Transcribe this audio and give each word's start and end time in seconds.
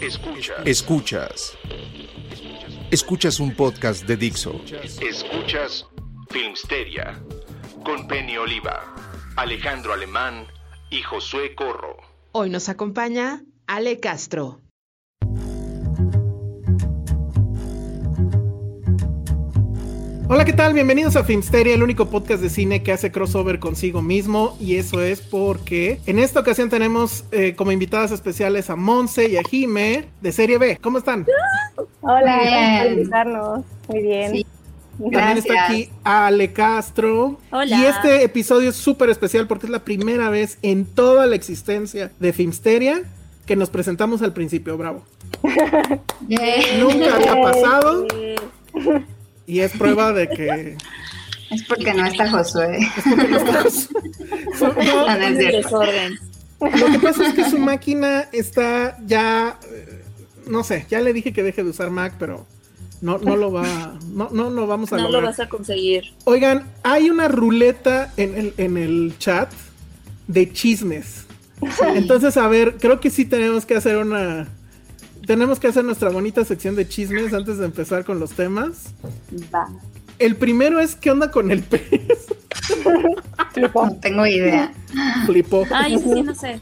Escuchas. 0.00 0.56
Escuchas. 0.64 1.58
Escuchas 2.90 3.38
un 3.38 3.54
podcast 3.54 4.06
de 4.06 4.16
Dixo. 4.16 4.58
Escuchas 5.02 5.86
Filmsteria 6.30 7.22
con 7.84 8.08
Penny 8.08 8.38
Oliva, 8.38 8.94
Alejandro 9.36 9.92
Alemán 9.92 10.46
y 10.88 11.02
Josué 11.02 11.54
Corro. 11.54 11.98
Hoy 12.32 12.48
nos 12.48 12.70
acompaña 12.70 13.42
Ale 13.66 14.00
Castro. 14.00 14.59
Hola, 20.32 20.44
¿qué 20.44 20.52
tal? 20.52 20.74
Bienvenidos 20.74 21.16
a 21.16 21.24
Filmsteria, 21.24 21.74
el 21.74 21.82
único 21.82 22.06
podcast 22.06 22.40
de 22.40 22.50
cine 22.50 22.84
que 22.84 22.92
hace 22.92 23.10
crossover 23.10 23.58
consigo 23.58 24.00
mismo. 24.00 24.56
Y 24.60 24.76
eso 24.76 25.02
es 25.02 25.20
porque 25.20 25.98
en 26.06 26.20
esta 26.20 26.38
ocasión 26.38 26.70
tenemos 26.70 27.24
eh, 27.32 27.56
como 27.56 27.72
invitadas 27.72 28.12
especiales 28.12 28.70
a 28.70 28.76
Monse 28.76 29.28
y 29.28 29.38
a 29.38 29.42
Jime 29.42 30.04
de 30.20 30.30
Serie 30.30 30.56
B. 30.58 30.78
¿Cómo 30.80 30.98
están? 30.98 31.26
Hola, 32.02 32.36
gracias 32.44 32.82
por 32.84 32.92
invitarnos. 32.92 33.64
Muy 33.88 34.02
bien. 34.02 34.30
Sí. 34.30 34.46
También 34.98 35.38
está 35.38 35.66
aquí 35.66 35.90
Ale 36.04 36.52
Castro. 36.52 37.36
Hola. 37.50 37.76
Y 37.76 37.86
este 37.86 38.22
episodio 38.22 38.70
es 38.70 38.76
súper 38.76 39.10
especial 39.10 39.48
porque 39.48 39.66
es 39.66 39.72
la 39.72 39.82
primera 39.82 40.30
vez 40.30 40.58
en 40.62 40.84
toda 40.84 41.26
la 41.26 41.34
existencia 41.34 42.12
de 42.20 42.32
Filmsteria 42.32 43.02
que 43.46 43.56
nos 43.56 43.68
presentamos 43.68 44.22
al 44.22 44.32
principio. 44.32 44.78
Bravo. 44.78 45.02
Nunca 46.78 47.16
había 47.16 47.42
pasado. 47.42 48.06
Y 49.50 49.60
es 49.60 49.72
prueba 49.72 50.12
de 50.12 50.28
que 50.28 50.76
Es 51.50 51.64
porque 51.64 51.92
no 51.92 52.06
está 52.06 52.30
Josué. 52.30 52.78
No, 54.60 54.72
No, 54.72 55.18
no 55.18 55.26
es 55.26 55.38
cierto. 55.38 55.56
Desorden. 55.56 56.18
Lo 56.60 56.86
que 56.92 56.98
pasa 56.98 57.26
es 57.26 57.34
que 57.34 57.48
su 57.48 57.58
máquina 57.58 58.28
está 58.32 58.98
ya, 59.06 59.58
eh, 59.72 60.04
no 60.46 60.62
sé, 60.62 60.86
ya 60.90 61.00
le 61.00 61.14
dije 61.14 61.32
que 61.32 61.42
deje 61.42 61.64
de 61.64 61.70
usar 61.70 61.90
Mac, 61.90 62.14
pero 62.18 62.46
no, 63.00 63.16
no 63.16 63.36
lo 63.36 63.50
va, 63.50 63.98
no, 64.12 64.28
no, 64.30 64.50
no 64.50 64.66
vamos 64.66 64.92
a 64.92 64.98
No 64.98 65.08
lo 65.08 65.22
vas 65.22 65.40
a 65.40 65.48
conseguir. 65.48 66.12
Oigan, 66.24 66.66
hay 66.82 67.08
una 67.08 67.28
ruleta 67.28 68.12
en 68.18 68.36
el, 68.36 68.54
en 68.58 68.76
el 68.76 69.14
chat 69.18 69.50
de 70.28 70.52
chismes. 70.52 71.24
Entonces, 71.94 72.36
a 72.36 72.46
ver, 72.46 72.76
creo 72.78 73.00
que 73.00 73.08
sí 73.08 73.24
tenemos 73.24 73.64
que 73.64 73.74
hacer 73.76 73.96
una, 73.96 74.46
tenemos 75.30 75.60
que 75.60 75.68
hacer 75.68 75.84
nuestra 75.84 76.10
bonita 76.10 76.44
sección 76.44 76.74
de 76.74 76.88
chismes 76.88 77.32
antes 77.32 77.58
de 77.58 77.64
empezar 77.64 78.04
con 78.04 78.18
los 78.18 78.32
temas. 78.32 78.86
Va. 79.54 79.68
El 80.18 80.34
primero 80.34 80.80
es 80.80 80.96
qué 80.96 81.12
onda 81.12 81.30
con 81.30 81.52
el 81.52 81.62
pez. 81.62 81.82
No 83.56 83.96
tengo 84.00 84.26
idea. 84.26 84.72
Flipó. 85.26 85.64
Ay, 85.72 85.98
sí, 85.98 86.22
no 86.22 86.34
sé. 86.34 86.60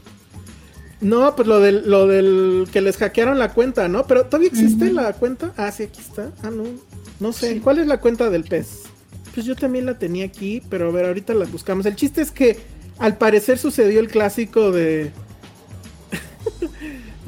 No, 1.01 1.35
pues 1.35 1.47
lo 1.47 1.59
del, 1.59 1.89
lo 1.89 2.05
del 2.05 2.67
que 2.71 2.81
les 2.81 2.97
hackearon 2.97 3.39
la 3.39 3.53
cuenta, 3.53 3.87
¿no? 3.87 4.05
Pero 4.05 4.25
todavía 4.25 4.49
existe 4.49 4.91
la 4.91 5.13
cuenta. 5.13 5.51
Ah, 5.57 5.71
sí, 5.71 5.83
aquí 5.83 6.01
está. 6.01 6.31
Ah, 6.43 6.51
no. 6.51 6.65
No 7.19 7.33
sé. 7.33 7.61
¿Cuál 7.61 7.79
es 7.79 7.87
la 7.87 7.99
cuenta 7.99 8.29
del 8.29 8.43
pez? 8.43 8.83
Pues 9.33 9.47
yo 9.47 9.55
también 9.55 9.87
la 9.87 9.97
tenía 9.97 10.25
aquí, 10.25 10.61
pero 10.69 10.89
a 10.89 10.91
ver, 10.91 11.05
ahorita 11.05 11.33
la 11.33 11.45
buscamos. 11.45 11.87
El 11.87 11.95
chiste 11.95 12.21
es 12.21 12.31
que 12.31 12.59
al 12.99 13.17
parecer 13.17 13.57
sucedió 13.57 13.99
el 13.99 14.09
clásico 14.09 14.71
de. 14.71 15.11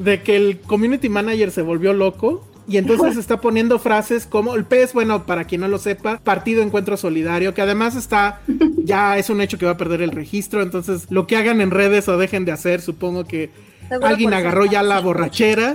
de 0.02 0.22
que 0.22 0.36
el 0.36 0.60
community 0.60 1.08
manager 1.08 1.50
se 1.50 1.62
volvió 1.62 1.92
loco. 1.92 2.46
Y 2.68 2.76
entonces 2.76 3.16
está 3.18 3.40
poniendo 3.40 3.78
frases 3.78 4.26
como 4.26 4.54
el 4.54 4.64
pez, 4.64 4.92
bueno, 4.92 5.26
para 5.26 5.44
quien 5.44 5.62
no 5.62 5.68
lo 5.68 5.78
sepa, 5.78 6.18
partido 6.18 6.62
encuentro 6.62 6.96
solidario, 6.96 7.54
que 7.54 7.62
además 7.62 7.96
está, 7.96 8.40
ya 8.76 9.18
es 9.18 9.30
un 9.30 9.40
hecho 9.40 9.58
que 9.58 9.66
va 9.66 9.72
a 9.72 9.76
perder 9.76 10.00
el 10.00 10.12
registro, 10.12 10.62
entonces 10.62 11.06
lo 11.10 11.26
que 11.26 11.36
hagan 11.36 11.60
en 11.60 11.70
redes 11.70 12.08
o 12.08 12.18
dejen 12.18 12.44
de 12.44 12.52
hacer, 12.52 12.80
supongo 12.80 13.24
que 13.24 13.50
Seguro 13.88 14.06
alguien 14.06 14.32
agarró 14.32 14.64
ya 14.64 14.82
la 14.84 15.00
borrachera, 15.00 15.74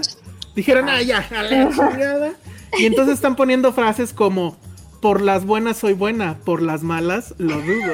dijeron, 0.55 0.87
ah, 0.87 1.01
ya, 1.01 1.27
a 1.29 1.43
la 1.43 1.69
chingada. 1.69 2.33
Y 2.79 2.85
entonces 2.85 3.15
están 3.15 3.35
poniendo 3.35 3.73
frases 3.73 4.13
como, 4.13 4.57
por 5.01 5.21
las 5.21 5.45
buenas 5.45 5.77
soy 5.77 5.93
buena, 5.93 6.37
por 6.45 6.61
las 6.61 6.83
malas 6.83 7.35
lo 7.37 7.61
dudo. 7.61 7.93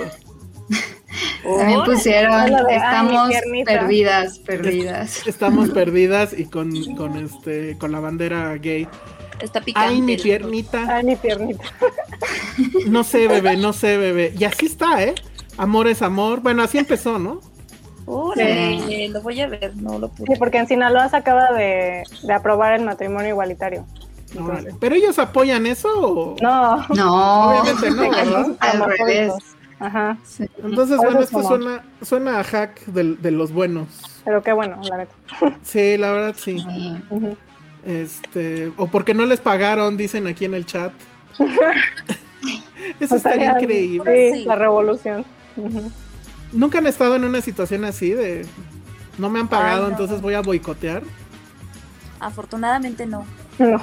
También 1.43 1.83
pusieron, 1.83 2.45
de, 2.45 2.75
estamos 2.75 3.27
mi 3.27 3.33
piernita". 3.33 3.71
perdidas, 3.71 4.39
perdidas. 4.39 5.27
Estamos 5.27 5.69
perdidas 5.73 6.33
y 6.37 6.45
con, 6.45 6.71
con, 6.95 7.17
este, 7.17 7.77
con 7.77 7.91
la 7.91 7.99
bandera 7.99 8.55
gay. 8.57 8.87
Está 9.39 9.61
picante. 9.61 9.89
Ay, 9.89 10.01
mi 10.01 10.15
piernita. 10.17 10.85
Ay, 10.89 11.03
mi 11.03 11.15
piernita. 11.15 11.63
No 12.87 13.03
sé, 13.03 13.27
bebé, 13.27 13.57
no 13.57 13.73
sé, 13.73 13.97
bebé. 13.97 14.33
Y 14.37 14.43
así 14.43 14.67
está, 14.67 15.03
¿eh? 15.03 15.15
Amor 15.57 15.87
es 15.87 16.01
amor. 16.03 16.41
Bueno, 16.41 16.61
así 16.63 16.77
empezó, 16.77 17.17
¿no? 17.17 17.41
Órale, 18.05 19.09
lo 19.09 19.21
voy 19.21 19.41
a 19.41 19.47
ver, 19.47 19.75
no 19.77 19.97
lo 19.97 20.09
pude. 20.09 20.33
Sí, 20.33 20.39
porque 20.39 20.57
en 20.57 20.67
Sinaloa 20.67 21.09
se 21.09 21.17
acaba 21.17 21.51
de, 21.53 22.03
de 22.21 22.33
aprobar 22.33 22.73
el 22.73 22.85
matrimonio 22.85 23.29
igualitario. 23.29 23.85
Órale. 24.39 24.71
¿Pero 24.79 24.95
ellos 24.95 25.17
apoyan 25.19 25.65
eso 25.65 25.89
o...? 25.95 26.35
No, 26.41 26.85
No, 26.89 27.59
Obviamente 27.61 27.91
no, 27.91 28.09
¿verdad? 28.09 28.45
al 28.59 28.85
revés. 28.85 29.33
Ajá, 29.85 30.17
Sí. 30.23 30.45
Entonces, 30.63 30.97
bueno, 30.97 31.19
esto 31.19 31.43
suena, 31.43 31.83
suena 32.01 32.39
a 32.39 32.43
hack 32.43 32.85
del- 32.85 33.21
de, 33.21 33.31
los 33.31 33.51
buenos. 33.51 33.87
pero 34.25 34.41
qué 34.41 34.53
bueno, 34.53 34.79
la 34.89 34.97
neta. 34.97 35.13
Sí, 35.63 35.97
la 35.97 36.11
verdad 36.11 36.35
sí. 36.37 36.57
Este, 37.85 38.71
o 38.77 38.87
porque 38.87 39.13
no 39.13 39.25
les 39.25 39.39
pagaron, 39.41 39.97
dicen 39.97 40.25
aquí 40.27 40.45
en 40.45 40.53
el 40.53 40.65
chat. 40.65 40.93
Eso 42.99 43.15
estaría 43.15 43.47
Estaría- 43.47 43.61
increíble. 43.61 44.33
Sí, 44.33 44.45
la 44.45 44.55
revolución. 44.55 45.25
Nunca 46.51 46.77
han 46.79 46.87
estado 46.87 47.15
en 47.15 47.23
una 47.25 47.41
situación 47.41 47.83
así 47.85 48.11
de 48.11 48.45
no 49.17 49.29
me 49.29 49.39
han 49.39 49.47
pagado, 49.47 49.83
Ay, 49.83 49.87
no. 49.87 49.89
entonces 49.91 50.21
voy 50.21 50.33
a 50.33 50.41
boicotear. 50.41 51.03
Afortunadamente 52.19 53.05
no. 53.05 53.25
No. 53.59 53.79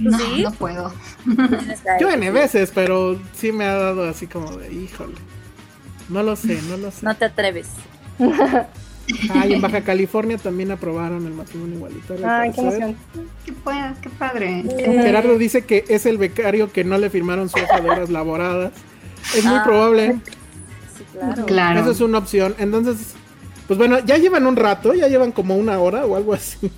No, 0.00 0.18
¿Sí? 0.18 0.42
no 0.42 0.50
puedo. 0.52 0.92
Yo 2.00 2.10
N 2.10 2.30
veces, 2.30 2.72
pero 2.74 3.18
sí 3.34 3.52
me 3.52 3.64
ha 3.64 3.74
dado 3.74 4.08
así 4.08 4.26
como 4.26 4.56
de, 4.56 4.72
híjole. 4.72 5.14
No 6.08 6.22
lo 6.22 6.34
sé, 6.36 6.58
no 6.68 6.76
lo 6.76 6.90
sé. 6.90 7.04
No 7.06 7.14
te 7.16 7.26
atreves. 7.26 7.68
Ay, 9.34 9.54
en 9.54 9.60
Baja 9.60 9.80
California 9.80 10.38
también 10.38 10.70
aprobaron 10.70 11.26
el 11.26 11.32
matrimonio 11.34 11.76
igualitario. 11.76 12.24
al 12.28 12.40
Ay, 12.42 12.52
qué 12.52 12.60
emoción. 12.60 12.96
Qué, 13.44 13.52
pa- 13.52 13.94
qué 14.00 14.08
padre. 14.10 14.64
Gerardo 14.78 15.36
dice 15.36 15.64
que 15.64 15.84
es 15.88 16.06
el 16.06 16.16
becario 16.16 16.70
que 16.72 16.84
no 16.84 16.96
le 16.96 17.10
firmaron 17.10 17.48
su 17.48 17.58
hoja 17.58 17.80
de 17.80 17.90
horas 17.90 18.10
laboradas. 18.10 18.72
Es 19.34 19.44
muy 19.44 19.56
Ah. 19.56 19.64
probable. 19.64 20.16
Sí, 20.96 21.04
claro. 21.12 21.46
Claro. 21.46 21.80
Eso 21.80 21.90
es 21.90 22.00
una 22.00 22.18
opción. 22.18 22.54
Entonces, 22.58 23.14
pues 23.66 23.78
bueno, 23.78 23.98
ya 24.00 24.16
llevan 24.16 24.46
un 24.46 24.54
rato, 24.56 24.94
ya 24.94 25.08
llevan 25.08 25.32
como 25.32 25.56
una 25.56 25.78
hora 25.80 26.06
o 26.06 26.14
algo 26.16 26.32
así. 26.34 26.70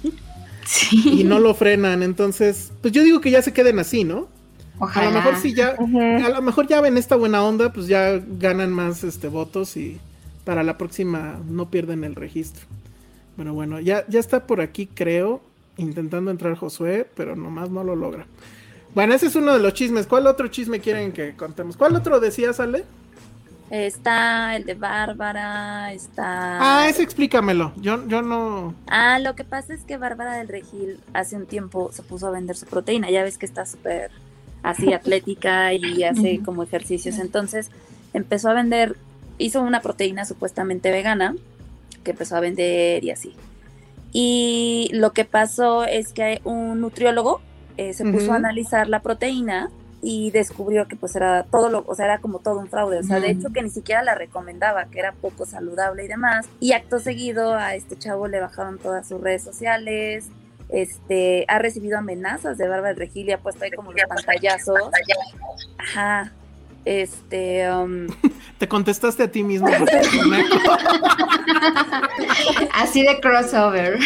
Sí. 0.64 1.20
Y 1.20 1.25
no 1.25 1.38
lo 1.38 1.55
frenan. 1.55 2.03
Entonces, 2.03 2.73
pues 2.81 2.93
yo 2.93 3.03
digo 3.03 3.20
que 3.20 3.31
ya 3.31 3.43
se 3.43 3.53
queden 3.53 3.79
así, 3.79 4.05
¿no? 4.05 4.29
A 4.81 5.05
lo 5.05 5.11
mejor 5.12 5.37
sí 5.37 5.55
ya, 5.55 5.76
a 5.79 6.29
lo 6.31 6.43
mejor 6.43 6.67
ya 6.67 6.81
ven 6.81 6.97
esta 6.97 7.14
buena 7.14 7.44
onda, 7.44 7.73
pues 7.73 7.87
ya 7.87 8.20
ganan 8.38 8.73
más 8.73 9.05
este 9.05 9.29
votos 9.29 9.76
y 9.76 10.00
para 10.44 10.64
la 10.64 10.76
próxima 10.76 11.38
no 11.49 11.70
pierden 11.70 12.03
el 12.03 12.17
registro. 12.17 12.67
Pero 13.37 13.55
bueno, 13.55 13.81
ya, 13.81 14.05
ya 14.09 14.19
está 14.19 14.47
por 14.47 14.61
aquí, 14.61 14.87
creo, 14.87 15.41
intentando 15.76 16.31
entrar 16.31 16.56
Josué, 16.56 17.06
pero 17.14 17.37
nomás 17.37 17.70
no 17.70 17.85
lo 17.85 17.94
logra. 17.94 18.26
Bueno, 18.94 19.14
ese 19.14 19.26
es 19.26 19.37
uno 19.37 19.53
de 19.53 19.61
los 19.61 19.73
chismes. 19.73 20.06
¿Cuál 20.06 20.26
otro 20.26 20.49
chisme 20.49 20.81
quieren 20.81 21.12
que 21.12 21.35
contemos? 21.35 21.76
¿Cuál 21.76 21.97
otro 21.97 22.20
decías, 22.20 22.61
Ale? 22.61 22.85
Está 23.72 24.54
el 24.54 24.66
de 24.66 24.74
Bárbara, 24.74 25.94
está... 25.94 26.58
Ah, 26.60 26.88
ese 26.90 27.02
explícamelo. 27.02 27.72
Yo, 27.76 28.06
yo 28.06 28.20
no... 28.20 28.74
Ah, 28.86 29.19
lo 29.19 29.34
que 29.34 29.44
pasa 29.44 29.72
es 29.72 29.84
que 29.84 29.96
Bárbara 29.96 30.36
del 30.36 30.48
Regil 30.48 31.00
hace 31.14 31.36
un 31.36 31.46
tiempo 31.46 31.90
se 31.90 32.02
puso 32.02 32.26
a 32.26 32.30
vender 32.32 32.54
su 32.54 32.66
proteína. 32.66 33.10
Ya 33.10 33.22
ves 33.22 33.38
que 33.38 33.46
está 33.46 33.64
súper 33.64 34.10
así 34.62 34.92
atlética 34.92 35.72
y 35.72 36.04
hace 36.04 36.42
como 36.44 36.62
ejercicios. 36.62 37.19
Entonces 37.19 37.70
empezó 38.12 38.50
a 38.50 38.52
vender, 38.52 38.98
hizo 39.38 39.62
una 39.62 39.80
proteína 39.80 40.26
supuestamente 40.26 40.90
vegana 40.90 41.34
que 42.04 42.10
empezó 42.10 42.36
a 42.36 42.40
vender 42.40 43.02
y 43.02 43.10
así. 43.10 43.34
Y 44.12 44.90
lo 44.92 45.14
que 45.14 45.25
pasó 45.25 45.84
es 45.84 46.12
que 46.12 46.42
un 46.44 46.78
nutriólogo 46.82 47.40
eh, 47.78 47.94
se 47.94 48.04
puso 48.04 48.34
a 48.34 48.36
analizar 48.36 48.90
la 48.90 49.00
proteína 49.00 49.70
y 50.02 50.32
descubrió 50.32 50.88
que 50.88 50.96
pues 50.96 51.14
era 51.14 51.44
todo 51.44 51.70
lo, 51.70 51.84
o 51.87 51.94
sea, 51.94 52.06
era 52.06 52.19
como 52.19 52.40
todo 52.40 52.58
un 52.58 52.69
fraude, 52.69 52.99
o 52.99 53.02
sea, 53.04 53.20
de 53.20 53.31
hecho 53.31 53.50
que 53.52 53.62
ni 53.62 53.70
siquiera 53.70 54.02
la 54.02 54.16
recomendaba, 54.16 54.87
que 54.87 54.99
era 54.99 55.12
poco 55.12 55.46
saludable 55.46 56.04
y 56.04 56.08
demás. 56.08 56.49
Y 56.58 56.72
acto 56.72 56.99
seguido 56.99 57.54
a 57.54 57.76
este 57.76 57.96
chavo 57.96 58.26
le 58.26 58.40
bajaron 58.40 58.78
todas 58.78 59.06
sus 59.08 59.20
redes 59.20 59.44
sociales, 59.44 60.28
este, 60.69 61.44
ha 61.49 61.58
recibido 61.60 61.99
amenazas 61.99 62.58
de 62.58 62.66
Bárbara 62.66 62.94
Regil 62.94 63.28
y 63.28 63.32
ha 63.32 63.38
puesto 63.38 63.64
ahí 63.64 63.70
como 63.70 63.93
los 63.93 64.02
pantallazos. 64.08 64.90
Ajá. 65.78 66.32
Este, 66.84 67.70
um, 67.70 68.06
Te 68.58 68.67
contestaste 68.69 69.23
a 69.25 69.31
ti 69.31 69.43
mismo. 69.44 69.69
Así 72.75 73.02
de 73.02 73.20
crossover. 73.20 73.99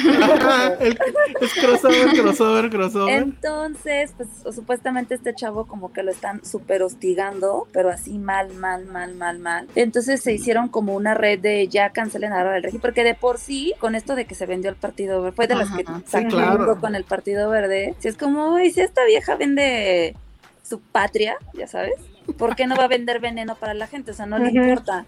El- 0.81 0.99
es 1.41 1.55
crossover, 1.55 2.09
crossover, 2.11 2.71
crossover. 2.71 3.23
Entonces, 3.23 4.13
pues 4.17 4.29
supuestamente 4.55 5.15
este 5.15 5.35
chavo 5.35 5.67
como 5.67 5.93
que 5.93 6.03
lo 6.03 6.11
están 6.11 6.45
súper 6.45 6.83
hostigando, 6.83 7.69
pero 7.73 7.91
así 7.91 8.19
mal, 8.19 8.53
mal, 8.55 8.87
mal, 8.87 9.15
mal, 9.15 9.39
mal. 9.39 9.69
Entonces 9.75 10.23
se 10.23 10.33
hicieron 10.33 10.69
como 10.69 10.95
una 10.95 11.15
red 11.15 11.39
de 11.39 11.69
ya 11.69 11.91
cancelen 11.91 12.33
a 12.33 12.37
Bárbara 12.37 12.55
del 12.57 12.65
Regil, 12.65 12.81
porque 12.81 13.05
de 13.05 13.15
por 13.15 13.39
sí, 13.39 13.75
con 13.79 13.95
esto 13.95 14.15
de 14.15 14.27
que 14.27 14.35
se 14.35 14.47
vendió 14.47 14.71
el 14.71 14.77
Partido 14.77 15.23
Verde, 15.23 15.35
fue 15.37 15.47
de 15.47 15.55
las 15.57 15.71
que 15.71 15.83
Ajá, 15.87 15.99
sí, 16.05 16.11
sacó 16.11 16.29
claro. 16.29 16.81
con 16.81 16.95
el 16.95 17.05
Partido 17.05 17.51
Verde. 17.51 17.95
Si 17.99 18.09
es 18.09 18.17
como, 18.17 18.55
uy, 18.55 18.71
si 18.71 18.81
esta 18.81 19.05
vieja 19.05 19.37
vende 19.37 20.17
su 20.63 20.81
patria, 20.81 21.37
ya 21.55 21.67
sabes, 21.69 21.95
¿por 22.39 22.57
qué 22.57 22.67
no 22.67 22.77
va 22.77 22.85
a 22.85 22.89
vender 22.89 23.21
veneno 23.21 23.55
para 23.57 23.75
la 23.75 23.87
gente? 23.87 24.11
O 24.11 24.15
sea, 24.15 24.27
no 24.27 24.39
le 24.39 24.51
importa. 24.51 25.05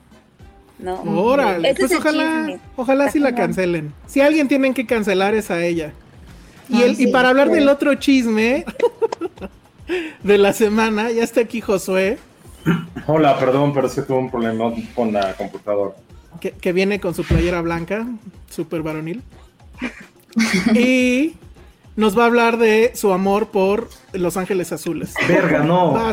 ¿No? 0.78 1.02
Órale, 1.02 1.74
pues 1.74 1.92
ojalá, 1.92 2.46
chisme. 2.46 2.60
ojalá 2.76 3.10
sí 3.10 3.18
la 3.18 3.34
cancelen. 3.34 3.92
Si 4.06 4.20
alguien 4.20 4.46
tienen 4.46 4.74
que 4.74 4.86
cancelar 4.86 5.34
es 5.34 5.50
a 5.50 5.64
ella. 5.64 5.92
Y, 6.68 6.76
Ay, 6.76 6.82
el, 6.82 6.90
y 6.92 6.96
sí, 6.96 7.06
para 7.08 7.30
hablar 7.30 7.48
sí. 7.48 7.54
del 7.54 7.68
otro 7.68 7.94
chisme 7.96 8.64
de 10.22 10.38
la 10.38 10.52
semana, 10.52 11.10
ya 11.10 11.24
está 11.24 11.40
aquí 11.40 11.60
Josué, 11.60 12.18
Hola, 13.06 13.38
perdón, 13.38 13.72
pero 13.72 13.86
es 13.86 13.94
que 13.94 14.02
tuve 14.02 14.18
un 14.18 14.30
problema 14.30 14.72
con 14.94 15.12
la 15.12 15.34
computadora. 15.34 15.94
que, 16.40 16.52
que 16.52 16.72
viene 16.72 17.00
con 17.00 17.14
su 17.14 17.24
playera 17.24 17.60
blanca, 17.62 18.06
súper 18.50 18.82
varonil. 18.82 19.22
y 20.74 21.34
nos 21.98 22.16
va 22.16 22.22
a 22.22 22.26
hablar 22.26 22.58
de 22.58 22.92
su 22.94 23.12
amor 23.12 23.48
por 23.50 23.88
Los 24.12 24.36
Ángeles 24.36 24.70
Azules. 24.72 25.12
Verga, 25.26 25.58
no. 25.64 25.94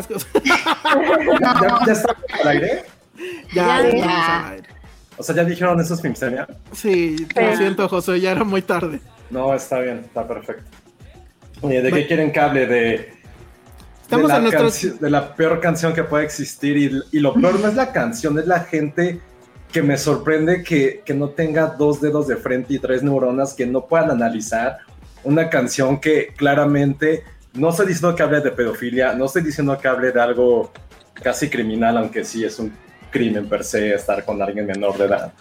¿Ya, 1.40 1.78
ya 1.86 1.92
está 1.92 2.16
al 2.42 2.48
aire? 2.48 2.82
ya, 3.54 3.82
Ya. 3.82 3.82
ya 3.82 3.88
estamos 3.88 4.28
al 4.28 4.52
aire. 4.52 4.68
O 5.16 5.22
sea, 5.22 5.34
¿ya 5.36 5.44
dijeron 5.44 5.80
eso 5.80 5.94
es 5.94 6.02
Filmsteria? 6.02 6.46
Sí, 6.72 7.26
lo 7.34 7.56
siento, 7.56 7.88
Josué, 7.88 8.20
ya 8.20 8.32
era 8.32 8.44
muy 8.44 8.62
tarde. 8.62 9.00
No, 9.30 9.54
está 9.54 9.78
bien, 9.78 10.00
está 10.04 10.26
perfecto. 10.26 10.64
Oye, 11.62 11.76
¿de 11.76 11.82
Bueno. 11.82 11.96
qué 11.96 12.06
quieren 12.06 12.32
que 12.32 12.40
hable? 12.40 12.66
De, 12.66 13.12
Estamos 14.02 14.26
de, 14.26 14.32
la 14.32 14.36
en 14.36 14.42
nuestros- 14.42 15.00
de 15.00 15.10
la 15.10 15.34
peor 15.34 15.60
canción 15.60 15.94
que 15.94 16.02
puede 16.04 16.24
existir. 16.24 16.76
Y, 16.76 17.16
y 17.16 17.20
lo 17.20 17.32
peor 17.34 17.58
no 17.60 17.68
es 17.68 17.74
la 17.74 17.92
canción, 17.92 18.38
es 18.38 18.46
la 18.46 18.60
gente 18.60 19.20
que 19.72 19.82
me 19.82 19.96
sorprende 19.96 20.62
que, 20.62 21.02
que 21.04 21.14
no 21.14 21.30
tenga 21.30 21.66
dos 21.66 22.00
dedos 22.00 22.26
de 22.26 22.36
frente 22.36 22.74
y 22.74 22.78
tres 22.78 23.02
neuronas 23.02 23.54
que 23.54 23.66
no 23.66 23.86
puedan 23.86 24.10
analizar 24.10 24.78
una 25.26 25.50
canción 25.50 26.00
que 26.00 26.28
claramente 26.36 27.24
no 27.54 27.70
estoy 27.70 27.86
diciendo 27.86 28.14
que 28.14 28.22
hable 28.22 28.40
de 28.40 28.50
pedofilia, 28.50 29.12
no 29.14 29.26
estoy 29.26 29.42
diciendo 29.42 29.76
que 29.78 29.88
hable 29.88 30.12
de 30.12 30.20
algo 30.20 30.72
casi 31.22 31.48
criminal, 31.48 31.96
aunque 31.98 32.24
sí 32.24 32.44
es 32.44 32.58
un 32.58 32.72
crimen 33.10 33.48
per 33.48 33.64
se 33.64 33.94
estar 33.94 34.24
con 34.24 34.40
alguien 34.42 34.66
menor 34.66 34.96
de 34.98 35.06
edad. 35.06 35.32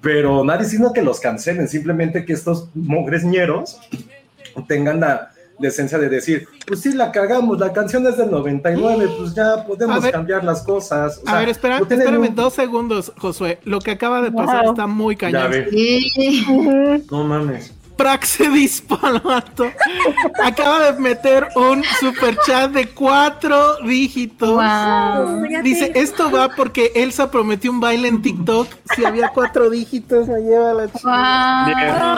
Pero 0.00 0.44
nadie 0.44 0.64
diciendo 0.64 0.92
que 0.92 1.00
los 1.02 1.20
cancelen, 1.20 1.68
simplemente 1.68 2.24
que 2.24 2.34
estos 2.34 2.68
mogres 2.74 3.24
ñeros 3.24 3.78
tengan 4.68 5.00
la 5.00 5.30
decencia 5.58 5.96
de 5.98 6.08
decir, 6.08 6.46
pues 6.66 6.80
sí, 6.80 6.92
la 6.92 7.10
cagamos, 7.12 7.58
la 7.58 7.72
canción 7.72 8.04
es 8.06 8.16
del 8.18 8.30
99, 8.30 9.08
pues 9.16 9.34
ya 9.34 9.54
A 9.54 9.64
podemos 9.64 10.02
ver. 10.02 10.12
cambiar 10.12 10.44
las 10.44 10.62
cosas. 10.62 11.18
O 11.18 11.28
A 11.28 11.30
sea, 11.30 11.38
ver, 11.40 11.48
espera, 11.48 11.78
no 11.78 11.86
espérame 11.86 12.28
un- 12.28 12.34
dos 12.34 12.52
segundos, 12.54 13.12
Josué. 13.18 13.60
Lo 13.64 13.78
que 13.78 13.92
acaba 13.92 14.20
de 14.20 14.32
pasar 14.32 14.62
Wow. 14.64 14.72
está 14.72 14.86
muy 14.86 15.16
cañón. 15.16 15.50
no 17.10 17.24
mames. 17.24 17.72
Praxedis 17.96 18.80
Palato 18.88 19.70
acaba 20.42 20.90
de 20.92 21.00
meter 21.00 21.46
un 21.56 21.82
super 22.00 22.36
chat 22.46 22.70
de 22.72 22.88
cuatro 22.88 23.76
dígitos. 23.84 24.50
Wow. 24.50 25.42
Dice, 25.62 25.92
esto 25.94 26.30
va 26.30 26.48
porque 26.50 26.92
Elsa 26.96 27.30
prometió 27.30 27.70
un 27.70 27.80
baile 27.80 28.08
en 28.08 28.20
TikTok. 28.22 28.68
Si 28.96 29.04
había 29.04 29.28
cuatro 29.28 29.70
dígitos, 29.70 30.26
me 30.28 30.40
lleva 30.40 30.74
la 30.74 30.86
chica. 30.92 31.64
Bien, 31.66 31.94
Wow. 31.94 32.16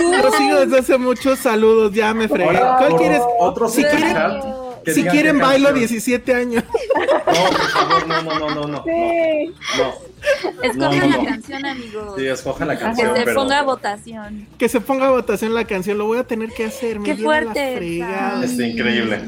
bien. 0.00 0.22
Yo 0.22 0.30
sigo 0.32 0.60
desde 0.60 0.78
hace 0.78 0.98
muchos 0.98 1.38
saludos, 1.38 1.92
ya 1.92 2.12
me 2.14 2.28
fregué. 2.28 2.58
¿Cuál 2.78 2.96
quieres? 2.96 3.20
Otro 3.38 3.68
Si 3.68 3.82
super 3.82 3.96
quieren- 3.98 4.42
Si 4.84 5.04
quieren, 5.04 5.38
bailo 5.38 5.68
canción. 5.68 5.88
17 5.88 6.34
años. 6.34 6.64
No, 6.64 7.48
por 7.50 7.70
favor, 7.70 8.06
no, 8.08 8.22
no, 8.22 8.38
no, 8.38 8.54
no, 8.54 8.66
no. 8.66 8.84
Sí. 8.84 9.54
No, 9.78 10.12
Escojan 10.62 10.78
No, 10.78 10.90
no, 10.92 11.06
la 11.08 11.16
no. 11.16 11.24
canción, 11.24 11.64
amigos. 11.66 12.14
sí, 12.16 12.26
escojan 12.26 12.68
la 12.68 12.76
que 12.78 12.84
canción, 12.84 13.16
se 13.16 13.22
pero... 13.24 13.34
ponga 13.34 13.58
a 13.58 13.62
votación. 13.62 14.46
Que 14.58 14.68
se 14.68 14.80
ponga 14.80 15.06
a 15.06 15.10
votación 15.10 15.54
la 15.54 15.64
canción, 15.64 15.98
lo 15.98 16.06
voy 16.06 16.18
a 16.18 16.24
tener 16.24 16.50
que 16.50 16.66
hacer. 16.66 17.00
Me 17.00 17.06
Qué 17.06 17.14
la 17.16 17.24
fuerte, 17.24 17.76
fregada. 17.76 18.44
Está 18.44 18.66
increíble. 18.66 19.20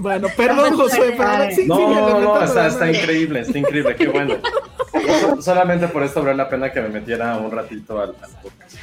Bueno, 0.00 0.28
perdón, 0.36 0.74
Josué, 0.76 1.14
pero 1.16 1.50
sí, 1.54 1.64
No, 1.66 1.78
no, 1.94 2.20
no, 2.20 2.42
está, 2.42 2.62
la 2.62 2.68
está 2.68 2.90
increíble, 2.90 3.40
está 3.40 3.58
increíble, 3.58 3.94
qué 3.96 4.08
bueno. 4.08 4.36
Yo 4.94 5.40
solamente 5.42 5.88
por 5.88 6.02
esto 6.02 6.22
vale 6.22 6.36
la 6.36 6.48
pena 6.48 6.72
que 6.72 6.80
me 6.80 6.88
metiera 6.88 7.36
un 7.38 7.50
ratito 7.50 8.00
al, 8.00 8.14
al 8.20 8.30
podcast. 8.42 8.76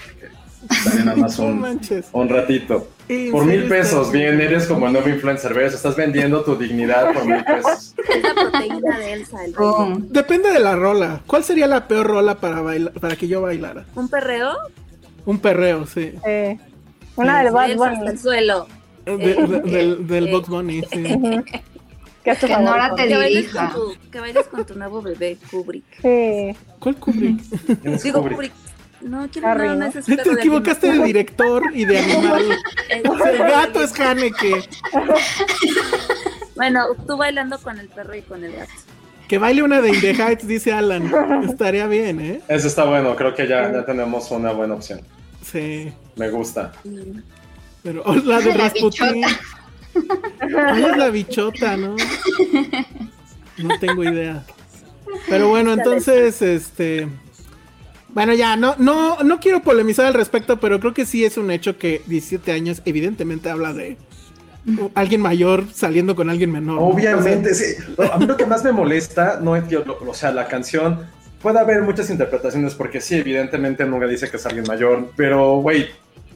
También 0.83 1.06
nada 1.06 1.17
más 1.17 1.39
No 1.39 1.45
un, 1.45 1.79
un 2.13 2.29
ratito. 2.29 2.88
Por 3.31 3.45
mil 3.45 3.63
pesos, 3.67 4.11
bien, 4.11 4.39
eres 4.39 4.67
como 4.67 4.85
el 4.85 4.94
nuevo 4.94 5.09
influencer, 5.09 5.53
¿ves? 5.53 5.73
Estás 5.73 5.95
vendiendo 5.95 6.44
tu 6.44 6.56
dignidad 6.56 7.11
por 7.13 7.25
mil 7.25 7.44
pesos. 7.44 7.95
Es 8.09 8.23
la 8.23 8.33
proteína 8.33 9.00
de 9.00 9.13
Elsa. 9.13 9.45
el. 9.45 9.53
Boom. 9.53 10.07
Depende 10.09 10.51
de 10.51 10.59
la 10.59 10.75
rola. 10.75 11.21
¿Cuál 11.25 11.44
sería 11.44 11.65
la 11.67 11.88
peor 11.88 12.06
rola 12.07 12.35
para 12.35 12.61
bailar, 12.61 12.94
para 12.94 13.16
que 13.16 13.28
yo 13.28 13.42
bailara? 13.42 13.85
¿Un 13.95 14.07
perreo? 14.09 14.51
Un 15.25 15.39
perreo, 15.39 15.85
sí. 15.87 16.13
Una 17.16 17.44
del 17.44 17.51
Bad 17.51 17.71
hasta 17.71 17.89
Bunny. 17.95 18.07
el 18.09 18.19
suelo. 18.19 18.68
De- 19.06 19.18
de- 19.18 19.61
del 19.71 20.07
del 20.07 20.28
eh, 20.28 20.31
Box 20.31 20.49
Bunny, 20.49 20.81
sí. 20.92 21.04
Ujú. 21.13 21.44
¿Qué 22.23 22.31
es 22.31 22.39
tu 22.39 22.47
Que 22.47 22.57
Nora 22.57 22.94
te 22.95 23.07
Que 23.07 23.16
bailes, 23.18 23.44
dirija. 23.45 23.71
con 23.73 23.94
tu, 23.94 24.09
que 24.11 24.19
bailes 24.19 24.47
con 24.47 24.66
tu 24.66 24.75
nuevo 24.75 25.01
bebé, 25.01 25.37
Kubrick. 25.49 25.85
Sí. 26.01 26.56
¿Cuál 26.80 26.95
Kubrick? 26.97 27.42
¿Quién 27.81 27.94
es 27.95 28.04
Digo 28.04 28.19
Kubrick? 28.21 28.35
Kubrick. 28.35 28.54
No, 29.01 29.29
quiero 29.31 29.47
Harry, 29.47 29.68
no, 29.69 29.75
no 29.75 29.91
Te 29.91 30.31
equivocaste 30.33 30.91
de 30.91 31.03
director 31.03 31.63
y 31.73 31.85
de 31.85 31.99
animal. 31.99 32.57
El 32.89 33.06
El 33.06 33.37
gato 33.37 33.83
es 33.83 33.97
Haneke. 33.99 34.63
Bueno, 36.56 36.87
tú 37.07 37.15
bailando 37.15 37.57
con 37.59 37.79
el 37.79 37.87
perro 37.87 38.15
y 38.15 38.21
con 38.21 38.44
el 38.44 38.51
gato. 38.51 38.71
Que 39.29 39.37
baile 39.37 39.63
una 39.63 39.79
de 39.79 39.89
In 39.89 40.01
the 40.01 40.11
Heights, 40.15 40.47
dice 40.47 40.73
Alan. 40.73 41.09
Estaría 41.47 41.87
bien, 41.87 42.19
¿eh? 42.19 42.41
Eso 42.47 42.68
está 42.68 42.83
bueno, 42.85 43.15
creo 43.15 43.33
que 43.35 43.47
ya, 43.47 43.71
ya 43.71 43.85
tenemos 43.85 44.29
una 44.31 44.51
buena 44.51 44.73
opción. 44.73 45.01
Sí. 45.44 45.94
Me 46.15 46.29
gusta. 46.29 46.73
Pero 47.83 48.03
o 48.03 48.15
la 48.15 48.39
de 48.39 48.49
La 48.49 48.56
Rasputin. 48.56 49.23
¿Cuál 49.94 50.91
es 50.91 50.97
la 50.97 51.09
bichota, 51.09 51.77
no? 51.77 51.95
No 53.57 53.79
tengo 53.79 54.03
idea. 54.03 54.44
Pero 55.27 55.49
bueno, 55.49 55.73
entonces, 55.73 56.41
este. 56.41 57.07
Bueno, 58.13 58.33
ya, 58.33 58.56
no, 58.56 58.75
no, 58.80 59.23
no 59.23 59.39
quiero 59.39 59.61
polemizar 59.61 60.06
al 60.06 60.13
respecto, 60.13 60.59
pero 60.59 60.80
creo 60.80 60.94
que 60.94 61.06
sí 61.06 61.23
es 61.25 61.37
un 61.37 61.51
hecho 61.51 61.78
que 61.78 62.01
17 62.07 62.51
años 62.51 62.81
evidentemente 62.85 63.49
habla 63.49 63.73
de 63.73 63.97
alguien 64.94 65.21
mayor 65.21 65.66
saliendo 65.73 66.16
con 66.16 66.30
alguien 66.30 66.51
menor. 66.51 66.75
¿no? 66.75 66.81
Obviamente, 66.87 67.54
sí. 67.54 67.75
A 68.11 68.18
mí 68.18 68.25
lo 68.25 68.35
que 68.37 68.45
más 68.45 68.63
me 68.63 68.71
molesta, 68.71 69.39
no 69.42 69.56
es, 69.56 69.71
lo- 69.71 69.97
o 70.07 70.13
sea, 70.13 70.31
la 70.31 70.47
canción, 70.47 71.06
puede 71.42 71.59
haber 71.59 71.81
muchas 71.83 72.09
interpretaciones, 72.09 72.75
porque 72.75 72.99
sí, 72.99 73.16
evidentemente 73.16 73.85
nunca 73.85 74.07
dice 74.07 74.30
que 74.30 74.37
es 74.37 74.45
alguien 74.45 74.66
mayor, 74.68 75.11
pero, 75.16 75.57
güey, 75.61 75.87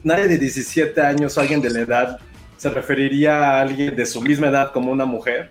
nadie 0.02 0.26
de 0.28 0.38
17 0.38 1.00
años 1.00 1.36
o 1.36 1.40
alguien 1.40 1.60
de 1.60 1.70
la 1.70 1.80
edad 1.80 2.18
se 2.56 2.70
referiría 2.70 3.36
a 3.38 3.60
alguien 3.60 3.94
de 3.94 4.06
su 4.06 4.22
misma 4.22 4.48
edad 4.48 4.72
como 4.72 4.90
una 4.90 5.04
mujer. 5.04 5.50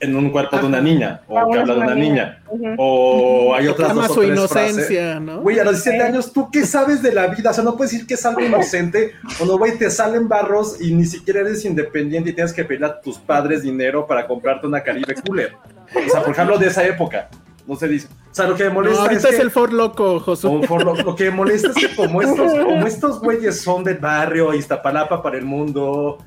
En 0.00 0.14
un 0.16 0.30
cuerpo 0.30 0.58
de 0.58 0.66
una 0.66 0.80
niña, 0.80 1.22
o 1.26 1.50
que 1.50 1.58
habla 1.58 1.74
de 1.74 1.80
una 1.80 1.94
niña, 1.94 2.42
o 2.78 3.54
hay 3.54 3.66
otras 3.68 3.90
Ama 3.90 4.02
dos 4.02 4.10
o 4.10 4.14
su 4.14 4.20
tres 4.20 4.32
inocencia, 4.32 5.00
frases. 5.04 5.20
¿no? 5.22 5.40
Güey, 5.40 5.58
a 5.58 5.64
los 5.64 5.74
17 5.84 6.02
años, 6.02 6.32
¿tú 6.32 6.50
qué 6.50 6.66
sabes 6.66 7.02
de 7.02 7.12
la 7.12 7.28
vida? 7.28 7.50
O 7.50 7.54
sea, 7.54 7.64
no 7.64 7.76
puedes 7.76 7.92
decir 7.92 8.06
que 8.06 8.14
es 8.14 8.26
algo 8.26 8.40
inocente, 8.40 9.12
o 9.40 9.44
no, 9.46 9.58
güey, 9.58 9.78
te 9.78 9.90
salen 9.90 10.28
barros 10.28 10.80
y 10.80 10.92
ni 10.92 11.04
siquiera 11.04 11.40
eres 11.40 11.64
independiente 11.64 12.30
y 12.30 12.32
tienes 12.34 12.52
que 12.52 12.64
pedirle 12.64 12.86
a 12.86 13.00
tus 13.00 13.18
padres 13.18 13.62
dinero 13.62 14.06
para 14.06 14.26
comprarte 14.26 14.66
una 14.66 14.82
Caribe 14.82 15.14
Cooler. 15.26 15.54
O 15.94 16.10
sea, 16.10 16.22
por 16.22 16.32
ejemplo, 16.32 16.58
de 16.58 16.66
esa 16.68 16.84
época. 16.86 17.28
No 17.66 17.74
se 17.74 17.88
dice. 17.88 18.06
O 18.30 18.34
sea, 18.34 18.46
lo 18.46 18.54
que 18.54 18.62
me 18.64 18.68
No, 18.68 18.74
molesta 18.76 19.02
ahorita 19.02 19.18
es, 19.18 19.24
es, 19.24 19.36
que- 19.36 19.42
el 19.42 19.50
Ford 19.50 19.72
Loco, 19.72 20.20
Josué. 20.20 20.60
lo, 20.68 20.94
lo 20.94 21.16
que 21.16 21.24
me 21.24 21.30
molesta 21.32 21.68
es 21.70 21.74
que 21.74 21.96
como 21.96 22.22
estos, 22.22 22.52
como 22.52 22.86
estos 22.86 23.20
güeyes 23.20 23.60
son 23.60 23.82
del 23.82 23.96
barrio, 23.98 24.54
Iztapalapa 24.54 25.20
para 25.20 25.36
el 25.36 25.44
mundo, 25.44 26.18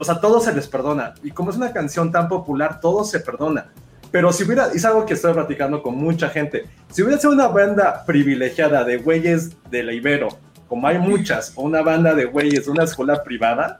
o 0.00 0.04
sea, 0.04 0.18
todo 0.18 0.40
se 0.40 0.54
les 0.54 0.66
perdona. 0.66 1.14
Y 1.22 1.30
como 1.30 1.50
es 1.50 1.56
una 1.56 1.72
canción 1.72 2.10
tan 2.10 2.26
popular, 2.26 2.80
todo 2.80 3.04
se 3.04 3.20
perdona. 3.20 3.66
Pero 4.10 4.32
si 4.32 4.44
hubiera, 4.44 4.68
es 4.72 4.84
algo 4.84 5.04
que 5.04 5.14
estoy 5.14 5.34
platicando 5.34 5.82
con 5.82 5.94
mucha 5.94 6.30
gente, 6.30 6.64
si 6.90 7.02
hubiera 7.02 7.20
sido 7.20 7.32
una 7.32 7.48
banda 7.48 8.04
privilegiada 8.06 8.82
de 8.82 8.96
güeyes 8.96 9.50
de 9.70 9.82
la 9.82 9.92
Ibero, 9.92 10.28
como 10.68 10.88
hay 10.88 10.98
muchas, 10.98 11.52
o 11.54 11.62
una 11.62 11.82
banda 11.82 12.14
de 12.14 12.24
güeyes 12.24 12.64
de 12.64 12.70
una 12.70 12.84
escuela 12.84 13.22
privada, 13.22 13.78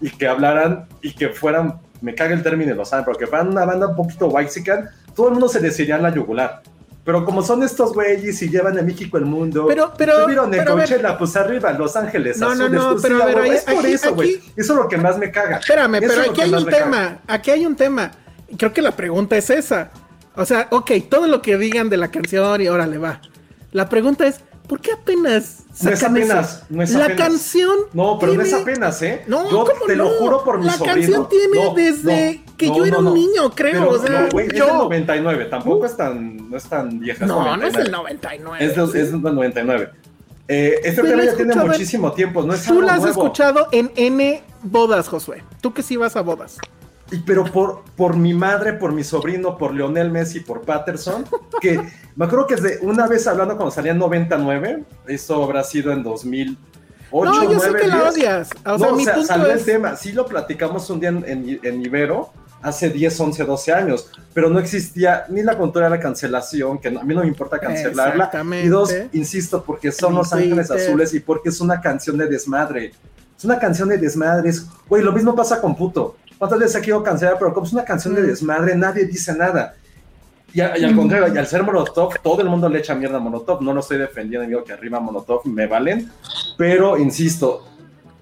y 0.00 0.10
que 0.10 0.28
hablaran 0.28 0.86
y 1.02 1.12
que 1.12 1.30
fueran, 1.30 1.80
me 2.00 2.14
caga 2.14 2.34
el 2.34 2.42
término, 2.42 2.74
lo 2.74 2.84
saben, 2.84 3.04
pero 3.04 3.18
que 3.18 3.26
fueran 3.26 3.48
una 3.48 3.64
banda 3.64 3.88
un 3.88 3.96
poquito 3.96 4.28
waxican, 4.28 4.88
todo 5.14 5.26
el 5.28 5.32
mundo 5.32 5.48
se 5.48 5.60
les 5.60 5.78
en 5.80 6.02
la 6.02 6.14
yugular. 6.14 6.62
Pero 7.06 7.24
como 7.24 7.40
son 7.42 7.62
estos 7.62 7.94
güeyes 7.94 8.42
y 8.42 8.48
llevan 8.50 8.76
a 8.78 8.82
México 8.82 9.16
el 9.16 9.24
mundo, 9.24 9.64
Pero- 9.68 9.92
pero- 9.96 10.24
tuvieron 10.24 10.52
en. 10.52 10.64
Coachella, 10.64 11.16
pues 11.16 11.36
arriba, 11.36 11.70
Los 11.72 11.94
Ángeles, 11.96 12.36
No, 12.38 12.48
no, 12.48 12.64
azules, 12.64 12.70
no, 12.72 12.90
pues, 12.90 13.02
pero 13.02 13.22
a 13.22 13.26
ver, 13.26 13.38
ahí- 13.38 13.50
es 13.52 13.62
por 13.62 13.78
aquí- 13.84 13.92
eso, 13.92 14.14
güey. 14.14 14.34
Eso 14.56 14.72
es 14.72 14.78
lo 14.78 14.88
que 14.88 14.96
más 14.98 15.16
me 15.16 15.30
caga. 15.30 15.58
Espérame, 15.58 15.94
Eso 15.94 16.08
pero 16.08 16.24
lo 16.26 16.30
aquí 16.32 16.40
hay 16.42 16.52
un 16.52 16.66
tema, 16.66 17.18
aquí 17.28 17.50
hay 17.52 17.64
un 17.64 17.76
tema. 17.76 18.10
Creo 18.58 18.72
que 18.72 18.82
la 18.82 18.90
pregunta 18.96 19.36
es 19.36 19.48
esa. 19.50 19.90
O 20.34 20.44
sea, 20.44 20.66
ok, 20.70 20.90
todo 21.08 21.28
lo 21.28 21.40
que 21.40 21.56
digan 21.56 21.88
de 21.88 21.96
la 21.96 22.10
canción 22.10 22.60
y 22.60 22.66
órale 22.68 22.98
va. 22.98 23.20
La 23.70 23.88
pregunta 23.88 24.26
es, 24.26 24.40
¿por 24.68 24.80
qué 24.80 24.90
apenas 24.92 25.60
No 25.80 25.90
es 25.90 26.02
apenas, 26.02 26.56
eso? 26.56 26.64
no 26.70 26.82
es 26.82 26.90
La 26.90 27.04
apenas. 27.04 27.22
canción 27.22 27.76
No, 27.92 28.18
pero 28.18 28.34
no 28.34 28.42
es 28.42 28.48
tiene- 28.48 28.62
apenas, 28.62 29.00
¿eh? 29.02 29.22
No, 29.28 29.44
yo 29.48 29.64
¿cómo 29.64 29.86
te 29.86 29.94
lo 29.94 30.04
no? 30.04 30.10
juro 30.18 30.42
por 30.44 30.58
mi 30.58 30.66
La 30.66 30.72
sobrino. 30.72 30.94
canción 30.96 31.28
tiene 31.28 31.64
No, 31.64 31.74
desde 31.74 32.42
no, 32.45 32.45
que 32.56 32.68
no, 32.68 32.76
yo 32.78 32.84
era 32.86 32.92
no, 32.94 32.98
un 33.00 33.04
no. 33.06 33.14
niño, 33.14 33.50
creo, 33.54 33.72
Pero, 33.72 33.90
o 33.90 33.98
sea, 33.98 34.20
no, 34.22 34.28
güey, 34.30 34.46
es 34.48 34.54
yo- 34.54 34.66
del 34.66 34.76
99, 34.76 35.44
tampoco 35.46 35.86
es 35.86 35.96
tan, 35.96 36.50
no 36.50 36.56
es 36.56 36.64
tan 36.64 36.98
vieja. 37.00 37.26
No, 37.26 37.56
no 37.56 37.66
es 37.66 37.72
99. 37.74 37.82
del 37.82 37.92
99. 37.92 38.64
Es 38.64 38.76
del, 38.76 38.90
sí. 38.90 38.98
es 38.98 39.12
del 39.12 39.22
99. 39.34 39.90
Eh, 40.48 40.80
este 40.84 41.02
tema 41.02 41.16
la 41.16 41.24
ya 41.24 41.34
tiene 41.36 41.54
muchísimo 41.56 42.12
tiempo, 42.12 42.42
no 42.42 42.54
es 42.54 42.64
Tú 42.64 42.80
la 42.80 42.94
has 42.94 43.00
nuevo. 43.02 43.22
escuchado 43.22 43.66
en 43.72 43.90
N 43.96 44.42
bodas, 44.62 45.08
Josué. 45.08 45.42
Tú 45.60 45.74
que 45.74 45.82
sí 45.82 45.96
vas 45.96 46.14
a 46.16 46.20
bodas. 46.20 46.58
Y 47.10 47.18
pero 47.18 47.44
por, 47.44 47.82
por 47.96 48.16
mi 48.16 48.32
madre, 48.34 48.72
por 48.72 48.92
mi 48.92 49.04
sobrino, 49.04 49.56
por 49.58 49.72
Lionel 49.74 50.10
Messi, 50.10 50.40
por 50.40 50.62
Patterson, 50.62 51.24
que 51.60 51.80
me 52.16 52.24
acuerdo 52.24 52.46
que 52.48 52.56
desde 52.56 52.78
una 52.84 53.06
vez 53.06 53.26
hablando 53.26 53.54
cuando 53.56 53.70
salía 53.72 53.92
en 53.92 53.98
99, 53.98 54.82
eso 55.06 55.42
habrá 55.44 55.62
sido 55.62 55.92
en 55.92 56.02
2008, 56.02 56.56
No, 57.12 57.44
yo 57.52 57.60
sé 57.60 57.68
9, 57.70 57.80
que 57.80 57.86
la 57.88 57.96
10. 58.02 58.08
odias. 58.14 58.50
O 58.64 58.78
sea, 58.78 58.88
no, 58.88 58.96
mi 58.96 59.02
o 59.02 59.04
sea, 59.04 59.14
punto 59.14 59.28
salió 59.28 59.46
es- 59.48 59.58
el 59.60 59.64
tema, 59.64 59.96
sí 59.96 60.12
lo 60.12 60.26
platicamos 60.26 60.88
un 60.90 61.00
día 61.00 61.10
en, 61.10 61.24
en, 61.26 61.60
en 61.62 61.82
Ibero, 61.84 62.32
hace 62.66 62.90
10, 62.90 63.20
11, 63.20 63.44
12 63.44 63.72
años, 63.72 64.10
pero 64.34 64.50
no 64.50 64.58
existía 64.58 65.24
ni 65.28 65.42
la 65.42 65.56
cultura 65.56 65.86
de 65.86 65.90
la 65.90 66.00
cancelación, 66.00 66.78
que 66.78 66.88
a 66.88 66.90
mí 66.90 67.14
no 67.14 67.20
me 67.20 67.26
importa 67.28 67.58
cancelarla, 67.58 68.24
Exactamente. 68.24 68.66
y 68.66 68.68
dos, 68.68 68.94
insisto, 69.12 69.62
porque 69.62 69.92
son 69.92 70.14
Los 70.14 70.32
Ángeles. 70.32 70.70
Azules 70.70 71.14
y 71.14 71.20
porque 71.20 71.50
es 71.50 71.60
una 71.60 71.80
canción 71.80 72.18
de 72.18 72.26
desmadre. 72.26 72.92
Es 73.38 73.44
una 73.44 73.58
canción 73.58 73.88
de 73.88 73.98
desmadre. 73.98 74.50
es- 74.50 74.66
Güey, 74.88 75.02
lo 75.02 75.12
mismo 75.12 75.34
pasa 75.36 75.60
con 75.60 75.76
puto. 75.76 76.16
¿Cuántas 76.38 76.58
veces 76.58 76.76
ha 76.76 76.80
querido 76.80 77.02
cancelar? 77.02 77.36
Pero 77.38 77.54
como 77.54 77.66
es 77.66 77.72
una 77.72 77.84
canción 77.84 78.14
de 78.14 78.22
Mm. 78.22 78.26
desmadre, 78.26 78.74
nadie 78.76 79.04
dice 79.06 79.32
nada. 79.34 79.74
Y, 80.52 80.60
a- 80.60 80.76
y 80.78 80.84
al 80.84 80.96
contrario, 80.96 81.32
y 81.34 81.38
al 81.38 81.46
ser 81.46 81.62
Molotov, 81.62 82.14
todo 82.22 82.40
el 82.40 82.48
mundo 82.48 82.68
le 82.68 82.78
echa 82.78 82.94
mierda 82.94 83.16
a 83.18 83.20
Molotov. 83.20 83.62
No 83.62 83.72
lo 83.74 83.80
estoy 83.80 83.98
defendiendo, 83.98 84.46
digo 84.48 84.64
que 84.64 84.72
arriba 84.72 84.98
Molotov 85.00 85.46
me 85.46 85.66
valen. 85.66 86.10
Pero 86.56 86.96
insisto, 86.98 87.66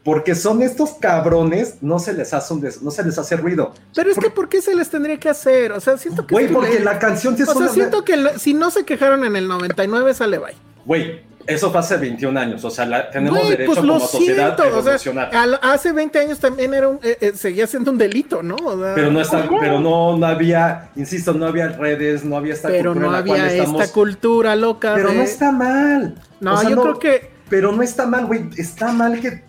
porque 0.04 0.34
son 0.34 0.62
estos 0.62 0.90
cabrones, 1.00 1.76
no 1.80 1.98
se 1.98 2.12
les 2.12 2.32
hace, 2.34 2.52
un 2.54 2.60
des- 2.60 2.82
no 2.82 2.90
se 2.90 3.02
les 3.02 3.16
hace 3.18 3.36
ruido. 3.36 3.72
Pero 3.94 4.10
es 4.10 4.18
que 4.18 4.30
¿por 4.30 4.48
qué 4.48 4.60
se 4.60 4.74
les 4.74 4.90
tendría 4.90 5.18
que 5.18 5.28
hacer? 5.30 5.72
O 5.72 5.80
sea, 5.80 5.96
siento 5.96 6.26
que 6.26 6.34
Güey, 6.34 6.48
porque 6.48 6.78
la 6.80 6.98
canción 6.98 7.36
sí 7.36 7.42
es 7.42 7.48
O 7.48 7.54
sea, 7.54 7.68
siento 7.68 8.04
que 8.04 8.38
si 8.38 8.52
no 8.54 8.70
se 8.70 8.84
quejaron 8.84 9.24
en 9.24 9.34
el 9.36 9.48
99 9.48 10.12
sale 10.14 10.38
bye. 10.38 10.54
Güey, 10.84 11.22
eso 11.46 11.70
fue 11.70 11.80
hace 11.80 11.96
21 11.96 12.38
años. 12.38 12.62
O 12.64 12.70
sea, 12.70 12.84
la- 12.84 13.10
tenemos 13.10 13.38
Güey, 13.38 13.50
derecho 13.52 13.68
pues 13.72 13.78
como 13.80 14.00
sociedad 14.00 14.52
a 14.52 14.56
siento, 14.56 14.62
o 14.62 14.82
sea, 14.82 14.92
evolucionar. 14.92 15.34
al- 15.34 15.60
hace 15.62 15.92
20 15.92 16.18
años 16.18 16.38
también 16.38 16.74
era 16.74 16.88
un, 16.88 16.98
eh, 17.02 17.16
eh, 17.22 17.32
seguía 17.34 17.66
siendo 17.66 17.90
un 17.90 17.96
delito, 17.98 18.42
¿no? 18.42 18.56
O 18.62 18.78
sea, 18.78 18.94
Pero 18.94 19.10
no 19.10 19.20
está, 19.22 19.48
pero 19.60 19.80
no, 19.80 20.18
no 20.18 20.26
había, 20.26 20.90
insisto, 20.96 21.32
no 21.32 21.46
había 21.46 21.68
redes, 21.68 22.24
no 22.24 22.36
había 22.36 22.52
esta 22.52 22.68
pero 22.68 22.92
cultura 22.92 23.00
no 23.00 23.06
en 23.06 23.12
la 23.12 23.18
había 23.20 23.34
cual 23.44 23.58
estamos. 23.58 23.88
cultura 23.90 24.56
loca. 24.56 24.92
Pero 24.96 25.08
de- 25.10 25.16
no 25.16 25.22
está 25.22 25.50
mal. 25.50 26.14
No, 26.40 26.54
O 26.54 26.56
sea, 26.58 26.68
yo 26.68 26.82
creo 26.82 26.98
que. 26.98 27.30
Pero 27.48 27.72
no 27.72 27.82
está 27.82 28.06
mal, 28.06 28.26
güey. 28.26 28.50
Está 28.58 28.92
mal 28.92 29.18
que. 29.20 29.42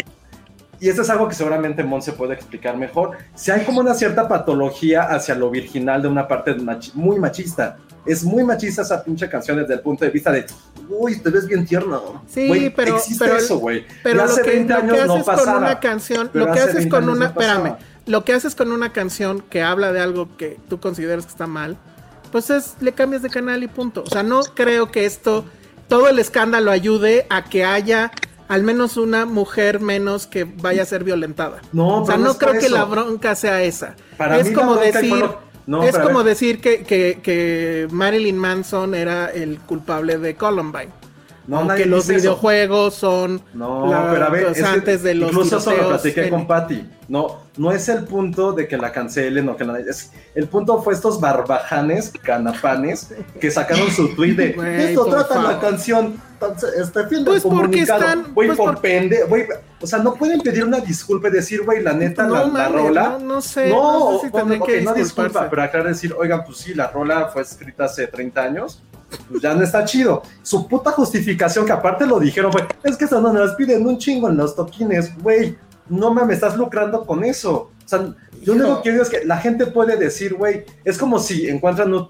Y 0.80 0.90
esto 0.90 1.02
es 1.04 1.10
algo 1.10 1.28
que 1.28 1.36
seguramente 1.36 1.84
Mon 1.84 2.02
se 2.02 2.12
puede 2.14 2.34
explicar 2.34 2.76
mejor. 2.78 3.18
Si 3.34 3.50
hay 3.52 3.64
como 3.64 3.80
una 3.80 3.94
cierta 3.94 4.28
patología 4.28 5.04
hacia 5.04 5.36
lo 5.36 5.50
virginal 5.50 6.02
de 6.02 6.08
una 6.08 6.28
parte 6.28 6.56
machi- 6.56 6.94
muy 6.94 7.18
machista. 7.20 7.78
Es 8.06 8.24
muy 8.24 8.44
machista 8.44 8.84
esa 8.84 9.04
pinche 9.04 9.28
canción 9.30 9.58
desde 9.58 9.74
el 9.76 9.80
punto 9.80 10.06
de 10.06 10.12
vista 10.12 10.32
de, 10.32 10.46
uy, 10.90 11.18
te 11.20 11.30
ves 11.32 11.48
bien 11.48 11.66
tierno. 11.66 12.24
Sí, 12.28 12.72
pero, 12.76 12.98
existe 12.98 13.24
pero, 13.26 13.38
eso, 13.38 13.58
güey. 13.58 13.86
pero 14.04 14.18
lo 14.18 14.24
hace 14.26 14.42
que, 14.44 14.50
20 14.52 14.74
lo 14.74 14.80
que 14.80 14.86
años 14.86 15.08
no 15.08 15.14
haces 15.14 15.26
con 15.26 15.36
pasaba. 15.36 15.58
una 15.58 15.80
canción, 15.80 16.30
lo 16.34 16.46
que 16.46 16.52
hace 16.52 16.62
haces 16.62 16.76
20 16.76 16.90
con 16.92 17.10
una, 17.10 17.16
no 17.20 17.26
espérame, 17.26 17.76
lo 18.06 18.24
que 18.24 18.34
haces 18.34 18.54
con 18.54 18.72
una 18.72 18.92
canción 18.94 19.42
que 19.50 19.64
habla 19.64 19.92
de 19.92 20.02
algo 20.02 20.38
que 20.38 20.60
tú 20.70 20.80
consideras 20.80 21.26
que 21.26 21.32
está 21.32 21.48
mal, 21.48 21.78
pues 22.32 22.50
es, 22.52 22.76
le 22.80 22.92
cambias 22.92 23.24
de 23.24 23.30
canal 23.32 23.64
y 23.64 23.68
punto. 23.68 24.04
O 24.06 24.10
sea, 24.10 24.22
no 24.22 24.42
creo 24.44 24.92
que 24.92 25.06
esto, 25.08 25.46
todo 25.88 26.08
el 26.08 26.20
escándalo 26.20 26.70
ayude 26.70 27.26
a 27.32 27.46
que 27.46 27.66
haya 27.66 28.12
al 28.48 28.64
menos 28.64 28.98
una 28.98 29.26
mujer 29.26 29.80
menos 29.80 30.28
que 30.28 30.44
vaya 30.44 30.84
a 30.84 30.86
ser 30.86 31.04
violentada. 31.04 31.62
No, 31.72 32.02
o 32.02 32.06
sea, 32.06 32.16
pero 32.16 32.28
no 32.28 32.38
creo 32.38 32.54
que 32.60 32.70
la 32.70 32.86
bronca 32.86 33.36
sea 33.36 33.62
esa. 33.64 33.96
Para 34.18 34.38
es 34.40 34.48
mí 34.50 34.54
como 34.54 34.76
decir, 34.76 35.26
No, 35.66 35.84
es 35.84 35.98
como 35.98 36.20
ver. 36.20 36.28
decir 36.28 36.62
que, 36.62 36.84
que, 36.84 37.20
que 37.24 37.88
Marilyn 37.92 38.38
Manson 38.38 38.94
era 38.94 39.28
el 39.32 39.60
culpable 39.60 40.18
de 40.20 40.36
Columbine. 40.36 40.90
No, 41.48 41.60
o 41.60 41.64
nadie 41.66 41.84
que 41.84 41.90
los 41.90 42.10
eso. 42.10 42.18
videojuegos 42.18 42.96
son 42.96 43.42
No, 43.54 43.86
la- 43.88 44.12
pero 44.12 44.26
a 44.26 44.30
ver, 44.30 44.48
es 44.48 44.58
que 44.58 44.64
antes 44.64 45.04
de 45.04 45.14
los 45.16 45.30
incluso 45.30 45.58
eso 45.58 45.72
lo 45.76 45.90
platiqué 45.90 46.24
en- 46.26 46.30
con 46.32 46.48
Patty. 46.48 46.90
No, 47.08 47.42
no 47.58 47.72
es 47.72 47.88
el 47.88 48.04
punto 48.06 48.52
de 48.54 48.68
que 48.68 48.78
la 48.78 48.92
cancelen 48.92 49.48
o 49.50 49.56
que 49.56 49.64
la... 49.64 49.78
es- 49.80 50.12
el 50.34 50.48
punto 50.48 50.82
fue 50.82 50.94
estos 50.96 51.22
barbajanes, 51.22 52.12
canapanes, 52.24 53.14
que 53.40 53.52
sacaron 53.52 53.92
su 53.92 54.08
tweet 54.16 54.34
de 54.34 54.90
esto 54.90 55.06
trata 55.06 55.36
la 55.36 55.42
favor. 55.52 55.60
canción, 55.62 56.20
entonces, 56.34 56.70
este 56.80 57.04
fin 57.08 57.18
del 57.20 57.26
Pues 57.26 57.44
porque 57.44 57.58
comunicado". 57.60 58.00
están- 58.02 58.34
Güey, 58.34 58.48
pues 58.50 58.58
por 58.60 58.82
pende, 58.82 59.24
güey, 59.30 59.46
o 59.80 59.86
sea, 59.88 60.00
no 60.00 60.16
pueden 60.16 60.42
pedir 60.42 60.64
una 60.66 60.80
disculpa 60.80 61.28
y 61.28 61.32
decir, 61.32 61.64
güey, 61.64 61.84
la 61.84 61.94
neta, 61.94 62.24
No 62.24 62.34
la, 62.36 62.46
la 62.48 62.70
rola. 62.70 63.10
no- 63.20 63.36
no 63.36 63.42
sé, 63.42 63.70
No, 63.70 64.00
no 64.14 64.20
sé 64.20 64.26
si 64.26 64.32
bueno, 64.32 64.48
tendré 64.50 64.60
ok, 64.62 64.66
que 64.66 64.82
no 64.82 64.94
disculpa, 64.96 65.48
pero 65.50 65.62
aclarar 65.62 65.90
decir, 65.90 66.14
oigan, 66.18 66.44
pues 66.44 66.58
sí, 66.58 66.74
la 66.74 66.88
rola 66.88 67.28
fue 67.28 67.44
escrita 67.44 67.86
hace 67.86 68.08
30 68.08 68.42
años, 68.42 68.82
pues 69.30 69.42
ya 69.42 69.54
no 69.54 69.64
está 69.64 69.86
chido. 69.86 70.22
Su 70.44 70.68
puta 70.68 70.92
justificación, 70.92 71.66
que 71.66 71.72
aparte 71.72 72.06
lo 72.06 72.20
dijeron, 72.20 72.52
fue, 72.52 72.68
es 72.84 72.98
que 72.98 73.06
esas 73.06 73.22
no 73.22 73.32
nos 73.34 73.56
piden 73.56 73.86
un 73.86 73.98
chingo 73.98 74.30
en 74.30 74.38
los 74.38 74.56
toquines, 74.56 75.18
güey, 75.22 75.58
no 75.90 76.14
mames, 76.14 76.36
estás 76.36 76.58
lucrando 76.58 77.06
con 77.06 77.24
eso. 77.24 77.72
O 77.86 77.88
sea, 77.88 78.00
yo 78.42 78.56
lo 78.56 78.66
único 78.66 78.82
que 78.82 78.92
digo 78.92 79.04
es 79.04 79.10
que 79.10 79.26
la 79.26 79.38
gente 79.38 79.68
puede 79.68 79.98
decir, 79.98 80.34
güey, 80.34 80.66
es 80.84 80.98
como 80.98 81.20
si 81.20 81.48
encuentran 81.48 81.94
un- 81.94 82.10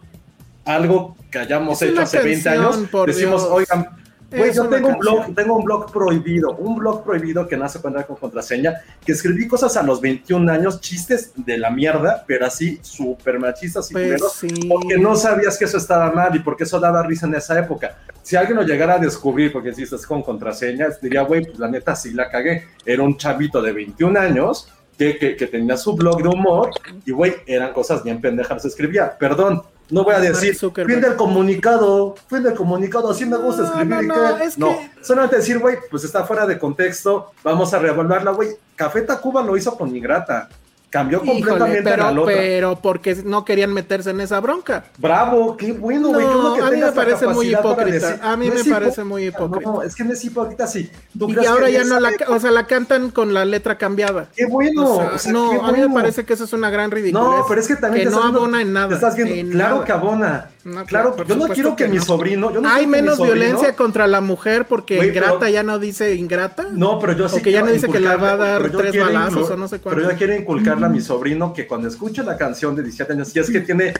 algo 0.63 1.15
que 1.31 1.39
hayamos 1.39 1.81
Es 1.81 1.91
hecho 1.91 2.01
hace 2.01 2.19
20 2.21 2.43
canción, 2.43 2.65
años, 2.65 3.05
decimos, 3.05 3.41
Dios. 3.43 3.51
oigan, 3.53 3.89
Güey, 4.32 4.53
yo 4.53 4.67
tengo 4.67 4.89
un 4.89 4.98
blog, 4.98 5.36
tengo 5.36 5.58
un 5.58 5.63
blog 5.63 5.91
prohibido, 5.91 6.55
un 6.55 6.75
blog 6.75 7.03
prohibido 7.03 7.48
que 7.48 7.55
no 7.55 7.70
se 7.70 7.79
puede 7.79 8.03
con 8.05 8.15
contraseña, 8.15 8.82
que 9.05 9.12
escribí 9.12 9.48
cosas 9.48 9.77
a 9.77 9.84
los 9.84 10.01
21 10.01 10.51
años, 10.51 10.82
chistes 10.82 11.32
de 11.36 11.58
la 11.58 11.70
mierda, 11.70 12.24
pero 12.27 12.46
así 12.46 12.79
súper 12.82 13.39
machistas 13.39 13.89
y 13.91 13.94
Pues 13.94 14.05
culeros, 14.05 14.34
sí. 14.34 14.48
porque 14.67 14.98
no 14.98 15.15
sabías 15.15 15.58
que 15.58 15.65
eso 15.65 15.77
estaba 15.77 16.12
mal 16.12 16.36
y 16.36 16.39
porque 16.39 16.63
eso 16.63 16.79
daba 16.79 17.03
risa 17.03 17.27
en 17.27 17.36
esa 17.36 17.58
época. 17.60 17.98
Si 18.24 18.36
alguien 18.36 18.58
lo 18.58 18.63
llegara 18.63 18.96
a 18.96 19.00
descubrir, 19.00 19.51
porque 19.53 19.74
si 19.74 19.84
estás 19.84 20.05
con 20.05 20.24
contraseñas, 20.24 21.00
diría, 21.00 21.22
güey, 21.22 21.46
pues 21.46 21.60
la 21.60 21.67
neta 21.70 21.96
sí 21.96 22.12
la 22.12 22.29
cagué. 22.29 22.65
Era 22.86 23.03
un 23.03 23.17
chavito 23.17 23.62
de 23.62 23.72
21 23.72 24.20
años 24.20 24.67
que, 24.98 25.17
que, 25.17 25.36
que 25.36 25.48
tenía 25.48 25.77
su 25.77 25.96
blog 25.96 26.24
de 26.24 26.29
humor 26.29 26.72
y, 27.05 27.12
güey, 27.12 27.36
eran 27.46 27.72
cosas 27.74 28.03
bien 28.03 28.20
pendejas, 28.20 28.65
escribía. 28.65 29.15
Perdón, 29.17 29.62
no 29.89 30.04
voy 30.04 30.15
a 30.15 30.20
decir, 30.20 30.56
fin 30.58 31.01
del 31.01 31.15
comunicado, 31.15 32.15
fin 32.30 32.44
del 32.44 32.54
comunicado, 32.56 33.12
así 33.12 33.25
me 33.25 33.38
gusta 33.38 33.62
No, 33.63 33.68
escribir. 33.70 33.88
no, 33.96 34.01
y 34.04 34.08
no, 34.08 34.38
qué". 34.38 34.44
es 34.46 34.58
no, 34.58 34.68
que- 34.77 34.92
solamente 35.04 35.38
decir, 35.38 35.60
güey, 35.60 35.77
pues 35.92 36.04
está 36.04 36.24
fuera 36.24 36.46
de 36.46 36.58
contexto, 36.58 37.32
vamos 37.44 37.74
a 37.74 37.80
reevaluarla, 37.80 38.32
güey. 38.32 38.50
Café 38.75 39.01
Tacuba 39.01 39.42
lo 39.44 39.56
hizo 39.56 39.75
con 39.77 39.96
Ingrata, 39.96 40.50
cambió 40.89 41.18
Híjole, 41.24 41.42
completamente 41.42 41.84
pero, 41.84 42.04
la 42.12 42.22
otra. 42.22 42.34
pero 42.36 42.75
porque 42.82 43.15
no 43.25 43.44
querían 43.44 43.74
meterse 43.74 44.12
en 44.12 44.22
esa 44.22 44.39
bronca. 44.39 44.86
Bravo, 44.98 45.58
qué 45.58 45.74
bueno, 45.74 46.10
güey, 46.10 46.25
No, 46.25 46.63
a 46.63 46.72
mí 46.72 46.77
me 46.80 46.92
parece 46.92 47.27
muy 47.27 47.50
hipócrita. 47.54 48.10
decir- 48.12 48.20
A 48.24 48.38
mí 48.38 48.48
no 48.50 48.56
me 48.56 48.63
parece 48.72 49.04
muy 49.04 49.25
hipócrita. 49.27 49.70
No, 49.70 49.82
es 49.82 49.94
que 49.96 50.04
no 50.04 50.13
es 50.13 50.24
hipócrita, 50.24 50.68
sí. 50.68 50.89
¿Tú 51.18 51.30
Y 51.30 51.34
crees 51.34 51.50
ahora 51.50 51.68
que 51.68 51.74
ya 51.74 51.84
no 51.84 52.00
la, 52.00 52.12
o 52.30 52.39
sea, 52.39 52.51
la 52.51 52.65
cantan 52.68 53.10
con 53.12 53.34
la 53.34 53.44
letra 53.46 53.77
cambiada. 53.77 54.27
Qué 54.36 54.46
bueno, 54.46 54.89
O 54.94 54.96
sea, 55.01 55.12
o 55.13 55.18
sea, 55.18 55.32
no, 55.34 55.50
qué 55.51 55.60
a 55.63 55.72
mí 55.72 55.80
me 55.82 55.89
parece 55.94 56.24
que 56.25 56.34
eso 56.34 56.46
es 56.46 56.54
una 56.54 56.70
gran 56.70 56.92
ridiculez. 56.92 57.27
No, 57.27 57.46
pero 57.48 57.60
es 57.62 57.68
que 57.68 57.75
también 57.75 58.06
que 58.06 58.10
te 58.10 58.15
no 58.15 58.24
abona 58.24 58.62
en 58.62 58.74
nada. 58.74 58.96
estás 58.96 59.15
viendo- 59.15 59.34
en 59.36 59.50
claro 59.51 59.75
nada. 59.75 59.86
que 59.86 59.92
abona. 59.92 60.50
No, 60.65 60.84
claro, 60.84 61.15
yo 61.27 61.36
no 61.36 61.48
quiero 61.50 61.75
que, 61.75 61.88
mi 61.88 61.98
no. 61.98 62.03
sobrino, 62.03 62.51
yo 62.51 62.60
no 62.60 62.67
Hay 62.67 62.88
menos 62.88 63.17
sobrino- 63.17 63.36
violencia 63.36 63.75
contra 63.75 64.07
la 64.07 64.19
mujer 64.19 64.65
porque 64.67 64.98
ingrata 65.05 65.38
pero- 65.41 65.51
ya 65.51 65.62
no 65.62 65.77
dice 65.77 66.15
ingrata. 66.15 66.65
No, 66.72 66.98
pero 67.00 67.13
yo 67.13 67.29
sí 67.29 67.38
O 67.39 67.41
que 67.43 67.51
ya 67.51 67.62
no 67.62 67.72
dice 67.72 67.88
que 67.88 68.00
la 68.00 68.17
va 68.17 68.31
a 68.31 68.36
dar 68.38 68.72
tres 68.72 69.00
balazos 69.00 69.48
o 69.51 69.55
no 69.57 69.67
sé 69.67 69.77
cuánto. 69.79 70.00
Pero 70.00 70.12
yo 70.12 70.17
quiero 70.17 70.36
inculcarle 70.36 70.88
a 70.88 70.89
mi 70.89 71.01
sobrino 71.01 71.53
que 71.53 71.67
cuando 71.67 71.88
escuche 71.88 72.24
la 72.24 72.36
canción 72.36 72.75
de 72.75 72.81
17 72.81 73.13
años, 73.13 73.27
si 73.27 73.38
es 73.38 73.51
que 73.51 73.60
tiene 73.62 73.93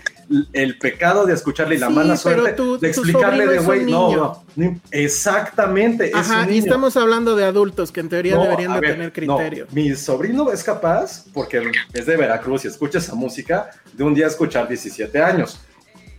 el 0.53 0.79
pecado 0.79 1.27
de 1.27 1.34
escucharle 1.36 1.75
y 1.75 1.77
la 1.77 1.88
Sí, 1.89 1.93
mala 1.93 2.15
pero 2.24 2.41
suerte 2.45 2.63
de 2.81 2.88
explicarle 2.89 3.45
de 3.45 3.60
güey, 3.60 3.86
no, 3.86 4.15
no, 4.15 4.43
no, 4.55 4.79
exactamente, 4.89 6.07
es 6.10 6.15
Ajá, 6.15 6.45
un 6.48 6.53
y 6.53 6.57
estamos 6.57 6.98
hablando 6.98 7.36
de 7.36 7.45
adultos 7.45 7.91
que 7.91 8.00
en 8.00 8.10
teoría 8.10 8.36
No, 8.38 8.41
deberían 8.43 8.74
de 8.74 8.79
ver, 8.79 8.91
tener 8.91 9.27
no, 9.27 9.38
criterio. 9.38 9.67
mi 9.72 9.93
sobrino 9.95 10.51
es 10.51 10.63
capaz, 10.63 11.25
porque 11.31 11.62
es 11.93 12.05
de 12.07 12.17
Veracruz 12.17 12.65
y 12.65 12.69
escucha 12.69 12.98
esa 12.98 13.13
música, 13.13 13.69
de 13.93 14.03
un 14.03 14.15
día 14.15 14.25
escuchar 14.25 14.67
17 14.67 15.22
años. 15.22 15.60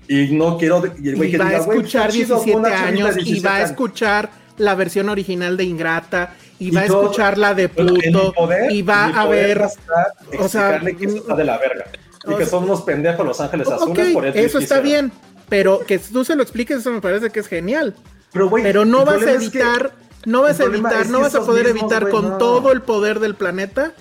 Y 0.09 0.33
no 0.35 0.57
quiero. 0.59 0.83
Y 1.03 1.09
el 1.11 1.17
güey 1.17 1.29
Y 1.29 1.33
que 1.33 1.39
va 1.39 1.47
a 1.47 1.51
diga, 1.51 1.61
güey, 1.65 1.79
escuchar 1.79 2.11
chido, 2.13 2.37
17 2.37 2.57
una 2.59 2.69
chavita 2.71 2.87
de 2.93 3.03
años 3.03 3.17
y 3.17 3.25
17 3.25 3.49
va 3.49 3.55
a 3.57 3.63
escuchar 3.63 4.31
la 4.59 4.75
versión 4.75 5.09
original 5.09 5.57
de 5.57 5.65
Ingrata 5.65 6.35
y, 6.59 6.69
Y 6.69 6.71
va 6.71 6.81
a 6.81 6.85
escuchar 6.87 7.37
la 7.39 7.55
de 7.55 7.69
Puto 7.69 8.33
poder- 8.33 8.71
y 8.73 8.83
va 8.83 9.07
a 9.07 9.27
ver 9.27 9.61
o 9.63 10.49
sea, 10.49 10.81
que 10.81 11.05
eso 11.05 11.17
está 11.17 11.35
de 11.37 11.45
la 11.45 11.59
verga. 11.59 11.85
Y 12.25 12.31
que 12.31 12.37
sea- 12.39 12.47
son 12.47 12.65
unos 12.65 12.83
pendejos 12.83 13.25
Los 13.27 13.41
Ángeles 13.41 13.67
Ok, 13.69 13.75
Azules 13.83 14.13
por 14.15 14.27
eso 14.27 14.39
eso 14.39 14.59
está 14.59 14.81
bien, 14.81 15.13
pero 15.49 15.81
que 15.87 15.99
tú 15.99 16.25
se 16.25 16.35
lo 16.35 16.43
expliques, 16.43 16.79
eso 16.79 16.91
me 16.91 17.01
parece 17.01 17.31
que 17.31 17.41
es 17.41 17.47
genial. 17.47 17.95
Pero, 18.33 18.49
güey, 18.49 18.63
Pero 18.65 18.85
no 18.85 19.05
vas 19.05 19.17
a 19.17 19.19
problema 19.19 19.43
es 19.45 19.51
que- 19.51 19.59
evitar, 19.61 19.93
no 20.25 20.43
vas 20.43 20.59
a 20.61 20.65
evitar, 20.65 21.03
es 21.03 21.09
no 21.11 21.21
vas 21.21 21.35
a 21.35 21.41
poder 21.45 21.67
mismos, 21.73 21.93
evitar 21.93 22.11
con 22.11 22.31
no. 22.31 22.39
todo 22.39 22.73
el 22.73 22.81
poder 22.83 23.21
del 23.21 23.35
planeta 23.35 23.93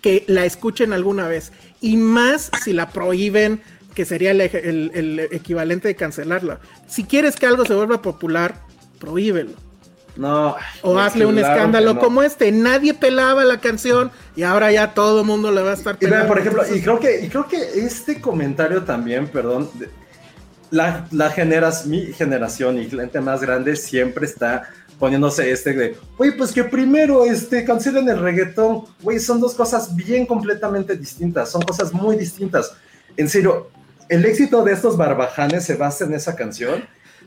que 0.00 0.24
la 0.28 0.44
escuchen 0.44 0.92
alguna 0.92 1.28
vez. 1.28 1.52
Y 1.80 1.96
más 1.96 2.50
si 2.62 2.72
la 2.72 2.90
prohíben, 2.90 3.60
que 3.94 4.04
sería 4.04 4.32
el, 4.32 4.40
eje- 4.40 4.62
el- 4.64 4.90
el 4.94 5.20
equivalente 5.32 5.88
de 5.88 5.94
cancelarla. 5.96 6.58
Si 6.88 7.04
quieres 7.04 7.36
que 7.36 7.46
algo 7.46 7.64
se 7.64 7.74
vuelva 7.74 8.02
popular, 8.02 8.56
prohíbelo. 8.98 9.52
No. 10.16 10.54
O 10.82 10.96
hazle 10.98 11.26
un 11.26 11.38
escándalo 11.38 11.94
no. 11.94 12.00
como 12.00 12.22
este. 12.22 12.52
Nadie 12.52 12.94
pelaba 12.94 13.44
la 13.44 13.58
canción 13.60 14.12
y 14.36 14.42
ahora 14.44 14.70
ya 14.70 14.94
todo 14.94 15.20
el 15.20 15.26
mundo 15.26 15.50
le 15.50 15.62
va 15.62 15.72
a 15.72 15.74
estar 15.74 15.96
Y 15.96 16.04
pelando. 16.04 16.28
por 16.28 16.38
ejemplo, 16.38 16.62
y 16.72 16.80
creo 16.80 17.00
que, 17.00 17.20
y 17.24 17.28
creo 17.28 17.48
que 17.48 17.56
este 17.80 18.20
comentario 18.20 18.84
también, 18.84 19.26
perdón, 19.26 19.68
de- 19.74 19.88
la, 20.70 21.06
la 21.12 21.30
generas, 21.30 21.86
mi 21.86 22.12
generación 22.12 22.78
y 22.80 22.88
gente 22.88 23.20
más 23.20 23.40
grande 23.40 23.76
siempre 23.76 24.24
está 24.26 24.68
poniéndose 24.98 25.50
este 25.50 25.72
de, 25.72 25.96
güey, 26.16 26.36
pues 26.36 26.52
que 26.52 26.64
primero 26.64 27.24
este, 27.24 27.64
cancelen 27.64 28.08
el 28.08 28.18
reggaetón, 28.18 28.84
güey, 29.02 29.18
son 29.20 29.40
dos 29.40 29.54
cosas 29.54 29.94
bien 29.94 30.24
completamente 30.26 30.96
distintas, 30.96 31.50
son 31.50 31.62
cosas 31.62 31.92
muy 31.92 32.16
distintas. 32.16 32.72
En 33.16 33.28
serio, 33.28 33.70
el 34.14 34.24
éxito 34.24 34.62
de 34.64 34.72
estos 34.72 34.96
barbajanes 34.96 35.64
se 35.64 35.74
basa 35.76 36.04
en 36.04 36.14
esa 36.14 36.34
canción. 36.36 36.84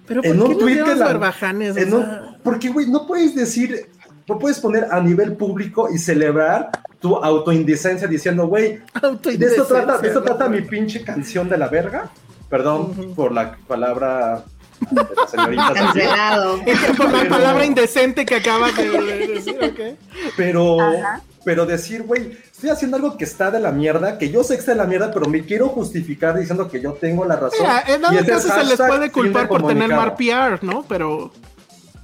Pero 0.07 0.21
¿por 0.21 0.31
en 0.31 0.37
qué 0.37 0.43
un 0.53 0.57
tweet 0.59 0.83
que 0.83 0.95
la- 0.95 1.05
barbajanes? 1.05 1.75
O 1.75 1.79
en 1.79 1.93
un- 1.93 2.37
porque, 2.43 2.69
güey, 2.69 2.87
no 2.89 3.05
puedes 3.05 3.35
decir, 3.35 3.89
no 4.27 4.39
puedes 4.39 4.59
poner 4.59 4.87
a 4.91 4.99
nivel 5.01 5.33
público 5.33 5.89
y 5.93 5.97
celebrar 5.97 6.69
tu 6.99 7.15
autoindecencia 7.15 8.07
diciendo, 8.07 8.47
güey, 8.47 8.63
de 8.69 8.75
esto 8.95 9.07
autoindecencia, 9.07 9.65
trata, 9.67 9.97
de 9.99 10.07
esto 10.07 10.19
¿no? 10.21 10.25
trata 10.25 10.49
mi 10.49 10.61
pinche 10.61 11.03
canción 11.03 11.47
de 11.49 11.57
la 11.57 11.67
verga. 11.67 12.09
Perdón 12.49 13.13
por 13.15 13.33
la 13.33 13.57
palabra 13.67 14.43
de 14.89 14.95
la 15.03 15.27
señorita. 15.27 15.73
Cancelado. 15.73 16.59
Por 16.97 17.11
la 17.11 17.27
palabra 17.27 17.65
indecente 17.65 18.25
que 18.25 18.35
acabas 18.35 18.75
de 18.77 18.89
de 18.89 19.27
decir, 19.27 19.57
¿ok? 19.61 19.97
Pero, 20.37 20.79
Ajá. 20.81 21.21
Pero 21.47 21.65
decir, 21.65 22.03
güey, 22.03 22.37
estoy 22.51 22.71
haciendo 22.71 22.97
algo 22.97 23.15
que 23.15 23.23
está 23.23 23.49
de 23.49 23.61
la 23.61 23.71
mierda, 23.71 24.17
que 24.17 24.29
yo 24.29 24.43
sé 24.43 24.55
que 24.55 24.59
está 24.59 24.73
de 24.73 24.79
la 24.79 24.83
mierda, 24.83 25.13
pero 25.13 25.27
me 25.29 25.45
quiero 25.45 25.69
justificar 25.69 26.37
diciendo 26.37 26.69
que 26.69 26.81
yo 26.81 26.91
tengo 26.91 27.23
la 27.23 27.37
razón. 27.37 27.61
Mira, 27.61 27.83
en 27.87 28.03
este 28.17 28.31
caso 28.33 28.49
se 28.49 28.63
les 28.65 28.75
puede 28.77 29.09
culpar 29.13 29.47
por 29.47 29.65
tener 29.65 29.87
mal 29.95 30.13
PR, 30.17 30.59
¿no? 30.61 30.83
Pero 30.89 31.31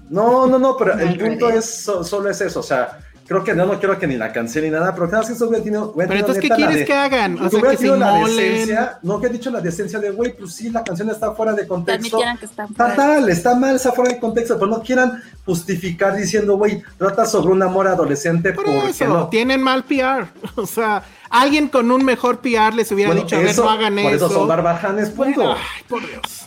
No, 0.10 0.48
no, 0.48 0.58
no, 0.58 0.78
pero 0.78 0.94
el 0.98 1.18
punto 1.18 1.50
es 1.50 1.66
so- 1.66 2.06
solo 2.06 2.30
es 2.30 2.40
eso, 2.40 2.62
o 2.62 2.64
sea, 2.64 3.00
creo 3.26 3.44
que 3.44 3.54
no, 3.56 3.66
no 3.66 3.80
quiero 3.80 3.98
que 3.98 4.06
ni 4.08 4.16
la 4.18 4.32
cancelen 4.32 4.72
ni 4.72 4.78
nada, 4.80 4.94
pero 4.94 5.08
cada 5.08 5.20
vez 5.20 5.28
que 5.30 5.34
eso 5.36 5.48
hubiera 5.48 5.64
tenido, 5.64 5.92
hubiera 5.96 6.08
Pero 6.10 6.20
entonces, 6.20 6.42
¿qué 6.42 6.50
quieres 6.50 6.76
de- 6.78 6.86
que 6.86 6.94
hagan? 6.94 7.36
O 7.36 7.50
sea, 7.50 7.60
hubiera 7.60 7.70
que 7.72 7.78
se 7.78 7.98
la 7.98 8.14
decencia, 8.18 9.00
no 9.02 9.20
que 9.22 9.28
ha 9.28 9.30
dicho 9.30 9.50
la 9.52 9.62
decencia 9.62 10.00
de, 10.00 10.12
güey, 10.12 10.36
pues 10.38 10.54
sí, 10.56 10.70
la 10.70 10.84
canción 10.84 11.10
está 11.10 11.32
fuera 11.34 11.54
de 11.54 11.68
contexto. 11.68 12.20
que 12.40 12.46
está 12.46 12.64
Está 12.66 12.86
fuera. 12.90 12.96
tal, 12.96 13.30
está 13.30 13.56
mal, 13.56 13.76
está 13.76 13.92
fuera 13.92 14.14
de 14.14 14.20
contexto, 14.20 14.56
pero 14.56 14.68
no 14.68 14.82
quieran 14.82 15.22
justificar 15.46 16.16
diciendo, 16.16 16.58
güey, 16.58 16.82
trata 16.98 17.26
sobre 17.26 17.54
un 17.54 17.62
amor 17.64 17.88
adolescente 17.88 18.54
por 18.54 18.66
porque 18.66 18.90
eso, 18.90 19.08
no. 19.08 19.28
tienen 19.30 19.62
mal 19.62 19.84
PR. 19.84 20.28
O 20.56 20.66
sea, 20.66 21.04
alguien 21.30 21.68
con 21.68 21.92
un 21.92 22.04
mejor 22.06 22.40
PR 22.40 22.74
les 22.76 22.92
hubiera 22.92 23.10
Bueno, 23.12 23.24
dicho, 23.24 23.36
a 23.36 23.40
ver, 23.40 23.50
eso- 23.50 23.64
no 23.64 23.70
hagan 23.70 23.96
por 23.96 24.14
eso 24.14 24.26
eso. 24.28 24.30
son 24.36 24.48
barbajanes, 24.48 25.10
punto. 25.10 25.42
Bueno, 25.42 25.54
ay, 25.56 25.84
por 25.88 26.02
Dios. 26.08 26.43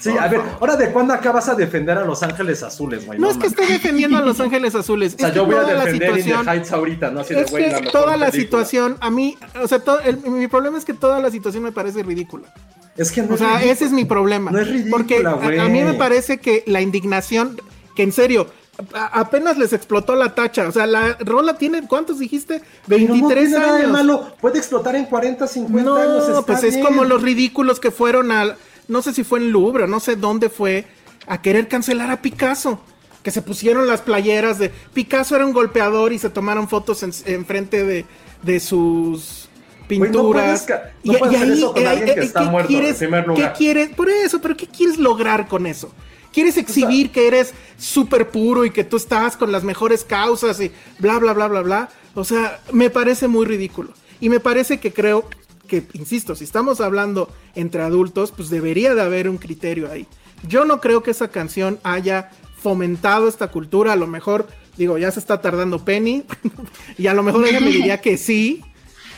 Sí, 0.00 0.10
a 0.18 0.26
ver, 0.28 0.40
ahora 0.60 0.76
de 0.76 0.90
cuándo 0.90 1.14
acá 1.14 1.30
vas 1.32 1.48
a 1.48 1.54
defender 1.54 1.96
a 1.98 2.04
Los 2.04 2.22
Ángeles 2.22 2.62
Azules, 2.62 3.06
güey. 3.06 3.18
No 3.18 3.30
es 3.30 3.36
que 3.36 3.46
esté 3.46 3.66
defendiendo 3.66 4.18
a 4.18 4.22
Los 4.22 4.40
Ángeles 4.40 4.74
Azules. 4.74 5.14
O 5.14 5.18
sea, 5.18 5.28
es 5.28 5.34
yo 5.34 5.44
voy 5.46 5.54
a 5.56 5.62
la 5.62 5.84
defender 5.84 6.10
In 6.10 6.16
situación- 6.16 6.44
the 6.44 6.50
Heights 6.52 6.72
ahorita, 6.72 7.10
¿no? 7.10 7.20
Así 7.20 7.34
de, 7.34 7.42
es 7.42 7.50
güey, 7.50 7.64
que 7.64 7.70
la 7.84 7.90
toda 7.92 8.16
la 8.16 8.30
película. 8.30 8.64
situación, 8.64 8.96
a 9.00 9.10
mí, 9.10 9.36
o 9.62 9.68
sea, 9.68 9.78
todo 9.80 10.00
el- 10.00 10.16
mi 10.18 10.48
problema 10.48 10.78
es 10.78 10.84
que 10.84 10.94
toda 10.94 11.20
la 11.20 11.30
situación 11.30 11.62
me 11.62 11.72
parece 11.72 12.02
ridícula. 12.02 12.48
Es 12.96 13.12
que 13.12 13.22
no 13.22 13.34
O 13.34 13.38
sea, 13.38 13.62
ese 13.62 13.84
es 13.84 13.92
mi 13.92 14.04
problema. 14.04 14.50
No 14.50 14.58
es 14.58 14.68
ridícula, 14.68 15.36
Porque 15.36 15.60
a- 15.60 15.68
mí 15.68 15.82
me 15.84 15.94
parece 15.94 16.38
que 16.38 16.64
la 16.66 16.80
indignación, 16.80 17.60
que 17.96 18.02
en 18.02 18.12
serio, 18.12 18.48
a- 18.94 19.20
apenas 19.20 19.58
les 19.58 19.72
explotó 19.72 20.16
la 20.16 20.34
tacha. 20.34 20.66
O 20.68 20.72
sea, 20.72 20.86
la 20.86 21.16
rola 21.20 21.54
tiene, 21.56 21.86
¿cuántos 21.86 22.18
dijiste? 22.18 22.62
Pero 22.88 23.02
no 23.06 23.12
23 23.12 23.48
tiene 23.48 23.58
nada 23.58 23.72
de 23.76 23.82
años. 23.82 23.92
malo. 23.92 24.34
Puede 24.40 24.58
explotar 24.58 24.96
en 24.96 25.04
40, 25.06 25.46
50 25.46 25.90
años. 26.02 26.28
No, 26.28 26.38
está 26.40 26.42
pues 26.42 26.64
es 26.64 26.78
como 26.84 27.04
los 27.04 27.22
ridículos 27.22 27.78
que 27.78 27.90
fueron 27.90 28.32
al, 28.32 28.56
no 28.90 29.00
sé 29.02 29.14
si 29.14 29.24
fue 29.24 29.38
en 29.38 29.50
Louvre, 29.52 29.86
no 29.88 30.00
sé 30.00 30.16
dónde 30.16 30.50
fue, 30.50 30.84
a 31.26 31.40
querer 31.40 31.68
cancelar 31.68 32.10
a 32.10 32.20
Picasso. 32.20 32.80
Que 33.22 33.30
se 33.30 33.42
pusieron 33.42 33.86
las 33.86 34.00
playeras 34.00 34.58
de 34.58 34.70
Picasso 34.70 35.36
era 35.36 35.44
un 35.44 35.52
golpeador 35.52 36.12
y 36.14 36.18
se 36.18 36.30
tomaron 36.30 36.68
fotos 36.68 37.02
en, 37.02 37.12
en 37.26 37.44
frente 37.44 37.84
de, 37.84 38.06
de 38.42 38.60
sus 38.60 39.48
no 39.82 39.86
pinturas. 39.88 40.64
puedes 40.66 40.82
no 41.04 41.12
puedes 41.18 41.36
hacer 41.36 41.52
eso 41.52 41.74
con 41.74 41.86
alguien 41.86 42.14
que 42.14 42.20
está 42.20 42.40
¿qué 42.44 42.50
muerto, 42.50 42.68
quieres- 42.68 42.92
en 42.92 42.96
primer 42.98 43.24
¿Qué 43.24 43.28
lugar. 43.28 43.52
quieres? 43.54 43.88
Por 43.90 44.08
eso, 44.08 44.40
pero 44.40 44.56
¿qué 44.56 44.66
quieres 44.66 44.96
lograr 44.96 45.48
con 45.48 45.66
eso? 45.66 45.92
¿Quieres 46.32 46.56
exhibir 46.56 47.10
que 47.10 47.26
eres 47.26 47.52
súper 47.76 48.30
puro 48.30 48.64
y 48.64 48.70
que 48.70 48.84
tú 48.84 48.96
estás 48.96 49.36
con 49.36 49.52
las 49.52 49.64
mejores 49.64 50.04
causas 50.04 50.58
y 50.60 50.70
bla, 50.98 51.18
bla, 51.18 51.32
bla, 51.34 51.48
bla, 51.48 51.60
bla? 51.60 51.88
O 52.14 52.24
sea, 52.24 52.60
me 52.72 52.88
parece 52.88 53.28
muy 53.28 53.44
ridículo. 53.44 53.92
Y 54.20 54.28
me 54.30 54.40
parece 54.40 54.78
que 54.80 54.92
creo 54.92 55.28
que, 55.70 55.86
insisto, 55.94 56.34
si 56.34 56.42
estamos 56.44 56.80
hablando 56.80 57.32
entre 57.54 57.82
adultos, 57.82 58.32
pues 58.36 58.50
debería 58.50 58.94
de 58.94 59.02
haber 59.02 59.28
un 59.28 59.38
criterio 59.38 59.90
ahí. 59.90 60.06
Yo 60.46 60.64
no 60.64 60.80
creo 60.80 61.02
que 61.02 61.12
esa 61.12 61.28
canción 61.28 61.78
haya 61.84 62.30
fomentado 62.60 63.28
esta 63.28 63.48
cultura. 63.52 63.92
A 63.92 63.96
lo 63.96 64.08
mejor, 64.08 64.48
digo, 64.76 64.98
ya 64.98 65.10
se 65.12 65.20
está 65.20 65.40
tardando 65.40 65.84
Penny. 65.84 66.24
y 66.98 67.06
a 67.06 67.14
lo 67.14 67.22
mejor 67.22 67.46
ella 67.46 67.60
me 67.60 67.70
diría 67.70 68.00
que 68.00 68.18
sí. 68.18 68.62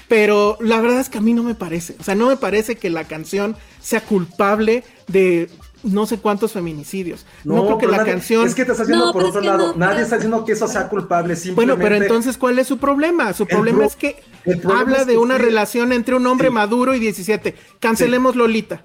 Pero 0.09 0.59
la 0.61 0.81
verdad 0.81 1.01
es 1.01 1.09
que 1.09 1.19
a 1.19 1.23
mí 1.23 1.33
no 1.33 1.43
me 1.43 1.55
parece. 1.55 1.97
O 1.99 2.03
sea, 2.03 2.15
no 2.15 2.29
me 2.29 2.37
parece 2.37 2.77
que 2.77 2.91
la 2.91 3.05
canción 3.05 3.57
sea 3.81 4.03
culpable 4.03 4.85
de 5.09 5.49
no 5.83 6.07
sé 6.07 6.19
cuántos 6.19 6.53
feminicidios. 6.53 7.27
No, 7.45 7.65
creo 7.65 7.79
que 7.79 7.87
pero 7.87 7.93
la 7.93 7.99
nadie- 7.99 8.13
canción. 8.13 8.47
Es 8.47 8.55
que 8.55 8.65
te 8.65 8.73
está 8.73 8.85
haciendo 8.85 9.07
No, 9.07 9.13
por 9.13 9.23
pero 9.23 9.29
otro 9.31 9.41
lado. 9.43 9.67
no, 9.73 9.77
Nadie 9.79 9.93
pero- 9.95 10.05
está 10.05 10.17
diciendo 10.17 10.45
que 10.45 10.53
eso 10.53 10.69
sea 10.69 10.89
culpable. 10.89 11.35
Bueno, 11.35 11.41
Simplemente. 11.41 11.83
pero 11.83 11.97
entonces, 11.97 12.37
¿cuál 12.39 12.59
es 12.59 12.67
su 12.67 12.79
problema? 12.79 13.33
Su 13.33 13.47
problema 13.47 13.79
pro- 13.79 13.87
es 13.87 13.97
que 13.97 14.23
problema 14.45 14.81
habla 14.81 14.97
es 14.99 15.07
de 15.07 15.19
una 15.19 15.37
sí. 15.37 15.43
relación 15.43 15.93
entre 15.93 16.15
un 16.17 16.27
hombre 16.27 16.49
Sí. 16.49 16.55
maduro 16.55 16.95
y 16.95 16.99
17. 17.01 17.55
Cancelemos 17.81 18.37
Lolita. 18.37 18.83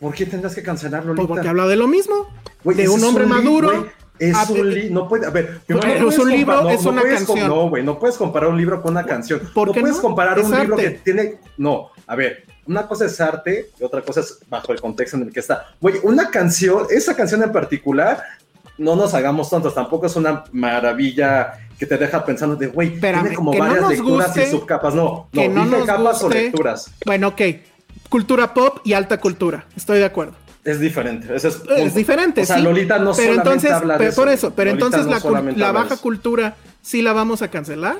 ¿Por 0.00 0.14
qué 0.14 0.26
tendrás 0.26 0.54
que 0.54 0.62
cancelarlo 0.62 1.08
Pues 1.14 1.18
ahorita? 1.20 1.34
porque 1.34 1.48
habla 1.48 1.66
de 1.66 1.76
lo 1.76 1.88
mismo. 1.88 2.28
Güey, 2.64 2.76
de 2.76 2.88
un 2.88 3.02
hombre 3.04 3.26
maduro. 3.26 3.86
es 4.20 4.34
Ah, 4.34 4.46
un 4.50 4.56
eh, 4.56 4.64
libro, 4.64 4.94
no 5.02 5.08
puede, 5.08 5.26
a 5.26 5.30
ver, 5.30 5.60
Pero 5.64 5.78
no 5.80 6.08
es 6.10 6.18
un 6.18 6.28
libro, 6.28 6.62
no- 6.62 6.70
es 6.70 6.82
no 6.82 6.90
una 6.90 7.02
canción. 7.04 7.48
No, 7.48 7.68
güey, 7.70 7.84
no 7.84 8.00
puedes 8.00 8.16
comparar 8.16 8.50
un 8.50 8.56
libro 8.56 8.82
con 8.82 8.90
una 8.90 9.06
canción. 9.06 9.40
¿Por 9.54 9.68
no 9.68 9.74
puedes 9.74 9.94
no? 9.96 10.02
comparar 10.02 10.36
Es 10.40 10.46
un 10.46 10.58
libro 10.58 10.76
que 10.76 10.90
tiene, 10.90 11.38
no, 11.56 11.90
a 12.08 12.16
ver, 12.16 12.44
una 12.66 12.88
cosa 12.88 13.04
es 13.04 13.20
arte 13.20 13.70
y 13.78 13.84
otra 13.84 14.00
cosa 14.00 14.20
es 14.20 14.38
bajo 14.48 14.72
el 14.72 14.80
contexto 14.80 15.18
en 15.18 15.24
el 15.24 15.32
que 15.32 15.40
está. 15.40 15.66
Güey, 15.78 15.96
una 16.02 16.30
canción, 16.30 16.86
esa 16.90 17.14
canción 17.14 17.42
en 17.42 17.52
particular, 17.52 18.22
no 18.78 18.96
nos 18.96 19.12
hagamos 19.12 19.50
tontos, 19.50 19.74
tampoco 19.74 20.06
es 20.06 20.16
una 20.16 20.44
maravilla 20.52 21.52
que 21.78 21.84
te 21.84 21.98
deja 21.98 22.24
pensando 22.24 22.56
de, 22.56 22.68
güey, 22.68 22.98
tiene 22.98 23.34
como 23.34 23.52
no 23.52 23.58
varias 23.58 23.82
nos 23.82 23.90
lecturas 23.90 24.26
guste, 24.28 24.48
y 24.48 24.50
subcapas. 24.50 24.94
No, 24.94 25.28
no, 25.32 25.48
no 25.48 25.64
dije 25.64 25.84
capas 25.84 26.22
o 26.22 26.30
lecturas. 26.30 26.90
Bueno, 27.04 27.28
ok. 27.28 27.42
Cultura 28.08 28.54
pop 28.54 28.78
y 28.84 28.94
alta 28.94 29.20
cultura. 29.20 29.66
Estoy 29.76 29.98
de 29.98 30.06
acuerdo. 30.06 30.32
Es 30.64 30.80
diferente. 30.80 31.34
Ese 31.34 31.48
es, 31.48 31.94
diferente, 31.94 32.40
O 32.40 32.46
sea, 32.46 32.56
sí. 32.56 32.62
Lolita 32.62 32.98
no 32.98 33.12
pero 33.12 33.34
solamente 33.34 33.40
entonces, 33.40 33.70
habla 33.70 33.94
de 33.94 33.98
pero 33.98 34.10
eso. 34.10 34.22
por 34.22 34.28
eso, 34.30 34.52
pero 34.54 34.70
Lolita 34.70 34.86
entonces 34.86 35.22
no 35.22 35.30
la, 35.30 35.52
la 35.52 35.72
baja 35.72 35.96
cultura 35.98 36.56
sí 36.80 37.02
la 37.02 37.12
vamos 37.12 37.42
a 37.42 37.48
cancelar. 37.48 37.98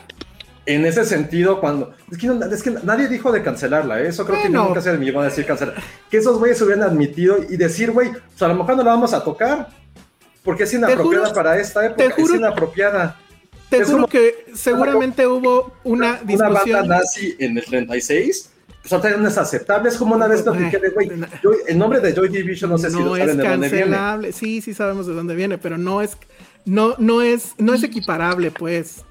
En 0.69 0.85
ese 0.87 1.05
sentido, 1.05 1.61
cuando. 1.61 1.93
Es 2.11 2.19
que, 2.19 2.27
no- 2.29 2.45
es 2.45 2.63
que 2.63 2.71
nadie 2.71 3.09
dijo 3.09 3.33
de 3.33 3.43
cancelarla, 3.43 4.01
¿eh? 4.03 4.09
Eso 4.09 4.25
creo 4.25 4.37
que 4.43 4.49
Bueno. 4.49 4.67
nunca 4.67 4.81
se 4.81 4.93
me 4.97 5.07
iba 5.07 5.23
a 5.23 5.25
decir 5.25 5.45
cancelar. 5.47 5.75
Que 6.11 6.19
esos 6.19 6.39
güeyes 6.39 6.61
hubieran 6.63 6.85
admitido 6.85 7.39
y 7.49 7.57
decir, 7.57 7.91
güey, 7.91 8.11
pues 8.13 8.43
a 8.43 8.49
lo 8.49 8.55
mejor 8.55 8.77
no 8.77 8.83
la 8.85 8.91
vamos 8.91 9.13
a 9.15 9.25
tocar. 9.25 9.69
Porque 10.45 10.63
es 10.65 10.73
inapropiada 10.75 11.27
juro- 11.27 11.35
para 11.35 11.59
esta 11.59 11.85
época. 11.87 12.05
te 12.05 12.11
juro- 12.11 12.35
es 12.35 12.39
inapropiada. 12.41 13.17
Te 13.69 13.79
Es 13.79 13.85
juro 13.87 13.97
como- 14.03 14.09
que 14.09 14.47
seguramente 14.55 15.27
hubo 15.27 15.75
una 15.85 16.21
Una 16.23 16.37
banda 16.39 16.49
discusión. 16.63 16.89
nazi 16.89 17.37
en 17.39 17.59
el 17.59 17.65
36. 17.65 18.51
Pues 18.81 18.93
ahorita 18.93 19.11
ya 19.11 19.17
no 19.19 19.29
es 19.29 19.37
aceptable. 19.37 19.89
Es 19.91 19.97
como 19.97 20.15
una 20.15 20.27
vez 20.27 20.41
platiqué 20.43 20.79
de, 20.79 20.89
güey, 20.91 21.11
el 21.67 21.77
nombre 21.79 22.01
de 22.01 22.15
Joy 22.15 22.29
Division, 22.31 22.71
no 22.71 22.79
sé 22.79 22.91
si 22.91 22.97
no 22.97 23.05
lo 23.07 23.17
es 23.17 23.23
saben 23.23 23.37
de 23.37 23.43
dónde 23.49 23.69
viene. 23.69 23.83
cancelable. 23.85 24.33
Sí, 24.33 24.61
sí 24.63 24.73
sabemos 24.73 25.07
de 25.07 25.13
dónde 25.15 25.35
viene, 25.35 25.59
pero 25.59 25.77
no 25.77 26.01
es, 26.01 26.17
no, 26.65 26.95
no 26.99 27.21
es, 27.21 27.53
no 27.59 27.75
es 27.75 27.83
equiparable, 27.83 28.51
pues. 28.51 29.05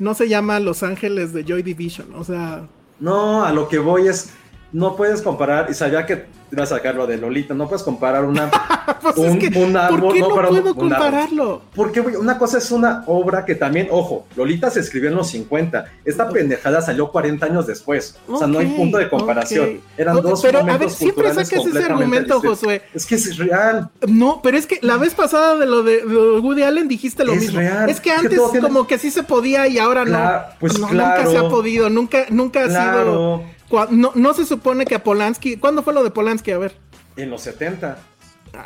No 0.00 0.14
se 0.14 0.28
llama 0.28 0.58
Los 0.58 0.82
Ángeles 0.82 1.32
de 1.32 1.44
Joy 1.44 1.62
Division, 1.62 2.08
o 2.16 2.24
sea. 2.24 2.66
No, 2.98 3.44
a 3.44 3.52
lo 3.52 3.68
que 3.68 3.78
voy 3.78 4.08
es, 4.08 4.30
no 4.72 4.96
puedes 4.96 5.22
comparar, 5.22 5.68
y 5.70 5.74
sabía 5.74 6.06
que 6.06 6.26
iba 6.52 6.62
a 6.62 6.66
sacar 6.66 6.94
lo 6.94 7.06
de 7.06 7.16
Lolita, 7.16 7.54
no 7.54 7.66
puedes 7.68 7.82
comparar 7.82 8.24
una... 8.24 8.50
Pues 9.02 9.16
un, 9.18 9.26
es 9.26 9.36
que, 9.50 9.58
un 9.58 9.72
¿por 9.72 9.80
árbol- 9.82 10.12
qué 10.14 10.20
no, 10.20 10.28
puedo 10.30 10.64
un 10.72 10.74
compararlo? 10.74 11.62
Porque 11.74 12.00
una 12.00 12.36
cosa 12.38 12.58
es 12.58 12.70
una 12.72 13.04
obra 13.06 13.44
que 13.44 13.54
también, 13.54 13.88
ojo, 13.90 14.26
Lolita 14.36 14.68
se 14.68 14.80
escribió 14.80 15.08
en 15.10 15.14
los 15.14 15.28
50, 15.30 15.84
esta 16.04 16.28
pendejada 16.28 16.82
salió 16.82 17.10
40 17.12 17.46
años 17.46 17.66
después, 17.68 18.16
o 18.28 18.36
sea, 18.36 18.46
no 18.48 18.58
hay 18.58 18.66
punto 18.66 18.98
de 18.98 19.08
comparación, 19.08 19.80
eran 19.96 20.16
Ok, 20.16 20.22
dos 20.24 20.42
pero, 20.42 20.58
a 20.60 20.76
ver, 20.76 20.90
siempre 20.90 21.28
sacas 21.32 21.64
ese 21.66 21.84
argumento. 21.84 22.40
Josué. 22.40 22.82
Es 22.92 23.06
que 23.06 23.14
es 23.14 23.36
real. 23.38 23.88
No, 24.08 24.40
pero 24.42 24.56
es 24.58 24.66
que 24.66 24.78
la 24.82 24.96
vez 24.96 25.14
pasada 25.14 25.56
de 25.56 25.66
lo 25.66 25.82
de, 25.84 26.04
Woody 26.40 26.62
Allen 26.64 26.88
dijiste 26.88 27.24
lo 27.24 27.32
Es 27.32 27.42
mismo. 27.42 27.60
real, 27.60 27.88
Es 27.88 28.00
que 28.00 28.10
es 28.10 28.16
que 28.16 28.26
antes 28.26 28.40
tiene- 28.50 28.66
como 28.66 28.86
que 28.88 28.98
sí 28.98 29.10
se 29.12 29.22
podía 29.22 29.68
y 29.68 29.78
ahora 29.78 30.04
Claro, 30.04 30.46
no. 30.48 30.54
pues 30.58 30.78
No, 30.78 30.88
claro. 30.88 31.16
Nunca 31.22 31.30
se 31.30 31.38
ha 31.38 31.48
podido, 31.48 31.90
nunca, 31.90 32.26
nunca 32.30 32.64
ha 32.64 32.68
Claro. 32.68 33.02
sido. 33.04 33.59
No, 33.90 34.12
no 34.14 34.34
se 34.34 34.44
supone 34.46 34.84
que 34.86 34.94
a 34.96 35.04
Polanski. 35.04 35.56
¿Cuándo 35.56 35.82
fue 35.82 35.94
lo 35.94 36.02
de 36.02 36.10
Polanski? 36.10 36.50
A 36.52 36.58
ver. 36.58 36.74
En 37.16 37.30
los 37.30 37.42
70. 37.42 37.98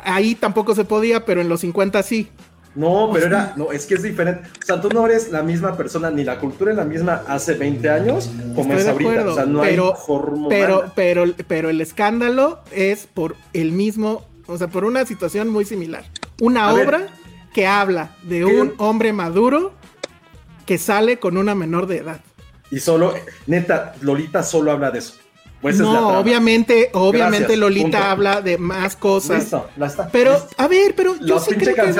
Ahí 0.03 0.35
tampoco 0.35 0.73
se 0.75 0.83
podía, 0.85 1.25
pero 1.25 1.41
en 1.41 1.49
los 1.49 1.61
50 1.61 2.01
sí. 2.03 2.29
No, 2.73 3.09
pero 3.13 3.27
era, 3.27 3.53
no, 3.55 3.71
es 3.71 3.85
que 3.85 3.93
es 3.95 4.03
diferente. 4.03 4.49
O 4.61 4.65
sea, 4.65 4.81
tú 4.81 4.89
no 4.89 5.05
eres 5.05 5.31
la 5.31 5.43
misma 5.43 5.77
persona, 5.77 6.11
ni 6.11 6.25
la 6.25 6.39
cultura 6.39 6.71
es 6.71 6.77
la 6.77 6.83
misma 6.83 7.23
hace 7.27 7.53
20 7.53 7.89
años 7.89 8.29
como 8.53 8.73
Estoy 8.73 8.77
es 8.81 8.87
ahorita. 8.87 9.09
acuerdo, 9.11 9.31
o 9.31 9.35
sea, 9.35 9.45
no 9.45 9.61
pero, 9.61 9.95
hay 9.95 10.01
forma 10.05 10.49
pero, 10.49 10.75
humana. 10.79 10.91
pero, 10.93 11.25
pero 11.47 11.69
el 11.69 11.79
escándalo 11.79 12.59
es 12.71 13.07
por 13.07 13.37
el 13.53 13.71
mismo, 13.71 14.25
o 14.47 14.57
sea, 14.57 14.67
por 14.67 14.83
una 14.83 15.05
situación 15.05 15.49
muy 15.49 15.63
similar. 15.63 16.03
Una 16.41 16.67
A 16.67 16.73
ver. 16.73 16.85
obra 16.87 17.07
que 17.53 17.65
habla 17.65 18.09
de 18.23 18.39
¿Qué? 18.39 18.45
un 18.45 18.73
hombre 18.77 19.13
maduro 19.13 19.71
que 20.65 20.77
sale 20.77 21.17
con 21.17 21.37
una 21.37 21.55
menor 21.55 21.87
de 21.87 21.97
edad. 21.99 22.19
Y 22.75 22.81
solo, 22.81 23.13
neta, 23.47 23.95
Lolita 24.01 24.43
solo 24.43 24.69
habla 24.69 24.91
de 24.91 24.99
eso. 24.99 25.13
Pues 25.61 25.75
esa 25.75 25.85
es 25.85 25.89
la 25.93 26.01
no, 26.01 26.19
obviamente, 26.19 26.89
obviamente 26.91 27.37
Gracias, 27.39 27.59
Lolita 27.59 27.83
punto. 27.83 28.03
habla 28.03 28.41
de 28.41 28.57
más 28.57 28.97
cosas. 28.97 29.43
Listo, 29.43 29.69
la 29.77 29.85
está. 29.85 30.09
Pero, 30.09 30.33
Listo. 30.33 30.49
a 30.57 30.67
ver, 30.67 30.93
pero 30.93 31.15
yo 31.21 31.39
sí 31.39 31.55
creo 31.55 31.73
que 31.73 31.93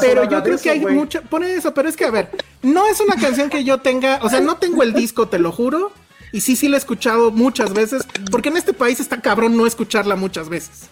Pero 0.00 0.24
yo 0.24 0.42
creo 0.42 0.54
eso, 0.56 0.62
que 0.64 0.70
hay 0.70 0.80
güey. 0.80 0.96
mucha, 0.96 1.20
pone 1.22 1.54
eso, 1.54 1.72
pero 1.72 1.88
es 1.88 1.94
que 1.94 2.04
a 2.04 2.10
ver, 2.10 2.30
no 2.62 2.88
es 2.88 2.98
una 3.00 3.14
canción 3.14 3.48
que 3.48 3.62
yo 3.62 3.78
tenga, 3.78 4.18
o 4.22 4.28
sea, 4.28 4.40
no 4.40 4.56
tengo 4.56 4.82
el 4.82 4.92
disco, 4.92 5.28
te 5.28 5.38
lo 5.38 5.52
juro, 5.52 5.92
y 6.32 6.40
sí, 6.40 6.56
sí 6.56 6.66
la 6.66 6.78
he 6.78 6.80
escuchado 6.80 7.30
muchas 7.30 7.72
veces, 7.72 8.02
porque 8.32 8.48
en 8.48 8.56
este 8.56 8.72
país 8.72 8.98
está 8.98 9.20
cabrón 9.20 9.56
no 9.56 9.68
escucharla 9.68 10.16
muchas 10.16 10.48
veces. 10.48 10.88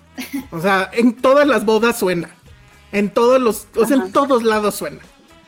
O 0.52 0.60
sea, 0.60 0.88
en 0.92 1.14
todas 1.14 1.48
las 1.48 1.64
bodas 1.64 1.98
suena, 1.98 2.30
en 2.92 3.10
todos 3.10 3.40
los, 3.40 3.66
o 3.74 3.86
sea, 3.86 3.96
en 3.96 4.12
todos 4.12 4.44
lados 4.44 4.76
suena. 4.76 5.00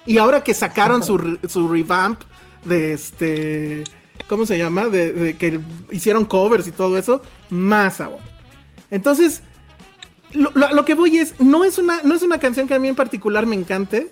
Y 0.04 0.18
ahora 0.18 0.42
que 0.42 0.52
sacaron 0.52 1.04
su, 1.04 1.38
su 1.48 1.68
revamp 1.68 2.22
de 2.64 2.92
este, 2.92 3.84
¿cómo 4.28 4.46
se 4.46 4.58
llama? 4.58 4.86
De, 4.88 5.36
que 5.38 5.60
hicieron 5.90 6.24
covers 6.24 6.66
y 6.66 6.72
todo 6.72 6.98
eso, 6.98 7.22
más 7.50 8.00
aún. 8.00 8.20
Entonces, 8.90 9.42
lo, 10.32 10.50
lo- 10.50 10.84
que 10.84 10.94
voy 10.94 11.18
es, 11.18 11.38
no 11.40 11.64
es, 11.64 11.78
una, 11.78 12.02
no 12.02 12.14
es 12.14 12.22
una 12.22 12.38
canción 12.38 12.68
que 12.68 12.74
a 12.74 12.78
mí 12.78 12.88
en 12.88 12.94
particular 12.94 13.46
me 13.46 13.56
encante, 13.56 14.10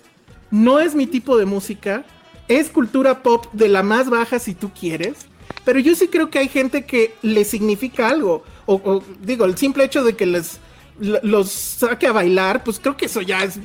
no 0.51 0.79
es 0.79 0.95
mi 0.95 1.07
tipo 1.07 1.37
de 1.37 1.45
música, 1.45 2.05
es 2.47 2.69
cultura 2.69 3.21
pop 3.23 3.45
de 3.53 3.67
la 3.67 3.83
más 3.83 4.09
baja 4.09 4.39
si 4.39 4.55
tú 4.55 4.71
quieres, 4.71 5.27
pero 5.65 5.79
yo 5.79 5.95
sí 5.95 6.07
creo 6.07 6.29
que 6.29 6.39
hay 6.39 6.47
gente 6.47 6.85
que 6.85 7.13
le 7.21 7.43
significa 7.43 8.07
algo, 8.09 8.43
o, 8.65 8.75
o, 8.75 9.03
digo, 9.21 9.45
el 9.45 9.57
simple 9.57 9.83
hecho 9.83 10.03
de 10.03 10.15
que 10.15 10.25
les 10.25 10.59
lo- 10.99 11.19
los 11.23 11.51
saque 11.51 12.07
a 12.07 12.11
bailar, 12.11 12.63
pues 12.63 12.79
creo 12.79 12.95
que 12.97 13.05
eso 13.05 13.21
ya 13.21 13.43
es, 13.43 13.59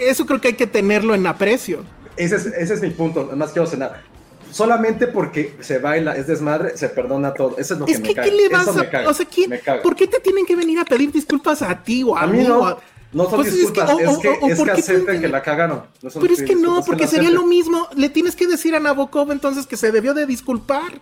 eso 0.00 0.26
creo 0.26 0.40
que 0.40 0.48
hay 0.48 0.54
que 0.54 0.66
tenerlo 0.66 1.14
en 1.14 1.26
aprecio. 1.26 1.84
Ese 2.16 2.36
es, 2.36 2.46
ese 2.46 2.74
es 2.74 2.82
mi 2.82 2.90
punto, 2.90 3.26
además 3.28 3.50
quiero 3.52 3.66
cenar. 3.66 4.02
Solamente 4.50 5.08
porque 5.08 5.56
se 5.60 5.78
baila, 5.78 6.14
es 6.16 6.26
desmadre, 6.28 6.76
se 6.76 6.88
perdona 6.88 7.34
todo. 7.34 7.56
Eso 7.58 7.74
es 7.74 7.80
lo 7.80 7.86
Es 7.86 7.96
que, 7.98 8.02
que, 8.02 8.08
me 8.10 8.14
caga. 8.14 8.28
¿qué 8.28 8.34
le 8.36 8.48
vas 8.48 8.62
Eso 8.62 8.74
me 8.74 8.80
a...? 8.82 8.90
caga, 8.90 9.10
O 9.10 9.14
sea, 9.14 9.26
¿quién- 9.26 9.50
me 9.50 9.58
caga. 9.58 9.82
¿por 9.82 9.96
qué 9.96 10.06
te 10.06 10.20
tienen 10.20 10.46
que 10.46 10.54
venir 10.54 10.78
a 10.78 10.84
pedir 10.84 11.10
disculpas 11.10 11.60
a 11.62 11.82
ti 11.82 12.04
o 12.04 12.16
a, 12.16 12.22
A 12.22 12.26
mí 12.28 12.38
mí? 12.38 12.44
no, 12.44 12.58
o 12.60 12.64
a- 12.66 12.78
no 13.12 13.24
son 13.24 13.34
Pues 13.36 13.48
es 13.48 13.54
que- 13.54 13.60
disculpas, 13.60 13.90
o- 13.94 13.98
es 14.00 14.08
o- 14.08 14.20
que, 14.20 14.28
o- 14.28 14.48
es 14.48 14.58
¿por 14.58 14.66
que 14.66 14.72
acepten 14.80 15.20
que 15.20 15.28
la 15.28 15.42
cagaron. 15.42 15.82
No 16.02 16.10
Pero 16.20 16.32
es 16.32 16.42
que 16.42 16.54
no, 16.54 16.60
disculpas, 16.60 16.86
porque 16.86 17.06
sería 17.08 17.30
lo 17.30 17.44
mismo. 17.46 17.88
Le 17.96 18.08
tienes 18.10 18.36
que 18.36 18.46
decir 18.46 18.74
a 18.76 18.80
Nabokov 18.80 19.32
entonces 19.32 19.66
que 19.66 19.76
se 19.76 19.90
debió 19.90 20.14
de 20.14 20.24
disculpar. 20.26 21.00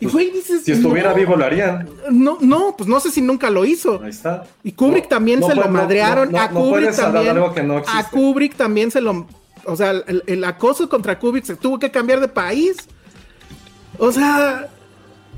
Y 0.00 0.06
güey, 0.06 0.30
dices. 0.30 0.64
Si 0.64 0.72
estuviera 0.72 1.10
no, 1.10 1.16
vivo 1.16 1.36
lo 1.36 1.44
harían. 1.44 1.88
No, 2.10 2.38
no, 2.40 2.74
pues 2.76 2.88
no 2.88 3.00
sé 3.00 3.10
si 3.10 3.20
nunca 3.22 3.48
lo 3.50 3.64
hizo. 3.64 4.00
Ahí 4.02 4.10
está. 4.10 4.44
Y 4.62 4.72
Kubrick 4.72 5.04
No, 5.04 5.08
también 5.10 5.42
se 5.42 5.54
lo 5.54 5.68
madrearon. 5.68 6.34
a 6.36 6.50
Kubrick 6.50 6.94
también. 6.96 7.28
algo 7.28 7.52
que 7.54 7.60
a 7.86 8.10
Kubrick 8.10 8.56
también 8.56 8.90
se 8.90 9.00
lo. 9.02 9.26
O 9.66 9.76
sea, 9.76 9.90
el, 9.90 10.22
el 10.26 10.44
acoso 10.44 10.88
contra 10.88 11.18
Kubrick 11.18 11.44
se 11.44 11.56
tuvo 11.56 11.78
que 11.78 11.90
cambiar 11.90 12.20
de 12.20 12.28
país. 12.28 12.76
O 13.98 14.10
sea, 14.12 14.68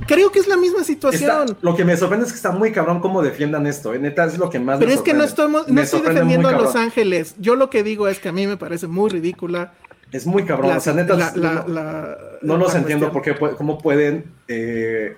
creo 0.06 0.30
que 0.32 0.38
es 0.38 0.46
la 0.48 0.56
misma 0.56 0.80
Está- 0.80 0.92
situación. 1.10 1.56
lo 1.60 1.76
que 1.76 1.84
me 1.84 1.96
sorprende 1.96 2.26
es 2.26 2.32
que 2.32 2.36
está 2.36 2.50
muy 2.52 2.72
cabrón 2.72 3.00
cómo 3.00 3.22
defiendan 3.22 3.66
esto. 3.66 3.92
eh, 3.94 3.98
Neta, 3.98 4.24
es 4.24 4.38
lo 4.38 4.48
que 4.50 4.58
más 4.58 4.78
Pero 4.78 4.88
me 4.88 4.94
es 4.94 5.02
que 5.02 5.12
no 5.14 5.26
sorprende. 5.26 5.30
estamos, 5.30 5.68
no 5.68 5.74
Me 5.74 5.82
estoy 5.82 5.98
sorprende 6.00 6.20
defendiendo 6.20 6.48
a 6.48 6.52
Los. 6.62 6.76
Ángeles. 6.76 7.34
Yo 7.38 7.56
lo 7.56 7.70
que 7.70 7.82
digo 7.82 8.08
es 8.08 8.18
que 8.18 8.28
a 8.28 8.32
mí 8.32 8.46
me 8.46 8.56
parece 8.56 8.86
muy 8.86 9.10
ridícula. 9.10 9.74
Es 10.12 10.26
muy 10.26 10.44
cabrón. 10.44 10.70
La- 10.70 10.76
o 10.78 10.80
sea, 10.80 10.92
neta, 10.92 11.14
la- 11.16 11.32
no, 11.34 11.42
la- 11.42 11.64
la- 11.68 12.18
no 12.42 12.56
los 12.56 12.74
entiendo 12.74 13.10
por 13.12 13.22
qué, 13.22 13.34
cómo 13.56 13.78
pueden 13.78 14.32
eh, 14.48 15.16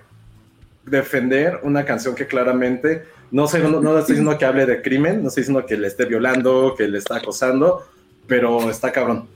defender 0.85 1.59
una 1.63 1.85
canción 1.85 2.15
que 2.15 2.25
claramente 2.27 3.03
no 3.31 3.47
sé, 3.47 3.59
no, 3.59 3.79
no 3.79 3.95
estoy 3.99 4.15
diciendo 4.15 4.35
que 4.39 4.45
hable 4.45 4.65
de 4.65 4.81
crimen, 4.81 5.21
no 5.21 5.27
estoy 5.27 5.41
diciendo 5.41 5.63
que 5.63 5.77
le 5.77 5.87
esté 5.87 6.05
violando, 6.05 6.73
que 6.75 6.87
le 6.87 6.97
está 6.97 7.17
acosando, 7.17 7.85
pero 8.29 8.69
está 8.69 8.91
cabrón. 8.93 9.27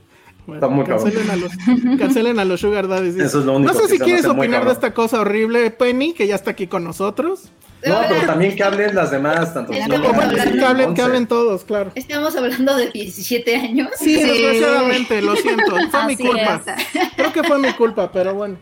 está 0.52 0.68
muy 0.68 0.86
cabrón. 0.86 1.10
Cancelen 1.12 1.30
a 1.30 1.36
los, 1.36 1.52
cancelen 1.98 2.38
a 2.38 2.44
los 2.46 2.60
Sugar 2.60 2.88
Daddies. 2.88 3.16
Eso 3.16 3.40
es 3.40 3.44
lo 3.44 3.56
único 3.56 3.72
No 3.72 3.78
sé 3.78 3.88
si 3.88 3.98
quieres 3.98 4.24
opinar 4.24 4.46
de 4.48 4.52
cabrón. 4.52 4.72
esta 4.72 4.94
cosa 4.94 5.20
horrible, 5.20 5.70
Penny, 5.70 6.14
que 6.14 6.26
ya 6.26 6.36
está 6.36 6.52
aquí 6.52 6.66
con 6.66 6.84
nosotros. 6.84 7.50
No, 7.86 8.00
pero 8.08 8.24
también 8.26 8.56
que 8.56 8.62
hablen 8.64 8.94
las 8.94 9.10
demás, 9.10 9.52
tanto 9.52 9.70
que 9.70 9.82
hablen, 9.82 10.94
que 10.94 11.02
hablen 11.02 11.26
todos, 11.26 11.64
claro. 11.64 11.92
Estamos 11.94 12.34
hablando 12.34 12.74
de 12.78 12.90
17 12.90 13.56
años. 13.56 13.90
Sí, 13.98 14.14
desgraciadamente, 14.14 15.20
lo 15.20 15.36
siento. 15.36 15.76
Fue 15.90 16.06
mi 16.06 16.14
Así 16.14 16.24
culpa. 16.24 16.62
es. 16.64 17.10
Creo 17.14 17.32
que 17.34 17.42
fue 17.42 17.58
mi 17.58 17.70
culpa, 17.74 18.10
pero 18.10 18.32
bueno. 18.34 18.56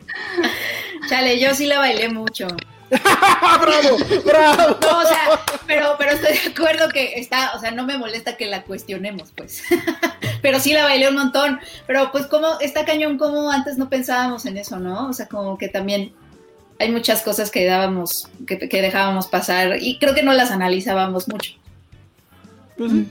Chale, 1.09 1.38
yo 1.38 1.55
sí 1.55 1.66
la 1.66 1.79
bailé 1.79 2.09
mucho. 2.09 2.49
¡Bravo! 3.61 3.96
¡Bravo! 4.24 4.78
No, 4.83 4.98
o 4.98 5.02
sea, 5.07 5.40
pero, 5.66 5.94
pero 5.98 6.12
estoy 6.12 6.33
de 6.35 6.50
acuerdo 6.55 6.88
que 6.90 7.18
está, 7.18 7.52
o 7.55 7.61
sea, 7.61 7.70
no 7.70 7.85
me 7.85 7.96
molesta 7.98 8.37
que 8.37 8.46
la 8.46 8.62
cuestionemos, 8.64 9.33
pues. 9.37 9.62
pero 10.42 10.61
sí 10.61 10.72
la 10.72 10.85
bailé 10.85 11.09
un 11.09 11.16
montón. 11.16 11.59
Pero 11.87 12.11
pues 12.12 12.26
como 12.26 12.61
está 12.61 12.85
cañón, 12.85 13.18
como 13.18 13.50
antes 13.50 13.78
no 13.78 13.88
pensábamos 13.88 14.44
en 14.46 14.57
eso, 14.59 14.78
¿no? 14.78 15.09
O 15.09 15.12
sea, 15.12 15.26
como 15.26 15.57
que 15.59 15.68
también 15.68 16.12
hay 16.78 16.90
muchas 16.90 17.22
cosas 17.22 17.50
que 17.50 17.64
dábamos, 17.64 18.28
que, 18.46 18.59
que 18.68 18.83
dejábamos 18.83 19.26
pasar 19.28 19.76
y 19.81 19.98
creo 19.98 20.14
que 20.14 20.22
no 20.22 20.33
las 20.33 20.50
analizábamos 20.50 21.28
mucho. 21.28 21.52
Pues 22.76 22.90
sí. 22.92 23.07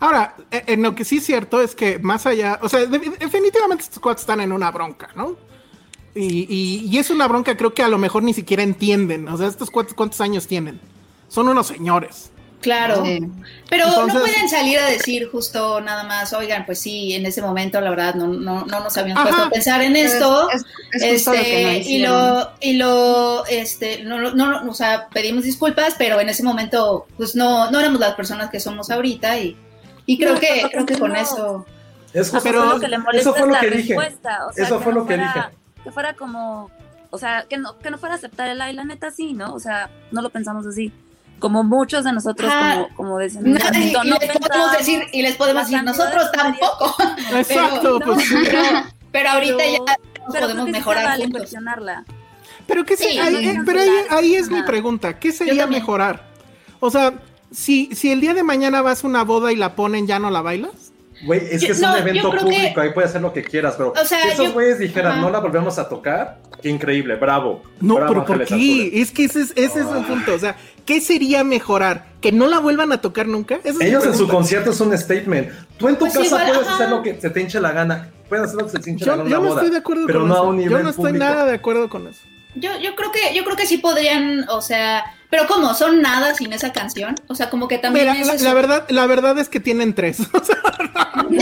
Ahora, 0.00 0.34
eh, 0.50 0.64
en 0.66 0.82
lo 0.82 0.94
que 0.94 1.04
sí 1.04 1.18
es 1.18 1.26
cierto 1.26 1.60
es 1.60 1.74
que 1.74 1.98
más 1.98 2.26
allá, 2.26 2.58
o 2.62 2.68
sea, 2.68 2.80
de- 2.86 2.98
definitivamente 2.98 3.84
estos 3.84 3.98
cuates 4.00 4.22
están 4.22 4.40
en 4.40 4.52
una 4.52 4.70
bronca, 4.70 5.08
¿no? 5.16 5.36
Y, 6.20 6.46
y- 6.48 6.88
y 6.90 6.98
es 6.98 7.10
una 7.10 7.28
bronca 7.28 7.56
creo 7.56 7.72
que 7.74 7.82
a 7.82 7.88
lo 7.88 7.98
mejor 7.98 8.22
ni 8.22 8.34
siquiera 8.34 8.62
entienden. 8.62 9.28
O 9.28 9.36
sea, 9.36 9.46
estos 9.46 9.70
cuates 9.70 9.94
cuántos 9.94 10.20
años 10.20 10.46
tienen. 10.46 10.80
Son 11.28 11.46
unos 11.48 11.66
señores. 11.68 12.30
Claro. 12.60 13.04
Pero 13.70 13.84
Entonces- 13.86 14.14
no 14.14 14.20
pueden 14.20 14.48
salir 14.48 14.80
a 14.80 14.86
decir 14.86 15.28
justo 15.30 15.80
nada 15.80 16.02
más, 16.02 16.32
oigan, 16.32 16.66
pues 16.66 16.80
sí, 16.80 17.14
en 17.14 17.24
ese 17.24 17.40
momento 17.40 17.80
la 17.80 17.90
verdad 17.90 18.16
no, 18.16 18.26
no, 18.26 18.66
no 18.66 18.80
nos 18.80 18.96
habíamos 18.96 19.20
Ajá. 19.22 19.28
puesto 19.30 19.46
a 19.46 19.50
pensar 19.50 19.82
en 19.82 19.94
Es- 19.94 20.14
esto. 20.14 20.50
es- 20.50 20.64
es 21.00 21.12
justo 21.24 21.34
lo 21.34 21.36
que 21.44 21.62
no 21.62 21.68
este, 21.68 21.90
y 21.92 21.98
lo, 22.00 22.50
y 22.60 22.72
lo, 22.72 23.46
este, 23.46 24.02
no, 24.02 24.18
no, 24.18 24.32
no, 24.34 24.68
o 24.70 24.74
sea, 24.74 25.06
pedimos 25.12 25.44
disculpas, 25.44 25.94
pero 25.96 26.18
en 26.18 26.30
ese 26.30 26.42
momento, 26.42 27.06
pues 27.16 27.36
no, 27.36 27.70
no 27.70 27.78
éramos 27.78 28.00
las 28.00 28.14
personas 28.16 28.50
que 28.50 28.58
somos 28.58 28.90
ahorita 28.90 29.38
y, 29.38 29.56
y 30.06 30.18
creo 30.18 30.34
No, 30.34 30.40
que, 30.40 30.66
creo 30.72 30.84
que 30.84 30.98
con 30.98 31.14
eso. 31.14 31.64
Es 32.12 32.34
Ah, 32.34 32.40
pero 32.42 32.64
lo 32.64 32.80
que 32.80 32.88
le 32.88 32.98
molesta 32.98 33.20
eso 33.20 33.32
fue 33.34 33.40
es 33.42 33.46
lo 33.46 33.52
la 33.52 33.60
que 33.60 33.70
dije. 33.70 33.94
respuesta, 33.94 34.46
o 34.48 34.52
sea, 34.52 34.64
Eso 34.64 34.78
que 34.78 34.84
fue 34.84 34.92
no 34.94 34.98
lo 35.00 35.06
que 35.06 35.14
fuera- 35.14 35.32
dije. 35.50 35.57
Que 35.88 35.92
fuera 35.92 36.14
como, 36.14 36.70
o 37.10 37.18
sea, 37.18 37.46
que 37.48 37.56
no, 37.56 37.78
que 37.78 37.90
no 37.90 37.98
fuera 37.98 38.14
a 38.14 38.18
aceptar 38.18 38.48
el 38.48 38.60
ay, 38.60 38.74
la 38.74 38.84
neta 38.84 39.10
sí, 39.10 39.32
¿no? 39.32 39.54
O 39.54 39.60
sea, 39.60 39.90
no 40.10 40.20
lo 40.22 40.30
pensamos 40.30 40.66
así. 40.66 40.92
Como 41.38 41.62
muchos 41.64 42.04
de 42.04 42.12
nosotros, 42.12 42.50
Ajá. 42.52 42.74
como, 42.74 42.94
como 42.96 43.18
decían 43.18 43.46
en 43.46 43.52
No, 43.54 43.58
y, 43.58 43.62
momento, 43.62 44.00
y 44.04 44.08
no 44.10 44.16
les 44.18 44.38
podemos 44.38 44.72
decir, 44.78 45.02
y 45.12 45.22
les 45.22 45.36
podemos 45.36 45.62
decir, 45.62 45.82
nosotros 45.84 46.30
tampoco. 46.32 46.94
Exacto, 47.36 47.98
pero, 48.00 48.12
pues 48.14 48.28
sí. 48.28 48.34
pero, 48.44 48.62
pero 49.12 49.30
ahorita 49.30 49.56
Pero- 49.56 49.84
ya 49.86 49.96
Pero 50.32 50.40
podemos 50.46 50.66
que 50.66 50.72
mejorar 50.72 51.04
vale 51.04 51.22
juntos. 51.24 51.40
cuestionarla. 51.40 52.04
Pero 52.66 52.84
qué 52.84 52.96
se- 52.96 53.04
Sí, 53.10 53.18
ahí- 53.18 53.32
no, 53.32 53.38
eh, 53.38 53.54
no, 53.54 53.64
pero 53.64 53.80
ahí, 53.80 53.88
no. 54.10 54.16
ahí 54.16 54.34
es 54.34 54.50
mi 54.50 54.62
pregunta, 54.62 55.18
¿qué 55.18 55.32
sería 55.32 55.66
mejorar? 55.66 56.26
O 56.80 56.90
sea, 56.90 57.14
si, 57.50 57.94
si 57.94 58.10
el 58.10 58.20
día 58.20 58.34
de 58.34 58.42
mañana 58.42 58.82
vas 58.82 59.04
a 59.04 59.06
una 59.06 59.24
boda 59.24 59.52
y 59.52 59.56
la 59.56 59.74
ponen, 59.74 60.06
¿ya 60.06 60.18
no 60.18 60.30
la 60.30 60.42
bailas? 60.42 60.87
Güey, 61.22 61.40
es 61.50 61.60
Yo- 61.60 61.66
que 61.66 61.72
es 61.72 61.80
no, 61.80 61.90
un 61.92 61.98
evento 61.98 62.30
público, 62.30 62.48
que- 62.74 62.80
ahí 62.80 62.90
puedes 62.92 63.10
hacer 63.10 63.22
lo 63.22 63.32
que 63.32 63.42
quieras, 63.42 63.74
pero 63.76 63.90
O 63.92 64.04
sea, 64.04 64.22
si 64.22 64.28
esos 64.28 64.46
yo- 64.46 64.52
güeyes 64.52 64.78
dijeran, 64.78 65.12
Ajá. 65.12 65.20
no 65.20 65.30
la 65.30 65.40
volvemos 65.40 65.78
a 65.78 65.88
tocar, 65.88 66.38
qué 66.62 66.68
increíble, 66.68 67.16
bravo. 67.16 67.62
No, 67.80 67.96
Bravo, 67.96 68.08
pero 68.12 68.24
¿por 68.24 68.44
qué? 68.44 68.90
Es 69.00 69.10
que 69.10 69.24
ese 69.24 69.40
es, 69.40 69.50
ese 69.56 69.80
es 69.80 69.86
el 69.88 70.04
punto. 70.04 70.34
O 70.34 70.38
sea, 70.38 70.56
¿qué 70.86 71.00
sería 71.00 71.42
mejorar? 71.42 72.06
¿Que 72.20 72.30
no 72.30 72.46
la 72.46 72.60
vuelvan 72.60 72.92
a 72.92 73.00
tocar 73.00 73.26
nunca? 73.26 73.58
Esa 73.64 73.84
Ellos 73.84 74.06
en 74.06 74.14
su 74.16 74.28
concierto 74.28 74.70
es 74.70 74.80
un 74.80 74.96
statement. 74.96 75.48
Tú 75.76 75.88
en 75.88 75.94
tu 75.94 76.00
Pues 76.00 76.12
casa 76.14 76.26
igual, 76.26 76.46
puedes 76.48 76.62
ajá. 76.66 76.74
hacer 76.76 76.88
lo 76.90 77.02
que 77.02 77.20
se 77.20 77.30
te 77.30 77.40
hinche 77.40 77.60
la 77.60 77.72
gana. 77.72 78.10
Puedes 78.28 78.44
hacer 78.44 78.56
lo 78.58 78.64
que 78.66 78.70
se 78.72 78.78
te 78.78 78.90
hinche 78.90 79.04
la 79.06 79.12
Yo, 79.12 79.16
gana 79.18 79.24
en 79.24 79.30
yo 79.32 79.36
no 79.40 79.48
boda, 79.48 79.54
estoy 79.60 79.70
de 79.70 79.76
acuerdo 79.78 80.06
pero 80.06 80.18
con 80.20 80.28
no 80.28 80.34
eso. 80.34 80.42
a 80.44 80.46
un 80.48 80.56
nivel 80.56 80.70
yo 80.70 80.82
no 80.84 80.90
estoy 80.90 81.04
público. 81.12 81.24
nada 81.24 81.44
de 81.46 81.54
acuerdo 81.54 81.88
con 81.88 82.06
eso. 82.06 82.20
Yo, 82.54 82.70
yo 82.80 82.94
creo 82.96 83.10
que, 83.12 83.34
yo 83.34 83.44
creo 83.44 83.56
que 83.56 83.66
sí 83.66 83.78
podrían, 83.78 84.46
o 84.48 84.60
sea, 84.62 85.04
pero 85.30 85.46
¿cómo? 85.46 85.74
¿Son 85.74 86.00
nada 86.00 86.34
sin 86.34 86.52
esa 86.52 86.72
canción? 86.72 87.14
O 87.26 87.34
sea, 87.34 87.50
como 87.50 87.68
que 87.68 87.78
también 87.78 88.06
Mira, 88.06 88.20
es 88.20 88.26
la, 88.26 88.34
eso. 88.34 88.44
la 88.44 88.54
verdad, 88.54 88.84
la 88.88 89.06
verdad 89.06 89.38
es 89.38 89.48
que 89.48 89.60
tienen 89.60 89.94
tres. 89.94 90.18
O 90.32 90.44
sea, 90.44 90.56
Sí, 91.28 91.36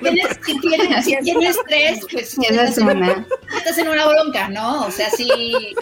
tienes, 0.00 0.38
si, 0.44 0.60
tienes, 0.60 1.04
si 1.04 1.16
tienes 1.18 1.56
tres, 1.66 2.00
pues 2.10 2.38
estás, 2.38 2.78
en, 2.78 2.88
una. 2.88 3.26
estás 3.56 3.78
en 3.78 3.88
una 3.88 4.06
bronca, 4.06 4.48
¿no? 4.48 4.86
O 4.86 4.90
sea, 4.90 5.10
sí, 5.10 5.30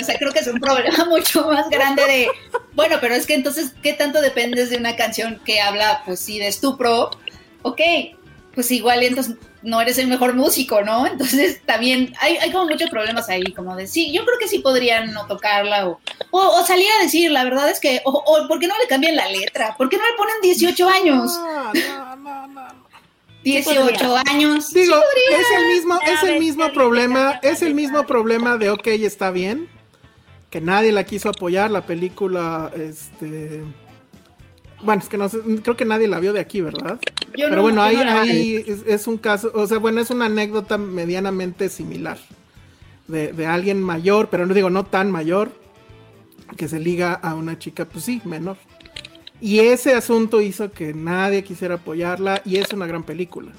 o 0.01 0.05
sea, 0.05 0.19
creo 0.19 0.33
que 0.33 0.41
es 0.41 0.47
un 0.49 0.59
problema 0.61 1.05
mucho 1.09 1.47
más 1.47 1.69
grande 1.71 2.03
de, 2.05 2.29
bueno, 2.75 2.97
pero 3.01 3.15
es 3.15 3.27
que 3.27 3.35
entonces, 3.35 3.73
¿qué 3.83 3.93
tanto 3.93 4.21
dependes 4.21 4.71
de 4.71 4.79
una 4.79 4.97
canción 4.97 5.41
que 5.45 5.61
habla, 5.61 6.03
pues 6.05 6.21
sí, 6.21 6.39
de 6.39 6.49
estupro? 6.49 7.11
Ok, 7.63 7.81
pues 8.55 8.71
igual 8.71 9.03
entonces 9.03 9.37
no 9.67 9.81
eres 9.81 9.99
el 9.99 10.07
mejor 10.07 10.35
músico, 10.35 10.83
¿no? 10.83 11.07
Entonces 11.07 11.61
también 11.67 12.15
hay, 12.21 12.37
hay 12.37 12.51
como 12.53 12.67
muchos 12.67 12.89
problemas 12.89 13.29
ahí, 13.29 13.53
como 13.53 13.77
de, 13.77 13.87
sí, 13.87 14.13
yo 14.13 14.25
creo 14.25 14.39
que 14.39 14.49
sí 14.49 14.61
podrían 14.61 15.13
no 15.13 15.27
tocarla 15.27 15.89
o, 15.89 16.01
o, 16.31 16.41
o 16.41 16.65
salir 16.65 16.87
a 16.99 17.03
decir, 17.03 17.31
la 17.31 17.45
verdad 17.45 17.69
es 17.69 17.81
que, 17.81 18.01
o, 18.05 18.11
o 18.11 18.49
¿por 18.49 18.59
qué 18.59 18.69
no 18.69 18.79
le 18.79 18.87
cambian 18.87 19.17
la 19.17 19.29
letra? 19.29 19.75
¿Por 19.77 19.89
qué 19.89 19.99
no 19.99 20.05
le 20.05 20.17
ponen 20.17 20.35
18 20.43 20.89
años? 20.89 21.33
no, 21.37 21.73
no, 21.75 22.17
no, 22.17 22.47
no. 22.47 22.87
18 23.43 24.17
años. 24.27 24.73
Digo, 24.73 24.97
Sí 24.97 25.35
es 25.35 25.47
el 25.57 25.67
mismo, 25.69 26.01
es 26.05 26.23
el 26.25 26.41
mismo 26.41 26.73
problema, 26.73 27.39
es 27.43 27.63
el 27.63 27.75
mismo 27.75 28.05
problema 28.05 28.57
de 28.57 28.71
ok, 28.71 28.87
está 28.89 29.31
bien. 29.31 29.69
Que 30.51 30.61
nadie 30.61 30.91
la 30.91 31.05
quiso 31.05 31.29
apoyar, 31.29 31.71
la 31.71 31.87
película, 31.87 32.73
este. 32.77 33.63
Bueno, 34.83 35.03
es 35.03 35.09
que 35.09 35.17
no 35.19 35.29
sé, 35.29 35.39
creo 35.63 35.77
que 35.77 35.85
nadie 35.85 36.07
la 36.09 36.21
vio 36.21 36.33
de 36.33 36.41
aquí, 36.41 36.61
¿verdad? 36.61 36.99
Yo 37.37 37.47
Pero 37.49 37.57
no- 37.57 37.63
bueno, 37.63 37.83
ahí, 37.83 37.97
no 37.97 38.23
es, 38.73 38.83
es 38.87 39.07
un 39.07 39.17
caso, 39.19 39.51
o 39.55 39.67
sea, 39.67 39.79
bueno, 39.79 40.01
es 40.01 40.11
una 40.11 40.27
anécdota 40.27 40.79
medianamente 40.79 41.69
similar. 41.69 42.19
De, 43.09 43.33
de 43.33 43.47
alguien 43.47 43.81
mayor, 43.81 44.29
pero 44.31 44.47
no 44.47 44.53
digo 44.55 44.69
no 44.69 44.85
tan 44.85 45.13
mayor, 45.13 45.51
que 46.57 46.67
se 46.69 46.81
liga 46.81 47.13
a 47.15 47.35
una 47.37 47.57
chica, 47.59 47.85
pues 47.85 48.05
sí, 48.05 48.21
menor. 48.25 48.57
Y 49.41 49.61
ese 49.61 49.95
asunto 49.95 50.41
hizo 50.41 50.73
que 50.73 50.93
nadie 50.93 51.45
quisiera 51.45 51.77
apoyarla 51.77 52.43
y 52.45 52.57
es 52.57 52.73
una 52.73 52.87
gran 52.87 53.05
película. 53.05 53.53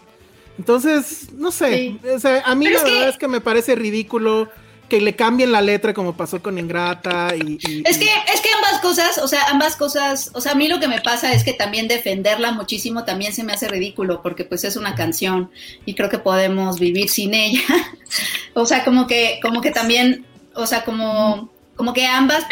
Entonces, 0.58 1.32
no 1.34 1.52
sé, 1.52 1.76
Sí. 1.78 2.00
o 2.14 2.20
sea, 2.20 2.42
a 2.46 2.56
mí 2.56 2.66
Pero 2.66 2.80
la 2.80 2.86
que- 2.86 2.92
verdad 2.92 3.10
es 3.10 3.18
que 3.18 3.28
me 3.28 3.40
parece 3.42 3.76
ridículo 3.76 4.50
que 4.90 5.02
le 5.02 5.16
cambien 5.16 5.52
la 5.52 5.62
letra 5.62 5.94
como 5.94 6.14
pasó 6.16 6.42
con 6.42 6.58
Ingrata 6.58 7.36
y... 7.36 7.58
y- 7.68 7.84
Es 7.86 7.98
que, 7.98 8.06
es 8.34 8.42
que 8.42 8.50
ambas 8.56 8.80
cosas, 8.82 9.18
o 9.18 9.28
sea, 9.28 9.44
ambas 9.50 9.76
cosas, 9.76 10.32
o 10.34 10.42
sea, 10.42 10.54
a 10.54 10.56
mí 10.56 10.68
lo 10.68 10.80
que 10.80 10.88
me 10.88 11.02
pasa 11.02 11.34
es 11.34 11.44
que 11.44 11.54
también 11.54 11.88
defenderla 11.88 12.52
muchísimo 12.52 13.04
también 13.04 13.34
se 13.34 13.44
me 13.44 13.54
hace 13.54 13.68
ridículo, 13.68 14.22
porque 14.22 14.46
pues 14.46 14.64
es 14.64 14.76
una 14.78 14.96
canción 14.96 15.50
y 15.86 15.94
creo 15.96 16.10
que 16.10 16.20
podemos 16.20 16.80
vivir 16.80 17.10
sin 17.10 17.34
ella. 17.34 17.62
o 18.54 18.66
sea, 18.66 18.84
como 18.86 19.08
que, 19.08 19.40
como 19.42 19.62
que 19.62 19.72
también, 19.72 20.26
o 20.56 20.66
sea, 20.66 20.84
como, 20.86 21.50
como 21.76 21.94
que 21.94 22.06
ambas, 22.06 22.46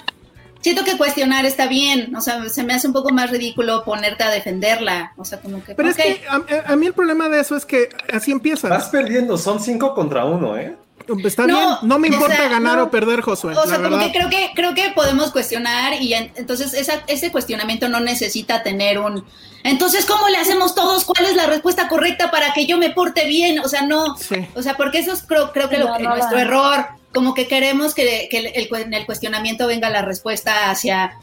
siento 0.62 0.84
que 0.84 0.98
cuestionar 0.98 1.46
está 1.46 1.68
bien, 1.68 2.16
o 2.16 2.22
sea, 2.22 2.50
se 2.50 2.64
me 2.64 2.74
hace 2.74 2.88
un 2.88 2.94
poco 2.94 3.12
más 3.12 3.30
ridículo 3.32 3.84
ponerte 3.86 4.24
a 4.24 4.30
defenderla, 4.30 5.14
o 5.16 5.24
sea, 5.24 5.40
como 5.40 5.64
que, 5.64 5.76
Pero 5.76 5.90
es 5.90 5.96
que 5.96 6.22
a, 6.30 6.72
a 6.72 6.76
mí 6.76 6.88
el 6.88 6.94
problema 6.94 7.30
de 7.30 7.40
eso 7.40 7.56
es 7.56 7.66
que 7.66 7.90
así 8.12 8.32
empieza. 8.32 8.68
Vas 8.68 8.90
perdiendo, 8.90 9.38
son 9.38 9.60
cinco 9.62 9.94
contra 9.94 10.26
uno, 10.26 10.58
¿eh? 10.58 10.76
Está 11.24 11.46
No, 11.48 11.58
bien, 11.58 11.70
no 11.84 12.00
me 12.00 12.10
o 12.10 12.14
importa 12.14 12.36
sea, 12.38 12.48
ganar 12.50 12.78
no. 12.78 12.84
o 12.86 12.90
perder, 12.92 13.22
Josué. 13.22 13.54
O 13.56 13.64
sea, 13.68 13.78
la 13.78 13.84
como 13.84 13.98
verdad. 13.98 14.12
que 14.12 14.18
creo 14.18 14.30
que 14.30 14.52
creo 14.56 14.74
que 14.74 14.90
podemos 14.96 15.32
cuestionar 15.32 16.02
y 16.02 16.14
en- 16.14 16.32
entonces 16.36 16.74
esa, 16.74 17.04
ese 17.08 17.32
cuestionamiento 17.32 17.90
no 17.90 18.00
necesita 18.00 18.64
tener 18.64 19.00
un 19.00 19.26
entonces 19.64 20.06
cómo 20.06 20.28
le 20.30 20.38
hacemos 20.38 20.76
todos 20.76 21.06
cuál 21.06 21.26
es 21.26 21.36
la 21.36 21.48
respuesta 21.48 21.88
correcta 21.88 22.30
para 22.30 22.54
que 22.54 22.66
yo 22.68 22.78
me 22.78 22.92
porte 22.92 23.26
bien, 23.26 23.60
o 23.60 23.68
sea, 23.68 23.82
no, 23.82 24.16
Sí. 24.18 24.48
o 24.56 24.62
sea, 24.62 24.78
porque 24.78 25.00
eso 25.00 25.12
es 25.14 25.24
creo, 25.24 25.52
creo 25.52 25.70
que 25.70 25.78
lo 25.80 25.98
nuestro 25.98 26.38
error, 26.38 26.86
como 27.14 27.34
que 27.34 27.48
queremos 27.48 27.94
que, 27.96 28.28
que 28.30 28.38
el, 28.38 28.46
el 28.48 28.70
cu- 28.70 28.76
en 28.76 28.94
el 28.94 29.06
cuestionamiento 29.08 29.66
venga 29.66 29.90
la 29.90 30.02
respuesta 30.04 30.70
hacia 30.70 31.14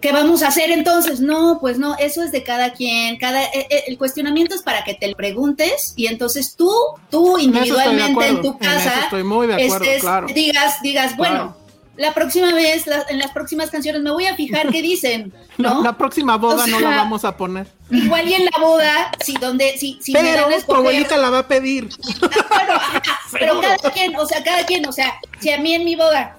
¿Qué 0.00 0.12
vamos 0.12 0.42
a 0.42 0.48
hacer 0.48 0.70
entonces? 0.70 1.20
No, 1.20 1.58
pues 1.60 1.78
no, 1.78 1.96
eso 1.98 2.22
es 2.22 2.30
de 2.30 2.42
cada 2.42 2.72
quien. 2.72 3.16
Cada, 3.18 3.42
eh, 3.44 3.66
eh, 3.70 3.84
el 3.88 3.96
cuestionamiento 3.98 4.54
es 4.54 4.62
para 4.62 4.84
que 4.84 4.94
te 4.94 5.08
lo 5.08 5.16
preguntes 5.16 5.94
y 5.96 6.06
entonces 6.06 6.54
tú, 6.54 6.70
tú 7.10 7.38
individualmente 7.38 8.26
en 8.28 8.42
tu 8.42 8.48
en 8.52 8.58
casa, 8.58 9.00
estoy 9.04 9.24
muy 9.24 9.46
de 9.46 9.54
acuerdo, 9.54 9.84
estés- 9.84 10.00
claro. 10.00 10.26
digas, 10.32 10.80
digas, 10.82 11.16
bueno, 11.16 11.34
Claro. 11.34 11.56
la 11.96 12.12
próxima 12.14 12.52
vez, 12.52 12.86
la- 12.86 13.06
en 13.08 13.18
las 13.18 13.30
próximas 13.32 13.70
canciones 13.70 14.02
me 14.02 14.10
voy 14.10 14.26
a 14.26 14.36
fijar 14.36 14.68
qué 14.70 14.82
dicen, 14.82 15.32
¿no? 15.58 15.82
la 15.82 15.94
próxima 15.96 16.36
boda 16.36 16.64
O 16.64 16.66
no 16.66 16.78
la 16.78 16.90
vamos 16.90 17.24
a 17.24 17.36
poner. 17.36 17.66
Igual 17.90 18.28
y 18.28 18.34
en 18.34 18.44
la 18.44 18.60
boda, 18.60 19.10
si 19.24 19.32
donde, 19.38 19.78
si, 19.78 19.98
si 20.02 20.12
me 20.12 20.20
Pero 20.20 20.42
dan 20.50 20.60
a 20.60 20.62
tu 20.66 20.74
abuelita 20.74 21.16
la 21.16 21.30
va 21.30 21.38
a 21.38 21.48
pedir. 21.48 21.88
bueno, 22.20 22.74
ajá, 22.74 23.02
pero 23.32 23.60
cada 23.62 23.76
quien, 23.92 24.14
o 24.14 24.26
sea, 24.26 24.44
cada 24.44 24.66
quien, 24.66 24.86
o 24.86 24.92
sea, 24.92 25.14
si 25.40 25.50
a 25.50 25.58
mí 25.58 25.72
en 25.74 25.84
mi 25.86 25.96
boda 25.96 26.38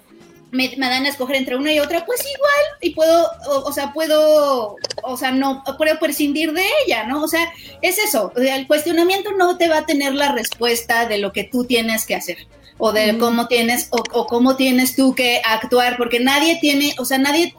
me, 0.58 0.74
me 0.78 0.89
dan 0.89 1.06
a 1.06 1.10
escoger 1.10 1.36
entre 1.36 1.56
una 1.56 1.72
y 1.72 1.80
otra, 1.80 2.06
pues 2.06 2.20
igual, 2.22 2.80
y 2.82 2.89
puedo, 2.89 3.32
o, 3.50 3.70
o 3.70 3.72
sea, 3.72 3.93
puedo, 3.93 4.76
o 5.04 5.17
sea, 5.17 5.32
no, 5.32 5.63
puedo 5.78 6.00
prescindir 6.00 6.52
de 6.54 6.65
ella, 6.86 7.04
¿no? 7.04 7.24
O 7.24 7.28
sea, 7.28 7.54
es 7.82 7.98
eso, 8.00 8.34
el 8.36 8.67
cuestionamiento 8.67 9.32
no 9.32 9.58
te 9.58 9.70
va 9.70 9.80
a 9.80 9.86
tener 9.86 10.13
la 10.13 10.32
respuesta 10.32 11.06
de 11.06 11.20
lo 11.20 11.32
que 11.32 11.43
tú 11.43 11.65
tienes 11.65 12.06
que 12.06 12.15
hacer, 12.15 12.48
o 12.80 12.91
de 12.91 13.17
cómo 13.17 13.48
tienes, 13.48 13.88
o, 13.91 14.04
o 14.12 14.26
cómo 14.26 14.56
tienes 14.56 14.96
tú 14.96 15.13
que 15.15 15.41
actuar, 15.46 15.96
porque 15.98 16.20
nadie 16.20 16.58
tiene, 16.60 16.96
o 16.98 17.06
sea, 17.06 17.20
nadie, 17.20 17.56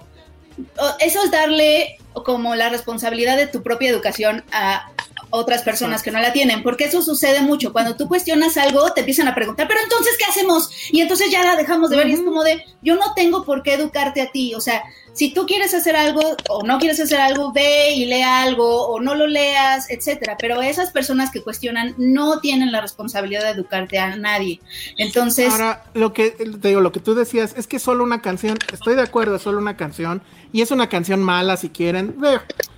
eso 1.01 1.23
es 1.23 1.31
darle 1.31 1.99
como 2.25 2.57
la 2.57 2.69
responsabilidad 2.69 3.37
de 3.37 3.47
tu 3.47 3.63
propia 3.63 3.91
educación 3.91 4.45
a 4.51 4.91
otras 5.31 5.63
personas 5.63 6.03
que 6.03 6.11
no 6.11 6.21
la 6.21 6.33
tienen, 6.33 6.63
porque 6.63 6.85
eso 6.85 7.03
sucede 7.03 7.41
mucho. 7.41 7.73
Cuando 7.73 7.97
tú 7.97 8.09
cuestionas 8.09 8.57
algo, 8.57 8.93
te 8.93 9.01
empiezan 9.01 9.29
a 9.29 9.35
preguntar, 9.35 9.69
pero 9.69 9.81
entonces, 9.83 10.17
¿qué 10.19 10.25
hacemos? 10.25 10.71
Y 10.91 11.01
entonces 11.01 11.31
ya 11.31 11.45
la 11.45 11.57
dejamos 11.57 11.91
de 11.91 11.97
ver 11.97 12.09
y 12.09 12.13
es 12.13 12.21
como 12.21 12.45
de, 12.45 12.65
yo 12.83 12.97
no 12.97 13.15
tengo 13.15 13.45
por 13.45 13.63
qué 13.63 13.75
educarte 13.75 14.21
a 14.21 14.31
ti. 14.31 14.55
O 14.55 14.61
sea, 14.61 14.83
si 15.19 15.35
tú 15.35 15.47
quieres 15.47 15.75
hacer 15.75 15.97
algo 15.97 16.21
o 16.49 16.63
no 16.63 16.79
quieres 16.79 17.01
hacer 17.01 17.19
algo, 17.21 17.53
ve 17.53 17.91
y 17.91 18.05
lea 18.05 18.41
algo 18.43 18.87
o 18.87 19.01
no 19.01 19.17
lo 19.17 19.27
leas, 19.27 19.91
etcétera. 19.91 20.37
Pero 20.39 20.63
esas 20.63 20.93
personas 20.93 21.33
que 21.33 21.43
cuestionan 21.43 21.95
no 21.99 22.39
tienen 22.39 22.71
la 22.71 22.81
responsabilidad 22.81 23.43
de 23.43 23.51
educarte 23.51 23.99
a 23.99 24.15
nadie. 24.15 24.61
Entonces, 24.97 25.51
Ahora, 25.51 25.83
lo 25.95 26.13
que 26.13 26.31
te 26.31 26.69
digo, 26.69 26.81
lo 26.81 26.93
que 26.93 27.01
tú 27.01 27.17
decías 27.17 27.53
es 27.57 27.67
que 27.67 27.81
solo 27.81 28.05
una 28.05 28.23
canción, 28.23 28.57
estoy 28.73 28.95
de 28.95 29.03
acuerdo, 29.03 29.35
es 29.35 29.43
solo 29.43 29.59
una 29.59 29.77
canción 29.77 30.23
y 30.53 30.63
es 30.63 30.71
una 30.71 30.89
canción 30.89 31.21
mala 31.21 31.57
si 31.57 31.71
quieren. 31.71 32.17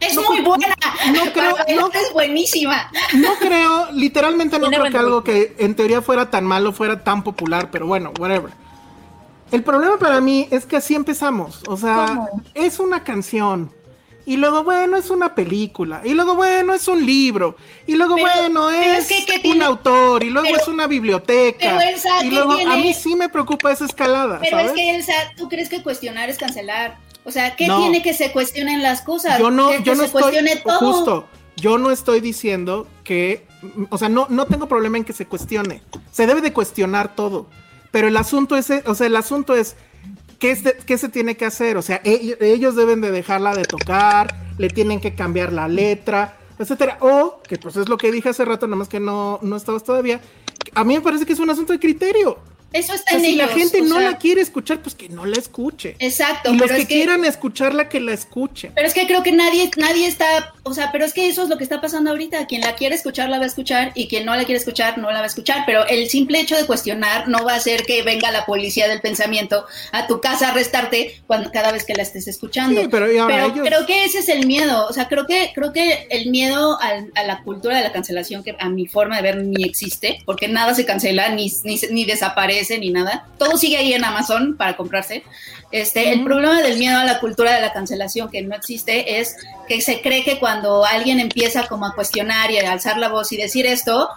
Es 0.00 0.16
muy 0.16 0.40
buena. 0.40 0.74
no 1.14 1.31
creo- 1.33 1.50
Bárbara, 1.57 1.74
no- 1.74 1.88
es 1.92 2.11
buenísima. 2.14 2.90
No 3.18 3.35
creo, 3.35 3.92
literalmente 3.92 4.59
no 4.59 4.70
Tiene 4.70 4.79
creo 4.81 4.90
que 4.92 4.98
algo 4.98 5.24
que 5.24 5.57
en 5.59 5.74
teoría 5.76 6.00
fuera 6.00 6.31
tan 6.31 6.46
malo 6.46 6.72
fuera 6.72 7.05
tan 7.05 7.22
popular, 7.22 7.68
pero 7.70 7.87
bueno, 7.87 8.12
whatever. 8.18 8.50
El 9.52 9.62
problema 9.62 9.98
para 9.98 10.20
mí 10.20 10.46
es 10.50 10.64
que 10.66 10.76
así 10.76 10.94
empezamos. 10.94 11.62
O 11.66 11.76
sea, 11.76 12.06
¿Cómo? 12.08 12.42
es 12.54 12.78
una 12.78 13.02
canción. 13.04 13.72
Y 14.26 14.36
luego, 14.36 14.62
bueno, 14.62 14.96
es 14.96 15.10
una 15.10 15.34
película. 15.34 16.02
Y 16.04 16.14
luego, 16.14 16.36
bueno, 16.36 16.72
es 16.74 16.86
un 16.86 17.04
libro. 17.04 17.56
Y 17.86 17.96
luego, 17.96 18.14
Pero- 18.16 18.28
bueno, 18.28 18.66
pero 18.70 18.92
es, 18.92 19.08
que, 19.08 19.40
¿qué 19.40 19.48
un 19.48 19.62
autor. 19.62 20.22
Y 20.22 20.30
luego 20.30 20.46
Pero- 20.48 20.60
es 20.60 20.68
una 20.68 20.86
biblioteca. 20.86 21.58
pero, 21.58 21.80
Elsa, 21.80 22.08
y 22.24 22.28
¿qué 22.28 22.34
luego, 22.34 22.52
a 22.52 22.56
tiene? 22.56 22.76
mí 22.76 22.94
sí 22.94 23.16
me 23.16 23.28
preocupa 23.28 23.72
esa 23.72 23.86
escalada. 23.86 24.38
Pero 24.40 24.58
¿sabes? 24.58 24.70
es 24.72 24.76
que, 24.76 24.94
Elsa, 24.94 25.12
¿tú 25.36 25.48
crees 25.48 25.68
que 25.68 25.82
cuestionar 25.82 26.28
es 26.30 26.38
cancelar? 26.38 26.98
O 27.24 27.30
sea, 27.32 27.56
¿qué 27.56 27.66
No. 27.66 27.78
tiene 27.78 28.02
que 28.02 28.14
se 28.14 28.30
cuestionen 28.30 28.82
las 28.82 29.02
cosas? 29.02 29.38
yo 29.38 29.50
no, 29.50 29.70
que 29.70 29.82
yo 29.82 29.94
no 29.94 30.00
se 30.00 30.06
estoy, 30.06 30.22
cuestione 30.22 30.56
todo. 30.56 30.78
justo, 30.78 31.26
yo 31.56 31.78
no 31.78 31.90
estoy 31.90 32.20
diciendo 32.20 32.86
que, 33.04 33.46
o 33.88 33.98
sea, 33.98 34.08
no, 34.08 34.26
no 34.30 34.46
tengo 34.46 34.66
problema 34.68 34.96
en 34.98 35.04
que 35.04 35.12
se 35.12 35.26
cuestione. 35.26 35.82
Se 36.12 36.26
debe 36.26 36.40
de 36.40 36.52
cuestionar 36.52 37.14
todo. 37.16 37.46
Pero 37.90 38.09
el 38.09 38.16
asunto 38.16 38.57
es, 38.57 38.70
o 38.87 38.94
sea, 38.94 39.07
el 39.07 39.16
asunto 39.16 39.55
es, 39.55 39.76
¿qué, 40.38 40.53
es 40.53 40.62
qué 40.87 40.98
se 40.98 41.09
tiene 41.09 41.37
que 41.37 41.44
hacer? 41.44 41.76
O 41.76 41.83
sea, 41.83 42.00
e- 42.05 42.37
ellos 42.40 42.76
deben 42.76 43.00
de 43.00 43.11
dejarla 43.11 43.55
de 43.55 43.64
tocar, 43.64 44.35
le 44.59 44.68
tienen 44.68 45.00
que 45.00 45.14
cambiar 45.14 45.53
la 45.53 45.68
letra, 45.68 46.37
etcétera. 46.59 46.98
O, 47.00 47.40
que 47.46 47.57
pues 47.59 47.76
es 47.76 47.88
lo 47.88 47.96
que 47.98 48.12
dije 48.12 48.29
hace 48.29 48.44
rato, 48.44 48.66
nada 48.66 48.76
más 48.76 48.88
que 48.88 49.00
no, 49.00 49.38
no 49.42 49.57
estabas 49.57 49.85
todavía, 49.85 50.20
a 50.74 50.85
mí 50.85 50.94
me 50.94 51.00
parece 51.00 51.26
que 51.26 51.33
es 51.33 51.40
un 51.40 51.50
asunto 51.50 51.72
de 51.72 51.81
criterio. 51.81 52.38
Eso 52.72 52.92
O 52.92 52.94
está 52.96 53.11
sea, 53.12 53.18
en 53.20 53.24
si 53.24 53.37
la 53.37 53.44
ellos, 53.44 53.56
gente 53.56 53.80
o 53.80 53.85
no 53.85 53.96
sea, 53.98 54.11
la 54.12 54.18
quiere 54.18 54.40
escuchar, 54.42 54.80
pues 54.80 54.94
que 54.94 55.09
no 55.09 55.26
la 55.26 55.37
escuche. 55.38 55.96
Exacto, 55.98 56.50
y 56.52 56.56
los 56.56 56.62
pero 56.62 56.76
que, 56.76 56.83
es 56.83 56.88
que, 56.88 56.94
quieran 56.94 57.24
escucharla, 57.24 57.88
que 57.88 58.00
la 58.00 58.12
escuchen. 58.12 58.72
pero 58.74 58.87
es 58.87 58.94
que 58.94 59.06
creo 59.06 59.22
que 59.22 59.33
nadie, 59.33 59.70
nadie 59.76 60.06
está 60.06 60.54
o 60.62 60.74
sea, 60.74 60.92
pero 60.92 61.04
es 61.04 61.12
que 61.12 61.28
eso 61.28 61.42
es 61.42 61.48
lo 61.48 61.56
que 61.59 61.64
está 61.64 61.80
pasando 61.80 62.11
ahorita. 62.11 62.46
Quien 62.46 62.61
la 62.61 62.76
quiere 62.76 62.94
escuchar 62.94 63.28
la 63.28 63.38
va 63.38 63.44
a 63.44 63.46
escuchar 63.48 63.90
y 63.96 64.06
quien 64.06 64.24
no 64.24 64.37
la 64.37 64.44
quiere 64.44 64.59
escuchar 64.59 64.98
no 64.98 65.11
la 65.11 65.18
va 65.18 65.24
a 65.24 65.26
escuchar. 65.26 65.64
Pero 65.66 65.85
el 65.88 66.09
simple 66.09 66.38
hecho 66.38 66.54
de 66.56 66.66
cuestionar 66.66 67.26
no 67.28 67.44
va 67.44 67.54
a 67.54 67.56
hacer 67.56 67.85
que 67.85 68.02
venga 68.02 68.30
la 68.30 68.46
policía 68.46 68.87
del 68.87 69.00
pensamiento 69.00 69.64
a 69.90 70.06
tu 70.06 70.20
casa 70.20 70.48
a 70.48 70.50
arrestarte 70.52 71.22
cuando, 71.26 71.50
cada 71.50 71.72
vez 71.72 71.85
que 71.85 71.94
la 71.94 72.02
estés 72.02 72.28
escuchando. 72.28 72.80
Sí, 72.83 72.88
pero, 72.88 73.06
ellos- 73.06 73.26
creo 73.64 73.85
que 73.87 74.04
ese 74.04 74.18
es 74.20 74.28
el 74.28 74.46
miedo. 74.46 74.87
O 74.88 74.92
sea, 74.92 75.09
creo 75.09 75.26
que, 75.26 75.50
creo 75.54 75.72
que 75.72 76.06
el 76.11 76.30
miedo 76.30 76.78
al- 76.80 77.11
a 77.16 77.24
la 77.24 77.42
cultura 77.42 77.78
de 77.78 77.83
la 77.83 77.92
cancelación, 77.92 78.44
que 78.44 78.54
a 78.59 78.68
mi 78.68 78.87
forma 78.87 79.16
de 79.16 79.22
ver 79.22 79.37
ni 79.42 79.64
existe, 79.64 80.18
porque 80.24 80.46
nada 80.46 80.74
se 80.74 80.85
cancela, 80.85 81.30
ni, 81.30 81.50
ni, 81.64 81.80
ni 81.90 82.04
desaparece, 82.04 82.59
ni 82.78 82.90
nada. 82.90 83.26
Todo 83.38 83.56
sigue 83.56 83.76
ahí 83.78 83.92
en 83.94 84.04
Amazon 84.04 84.56
para 84.56 84.76
comprarse. 84.76 85.22
Este, 85.72 86.12
El 86.12 86.24
problema 86.24 86.60
del 86.62 86.78
miedo 86.78 86.98
a 86.98 87.04
la 87.04 87.20
cultura 87.20 87.54
de 87.54 87.60
la 87.60 87.72
cancelación 87.72 88.28
que 88.30 88.42
no 88.42 88.54
existe 88.56 89.20
es 89.20 89.36
que 89.68 89.80
se 89.80 90.00
cree 90.00 90.24
que 90.24 90.38
cuando 90.38 90.84
alguien 90.84 91.20
empieza 91.20 91.66
como 91.68 91.86
a 91.86 91.94
cuestionar 91.94 92.50
y 92.50 92.58
a 92.58 92.72
alzar 92.72 92.98
la 92.98 93.08
voz 93.08 93.30
y 93.32 93.36
decir 93.36 93.66
esto, 93.66 94.08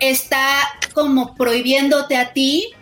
está 0.00 0.56
como 0.94 1.34
prohibiéndote 1.34 2.16
a 2.16 2.32
ti 2.32 2.72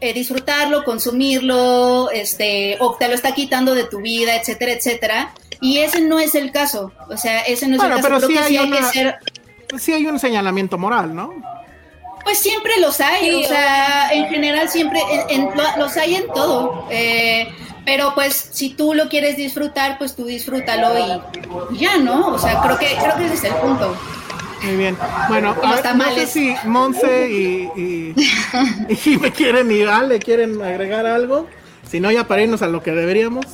eh, 0.00 0.12
disfrutarlo, 0.12 0.84
consumirlo, 0.84 2.10
este, 2.10 2.76
o 2.80 2.94
te 2.98 3.08
lo 3.08 3.14
está 3.14 3.32
quitando 3.34 3.74
de 3.74 3.84
tu 3.84 4.00
vida, 4.00 4.36
etcétera, 4.36 4.72
etcétera. 4.72 5.34
Y 5.60 5.78
ese 5.78 6.00
no 6.02 6.18
es 6.20 6.34
el 6.34 6.52
caso. 6.52 6.92
O 7.08 7.16
sea, 7.16 7.40
ese 7.40 7.66
no 7.68 7.74
es 7.76 7.78
Bueno, 7.80 7.96
el 7.96 8.02
caso. 8.02 8.08
pero 8.08 8.26
Creo 8.26 8.28
sí 8.28 8.36
que 8.36 8.48
sí 8.48 8.56
hay 8.56 8.64
hay 8.64 8.68
una- 8.72 8.76
que 8.78 8.84
ser 8.92 9.18
Sí 9.78 9.92
hay 9.92 10.06
un 10.06 10.18
señalamiento 10.20 10.78
moral, 10.78 11.14
¿no? 11.14 11.32
Pues 12.24 12.38
siempre 12.38 12.72
los 12.80 13.00
hay, 13.00 13.30
Sí, 13.30 13.44
o 13.44 13.48
sea, 13.48 14.10
en 14.12 14.28
general 14.28 14.68
siempre 14.68 15.00
en- 15.28 15.42
en- 15.42 15.56
lo- 15.56 15.76
los 15.78 15.96
hay 15.96 16.16
en 16.16 16.26
todo. 16.28 16.86
eh, 16.90 17.48
pero 17.86 18.14
pues 18.14 18.48
si 18.50 18.70
tú 18.70 18.94
lo 18.94 19.08
quieres 19.10 19.36
disfrutar, 19.36 19.98
pues 19.98 20.16
tú 20.16 20.24
disfrútalo 20.24 20.98
y, 20.98 21.74
y 21.74 21.78
ya, 21.80 21.98
¿no? 21.98 22.28
O 22.28 22.38
sea, 22.38 22.60
creo 22.62 22.78
que 22.78 22.86
creo 22.96 23.16
que 23.16 23.24
ese 23.26 23.34
es 23.34 23.44
el 23.44 23.54
punto. 23.56 23.94
Muy 24.62 24.76
bien. 24.76 24.96
Bueno, 25.28 25.54
Y 25.62 25.66
a 25.66 25.68
los 25.68 25.70
ver, 25.70 25.70
no 25.70 25.76
sé 25.76 25.82
tamales. 25.82 26.30
si 26.30 26.54
Monse 26.64 27.28
y, 27.30 27.70
y, 27.76 28.14
y 29.10 29.16
me 29.18 29.30
quieren 29.30 29.70
y 29.70 29.82
Ale 29.82 30.18
quieren 30.18 30.62
agregar 30.62 31.04
algo. 31.06 31.46
Si 31.90 32.00
no, 32.00 32.10
ya 32.10 32.26
para 32.26 32.40
irnos 32.42 32.62
a 32.62 32.68
lo 32.68 32.82
que 32.82 32.92
deberíamos. 32.92 33.44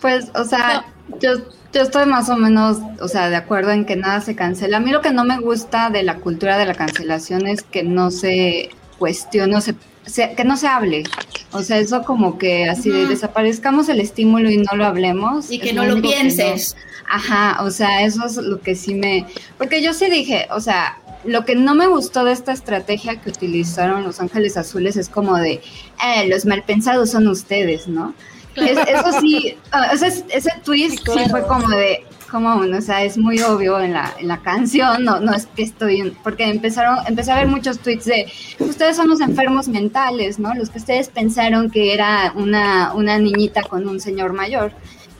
Pues, 0.00 0.26
o 0.36 0.44
sea, 0.44 0.84
yo, 1.20 1.32
yo 1.72 1.82
estoy 1.82 2.06
más 2.06 2.28
o 2.28 2.36
menos, 2.36 2.78
o 3.00 3.08
sea, 3.08 3.30
de 3.30 3.36
acuerdo 3.36 3.70
en 3.70 3.84
que 3.84 3.96
nada 3.96 4.20
se 4.20 4.34
cancela. 4.36 4.76
A 4.76 4.80
mí 4.80 4.90
lo 4.90 5.00
que 5.00 5.10
no 5.12 5.24
me 5.24 5.38
gusta 5.38 5.90
de 5.90 6.02
la 6.02 6.16
cultura 6.16 6.58
de 6.58 6.66
la 6.66 6.74
cancelación 6.74 7.46
es 7.46 7.62
que 7.62 7.82
no 7.82 8.10
se 8.10 8.70
cuestione, 8.98 9.56
o 9.56 9.60
se, 9.60 9.74
se- 10.06 10.34
que 10.34 10.44
no 10.44 10.56
se 10.56 10.68
hable. 10.68 11.04
O 11.52 11.62
sea, 11.62 11.78
eso 11.78 12.02
como 12.02 12.38
que 12.38 12.68
así 12.68 12.90
de 12.90 13.06
desaparezcamos 13.06 13.88
el 13.88 14.00
estímulo 14.00 14.50
y 14.50 14.58
no 14.58 14.76
lo 14.76 14.84
hablemos. 14.86 15.50
Y 15.50 15.58
que 15.58 15.72
no 15.72 15.84
lo 15.84 16.00
pienses. 16.00 16.76
Ajá, 17.10 17.62
o 17.62 17.70
sea, 17.70 18.02
eso 18.02 18.24
es 18.26 18.36
lo 18.36 18.60
que 18.60 18.74
sí 18.74 18.94
me... 18.94 19.26
Porque 19.58 19.82
yo 19.82 19.92
sí 19.92 20.08
dije, 20.08 20.46
o 20.50 20.60
sea, 20.60 20.98
lo 21.24 21.44
que 21.44 21.54
no 21.54 21.74
me 21.74 21.86
gustó 21.86 22.24
de 22.24 22.32
esta 22.32 22.52
estrategia 22.52 23.20
que 23.20 23.28
utilizaron 23.30 24.02
Los 24.02 24.18
Ángeles 24.20 24.56
Azules 24.56 24.96
es 24.96 25.08
como 25.10 25.36
de, 25.36 25.60
eh, 26.04 26.28
los 26.28 26.46
malpensados 26.46 27.10
son 27.10 27.28
ustedes, 27.28 27.86
¿no? 27.86 28.14
Es- 28.56 28.78
eso 28.88 29.20
sí, 29.20 29.56
ah, 29.70 29.90
ese, 29.92 30.24
ese 30.28 30.50
twist 30.64 30.98
sí, 30.98 31.04
claro. 31.04 31.30
fue 31.30 31.46
como 31.46 31.68
de, 31.68 32.04
como, 32.30 32.54
o 32.76 32.80
sea, 32.80 33.02
es 33.04 33.18
muy 33.18 33.40
obvio 33.42 33.78
en 33.80 33.92
la, 33.92 34.12
en 34.18 34.28
la 34.28 34.38
canción, 34.38 35.04
no, 35.04 35.20
no 35.20 35.34
es 35.34 35.46
que 35.46 35.62
estoy, 35.64 36.16
porque 36.22 36.44
empezaron, 36.44 36.98
empecé 37.06 37.30
a 37.32 37.36
ver 37.36 37.46
muchos 37.46 37.78
tweets 37.78 38.06
de, 38.06 38.32
ustedes 38.58 38.96
son 38.96 39.08
los 39.08 39.20
enfermos 39.20 39.68
mentales, 39.68 40.38
¿no? 40.38 40.54
Los 40.54 40.70
que 40.70 40.78
ustedes 40.78 41.08
pensaron 41.08 41.70
que 41.70 41.92
era 41.92 42.32
una, 42.34 42.92
una 42.94 43.18
niñita 43.18 43.62
con 43.62 43.86
un 43.88 44.00
señor 44.00 44.32
mayor. 44.32 44.72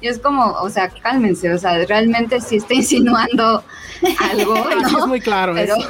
Y 0.03 0.09
es 0.09 0.19
como, 0.19 0.45
o 0.55 0.69
sea, 0.69 0.89
cálmense, 0.89 1.51
o 1.53 1.57
sea, 1.59 1.79
realmente 1.87 2.41
sí 2.41 2.57
está 2.57 2.75
insinuando 2.83 3.63
algo, 4.19 4.55
Así 4.57 4.85
es 4.85 4.93
¿no? 4.93 5.07
muy 5.07 5.21
claro 5.21 5.55
Pero 5.55 5.77
eso. 5.77 5.89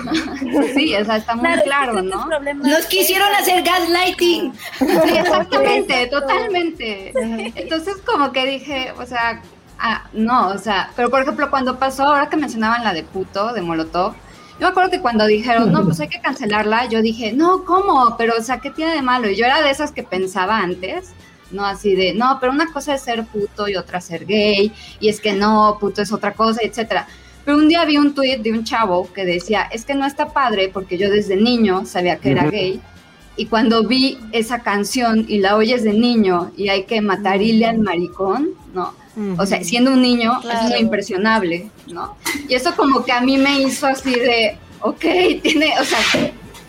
sí, 0.75 0.95
o 0.95 1.05
sea, 1.05 1.17
está 1.17 1.35
muy 1.35 1.51
Claro, 1.65 1.99
es 1.99 2.05
¿no? 2.05 2.27
problemas- 2.29 2.69
Nos 2.69 2.85
quisieron 2.87 3.29
hacer 3.35 3.63
gaslighting. 3.65 4.53
Sí, 4.79 4.87
exactamente, 5.17 6.07
totalmente. 6.09 7.13
Entonces 7.57 7.97
como 8.05 8.33
que 8.33 8.45
dije, 8.47 8.93
o 8.99 9.07
sea, 9.07 9.41
ah, 9.79 10.05
no, 10.13 10.49
o 10.49 10.59
sea, 10.59 10.91
pero 10.95 11.09
por 11.11 11.23
ejemplo 11.23 11.49
cuando 11.51 11.79
pasó, 11.79 12.05
ahora 12.05 12.29
que 12.29 12.37
mencionaban 12.37 12.85
la 12.85 12.93
de 12.93 13.03
puto, 13.05 13.53
de 13.55 13.63
Molotov, 13.63 14.13
yo 14.61 14.67
me 14.67 14.73
acuerdo 14.73 14.91
que 14.91 15.01
cuando 15.01 15.27
dijeron, 15.27 15.73
no, 15.73 15.83
pues 15.85 15.99
hay 16.01 16.09
que 16.09 16.21
cancelarla, 16.21 16.85
yo 16.87 17.01
dije, 17.03 17.33
no, 17.33 17.65
¿cómo? 17.65 18.17
Pero, 18.19 18.35
o 18.39 18.43
sea, 18.43 18.59
¿qué 18.59 18.71
tiene 18.71 18.93
de 18.95 19.03
malo? 19.03 19.29
Y 19.31 19.37
yo 19.37 19.47
era 19.47 19.63
de 19.63 19.71
esas 19.71 19.91
que 19.91 20.03
pensaba 20.03 20.59
antes, 20.59 21.13
¿no? 21.53 21.65
Así 21.65 21.95
de, 21.95 22.15
no, 22.15 22.39
pero 22.41 22.53
una 22.53 22.73
cosa 22.73 22.95
es 22.95 23.03
ser 23.03 23.25
puto 23.27 23.69
y 23.69 23.77
otra 23.77 24.01
ser 24.01 24.27
gay, 24.27 24.73
y 25.01 25.09
es 25.09 25.21
que 25.21 25.33
no, 25.33 25.77
puto 25.81 26.03
es 26.03 26.13
otra 26.13 26.33
cosa, 26.35 26.61
etcétera. 26.63 27.07
Pero 27.45 27.57
un 27.57 27.69
día 27.69 27.85
vi 27.85 27.97
un 27.99 28.15
tuit 28.15 28.41
de 28.41 28.53
un 28.53 28.65
chavo 28.65 29.13
que 29.13 29.25
decía, 29.25 29.63
es 29.73 29.85
que 29.85 29.95
no 29.95 30.07
está 30.07 30.29
padre 30.33 30.71
porque 30.73 30.97
yo 30.97 31.11
desde 31.11 31.37
niño 31.37 31.85
sabía 31.87 32.17
que 32.17 32.31
era 32.31 32.45
gay, 32.49 32.81
y 33.37 33.47
cuando 33.47 33.87
vi 33.87 34.19
esa 34.33 34.59
canción 34.61 35.25
y 35.27 35.39
la 35.39 35.57
oyes 35.57 35.83
de 35.85 35.95
niño 35.95 36.53
y 36.57 36.69
hay 36.69 36.85
que 36.85 37.01
matarile 37.01 37.67
al 37.67 37.79
maricón, 37.79 38.51
¿no? 38.75 38.95
O 39.39 39.45
sea, 39.45 39.63
siendo 39.63 39.93
un 39.93 40.01
niño 40.03 40.33
es 40.39 40.41
Claro. 40.41 40.69
muy 40.69 40.79
impresionable, 40.79 41.71
¿no? 41.87 42.17
Y 42.49 42.55
eso 42.55 42.75
como 42.75 43.05
que 43.05 43.13
a 43.13 43.21
mí 43.21 43.37
me 43.39 43.61
hizo 43.61 43.87
así 43.87 44.11
de, 44.11 44.57
ok, 44.81 45.01
tiene, 45.43 45.75
o 45.81 45.85
sea, 45.85 45.99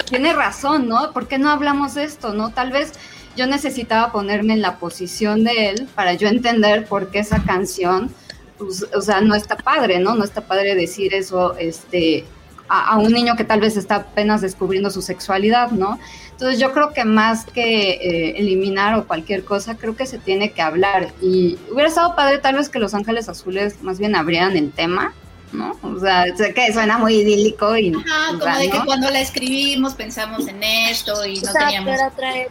tiene 0.10 0.34
razón, 0.34 0.88
¿no? 0.89 1.12
¿Por 1.13 1.28
qué 1.28 1.38
no 1.38 1.50
hablamos 1.50 1.96
de 1.96 2.04
esto, 2.04 2.34
no? 2.34 2.50
Tal 2.52 2.72
vez 2.72 2.93
yo 3.36 3.48
necesitaba 3.48 4.12
ponerme 4.12 4.54
en 4.54 4.62
la 4.62 4.78
posición 4.78 5.43
de 5.43 5.69
él 5.69 5.88
para 5.96 6.13
yo 6.13 6.28
entender 6.28 6.86
por 6.86 7.10
qué 7.10 7.19
esa 7.19 7.43
canción, 7.43 8.12
pues, 8.58 8.86
o 8.96 9.02
sea, 9.02 9.22
no 9.22 9.36
está 9.36 9.58
padre, 9.58 10.00
¿no? 10.00 10.15
No 10.15 10.24
está 10.24 10.41
padre 10.41 10.76
decir 10.76 11.13
eso, 11.13 11.56
este, 11.58 12.26
a, 12.69 12.98
un 12.98 13.12
niño 13.12 13.36
que 13.36 13.43
tal 13.43 13.60
vez 13.60 13.78
está 13.78 13.96
apenas 13.96 14.41
descubriendo 14.41 14.89
su 14.89 15.02
sexualidad, 15.02 15.72
¿no? 15.72 16.00
Entonces 16.32 16.60
yo 16.60 16.74
creo 16.74 16.93
que 16.93 17.06
más 17.06 17.46
que 17.46 17.91
eh, 17.91 18.34
eliminar 18.38 18.98
o 18.98 19.06
cualquier 19.06 19.43
cosa, 19.43 19.76
creo 19.76 19.96
que 19.96 20.06
se 20.06 20.17
tiene 20.17 20.52
que 20.52 20.62
hablar. 20.62 21.13
Y 21.22 21.58
hubiera 21.72 21.89
estado 21.89 22.15
padre 22.15 22.39
tal 22.39 22.56
vez 22.56 22.69
que 22.69 22.80
Los 22.80 22.93
Ángeles 22.93 23.30
Azules 23.30 23.82
más 23.82 24.00
bien 24.00 24.15
abrieran 24.15 24.58
el 24.58 24.72
tema, 24.72 25.13
¿no? 25.54 25.78
O 25.82 26.00
sea, 26.00 26.26
sé 26.36 26.54
que 26.54 26.74
suena 26.74 26.98
muy 26.98 27.16
idílico 27.16 27.78
y... 27.78 27.94
Ajá, 27.94 28.38
como 28.39 28.58
de 28.58 28.70
que 28.70 28.80
cuando 28.86 29.10
la 29.10 29.22
escribimos 29.22 29.94
pensamos 29.94 30.48
en 30.48 30.62
esto 30.63 31.26
y 31.26 31.39
no 31.42 31.54
teníamos 31.54 32.00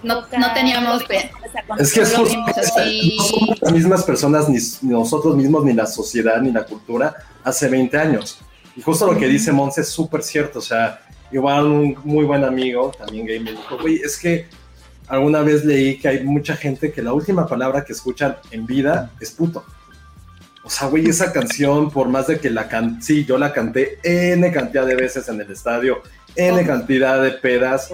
no, 0.03 0.53
teníamos 0.55 1.03
Es 1.79 1.93
que 1.93 2.01
es 2.03 2.13
no 2.13 2.25
justo, 2.25 2.63
somos 3.29 3.61
las 3.61 3.73
mismas 3.73 4.05
personas, 4.05 4.49
ni 4.49 4.59
ni 4.83 4.93
nosotros 4.93 5.37
mismos, 5.37 5.65
ni 5.65 5.73
la 5.73 5.87
sociedad, 5.87 6.41
ni 6.41 6.53
la 6.53 6.65
cultura, 6.65 7.15
hace 7.45 7.69
20 7.69 7.97
años. 7.99 8.39
Y 8.77 8.83
justo 8.83 9.13
lo 9.13 9.19
que 9.19 9.27
dice 9.27 9.53
Monse 9.53 9.83
es 9.83 9.89
súper 9.89 10.23
cierto, 10.23 10.61
o 10.61 10.63
sea, 10.63 11.01
igual 11.31 11.67
un 11.67 11.97
muy 12.05 12.25
buen 12.25 12.45
amigo, 12.45 12.93
también 12.97 13.27
gay, 13.27 13.41
me 13.41 13.53
dijo, 13.53 13.79
güey, 13.79 13.97
es 13.97 14.19
que 14.19 14.47
alguna 15.09 15.43
vez 15.43 15.65
leí 15.65 15.99
que 15.99 16.09
hay 16.09 16.25
mucha 16.25 16.57
gente 16.57 16.93
que 16.93 17.03
la 17.03 17.13
última 17.13 17.47
palabra 17.47 17.85
que 17.85 17.93
escuchan 17.93 18.37
en 18.51 18.67
vida 18.67 19.11
es 19.21 19.31
puto. 19.31 19.65
O 20.65 20.71
sea, 20.71 20.87
güey, 20.89 21.09
esa 21.09 21.33
canción, 21.33 21.91
por 21.91 22.09
más 22.09 22.29
de 22.29 22.39
que 22.39 22.49
la 22.51 22.69
canté, 22.69 23.03
sí, 23.05 23.25
yo 23.25 23.37
la 23.37 23.53
canté 23.53 23.99
N 24.03 24.51
cantidad 24.53 24.87
de 24.87 24.95
veces 24.95 25.29
en 25.29 25.41
el 25.41 25.51
estadio, 25.51 26.03
N 26.37 26.65
cantidad 26.65 27.21
de 27.23 27.33
pedas. 27.33 27.89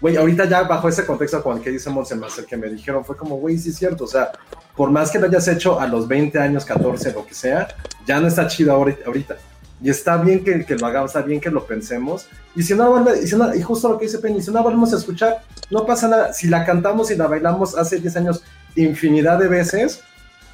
Güey, 0.00 0.16
ahorita 0.16 0.46
ya 0.46 0.62
bajo 0.62 0.88
ese 0.88 1.04
contexto 1.04 1.42
con 1.42 1.58
el 1.58 1.62
que 1.62 1.70
dice 1.70 1.90
Monse 1.90 2.14
más 2.16 2.36
el 2.38 2.46
que 2.46 2.56
me 2.56 2.68
dijeron 2.68 3.04
fue 3.04 3.16
como, 3.16 3.36
güey, 3.36 3.58
sí 3.58 3.68
es 3.68 3.76
cierto, 3.76 4.04
o 4.04 4.06
sea, 4.06 4.32
por 4.74 4.90
más 4.90 5.10
que 5.10 5.18
lo 5.18 5.26
hayas 5.26 5.46
hecho 5.46 5.78
a 5.78 5.86
los 5.86 6.08
20 6.08 6.38
años, 6.38 6.64
14, 6.64 7.12
lo 7.12 7.26
que 7.26 7.34
sea, 7.34 7.68
ya 8.06 8.18
no 8.18 8.26
está 8.26 8.46
chido 8.48 8.72
ahorita. 8.72 9.36
Y 9.82 9.88
está 9.90 10.16
bien 10.18 10.42
que, 10.44 10.64
que 10.66 10.74
lo 10.76 10.86
hagamos, 10.86 11.10
está 11.10 11.22
bien 11.22 11.40
que 11.40 11.50
lo 11.50 11.66
pensemos. 11.66 12.26
Y 12.54 12.62
si 12.62 12.74
no, 12.74 13.02
y, 13.22 13.26
si 13.26 13.36
no- 13.36 13.54
y 13.54 13.62
justo 13.62 13.88
lo 13.88 13.98
que 13.98 14.06
dice 14.06 14.18
Penny, 14.18 14.42
si 14.42 14.50
no 14.50 14.62
volvemos 14.62 14.92
a 14.92 14.96
escuchar, 14.96 15.42
no 15.70 15.86
pasa 15.86 16.06
nada. 16.08 16.32
Si 16.34 16.48
la 16.48 16.66
cantamos 16.66 17.10
y 17.10 17.16
la 17.16 17.26
bailamos 17.26 17.76
hace 17.78 17.98
10 17.98 18.16
años 18.16 18.42
infinidad 18.76 19.38
de 19.38 19.48
veces, 19.48 20.00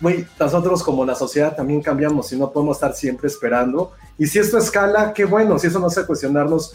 güey, 0.01 0.27
nosotros 0.39 0.83
como 0.83 1.05
la 1.05 1.15
sociedad 1.15 1.55
también 1.57 1.83
cambiamos 1.83 2.33
y 2.33 2.39
no 2.39 2.51
podemos 2.51 2.77
estar 2.77 2.95
siempre 2.95 3.29
esperando. 3.29 3.93
Y 4.19 4.27
si 4.27 4.39
esto 4.39 4.59
escala, 4.59 5.13
qué 5.13 5.25
bueno, 5.25 5.59
si 5.59 5.67
eso 5.67 5.79
nos 5.79 5.97
hace 5.97 6.07
cuestionarnos. 6.07 6.75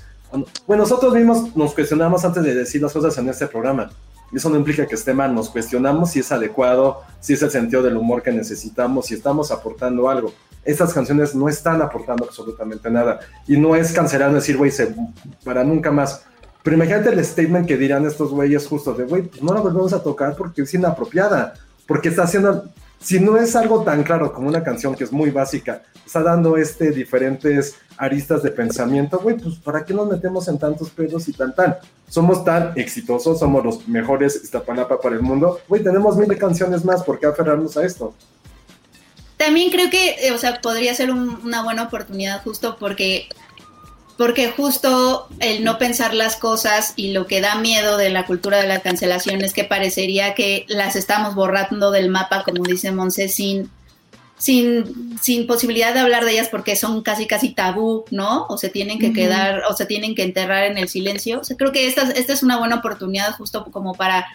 Bueno, 0.65 0.83
nosotros 0.83 1.13
mismos 1.13 1.55
nos 1.55 1.73
cuestionamos 1.73 2.23
antes 2.23 2.43
de 2.43 2.55
decir 2.55 2.81
las 2.81 2.93
cosas 2.93 3.17
en 3.17 3.29
este 3.29 3.47
programa. 3.47 3.89
Y 4.31 4.37
eso 4.37 4.49
no 4.49 4.55
implica 4.55 4.85
que 4.85 4.95
esté 4.95 5.13
mal, 5.13 5.35
nos 5.35 5.49
cuestionamos 5.49 6.11
si 6.11 6.19
es 6.19 6.31
adecuado, 6.31 7.01
si 7.19 7.33
es 7.33 7.41
el 7.41 7.51
sentido 7.51 7.83
del 7.83 7.97
humor 7.97 8.23
que 8.23 8.31
necesitamos, 8.31 9.07
si 9.07 9.15
estamos 9.15 9.51
aportando 9.51 10.09
algo. 10.09 10.33
Estas 10.63 10.93
canciones 10.93 11.35
no 11.35 11.49
están 11.49 11.81
aportando 11.81 12.23
absolutamente 12.23 12.89
nada. 12.89 13.19
Y 13.47 13.57
no 13.57 13.75
es 13.75 13.91
cancelar, 13.91 14.33
decir, 14.33 14.57
güey, 14.57 14.71
para 15.43 15.63
nunca 15.63 15.91
más. 15.91 16.23
Pero 16.63 16.75
imagínate 16.75 17.09
el 17.09 17.25
statement 17.25 17.67
que 17.67 17.75
dirán 17.75 18.05
estos 18.05 18.31
güeyes 18.31 18.67
justo 18.67 18.93
de, 18.93 19.05
güey, 19.05 19.23
pues 19.23 19.41
no 19.41 19.53
la 19.53 19.59
volvemos 19.59 19.91
a 19.93 20.01
tocar 20.01 20.35
porque 20.37 20.61
es 20.61 20.73
inapropiada. 20.73 21.55
Porque 21.87 22.09
está 22.09 22.23
haciendo, 22.23 22.65
si 23.01 23.19
no 23.19 23.35
es 23.37 23.55
algo 23.55 23.83
tan 23.83 24.03
claro 24.03 24.31
como 24.31 24.47
una 24.47 24.63
canción 24.63 24.95
que 24.95 25.03
es 25.03 25.11
muy 25.11 25.29
básica, 25.31 25.81
está 26.05 26.21
dando 26.23 26.57
este 26.57 26.91
diferentes 26.91 27.75
aristas 27.97 28.43
de 28.43 28.51
pensamiento, 28.51 29.19
güey, 29.19 29.37
pues 29.37 29.55
¿para 29.55 29.83
qué 29.85 29.93
nos 29.93 30.09
metemos 30.09 30.47
en 30.47 30.57
tantos 30.57 30.89
pedos 30.89 31.27
y 31.27 31.33
tan 31.33 31.53
tan? 31.55 31.77
Somos 32.07 32.43
tan 32.43 32.73
exitosos, 32.77 33.39
somos 33.39 33.63
los 33.63 33.87
mejores 33.87 34.35
Iztapalapa 34.43 34.99
para 34.99 35.15
el 35.15 35.21
mundo, 35.21 35.59
güey, 35.67 35.83
tenemos 35.83 36.17
mil 36.17 36.35
canciones 36.37 36.83
más, 36.85 37.03
¿por 37.03 37.19
qué 37.19 37.25
aferrarnos 37.27 37.75
a 37.77 37.85
esto? 37.85 38.13
también 39.37 39.71
creo 39.71 39.89
que, 39.89 40.27
eh, 40.27 40.31
o 40.33 40.37
sea, 40.37 40.61
podría 40.61 40.93
ser 40.93 41.09
un- 41.09 41.39
una 41.43 41.63
buena 41.63 41.81
oportunidad 41.81 42.43
justo 42.43 42.77
porque, 42.79 43.27
porque 44.21 44.51
justo 44.51 45.27
el 45.39 45.63
no 45.63 45.79
pensar 45.79 46.13
las 46.13 46.35
cosas 46.35 46.93
y 46.95 47.11
lo 47.11 47.25
que 47.25 47.41
da 47.41 47.55
miedo 47.55 47.97
de 47.97 48.11
la 48.11 48.27
cultura 48.27 48.61
de 48.61 48.67
la 48.67 48.79
cancelación 48.79 49.43
es 49.43 49.51
que 49.51 49.63
parecería 49.63 50.35
que 50.35 50.67
las 50.69 50.95
estamos 50.95 51.33
borrando 51.33 51.89
del 51.89 52.11
mapa, 52.11 52.43
como 52.43 52.61
dice 52.63 52.91
Monse, 52.91 53.29
sin, 53.29 53.71
sin, 54.37 55.17
sin 55.19 55.47
posibilidad 55.47 55.91
de 55.95 56.01
hablar 56.01 56.23
de 56.23 56.33
ellas 56.33 56.49
porque 56.49 56.75
son 56.75 57.01
casi 57.01 57.25
casi 57.25 57.55
tabú, 57.55 58.05
¿no? 58.11 58.45
O 58.47 58.59
se 58.59 58.69
tienen 58.69 58.99
que 58.99 59.11
quedar, 59.11 59.63
o 59.67 59.73
se 59.73 59.87
tienen 59.87 60.13
que 60.13 60.21
enterrar 60.21 60.65
en 60.65 60.77
el 60.77 60.87
silencio. 60.87 61.39
O 61.39 61.43
sea, 61.43 61.57
creo 61.57 61.71
que 61.71 61.87
esta, 61.87 62.11
esta 62.11 62.31
es 62.31 62.43
una 62.43 62.59
buena 62.59 62.75
oportunidad 62.75 63.31
justo 63.31 63.65
como 63.71 63.95
para 63.95 64.27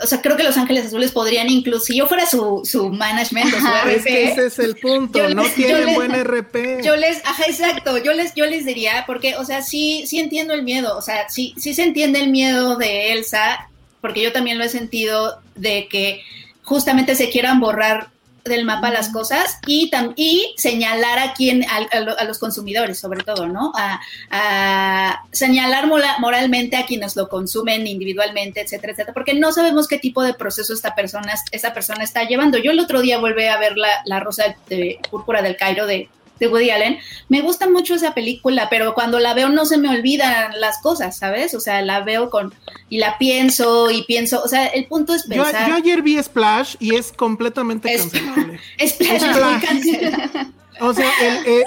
o 0.00 0.06
sea, 0.06 0.20
creo 0.22 0.36
que 0.36 0.42
Los 0.44 0.56
Ángeles 0.56 0.86
Azules 0.86 1.10
podrían 1.12 1.48
incluso, 1.50 1.84
si 1.86 1.96
yo 1.96 2.06
fuera 2.06 2.24
su, 2.26 2.62
su 2.64 2.88
management 2.90 3.46
o 3.54 3.58
su 3.60 3.66
Ajá, 3.66 3.82
RP, 3.84 3.96
es 3.96 4.04
que 4.04 4.24
ese 4.30 4.46
es 4.46 4.58
el 4.60 4.76
punto, 4.76 5.28
no 5.30 5.42
tienen 5.44 5.86
les- 5.86 5.94
buen 5.96 6.12
RP. 6.14 6.82
Yo 6.84 6.96
les, 6.96 7.18
ajá, 7.26 7.44
exacto, 7.48 7.98
yo 7.98 8.12
les, 8.12 8.34
yo 8.34 8.46
les 8.46 8.64
diría, 8.64 9.04
porque, 9.06 9.36
o 9.36 9.44
sea, 9.44 9.62
sí, 9.62 10.04
sí 10.06 10.18
entiendo 10.20 10.54
el 10.54 10.62
miedo, 10.62 10.96
o 10.96 11.02
sea, 11.02 11.28
sí, 11.28 11.54
sí 11.58 11.74
se 11.74 11.82
entiende 11.82 12.20
el 12.20 12.30
miedo 12.30 12.76
de 12.76 13.12
Elsa, 13.12 13.68
porque 14.00 14.22
yo 14.22 14.32
también 14.32 14.58
lo 14.58 14.64
he 14.64 14.68
sentido 14.68 15.40
de 15.56 15.88
que 15.88 16.22
justamente 16.62 17.14
se 17.16 17.30
quieran 17.30 17.58
borrar 17.60 18.10
del 18.44 18.64
mapa 18.64 18.90
las 18.90 19.10
cosas 19.10 19.58
y, 19.66 19.90
tam- 19.90 20.12
y 20.16 20.54
señalar 20.56 21.18
a 21.18 21.34
quién, 21.34 21.64
a, 21.64 21.76
a 21.96 22.00
lo- 22.00 22.18
a 22.18 22.24
los 22.24 22.38
consumidores, 22.38 22.98
sobre 22.98 23.22
todo, 23.22 23.46
¿no? 23.46 23.72
A, 23.76 24.00
a 24.30 25.22
señalar 25.32 25.86
moralmente 26.18 26.76
a 26.76 26.86
quienes 26.86 27.16
lo 27.16 27.28
consumen 27.28 27.86
individualmente, 27.86 28.60
etcétera, 28.60 28.92
etcétera, 28.92 29.14
porque 29.14 29.34
no 29.34 29.52
sabemos 29.52 29.86
qué 29.88 29.98
tipo 29.98 30.22
de 30.22 30.34
proceso 30.34 30.72
esta 30.72 30.94
persona, 30.94 31.34
esta 31.50 31.74
persona 31.74 32.04
está 32.04 32.24
llevando. 32.24 32.58
Yo 32.58 32.70
el 32.70 32.80
otro 32.80 33.00
día 33.00 33.18
volví 33.18 33.44
a 33.46 33.58
ver 33.58 33.76
la, 33.76 33.88
la 34.04 34.20
Rosa 34.20 34.56
de 34.68 34.98
Púrpura 35.10 35.42
del 35.42 35.56
Cairo 35.56 35.86
de, 35.86 36.08
de 36.38 36.48
Woody 36.48 36.70
Allen. 36.70 36.98
Me 37.28 37.40
gusta 37.42 37.68
mucho 37.68 37.94
esa 37.94 38.14
película, 38.14 38.68
pero 38.70 38.94
cuando 38.94 39.18
la 39.18 39.34
veo 39.34 39.48
no 39.48 39.64
se 39.66 39.76
me 39.78 39.88
olvidan 39.88 40.52
las 40.60 40.78
cosas, 40.82 41.16
¿sabes? 41.18 41.54
O 41.54 41.60
sea, 41.60 41.82
la 41.82 42.00
veo 42.00 42.30
con 42.30 42.54
y 42.88 42.98
la 42.98 43.18
pienso 43.18 43.90
y 43.90 44.02
pienso, 44.04 44.42
o 44.42 44.48
sea, 44.48 44.66
el 44.66 44.86
punto 44.86 45.14
es 45.14 45.24
pensar. 45.24 45.68
yo 45.68 45.74
ayer 45.74 46.02
vi 46.02 46.22
Splash 46.22 46.76
y 46.80 46.94
es 46.94 47.12
completamente 47.12 47.94
cancelable. 47.96 48.60
Splash 48.86 49.22
es 49.22 49.44
muy 49.44 49.60
cancelable. 49.60 50.46
O 50.80 50.94
sea, 50.94 51.10
el, 51.22 51.36
el- 51.46 51.64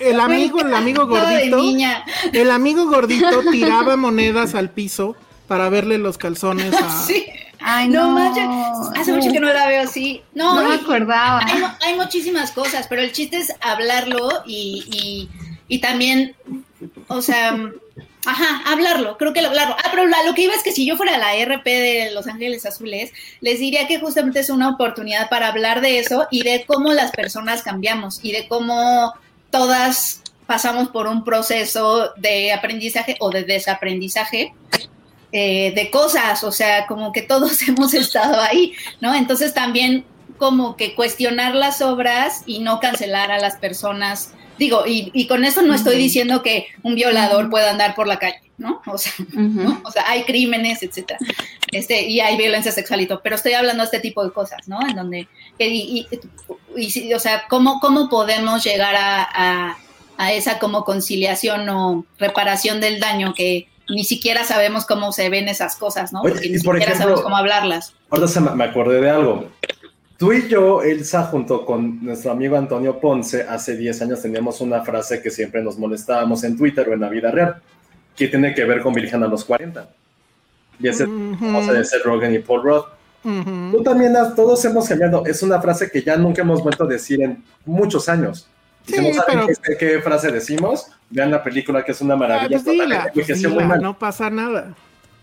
el- 0.00 0.06
el 0.08 0.20
amigo, 0.20 0.60
el 0.60 0.72
amigo 0.74 1.06
gordito, 1.06 1.60
el 2.32 2.50
amigo 2.50 2.86
gordito 2.86 3.42
tiraba 3.50 3.96
monedas 3.96 4.54
al 4.54 4.70
piso 4.70 5.16
para 5.46 5.68
verle 5.68 5.98
los 5.98 6.16
calzones 6.18 6.72
a... 6.74 6.88
Sí. 7.06 7.26
Ay, 7.60 7.88
no, 7.88 8.04
no. 8.06 8.10
manches, 8.12 8.46
hace 9.00 9.12
mucho 9.12 9.32
que 9.32 9.40
no 9.40 9.52
la 9.52 9.66
veo 9.66 9.82
así. 9.82 10.22
No, 10.34 10.60
No 10.62 10.68
me 10.68 10.74
acordaba. 10.76 11.40
Hay, 11.44 11.62
hay 11.82 11.94
muchísimas 11.96 12.52
cosas, 12.52 12.86
pero 12.88 13.02
el 13.02 13.12
chiste 13.12 13.38
es 13.38 13.52
hablarlo 13.60 14.28
y, 14.46 14.84
y, 14.92 15.28
y 15.68 15.78
también, 15.80 16.34
o 17.08 17.20
sea, 17.22 17.56
ajá, 18.24 18.62
hablarlo, 18.70 19.16
creo 19.18 19.32
que 19.32 19.40
el 19.40 19.46
hablarlo. 19.46 19.76
Ah, 19.78 19.88
pero 19.90 20.06
la- 20.06 20.22
lo 20.24 20.34
que 20.34 20.42
iba 20.42 20.54
es 20.54 20.62
que 20.62 20.72
si 20.72 20.86
yo 20.86 20.96
fuera 20.96 21.16
la 21.18 21.34
RP 21.36 21.66
de 21.70 22.10
Los 22.12 22.26
Ángeles 22.26 22.66
Azules, 22.66 23.12
les 23.40 23.58
diría 23.58 23.86
que 23.86 23.98
justamente 24.00 24.40
es 24.40 24.50
una 24.50 24.68
oportunidad 24.70 25.28
para 25.28 25.48
hablar 25.48 25.80
de 25.80 25.98
eso 25.98 26.26
y 26.30 26.42
de 26.42 26.64
cómo 26.66 26.92
las 26.92 27.10
personas 27.12 27.62
cambiamos 27.62 28.20
y 28.22 28.32
de 28.32 28.48
cómo 28.48 29.14
todas 29.50 30.22
pasamos 30.46 30.88
por 30.88 31.08
un 31.08 31.24
proceso 31.24 32.12
de 32.16 32.52
aprendizaje 32.52 33.16
o 33.18 33.30
de 33.30 33.42
desaprendizaje 33.44 34.52
eh, 35.32 35.72
de 35.74 35.90
cosas, 35.90 36.44
o 36.44 36.52
sea, 36.52 36.86
como 36.86 37.12
que 37.12 37.22
todos 37.22 37.62
hemos 37.68 37.94
estado 37.94 38.40
ahí, 38.40 38.72
¿no? 39.00 39.14
Entonces 39.14 39.52
también 39.54 40.04
como 40.38 40.76
que 40.76 40.94
cuestionar 40.94 41.54
las 41.54 41.80
obras 41.80 42.42
y 42.46 42.58
no 42.58 42.78
cancelar 42.80 43.30
a 43.32 43.38
las 43.38 43.56
personas. 43.56 44.32
Digo, 44.58 44.86
y, 44.86 45.10
y 45.14 45.26
con 45.26 45.44
eso 45.44 45.60
no 45.62 45.74
estoy 45.74 45.96
diciendo 45.98 46.42
que 46.42 46.66
un 46.82 46.94
violador 46.94 47.50
pueda 47.50 47.70
andar 47.70 47.94
por 47.94 48.06
la 48.06 48.18
calle, 48.18 48.40
¿no? 48.56 48.80
O 48.86 48.96
sea, 48.98 49.12
¿no? 49.34 49.80
O 49.84 49.90
sea, 49.90 50.04
hay 50.08 50.24
crímenes, 50.24 50.82
etcétera. 50.82 51.18
Este, 51.72 52.02
y 52.08 52.20
hay 52.20 52.36
violencia 52.36 52.72
sexual 52.72 53.00
y 53.02 53.06
todo, 53.06 53.20
pero 53.22 53.36
estoy 53.36 53.52
hablando 53.54 53.82
de 53.82 53.86
este 53.86 54.00
tipo 54.00 54.24
de 54.24 54.32
cosas, 54.32 54.66
¿no? 54.68 54.78
En 54.88 54.96
donde, 54.96 55.28
y, 55.58 56.06
y- 56.76 57.12
o 57.14 57.18
sea, 57.18 57.44
¿cómo, 57.48 57.80
cómo 57.80 58.08
podemos 58.08 58.62
llegar 58.64 58.94
a, 58.94 59.22
a- 59.32 59.78
a 60.18 60.32
esa 60.32 60.58
como 60.58 60.84
conciliación 60.84 61.68
o 61.68 62.06
reparación 62.18 62.80
del 62.80 63.00
daño 63.00 63.34
que 63.34 63.68
ni 63.88 64.04
siquiera 64.04 64.44
sabemos 64.44 64.84
cómo 64.86 65.12
se 65.12 65.28
ven 65.30 65.48
esas 65.48 65.76
cosas, 65.76 66.12
¿no? 66.12 66.22
Oye, 66.22 66.32
Porque 66.32 66.48
ni 66.50 66.58
por 66.58 66.74
siquiera 66.76 66.92
ejemplo- 66.92 67.02
sabemos 67.04 67.22
cómo 67.22 67.36
hablarlas. 67.36 67.94
Ahora 68.10 68.28
se 68.28 68.40
me 68.40 68.64
acordé 68.64 69.00
de 69.00 69.10
algo. 69.10 69.48
Tú 70.18 70.32
y 70.32 70.48
yo, 70.48 70.82
Elsa, 70.82 71.24
junto 71.24 71.66
con 71.66 72.02
nuestro 72.02 72.32
amigo 72.32 72.56
Antonio 72.56 72.98
Ponce, 72.98 73.42
hace 73.42 73.76
10 73.76 74.00
años 74.02 74.22
teníamos 74.22 74.60
una 74.62 74.82
frase 74.82 75.20
que 75.20 75.30
siempre 75.30 75.62
nos 75.62 75.78
molestábamos 75.78 76.42
en 76.44 76.56
Twitter 76.56 76.88
o 76.88 76.94
en 76.94 77.00
la 77.00 77.08
vida 77.10 77.30
real, 77.30 77.60
que 78.16 78.28
tiene 78.28 78.54
que 78.54 78.64
ver 78.64 78.80
con 78.80 78.94
Virgen 78.94 79.22
a 79.22 79.28
los 79.28 79.44
40. 79.44 79.88
Y 80.80 80.88
ese 80.88 81.06
de 81.06 81.84
Seth 81.84 82.02
Rogen 82.04 82.34
y 82.34 82.38
Paul 82.38 82.62
Roth. 82.62 82.86
Tú 83.22 83.82
también, 83.82 84.16
has- 84.16 84.34
todos 84.34 84.64
hemos 84.64 84.88
cambiado. 84.88 85.24
Es 85.26 85.42
una 85.42 85.60
frase 85.60 85.90
que 85.90 86.02
ya 86.02 86.16
nunca 86.16 86.42
hemos 86.42 86.62
vuelto 86.62 86.84
a 86.84 86.86
decir 86.86 87.20
en 87.22 87.42
muchos 87.64 88.08
años. 88.08 88.46
Si 88.86 88.94
Sí, 88.94 89.08
no 89.08 89.14
saben 89.14 89.46
pero- 89.46 89.60
qué, 89.62 89.76
qué 89.76 90.00
frase 90.00 90.30
decimos, 90.30 90.86
vean 91.10 91.30
la 91.30 91.42
película 91.42 91.84
que 91.84 91.92
es 91.92 92.00
una 92.00 92.14
Ah, 92.14 92.18
maravilla. 92.18 92.48
pues 92.50 92.64
dila, 92.64 92.84
total, 92.98 93.10
pues 93.14 93.26
dila, 93.42 93.64
mal. 93.64 93.80
no 93.82 93.98
pasa 93.98 94.30
nada. 94.30 94.74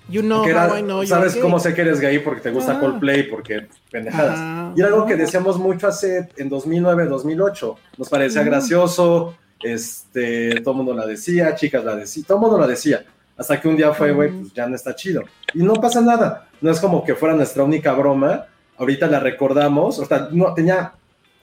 You 0.10 0.22
know 0.22 0.44
era- 0.46 0.68
I 0.80 1.08
sabes 1.08 1.34
gay. 1.34 1.42
cómo 1.42 1.60
sé 1.60 1.74
que 1.74 1.80
eres 1.82 2.02
gay 2.02 2.20
porque 2.20 2.42
te 2.42 2.52
gusta 2.52 2.74
Ah. 2.74 2.80
Coldplay, 2.82 3.24
porque 3.24 3.68
pendejadas. 3.90 4.38
Ajá. 4.38 4.74
Y 4.76 4.82
era 4.82 4.90
algo 4.90 5.06
que 5.06 5.16
decíamos 5.16 5.58
mucho 5.58 5.88
hace 5.88 6.28
en 6.36 6.50
2009, 6.50 7.06
2008. 7.06 7.78
Nos 7.98 8.10
parecía 8.10 8.42
Mm. 8.42 8.46
gracioso, 8.46 9.36
este, 9.62 10.60
todo 10.62 10.72
el 10.72 10.78
mundo 10.78 10.94
la 10.94 11.06
decía, 11.06 11.56
chicas 11.56 11.84
la 11.86 11.96
decían, 11.96 12.26
todo 12.26 12.38
el 12.38 12.42
mundo 12.42 12.58
la 12.60 12.68
decía. 12.68 13.06
Hasta 13.38 13.60
que 13.60 13.68
un 13.68 13.78
día 13.78 13.94
fue, 13.94 14.12
güey, 14.12 14.30
pues 14.30 14.54
ya 14.54 14.68
no 14.68 14.76
está 14.76 14.94
chido. 14.94 15.24
Y 15.54 15.64
no 15.64 15.74
pasa 15.76 16.02
nada. 16.02 16.48
No 16.62 16.70
es 16.70 16.80
como 16.80 17.04
que 17.04 17.16
fuera 17.16 17.34
nuestra 17.34 17.64
única 17.64 17.94
broma. 17.94 18.46
Ahorita 18.78 19.08
la 19.08 19.20
recordamos. 19.20 20.00
O 20.00 20.06
sea, 20.06 20.28
no, 20.32 20.54
tenía 20.54 20.94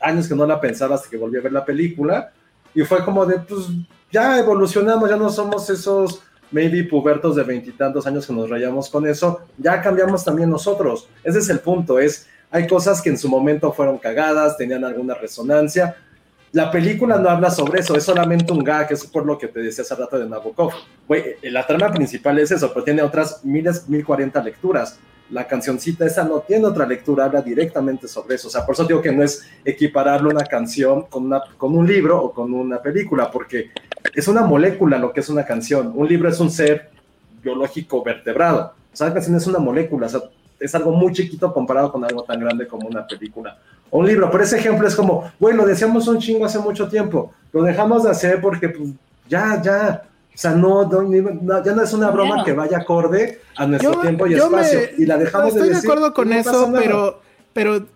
años 0.01 0.27
que 0.27 0.35
no 0.35 0.47
la 0.47 0.61
pensaba 0.61 0.95
hasta 0.95 1.09
que 1.09 1.17
volví 1.17 1.39
a 1.39 1.43
ver 1.43 1.53
la 1.53 1.65
película. 1.65 2.33
Y 2.75 2.83
fue 2.83 3.05
como 3.05 3.27
de, 3.27 3.39
pues 3.39 3.67
ya 4.11 4.39
evolucionamos, 4.39 5.09
ya 5.09 5.17
no 5.17 5.29
somos 5.31 5.69
esos 5.71 6.23
maybe 6.51 6.85
pubertos 6.85 7.37
de 7.37 7.45
veintitantos 7.45 8.07
años 8.07 8.27
que 8.27 8.33
nos 8.33 8.49
rayamos 8.49 8.89
con 8.89 9.07
eso. 9.07 9.41
Ya 9.59 9.81
cambiamos 9.81 10.25
también 10.25 10.51
nosotros. 10.51 11.09
Ese 11.23 11.39
es 11.39 11.49
el 11.49 11.61
punto. 11.61 11.99
Es, 11.99 12.27
hay 12.51 12.67
cosas 12.67 13.01
que 13.01 13.11
en 13.11 13.19
su 13.19 13.29
momento 13.29 13.73
fueron 13.73 13.99
cagadas, 13.99 14.57
tenían 14.57 14.85
alguna 14.85 15.15
resonancia. 15.15 15.97
La 16.53 16.73
película 16.73 17.17
no 17.17 17.29
habla 17.29 17.49
sobre 17.49 17.79
eso, 17.79 17.95
es 17.95 18.03
solamente 18.03 18.53
un 18.53 18.65
gag, 18.65 18.91
es 18.91 19.07
por 19.07 19.25
lo 19.25 19.39
que 19.39 19.47
te 19.47 19.61
decía 19.61 19.83
hace 19.83 19.95
rato 19.95 20.19
de 20.19 20.29
Nabokov. 20.29 20.73
Güey, 21.07 21.37
la 21.43 21.65
trama 21.65 21.93
principal 21.93 22.41
es 22.41 22.51
eso, 22.51 22.73
pero 22.73 22.83
tiene 22.83 23.03
otras 23.03 23.45
miles, 23.45 23.89
mil 23.89 24.05
cuarenta 24.05 24.43
lecturas. 24.43 24.99
La 25.31 25.47
cancioncita 25.47 26.05
esa 26.05 26.25
no 26.25 26.41
tiene 26.41 26.67
otra 26.67 26.87
lectura, 26.87 27.25
habla 27.25 27.43
directamente 27.43 28.09
sobre 28.09 28.35
eso. 28.35 28.49
O 28.49 28.51
sea, 28.51 28.67
por 28.67 28.75
eso 28.75 28.85
digo 28.85 29.01
que 29.01 29.13
no 29.13 29.23
es 29.23 29.43
equipararle 29.65 30.29
una 30.29 30.45
canción 30.45 31.03
con, 31.03 31.27
una, 31.27 31.43
con 31.57 31.77
un 31.77 31.87
libro 31.87 32.23
o 32.23 32.33
con 32.33 32.53
una 32.53 32.83
película, 32.83 33.31
porque 33.31 33.71
es 34.15 34.29
una 34.29 34.43
molécula 34.43 34.99
lo 34.99 35.13
que 35.13 35.21
es 35.21 35.29
una 35.29 35.45
canción. 35.45 35.93
Un 35.95 36.09
libro 36.09 36.29
es 36.29 36.41
un 36.41 36.51
ser 36.51 36.91
biológico 37.43 38.03
vertebrado. 38.03 38.75
O 38.93 38.97
sea, 38.97 39.09
la 39.09 39.15
canción 39.15 39.37
es 39.37 39.47
una 39.47 39.59
molécula, 39.59 40.07
o 40.07 40.11
sea, 40.11 40.21
es 40.59 40.75
algo 40.75 40.93
muy 40.93 41.13
chiquito 41.13 41.53
comparado 41.53 41.91
con 41.91 42.05
algo 42.05 42.23
tan 42.23 42.39
grande 42.39 42.67
como 42.67 42.89
una 42.89 43.07
película 43.07 43.59
o 43.89 43.99
un 43.99 44.07
libro. 44.07 44.31
Pero 44.31 44.45
ese 44.45 44.59
ejemplo 44.59 44.87
es 44.87 44.95
como, 44.95 45.31
bueno, 45.39 45.65
decíamos 45.65 46.07
un 46.09 46.19
chingo 46.19 46.45
hace 46.45 46.59
mucho 46.59 46.89
tiempo, 46.89 47.33
lo 47.53 47.63
dejamos 47.63 48.05
de 48.05 48.11
hacer 48.11 48.41
porque 48.41 48.69
pues, 48.69 48.91
ya, 49.29 49.61
ya, 49.63 50.03
sea, 50.41 50.53
no, 50.53 50.87
no, 50.89 51.03
no, 51.03 51.65
ya 51.65 51.75
no 51.75 51.83
es 51.83 51.93
una 51.93 52.11
broma 52.11 52.45
que 52.45 52.53
vaya 52.53 52.79
acorde 52.79 53.41
a 53.57 53.67
nuestro 53.67 53.93
Yo- 53.95 54.01
tiempo 54.01 54.27
y 54.27 54.31
me- 54.31 54.37
espacio. 54.37 54.81
y 54.99 55.07
la 55.07 55.19
dejamos 55.19 55.49
Estoy 55.49 55.63
de 55.63 55.69
de, 55.69 55.75
decir. 55.75 55.91
acuerdo 55.91 56.15
con 56.15 56.29
y 56.29 56.31
no 56.31 56.37
pasa 56.45 56.51
eso, 56.51 56.73
pero, 56.73 57.23
pero 57.53 57.87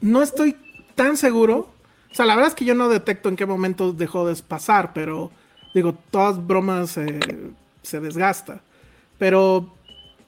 no 0.00 0.22
estoy 0.22 0.56
tan 0.94 1.16
seguro. 1.16 1.68
O 2.10 2.14
sea, 2.14 2.26
la 2.26 2.34
verdad 2.34 2.48
es 2.50 2.54
que 2.54 2.64
yo 2.64 2.74
no 2.74 2.88
detecto 2.88 3.28
en 3.28 3.36
qué 3.36 3.46
momento 3.46 3.92
dejó 3.92 4.26
de 4.26 4.34
pasar, 4.42 4.92
pero 4.92 5.30
digo, 5.74 5.94
todas 6.10 6.44
bromas 6.44 6.96
eh, 6.96 7.20
se 7.82 8.00
desgasta. 8.00 8.60
Pero 9.18 9.72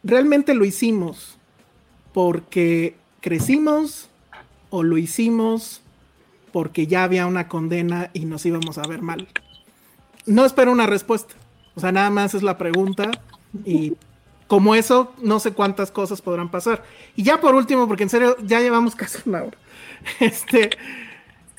realmente 0.05 0.55
lo 0.55 0.65
hicimos 0.65 1.39
porque 2.13 2.95
crecimos 3.21 4.09
o 4.71 4.83
lo 4.83 4.99
hicimos 4.99 5.83
porque 6.53 6.87
ya 6.87 7.05
había 7.05 7.27
una 7.27 7.49
condena 7.49 8.11
y 8.13 8.25
nos 8.25 8.45
íbamos 8.47 8.79
a 8.79 8.83
ver 8.87 9.03
mal. 9.03 9.29
No 10.29 10.45
espero 10.45 10.71
una 10.71 10.87
respuesta. 10.87 11.35
O 11.75 11.81
sea, 11.81 11.93
nada 11.93 12.11
más 12.11 12.35
es 12.35 12.43
la 12.43 12.59
pregunta 12.59 13.11
y 13.65 13.95
como 14.47 14.75
eso, 14.75 15.13
no 15.23 15.41
sé 15.41 15.53
cuántas 15.53 15.91
cosas 15.91 16.23
podrán 16.23 16.51
pasar. 16.51 16.83
Y 17.17 17.23
ya 17.23 17.41
por 17.41 17.55
último, 17.55 17.87
porque 17.87 18.03
en 18.03 18.11
serio, 18.11 18.37
ya 18.43 18.61
llevamos 18.61 18.95
casi 18.97 19.19
una 19.27 19.43
hora. 19.43 19.59
Este, 20.21 20.71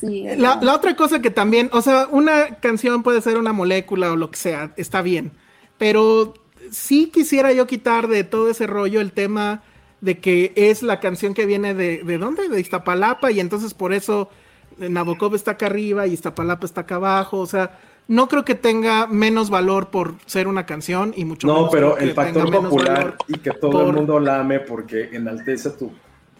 la, 0.01 0.59
la 0.61 0.76
otra 0.76 0.95
cosa 0.95 1.22
que 1.22 1.30
también, 1.30 1.70
o 1.74 1.82
sea, 1.82 2.07
una 2.09 2.55
canción 2.55 3.03
puede 3.03 3.22
ser 3.22 3.38
una 3.38 3.53
molécula 3.53 4.11
o 4.11 4.15
lo 4.15 4.32
que 4.32 4.38
sea, 4.38 4.74
está 4.78 5.01
bien. 5.01 5.32
Pero 5.78 6.34
sí 6.72 7.09
quisiera 7.13 7.51
yo 7.53 7.67
quitar 7.67 8.07
de 8.07 8.24
todo 8.24 8.49
ese 8.49 8.67
rollo 8.67 9.01
el 9.01 9.11
tema 9.11 9.63
de 10.01 10.20
que 10.20 10.53
es 10.55 10.82
la 10.82 10.99
canción 10.99 11.34
que 11.34 11.45
viene 11.45 11.74
de, 11.74 12.03
¿de 12.03 12.17
dónde? 12.17 12.47
De 12.47 12.59
Iztapalapa, 12.59 13.32
y 13.32 13.39
entonces 13.39 13.74
por 13.74 13.93
eso 13.93 14.30
Nabokov 14.78 15.36
está 15.36 15.51
acá 15.51 15.65
arriba 15.65 16.07
y 16.07 16.13
Iztapalapa 16.13 16.65
está 16.65 16.82
acá 16.82 16.95
abajo, 16.95 17.39
o 17.39 17.45
sea, 17.45 17.78
no 18.10 18.28
creo 18.28 18.43
que 18.43 18.55
tenga 18.55 19.05
menos 19.07 19.49
valor 19.51 19.89
por 19.89 20.16
ser 20.26 20.47
una 20.47 20.66
canción 20.66 21.14
y 21.16 21.26
mucho 21.26 21.45
No, 21.47 21.53
menos 21.53 21.70
pero 21.72 21.88
creo 21.93 21.97
que 21.97 22.03
el 22.10 22.14
factor 22.16 22.43
tenga 22.45 22.57
menos 22.57 22.70
popular 22.74 23.16
y 23.28 23.38
que 23.38 23.51
todo 23.51 23.72
por- 23.72 23.86
el 23.88 23.93
mundo 23.93 24.20
la 24.20 24.39
ame 24.39 24.60
porque 24.60 25.10
enaltece 25.14 25.70
tu, 25.70 25.91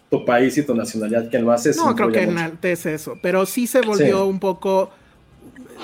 tu 0.10 0.26
país 0.26 0.58
y 0.58 0.64
tu 0.66 0.74
nacionalidad, 0.74 1.30
quien 1.30 1.46
lo 1.46 1.52
hace. 1.52 1.72
No, 1.76 1.96
creo 1.96 2.12
que 2.12 2.22
mucho. 2.26 2.32
enaltece 2.32 2.96
eso, 2.96 3.18
pero 3.22 3.46
sí 3.46 3.68
se 3.68 3.82
volvió 3.82 4.24
Sí. 4.24 4.30
un 4.30 4.40
poco, 4.40 4.90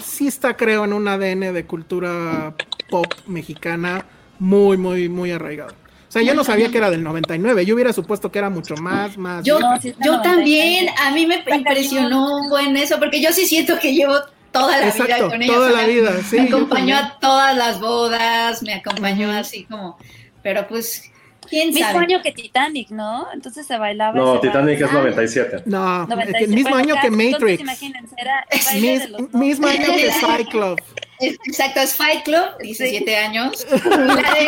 sí 0.02 0.28
está 0.28 0.58
creo 0.58 0.86
en 0.86 0.94
un 0.94 1.08
ADN 1.08 1.54
de 1.54 1.66
cultura 1.66 2.56
pop 2.90 3.06
mexicana 3.28 4.06
muy, 4.40 4.78
muy, 4.78 5.08
muy 5.08 5.32
arraigado. 5.32 5.72
O 6.10 6.12
sea, 6.16 6.24
yo 6.24 6.34
no 6.34 6.44
sabía 6.44 6.72
que 6.72 6.78
era 6.80 6.90
del 6.90 7.04
99, 7.04 7.66
yo 7.66 7.76
hubiera 7.76 7.94
supuesto 7.94 8.32
que 8.32 8.40
era 8.40 8.50
mucho 8.50 8.76
más, 8.78 9.18
más. 9.18 9.44
Yo, 9.46 9.60
yo 10.04 10.22
también, 10.22 10.88
a 11.06 11.12
mí 11.12 11.28
me 11.28 11.44
impresionó 11.56 12.38
un 12.40 12.50
buen 12.50 12.76
eso, 12.78 12.98
porque 13.00 13.22
yo 13.22 13.32
sí 13.34 13.46
siento 13.46 13.78
que 13.80 13.94
llevo 13.94 14.14
toda 14.60 14.78
la 14.78 14.91
vida 14.91 15.18
con 15.30 15.41
ella. 15.41 15.53
toda 15.53 15.68
o 15.68 15.72
sea, 15.72 15.82
la 15.82 15.88
me- 15.88 15.93
vida, 15.93 16.12
sí, 16.30 16.36
Me 16.39 16.47
acompañó 16.47 16.97
a 16.97 17.18
todas 17.20 17.56
las 17.56 17.80
bodas, 17.80 18.62
me 18.64 18.74
acompañó 18.76 19.32
así 19.32 19.66
como, 19.66 19.97
pero 20.41 20.68
pues, 20.68 21.12
quién 21.49 21.70
Mismo 21.70 21.86
sabe. 21.91 21.99
año 22.06 22.22
que 22.24 22.32
Titanic, 22.32 22.89
¿no? 22.89 23.28
Entonces 23.34 23.68
se 23.68 23.78
bailaba. 23.78 24.16
No, 24.18 24.34
ese 24.36 24.47
Titanic 24.47 24.76
es 24.76 24.82
baile. 24.82 24.99
97. 24.99 25.62
No, 25.66 26.08
97, 26.08 26.43
el 26.45 26.49
mismo 26.51 26.70
bueno, 26.72 26.93
año 26.93 27.01
que 27.01 27.12
Matrix. 27.12 27.62
imagínense, 27.62 28.16
era 28.18 28.45
el 28.49 28.60
baile 28.66 28.82
Mis- 28.91 28.99
de 29.01 29.08
los 29.10 29.34
mismo 29.34 29.68
año 29.68 29.86
que 29.93 30.12
Fight 30.22 30.49
Club. 30.49 30.82
Es- 31.20 31.38
Exacto, 31.45 31.80
es 31.80 31.93
Fight 31.95 32.24
Club, 32.24 32.58
17 32.62 33.16
años. 33.16 33.66
Y, 33.72 33.89
la 33.89 34.16
de- 34.16 34.47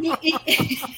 y- 0.00 0.12
y- 0.22 0.34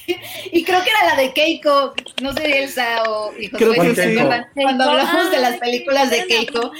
y- 0.07 0.15
y 0.59 0.63
creo 0.63 0.81
que 0.83 0.89
era 0.89 1.15
la 1.15 1.21
de 1.21 1.33
Keiko, 1.33 1.93
no 2.21 2.31
sé 2.33 2.63
Elsa 2.63 3.03
o 3.09 3.31
Creo 3.57 3.73
que 3.73 3.95
se 3.95 4.13
sí. 4.15 4.19
Cuando 4.53 4.83
hablamos 4.85 5.31
de 5.31 5.39
las 5.39 5.57
películas 5.57 6.09
de 6.09 6.25
Keiko, 6.25 6.71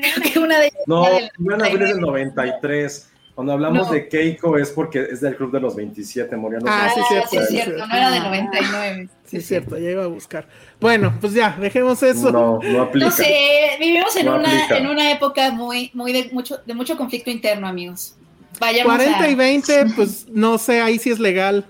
que 0.32 0.38
una 0.38 0.58
de 0.58 0.66
ellas 0.66 0.82
No, 0.86 1.06
era 1.06 1.14
del 1.16 1.30
Iban 1.38 1.62
a 1.62 1.66
abrir 1.66 1.80
99. 1.80 1.94
del 1.94 2.00
93. 2.00 3.10
Cuando 3.34 3.52
hablamos 3.52 3.88
No. 3.88 3.92
de 3.92 4.08
Keiko 4.08 4.56
es 4.58 4.70
porque 4.70 5.08
es 5.10 5.20
del 5.20 5.34
club 5.36 5.50
de 5.50 5.58
los 5.58 5.74
27, 5.74 6.36
Moriano. 6.36 6.66
Ah, 6.68 6.88
sí, 6.94 7.00
Ah, 7.02 7.06
cierto, 7.08 7.28
sí, 7.30 7.36
es 7.38 7.46
sí, 7.48 7.52
cierto, 7.54 7.70
cierto. 7.72 7.86
no 7.88 7.96
era 7.96 8.10
de 8.12 8.20
99. 8.20 9.08
Sí, 9.24 9.36
es 9.38 9.46
cierto, 9.48 9.76
ya 9.78 9.90
iba 9.90 10.04
a 10.04 10.06
buscar. 10.06 10.46
Bueno, 10.80 11.12
pues 11.20 11.32
ya, 11.32 11.56
dejemos 11.60 12.00
eso. 12.04 12.30
No, 12.30 12.60
no 12.62 12.82
aplica. 12.82 13.06
No 13.06 13.10
sé, 13.12 13.70
vivimos 13.80 14.14
en 14.14 14.26
No 14.26 14.36
una 14.36 14.48
aplica. 14.48 14.78
en 14.78 14.86
una 14.86 15.10
época 15.10 15.50
muy 15.50 15.90
muy 15.94 16.12
de 16.12 16.28
mucho 16.32 16.58
de 16.64 16.74
mucho 16.74 16.96
conflicto 16.96 17.28
interno, 17.30 17.66
amigos. 17.66 18.14
Vayamos 18.60 18.94
40 18.94 19.24
a 19.24 19.28
y 19.28 19.34
20, 19.34 19.86
pues 19.96 20.28
no 20.28 20.56
sé, 20.58 20.80
ahí 20.80 21.00
sí 21.00 21.10
es 21.10 21.18
legal. 21.18 21.64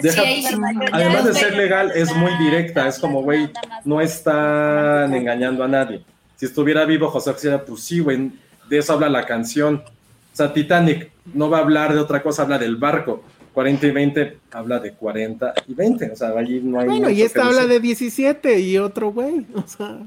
Deja- 0.00 0.22
Sí, 0.22 0.26
ahí 0.26 0.42
sí. 0.42 0.54
Además 0.92 1.26
de 1.26 1.34
ser 1.34 1.48
es 1.50 1.56
legal, 1.58 1.92
es 1.94 2.16
muy 2.16 2.30
directa. 2.38 2.88
Es 2.88 2.98
como, 2.98 3.22
güey, 3.22 3.50
no 3.84 4.00
están 4.00 5.12
engañando 5.12 5.62
a 5.62 5.68
nadie. 5.68 6.02
Si 6.42 6.46
estuviera 6.46 6.84
vivo 6.84 7.08
José 7.08 7.30
Oxida, 7.30 7.64
pues 7.64 7.84
sí, 7.84 8.00
güey, 8.00 8.32
de 8.68 8.78
eso 8.78 8.94
habla 8.94 9.08
la 9.08 9.24
canción. 9.26 9.76
O 9.76 10.36
sea, 10.36 10.52
Titanic 10.52 11.12
no 11.34 11.48
va 11.48 11.58
a 11.58 11.60
hablar 11.60 11.94
de 11.94 12.00
otra 12.00 12.20
cosa, 12.20 12.42
habla 12.42 12.58
del 12.58 12.74
barco. 12.74 13.22
40 13.52 13.86
y 13.86 13.90
20 13.92 14.38
habla 14.50 14.80
de 14.80 14.92
40 14.92 15.54
y 15.68 15.74
20. 15.74 16.10
O 16.10 16.16
sea, 16.16 16.30
allí 16.30 16.60
no 16.60 16.80
hay. 16.80 16.88
Bueno, 16.88 17.10
y 17.10 17.22
esta 17.22 17.46
habla 17.46 17.68
de 17.68 17.78
17 17.78 18.58
y 18.58 18.76
otro 18.76 19.12
güey. 19.12 19.46
O 19.54 19.62
sea. 19.68 19.98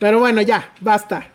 Pero 0.00 0.18
bueno, 0.18 0.42
ya, 0.42 0.72
basta. 0.80 1.28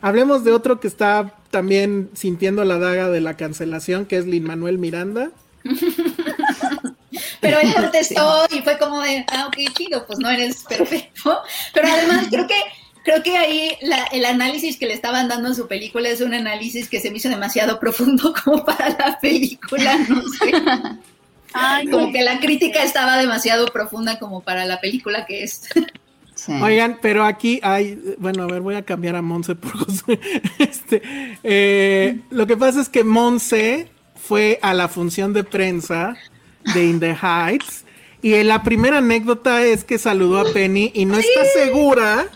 Hablemos 0.00 0.44
de 0.44 0.52
otro 0.52 0.78
que 0.78 0.86
está 0.86 1.34
también 1.50 2.10
sintiendo 2.14 2.64
la 2.64 2.78
daga 2.78 3.10
de 3.10 3.22
la 3.22 3.36
cancelación, 3.36 4.06
que 4.06 4.18
es 4.18 4.26
Lin 4.26 4.44
Manuel 4.44 4.78
Miranda. 4.78 5.32
Pero 7.40 7.58
él 7.58 7.74
contestó 7.74 8.46
y 8.52 8.62
fue 8.62 8.78
como 8.78 9.02
de, 9.02 9.26
ah, 9.32 9.48
ok, 9.48 9.56
chido, 9.74 10.06
pues 10.06 10.20
no 10.20 10.30
eres 10.30 10.62
perfecto. 10.62 11.40
Pero 11.74 11.88
además 11.88 12.28
creo 12.30 12.46
que 12.46 12.54
creo 13.06 13.22
que 13.22 13.36
ahí 13.36 13.70
la- 13.82 14.04
el 14.12 14.24
análisis 14.24 14.76
que 14.76 14.86
le 14.86 14.92
estaban 14.94 15.28
dando 15.28 15.48
en 15.48 15.54
su 15.54 15.68
película 15.68 16.08
es 16.08 16.20
un 16.20 16.34
análisis 16.34 16.88
que 16.88 16.98
se 17.00 17.10
me 17.10 17.18
hizo 17.18 17.28
demasiado 17.28 17.78
profundo 17.80 18.34
como 18.44 18.64
para 18.64 18.88
la 18.90 19.18
película, 19.20 19.96
no 20.08 20.22
sé. 20.28 20.52
Ay, 21.54 21.86
Como 21.88 22.12
que 22.12 22.22
la 22.22 22.38
crítica 22.40 22.82
estaba 22.82 23.16
demasiado 23.16 23.66
profunda 23.68 24.18
como 24.18 24.42
para 24.42 24.66
la 24.66 24.80
película 24.80 25.24
que 25.24 25.44
es. 25.44 25.62
Oigan, 26.62 26.98
pero 27.00 27.24
aquí 27.24 27.60
hay, 27.62 27.98
bueno, 28.18 28.42
a 28.42 28.46
ver, 28.46 28.60
voy 28.60 28.74
a 28.74 28.82
cambiar 28.84 29.16
a 29.16 29.22
Monse 29.22 29.54
por 29.54 29.72
José. 29.72 30.20
Este, 30.58 31.00
eh, 31.42 32.18
lo 32.30 32.46
que 32.46 32.56
pasa 32.58 32.80
es 32.80 32.88
que 32.90 33.04
Monse 33.04 33.88
fue 34.16 34.58
a 34.62 34.74
la 34.74 34.88
función 34.88 35.32
de 35.32 35.44
prensa 35.44 36.14
de 36.74 36.84
In 36.84 37.00
the 37.00 37.16
Heights 37.20 37.84
y 38.20 38.42
la 38.42 38.62
primera 38.62 38.98
anécdota 38.98 39.62
es 39.64 39.84
que 39.84 39.98
saludó 39.98 40.40
a 40.40 40.52
Penny 40.52 40.90
y 40.94 41.04
no 41.06 41.16
está 41.16 41.44
segura 41.54 42.26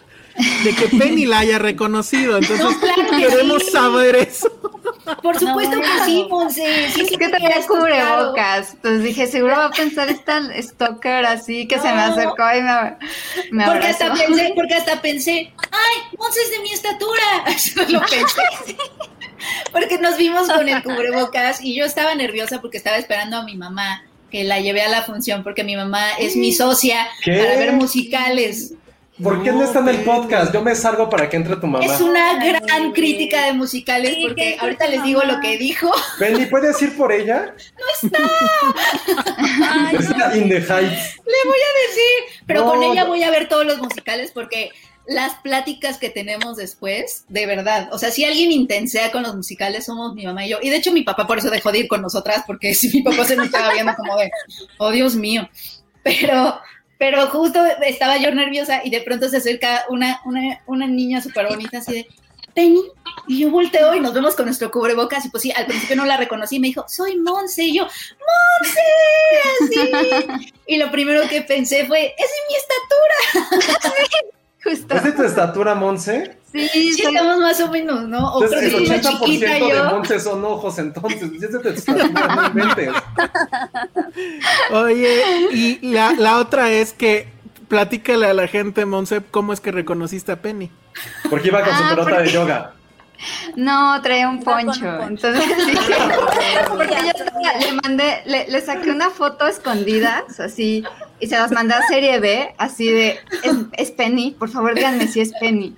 de 0.65 0.75
que 0.75 0.97
Penny 0.97 1.27
la 1.27 1.41
haya 1.41 1.59
reconocido. 1.59 2.39
Entonces, 2.39 2.65
No, 2.65 2.79
claro 2.81 3.03
que 3.11 3.17
queremos 3.29 3.63
sí. 3.65 3.71
saber 3.71 4.17
eso. 4.17 4.49
Por 5.23 5.39
supuesto 5.39 5.77
No, 5.77 5.83
que 5.83 6.05
sí, 6.05 6.27
Monse. 6.29 6.91
Sí, 6.95 7.01
Es 7.03 7.11
que 7.11 7.17
te 7.19 7.29
tenía 7.29 7.67
cubrebocas. 7.67 8.75
Entonces 8.75 9.03
dije, 9.03 9.27
seguro 9.27 9.57
va 9.57 9.67
a 9.67 9.71
pensar 9.71 10.09
esta 10.09 10.41
stalker 10.63 11.25
así 11.27 11.67
que 11.67 11.77
se 11.79 11.93
me 11.93 12.01
acercó 12.01 12.45
y 12.57 12.63
me, 12.63 12.97
me 13.51 13.65
Porque 13.67 13.87
abrazó. 13.89 14.05
hasta 14.05 14.15
pensé, 14.15 14.53
porque 14.57 14.75
hasta 14.75 15.01
pensé, 15.03 15.53
ay, 15.73 16.17
Monse 16.19 16.41
es 16.43 16.51
de 16.51 16.59
mi 16.61 16.73
estatura. 16.73 17.23
Eso 17.47 17.83
lo 17.89 18.01
pensé. 18.01 18.77
Porque 19.73 19.99
nos 19.99 20.17
vimos 20.17 20.49
con 20.51 20.69
el 20.69 20.83
cubrebocas 20.83 21.61
y 21.63 21.75
yo 21.75 21.85
estaba 21.85 22.15
nerviosa 22.15 22.61
porque 22.61 22.77
estaba 22.77 22.97
esperando 22.99 23.39
a 23.39 23.43
mi 23.45 23.57
mamá 23.57 24.05
que 24.31 24.45
la 24.45 24.61
llevé 24.61 24.83
a 24.83 24.89
la 24.89 25.03
función 25.03 25.43
porque 25.43 25.65
mi 25.65 25.75
mamá 25.77 26.13
es 26.19 26.37
mi 26.37 26.53
socia 26.53 27.09
¿Qué? 27.25 27.37
para 27.39 27.57
ver 27.57 27.73
musicales. 27.73 28.75
¿Por 29.23 29.43
qué 29.43 29.53
no 29.53 29.63
está 29.65 29.81
en 29.81 29.89
el 29.89 30.03
podcast? 30.05 30.53
Yo 30.53 30.63
me 30.63 30.75
salgo 30.75 31.09
para 31.11 31.29
que 31.29 31.37
entre 31.37 31.57
tu 31.57 31.67
mamá. 31.67 31.85
Es 31.85 32.01
una 32.01 32.43
gran 32.45 32.93
crítica 32.93 33.45
de 33.47 33.53
musicales 33.53 34.15
Sí, 34.15 34.23
porque 34.27 34.55
¿qué 34.55 34.57
ahorita 34.61 34.87
les 34.89 35.03
digo 35.05 35.23
lo 35.23 35.41
que 35.41 35.59
dijo. 35.59 35.91
Benny, 36.19 36.47
¿puedes 36.47 36.81
ir 36.83 36.97
por 36.97 37.13
ella? 37.13 37.55
Ay, 39.63 39.97
Está 39.97 40.37
in 40.37 40.49
the 40.49 40.57
heights. 40.57 41.17
Le 41.27 41.49
voy 41.49 41.59
a 41.59 41.89
decir, 41.89 42.43
pero 42.47 42.65
No, 42.65 42.73
con 42.73 42.83
ella 42.83 43.03
no. 43.05 43.11
voy 43.11 43.23
a 43.23 43.31
ver 43.31 43.49
todos 43.49 43.67
los 43.67 43.79
musicales 43.79 44.31
porque 44.33 44.71
las 45.07 45.35
pláticas 45.37 45.99
que 45.99 46.09
tenemos 46.11 46.57
después, 46.57 47.25
de 47.29 47.47
verdad, 47.47 47.89
o 47.93 47.99
sea, 47.99 48.11
si 48.11 48.25
alguien 48.25 48.53
intensea 48.53 49.11
con 49.11 49.23
los 49.23 49.35
musicales 49.35 49.85
somos 49.87 50.15
mi 50.15 50.25
mamá 50.25 50.47
y 50.47 50.51
yo. 50.51 50.59
Y 50.63 50.71
de 50.71 50.77
hecho 50.77 50.93
mi 50.93 51.03
papá 51.03 51.27
por 51.27 51.39
eso 51.39 51.51
dejó 51.51 51.73
de 51.73 51.81
ir 51.81 51.89
con 51.89 52.01
nosotras 52.03 52.45
porque 52.47 52.75
si 52.77 52.89
mi 52.91 53.03
papá 53.03 53.25
se 53.25 53.37
me 53.37 53.45
estaba 53.47 53.73
viendo 53.73 53.95
como 53.97 54.17
de, 54.17 54.31
oh 54.79 54.91
Dios 54.91 55.15
mío. 55.17 55.49
Pero, 56.03 56.59
pero 57.01 57.27
justo 57.29 57.65
estaba 57.81 58.19
yo 58.19 58.31
nerviosa 58.31 58.83
y 58.85 58.91
de 58.91 59.01
pronto 59.01 59.27
se 59.31 59.39
acerca 59.39 59.87
una, 59.89 60.21
una, 60.27 60.61
una 60.67 60.87
niña 60.87 61.23
súper 61.23 61.49
bonita 61.49 61.79
así 61.79 61.95
de, 61.95 62.07
Penny, 62.55 62.83
y 63.27 63.39
yo 63.41 63.51
volteo 63.51 63.95
y 63.95 64.01
nos 64.01 64.13
vemos 64.13 64.35
con 64.35 64.45
nuestro 64.45 64.71
cubrebocas 64.71 65.25
y 65.25 65.31
pues 65.31 65.45
sí, 65.45 65.51
al 65.57 65.65
principio 65.65 65.97
no 65.97 66.05
la 66.05 66.19
reconocí 66.19 66.57
y 66.57 66.61
me 66.61 66.67
dijo, 66.67 66.85
soy 66.89 67.17
Monse, 67.17 67.65
y 67.65 67.79
yo, 67.79 67.85
Monse, 67.85 68.83
así. 69.63 70.53
Y 70.67 70.77
lo 70.77 70.91
primero 70.91 71.27
que 71.27 71.41
pensé 71.41 71.87
fue, 71.87 72.15
es 72.19 72.29
de 72.29 72.37
mi 72.49 72.55
estatura. 73.49 74.31
Justo. 74.63 74.95
¿Es 74.95 75.05
de 75.05 75.13
tu 75.13 75.23
estatura, 75.23 75.75
Monse? 75.75 76.37
Sí, 76.53 76.69
Sí, 76.69 77.03
estamos 77.07 77.39
más 77.39 77.61
o 77.61 77.71
menos, 77.71 78.03
¿no? 78.09 78.35
O 78.35 78.43
Entonces, 78.45 78.69
creo 78.69 78.79
que 78.79 78.85
el 78.85 79.03
soy 79.03 79.13
más 79.13 79.21
80% 79.21 79.25
chiquita 79.25 79.53
de 79.55 79.61
yo. 79.61 79.85
Monse 79.85 80.21
son 80.21 80.45
ojos, 80.45 80.79
entonces. 80.79 81.31
Si 81.31 81.45
es 81.45 81.53
de 81.53 81.59
tu 81.61 81.69
estatura, 81.69 82.37
no 82.37 82.47
inventes. 82.47 82.93
Oye, 84.73 85.23
y 85.53 85.79
la, 85.93 86.13
la 86.13 86.39
otra 86.39 86.71
es 86.71 86.93
que 86.93 87.29
platícale 87.69 88.27
a 88.27 88.35
la 88.35 88.49
gente, 88.49 88.85
Monse, 88.85 89.23
cómo 89.31 89.53
es 89.53 89.61
que 89.61 89.73
reconociste 89.73 90.33
a 90.33 90.43
Penny. 90.43 90.71
Porque 91.31 91.49
iba 91.49 91.63
con 91.65 91.75
su 91.77 91.83
Ah, 91.85 91.89
pelota 91.91 92.11
porque- 92.11 92.23
de 92.25 92.31
yoga. 92.33 92.75
No, 93.57 94.01
traía 94.03 94.29
un 94.29 94.43
poncho. 94.43 94.81
poncho. 94.81 95.03
Entonces, 95.09 95.45
sí, 95.67 95.77
porque 96.69 96.95
yo 96.95 97.61
le 97.61 97.73
mandé, 97.83 98.23
le, 98.27 98.49
le 98.49 98.61
saqué 98.61 98.91
una 98.91 99.11
foto 99.11 99.47
escondida, 99.47 100.25
así, 100.39 100.85
y 101.21 101.27
se 101.27 101.37
las 101.37 101.53
mandé 101.53 101.75
a 101.75 101.83
Serie 101.83 102.19
B, 102.19 102.55
así 102.59 102.91
de, 102.91 103.19
es, 103.43 103.55
es 103.73 103.91
Penny, 103.91 104.33
por 104.33 104.49
favor 104.49 104.75
díganme 104.75 105.07
si 105.07 105.21
es 105.21 105.33
Penny. 105.39 105.75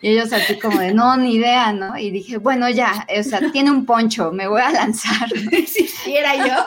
Y 0.00 0.10
ellos 0.10 0.32
así 0.32 0.58
como 0.58 0.78
de, 0.78 0.92
no, 0.92 1.16
ni 1.16 1.34
idea, 1.34 1.72
¿no? 1.72 1.96
Y 1.98 2.10
dije, 2.10 2.36
bueno, 2.36 2.68
ya, 2.68 3.06
o 3.18 3.22
sea, 3.22 3.40
tiene 3.50 3.70
un 3.70 3.86
poncho, 3.86 4.30
me 4.30 4.46
voy 4.46 4.60
a 4.60 4.70
lanzar. 4.70 5.28
Si 5.66 6.16
era 6.16 6.36
yo. 6.36 6.66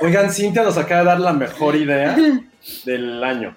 Oigan, 0.00 0.30
Cintia 0.30 0.62
nos 0.62 0.76
acaba 0.76 1.00
de 1.00 1.06
dar 1.06 1.20
la 1.20 1.32
mejor 1.32 1.74
idea 1.74 2.16
del 2.84 3.24
año. 3.24 3.56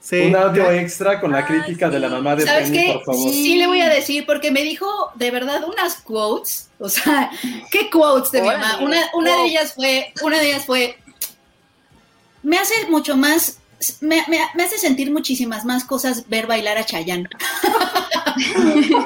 Sí. 0.00 0.20
Un 0.22 0.36
audio 0.36 0.70
extra 0.70 1.20
con 1.20 1.30
la 1.30 1.46
crítica 1.46 1.86
Ay, 1.86 1.92
de 1.92 2.00
la 2.00 2.08
mamá 2.08 2.34
de 2.34 2.46
¿Sabes 2.46 2.70
Penny, 2.70 2.86
qué? 2.86 2.92
por 2.94 3.04
favor. 3.04 3.30
Sí 3.30 3.56
le 3.58 3.66
voy 3.66 3.82
a 3.82 3.88
decir, 3.90 4.24
porque 4.24 4.50
me 4.50 4.62
dijo 4.62 4.86
de 5.14 5.30
verdad 5.30 5.62
unas 5.64 5.96
quotes. 5.96 6.70
O 6.78 6.88
sea, 6.88 7.30
¿qué 7.70 7.90
quotes 7.90 8.32
de 8.32 8.40
mi 8.40 8.48
mamá? 8.48 8.78
Una, 8.80 9.00
una 9.14 9.36
de 9.36 9.44
ellas 9.44 9.74
fue, 9.74 10.12
una 10.22 10.38
de 10.38 10.48
ellas 10.48 10.64
fue, 10.64 10.96
me 12.42 12.58
hace 12.58 12.86
mucho 12.88 13.16
más 13.16 13.59
me, 14.00 14.22
me, 14.28 14.38
me 14.54 14.62
hace 14.62 14.78
sentir 14.78 15.10
muchísimas 15.10 15.64
más 15.64 15.84
cosas 15.84 16.28
ver 16.28 16.46
bailar 16.46 16.76
a 16.78 16.84
Chayanne. 16.84 17.28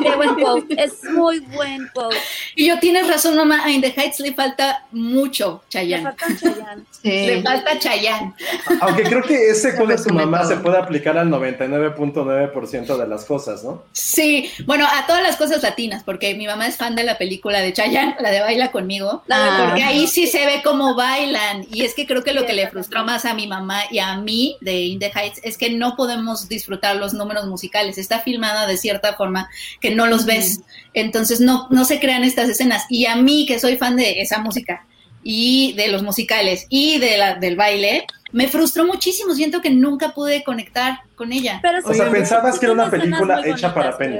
Qué 0.02 0.14
buen 0.16 0.34
quote, 0.34 0.82
es 0.82 1.02
muy 1.04 1.40
buen 1.40 1.88
quote. 1.94 2.16
Y 2.54 2.66
yo 2.66 2.78
tienes 2.78 3.06
razón, 3.08 3.36
mamá, 3.36 3.64
a 3.64 3.70
In 3.70 3.80
the 3.80 3.92
Heights 3.96 4.20
le 4.20 4.34
falta 4.34 4.84
mucho 4.92 5.62
Chayanne. 5.68 6.04
Le 6.04 6.10
falta 6.12 6.26
Chayanne. 6.36 6.84
Le 7.04 7.42
falta 7.42 7.78
Chayanne. 7.78 8.34
Aunque 8.80 9.02
creo 9.04 9.22
que 9.22 9.50
ese 9.50 9.76
con 9.76 9.96
su 9.98 10.10
mamá 10.10 10.44
se 10.44 10.56
puede 10.56 10.78
aplicar 10.78 11.16
al 11.18 11.28
99.9% 11.28 12.96
de 12.96 13.06
las 13.06 13.24
cosas, 13.24 13.62
¿no? 13.64 13.82
Sí, 13.92 14.50
bueno, 14.66 14.86
a 14.90 15.06
todas 15.06 15.22
las 15.22 15.36
cosas 15.36 15.62
latinas, 15.62 16.02
porque 16.02 16.34
mi 16.34 16.46
mamá 16.46 16.66
es 16.66 16.76
fan 16.76 16.94
de 16.96 17.04
la 17.04 17.18
película 17.18 17.60
de 17.60 17.72
Chayanne, 17.72 18.16
la 18.20 18.30
de 18.30 18.40
Baila 18.40 18.72
conmigo, 18.72 19.22
Ah. 19.30 19.64
porque 19.66 19.82
ahí 19.82 20.06
sí 20.06 20.26
se 20.26 20.46
ve 20.46 20.60
cómo 20.64 20.94
bailan. 20.94 21.66
Y 21.70 21.82
es 21.84 21.94
que 21.94 22.06
creo 22.06 22.22
que 22.24 22.32
lo 22.32 22.46
que 22.46 22.52
le 22.52 22.68
frustró 22.68 23.04
más 23.04 23.24
a 23.24 23.34
mi 23.34 23.46
mamá 23.46 23.82
y 23.90 23.98
a 23.98 24.16
mí 24.16 24.56
de 24.64 24.82
In 24.82 24.98
the 24.98 25.12
Heights 25.14 25.40
es 25.44 25.56
que 25.56 25.70
no 25.70 25.94
podemos 25.94 26.48
disfrutar 26.48 26.96
los 26.96 27.14
números 27.14 27.46
musicales. 27.46 27.98
Está 27.98 28.20
filmada 28.20 28.66
de 28.66 28.76
cierta 28.76 29.14
forma 29.14 29.48
que 29.80 29.94
no 29.94 30.06
los 30.06 30.26
ves. 30.26 30.60
Entonces 30.94 31.40
no, 31.40 31.68
no 31.70 31.84
se 31.84 32.00
crean 32.00 32.24
estas 32.24 32.48
escenas. 32.48 32.84
Y 32.88 33.06
a 33.06 33.16
mí, 33.16 33.46
que 33.46 33.58
soy 33.58 33.76
fan 33.76 33.96
de 33.96 34.20
esa 34.20 34.38
música 34.38 34.86
y 35.22 35.72
de 35.74 35.88
los 35.88 36.02
musicales 36.02 36.66
y 36.68 36.98
de 36.98 37.16
la, 37.16 37.34
del 37.34 37.56
baile, 37.56 38.06
me 38.32 38.48
frustró 38.48 38.84
muchísimo. 38.84 39.34
Siento 39.34 39.60
que 39.60 39.70
nunca 39.70 40.12
pude 40.12 40.42
conectar 40.42 41.00
con 41.14 41.32
ella. 41.32 41.60
Pero 41.62 41.78
O 41.84 41.94
sea, 41.94 42.10
pensabas 42.10 42.58
que 42.58 42.66
era 42.66 42.72
una 42.72 42.90
película 42.90 43.42
hecha 43.44 43.72
para 43.72 43.96
Penny. 43.96 44.18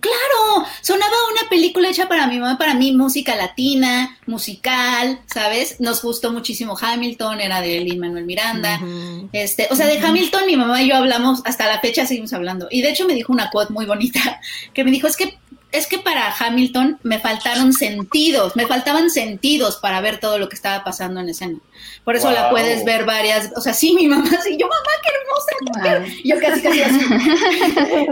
Claro, 0.00 0.66
sonaba 0.82 1.16
una 1.32 1.48
película 1.48 1.88
hecha 1.88 2.06
para 2.06 2.26
mi 2.26 2.38
mamá, 2.38 2.58
para 2.58 2.74
mí, 2.74 2.92
música 2.92 3.34
latina, 3.34 4.18
musical, 4.26 5.20
¿sabes? 5.26 5.80
Nos 5.80 6.02
gustó 6.02 6.32
muchísimo 6.32 6.76
Hamilton, 6.78 7.40
era 7.40 7.62
de 7.62 7.80
Lin 7.80 7.98
Manuel 7.98 8.26
Miranda. 8.26 8.78
Este, 9.32 9.68
o 9.70 9.76
sea, 9.76 9.86
de 9.86 9.98
Hamilton 9.98 10.46
mi 10.46 10.56
mamá 10.56 10.82
y 10.82 10.88
yo 10.88 10.96
hablamos, 10.96 11.40
hasta 11.44 11.66
la 11.66 11.80
fecha 11.80 12.06
seguimos 12.06 12.32
hablando. 12.34 12.68
Y 12.70 12.82
de 12.82 12.90
hecho 12.90 13.06
me 13.06 13.14
dijo 13.14 13.32
una 13.32 13.50
quote 13.50 13.72
muy 13.72 13.86
bonita, 13.86 14.40
que 14.74 14.84
me 14.84 14.90
dijo, 14.90 15.06
es 15.06 15.16
que 15.16 15.38
es 15.72 15.86
que 15.86 15.98
para 15.98 16.34
Hamilton 16.36 16.98
me 17.02 17.18
faltaron 17.20 17.72
sentidos, 17.72 18.56
me 18.56 18.66
faltaban 18.66 19.08
sentidos 19.10 19.76
para 19.76 20.00
ver 20.00 20.18
todo 20.18 20.38
lo 20.38 20.48
que 20.48 20.56
estaba 20.56 20.82
pasando 20.84 21.20
en 21.20 21.28
escena. 21.28 21.58
Por 22.04 22.16
eso 22.16 22.30
la 22.30 22.50
puedes 22.50 22.84
ver 22.84 23.04
varias, 23.04 23.50
o 23.56 23.60
sea, 23.60 23.72
sí, 23.72 23.94
mi 23.94 24.06
mamá, 24.08 24.28
sí, 24.42 24.56
yo, 24.58 24.66
mamá, 24.66 24.90
qué 25.02 25.10
hermosa. 25.16 26.04
mujer". 26.06 26.22
Yo 26.24 26.40
casi, 26.40 26.62
casi 26.62 26.82
así, 26.82 27.00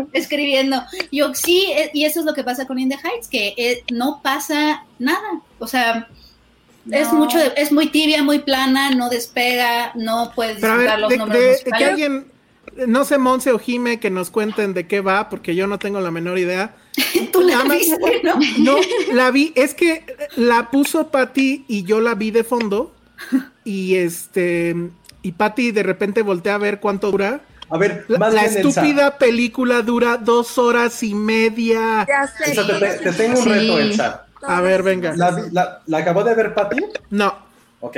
escribiendo. 0.13 0.83
Yo, 1.11 1.35
sí, 1.35 1.67
eh, 1.77 1.91
y 1.95 2.05
eso 2.05 2.21
es 2.21 2.27
lo 2.27 2.35
que 2.35 2.45
pasa 2.45 2.67
con 2.67 2.79
In 2.79 2.89
the 2.89 2.97
Heights, 2.97 3.29
que 3.29 3.55
eh, 3.57 3.85
no 3.93 4.21
pasa 4.23 4.85
nada. 4.99 5.41
O 5.59 5.67
sea, 5.67 6.09
es 6.91 7.13
mucho, 7.13 7.39
de- 7.39 7.53
es 7.57 7.73
muy 7.73 7.89
tibia, 7.89 8.23
muy 8.23 8.39
plana, 8.41 8.91
no 8.91 9.09
despega, 9.11 9.93
no 9.95 10.33
puedes 10.35 10.57
disfrutar 10.61 10.99
los 10.99 11.11
de, 11.11 11.17
números 11.19 11.43
de- 11.43 11.49
musicales. 11.51 11.79
que 11.79 11.85
alguien, 11.85 12.33
no 12.87 13.05
sé, 13.05 13.19
Monse 13.19 13.53
o 13.53 13.59
Jime, 13.59 14.01
que 14.01 14.11
nos 14.11 14.31
cuenten 14.31 14.75
de 14.75 14.87
qué 14.87 15.01
va, 15.01 15.29
porque 15.29 15.55
yo 15.55 15.67
no 15.67 15.79
tengo 15.79 16.01
la 16.01 16.11
menor 16.11 16.39
idea. 16.39 16.75
Tú 17.33 17.41
la 17.43 17.63
viste, 17.65 17.99
¿no? 18.23 18.39
No, 18.59 18.77
la 19.13 19.31
vi, 19.31 19.53
es 19.55 19.75
que 19.75 20.05
la 20.37 20.71
puso 20.71 21.09
Patty 21.09 21.65
y 21.69 21.85
yo 21.85 22.01
la 22.01 22.15
vi 22.15 22.31
de 22.31 22.45
fondo. 22.45 22.95
Y 23.65 23.97
este, 23.97 24.75
y 25.23 25.33
Patty 25.33 25.73
de 25.73 25.83
repente 25.83 26.23
voltea 26.23 26.55
a 26.55 26.59
ver 26.59 26.81
cuánto 26.81 27.11
dura. 27.11 27.41
A 27.71 27.77
ver, 27.77 28.05
la, 28.09 28.19
más 28.19 28.33
la 28.33 28.43
bien, 28.45 28.57
Elsa. 28.57 28.69
estúpida 28.69 29.19
película 29.19 29.83
dura 29.83 30.17
dos 30.17 30.57
horas 30.57 31.03
y 31.03 31.15
media. 31.15 32.07
Elsa, 32.47 32.67
te, 32.67 32.75
te- 32.75 32.99
te 33.05 33.13
tengo 33.13 33.41
un 33.41 33.45
reto, 33.47 33.79
Elsa. 33.79 34.25
A 34.43 34.61
ver, 34.61 34.83
venga. 34.83 35.15
¿La, 35.17 35.33
vi- 35.33 35.51
la- 35.53 35.83
la 35.87 35.99
acabó 35.99 36.25
de 36.25 36.35
ver 36.35 36.55
Patty? 36.55 36.77
No. 37.11 37.35
Ok. 37.81 37.97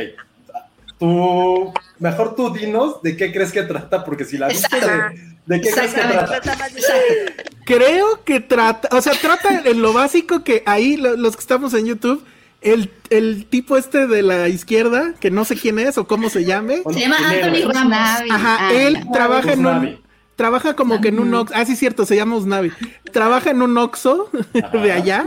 Tú, 0.99 1.73
mejor 1.99 2.35
tú 2.35 2.51
dinos 2.53 3.01
de 3.03 3.17
qué 3.17 3.33
crees 3.33 3.53
que 3.53 3.63
trata, 3.63 4.05
porque 4.05 4.25
si 4.25 4.37
la 4.37 4.49
viste 4.49 4.69
de, 4.81 5.30
de 5.47 5.61
qué 5.61 5.71
crees 5.71 5.95
que 5.95 6.01
trata. 6.01 6.41
Creo 7.65 8.25
que 8.25 8.41
trata, 8.41 8.89
o 8.97 9.01
sea, 9.01 9.13
trata 9.13 9.63
en 9.65 9.81
lo 9.83 9.93
básico 9.93 10.43
que 10.43 10.63
ahí 10.67 10.97
lo- 10.97 11.17
los 11.17 11.37
que 11.37 11.41
estamos 11.41 11.73
en 11.75 11.87
YouTube, 11.87 12.25
el, 12.63 12.91
el 13.11 13.47
tipo 13.47 13.77
este 13.77 14.07
de 14.07 14.23
la 14.23 14.49
izquierda, 14.49 15.15
que 15.21 15.31
no 15.31 15.45
sé 15.45 15.57
quién 15.57 15.79
es 15.79 15.97
o 15.99 16.07
cómo 16.07 16.31
se 16.31 16.45
llame. 16.45 16.83
Se 16.93 17.01
llama 17.01 17.17
Anthony 17.19 17.71
Ramos. 17.73 17.97
Ajá, 18.31 18.57
Ah, 18.61 18.73
él 18.73 18.99
trabaja 19.13 19.53
en 19.53 19.67
un, 19.67 20.01
trabaja 20.37 20.75
como 20.75 21.01
que 21.01 21.09
en 21.09 21.21
un 21.21 21.33
Oxxo, 21.35 21.55
ah 21.57 21.65
sí 21.65 21.77
cierto, 21.77 22.05
se 22.07 22.17
llama 22.17 22.37
Usnavi. 22.37 22.73
Trabaja 23.13 23.51
en 23.51 23.63
un 23.63 23.77
Oxxo 23.79 24.31
de 24.73 24.93
allá 24.93 25.27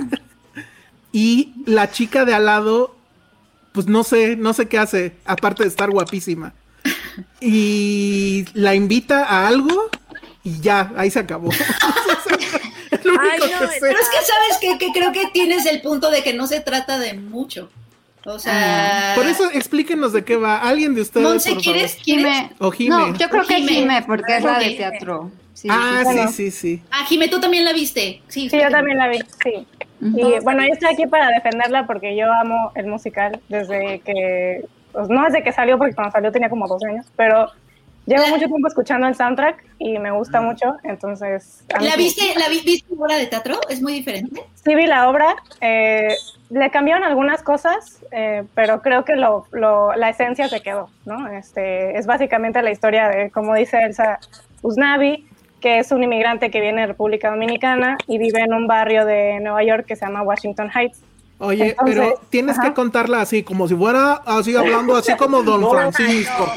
y 1.13 1.53
la 1.65 1.91
chica 1.91 2.25
de 2.25 2.33
al 2.33 2.45
lado, 2.45 2.95
pues 3.71 3.87
no 3.87 4.03
sé, 4.03 4.35
no 4.35 4.53
sé 4.53 4.67
qué 4.67 4.79
hace, 4.79 5.15
aparte 5.25 5.63
de 5.63 5.69
estar 5.69 5.89
guapísima. 5.91 6.53
Y 7.39 8.45
la 8.53 8.75
invita 8.75 9.23
a 9.25 9.47
algo 9.47 9.89
y 10.43 10.59
ya, 10.59 10.91
ahí 10.95 11.09
se 11.09 11.19
acabó. 11.19 11.49
Es 12.91 13.03
lo 13.03 13.13
único 13.13 13.45
que 13.45 13.67
sé. 13.67 13.77
Pero 13.79 13.99
es 13.99 14.07
que 14.07 14.17
sabes 14.17 14.57
que, 14.61 14.77
que 14.77 14.91
creo 14.93 15.11
que 15.11 15.25
tienes 15.33 15.65
el 15.65 15.81
punto 15.81 16.11
de 16.11 16.21
que 16.21 16.33
no 16.33 16.45
se 16.45 16.59
trata 16.59 16.99
de 16.99 17.15
mucho. 17.15 17.69
O 18.25 18.39
sea, 18.39 19.13
Por 19.15 19.25
eso 19.25 19.49
explíquenos 19.51 20.13
de 20.13 20.23
qué 20.23 20.37
va. 20.37 20.57
Alguien 20.59 20.95
de 20.95 21.01
ustedes, 21.01 21.27
Monse, 21.27 21.53
por 21.53 21.61
¿quieres? 21.61 21.97
¿Quieres? 22.01 22.51
O 22.59 22.71
Jime. 22.71 22.89
No, 22.89 23.17
yo 23.17 23.29
creo 23.29 23.43
que 23.45 23.55
Jime. 23.55 23.71
Jime, 23.71 24.03
porque 24.05 24.37
es 24.37 24.43
la 24.43 24.59
de 24.59 24.69
teatro. 24.71 25.31
Sí, 25.53 25.67
ah, 25.69 26.03
sí, 26.05 26.17
sí, 26.17 26.27
sí, 26.33 26.51
sí. 26.51 26.83
Ah, 26.91 27.05
Jime, 27.05 27.27
tú 27.27 27.39
también 27.39 27.65
la 27.65 27.73
viste. 27.73 28.21
Sí, 28.27 28.49
Sí, 28.49 28.57
yo 28.61 28.69
también 28.69 28.97
la 28.97 29.09
vi, 29.09 29.19
sí. 29.43 29.67
Y 30.01 30.39
bueno, 30.43 30.61
yo 30.65 30.73
estoy 30.73 30.93
aquí 30.93 31.07
para 31.07 31.29
defenderla 31.29 31.85
porque 31.85 32.15
yo 32.15 32.31
amo 32.31 32.71
el 32.75 32.87
musical 32.87 33.39
desde 33.47 33.99
que, 33.99 34.65
pues 34.91 35.09
no 35.09 35.23
desde 35.23 35.43
que 35.43 35.51
salió, 35.51 35.77
porque 35.77 35.93
cuando 35.95 36.11
salió 36.11 36.31
tenía 36.31 36.49
como 36.49 36.67
12 36.67 36.87
años, 36.87 37.05
pero 37.15 37.51
llevo 38.05 38.27
mucho 38.27 38.47
tiempo 38.47 38.67
escuchando 38.67 39.07
el 39.07 39.15
soundtrack 39.15 39.63
y 39.79 39.97
me 39.99 40.11
gusta 40.11 40.41
mucho, 40.41 40.75
entonces... 40.83 41.63
¿La 41.79 41.95
viste, 41.95 42.21
la 42.37 42.49
vi- 42.49 42.61
viste 42.61 42.93
obra 42.97 43.17
de 43.17 43.27
teatro? 43.27 43.59
Es 43.69 43.81
muy 43.81 43.93
diferente. 43.93 44.43
Sí 44.55 44.75
vi 44.75 44.85
la 44.87 45.09
obra, 45.09 45.35
eh, 45.61 46.15
le 46.49 46.69
cambiaron 46.71 47.03
algunas 47.03 47.41
cosas, 47.43 47.99
eh, 48.11 48.43
pero 48.55 48.81
creo 48.81 49.05
que 49.05 49.15
lo, 49.15 49.45
lo- 49.51 49.95
la 49.95 50.09
esencia 50.09 50.47
se 50.49 50.61
quedó, 50.61 50.89
¿no? 51.05 51.27
Este, 51.29 51.97
es 51.97 52.05
básicamente 52.05 52.61
la 52.61 52.71
historia 52.71 53.07
de, 53.09 53.31
como 53.31 53.55
dice 53.55 53.81
Elsa 53.81 54.19
Usnavi, 54.61 55.27
que 55.61 55.79
es 55.79 55.91
un 55.91 56.03
inmigrante 56.03 56.51
que 56.51 56.59
viene 56.59 56.81
de 56.81 56.87
República 56.87 57.29
Dominicana 57.29 57.97
y 58.07 58.17
vive 58.17 58.41
en 58.41 58.53
un 58.53 58.67
barrio 58.67 59.05
de 59.05 59.39
Nueva 59.39 59.63
York 59.63 59.85
que 59.85 59.95
se 59.95 60.05
llama 60.05 60.21
Washington 60.21 60.69
Heights. 60.75 61.01
Oye, 61.43 61.69
Entonces, 61.71 61.95
pero 61.95 62.21
tienes 62.29 62.59
que 62.59 62.73
contarla 62.73 63.21
así, 63.21 63.43
como 63.43 63.67
si 63.67 63.75
fuera 63.75 64.13
así 64.25 64.55
hablando, 64.55 64.95
así 64.95 65.15
como 65.15 65.43
Don 65.43 65.69
Francisco, 65.69 66.51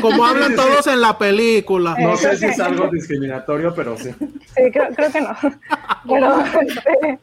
como 0.00 0.24
hablan 0.24 0.54
todos 0.56 0.86
en 0.86 1.00
la 1.00 1.16
película. 1.18 1.94
No 1.98 2.16
sé 2.16 2.36
si 2.36 2.46
es 2.46 2.58
algo 2.60 2.88
discriminatorio, 2.88 3.74
pero 3.74 3.96
sí. 3.96 4.10
Sí, 4.18 4.70
creo, 4.72 4.88
creo 4.94 5.12
que 5.12 5.20
no. 5.20 5.36
Pero 6.08 6.40
este, 6.40 7.18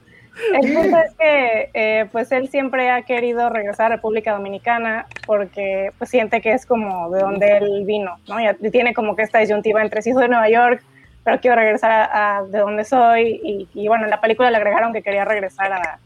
el 0.53 0.73
punto 0.73 0.97
es 0.97 1.13
que 1.19 1.69
eh, 1.73 2.05
pues 2.11 2.31
él 2.31 2.47
siempre 2.49 2.89
ha 2.91 3.01
querido 3.01 3.49
regresar 3.49 3.87
a 3.91 3.95
República 3.95 4.31
Dominicana 4.33 5.05
porque 5.25 5.91
pues 5.97 6.09
siente 6.09 6.39
que 6.41 6.53
es 6.53 6.65
como 6.65 7.09
de 7.11 7.19
donde 7.21 7.57
él 7.57 7.83
vino, 7.85 8.17
¿no? 8.27 8.37
Y 8.39 8.71
tiene 8.71 8.93
como 8.93 9.15
que 9.15 9.23
esta 9.23 9.39
disyuntiva 9.39 9.81
entre 9.81 10.01
sí 10.01 10.13
soy 10.13 10.23
de 10.23 10.29
Nueva 10.29 10.49
York, 10.49 10.81
pero 11.25 11.41
quiero 11.41 11.57
regresar 11.57 11.91
a, 11.91 12.37
a 12.37 12.43
de 12.45 12.57
donde 12.59 12.85
soy. 12.85 13.41
Y, 13.43 13.67
y, 13.73 13.87
bueno, 13.89 14.05
en 14.05 14.11
la 14.11 14.21
película 14.21 14.49
le 14.49 14.57
agregaron 14.57 14.93
que 14.93 15.01
quería 15.01 15.25
regresar 15.25 15.73
a- 15.73 15.99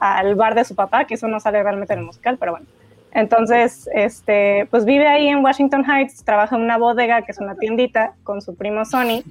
al 0.00 0.34
bar 0.34 0.54
de 0.54 0.64
su 0.64 0.74
papá, 0.74 1.04
que 1.04 1.14
eso 1.14 1.28
no 1.28 1.40
sale 1.40 1.62
realmente 1.62 1.92
en 1.94 2.00
el 2.00 2.04
musical, 2.06 2.36
pero 2.38 2.52
bueno. 2.52 2.66
Entonces, 3.12 3.88
este, 3.94 4.66
pues 4.70 4.84
vive 4.84 5.08
ahí 5.08 5.28
en 5.28 5.42
Washington 5.44 5.84
Heights, 5.88 6.24
trabaja 6.24 6.56
en 6.56 6.62
una 6.62 6.76
bodega, 6.76 7.22
que 7.22 7.32
es 7.32 7.38
una 7.38 7.54
tiendita, 7.54 8.12
con 8.22 8.42
su 8.42 8.54
primo 8.54 8.84
Sonny, 8.84 9.24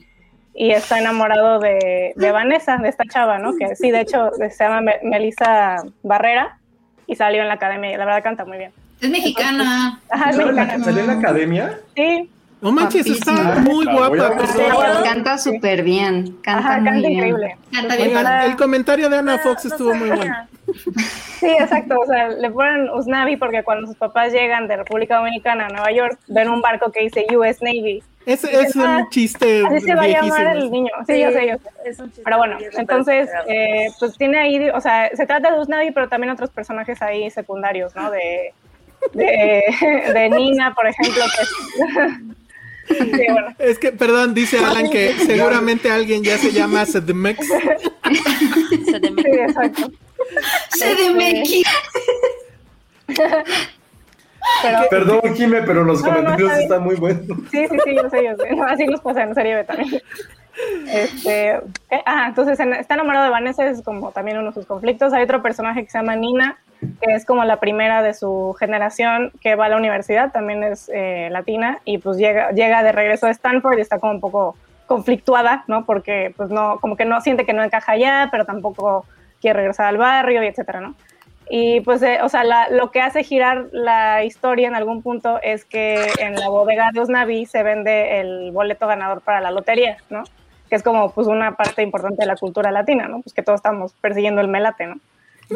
y 0.53 0.71
está 0.71 0.97
enamorado 0.99 1.59
de, 1.59 2.13
de 2.15 2.31
Vanessa, 2.31 2.77
de 2.77 2.89
esta 2.89 3.03
chava, 3.07 3.37
¿no? 3.37 3.55
Que 3.55 3.75
sí, 3.75 3.91
de 3.91 4.01
hecho, 4.01 4.31
se 4.31 4.49
llama 4.63 4.81
Me- 4.81 4.99
Melissa 5.03 5.83
Barrera, 6.01 6.57
y 7.05 7.15
salió 7.15 7.41
en 7.43 7.47
la 7.47 7.53
academia, 7.53 7.91
y 7.93 7.97
la 7.97 8.05
verdad 8.05 8.23
canta 8.23 8.43
muy 8.45 8.57
bien. 8.57 8.71
Es 8.99 9.09
mexicana. 9.11 10.01
Ajá, 10.09 10.31
es 10.31 10.35
¿Salió 10.35 10.49
en 10.49 10.55
la- 10.55 10.61
mexicana. 10.63 10.83
¿Salió 10.85 11.01
en 11.01 11.07
la 11.07 11.13
academia? 11.13 11.79
Sí. 11.95 12.31
No 12.59 12.71
manches, 12.71 13.05
está 13.05 13.31
muy 13.59 13.85
guapa. 13.85 14.35
Canta 15.03 15.37
súper 15.37 15.83
bien. 15.83 16.37
Canta 16.41 16.59
Ajá, 16.59 16.77
muy 16.79 16.85
canta 16.85 16.99
bien. 16.99 17.11
increíble. 17.13 17.57
Canta 17.71 17.95
bien. 17.95 18.07
Oigan, 18.09 18.23
Para- 18.23 18.45
el 18.45 18.55
comentario 18.55 19.09
de 19.09 19.17
Ana 19.17 19.37
Fox 19.39 19.65
estuvo 19.65 19.93
muy 19.93 20.09
bueno. 20.09 20.35
Sí, 21.39 21.45
exacto. 21.47 21.99
O 21.99 22.05
sea, 22.07 22.27
le 22.29 22.49
ponen 22.49 22.89
Usnavi 22.89 23.37
porque 23.37 23.63
cuando 23.63 23.85
sus 23.87 23.95
papás 23.95 24.33
llegan 24.33 24.67
de 24.67 24.75
República 24.77 25.17
Dominicana 25.17 25.67
a 25.67 25.69
Nueva 25.69 25.91
York, 25.91 26.19
ven 26.27 26.49
un 26.49 26.61
barco 26.61 26.91
que 26.91 27.03
dice 27.03 27.25
US 27.37 27.61
Navy. 27.61 28.03
Es, 28.25 28.43
es 28.43 28.75
"Ah, 28.75 28.97
un 29.03 29.09
chiste 29.11 29.63
Así 29.65 29.79
se 29.81 29.95
va 29.95 30.01
a 30.01 30.07
llamar 30.07 30.47
el 30.57 30.69
niño. 30.71 30.89
Sí, 31.05 31.21
yo 31.21 31.31
sé, 31.31 31.47
yo 31.47 31.53
sé. 31.57 31.69
Es 31.89 31.99
un 31.99 32.07
chiste 32.07 32.23
Pero 32.25 32.37
bueno, 32.39 32.57
entonces, 32.73 33.29
eh, 33.47 33.87
pues 33.99 34.17
tiene 34.17 34.39
ahí, 34.39 34.69
o 34.71 34.81
sea, 34.81 35.09
se 35.15 35.25
trata 35.27 35.51
de 35.53 35.59
Usnavi, 35.61 35.91
pero 35.91 36.09
también 36.09 36.31
otros 36.33 36.49
personajes 36.49 37.01
ahí 37.03 37.29
secundarios, 37.29 37.95
¿no? 37.95 38.09
De, 38.11 38.53
de, 39.13 39.63
de 40.13 40.29
Nina, 40.31 40.73
por 40.73 40.87
ejemplo, 40.87 41.23
que 41.23 42.07
Sí, 42.87 42.95
bueno. 43.31 43.55
Es 43.59 43.79
que, 43.79 43.91
perdón, 43.91 44.33
dice 44.33 44.57
Alan 44.59 44.89
que 44.89 45.13
seguramente 45.13 45.91
alguien 45.91 46.23
ya 46.23 46.37
se 46.37 46.51
llama 46.51 46.85
Sedmex. 46.85 47.45
Sí, 47.45 48.93
exacto. 49.25 49.91
CDMX. 50.69 51.63
Perdón, 54.89 55.35
Jime, 55.35 55.61
pero 55.63 55.83
los 55.83 56.01
comentarios 56.01 56.51
están 56.57 56.83
muy 56.83 56.95
buenos. 56.95 57.25
Sí, 57.51 57.67
sí, 57.67 57.77
sí, 57.83 57.95
yo 57.95 58.09
sé, 58.09 58.23
yo 58.23 58.35
sé. 58.35 58.49
así 58.67 58.85
nos 58.85 59.01
pasa 59.01 59.23
en 59.23 59.35
serie 59.35 59.55
B 59.55 59.63
también. 59.63 60.01
Este, 60.87 61.59
ah, 62.05 62.25
entonces 62.29 62.59
está 62.59 62.95
enamorado 62.95 63.25
de 63.25 63.31
Vanessa, 63.31 63.69
es 63.69 63.81
como 63.83 64.11
también 64.11 64.37
uno 64.37 64.47
de 64.47 64.53
sus 64.53 64.65
conflictos. 64.65 65.13
Hay 65.13 65.23
otro 65.23 65.41
personaje 65.41 65.83
que 65.83 65.89
se 65.89 65.97
llama 65.97 66.15
Nina, 66.15 66.57
que 66.79 67.13
es 67.13 67.25
como 67.25 67.43
la 67.43 67.59
primera 67.59 68.01
de 68.03 68.13
su 68.13 68.55
generación 68.59 69.31
que 69.41 69.55
va 69.55 69.65
a 69.65 69.69
la 69.69 69.77
universidad, 69.77 70.31
también 70.31 70.63
es 70.63 70.89
eh, 70.93 71.29
latina, 71.31 71.79
y 71.85 71.97
pues 71.97 72.17
llega, 72.17 72.51
llega 72.51 72.83
de 72.83 72.91
regreso 72.91 73.27
a 73.27 73.31
Stanford 73.31 73.77
y 73.77 73.81
está 73.81 73.99
como 73.99 74.13
un 74.13 74.21
poco 74.21 74.55
conflictuada, 74.85 75.63
¿no? 75.67 75.85
Porque 75.85 76.33
pues 76.37 76.49
no, 76.49 76.79
como 76.79 76.95
que 76.95 77.05
no 77.05 77.21
siente 77.21 77.45
que 77.45 77.53
no 77.53 77.63
encaja 77.63 77.91
allá, 77.91 78.29
pero 78.31 78.45
tampoco 78.45 79.05
quiere 79.41 79.57
regresar 79.59 79.87
al 79.87 79.97
barrio 79.97 80.43
y 80.43 80.47
etcétera, 80.47 80.81
¿no? 80.81 80.95
Y 81.49 81.81
pues, 81.81 82.01
eh, 82.01 82.19
o 82.23 82.29
sea, 82.29 82.43
lo 82.69 82.91
que 82.91 82.99
hace 82.99 83.23
girar 83.23 83.67
la 83.71 84.23
historia 84.25 84.67
en 84.67 84.75
algún 84.75 85.01
punto 85.01 85.39
es 85.41 85.63
que 85.63 86.11
en 86.19 86.35
la 86.35 86.49
bodega 86.49 86.89
de 86.91 86.99
Osnavi 86.99 87.45
se 87.45 87.63
vende 87.63 88.19
el 88.19 88.51
boleto 88.51 88.85
ganador 88.87 89.21
para 89.21 89.39
la 89.39 89.51
lotería, 89.51 89.97
¿no? 90.09 90.23
Que 90.69 90.75
es 90.75 90.83
como 90.83 91.11
pues 91.11 91.27
una 91.27 91.55
parte 91.55 91.83
importante 91.83 92.23
de 92.23 92.27
la 92.27 92.35
cultura 92.35 92.71
latina, 92.71 93.07
¿no? 93.07 93.21
Pues 93.21 93.33
que 93.33 93.43
todos 93.43 93.59
estamos 93.59 93.93
persiguiendo 94.01 94.41
el 94.41 94.49
melate, 94.49 94.87
¿no? 94.87 94.99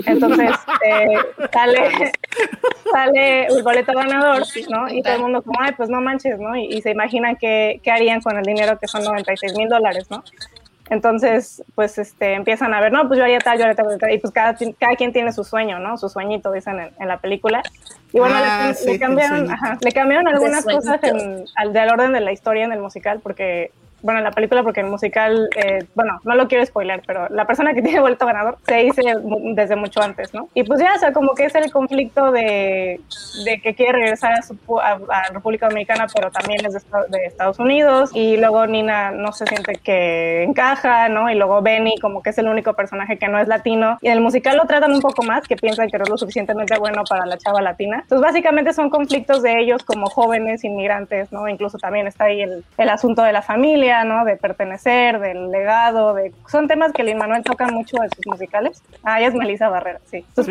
Entonces 0.05 0.51
eh, 0.85 1.17
sale, 1.51 2.11
sale 2.91 3.45
el 3.47 3.63
boleto 3.63 3.93
ganador, 3.93 4.43
¿no? 4.69 4.89
Y 4.89 5.01
todo 5.01 5.15
el 5.15 5.21
mundo 5.21 5.41
como, 5.41 5.59
ay, 5.61 5.73
pues 5.75 5.89
no 5.89 6.01
manches, 6.01 6.39
¿no? 6.39 6.55
Y, 6.55 6.65
y 6.65 6.81
se 6.81 6.91
imaginan 6.91 7.35
qué, 7.35 7.79
qué 7.83 7.91
harían 7.91 8.21
con 8.21 8.37
el 8.37 8.43
dinero 8.43 8.77
que 8.79 8.87
son 8.87 9.03
96 9.03 9.55
mil 9.57 9.69
dólares, 9.69 10.09
¿no? 10.09 10.23
Entonces, 10.91 11.63
pues 11.73 11.97
este, 11.97 12.33
empiezan 12.33 12.73
a 12.73 12.81
ver, 12.81 12.91
no, 12.91 13.07
pues 13.07 13.17
yo 13.17 13.23
haría 13.23 13.39
tal, 13.39 13.57
yo 13.57 13.63
haría 13.63 13.75
tal, 13.75 14.11
y 14.11 14.17
pues 14.17 14.33
cada, 14.33 14.57
cada 14.77 14.95
quien 14.97 15.13
tiene 15.13 15.31
su 15.31 15.45
sueño, 15.45 15.79
¿no? 15.79 15.97
Su 15.97 16.09
sueñito, 16.09 16.51
dicen 16.51 16.91
en, 16.99 17.07
la 17.07 17.17
película. 17.19 17.63
Y 18.11 18.19
bueno, 18.19 18.35
le, 18.35 18.45
ah, 18.45 18.73
cambiaron, 18.99 19.47
le, 19.79 19.91
cambiaron, 19.93 20.27
algunas 20.27 20.65
cosas 20.65 21.01
en, 21.03 21.45
al, 21.55 21.71
del 21.71 21.89
orden 21.89 22.11
de 22.11 22.19
la 22.19 22.33
historia 22.33 22.65
en 22.65 22.73
el 22.73 22.81
musical, 22.81 23.21
porque 23.23 23.71
bueno, 24.01 24.19
en 24.19 24.23
la 24.23 24.31
película, 24.31 24.63
porque 24.63 24.81
el 24.81 24.87
musical, 24.87 25.49
eh, 25.55 25.85
bueno, 25.95 26.19
no 26.23 26.35
lo 26.35 26.47
quiero 26.47 26.65
spoiler, 26.65 27.01
pero 27.05 27.27
la 27.29 27.45
persona 27.45 27.73
que 27.73 27.81
tiene 27.81 27.99
vuelto 27.99 28.25
ganador 28.25 28.57
se 28.65 28.75
dice 28.75 29.01
desde 29.53 29.75
mucho 29.75 30.01
antes, 30.01 30.33
¿no? 30.33 30.47
Y 30.53 30.63
pues 30.63 30.79
ya, 30.79 30.93
o 30.95 30.99
sea, 30.99 31.13
como 31.13 31.33
que 31.33 31.45
es 31.45 31.55
el 31.55 31.71
conflicto 31.71 32.31
de, 32.31 32.99
de 33.45 33.61
que 33.61 33.75
quiere 33.75 33.93
regresar 33.93 34.33
a, 34.33 34.41
su, 34.41 34.55
a, 34.79 34.99
República 35.31 35.67
Dominicana, 35.67 36.07
pero 36.13 36.31
también 36.31 36.65
es 36.65 36.73
de, 36.73 36.81
de, 37.09 37.25
Estados 37.25 37.59
Unidos, 37.59 38.11
y 38.13 38.37
luego 38.37 38.65
Nina 38.67 39.11
no 39.11 39.31
se 39.31 39.45
siente 39.45 39.73
que 39.75 40.43
encaja, 40.43 41.09
¿no? 41.09 41.29
Y 41.29 41.35
luego 41.35 41.61
Benny 41.61 41.97
como 41.99 42.21
que 42.21 42.31
es 42.31 42.37
el 42.37 42.47
único 42.47 42.73
personaje 42.73 43.17
que 43.17 43.27
no 43.27 43.39
es 43.39 43.47
latino, 43.47 43.97
y 44.01 44.07
en 44.07 44.13
el 44.13 44.21
musical 44.21 44.57
lo 44.57 44.65
tratan 44.65 44.91
un 44.91 45.01
poco 45.01 45.23
más, 45.23 45.47
que 45.47 45.55
piensan 45.55 45.89
que 45.89 45.97
no 45.97 46.03
es 46.03 46.09
lo 46.09 46.17
suficientemente 46.17 46.77
bueno 46.77 47.03
para 47.07 47.25
la 47.25 47.37
chava 47.37 47.61
latina. 47.61 47.99
Entonces, 48.01 48.21
básicamente 48.21 48.73
son 48.73 48.89
conflictos 48.89 49.41
de 49.41 49.59
ellos 49.59 49.83
como 49.83 50.07
jóvenes 50.07 50.63
inmigrantes, 50.63 51.31
¿no? 51.31 51.47
Incluso 51.47 51.77
también 51.77 52.07
está 52.07 52.25
ahí 52.25 52.41
el, 52.41 52.63
el 52.77 52.89
asunto 52.89 53.23
de 53.23 53.33
la 53.33 53.41
familia, 53.41 53.90
¿no? 54.05 54.25
De 54.25 54.37
pertenecer, 54.37 55.19
del 55.19 55.51
legado, 55.51 56.13
de 56.13 56.33
son 56.49 56.67
temas 56.67 56.91
que 56.93 57.03
Lin 57.03 57.17
Manuel 57.17 57.43
toca 57.43 57.67
mucho 57.67 57.97
en 58.03 58.09
sus 58.15 58.25
musicales. 58.25 58.81
Ah, 59.03 59.19
ella 59.19 59.29
es 59.29 59.33
Melissa 59.33 59.69
Barrera, 59.69 59.99
sí. 60.09 60.25
Pues, 60.35 60.47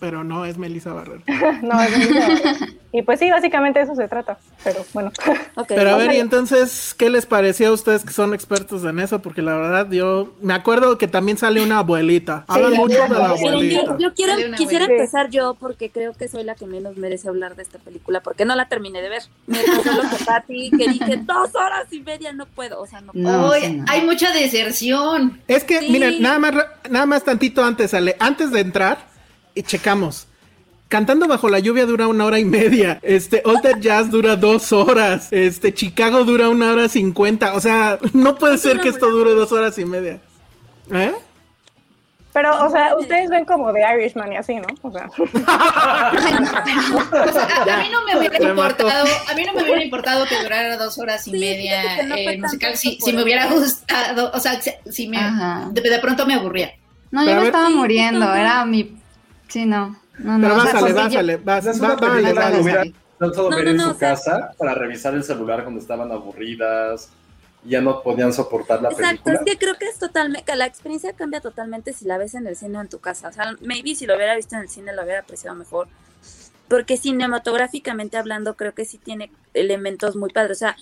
pero 0.00 0.24
no 0.24 0.44
es 0.44 0.58
Melissa 0.58 0.92
Barrera. 0.92 1.22
no, 1.62 1.82
es 1.82 1.98
Melissa 1.98 2.28
Barrera. 2.28 2.66
Y 2.96 3.02
pues 3.02 3.18
sí, 3.18 3.30
básicamente 3.30 3.78
eso 3.78 3.94
se 3.94 4.08
trata, 4.08 4.38
pero 4.64 4.82
bueno. 4.94 5.12
pero 5.68 5.90
a 5.90 5.96
ver, 5.98 6.14
y 6.14 6.16
entonces, 6.16 6.94
¿qué 6.96 7.10
les 7.10 7.26
pareció 7.26 7.68
a 7.68 7.72
ustedes 7.72 8.04
que 8.04 8.12
son 8.12 8.32
expertos 8.32 8.84
en 8.84 9.00
eso? 9.00 9.20
Porque 9.20 9.42
la 9.42 9.54
verdad, 9.54 9.90
yo 9.90 10.32
me 10.40 10.54
acuerdo 10.54 10.96
que 10.96 11.06
también 11.06 11.36
sale 11.36 11.62
una 11.62 11.80
abuelita. 11.80 12.46
Hablan 12.48 12.72
mucho 12.72 13.02
de 13.02 13.08
la 13.10 13.30
abuelita. 13.30 13.98
Yo, 13.98 14.14
quiero, 14.14 14.32
quisiera 14.56 14.86
empezar 14.86 15.28
yo 15.28 15.56
porque 15.60 15.90
creo 15.90 16.14
que 16.14 16.26
soy 16.28 16.42
la 16.44 16.54
que 16.54 16.64
menos 16.64 16.96
merece 16.96 17.28
hablar 17.28 17.54
de 17.54 17.64
esta 17.64 17.78
película, 17.78 18.20
porque 18.20 18.46
no 18.46 18.56
la 18.56 18.66
terminé 18.66 19.02
de 19.02 19.10
ver. 19.10 19.22
Me 19.46 19.58
pasó 19.58 19.92
lo 19.92 20.08
que 20.08 20.24
Pati, 20.24 20.70
que 20.70 20.88
dije 20.88 21.16
dos 21.18 21.54
horas 21.54 21.92
y 21.92 22.00
media 22.00 22.25
no 22.32 22.46
puedo, 22.46 22.80
o 22.80 22.86
sea, 22.86 23.00
no 23.00 23.12
puedo. 23.12 23.52
hay 23.52 24.02
mucha 24.04 24.32
deserción. 24.32 25.40
Es 25.48 25.64
que, 25.64 25.80
miren, 25.82 26.20
nada 26.22 26.38
más, 26.38 26.54
nada 26.90 27.06
más 27.06 27.24
tantito 27.24 27.64
antes, 27.64 27.94
Ale, 27.94 28.16
antes 28.18 28.50
de 28.50 28.60
entrar, 28.60 29.06
y 29.54 29.62
checamos. 29.62 30.28
Cantando 30.88 31.26
bajo 31.26 31.48
la 31.48 31.58
lluvia 31.58 31.84
dura 31.84 32.06
una 32.06 32.24
hora 32.26 32.38
y 32.38 32.44
media. 32.44 33.00
Este, 33.02 33.42
Alter 33.44 33.80
Jazz 33.80 34.10
dura 34.10 34.36
dos 34.36 34.72
horas. 34.72 35.28
Este, 35.32 35.74
Chicago 35.74 36.22
dura 36.24 36.48
una 36.48 36.70
hora 36.70 36.88
cincuenta. 36.88 37.54
O 37.54 37.60
sea, 37.60 37.98
no 38.12 38.36
puede 38.36 38.56
ser 38.58 38.80
que 38.80 38.90
esto 38.90 39.10
dure 39.10 39.32
dos 39.32 39.50
horas 39.50 39.76
y 39.78 39.84
media. 39.84 40.20
¿Eh? 40.92 41.12
Pero, 42.36 42.66
o 42.66 42.68
sea, 42.68 42.94
ustedes 42.98 43.30
ven 43.30 43.46
como 43.46 43.72
de 43.72 43.80
Irishman 43.80 44.30
y 44.30 44.36
así, 44.36 44.56
¿no? 44.56 44.66
O 44.82 44.92
sea. 44.92 45.04
a, 45.04 45.10
mí 47.78 47.88
no 47.90 48.04
me 48.04 48.18
hubiera 48.18 48.50
importado, 48.50 49.06
a 49.30 49.34
mí 49.34 49.42
no 49.46 49.54
me 49.54 49.62
hubiera 49.62 49.82
importado 49.82 50.26
que 50.26 50.42
durara 50.42 50.76
dos 50.76 50.98
horas 50.98 51.26
y 51.28 51.30
media 51.30 51.98
el 51.98 52.38
musical 52.42 52.76
si, 52.76 52.98
si, 53.00 53.14
me 53.14 53.22
hubiera 53.22 53.46
gustado, 53.46 54.30
o 54.34 54.38
sea, 54.38 54.60
si 54.60 55.08
me 55.08 55.18
de, 55.70 55.98
pronto 55.98 56.26
me 56.26 56.34
aburría. 56.34 56.74
No, 57.10 57.24
yo 57.24 57.36
me 57.36 57.46
estaba 57.46 57.70
muriendo, 57.70 58.34
era 58.34 58.66
mi 58.66 58.98
sí, 59.48 59.64
no. 59.64 59.96
No, 60.18 60.36
no, 60.36 60.46
Pero 60.46 60.56
básale, 60.56 60.92
básale, 60.92 61.36
básale, 61.38 61.78
básale. 62.34 62.94
No, 63.18 63.48
ver 63.48 63.68
en 63.68 63.80
su 63.80 63.96
casa 63.96 64.50
para 64.58 64.74
revisar 64.74 65.14
el 65.14 65.24
celular 65.24 65.62
cuando 65.62 65.80
estaban 65.80 66.12
aburridas 66.12 67.08
ya 67.66 67.80
no 67.80 68.02
podían 68.02 68.32
soportar 68.32 68.82
la 68.82 68.88
película. 68.90 69.10
Exacto, 69.10 69.30
es 69.32 69.40
que 69.44 69.58
creo 69.58 69.76
que 69.76 69.86
es 69.86 69.98
totalmente, 69.98 70.54
la 70.56 70.66
experiencia 70.66 71.12
cambia 71.12 71.40
totalmente 71.40 71.92
si 71.92 72.04
la 72.04 72.18
ves 72.18 72.34
en 72.34 72.46
el 72.46 72.56
cine 72.56 72.78
o 72.78 72.80
en 72.80 72.88
tu 72.88 73.00
casa. 73.00 73.28
O 73.28 73.32
sea, 73.32 73.56
maybe 73.60 73.94
si 73.94 74.06
lo 74.06 74.16
hubiera 74.16 74.34
visto 74.36 74.54
en 74.54 74.62
el 74.62 74.68
cine 74.68 74.94
lo 74.94 75.02
hubiera 75.02 75.20
apreciado 75.20 75.56
mejor. 75.56 75.88
Porque 76.68 76.96
cinematográficamente 76.96 78.16
hablando, 78.16 78.56
creo 78.56 78.74
que 78.74 78.84
sí 78.84 78.98
tiene 78.98 79.30
elementos 79.54 80.16
muy 80.16 80.30
padres. 80.30 80.58
O 80.58 80.60
sea, 80.60 80.76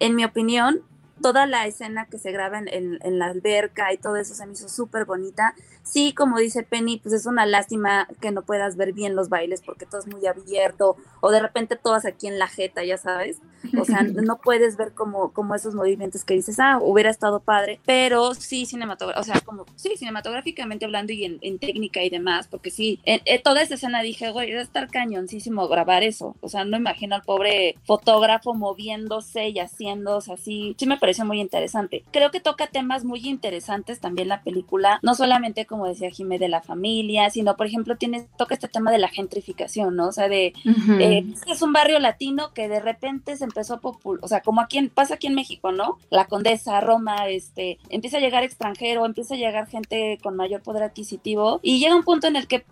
en 0.00 0.14
mi 0.14 0.24
opinión, 0.24 0.82
toda 1.22 1.46
la 1.46 1.66
escena 1.66 2.06
que 2.06 2.18
se 2.18 2.32
graba 2.32 2.58
en, 2.58 2.98
en, 3.02 3.18
la 3.18 3.26
alberca 3.26 3.92
y 3.92 3.98
todo 3.98 4.16
eso 4.16 4.34
se 4.34 4.46
me 4.46 4.52
hizo 4.52 4.68
súper 4.68 5.04
bonita. 5.04 5.54
Sí, 5.88 6.12
como 6.12 6.38
dice 6.38 6.64
Penny, 6.64 6.98
pues 6.98 7.14
es 7.14 7.24
una 7.24 7.46
lástima 7.46 8.06
que 8.20 8.30
no 8.30 8.42
puedas 8.42 8.76
ver 8.76 8.92
bien 8.92 9.16
los 9.16 9.30
bailes 9.30 9.62
porque 9.62 9.86
todo 9.86 10.00
es 10.00 10.06
muy 10.06 10.26
abierto 10.26 10.96
o 11.22 11.30
de 11.30 11.40
repente 11.40 11.76
todas 11.76 12.04
aquí 12.04 12.26
en 12.26 12.38
la 12.38 12.46
jeta, 12.46 12.84
ya 12.84 12.98
sabes. 12.98 13.40
O 13.78 13.86
sea, 13.86 14.02
no 14.02 14.38
puedes 14.38 14.76
ver 14.76 14.92
como, 14.92 15.32
como 15.32 15.54
esos 15.54 15.74
movimientos 15.74 16.24
que 16.24 16.34
dices, 16.34 16.60
ah, 16.60 16.78
hubiera 16.78 17.08
estado 17.08 17.40
padre, 17.40 17.80
pero 17.86 18.34
sí 18.34 18.66
cinematográficamente, 18.66 19.30
o 19.30 19.34
sea, 19.34 19.40
como, 19.40 19.64
sí, 19.76 19.94
cinematográficamente 19.96 20.84
hablando 20.84 21.14
y 21.14 21.24
en, 21.24 21.58
técnica 21.58 22.02
y 22.02 22.10
demás, 22.10 22.48
porque 22.48 22.70
sí, 22.70 23.00
en, 23.04 23.22
toda 23.42 23.62
esa 23.62 23.74
escena 23.74 24.02
dije, 24.02 24.30
güey, 24.30 24.50
debe 24.50 24.60
estar 24.60 24.90
cañoncísimo 24.90 25.68
grabar 25.68 26.02
eso. 26.02 26.36
O 26.42 26.50
sea, 26.50 26.64
no 26.64 26.76
imagino 26.76 27.14
al 27.14 27.22
pobre 27.22 27.76
fotógrafo 27.84 28.52
moviéndose 28.52 29.48
y 29.48 29.58
haciéndose 29.58 30.34
así. 30.34 30.76
Sí 30.78 30.86
me 30.86 30.98
pareció 30.98 31.24
muy 31.24 31.40
interesante. 31.40 32.04
Creo 32.12 32.30
que 32.30 32.40
toca 32.40 32.66
temas 32.66 33.04
muy 33.04 33.26
interesantes 33.26 34.00
también 34.00 34.28
la 34.28 34.42
película, 34.42 34.98
no 35.02 35.14
solamente 35.14 35.64
como 35.64 35.77
decía 35.86 36.10
Jimé 36.10 36.38
de 36.38 36.48
la 36.48 36.62
familia, 36.62 37.30
sino 37.30 37.56
por 37.56 37.66
ejemplo 37.66 37.96
tiene, 37.96 38.26
toca 38.36 38.54
este 38.54 38.68
tema 38.68 38.90
de 38.90 38.98
la 38.98 39.08
gentrificación, 39.08 39.96
¿no? 39.96 40.08
O 40.08 40.12
sea, 40.12 40.28
de, 40.28 40.52
eh, 41.00 41.24
es 41.46 41.62
un 41.62 41.72
barrio 41.72 41.98
latino 41.98 42.52
que 42.54 42.68
de 42.68 42.80
repente 42.80 43.36
se 43.36 43.44
empezó 43.44 43.74
a 43.74 43.80
popular, 43.80 44.24
o 44.24 44.28
sea, 44.28 44.40
como 44.40 44.60
aquí 44.60 44.78
en, 44.78 44.88
pasa 44.88 45.14
aquí 45.14 45.26
en 45.26 45.34
México, 45.34 45.72
¿no? 45.72 45.98
La 46.10 46.26
Condesa, 46.26 46.80
Roma, 46.80 47.28
este, 47.28 47.78
empieza 47.88 48.18
a 48.18 48.20
llegar 48.20 48.44
extranjero, 48.44 49.06
empieza 49.06 49.34
a 49.34 49.38
llegar 49.38 49.66
gente 49.68 50.18
con 50.22 50.36
mayor 50.36 50.62
poder 50.62 50.82
adquisitivo 50.82 51.60
y 51.62 51.78
llega 51.78 51.96
un 51.96 52.04
punto 52.04 52.26
en 52.26 52.36
el 52.36 52.46
que 52.46 52.64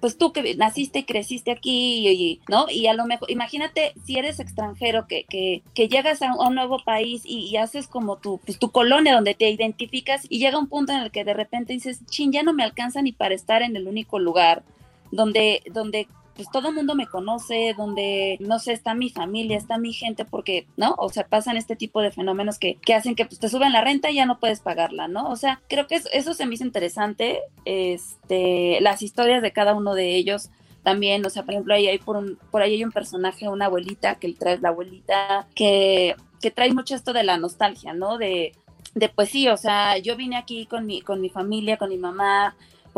pues 0.00 0.16
tú 0.16 0.32
que 0.32 0.54
naciste 0.56 1.00
y 1.00 1.04
creciste 1.04 1.50
aquí, 1.50 2.08
y, 2.08 2.40
¿no? 2.48 2.66
Y 2.70 2.86
a 2.86 2.94
lo 2.94 3.06
mejor, 3.06 3.30
imagínate 3.30 3.92
si 4.04 4.16
eres 4.16 4.40
extranjero 4.40 5.06
que, 5.06 5.24
que, 5.24 5.62
que 5.74 5.88
llegas 5.88 6.22
a 6.22 6.34
un, 6.34 6.54
nuevo 6.54 6.78
país 6.84 7.22
y, 7.24 7.56
haces 7.56 7.88
como 7.88 8.16
tu, 8.16 8.38
pues, 8.38 8.58
tu 8.58 8.70
colonia 8.70 9.14
donde 9.14 9.34
te 9.34 9.50
identificas 9.50 10.26
y 10.28 10.38
llega 10.38 10.58
un 10.58 10.68
punto 10.68 10.92
en 10.92 11.00
el 11.00 11.10
que 11.10 11.24
de 11.24 11.34
repente 11.34 11.72
dices, 11.72 12.04
chin, 12.06 12.32
ya 12.32 12.42
no 12.42 12.52
me 12.52 12.64
alcanza 12.64 13.02
ni 13.02 13.12
para 13.12 13.34
estar 13.34 13.62
en 13.62 13.76
el 13.76 13.86
único 13.86 14.18
lugar 14.18 14.62
donde, 15.10 15.62
donde 15.72 16.06
pues 16.38 16.48
todo 16.52 16.68
el 16.68 16.74
mundo 16.76 16.94
me 16.94 17.08
conoce, 17.08 17.74
donde, 17.76 18.36
no 18.38 18.60
sé, 18.60 18.72
está 18.72 18.94
mi 18.94 19.10
familia, 19.10 19.56
está 19.56 19.76
mi 19.76 19.92
gente, 19.92 20.24
porque, 20.24 20.68
¿no? 20.76 20.94
O 20.96 21.08
sea, 21.08 21.26
pasan 21.26 21.56
este 21.56 21.74
tipo 21.74 22.00
de 22.00 22.12
fenómenos 22.12 22.60
que, 22.60 22.76
que 22.76 22.94
hacen 22.94 23.16
que 23.16 23.26
pues, 23.26 23.40
te 23.40 23.48
suben 23.48 23.72
la 23.72 23.82
renta 23.82 24.08
y 24.08 24.14
ya 24.14 24.24
no 24.24 24.38
puedes 24.38 24.60
pagarla, 24.60 25.08
¿no? 25.08 25.28
O 25.30 25.34
sea, 25.34 25.60
creo 25.68 25.88
que 25.88 25.96
eso, 25.96 26.34
se 26.34 26.46
me 26.46 26.54
hizo 26.54 26.62
interesante, 26.62 27.40
este, 27.64 28.80
las 28.80 29.02
historias 29.02 29.42
de 29.42 29.50
cada 29.50 29.74
uno 29.74 29.94
de 29.94 30.14
ellos 30.14 30.50
también, 30.84 31.26
o 31.26 31.28
sea, 31.28 31.42
por 31.42 31.54
ejemplo, 31.54 31.74
ahí 31.74 31.98
por, 31.98 32.38
por 32.52 32.62
ahí 32.62 32.74
hay 32.74 32.84
un 32.84 32.92
personaje, 32.92 33.48
una 33.48 33.64
abuelita, 33.64 34.14
que 34.14 34.32
trae 34.32 34.58
la 34.58 34.68
abuelita, 34.68 35.48
que, 35.56 36.14
que 36.40 36.52
trae 36.52 36.72
mucho 36.72 36.94
esto 36.94 37.12
de 37.12 37.24
la 37.24 37.36
nostalgia, 37.36 37.94
¿no? 37.94 38.16
De, 38.16 38.52
de 38.94 39.08
pues 39.08 39.30
sí, 39.30 39.48
o 39.48 39.56
sea, 39.56 39.98
yo 39.98 40.14
vine 40.14 40.36
aquí 40.36 40.66
con 40.66 40.86
mi, 40.86 41.00
con 41.00 41.20
mi 41.20 41.30
familia, 41.30 41.78
con 41.78 41.88
mi 41.88 41.98
mamá, 41.98 42.54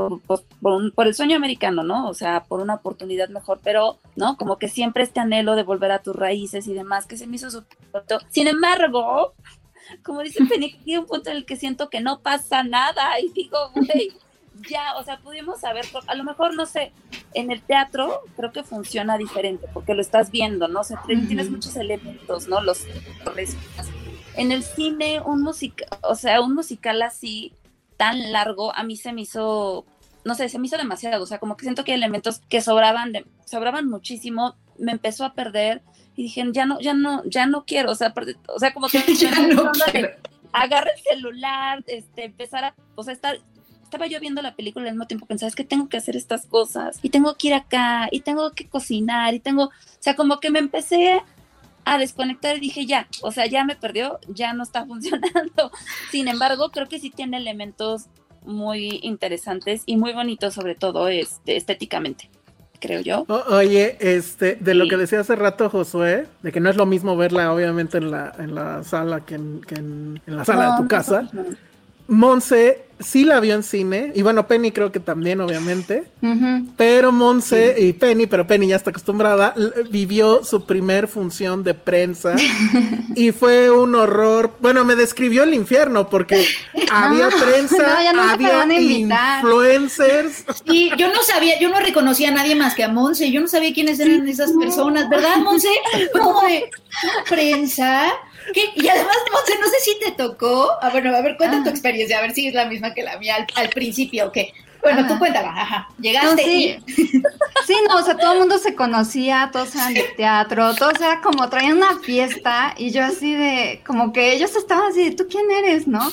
por, 0.09 1.07
el 1.07 1.14
sueño 1.14 1.36
americano, 1.36 1.82
¿no? 1.82 2.09
O 2.09 2.14
sea, 2.14 2.44
por 2.44 2.61
una 2.61 2.74
oportunidad 2.74 3.28
mejor, 3.28 3.61
pero, 3.62 3.98
¿no? 4.16 4.36
Como 4.36 4.59
que 4.59 4.68
siempre 4.68 5.03
este 5.03 5.20
anhelo 5.20 5.57
de 5.57 5.62
volver 5.62 5.90
a 5.92 6.03
tus 6.03 6.16
raíces 6.16 6.66
y 6.66 6.74
demás, 6.74 7.07
que 7.07 7.16
se 7.16 7.26
me 7.26 7.36
hizo 7.36 7.51
súper 7.51 8.05
Sin 8.30 8.48
embargo, 8.48 9.34
como 10.05 10.22
dice 10.22 10.44
Penny, 10.46 10.78
hay 10.86 10.96
un 10.96 11.07
punto 11.07 11.30
en 11.30 11.36
el 11.36 11.44
que 11.44 11.57
siento 11.57 11.90
que 11.90 12.01
no 12.01 12.20
pasa 12.20 12.62
nada 12.62 13.20
y 13.20 13.28
digo, 13.30 13.59
güey, 13.74 14.12
ya, 14.68 14.96
o 14.96 15.05
sea, 15.05 15.18
pudimos 15.18 15.61
saber, 15.61 15.86
a 16.07 16.14
lo 16.14 16.24
mejor, 16.24 16.55
no 16.55 16.66
sé, 16.66 16.92
en 17.34 17.51
el 17.51 17.62
teatro 17.62 18.20
creo 18.36 18.53
que 18.53 18.62
funciona 18.62 19.16
diferente 19.16 19.66
porque 19.72 19.94
lo 19.94 20.01
estás 20.01 20.30
viendo, 20.30 20.68
¿no? 20.68 20.80
O 20.80 20.84
sea, 20.84 21.03
tienes 21.07 21.51
muchos 21.51 21.76
elementos, 21.76 22.48
¿no? 22.48 22.61
Los 22.61 22.86
en 24.36 24.53
el 24.53 24.62
cine 24.62 25.20
un 25.20 25.42
musical, 25.42 25.88
o 26.03 26.14
sea, 26.14 26.40
un 26.40 26.55
musical 26.55 27.03
así 27.03 27.53
tan 28.01 28.32
largo 28.32 28.74
a 28.74 28.82
mí 28.82 28.96
se 28.96 29.12
me 29.12 29.20
hizo 29.20 29.84
no 30.24 30.34
sé, 30.34 30.48
se 30.48 30.59
me 30.59 30.66
hizo 30.66 30.78
demasiado, 30.78 31.22
o 31.22 31.26
sea, 31.26 31.38
como 31.38 31.57
que 31.57 31.64
siento 31.64 31.84
que 31.84 31.92
hay 31.92 31.98
elementos 31.98 32.40
que 32.48 32.62
sobraban 32.62 33.12
de, 33.12 33.26
sobraban 33.44 33.88
muchísimo, 33.88 34.55
me 34.78 34.92
empezó 34.92 35.24
a 35.24 35.34
perder 35.34 35.82
y 36.16 36.24
dije, 36.24 36.44
ya 36.53 36.64
no, 36.64 36.80
ya 36.80 36.94
no, 36.94 37.22
ya 37.24 37.46
no 37.46 37.64
quiero, 37.64 37.90
o 37.90 37.94
sea, 37.94 38.12
o 38.48 38.59
sea, 38.59 38.72
como 38.72 38.88
que 38.88 38.98
ya 39.18 39.30
no 39.48 39.70
agarra 40.53 40.90
el 40.96 41.03
celular, 41.03 41.84
este, 41.86 42.24
empezar 42.24 42.64
a, 42.64 42.74
o 42.94 43.03
sea, 43.03 43.12
estar, 43.12 43.38
estaba 43.82 44.07
yo 44.07 44.18
viendo 44.18 44.40
la 44.40 44.55
película 44.55 44.86
al 44.86 44.92
mismo 44.92 45.07
tiempo 45.07 45.26
pensaba, 45.26 45.48
es 45.48 45.55
que 45.55 45.64
tengo 45.64 45.88
que 45.88 45.98
hacer 45.98 46.16
estas 46.16 46.46
cosas 46.46 46.98
y 47.03 47.11
tengo 47.11 47.34
que 47.36 47.48
ir 47.48 47.55
acá 47.55 48.09
y 48.11 48.20
tengo 48.20 48.53
que 48.53 48.68
cocinar 48.68 49.34
y 49.34 49.40
tengo, 49.40 49.64
o 49.64 49.72
sea, 50.01 50.16
como 50.16 50.40
que 50.40 50.51
me 50.51 50.59
empecé 50.59 51.22
a 51.85 51.99
desconectar 51.99 52.57
y 52.57 52.61
dije, 52.61 52.87
ya, 52.87 53.09
o 53.22 53.33
sea, 53.33 53.47
ya 53.47 53.64
me 53.64 53.76
perdió, 53.76 54.18
ya 54.28 54.53
no 54.53 54.62
está 54.62 54.87
funcionando. 54.87 55.70
Sin 56.11 56.28
embargo, 56.28 56.70
creo 56.70 56.89
que 56.89 56.99
sí 56.99 57.11
tiene 57.11 57.37
elementos 57.37 58.07
muy 58.45 59.01
interesantes 59.03 59.83
y 59.87 59.97
muy 59.97 60.12
bonitos, 60.12 60.55
sobre 60.55 60.74
todo 60.74 61.09
este, 61.09 61.57
estéticamente 61.57 62.31
creo 62.81 63.01
yo. 63.01 63.26
oye, 63.49 63.97
este, 64.01 64.57
de 64.59 64.74
lo 64.74 64.89
que 64.89 64.97
decía 64.97 65.20
hace 65.20 65.37
rato 65.37 65.68
Josué, 65.70 66.26
de 66.43 66.51
que 66.51 66.61
no 66.61 66.70
es 66.70 66.76
lo 66.76 66.87
mismo 66.87 67.16
verla 67.16 67.53
obviamente 67.53 67.99
en 67.99 68.11
la, 68.11 68.33
en 68.39 68.55
la 68.55 68.83
sala 68.83 69.20
que 69.20 69.35
en, 69.37 69.61
que 69.61 69.74
en, 69.74 70.20
la 70.26 70.45
sala 70.45 70.72
de 70.72 70.83
tu 70.83 70.89
casa. 70.89 71.28
Monse 72.09 72.87
sí 73.01 73.24
la 73.24 73.40
vio 73.40 73.55
en 73.55 73.62
cine, 73.62 74.12
y 74.14 74.22
bueno, 74.22 74.46
Penny 74.46 74.72
creo 74.72 74.92
que 74.92 75.01
también, 75.01 75.40
obviamente, 75.40 76.05
pero 76.76 77.12
Monse 77.12 77.76
y 77.78 77.92
Penny, 77.92 78.26
pero 78.26 78.46
Penny 78.46 78.68
ya 78.68 78.76
está 78.76 78.90
acostumbrada, 78.90 79.55
vivió 79.90 80.44
su 80.44 80.64
primer 80.64 81.09
función 81.09 81.62
de 81.64 81.74
prensa. 81.74 82.36
Y 83.16 83.32
fue 83.32 83.70
un 83.70 83.96
horror, 83.96 84.57
bueno, 84.61 84.84
me 84.84 84.94
describió 84.94 85.42
el 85.42 85.53
infierno 85.53 86.09
porque 86.09 86.46
había 86.92 87.28
prensa, 87.28 87.98
había 88.30 88.64
influencers. 88.80 90.44
Y 90.64 90.96
yo 90.96 91.12
no 91.12 91.22
sabía, 91.22 91.59
yo 91.59 91.68
no 91.70 91.80
reconocía 91.80 92.28
a 92.28 92.32
nadie 92.32 92.55
más 92.55 92.74
que 92.74 92.84
a 92.84 92.88
Monse, 92.88 93.32
yo 93.32 93.40
no 93.40 93.48
sabía 93.48 93.74
quiénes 93.74 93.98
eran 93.98 94.28
esas 94.28 94.53
personas, 94.53 95.09
¿verdad, 95.09 95.38
Monse? 95.38 95.68
Fue 96.12 96.20
como 96.20 96.40
de 96.42 96.70
prensa. 97.28 98.12
Y 98.55 98.88
además, 98.88 99.16
Monse, 99.32 99.59
no 99.61 99.66
sé 99.66 99.76
si 99.80 99.99
te 99.99 100.12
tocó. 100.12 100.70
Ah, 100.82 100.91
bueno, 100.91 101.14
a 101.14 101.20
ver, 101.22 101.36
cuenta 101.36 101.62
tu 101.62 101.68
ah. 101.68 101.72
experiencia, 101.72 102.18
a 102.18 102.22
ver 102.22 102.32
si 102.32 102.49
es 102.49 102.55
la 102.55 102.66
misma 102.66 102.95
que 102.95 103.03
la 103.03 103.18
mía 103.18 103.47
al, 103.55 103.68
principio 103.70 104.28
o 104.28 104.32
qué. 104.32 104.53
Bueno, 104.82 105.07
tú 105.07 105.18
cuéntala, 105.18 105.51
ajá. 105.51 105.88
Llegaste. 105.99 106.43
sí. 106.43 106.78
sí, 107.66 107.74
no, 107.88 107.97
o 107.97 108.03
sea, 108.03 108.16
todo 108.16 108.32
el 108.32 108.38
mundo 108.38 108.59
se 108.59 108.74
conocía, 108.74 109.51
todos 109.53 109.74
eran 109.74 109.93
de 109.93 110.05
teatro, 110.16 110.74
todos 110.74 110.99
era 111.01 111.20
como 111.20 111.49
traían 111.51 111.76
una 111.76 111.99
fiesta 111.99 112.74
y 112.78 112.91
yo 112.91 113.05
así 113.05 113.34
de, 113.34 113.82
como 113.86 114.12
que 114.12 114.32
ellos 114.32 114.57
estaban 114.57 114.91
así 114.91 115.05
de, 115.05 115.16
¿tú 115.16 115.26
quién 115.28 115.51
eres, 115.51 115.86
no? 115.86 116.11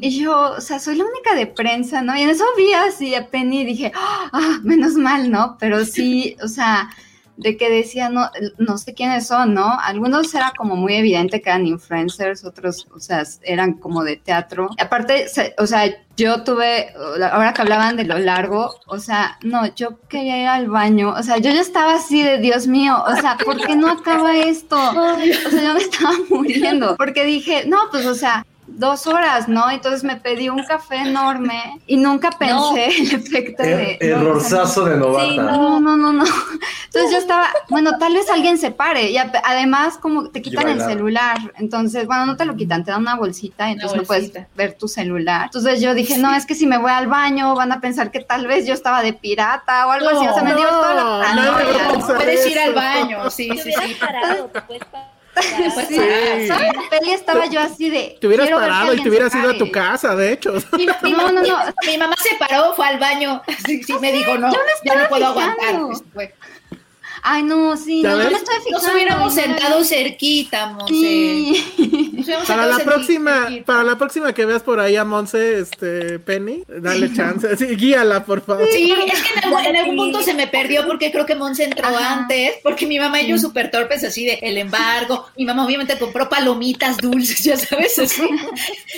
Y 0.00 0.18
yo, 0.18 0.54
o 0.56 0.60
sea, 0.60 0.78
soy 0.78 0.96
la 0.96 1.04
única 1.04 1.34
de 1.34 1.46
prensa, 1.46 2.02
¿no? 2.02 2.16
Y 2.16 2.22
en 2.22 2.30
eso 2.30 2.44
vi 2.56 2.72
así 2.72 3.14
a 3.14 3.28
Penny 3.28 3.60
y 3.60 3.64
dije, 3.64 3.92
ah, 3.94 4.58
menos 4.62 4.94
mal, 4.94 5.30
¿no? 5.30 5.56
Pero 5.58 5.84
sí, 5.84 6.36
o 6.42 6.48
sea, 6.48 6.90
de 7.36 7.56
que 7.56 7.68
decía, 7.68 8.08
no, 8.08 8.30
no 8.58 8.78
sé 8.78 8.94
quiénes 8.94 9.26
son, 9.26 9.54
¿no? 9.54 9.78
Algunos 9.80 10.32
era 10.34 10.52
como 10.56 10.76
muy 10.76 10.94
evidente 10.94 11.40
que 11.40 11.50
eran 11.50 11.66
influencers, 11.66 12.44
otros, 12.44 12.86
o 12.94 13.00
sea, 13.00 13.24
eran 13.42 13.74
como 13.74 14.04
de 14.04 14.16
teatro. 14.16 14.70
Aparte, 14.78 15.26
o 15.58 15.66
sea, 15.66 15.84
yo 16.16 16.44
tuve, 16.44 16.94
ahora 17.32 17.52
que 17.52 17.62
hablaban 17.62 17.96
de 17.96 18.04
lo 18.04 18.18
largo, 18.18 18.76
o 18.86 18.98
sea, 18.98 19.38
no, 19.42 19.66
yo 19.74 19.98
quería 20.08 20.40
ir 20.42 20.48
al 20.48 20.68
baño, 20.68 21.10
o 21.10 21.22
sea, 21.22 21.38
yo 21.38 21.50
ya 21.50 21.60
estaba 21.60 21.94
así 21.94 22.22
de 22.22 22.38
Dios 22.38 22.66
mío, 22.66 23.02
o 23.04 23.16
sea, 23.16 23.36
¿por 23.44 23.56
qué 23.66 23.74
no 23.74 23.90
acaba 23.90 24.36
esto? 24.36 24.76
O 24.76 24.92
sea, 25.50 25.62
yo 25.62 25.74
me 25.74 25.80
estaba 25.80 26.12
muriendo, 26.30 26.96
porque 26.96 27.24
dije, 27.24 27.64
no, 27.66 27.78
pues, 27.90 28.06
o 28.06 28.14
sea, 28.14 28.46
dos 28.74 29.06
horas, 29.06 29.48
¿no? 29.48 29.70
Entonces 29.70 30.04
me 30.04 30.16
pedí 30.16 30.48
un 30.48 30.64
café 30.64 30.96
enorme 30.96 31.80
y 31.86 31.96
nunca 31.96 32.30
pensé 32.30 32.86
el 32.86 33.14
efecto 33.14 33.62
er, 33.62 33.76
de... 33.76 33.98
Errorzazo 34.00 34.84
de 34.84 34.96
novata. 34.96 35.24
Sí, 35.26 35.36
no, 35.36 35.80
no, 35.80 35.96
no, 35.96 36.12
no. 36.12 36.24
Entonces 36.24 37.10
yo 37.10 37.18
estaba, 37.18 37.48
bueno, 37.68 37.98
tal 37.98 38.14
vez 38.14 38.28
alguien 38.30 38.58
se 38.58 38.70
pare 38.70 39.10
y 39.10 39.16
además 39.16 39.98
como 39.98 40.28
te 40.30 40.42
quitan 40.42 40.68
el 40.68 40.80
celular, 40.80 41.38
entonces, 41.56 42.06
bueno, 42.06 42.26
no 42.26 42.36
te 42.36 42.44
lo 42.44 42.56
quitan, 42.56 42.84
te 42.84 42.90
dan 42.90 43.00
una 43.00 43.16
bolsita, 43.16 43.70
entonces 43.70 43.96
no 43.96 44.04
puedes 44.04 44.32
ver 44.54 44.74
tu 44.74 44.88
celular. 44.88 45.46
Entonces 45.46 45.80
yo 45.80 45.94
dije, 45.94 46.18
no, 46.18 46.34
es 46.34 46.46
que 46.46 46.54
si 46.54 46.66
me 46.66 46.78
voy 46.78 46.92
al 46.92 47.06
baño 47.06 47.54
van 47.54 47.72
a 47.72 47.80
pensar 47.80 48.10
que 48.10 48.20
tal 48.20 48.46
vez 48.46 48.66
yo 48.66 48.74
estaba 48.74 49.02
de 49.02 49.12
pirata 49.12 49.86
o 49.86 49.90
algo 49.90 50.08
así, 50.08 50.26
o 50.26 50.34
sea, 50.34 50.42
me 50.42 50.54
dio 50.54 50.68
toda 50.68 50.94
la... 50.94 51.34
No, 51.34 51.98
no, 51.98 52.06
puedes 52.06 52.46
ir 52.46 52.58
al 52.58 52.74
baño, 52.74 53.30
sí, 53.30 53.50
sí, 53.62 53.72
sí. 53.72 53.96
Parado, 54.00 54.50
pues 55.74 55.88
sí, 55.88 55.98
peli 56.90 57.12
estaba 57.12 57.46
yo 57.46 57.60
así 57.60 57.90
de. 57.90 58.16
Te 58.20 58.26
hubieras 58.26 58.50
parado 58.50 58.94
y 58.94 59.02
te 59.02 59.08
hubieras 59.08 59.34
ido 59.34 59.50
a 59.50 59.58
tu 59.58 59.70
casa, 59.70 60.14
de 60.14 60.32
hecho. 60.32 60.54
Mi, 60.76 60.86
no, 60.86 61.32
no, 61.32 61.42
no. 61.42 61.58
Mi 61.86 61.98
mamá 61.98 62.14
se 62.18 62.36
paró, 62.36 62.74
fue 62.74 62.86
al 62.86 62.98
baño. 62.98 63.42
Sí, 63.66 63.82
sí 63.82 63.94
me 64.00 64.12
dijo, 64.12 64.36
no, 64.38 64.52
ya 64.84 64.94
no 64.94 65.08
puedo 65.08 65.26
aguantar. 65.26 65.76
Pues, 66.12 66.30
Ay, 67.26 67.42
no, 67.42 67.74
sí, 67.74 68.02
no, 68.02 68.16
me 68.18 68.24
estoy 68.24 68.56
fijando. 68.62 68.86
Nos 68.86 68.94
hubiéramos 68.94 69.34
sentado 69.34 69.82
cerquita, 69.82 70.66
Monse. 70.66 70.92
Sí. 70.92 72.22
Para 72.46 72.66
la 72.66 72.78
próxima, 72.80 73.48
para 73.64 73.82
la 73.82 73.96
próxima 73.96 74.34
que 74.34 74.44
veas 74.44 74.62
por 74.62 74.78
ahí 74.78 74.96
a 74.96 75.06
Monse, 75.06 75.60
este, 75.60 76.18
Penny, 76.18 76.64
dale 76.68 77.10
chance. 77.14 77.56
Sí, 77.56 77.64
guíala, 77.76 78.26
por 78.26 78.44
favor. 78.44 78.68
Sí, 78.70 78.92
es 78.92 79.22
que 79.22 79.68
en 79.68 79.76
algún, 79.76 79.96
punto 79.96 80.20
se 80.20 80.34
me 80.34 80.48
perdió 80.48 80.86
porque 80.86 81.10
creo 81.10 81.24
que 81.24 81.34
Monse 81.34 81.64
entró 81.64 81.88
antes, 81.96 82.56
porque 82.62 82.86
mi 82.86 82.98
mamá 82.98 83.22
y 83.22 83.28
yo 83.28 83.38
súper 83.38 83.70
torpes 83.70 84.04
así 84.04 84.26
de 84.26 84.38
el 84.42 84.58
embargo. 84.58 85.26
Mi 85.38 85.46
mamá 85.46 85.64
obviamente 85.64 85.98
compró 85.98 86.28
palomitas 86.28 86.98
dulces, 86.98 87.42
ya 87.42 87.56
sabes, 87.56 87.96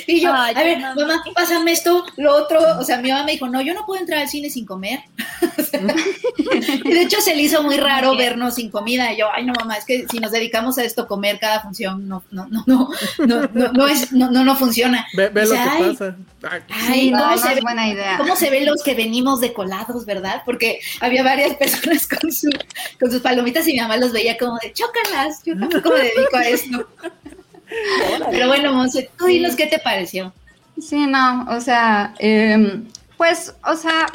Y 0.09 0.21
yo, 0.21 0.33
a 0.33 0.53
ver, 0.53 0.81
mamá, 0.81 1.23
pásame 1.33 1.71
esto, 1.71 2.05
lo 2.17 2.35
otro. 2.35 2.59
O 2.81 2.83
sea, 2.83 2.99
mi 2.99 3.11
mamá 3.11 3.23
me 3.23 3.33
dijo, 3.33 3.47
no, 3.47 3.63
yo 3.63 3.73
no 3.73 3.87
puedo 3.87 4.01
entrar 4.01 4.23
al 4.23 4.29
cine 4.29 4.51
sin 4.51 4.67
comer. 4.67 4.99
y 6.85 6.91
de 6.91 7.03
hecho 7.03 7.21
se 7.21 7.37
le 7.37 7.43
hizo 7.43 7.63
muy 7.63 7.77
raro 7.77 8.16
vernos 8.17 8.57
sin 8.57 8.71
comida. 8.71 9.13
Y 9.13 9.19
yo, 9.19 9.27
ay, 9.33 9.45
no, 9.45 9.53
mamá, 9.53 9.77
es 9.77 9.85
que 9.85 10.07
si 10.09 10.19
nos 10.19 10.33
dedicamos 10.33 10.79
a 10.79 10.85
esto, 10.85 11.07
comer 11.07 11.39
cada 11.39 11.61
función, 11.61 12.09
no, 12.09 12.23
no, 12.31 12.47
no, 12.47 12.65
no, 12.67 12.91
no, 13.19 13.49
no, 13.53 13.73
no, 13.73 13.87
es, 13.87 14.13
no, 14.13 14.31
no, 14.31 14.45
no 14.45 14.57
funciona. 14.57 15.07
Ve, 15.15 15.29
ve 15.29 15.47
lo 15.47 15.53
que 15.53 15.89
pasa. 15.89 16.17
Ay, 16.71 17.11
no, 17.11 17.37
no 17.37 17.51
es 17.51 17.61
buena 17.61 17.89
idea. 17.89 18.17
¿Cómo 18.19 18.37
se 18.37 18.51
ven 18.51 18.67
los 18.67 18.83
que 18.83 18.95
venimos 18.95 19.41
de 19.41 19.53
colados, 19.53 20.07
verdad? 20.07 20.43
Porque 20.45 20.81
había 21.01 21.23
varias 21.23 21.55
personas 21.59 22.09
con, 22.09 22.33
su, 22.33 22.51
con 22.99 23.11
sus 23.11 23.21
palomitas 23.21 23.67
y 23.69 23.73
mi 23.73 23.81
mamá 23.81 23.97
los 23.97 24.13
veía 24.13 24.37
como 24.37 24.59
de, 24.63 24.73
chócalas, 24.73 25.43
yo 25.45 25.59
tampoco 25.59 25.91
me 25.91 26.03
dedico 26.03 26.37
a 26.37 26.49
esto. 26.49 26.89
Pero 28.31 28.49
bueno, 28.49 28.73
Monse, 28.73 29.11
tú 29.19 29.27
dinos 29.27 29.57
qué 29.57 29.67
te 29.67 29.79
pareció. 29.79 30.33
Sí, 30.81 31.07
no, 31.07 31.47
o 31.49 31.61
sea, 31.61 32.15
eh, 32.19 32.83
pues, 33.17 33.55
o 33.65 33.75
sea, 33.77 34.07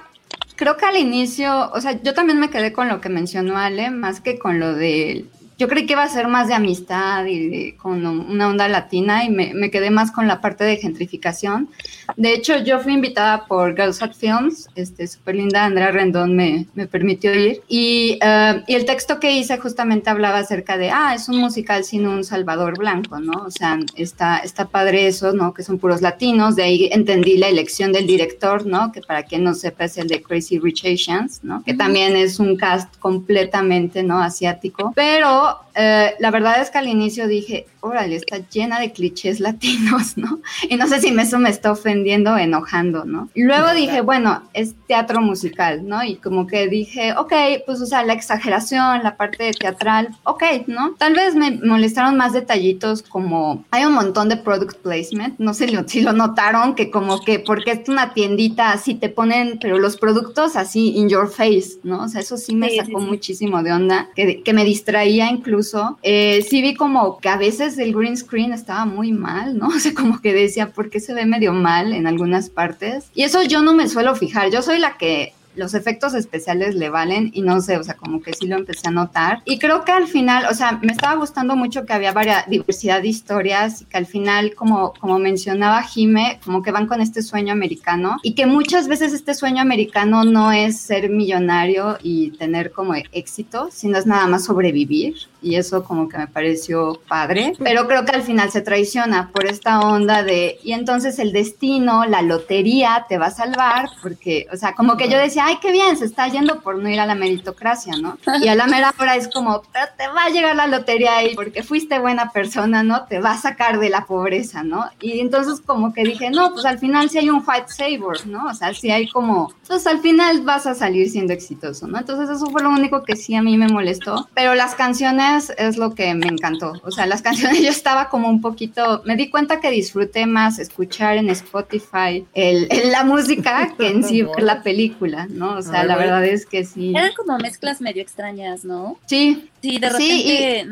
creo 0.61 0.77
que 0.77 0.85
al 0.85 0.95
inicio, 0.95 1.71
o 1.71 1.81
sea, 1.81 1.99
yo 2.03 2.13
también 2.13 2.39
me 2.39 2.51
quedé 2.51 2.71
con 2.71 2.87
lo 2.87 3.01
que 3.01 3.09
mencionó 3.09 3.57
Ale, 3.57 3.89
más 3.89 4.21
que 4.21 4.37
con 4.37 4.59
lo 4.59 4.75
de 4.75 5.25
yo 5.61 5.67
creí 5.67 5.85
que 5.85 5.93
iba 5.93 6.01
a 6.01 6.09
ser 6.09 6.27
más 6.27 6.47
de 6.47 6.55
amistad 6.55 7.23
y 7.27 7.73
con 7.73 8.03
una 8.03 8.47
onda 8.47 8.67
latina 8.67 9.25
y 9.25 9.29
me, 9.29 9.69
quedé 9.69 9.91
más 9.91 10.11
con 10.11 10.27
la 10.27 10.41
parte 10.41 10.63
de 10.63 10.77
gentrificación. 10.77 11.69
De 12.17 12.33
hecho, 12.33 12.57
yo 12.63 12.79
fui 12.79 12.93
invitada 12.93 13.45
por 13.45 13.75
Girls 13.75 14.01
at 14.01 14.13
Films, 14.15 14.69
este, 14.73 15.05
súper 15.05 15.35
linda, 15.35 15.63
Andrea 15.65 15.91
Rendón 15.91 16.35
me, 16.35 16.65
me 16.73 16.87
permitió 16.87 17.31
ir. 17.35 17.61
Y, 17.67 18.17
eh, 18.23 18.63
y, 18.65 18.73
el 18.73 18.85
texto 18.85 19.19
que 19.19 19.33
hice 19.33 19.59
justamente 19.59 20.09
hablaba 20.09 20.39
acerca 20.39 20.79
de, 20.79 20.89
ah, 20.89 21.13
es 21.13 21.29
un 21.29 21.37
musical 21.37 21.83
sin 21.83 22.07
un 22.07 22.23
Salvador 22.23 22.79
Blanco, 22.79 23.19
¿no? 23.19 23.43
O 23.45 23.51
sea, 23.51 23.77
está, 23.95 24.39
está 24.39 24.65
padre 24.65 25.05
eso, 25.05 25.31
¿no? 25.31 25.53
Que 25.53 25.61
son 25.61 25.77
puros 25.77 26.01
latinos, 26.01 26.55
de 26.55 26.63
ahí 26.63 26.89
entendí 26.91 27.37
la 27.37 27.49
elección 27.49 27.91
del 27.91 28.07
director, 28.07 28.65
¿no? 28.65 28.91
Que 28.91 29.01
para 29.01 29.21
quien 29.21 29.43
no 29.43 29.53
sepa 29.53 29.85
es 29.85 29.99
el 29.99 30.07
de 30.07 30.23
Crazy 30.23 30.57
Rich 30.57 30.85
Asians, 30.85 31.43
¿no? 31.43 31.63
Que 31.63 31.75
también 31.75 32.15
es 32.15 32.39
un 32.39 32.57
cast 32.57 32.97
completamente, 32.97 34.01
¿no? 34.01 34.19
Asiático, 34.19 34.91
pero 34.95 35.50
eh, 35.75 36.15
la 36.19 36.31
verdad 36.31 36.61
es 36.61 36.69
que 36.69 36.77
al 36.77 36.87
inicio 36.87 37.27
dije, 37.27 37.65
órale, 37.79 38.15
está 38.15 38.37
llena 38.49 38.79
de 38.79 38.91
clichés 38.91 39.39
latinos, 39.39 40.17
¿no? 40.17 40.39
Y 40.69 40.75
no 40.75 40.87
sé 40.87 40.99
si 40.99 41.09
eso 41.09 41.39
me 41.39 41.49
está 41.49 41.71
ofendiendo 41.71 42.37
enojando, 42.37 43.05
¿no? 43.05 43.29
Luego 43.35 43.73
dije, 43.73 44.01
bueno, 44.01 44.43
es 44.53 44.75
teatro 44.87 45.21
musical, 45.21 45.87
¿no? 45.87 46.03
Y 46.03 46.15
como 46.15 46.47
que 46.47 46.67
dije, 46.67 47.13
ok, 47.13 47.33
pues, 47.65 47.81
o 47.81 47.85
sea, 47.85 48.03
la 48.03 48.13
exageración, 48.13 49.03
la 49.03 49.17
parte 49.17 49.51
teatral, 49.51 50.09
ok, 50.23 50.43
¿no? 50.67 50.95
Tal 50.97 51.13
vez 51.13 51.35
me 51.35 51.51
molestaron 51.51 52.17
más 52.17 52.33
detallitos 52.33 53.01
como, 53.01 53.65
hay 53.71 53.85
un 53.85 53.93
montón 53.93 54.29
de 54.29 54.37
product 54.37 54.77
placement, 54.77 55.39
no 55.39 55.53
sé 55.53 55.67
si 55.87 56.01
lo 56.01 56.13
notaron, 56.13 56.75
que 56.75 56.91
como 56.91 57.21
que, 57.21 57.39
porque 57.39 57.71
es 57.71 57.89
una 57.89 58.13
tiendita 58.13 58.71
así, 58.71 58.95
te 58.95 59.09
ponen, 59.09 59.57
pero 59.61 59.79
los 59.79 59.97
productos 59.97 60.55
así, 60.55 60.95
in 60.95 61.09
your 61.09 61.29
face, 61.29 61.79
¿no? 61.83 62.03
O 62.03 62.07
sea, 62.07 62.21
eso 62.21 62.37
sí 62.37 62.55
me 62.55 62.75
sacó 62.75 62.99
muchísimo 62.99 63.63
de 63.63 63.71
onda, 63.71 64.09
que, 64.15 64.43
que 64.43 64.53
me 64.53 64.65
distraía 64.65 65.29
incluso. 65.41 65.97
Eh, 66.03 66.45
sí 66.47 66.61
vi 66.61 66.75
como 66.75 67.19
que 67.19 67.29
a 67.29 67.37
veces 67.37 67.77
el 67.77 67.93
green 67.93 68.15
screen 68.15 68.53
estaba 68.53 68.85
muy 68.85 69.11
mal, 69.11 69.57
¿no? 69.57 69.67
O 69.81 69.83
sea, 69.83 69.93
como 69.95 70.21
que 70.21 70.33
decía, 70.33 70.71
¿por 70.71 70.91
qué 70.91 70.99
se 70.99 71.13
ve 71.13 71.25
medio 71.25 71.53
mal 71.53 71.93
en 71.93 72.05
algunas 72.05 72.49
partes? 72.49 73.09
Y 73.15 73.23
eso 73.23 73.41
yo 73.41 73.63
no 73.63 73.73
me 73.73 73.87
suelo 73.87 74.13
fijar, 74.15 74.51
yo 74.51 74.61
soy 74.61 74.77
la 74.77 74.97
que 74.97 75.33
los 75.55 75.73
efectos 75.73 76.13
especiales 76.13 76.75
le 76.75 76.89
valen 76.89 77.31
y 77.33 77.41
no 77.41 77.61
sé, 77.61 77.77
o 77.77 77.83
sea, 77.83 77.95
como 77.95 78.21
que 78.21 78.33
sí 78.33 78.47
lo 78.47 78.55
empecé 78.55 78.87
a 78.87 78.91
notar. 78.91 79.41
Y 79.45 79.59
creo 79.59 79.83
que 79.83 79.91
al 79.91 80.07
final, 80.07 80.45
o 80.49 80.53
sea, 80.53 80.79
me 80.81 80.91
estaba 80.91 81.15
gustando 81.15 81.55
mucho 81.55 81.85
que 81.85 81.93
había 81.93 82.13
varias 82.13 82.47
diversidad 82.47 83.01
de 83.01 83.09
historias 83.09 83.81
y 83.81 83.85
que 83.85 83.97
al 83.97 84.05
final, 84.05 84.55
como, 84.55 84.93
como 84.93 85.19
mencionaba 85.19 85.83
Jime, 85.83 86.39
como 86.45 86.61
que 86.61 86.71
van 86.71 86.87
con 86.87 87.01
este 87.01 87.21
sueño 87.21 87.51
americano 87.51 88.17
y 88.23 88.33
que 88.33 88.45
muchas 88.45 88.87
veces 88.87 89.13
este 89.13 89.33
sueño 89.33 89.61
americano 89.61 90.23
no 90.23 90.51
es 90.51 90.79
ser 90.79 91.09
millonario 91.09 91.97
y 92.01 92.31
tener 92.31 92.71
como 92.71 92.93
éxito, 93.11 93.69
sino 93.71 93.97
es 93.97 94.05
nada 94.05 94.27
más 94.27 94.45
sobrevivir 94.45 95.15
y 95.41 95.55
eso 95.55 95.83
como 95.83 96.07
que 96.07 96.17
me 96.17 96.27
pareció 96.27 96.99
padre, 97.07 97.53
pero 97.59 97.87
creo 97.87 98.05
que 98.05 98.11
al 98.11 98.23
final 98.23 98.51
se 98.51 98.61
traiciona 98.61 99.29
por 99.33 99.45
esta 99.45 99.79
onda 99.79 100.23
de, 100.23 100.59
y 100.63 100.73
entonces 100.73 101.19
el 101.19 101.31
destino, 101.31 102.05
la 102.05 102.21
lotería 102.21 103.05
te 103.09 103.17
va 103.17 103.27
a 103.27 103.31
salvar, 103.31 103.89
porque, 104.01 104.47
o 104.53 104.57
sea, 104.57 104.73
como 104.73 104.97
que 104.97 105.09
yo 105.09 105.17
decía, 105.17 105.45
ay, 105.45 105.57
qué 105.61 105.71
bien, 105.71 105.97
se 105.97 106.05
está 106.05 106.27
yendo 106.27 106.61
por 106.61 106.77
no 106.77 106.89
ir 106.89 106.99
a 106.99 107.05
la 107.05 107.15
meritocracia, 107.15 107.93
¿no? 107.97 108.17
Y 108.41 108.47
a 108.47 108.55
la 108.55 108.67
mera 108.67 108.93
hora 108.99 109.15
es 109.15 109.27
como, 109.27 109.61
te 109.61 110.07
va 110.07 110.25
a 110.25 110.29
llegar 110.29 110.55
la 110.55 110.67
lotería 110.67 111.17
ahí 111.17 111.35
porque 111.35 111.63
fuiste 111.63 111.99
buena 111.99 112.31
persona, 112.31 112.83
¿no? 112.83 113.05
Te 113.05 113.19
va 113.19 113.31
a 113.31 113.37
sacar 113.37 113.79
de 113.79 113.89
la 113.89 114.05
pobreza, 114.05 114.63
¿no? 114.63 114.85
Y 114.99 115.19
entonces 115.19 115.61
como 115.65 115.93
que 115.93 116.03
dije, 116.03 116.29
no, 116.29 116.51
pues 116.53 116.65
al 116.65 116.79
final 116.79 117.09
sí 117.09 117.17
hay 117.17 117.29
un 117.29 117.43
fight 117.43 117.67
saver, 117.67 118.27
¿no? 118.27 118.45
O 118.45 118.53
sea, 118.53 118.73
sí 118.73 118.91
hay 118.91 119.07
como, 119.07 119.53
pues 119.67 119.87
al 119.87 119.99
final 119.99 120.41
vas 120.41 120.67
a 120.67 120.75
salir 120.75 121.09
siendo 121.09 121.33
exitoso, 121.33 121.87
¿no? 121.87 121.97
Entonces 121.97 122.29
eso 122.29 122.45
fue 122.47 122.61
lo 122.61 122.69
único 122.69 123.03
que 123.03 123.15
sí 123.15 123.35
a 123.35 123.41
mí 123.41 123.57
me 123.57 123.67
molestó, 123.67 124.27
pero 124.33 124.53
las 124.55 124.75
canciones 124.75 125.30
es 125.37 125.77
lo 125.77 125.95
que 125.95 126.13
me 126.13 126.27
encantó, 126.27 126.73
o 126.83 126.91
sea, 126.91 127.05
las 127.05 127.21
canciones 127.21 127.61
yo 127.61 127.69
estaba 127.69 128.09
como 128.09 128.29
un 128.29 128.41
poquito, 128.41 129.01
me 129.05 129.15
di 129.15 129.29
cuenta 129.29 129.59
que 129.59 129.71
disfruté 129.71 130.25
más 130.25 130.59
escuchar 130.59 131.17
en 131.17 131.29
Spotify 131.29 132.25
el, 132.33 132.67
la 132.91 133.03
música 133.03 133.73
que 133.77 133.87
en 133.87 134.03
sí 134.03 134.21
ver 134.23 134.43
la 134.43 134.63
película, 134.63 135.27
¿no? 135.29 135.57
O 135.57 135.61
sea, 135.61 135.83
la 135.83 135.97
verdad 135.97 136.25
es 136.25 136.45
que 136.45 136.63
sí. 136.65 136.93
Eran 136.95 137.13
como 137.13 137.37
mezclas 137.37 137.81
medio 137.81 138.01
extrañas, 138.01 138.65
¿no? 138.65 138.97
Sí. 139.05 139.47
Sí, 139.61 139.77
de 139.77 139.89
repente, 139.89 140.67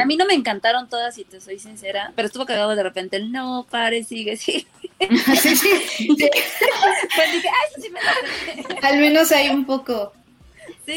a 0.00 0.04
mí 0.04 0.16
no 0.16 0.24
me 0.24 0.34
encantaron 0.34 0.88
todas, 0.88 1.16
si 1.16 1.24
te 1.24 1.40
soy 1.40 1.58
sincera, 1.58 2.12
pero 2.14 2.26
estuvo 2.26 2.46
cagado 2.46 2.76
de 2.76 2.82
repente 2.84 3.16
el 3.16 3.32
no, 3.32 3.66
pare, 3.68 4.04
sigue, 4.04 4.36
sí. 4.36 4.66
sí, 5.00 5.56
sí. 5.56 5.70
pues 6.06 7.32
dije, 7.32 7.48
ay, 7.48 7.82
sí 7.82 7.90
me 7.90 8.86
Al 8.86 8.98
menos 9.00 9.32
hay 9.32 9.48
un 9.48 9.64
poco. 9.64 10.12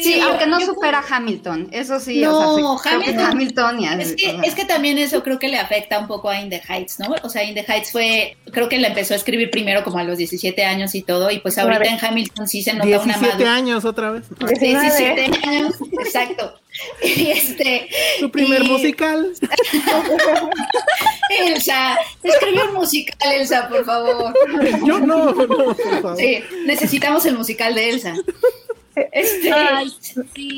Sí, 0.00 0.20
aunque 0.20 0.46
no 0.46 0.60
supera 0.60 1.04
Hamilton, 1.06 1.68
eso 1.70 2.00
sí. 2.00 2.20
No, 2.20 2.78
Hamilton, 2.78 3.84
es, 4.00 4.14
que, 4.14 4.38
es 4.42 4.54
que 4.54 4.64
también 4.64 4.96
eso 4.96 5.22
creo 5.22 5.38
que 5.38 5.48
le 5.48 5.58
afecta 5.58 5.98
un 5.98 6.06
poco 6.06 6.30
a 6.30 6.40
In 6.40 6.48
the 6.48 6.62
Heights, 6.66 6.98
¿no? 6.98 7.14
O 7.22 7.28
sea, 7.28 7.44
In 7.44 7.54
the 7.54 7.64
Heights 7.68 7.92
fue, 7.92 8.36
creo 8.52 8.68
que 8.68 8.78
la 8.78 8.88
empezó 8.88 9.12
a 9.12 9.16
escribir 9.16 9.50
primero 9.50 9.84
como 9.84 9.98
a 9.98 10.04
los 10.04 10.16
17 10.16 10.64
años 10.64 10.94
y 10.94 11.02
todo, 11.02 11.30
y 11.30 11.40
pues 11.40 11.58
ahorita 11.58 11.84
en 11.84 11.98
Hamilton 12.02 12.48
sí 12.48 12.62
se 12.62 12.72
nota 12.72 12.86
una 12.86 12.98
madurez. 12.98 13.20
17 13.20 13.44
años 13.46 13.84
otra 13.84 14.10
vez. 14.12 14.24
17 14.38 15.46
años, 15.46 15.74
exacto. 16.04 16.54
Y 17.02 17.30
este. 17.30 17.88
Tu 18.20 18.30
primer 18.30 18.64
musical. 18.64 19.32
Elsa, 21.38 21.98
escribe 22.22 22.64
un 22.68 22.74
musical, 22.74 23.32
Elsa, 23.32 23.68
por 23.68 23.84
favor. 23.84 24.34
Yo 24.84 25.00
no, 25.00 25.32
no, 25.32 25.34
por 25.34 25.76
favor. 25.76 26.16
Sí, 26.16 26.42
necesitamos 26.66 27.24
el 27.26 27.36
musical 27.36 27.74
de 27.74 27.90
Elsa. 27.90 28.14
Este, 28.94 29.50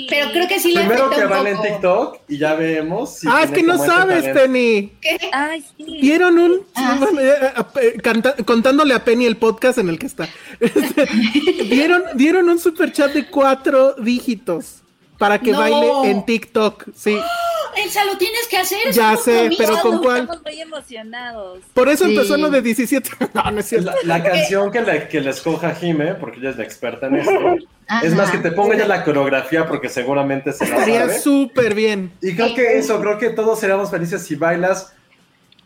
Pero 0.08 0.30
creo 0.32 0.48
que 0.48 0.58
sí 0.58 0.72
le 0.72 0.80
Primero 0.80 1.10
que 1.10 1.24
vale 1.24 1.50
en 1.50 1.62
TikTok 1.62 2.20
y 2.28 2.38
ya 2.38 2.54
vemos. 2.54 3.20
ah, 3.26 3.42
es 3.44 3.50
que 3.50 3.62
no 3.62 3.78
sabes, 3.78 4.24
Penny. 4.34 4.92
¿Qué? 5.00 5.18
Ay, 5.32 5.64
sí. 5.76 5.98
Vieron 6.00 6.38
un. 6.38 6.66
Ah, 6.74 6.98
eh, 7.20 7.52
eh, 7.80 8.44
contándole 8.44 8.94
a 8.94 9.04
Penny 9.04 9.26
el 9.26 9.36
podcast 9.36 9.78
en 9.78 9.88
el 9.88 9.98
que 9.98 10.06
está. 10.06 10.28
Este, 10.58 11.06
dieron, 11.64 12.02
dieron 12.14 12.48
un 12.48 12.58
super 12.58 12.92
chat 12.92 13.12
de 13.12 13.26
cuatro 13.26 13.94
dígitos 13.94 14.82
para 15.18 15.38
que 15.38 15.52
baile 15.52 16.10
en 16.10 16.24
TikTok. 16.24 16.86
Sí. 16.94 17.16
Elsa, 17.76 18.04
lo 18.04 18.16
tienes 18.16 18.46
que 18.48 18.56
hacer. 18.56 18.78
Ya 18.92 19.16
sé, 19.16 19.50
pero 19.58 19.78
¿con 19.80 19.98
cuál? 19.98 20.22
Estamos 20.22 20.42
muy 20.42 20.60
emocionados. 20.60 21.60
Por 21.72 21.88
eso 21.88 22.04
empezó 22.04 22.36
lo 22.36 22.50
de 22.50 22.62
17. 22.62 23.10
no, 23.34 23.50
no 23.50 23.60
es 23.60 23.66
cierto. 23.66 23.90
La, 24.04 24.22
canción 24.22 24.70
que 24.70 24.80
le, 24.80 25.08
que 25.08 25.20
le 25.20 25.30
escoja 25.30 25.74
Jime, 25.74 26.14
porque 26.14 26.38
ella 26.38 26.50
es 26.50 26.56
la 26.56 26.64
experta 26.64 27.06
en 27.08 27.16
esto. 27.16 27.32
Es 28.02 28.14
más 28.14 28.30
que 28.30 28.38
te 28.38 28.52
ponga 28.52 28.76
ya 28.76 28.86
la 28.86 29.04
coreografía 29.04 29.66
porque 29.66 29.88
seguramente 29.88 30.52
se 30.52 30.66
la 30.66 30.76
Estaría 30.76 31.08
súper 31.18 31.74
bien. 31.74 32.12
Y 32.22 32.34
creo 32.34 32.54
que 32.54 32.78
eso, 32.78 33.00
creo 33.00 33.18
que 33.18 33.30
todos 33.30 33.60
seríamos 33.60 33.90
felices 33.90 34.22
si 34.22 34.36
bailas 34.36 34.94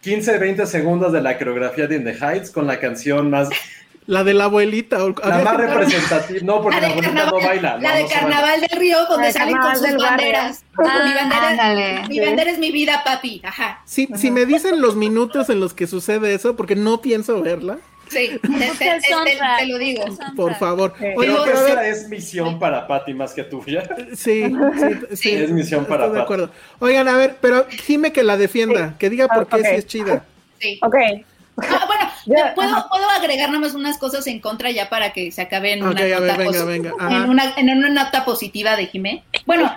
15, 0.01 0.39
20 0.39 0.67
segundos 0.67 1.13
de 1.13 1.21
la 1.21 1.39
coreografía 1.39 1.87
de 1.87 1.97
In 1.97 2.05
the 2.05 2.15
Heights 2.15 2.51
con 2.51 2.67
la 2.67 2.81
canción 2.81 3.31
más 3.31 3.49
la 4.09 4.25
de 4.25 4.33
la 4.33 4.45
abuelita. 4.45 4.97
La 5.23 5.39
más 5.41 5.57
representativa. 5.59 6.41
No, 6.43 6.63
porque 6.63 6.81
la, 6.81 6.89
abuelita 6.89 7.27
no 7.27 7.41
baila. 7.41 7.77
La 7.77 7.95
de 7.95 8.07
Carnaval 8.07 8.61
del 8.63 8.79
Río, 8.79 9.05
donde 9.07 9.31
salen 9.31 9.59
con 9.59 9.77
sus 9.77 9.97
banderas. 10.03 10.65
Ah, 10.79 11.03
mi, 11.05 11.13
bandera, 11.13 12.09
mi 12.09 12.19
bandera 12.19 12.51
es 12.51 12.59
mi 12.59 12.73
vida, 12.73 13.03
papi. 13.05 13.43
Ajá. 13.45 13.83
Sí, 13.85 14.09
si 14.17 14.31
me 14.31 14.47
dicen 14.47 14.81
los 14.81 14.97
minutos 14.97 15.51
en 15.51 15.61
los 15.61 15.75
que 15.75 15.87
sucede 15.87 16.33
eso, 16.33 16.57
porque 16.57 16.75
no 16.75 17.03
pienso 17.03 17.43
verla. 17.43 17.81
Sí, 18.11 18.41
te, 18.79 19.67
lo 19.67 19.79
digo. 19.79 20.05
Por 20.37 20.55
favor. 20.57 20.95
Oye, 21.01 21.15
Creo 21.17 21.45
que 21.45 21.51
esa 21.53 21.89
es 21.89 22.09
misión 22.09 22.59
para 22.59 22.87
Patty 22.87 23.15
más 23.15 23.33
que 23.33 23.45
tuya. 23.45 23.89
Sí, 24.15 24.45
sí, 24.79 25.17
sí. 25.17 25.35
Es 25.35 25.51
misión 25.51 25.85
para 25.85 26.05
Patty. 26.05 26.15
de 26.15 26.23
acuerdo. 26.23 26.51
Oigan, 26.79 27.09
a 27.09 27.17
ver, 27.17 27.37
pero 27.41 27.67
dime 27.87 28.13
que 28.13 28.23
la 28.23 28.37
defienda, 28.37 28.97
que 28.99 29.11
diga 29.11 29.29
por 29.29 29.47
qué 29.47 29.63
sí 29.63 29.75
es 29.75 29.87
chida. 29.87 30.25
Sí. 30.59 30.79
Ok. 30.83 30.95
Ah, 31.61 31.87
bueno, 31.87 32.53
¿puedo, 32.55 32.89
puedo 32.89 33.11
agregar 33.11 33.51
nomás 33.51 33.75
unas 33.75 33.99
cosas 33.99 34.27
en 34.27 34.41
contra 34.41 34.71
ya 34.71 34.89
para 34.89 35.13
que 35.13 35.33
se 35.33 35.43
acabe 35.43 35.73
en, 35.73 35.83
una, 35.83 35.93
nota 35.93 37.15
En, 37.57 37.71
una, 37.71 37.89
nota 37.89 38.25
positiva 38.25 38.77
de 38.77 38.87
Jimé. 38.87 39.25
Bueno, 39.45 39.73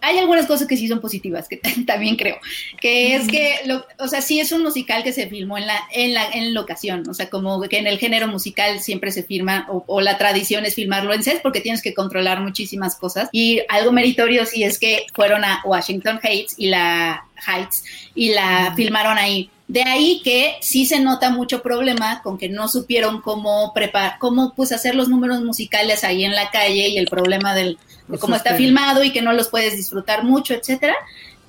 hay 0.00 0.18
algunas 0.18 0.46
cosas 0.46 0.66
que 0.66 0.76
sí 0.76 0.88
son 0.88 1.00
positivas, 1.00 1.48
que 1.48 1.56
también 1.86 2.16
creo, 2.16 2.36
que 2.80 3.14
es 3.14 3.28
que, 3.28 3.54
o 3.98 4.08
sea, 4.08 4.22
sí 4.22 4.40
es 4.40 4.52
un 4.52 4.62
musical 4.62 5.02
que 5.02 5.12
se 5.12 5.28
filmó 5.28 5.58
en 5.58 5.66
la, 5.66 5.78
en 5.92 6.14
la, 6.14 6.28
en 6.30 6.54
locación, 6.54 7.08
o 7.08 7.14
sea, 7.14 7.28
como 7.30 7.60
que 7.62 7.78
en 7.78 7.86
el 7.86 7.98
género 7.98 8.28
musical 8.28 8.80
siempre 8.80 9.10
se 9.12 9.22
filma, 9.22 9.66
o, 9.70 9.84
o, 9.86 10.00
la 10.00 10.18
tradición 10.18 10.64
es 10.64 10.74
filmarlo 10.74 11.12
en 11.12 11.22
set 11.22 11.42
porque 11.42 11.60
tienes 11.60 11.82
que 11.82 11.94
controlar 11.94 12.40
muchísimas 12.40 12.96
cosas, 12.96 13.28
y 13.32 13.60
algo 13.68 13.92
meritorio 13.92 14.46
sí 14.46 14.64
es 14.64 14.78
que 14.78 15.06
fueron 15.14 15.44
a 15.44 15.62
Washington 15.64 16.20
Heights 16.22 16.54
y 16.56 16.68
la 16.68 17.24
Heights 17.46 17.84
y 18.14 18.30
la 18.30 18.72
filmaron 18.76 19.18
ahí 19.18 19.50
de 19.68 19.82
ahí 19.82 20.22
que 20.24 20.56
sí 20.62 20.86
se 20.86 20.98
nota 20.98 21.28
mucho 21.28 21.62
problema 21.62 22.22
con 22.22 22.38
que 22.38 22.48
no 22.48 22.68
supieron 22.68 23.20
cómo 23.20 23.72
preparar, 23.74 24.18
cómo 24.18 24.54
pues 24.54 24.72
hacer 24.72 24.94
los 24.94 25.10
números 25.10 25.42
musicales 25.42 26.04
ahí 26.04 26.24
en 26.24 26.34
la 26.34 26.50
calle 26.50 26.88
y 26.88 26.96
el 26.96 27.06
problema 27.06 27.54
del, 27.54 27.78
de 28.08 28.18
cómo 28.18 28.34
está 28.34 28.54
filmado 28.54 29.04
y 29.04 29.12
que 29.12 29.20
no 29.20 29.34
los 29.34 29.48
puedes 29.48 29.76
disfrutar 29.76 30.24
mucho, 30.24 30.54
etcétera. 30.54 30.96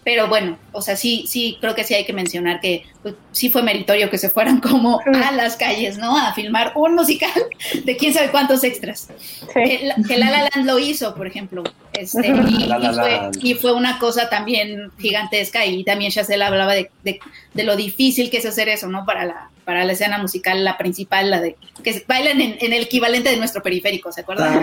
Pero 0.10 0.28
bueno, 0.28 0.58
o 0.72 0.82
sea, 0.82 0.96
sí, 0.96 1.26
sí, 1.28 1.60
creo 1.62 1.76
que 1.76 1.84
sí 1.84 1.94
hay 1.94 2.04
que 2.04 2.14
mencionar 2.14 2.60
que 2.62 2.84
pues, 3.04 3.14
sí 3.32 3.52
fue 3.52 3.62
meritorio 3.62 4.10
que 4.10 4.18
se 4.18 4.32
fueran 4.32 4.60
como 4.60 5.00
a 5.06 5.32
las 5.32 5.56
calles, 5.56 6.00
¿no? 6.00 6.18
A 6.18 6.34
filmar 6.34 6.72
un 6.74 6.96
musical 6.96 7.32
de 7.84 7.96
quién 7.96 8.12
sabe 8.12 8.32
cuántos 8.32 8.64
extras. 8.64 9.10
Que, 9.54 9.88
La 10.18 10.32
La 10.32 10.50
Land 10.52 10.66
lo 10.66 10.80
hizo, 10.80 11.14
por 11.14 11.28
ejemplo. 11.28 11.62
Este, 11.94 12.34
y, 13.40 13.54
fue, 13.54 13.72
una 13.74 14.00
cosa 14.00 14.30
también 14.30 14.90
gigantesca 14.98 15.64
y 15.68 15.84
también 15.84 16.10
ya 16.10 16.24
se 16.24 16.42
hablaba 16.44 16.74
de, 16.74 16.90
de, 17.04 17.64
lo 17.64 17.76
difícil 17.76 18.32
que 18.32 18.38
es 18.38 18.48
hacer 18.48 18.68
eso, 18.68 18.88
¿no? 18.88 19.06
Para 19.06 19.26
la, 19.26 19.52
para 19.70 19.86
la 19.86 19.94
escena 19.94 20.18
musical, 20.18 20.64
la 20.64 20.80
principal, 20.80 21.30
la 21.30 21.40
de 21.42 21.56
que 21.84 22.04
bailan 22.08 22.42
en, 22.42 22.74
el 22.74 22.82
equivalente 22.82 23.30
de 23.30 23.38
nuestro 23.38 23.62
periférico, 23.62 24.12
¿se 24.12 24.22
acuerdan? 24.22 24.60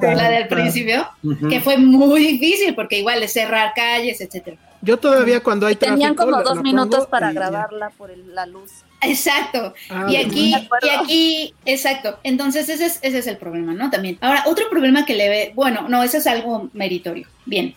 la 0.00 0.30
del 0.30 0.46
principio, 0.46 1.08
que 1.48 1.60
fue 1.60 1.78
muy 1.78 2.20
difícil 2.20 2.76
porque 2.76 3.00
igual 3.00 3.20
es 3.24 3.32
cerrar 3.32 3.72
calles, 3.74 4.20
etcétera. 4.20 4.56
Yo 4.82 4.98
todavía 4.98 5.42
cuando 5.42 5.66
hay 5.66 5.74
Tenían 5.74 6.14
como 6.14 6.40
dos 6.44 6.62
minutos 6.62 7.08
para 7.08 7.32
grabarla 7.32 7.90
por 7.90 8.16
la 8.16 8.46
luz. 8.46 8.70
Exacto. 9.02 9.74
Ah, 9.88 10.06
y 10.08 10.14
aquí, 10.14 10.54
y 10.82 10.88
aquí, 10.88 11.54
exacto. 11.64 12.20
Entonces 12.22 12.68
ese 12.68 12.86
es, 12.86 13.00
ese 13.02 13.18
es 13.18 13.26
el 13.26 13.36
problema, 13.36 13.72
¿no? 13.72 13.90
También. 13.90 14.16
Ahora, 14.20 14.44
otro 14.46 14.70
problema 14.70 15.04
que 15.04 15.14
le 15.14 15.28
ve, 15.28 15.52
bueno, 15.56 15.88
no, 15.88 16.04
ese 16.04 16.18
es 16.18 16.28
algo 16.28 16.70
meritorio. 16.72 17.26
Bien. 17.46 17.74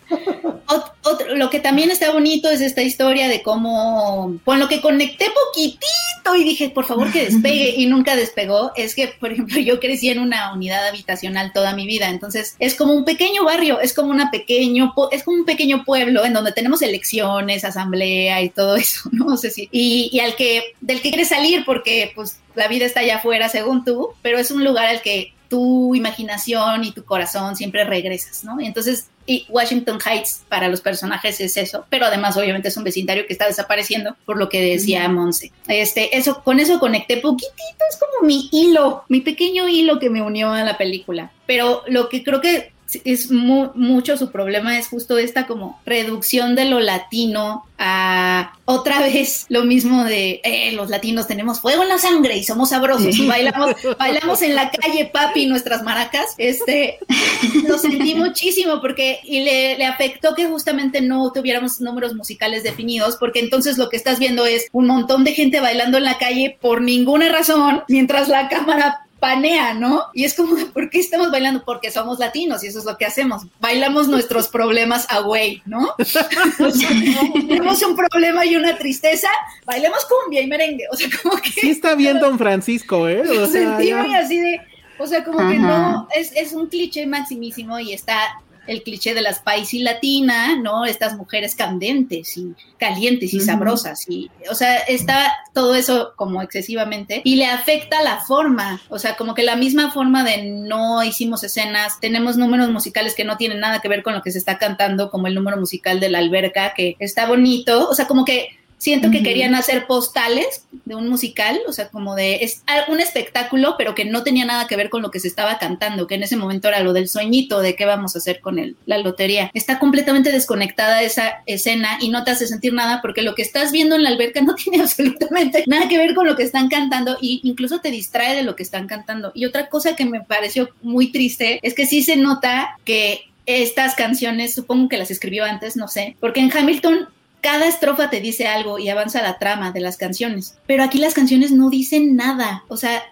otro, 1.02 1.34
lo 1.34 1.50
que 1.50 1.60
también 1.60 1.90
está 1.90 2.12
bonito 2.12 2.48
es 2.50 2.60
esta 2.60 2.82
historia 2.82 3.28
de 3.28 3.42
cómo, 3.42 4.38
con 4.44 4.58
lo 4.58 4.68
que 4.68 4.80
conecté 4.80 5.26
poquitito 5.30 6.36
y 6.36 6.44
dije, 6.44 6.70
por 6.70 6.84
favor 6.84 7.12
que 7.12 7.24
despegue 7.24 7.74
y 7.76 7.86
nunca 7.86 8.16
despegó, 8.16 8.72
es 8.76 8.94
que, 8.94 9.08
por 9.08 9.32
ejemplo, 9.32 9.58
yo 9.60 9.80
crecí 9.80 10.10
en 10.10 10.18
una 10.18 10.52
unidad 10.52 10.86
habitacional 10.86 11.52
toda 11.52 11.74
mi 11.74 11.86
vida, 11.86 12.08
entonces 12.08 12.56
es 12.58 12.74
como 12.74 12.94
un 12.94 13.04
pequeño 13.04 13.44
barrio, 13.44 13.80
es 13.80 13.94
como 13.94 14.10
una 14.10 14.30
pequeño, 14.30 14.94
es 15.10 15.22
como 15.22 15.38
un 15.38 15.44
pequeño 15.44 15.84
pueblo 15.84 16.24
en 16.24 16.32
donde 16.32 16.52
tenemos 16.52 16.82
elecciones, 16.82 17.64
asamblea 17.64 18.42
y 18.42 18.50
todo 18.50 18.76
eso, 18.76 19.08
¿no? 19.12 19.36
sé 19.36 19.50
si, 19.50 19.68
y, 19.72 20.10
y 20.12 20.20
al 20.20 20.36
que, 20.36 20.74
del 20.80 21.00
que 21.00 21.10
quieres 21.10 21.28
salir 21.28 21.64
porque, 21.64 22.12
pues, 22.14 22.38
la 22.54 22.68
vida 22.68 22.86
está 22.86 23.00
allá 23.00 23.16
afuera 23.16 23.48
según 23.48 23.84
tú, 23.84 24.10
pero 24.22 24.38
es 24.38 24.50
un 24.50 24.64
lugar 24.64 24.86
al 24.86 25.02
que 25.02 25.32
tu 25.48 25.94
imaginación 25.94 26.84
y 26.84 26.92
tu 26.92 27.04
corazón 27.04 27.56
siempre 27.56 27.84
regresas, 27.84 28.44
¿no? 28.44 28.58
entonces, 28.60 29.08
y 29.26 29.46
Washington 29.48 29.98
Heights 30.04 30.44
para 30.48 30.68
los 30.68 30.80
personajes 30.80 31.40
es 31.40 31.56
eso, 31.56 31.86
pero 31.88 32.06
además 32.06 32.36
obviamente 32.36 32.68
es 32.68 32.76
un 32.76 32.84
vecindario 32.84 33.26
que 33.26 33.32
está 33.32 33.46
desapareciendo, 33.46 34.16
por 34.26 34.38
lo 34.38 34.48
que 34.48 34.60
decía 34.62 35.08
Monse. 35.08 35.52
Este, 35.66 36.16
eso, 36.16 36.42
con 36.42 36.60
eso 36.60 36.78
conecté 36.78 37.18
poquitito, 37.18 37.84
es 37.90 37.96
como 37.96 38.26
mi 38.26 38.48
hilo, 38.52 39.04
mi 39.08 39.20
pequeño 39.20 39.68
hilo 39.68 39.98
que 39.98 40.10
me 40.10 40.22
unió 40.22 40.52
a 40.52 40.62
la 40.62 40.76
película. 40.76 41.32
Pero 41.46 41.82
lo 41.86 42.08
que 42.08 42.22
creo 42.22 42.40
que 42.40 42.73
es 43.04 43.30
mucho 43.30 44.16
su 44.16 44.30
problema 44.30 44.78
es 44.78 44.88
justo 44.88 45.18
esta 45.18 45.46
como 45.46 45.80
reducción 45.86 46.54
de 46.54 46.66
lo 46.66 46.80
latino 46.80 47.64
a 47.78 48.52
otra 48.66 49.00
vez 49.00 49.46
lo 49.48 49.64
mismo 49.64 50.04
de 50.04 50.40
eh, 50.44 50.72
los 50.72 50.88
latinos 50.88 51.26
tenemos 51.26 51.60
fuego 51.60 51.82
en 51.82 51.88
la 51.88 51.98
sangre 51.98 52.36
y 52.36 52.44
somos 52.44 52.70
sabrosos 52.70 53.16
y 53.18 53.26
bailamos, 53.26 53.74
bailamos 53.98 54.42
en 54.42 54.54
la 54.54 54.70
calle 54.70 55.06
papi 55.06 55.46
nuestras 55.46 55.82
maracas. 55.82 56.34
Este 56.38 56.98
lo 57.68 57.78
sentí 57.78 58.14
muchísimo 58.14 58.80
porque 58.80 59.20
y 59.24 59.40
le, 59.40 59.76
le 59.76 59.86
afectó 59.86 60.34
que 60.34 60.46
justamente 60.46 61.00
no 61.00 61.32
tuviéramos 61.32 61.80
números 61.80 62.14
musicales 62.14 62.62
definidos, 62.62 63.16
porque 63.16 63.40
entonces 63.40 63.76
lo 63.76 63.88
que 63.88 63.96
estás 63.96 64.18
viendo 64.18 64.46
es 64.46 64.66
un 64.72 64.86
montón 64.86 65.24
de 65.24 65.34
gente 65.34 65.60
bailando 65.60 65.98
en 65.98 66.04
la 66.04 66.18
calle 66.18 66.56
por 66.60 66.80
ninguna 66.80 67.28
razón, 67.30 67.82
mientras 67.88 68.28
la 68.28 68.48
cámara 68.48 69.03
panea, 69.24 69.72
¿no? 69.72 70.02
Y 70.12 70.24
es 70.24 70.34
como, 70.34 70.54
¿por 70.74 70.90
qué 70.90 71.00
estamos 71.00 71.30
bailando? 71.30 71.64
Porque 71.64 71.90
somos 71.90 72.18
latinos 72.18 72.62
y 72.62 72.66
eso 72.66 72.78
es 72.78 72.84
lo 72.84 72.98
que 72.98 73.06
hacemos. 73.06 73.46
Bailamos 73.58 74.06
nuestros 74.06 74.48
problemas 74.48 75.06
away, 75.10 75.62
¿no? 75.64 75.94
tenemos 77.48 77.82
un 77.82 77.96
problema 77.96 78.44
y 78.44 78.54
una 78.56 78.76
tristeza, 78.76 79.28
bailemos 79.64 80.04
cumbia 80.04 80.42
y 80.42 80.46
merengue. 80.46 80.84
O 80.92 80.96
sea, 80.96 81.08
como 81.22 81.36
que. 81.38 81.48
Sí, 81.48 81.70
está 81.70 81.94
bien, 81.94 82.20
don 82.20 82.36
Francisco, 82.36 83.08
¿eh? 83.08 83.22
O 83.22 83.46
sea, 83.46 83.46
sentí 83.46 83.92
así 83.92 84.38
de. 84.38 84.60
O 84.98 85.06
sea, 85.06 85.24
como 85.24 85.38
que 85.38 85.58
no, 85.58 86.06
es, 86.14 86.30
es 86.36 86.52
un 86.52 86.66
cliché 86.66 87.06
maximísimo 87.06 87.80
y 87.80 87.94
está 87.94 88.42
el 88.66 88.82
cliché 88.82 89.14
de 89.14 89.22
las 89.22 89.40
paisi 89.40 89.80
latina, 89.80 90.56
¿no? 90.56 90.84
Estas 90.84 91.16
mujeres 91.16 91.54
candentes 91.54 92.36
y 92.36 92.54
calientes 92.78 93.32
y 93.34 93.40
sabrosas 93.40 94.04
y, 94.08 94.30
o 94.50 94.54
sea, 94.54 94.76
está 94.78 95.32
todo 95.52 95.74
eso 95.74 96.12
como 96.16 96.42
excesivamente 96.42 97.22
y 97.24 97.36
le 97.36 97.46
afecta 97.46 98.02
la 98.02 98.18
forma, 98.18 98.80
o 98.88 98.98
sea, 98.98 99.16
como 99.16 99.34
que 99.34 99.42
la 99.42 99.56
misma 99.56 99.90
forma 99.90 100.24
de 100.24 100.42
no 100.42 101.02
hicimos 101.02 101.44
escenas, 101.44 102.00
tenemos 102.00 102.36
números 102.36 102.70
musicales 102.70 103.14
que 103.14 103.24
no 103.24 103.36
tienen 103.36 103.60
nada 103.60 103.80
que 103.80 103.88
ver 103.88 104.02
con 104.02 104.14
lo 104.14 104.22
que 104.22 104.30
se 104.30 104.38
está 104.38 104.58
cantando, 104.58 105.10
como 105.10 105.26
el 105.26 105.34
número 105.34 105.56
musical 105.56 106.00
de 106.00 106.10
la 106.10 106.18
alberca, 106.18 106.74
que 106.74 106.96
está 106.98 107.26
bonito, 107.26 107.88
o 107.88 107.94
sea, 107.94 108.06
como 108.06 108.24
que 108.24 108.48
Siento 108.84 109.10
que 109.10 109.22
querían 109.22 109.54
hacer 109.54 109.86
postales 109.86 110.66
de 110.84 110.94
un 110.94 111.08
musical, 111.08 111.58
o 111.66 111.72
sea, 111.72 111.88
como 111.88 112.14
de 112.14 112.44
es 112.44 112.62
un 112.88 113.00
espectáculo, 113.00 113.76
pero 113.78 113.94
que 113.94 114.04
no 114.04 114.22
tenía 114.22 114.44
nada 114.44 114.66
que 114.66 114.76
ver 114.76 114.90
con 114.90 115.00
lo 115.00 115.10
que 115.10 115.20
se 115.20 115.28
estaba 115.28 115.56
cantando, 115.56 116.06
que 116.06 116.16
en 116.16 116.22
ese 116.22 116.36
momento 116.36 116.68
era 116.68 116.80
lo 116.80 116.92
del 116.92 117.08
sueñito 117.08 117.62
de 117.62 117.76
qué 117.76 117.86
vamos 117.86 118.14
a 118.14 118.18
hacer 118.18 118.40
con 118.40 118.58
el, 118.58 118.76
la 118.84 118.98
lotería. 118.98 119.50
Está 119.54 119.78
completamente 119.78 120.30
desconectada 120.32 121.02
esa 121.02 121.42
escena 121.46 121.96
y 121.98 122.10
no 122.10 122.24
te 122.24 122.32
hace 122.32 122.46
sentir 122.46 122.74
nada 122.74 123.00
porque 123.00 123.22
lo 123.22 123.34
que 123.34 123.40
estás 123.40 123.72
viendo 123.72 123.96
en 123.96 124.02
la 124.02 124.10
alberca 124.10 124.42
no 124.42 124.54
tiene 124.54 124.82
absolutamente 124.82 125.64
nada 125.66 125.88
que 125.88 125.96
ver 125.96 126.14
con 126.14 126.26
lo 126.26 126.36
que 126.36 126.42
están 126.42 126.68
cantando 126.68 127.14
e 127.22 127.40
incluso 127.42 127.80
te 127.80 127.90
distrae 127.90 128.36
de 128.36 128.42
lo 128.42 128.54
que 128.54 128.64
están 128.64 128.86
cantando. 128.86 129.32
Y 129.34 129.46
otra 129.46 129.70
cosa 129.70 129.96
que 129.96 130.04
me 130.04 130.20
pareció 130.20 130.68
muy 130.82 131.10
triste 131.10 131.58
es 131.62 131.72
que 131.72 131.86
sí 131.86 132.02
se 132.02 132.18
nota 132.18 132.76
que 132.84 133.22
estas 133.46 133.94
canciones, 133.94 134.54
supongo 134.54 134.88
que 134.90 134.98
las 134.98 135.10
escribió 135.10 135.44
antes, 135.44 135.74
no 135.74 135.88
sé, 135.88 136.16
porque 136.20 136.40
en 136.40 136.54
Hamilton 136.54 137.08
cada 137.44 137.68
estrofa 137.68 138.08
te 138.08 138.22
dice 138.22 138.46
algo 138.46 138.78
y 138.78 138.88
avanza 138.88 139.20
la 139.20 139.38
trama 139.38 139.70
de 139.70 139.80
las 139.80 139.98
canciones. 139.98 140.54
Pero 140.66 140.82
aquí 140.82 140.96
las 140.96 141.12
canciones 141.12 141.50
no 141.50 141.68
dicen 141.68 142.16
nada. 142.16 142.64
O 142.68 142.78
sea, 142.78 143.02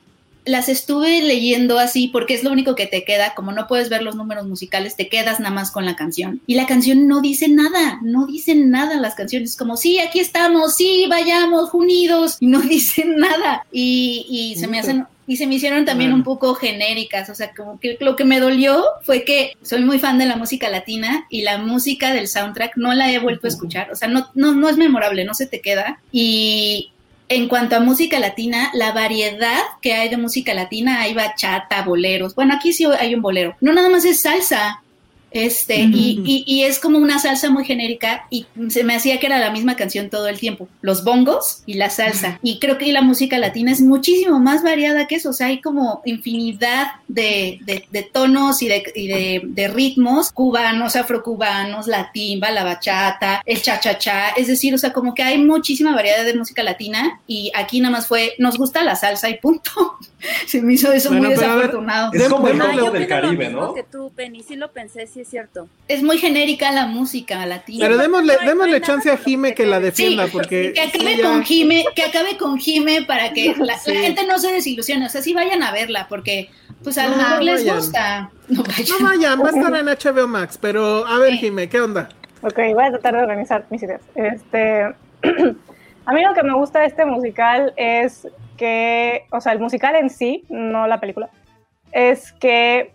las 0.47 0.71
estuve 0.71 1.21
leyendo 1.21 1.79
así 1.79 2.09
porque 2.09 2.33
es 2.33 2.43
lo 2.43 2.51
único 2.51 2.75
que 2.75 2.87
te 2.87 3.05
queda, 3.05 3.35
como 3.35 3.53
no 3.53 3.67
puedes 3.67 3.91
ver 3.91 4.03
los 4.03 4.17
números 4.17 4.47
musicales, 4.47 4.97
te 4.97 5.11
quedas 5.11 5.39
nada 5.39 5.55
más 5.55 5.71
con 5.71 5.85
la 5.85 5.97
canción. 5.97 6.41
Y 6.47 6.55
la 6.55 6.67
canción 6.67 7.07
no 7.07 7.21
dice 7.21 7.47
nada, 7.49 8.01
no 8.01 8.27
dicen 8.27 8.71
nada 8.71 8.97
las 8.97 9.15
canciones, 9.15 9.55
como 9.55 9.77
sí, 9.77 9.99
aquí 9.99 10.19
estamos, 10.19 10.77
sí, 10.77 11.05
vayamos 11.11 11.75
unidos, 11.75 12.39
y 12.41 12.47
no 12.47 12.61
dicen 12.63 13.17
nada. 13.17 13.67
Y, 13.71 14.25
y 14.31 14.59
se 14.59 14.67
me 14.67 14.79
hacen 14.81 15.07
y 15.33 15.37
se 15.39 15.47
me 15.47 15.55
hicieron 15.55 15.87
también 15.87 16.13
un 16.13 16.25
poco 16.25 16.55
genéricas, 16.55 17.31
o 17.31 17.35
sea, 17.35 17.55
como 17.55 17.81
que 17.81 17.97
lo 18.01 18.17
que 18.17 18.25
me 18.27 18.39
dolió 18.39 18.85
fue 19.01 19.25
que 19.25 19.57
soy 19.63 19.83
muy 19.83 19.99
fan 19.99 20.19
de 20.19 20.27
la 20.27 20.37
música 20.37 20.69
latina 20.69 21.25
y 21.31 21.41
la 21.41 21.57
música 21.57 22.13
del 22.13 22.29
soundtrack 22.29 22.77
no 22.77 22.93
la 22.93 23.11
he 23.11 23.19
vuelto 23.19 23.47
a 23.47 23.49
escuchar, 23.49 23.91
o 23.91 23.97
sea, 23.97 24.09
no, 24.09 24.29
no, 24.35 24.53
no 24.53 24.69
es 24.69 24.77
memorable, 24.77 25.25
no 25.25 25.33
se 25.33 25.47
te 25.47 25.63
queda. 25.63 26.01
Y 26.13 26.93
en 27.31 27.49
cuanto 27.49 27.77
a 27.77 27.81
música 27.81 28.21
latina, 28.21 28.71
la 28.75 28.93
variedad 28.93 29.59
que 29.81 29.95
hay 29.95 30.11
de 30.11 30.19
música 30.19 30.53
latina, 30.53 31.01
hay 31.01 31.15
bachata, 31.15 31.81
boleros, 31.81 32.35
bueno, 32.35 32.53
aquí 32.53 32.75
sí 32.75 32.85
hay 32.99 33.15
un 33.15 33.23
bolero, 33.23 33.57
no 33.63 33.73
nada 33.73 33.89
más 33.89 34.05
es 34.05 34.21
salsa, 34.21 34.82
este, 35.35 35.81
y, 35.81 36.45
y, 36.47 36.63
es 36.63 36.79
como 36.79 36.99
una 36.99 37.19
salsa 37.19 37.51
muy 37.51 37.65
genérica 37.65 38.27
y 38.31 38.47
se 38.69 38.85
me 38.85 38.95
hacía 38.95 39.19
que 39.19 39.27
era 39.27 39.39
la 39.39 39.51
misma 39.51 39.77
canción 39.77 40.11
todo 40.11 40.29
el 40.29 40.39
tiempo. 40.39 40.69
Los 40.81 41.05
bongos 41.05 41.63
y 41.67 41.75
la 41.75 41.91
salsa. 41.91 42.39
Y 42.43 42.59
creo 42.59 42.79
que 42.79 42.93
la 42.93 43.03
música 43.03 43.39
latina 43.39 43.73
es 43.73 43.81
muchísimo 43.81 44.39
más 44.39 44.63
variada 44.63 45.07
que 45.07 45.17
eso. 45.17 45.31
O 45.31 45.33
sea, 45.33 45.49
hay 45.49 45.61
como 45.61 46.03
infinidad 46.05 46.93
de, 47.09 47.61
de, 47.65 48.03
tonos 48.03 48.63
y, 48.63 48.69
de, 48.69 48.83
y 48.95 49.09
de, 49.09 49.69
ritmos 49.69 50.33
cubanos, 50.33 50.97
afrocubanos, 50.97 51.87
la 51.87 52.11
timba, 52.13 52.51
la 52.51 52.65
bachata, 52.65 53.43
el 53.47 53.63
cha-cha-cha. 53.63 54.31
Es 54.31 54.47
decir, 54.47 54.75
o 54.75 54.79
sea, 54.79 54.93
como 54.93 55.15
que 55.15 55.23
hay 55.23 55.39
muchísima 55.39 55.95
variedad 55.95 56.25
de 56.25 56.35
música 56.35 56.63
latina 56.63 57.21
y 57.27 57.51
aquí 57.55 57.81
nada 57.81 57.93
más 57.93 58.07
fue, 58.07 58.35
nos 58.39 58.59
gusta 58.59 58.83
la 58.83 58.97
salsa 58.97 59.29
y 59.31 59.39
punto. 59.39 59.71
se 60.47 60.63
me 60.63 60.75
hizo 60.75 60.93
eso 60.93 61.13
muy 61.13 61.29
desafortunado. 61.29 62.13
es 62.13 62.29
como 62.29 62.49
el 62.49 62.59
del 62.93 63.07
Caribe, 63.07 63.51
¿no? 63.51 63.75
Que 63.75 63.83
tú, 63.83 64.13
Penny, 64.15 64.43
sí 64.43 64.57
lo 64.57 64.73
pensé, 64.73 65.07
sí 65.07 65.21
es 65.21 65.29
cierto. 65.29 65.69
Es 65.89 66.03
muy 66.03 66.19
genérica 66.19 66.71
la 66.73 66.87
música 66.87 67.45
latina. 67.47 67.87
Pero 67.87 67.99
démosle, 67.99 68.37
démosle 68.45 68.81
chance 68.81 69.11
a 69.11 69.17
Jime 69.17 69.55
que 69.55 69.67
la 69.67 69.81
defienda, 69.81 70.27
porque... 70.33 70.73
Que 70.73 70.81
acabe, 70.81 71.21
con 71.21 71.43
Jime, 71.45 71.85
que 71.95 72.03
acabe 72.03 72.37
con 72.37 72.59
Jime 72.59 73.03
para 73.03 73.33
que 73.33 73.55
la, 73.59 73.79
gente 73.79 74.27
no 74.27 74.39
se 74.39 74.53
desilusione. 74.53 75.07
O 75.07 75.09
sea, 75.09 75.23
sí 75.23 75.35
vayan 75.35 75.63
a 75.63 75.73
verla, 75.73 76.07
porque 76.09 76.51
pues 76.83 76.99
a 76.99 77.09
lo 77.09 77.17
mejor 77.17 77.43
les 77.43 77.65
gusta. 77.65 78.31
No 78.49 78.63
vayan. 79.01 79.41
va 79.41 79.49
a 79.49 79.51
estar 79.51 79.77
en 79.77 79.87
HBO 80.15 80.29
Max, 80.29 80.59
pero 80.61 81.07
a 81.07 81.19
ver, 81.19 81.35
Jime, 81.35 81.69
¿qué 81.69 81.81
onda? 81.81 82.09
Ok, 82.43 82.59
voy 82.75 82.85
a 82.85 82.91
tratar 82.91 83.15
de 83.15 83.23
organizar 83.23 83.65
mis 83.71 83.83
ideas. 83.83 84.01
Este... 84.15 84.83
a 86.07 86.13
mí 86.13 86.23
lo 86.25 86.35
que 86.35 86.43
me 86.43 86.55
gusta 86.55 86.81
de 86.81 86.87
este 86.87 87.05
musical 87.05 87.73
es 87.77 88.27
que, 88.63 89.27
o 89.33 89.41
sea, 89.41 89.53
el 89.53 89.59
musical 89.59 89.97
en 89.97 90.09
sí, 90.09 90.45
no 90.49 90.87
la 90.87 91.01
película, 91.01 91.31
es 91.91 92.33
que 92.35 92.93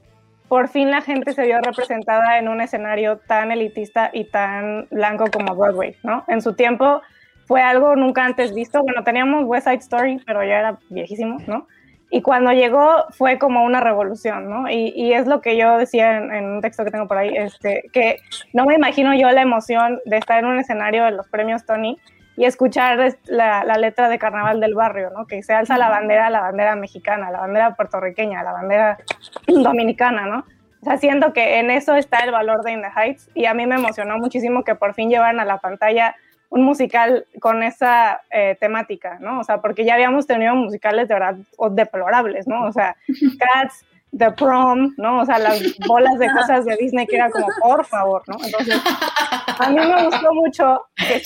por 0.47 0.69
fin 0.69 0.89
la 0.89 1.01
gente 1.01 1.33
se 1.33 1.43
vio 1.43 1.59
representada 1.59 2.39
en 2.39 2.47
un 2.47 2.61
escenario 2.61 3.17
tan 3.17 3.51
elitista 3.51 4.09
y 4.13 4.23
tan 4.23 4.87
blanco 4.91 5.25
como 5.29 5.53
Broadway, 5.55 5.97
¿no? 6.03 6.23
En 6.29 6.41
su 6.41 6.53
tiempo 6.53 7.01
fue 7.47 7.61
algo 7.61 7.97
nunca 7.97 8.23
antes 8.23 8.55
visto. 8.55 8.81
Bueno, 8.81 9.03
teníamos 9.03 9.43
West 9.43 9.67
Side 9.67 9.79
Story, 9.79 10.21
pero 10.25 10.41
ya 10.45 10.59
era 10.59 10.79
viejísimo, 10.87 11.37
¿no? 11.47 11.67
Y 12.09 12.21
cuando 12.21 12.53
llegó 12.53 13.03
fue 13.09 13.37
como 13.37 13.65
una 13.65 13.81
revolución, 13.81 14.49
¿no? 14.49 14.69
Y, 14.69 14.93
y 14.95 15.11
es 15.11 15.27
lo 15.27 15.41
que 15.41 15.57
yo 15.57 15.77
decía 15.77 16.15
en, 16.15 16.45
un 16.45 16.61
texto 16.61 16.85
que 16.85 16.91
tengo 16.91 17.09
por 17.09 17.17
ahí, 17.17 17.35
este, 17.35 17.89
que 17.91 18.19
no 18.53 18.65
me 18.65 18.75
imagino 18.75 19.13
yo 19.15 19.29
la 19.31 19.41
emoción 19.41 19.99
de 20.05 20.15
estar 20.15 20.39
en 20.39 20.45
un 20.45 20.59
escenario 20.59 21.03
de 21.03 21.11
los 21.11 21.27
premios 21.27 21.65
Tony 21.65 21.99
y 22.37 22.45
escuchar 22.45 23.17
la, 23.25 23.63
la, 23.63 23.77
letra 23.77 24.09
de 24.09 24.19
Carnaval 24.19 24.59
del 24.59 24.75
Barrio, 24.75 25.09
¿no? 25.09 25.25
Que 25.25 25.41
se 25.41 25.53
alza 25.53 25.77
la 25.77 25.89
bandera, 25.89 26.29
la 26.29 26.41
bandera 26.41 26.75
mexicana, 26.75 27.31
la 27.31 27.39
bandera 27.39 27.75
puertorriqueña, 27.75 28.43
la 28.43 28.53
bandera 28.53 28.97
dominicana, 29.47 30.27
¿no? 30.27 30.45
O 30.81 30.85
sea, 30.85 30.97
siento 30.97 31.33
que 31.33 31.59
en 31.59 31.71
eso 31.71 31.95
está 31.95 32.19
el 32.19 32.31
valor 32.31 32.63
de 32.63 32.73
In 32.73 32.81
the 32.81 32.89
Heights 32.95 33.31
y 33.33 33.45
a 33.45 33.55
mí 33.55 33.65
me 33.65 33.75
emocionó 33.75 34.19
muchísimo 34.19 34.63
que 34.63 34.75
por 34.75 34.93
fin 34.93 35.09
llevaran 35.09 35.39
a 35.39 35.45
la 35.45 35.57
pantalla 35.57 36.15
un 36.49 36.63
musical 36.63 37.25
con 37.41 37.63
esa 37.63 38.21
eh, 38.29 38.55
temática, 38.59 39.17
¿no? 39.19 39.39
O 39.39 39.43
sea, 39.43 39.59
porque 39.59 39.83
ya 39.83 39.95
habíamos 39.95 40.27
tenido 40.27 40.55
musicales 40.55 41.07
de 41.07 41.15
verdad 41.15 41.35
deplorables, 41.71 42.47
¿no? 42.47 42.65
O 42.65 42.71
sea, 42.71 42.95
Cats, 43.39 43.83
The 44.15 44.31
Prom, 44.31 44.93
¿no? 44.97 45.21
O 45.21 45.25
sea, 45.25 45.37
las 45.37 45.61
bolas 45.87 46.17
de 46.17 46.27
cosas 46.31 46.65
de 46.65 46.75
Disney 46.77 47.05
que 47.07 47.17
era 47.17 47.29
como, 47.29 47.47
por 47.61 47.85
favor, 47.85 48.23
¿no? 48.27 48.37
Entonces, 48.43 48.81
a 49.59 49.69
mí 49.69 49.75
me 49.75 50.05
gustó 50.05 50.33
mucho. 50.33 50.81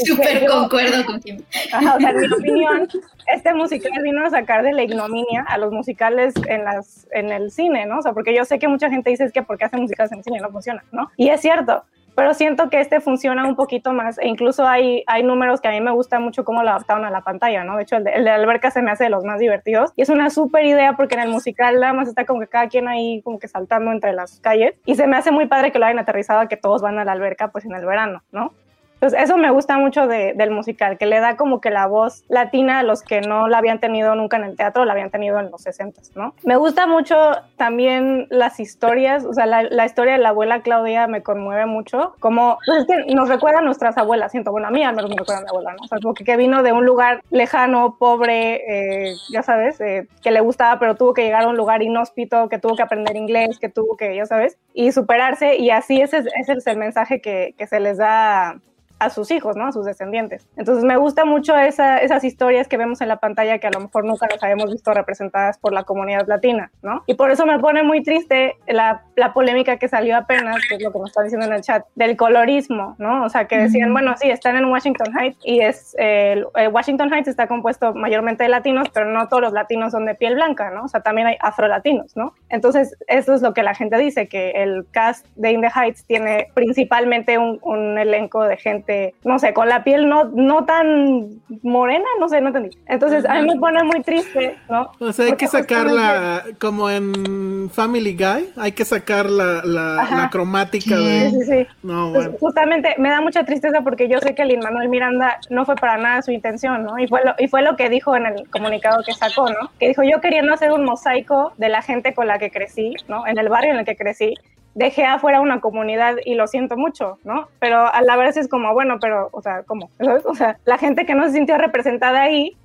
Súper 0.06 0.46
concuerdo 0.48 1.06
con 1.06 1.18
o 1.18 1.20
sea, 1.20 2.10
en 2.10 2.20
mi 2.20 2.28
opinión, 2.28 2.88
este 3.28 3.54
musical 3.54 4.02
vino 4.04 4.26
a 4.26 4.30
sacar 4.30 4.64
de 4.64 4.74
la 4.74 4.84
ignominia 4.84 5.46
a 5.48 5.58
los 5.58 5.72
musicales 5.72 6.34
en, 6.48 6.64
las, 6.64 7.08
en 7.12 7.32
el 7.32 7.52
cine, 7.52 7.86
¿no? 7.86 8.00
O 8.00 8.02
sea, 8.02 8.14
porque 8.14 8.36
yo 8.36 8.46
sé 8.46 8.60
que 8.60 8.68
mucha 8.68 8.90
gente 8.90 9.10
dice 9.10 9.26
es 9.26 9.32
que 9.32 9.44
porque 9.44 9.66
hacen 9.66 9.82
musicales 9.82 10.12
en 10.12 10.20
el 10.20 10.24
cine 10.24 10.40
no 10.40 10.50
funciona, 10.50 10.84
¿no? 10.92 11.10
Y 11.18 11.30
es 11.30 11.42
cierto, 11.42 11.84
pero 12.16 12.34
siento 12.34 12.70
que 12.70 12.80
este 12.80 13.00
funciona 13.00 13.48
un 13.48 13.56
poquito 13.56 13.94
más 13.94 14.18
e 14.20 14.28
incluso 14.28 14.68
hay, 14.68 15.04
hay 15.08 15.24
números 15.24 15.62
que 15.62 15.68
a 15.68 15.72
mí 15.72 15.82
me 15.82 15.92
gusta 15.92 16.20
mucho 16.20 16.44
cómo 16.44 16.64
lo 16.64 16.70
adaptaron 16.70 17.06
a 17.06 17.10
la 17.10 17.22
pantalla, 17.22 17.64
¿no? 17.64 17.78
De 17.78 17.84
hecho, 17.84 17.98
el 17.98 18.04
de, 18.04 18.12
de 18.12 18.30
Alberca 18.30 18.72
se 18.72 18.82
me 18.82 18.92
hace 18.92 19.06
de 19.06 19.10
los 19.10 19.24
más 19.24 19.40
divertidos 19.40 19.92
y 19.96 20.02
es 20.02 20.10
una 20.10 20.30
súper 20.30 20.66
idea 20.66 20.94
porque 20.94 21.16
en 21.16 21.22
el 21.22 21.30
musical 21.30 21.80
nada 21.80 21.94
más 21.94 22.08
está 22.08 22.26
como 22.26 22.40
que 22.40 22.48
cada 22.48 22.68
quien 22.68 22.88
ahí 22.88 23.22
como 23.24 23.40
que 23.40 23.48
saltando 23.48 23.92
entre 23.92 24.14
las 24.14 24.40
calles 24.40 24.76
y 24.86 24.96
se 24.96 25.08
me 25.08 25.18
hace 25.18 25.32
muy 25.32 25.48
padre 25.48 25.72
que 25.72 25.80
lo 25.80 25.86
hayan 25.86 26.00
aterrizado 26.00 26.40
a 26.40 26.48
que 26.48 26.58
todos 26.58 26.82
van 26.82 27.00
a 27.00 27.06
la 27.06 27.12
alberca 27.12 27.52
pues 27.52 27.66
en 27.66 27.74
el 27.74 27.86
verano, 27.86 28.24
¿no? 28.32 28.54
Entonces, 29.02 29.24
eso 29.24 29.36
me 29.36 29.50
gusta 29.50 29.80
mucho 29.80 30.06
de, 30.06 30.34
del 30.36 30.52
musical, 30.52 31.00
que 31.00 31.08
le 31.08 31.20
da 31.20 31.36
como 31.36 31.60
que 31.60 31.72
la 31.72 31.88
voz 31.88 32.24
latina 32.30 32.78
a 32.80 32.84
los 32.84 33.02
que 33.02 33.22
no 33.22 33.48
la 33.48 33.58
habían 33.58 33.80
tenido 33.80 34.14
nunca 34.14 34.38
en 34.38 34.44
el 34.44 34.56
teatro, 34.56 34.86
la 34.86 34.94
habían 34.94 35.10
tenido 35.10 35.40
en 35.40 35.50
los 35.50 35.64
60, 35.64 36.02
¿no? 36.14 36.36
Me 36.44 36.56
gusta 36.56 36.86
mucho 36.86 37.16
también 37.58 38.28
las 38.30 38.60
historias, 38.60 39.26
o 39.26 39.34
sea, 39.34 39.48
la, 39.48 39.86
historia 39.88 40.14
de 40.14 40.20
la 40.20 40.30
abuela 40.30 40.62
Claudia 40.62 41.08
me 41.08 41.24
conmueve 41.24 41.66
mucho, 41.66 42.14
como 42.20 42.60
pues 42.64 42.82
es 42.82 42.86
que 42.86 43.16
nos 43.16 43.28
recuerda 43.28 43.58
a 43.58 43.64
nuestras 43.64 43.98
abuelas, 43.98 44.32
siento, 44.32 44.52
bueno, 44.52 44.68
a 44.68 44.72
mí 44.72 44.84
al 44.84 44.96
menos 44.96 45.10
me 45.10 45.18
recuerda 45.18 45.46
a 45.48 45.50
abuela, 45.50 45.72
¿no? 45.72 45.84
O 45.84 45.88
sea, 45.88 45.98
como 46.00 46.14
que, 46.14 46.38
vino 46.38 46.62
de 46.62 46.72
un 46.72 46.86
lugar 46.86 47.24
lejano, 47.32 47.96
pobre, 47.98 48.62
eh, 48.68 49.16
ya 49.32 49.42
sabes, 49.42 49.82
eh, 49.82 50.08
que 50.22 50.30
le 50.30 50.42
gustaba, 50.42 50.78
pero 50.78 50.94
tuvo 50.94 51.16
que 51.16 51.24
llegar 51.24 51.46
a 51.46 51.48
un 51.48 51.58
lugar 51.58 51.82
inhóspito, 51.82 52.50
que 52.50 52.60
tuvo 52.60 52.76
que 52.76 52.84
aprender 52.84 53.16
inglés, 53.16 53.58
que 53.58 53.70
tuvo 53.70 53.98
que, 53.98 54.16
ya 54.16 54.28
sabes, 54.28 54.60
y 54.76 54.92
superarse, 54.92 55.56
y 55.58 55.72
así 55.72 56.02
ese, 56.02 56.24
es 56.36 56.68
el 56.68 56.78
mensaje 56.78 57.20
que 57.20 57.56
se 57.68 57.80
les 57.80 57.98
da 57.98 58.60
a 59.02 59.10
sus 59.10 59.32
hijos, 59.32 59.58
¿no? 59.58 59.66
A 59.66 59.72
sus 59.72 59.84
descendientes. 59.84 60.48
Entonces 60.56 60.84
me 60.84 60.96
gusta 60.96 61.26
mucho 61.26 61.58
esa, 61.58 61.98
esas 61.98 62.24
historias 62.24 62.68
que 62.68 62.78
vemos 62.78 63.02
en 63.02 63.08
la 63.08 63.18
pantalla 63.18 63.58
que 63.58 63.66
a 63.66 63.72
lo 63.72 63.80
mejor 63.80 64.06
nunca 64.06 64.28
las 64.30 64.42
habíamos 64.44 64.72
visto 64.72 64.94
representadas 64.94 65.58
por 65.58 65.74
la 65.74 65.84
comunidad 65.84 66.28
latina, 66.28 66.72
¿no? 66.84 67.02
Y 67.08 67.16
por 67.16 67.32
eso 67.32 67.48
me 67.48 67.58
pone 67.58 67.82
muy 67.82 68.04
triste 68.04 68.58
la, 68.68 69.02
la 69.16 69.34
polémica 69.34 69.78
que 69.78 69.88
salió 69.88 70.16
apenas, 70.16 70.58
que 70.70 70.76
es 70.76 70.84
lo 70.84 70.92
que 70.92 71.00
nos 71.00 71.10
está 71.10 71.24
diciendo 71.24 71.48
en 71.48 71.54
el 71.54 71.62
chat, 71.62 71.84
del 71.96 72.16
colorismo, 72.16 72.96
¿no? 73.00 73.26
O 73.26 73.30
sea, 73.30 73.46
que 73.46 73.58
decían, 73.58 73.92
bueno, 73.92 74.14
sí, 74.18 74.30
están 74.30 74.56
en 74.56 74.66
Washington 74.66 75.12
Heights 75.18 75.40
y 75.44 75.62
es, 75.62 75.96
eh, 75.98 76.44
Washington 76.72 77.12
Heights 77.12 77.28
está 77.28 77.48
compuesto 77.48 77.96
mayormente 77.96 78.44
de 78.44 78.50
latinos, 78.50 78.90
pero 78.94 79.08
no 79.08 79.28
todos 79.30 79.42
los 79.42 79.54
latinos 79.54 79.94
son 79.94 80.06
de 80.06 80.14
piel 80.14 80.36
blanca, 80.36 80.70
¿no? 80.70 80.84
O 80.84 80.88
sea, 80.88 81.02
también 81.02 81.26
hay 81.26 81.38
afrolatinos, 81.40 82.16
¿no? 82.16 82.36
Entonces, 82.50 82.96
eso 83.08 83.34
es 83.34 83.42
lo 83.42 83.56
que 83.56 83.64
la 83.64 83.74
gente 83.74 83.98
dice, 83.98 84.28
que 84.28 84.52
el 84.52 84.86
cast 84.92 85.26
de 85.38 85.52
In 85.54 85.62
the 85.62 85.72
Heights 85.74 86.06
tiene 86.06 86.50
principalmente 86.54 87.40
un, 87.40 87.58
un 87.64 87.98
elenco 87.98 88.44
de 88.44 88.58
gente 88.58 88.91
no 89.24 89.40
sé, 89.40 89.54
con 89.54 89.68
la 89.70 89.84
piel 89.84 90.08
no, 90.10 90.26
no 90.26 90.66
tan 90.66 91.42
morena, 91.64 92.06
no 92.20 92.28
sé, 92.30 92.42
no 92.42 92.48
entendí. 92.48 92.78
Entonces, 92.88 93.26
a 93.26 93.36
mí 93.42 93.48
me 93.48 93.60
pone 93.60 93.84
muy 93.84 94.02
triste, 94.02 94.56
¿no? 94.70 94.92
O 95.00 95.12
sea, 95.12 95.26
hay 95.26 95.34
que 95.34 95.48
sacarla 95.48 96.44
como 96.60 96.90
en 96.90 97.70
Family 97.74 98.14
Guy, 98.16 98.52
hay 98.58 98.72
que 98.72 98.86
sacar 98.86 99.30
la, 99.30 99.62
la, 99.64 100.08
la 100.16 100.30
cromática 100.32 100.96
de... 100.98 101.30
Sí, 101.30 101.36
sí, 101.40 101.46
sí. 101.46 101.68
No, 101.84 102.12
Pues, 102.14 102.26
bueno. 102.28 102.38
justamente 102.40 102.96
me 102.98 103.10
da 103.10 103.22
mucha 103.22 103.44
tristeza 103.44 103.82
porque 103.82 104.08
yo 104.08 104.20
sé 104.20 104.36
que 104.36 104.46
Lin 104.46 104.60
Manuel 104.60 104.90
Miranda 104.90 105.40
no 105.50 105.66
fue 105.66 105.76
para 105.76 105.98
nada 105.98 106.22
su 106.22 106.32
intención, 106.32 106.84
¿no? 106.84 106.98
Y 107.00 107.08
fue, 107.08 107.24
lo, 107.24 107.34
y 107.40 107.48
fue 107.48 107.62
lo 107.62 107.76
que 107.76 107.90
dijo 107.90 108.16
en 108.16 108.26
el 108.26 108.50
comunicado 108.50 109.04
que 109.06 109.14
sacó, 109.14 109.50
¿no? 109.50 109.70
Que 109.80 109.88
dijo, 109.90 110.04
yo 110.04 110.20
queriendo 110.22 110.54
hacer 110.54 110.72
un 110.72 110.84
mosaico 110.86 111.54
de 111.58 111.70
la 111.70 111.82
gente 111.82 112.14
con 112.14 112.28
la 112.28 112.40
que 112.40 112.52
crecí, 112.52 112.94
¿no? 113.08 113.26
En 113.28 113.38
el 113.38 113.50
barrio 113.50 113.72
en 113.72 113.80
el 113.80 113.86
que 113.86 113.96
crecí, 113.96 114.34
dejé 114.74 115.06
afuera 115.06 115.42
una 115.42 115.60
comunidad 115.60 116.16
y 116.24 116.36
lo 116.36 116.48
siento 116.48 116.78
mucho, 116.78 117.18
¿no? 117.24 117.48
Pero 117.60 117.92
a 117.92 118.02
la 118.02 118.16
vez 118.18 118.38
es 118.38 118.48
como, 118.48 118.74
bueno, 118.74 118.98
pero, 119.00 119.30
o 119.32 119.42
sea, 119.42 119.64
¿cómo? 119.64 119.90
O 120.26 120.36
sea, 120.36 120.58
la 120.66 120.78
gente 120.78 121.06
que 121.06 121.16
no 121.16 121.26
se 121.26 121.34
sintió 121.34 121.58
representada 121.58 122.22
ahí, 122.22 122.58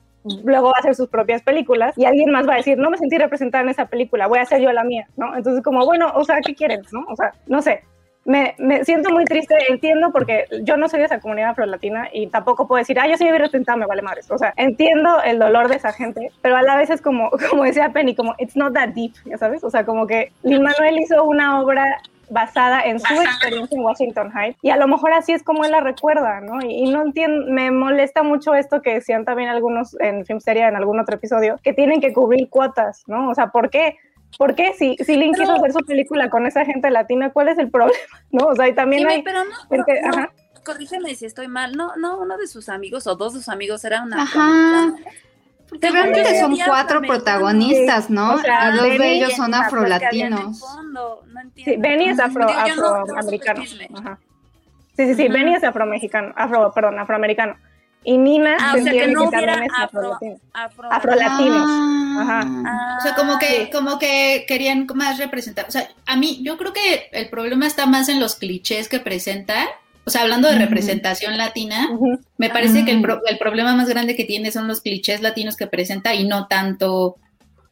luego 0.45 0.69
va 0.69 0.75
a 0.77 0.81
hacer 0.81 0.95
sus 0.95 1.09
propias 1.09 1.43
películas 1.43 1.97
y 1.97 2.05
alguien 2.05 2.31
más 2.31 2.49
va 2.49 2.55
a 2.55 2.57
decir, 2.57 2.79
no 2.79 2.91
me 2.91 2.99
sentí 2.99 3.17
representada 3.17 3.63
en 3.63 3.71
esa 3.71 3.87
película, 3.87 4.27
voy 4.27 4.39
a 4.39 4.43
hacer 4.43 4.61
yo 4.61 4.73
la 4.73 4.85
mía, 4.85 5.07
¿no? 5.17 5.37
Entonces, 5.37 5.63
como, 5.63 5.85
bueno, 5.85 6.13
o 6.15 6.25
sea, 6.25 6.41
¿qué 6.41 6.55
quieren, 6.55 6.83
no? 6.93 7.05
O 7.09 7.17
sea, 7.17 7.33
no 7.47 7.63
sé. 7.63 7.83
Me, 8.27 8.55
me 8.59 8.85
siento 8.85 9.11
muy 9.11 9.25
triste, 9.25 9.55
entiendo 9.69 10.11
porque 10.13 10.47
yo 10.63 10.77
no 10.77 10.89
soy 10.89 10.99
de 10.99 11.07
esa 11.07 11.21
comunidad 11.21 11.51
afrolatina 11.51 12.09
y 12.13 12.27
tampoco 12.27 12.67
puedo 12.67 12.81
decir, 12.81 12.99
ah, 12.99 13.09
yo 13.09 13.17
soy 13.17 13.31
representada, 13.31 13.79
me 13.79 13.87
vale 13.87 14.03
madres. 14.03 14.31
O 14.31 14.37
sea, 14.37 14.53
entiendo 14.57 15.23
el 15.23 15.39
dolor 15.39 15.69
de 15.69 15.77
esa 15.77 15.93
gente, 15.93 16.31
pero 16.43 16.57
a 16.57 16.63
la 16.63 16.77
vez 16.77 16.91
es 16.91 17.01
como, 17.01 17.31
como 17.51 17.65
decía 17.65 17.93
Penny, 17.93 18.15
como, 18.15 18.35
it's 18.39 18.57
not 18.57 18.75
that 18.75 18.91
deep, 18.91 19.13
ya 19.25 19.39
sabes? 19.39 19.63
O 19.65 19.71
sea, 19.71 19.87
como 19.87 20.07
que 20.07 20.33
Lin 20.43 20.63
Manuel 20.63 20.99
hizo 20.99 21.25
una 21.25 21.61
obra 21.61 22.01
basada 22.29 22.83
en 22.83 22.99
su 22.99 23.15
experiencia 23.15 23.77
en 23.77 23.85
Washington 23.85 24.33
Heights 24.33 24.59
y 24.63 24.71
a 24.71 24.77
lo 24.77 24.89
mejor 24.89 25.13
así 25.13 25.33
es 25.33 25.43
como 25.43 25.65
él 25.65 25.71
la 25.71 25.81
recuerda, 25.81 26.41
¿no? 26.41 26.61
Y, 26.61 26.85
y 26.85 26.91
no 26.91 27.03
entiendo, 27.03 27.47
me 27.51 27.71
molesta 27.71 28.23
mucho 28.23 28.55
esto 28.55 28.83
que 28.83 28.95
decían 28.95 29.25
también 29.25 29.49
algunos 29.49 29.97
en 30.01 30.25
Filmsteria 30.25 30.69
en 30.69 30.77
algún 30.77 30.99
otro 30.99 31.17
episodio, 31.17 31.57
que 31.63 31.73
tienen 31.73 32.01
que 32.01 32.13
cubrir 32.13 32.49
cuotas, 32.49 33.05
¿no? 33.07 33.31
O 33.31 33.35
sea, 33.35 33.49
¿por 33.49 33.71
qué? 33.71 33.97
¿Por 34.39 34.55
qué? 34.55 34.73
Si, 34.79 34.97
si 34.97 35.17
Lin 35.17 35.33
quiso 35.33 35.53
hacer 35.53 35.73
su 35.73 35.79
película 35.87 36.29
con 36.31 36.47
esa 36.47 36.65
gente 36.65 36.91
latina, 36.91 37.31
¿cuál 37.31 37.49
es 37.49 37.59
el 37.59 37.71
problema? 37.71 37.99
¿No? 38.31 38.47
O 38.47 38.55
sea, 38.55 38.69
y 38.69 38.75
también 38.75 39.01
Dime, 39.03 39.15
hay 39.15 39.23
pero 39.23 39.45
no, 39.45 39.51
pero 39.69 39.85
gente- 39.85 40.03
no, 40.03 40.09
ajá. 40.15 40.31
corrígeme 40.65 41.15
si 41.15 41.27
estoy 41.27 41.49
mal. 41.49 41.77
No, 41.77 41.97
no, 41.97 42.19
uno 42.19 42.37
de 42.37 42.47
sus 42.47 42.69
amigos 42.69 43.07
o 43.07 43.17
dos 43.17 43.35
de 43.35 43.41
sus 43.41 43.49
amigos 43.49 43.85
era 43.85 44.03
una. 44.03 44.23
Ajá. 44.23 44.93
Porque 45.69 45.91
realmente 45.91 46.39
son 46.39 46.57
cuatro 46.65 47.01
protagonistas, 47.03 48.09
¿no? 48.09 48.35
O 48.35 48.39
sea, 48.39 48.71
dos 48.73 48.85
de 48.99 49.13
ellos 49.15 49.33
son 49.33 49.53
afrolatinos. 49.55 50.63
no 50.93 51.19
Sí. 51.57 51.77
Benny 51.77 52.11
es 52.11 52.21
afro, 52.21 52.49
afroamericano. 52.49 53.63
Ajá. 53.99 54.19
Sí, 54.97 55.07
sí, 55.09 55.15
sí, 55.15 55.29
Benny 55.29 55.55
es 55.55 55.65
afromexicano, 55.65 56.33
afro, 56.37 56.73
perdón, 56.73 56.99
afroamericano. 56.99 57.57
Y 58.09 58.19
Nina 58.19 58.57
Ah, 58.61 58.73
se 58.75 58.81
o 58.81 58.85
sea, 58.85 58.93
que 58.93 59.07
no 59.09 59.25
que 59.25 59.31
también 59.31 59.51
hubiera 59.51 59.65
es 59.67 59.73
afro, 59.77 60.01
afrolatino. 60.15 60.37
afro, 60.55 60.93
Afrolatinos. 60.93 61.67
Ah. 61.69 62.13
Ajá. 62.23 62.97
O 62.99 63.01
sea, 63.03 63.15
como 63.17 63.39
que, 63.39 63.69
como 63.73 63.99
que 63.99 64.45
querían 64.47 64.87
más 64.95 65.19
representar. 65.19 65.67
O 65.69 65.71
sea, 65.73 65.89
a 66.07 66.17
mí, 66.17 66.39
yo 66.43 66.57
creo 66.57 66.73
que 66.73 67.09
el 67.13 67.29
problema 67.29 67.67
está 67.67 67.85
más 67.87 68.09
en 68.09 68.21
los 68.21 68.37
clichés 68.37 68.89
que 68.89 69.01
presentan. 69.01 69.67
O 70.05 70.11
sea, 70.11 70.23
hablando 70.23 70.49
de 70.49 70.57
representación 70.57 71.37
latina, 71.37 71.89
me 72.39 72.49
parece 72.49 72.85
que 72.85 72.93
el, 72.93 72.99
Ah. 72.99 73.03
pro- 73.03 73.21
el 73.27 73.39
problema 73.39 73.75
más 73.75 73.89
grande 73.89 74.15
que 74.15 74.25
tiene 74.25 74.53
son 74.53 74.69
los 74.69 74.81
clichés 74.81 75.21
latinos 75.21 75.57
que 75.57 75.67
presenta 75.67 76.15
y 76.15 76.29
no 76.29 76.47
tanto. 76.47 77.17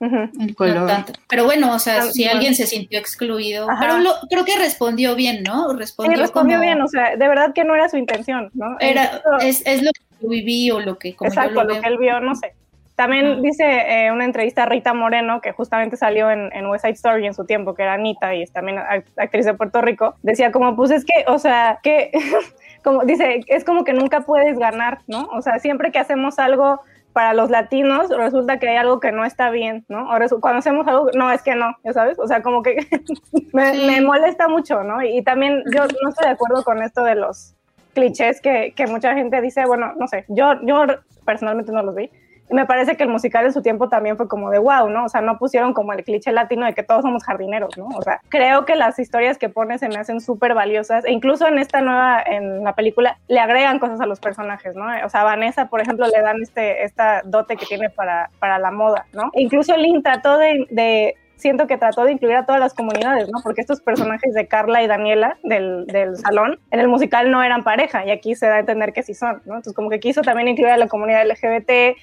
Ujú. 0.01 0.17
El 0.41 0.47
no 0.49 0.55
color. 0.57 0.87
tanto. 0.89 1.13
Pero 1.29 1.45
bueno, 1.45 1.73
o 1.73 1.79
sea, 1.79 1.99
Ah, 2.03 2.11
si 2.13 2.25
alguien 2.27 2.57
se 2.57 2.67
sintió 2.67 2.99
excluido. 2.99 3.71
Ajá. 3.71 3.81
Pero 3.81 3.99
lo- 3.99 4.15
creo 4.29 4.45
que 4.45 4.59
respondió 4.59 5.15
bien, 5.15 5.45
¿no? 5.45 5.71
Sí, 5.71 5.77
Respondió, 5.79 6.19
respondió 6.19 6.57
como- 6.59 6.67
bien, 6.67 6.83
o 6.83 6.89
sea, 6.89 7.17
de 7.17 7.29
verdad 7.29 7.55
que 7.55 7.65
no 7.65 7.75
era 7.77 7.89
su 7.89 7.97
intención, 7.97 8.51
¿no? 8.53 8.77
Era, 8.81 9.23
es 9.41 9.63
lo 9.83 9.93
que 9.93 10.01
yo 10.21 10.29
viví 10.29 10.71
o 10.71 10.81
lo 10.81 10.97
que 10.99 11.15
como 11.15 11.29
yo 11.31 11.33
Exacto, 11.33 11.55
lo 11.63 11.65
lo, 11.65 11.73
veo. 11.75 11.83
que 11.83 11.89
él 11.89 11.99
vio, 11.99 12.21
no 12.21 12.35
sé. 12.35 12.55
También 12.97 13.43
dice 13.43 13.65
eh, 13.65 14.13
una 14.13 14.25
entrevista 14.25 14.63
a 14.63 14.67
Rita 14.67 14.95
Moreno, 14.95 15.41
que 15.41 15.51
justamente 15.51 15.97
salió 15.97 16.31
en, 16.31 16.51
en 16.53 16.67
West 16.67 16.85
Side 16.85 16.95
Story 16.95 17.27
en 17.27 17.35
su 17.35 17.45
tiempo, 17.45 17.75
que 17.75 17.83
era 17.83 17.95
Anita 17.95 18.33
y 18.37 18.43
es 18.43 18.53
también 18.53 18.79
act- 18.79 19.09
actriz 19.17 19.45
de 19.47 19.55
Puerto 19.55 19.81
Rico, 19.83 20.15
decía 20.23 20.53
como, 20.53 20.77
pues 20.77 20.93
es 20.93 21.05
que, 21.05 21.25
o 21.27 21.41
sea, 21.41 21.81
que, 21.83 22.13
como 22.85 23.05
dice, 23.05 23.41
es 23.49 23.65
como 23.65 23.83
que 23.83 23.93
nunca 23.95 24.21
puedes 24.21 24.57
ganar, 24.59 25.01
¿no? 25.09 25.25
O 25.33 25.43
sea, 25.43 25.59
siempre 25.59 25.91
que 25.91 25.99
hacemos 25.99 26.39
algo 26.39 26.83
para 27.13 27.35
los 27.35 27.51
latinos, 27.51 28.09
resulta 28.11 28.59
que 28.61 28.69
hay 28.69 28.77
algo 28.77 29.01
que 29.01 29.11
no 29.11 29.25
está 29.25 29.51
bien, 29.51 29.85
¿no? 29.89 30.11
Ahora, 30.13 30.27
cuando 30.41 30.59
hacemos 30.61 30.87
algo, 30.87 31.11
no, 31.15 31.33
es 31.33 31.43
que 31.43 31.57
no, 31.57 31.77
ya 31.85 31.93
sabes, 31.93 32.17
o 32.21 32.29
sea, 32.29 32.43
como 32.43 32.63
que 32.63 32.77
me, 33.53 33.73
Sí. 33.73 33.87
me 33.87 34.01
molesta 34.03 34.47
mucho, 34.47 34.85
¿no? 34.85 35.03
Y, 35.03 35.23
también 35.23 35.65
yo 35.75 35.81
no 36.03 36.09
estoy 36.11 36.27
de 36.27 36.33
acuerdo 36.33 36.63
con 36.63 36.81
esto 36.83 37.03
de 37.03 37.17
los 37.17 37.57
clichés 37.95 38.41
que, 38.41 38.73
que 38.77 38.87
mucha 38.87 39.15
gente 39.15 39.41
dice, 39.41 39.65
bueno, 39.67 39.93
no 39.99 40.07
sé, 40.07 40.25
yo, 40.29 40.55
yo 40.63 40.85
personalmente 41.25 41.73
no 41.73 41.83
los 41.83 41.95
vi. 41.95 42.11
Y 42.51 42.55
me 42.55 42.67
parece 42.67 42.97
que 42.97 43.05
el 43.05 43.09
musical 43.09 43.47
en 43.47 43.53
su 43.53 43.63
tiempo 43.63 43.89
también 43.89 44.17
fue 44.17 44.29
como 44.29 44.51
de 44.51 44.59
wow, 44.59 44.89
¿no? 44.91 45.07
O 45.07 45.09
sea, 45.09 45.23
no 45.23 45.39
pusieron 45.39 45.73
como 45.73 45.93
el 45.93 46.05
cliché 46.05 46.31
latino 46.31 46.67
de 46.67 46.75
que 46.75 46.83
todos 46.83 47.03
somos 47.03 47.25
jardineros, 47.25 47.77
¿no? 47.79 47.87
O 47.87 48.03
sea, 48.03 48.21
creo 48.29 48.67
que 48.67 48.77
las 48.77 48.99
historias 48.99 49.39
que 49.39 49.49
pone 49.49 49.79
se 49.79 49.89
me 49.89 49.97
hacen 49.97 50.21
súper 50.21 50.55
valiosas. 50.55 51.05
E 51.07 51.13
incluso 51.13 51.47
en 51.47 51.59
esta 51.59 51.81
nueva, 51.81 52.23
en 52.25 52.63
la 52.63 52.75
película, 52.75 53.19
le 53.29 53.41
agregan 53.41 53.79
cosas 53.79 54.01
a 54.01 54.07
los 54.07 54.21
personajes, 54.21 54.75
¿no? 54.77 54.85
O 55.05 55.09
sea, 55.09 55.23
a 55.23 55.25
Vanessa, 55.25 55.69
por 55.69 55.81
ejemplo, 55.81 56.07
le 56.07 56.21
dan 56.21 56.43
este, 56.43 56.85
esta 56.85 57.23
dote 57.25 57.57
que 57.57 57.65
tiene 57.65 57.89
para, 57.89 58.29
para 58.39 58.59
la 58.59 58.71
moda, 58.71 59.07
¿no? 59.15 59.31
E 59.33 59.43
incluso 59.43 59.75
Lynn 59.77 60.03
trató 60.03 60.37
de, 60.37 60.67
de 60.71 61.17
siento 61.37 61.67
que 61.67 61.79
trató 61.79 62.05
de 62.05 62.13
incluir 62.13 62.37
a 62.37 62.47
todas 62.47 62.61
las 62.61 62.75
comunidades, 62.75 63.29
¿no? 63.31 63.41
Porque 63.43 63.61
estos 63.61 63.81
personajes 63.81 64.35
de 64.35 64.47
Carla 64.47 64.83
y 64.83 64.87
Daniela 64.87 65.37
del, 65.43 65.87
del 65.87 66.17
salón, 66.17 66.59
en 66.71 66.81
el 66.81 66.89
musical 66.89 67.31
no 67.31 67.43
eran 67.43 67.65
pareja 67.65 68.05
y 68.07 68.11
aquí 68.11 68.35
se 68.35 68.47
da 68.47 68.57
a 68.57 68.61
entender 68.61 68.93
que 68.93 69.03
sí 69.03 69.15
son, 69.15 69.43
¿no? 69.45 69.57
Entonces 69.57 69.75
como 69.75 69.91
que 69.91 70.01
quiso 70.01 70.23
también 70.23 70.49
incluir 70.49 70.73
a 70.73 70.77
la 70.77 70.89
comunidad 70.89 71.27
LGBT 71.27 71.97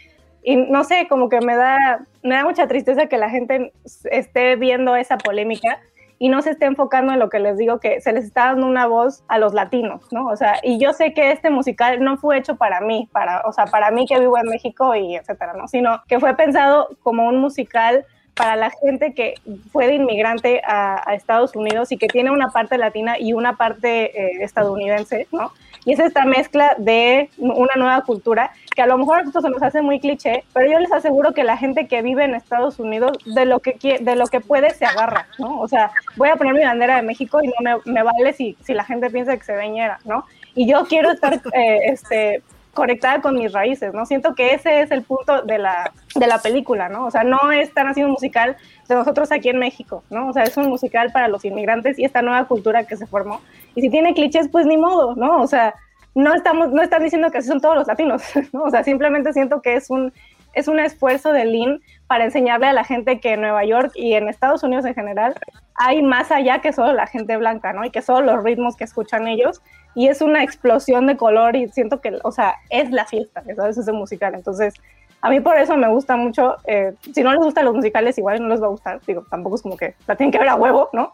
y 0.44 0.56
no 0.56 0.84
sé, 0.84 1.08
como 1.08 1.30
que 1.30 1.40
me 1.42 1.56
da, 1.56 2.06
me 2.24 2.36
da 2.36 2.44
mucha 2.44 2.68
tristeza 2.68 3.08
que 3.08 3.18
la 3.18 3.30
gente 3.30 3.72
esté 4.06 4.56
viendo 4.56 4.96
esa 4.96 5.18
polémica 5.18 5.80
y 6.18 6.30
no 6.30 6.42
se 6.42 6.52
esté 6.52 6.66
enfocando 6.66 7.14
en 7.14 7.20
lo 7.20 7.30
que 7.30 7.40
les 7.40 7.58
digo, 7.58 7.80
que 7.80 8.00
se 8.00 8.14
les 8.14 8.26
está 8.26 8.46
dando 8.46 8.68
una 8.68 8.86
voz 8.86 9.24
a 9.28 9.40
los 9.40 9.54
latinos, 9.54 10.04
¿no? 10.12 10.28
O 10.28 10.36
sea, 10.36 10.60
y 10.62 10.80
yo 10.80 10.94
sé 10.94 11.14
que 11.14 11.32
este 11.32 11.50
musical 11.50 12.00
no 12.04 12.18
fue 12.18 12.38
hecho 12.38 12.58
para 12.58 12.80
mí, 12.80 13.10
para, 13.12 13.42
o 13.42 13.52
sea, 13.52 13.66
para 13.66 13.90
mí 13.90 14.06
que 14.06 14.20
vivo 14.20 14.38
en 14.38 14.48
México 14.48 14.94
y 14.96 15.16
etcétera, 15.16 15.54
¿no? 15.54 15.68
Sino 15.68 16.04
que 16.08 16.20
fue 16.20 16.36
pensado 16.36 16.90
como 17.02 17.28
un 17.28 17.38
musical 17.38 18.06
para 18.36 18.56
la 18.56 18.70
gente 18.70 19.14
que 19.14 19.36
fue 19.72 19.88
de 19.88 19.96
inmigrante 19.96 20.62
a, 20.66 21.02
a 21.10 21.14
Estados 21.16 21.56
Unidos 21.56 21.92
y 21.92 21.98
que 21.98 22.08
tiene 22.08 22.32
una 22.32 22.50
parte 22.50 22.78
latina 22.78 23.20
y 23.20 23.34
una 23.34 23.58
parte 23.58 24.18
eh, 24.20 24.44
estadounidense, 24.44 25.28
¿no? 25.32 25.52
Y 25.84 25.94
es 25.94 26.00
esta 26.00 26.26
mezcla 26.26 26.76
de 26.78 27.30
una 27.40 27.74
nueva 27.76 28.02
cultura 28.02 28.52
que 28.76 28.84
a 28.84 28.86
lo 28.86 29.00
mejor 29.00 29.20
nosotros 29.26 29.44
se 29.46 29.50
nos 29.50 29.64
hace 29.64 29.82
muy 29.82 30.00
cliché, 30.00 30.44
pero 30.54 30.72
yo 30.72 30.78
les 30.80 30.92
aseguro 30.92 31.34
que 31.34 31.44
la 31.44 31.58
gente 31.58 31.88
que 31.88 32.04
vive 32.04 32.24
en 32.24 32.36
Estados 32.36 32.78
Unidos 32.80 33.18
de 33.26 33.46
lo 33.46 33.60
que 33.62 33.76
quie- 33.80 34.00
de 34.00 34.16
lo 34.16 34.28
que 34.28 34.42
puede 34.42 34.70
se 34.76 34.86
agarra, 34.86 35.26
¿no? 35.40 35.60
O 35.60 35.68
sea, 35.68 35.90
voy 36.18 36.30
a 36.30 36.36
poner 36.36 36.54
mi 36.54 36.64
bandera 36.64 36.98
de 36.98 37.02
México 37.02 37.40
y 37.44 37.48
no 37.48 37.54
me, 37.62 37.92
me 37.92 38.04
vale 38.04 38.32
si, 38.34 38.56
si 38.64 38.76
la 38.76 38.84
gente 38.86 39.10
piensa 39.10 39.36
que 39.36 39.44
se 39.44 39.54
veñera, 39.56 40.00
¿no? 40.06 40.24
Y 40.54 40.70
yo 40.70 40.86
quiero 40.86 41.12
estar 41.12 41.34
eh, 41.54 41.80
este, 41.86 42.44
conectada 42.74 43.22
con 43.22 43.36
mis 43.36 43.52
raíces, 43.52 43.94
¿no? 43.94 44.06
Siento 44.06 44.34
que 44.34 44.54
ese 44.54 44.82
es 44.82 44.92
el 44.92 45.04
punto 45.04 45.42
de 45.42 45.58
la, 45.58 45.92
de 46.16 46.28
la 46.28 46.40
película, 46.40 46.90
¿no? 46.90 47.06
O 47.06 47.12
sea, 47.12 47.24
no 47.24 47.52
es 47.52 47.74
tan 47.74 47.88
así 47.88 48.04
un 48.04 48.12
musical 48.12 48.56
de 48.88 48.96
nosotros 48.96 49.32
aquí 49.32 49.50
en 49.50 49.60
México, 49.60 50.04
¿no? 50.10 50.30
O 50.30 50.34
sea, 50.34 50.44
es 50.44 50.56
un 50.58 50.68
musical 50.68 51.12
para 51.12 51.28
los 51.28 51.44
inmigrantes 51.44 52.00
y 52.00 52.06
esta 52.06 52.22
nueva 52.22 52.46
cultura 52.46 52.86
que 52.86 52.96
se 52.96 53.08
formó. 53.08 53.42
Y 53.76 53.82
si 53.82 53.90
tiene 53.90 54.14
clichés, 54.14 54.48
pues 54.50 54.66
ni 54.66 54.78
modo, 54.78 55.16
¿no? 55.16 55.42
O 55.42 55.48
sea, 55.48 55.76
no 56.16 56.34
estamos, 56.34 56.72
no 56.72 56.82
están 56.82 57.04
diciendo 57.04 57.30
que 57.30 57.40
así 57.40 57.48
son 57.48 57.62
todos 57.62 57.76
los 57.76 57.88
latinos, 57.88 58.24
¿no? 58.54 58.64
O 58.64 58.70
sea, 58.70 58.84
simplemente 58.84 59.34
siento 59.34 59.62
que 59.62 59.76
es 59.76 59.90
un, 59.90 60.14
es 60.54 60.68
un 60.68 60.80
esfuerzo 60.80 61.34
de 61.34 61.46
Lean 61.46 61.82
para 62.12 62.26
enseñarle 62.26 62.68
a 62.68 62.74
la 62.74 62.84
gente 62.84 63.22
que 63.22 63.32
en 63.32 63.40
Nueva 63.40 63.64
York 63.64 63.94
y 63.96 64.16
en 64.16 64.28
Estados 64.28 64.64
Unidos 64.64 64.84
en 64.84 64.94
general 64.94 65.34
hay 65.76 66.02
más 66.04 66.30
allá 66.30 66.60
que 66.60 66.74
solo 66.74 66.92
la 66.92 67.08
gente 67.08 67.38
blanca, 67.38 67.72
¿no? 67.72 67.86
Y 67.86 67.90
que 67.90 68.02
solo 68.02 68.34
los 68.34 68.44
ritmos 68.44 68.76
que 68.76 68.84
escuchan 68.84 69.30
ellos. 69.30 69.62
Y 69.96 70.10
es 70.10 70.22
una 70.22 70.44
explosión 70.44 71.08
de 71.08 71.16
color 71.16 71.56
y 71.56 71.70
siento 71.70 72.02
que, 72.02 72.20
o 72.26 72.32
sea, 72.34 72.56
es 72.70 72.92
la 72.92 73.06
fiesta, 73.06 73.42
¿sabes? 73.56 73.78
Es 73.78 73.88
musical. 73.94 74.36
Entonces, 74.36 74.74
a 75.22 75.30
mí 75.30 75.40
por 75.40 75.58
eso 75.58 75.78
me 75.78 75.88
gusta 75.88 76.18
mucho. 76.18 76.58
Eh, 76.66 76.96
si 77.14 77.24
no 77.24 77.32
les 77.32 77.40
gustan 77.40 77.64
los 77.64 77.76
musicales, 77.76 78.18
igual 78.18 78.42
no 78.42 78.50
les 78.50 78.62
va 78.62 78.66
a 78.66 78.72
gustar. 78.72 79.00
Digo, 79.08 79.26
tampoco 79.32 79.56
es 79.56 79.62
como 79.62 79.78
que 79.78 79.96
la 80.06 80.18
tienen 80.18 80.34
que 80.34 80.40
ver 80.40 80.50
a 80.50 80.56
huevo, 80.56 80.90
¿no? 80.92 81.14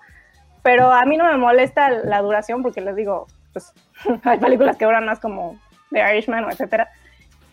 Pero 0.64 0.92
a 0.92 1.06
mí 1.06 1.16
no 1.16 1.26
me 1.26 1.38
molesta 1.38 1.92
la 1.92 2.24
duración 2.24 2.64
porque 2.64 2.82
les 2.82 2.96
digo, 2.96 3.28
pues 3.54 3.72
hay 4.24 4.40
películas 4.40 4.78
que 4.78 4.86
duran 4.86 5.06
más 5.06 5.20
como 5.20 5.60
The 5.92 6.00
Irishman 6.12 6.46
o 6.46 6.50
etcétera. 6.50 6.90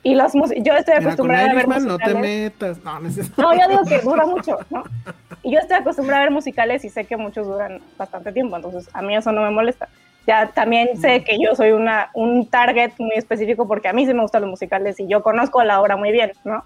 Y 0.05 0.15
los 0.15 0.35
yo 0.35 0.75
estoy 0.75 0.95
acostumbrada 0.95 1.51
a 1.51 1.55
ver 1.55 1.67
musicales. 1.67 1.87
No 1.87 1.99
te 1.99 2.15
metas. 2.15 2.79
No, 2.85 3.01
no, 3.01 3.55
yo 3.55 3.69
digo 3.69 3.85
que 3.85 3.99
dura 4.01 4.27
mucho, 4.27 4.59
¿no? 4.71 4.85
Y 5.43 5.53
yo 5.53 5.59
estoy 5.59 5.77
acostumbrada 5.77 6.23
a 6.23 6.25
ver 6.25 6.33
musicales 6.33 6.85
y 6.87 6.89
sé 6.89 7.05
que 7.05 7.19
muchos 7.19 7.47
duran 7.47 7.83
bastante 7.99 8.33
tiempo, 8.33 8.57
entonces 8.57 8.89
a 8.95 9.03
mí 9.03 9.15
eso 9.15 9.31
no 9.31 9.43
me 9.43 9.51
molesta. 9.51 9.89
Ya 10.27 10.47
también 10.47 10.99
sé 10.99 11.23
que 11.23 11.37
yo 11.39 11.55
soy 11.55 11.73
una, 11.73 12.09
un 12.15 12.47
target 12.49 12.93
muy 12.99 13.13
específico 13.15 13.69
porque 13.69 13.89
a 13.89 13.93
mí 13.93 14.07
sí 14.07 14.15
me 14.15 14.23
gustan 14.23 14.41
los 14.41 14.51
musicales 14.51 14.99
y 15.01 15.07
yo 15.07 15.23
conozco 15.23 15.63
la 15.63 15.83
obra 15.83 15.97
muy 15.97 16.13
bien, 16.13 16.33
¿no? 16.45 16.65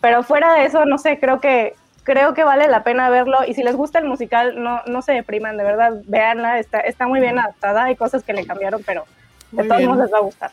Pero 0.00 0.22
fuera 0.22 0.54
de 0.54 0.66
eso, 0.66 0.84
no 0.84 0.98
sé, 0.98 1.18
creo 1.18 1.40
que 1.40 1.74
creo 2.04 2.34
que 2.34 2.44
vale 2.44 2.68
la 2.68 2.84
pena 2.84 3.10
verlo 3.10 3.38
y 3.44 3.54
si 3.54 3.64
les 3.64 3.74
gusta 3.74 3.98
el 3.98 4.04
musical, 4.04 4.62
no, 4.62 4.82
no 4.86 5.02
se 5.02 5.12
depriman, 5.12 5.56
de 5.56 5.64
verdad, 5.64 5.94
véanla, 6.06 6.60
está, 6.60 6.78
está 6.80 7.08
muy 7.08 7.18
bien 7.20 7.38
adaptada, 7.38 7.84
hay 7.84 7.96
cosas 7.96 8.22
que 8.22 8.32
le 8.32 8.46
cambiaron, 8.46 8.82
pero 8.86 9.06
de 9.50 9.64
todos 9.64 9.82
modos 9.82 10.04
les 10.04 10.12
va 10.12 10.18
a 10.18 10.22
gustar. 10.22 10.50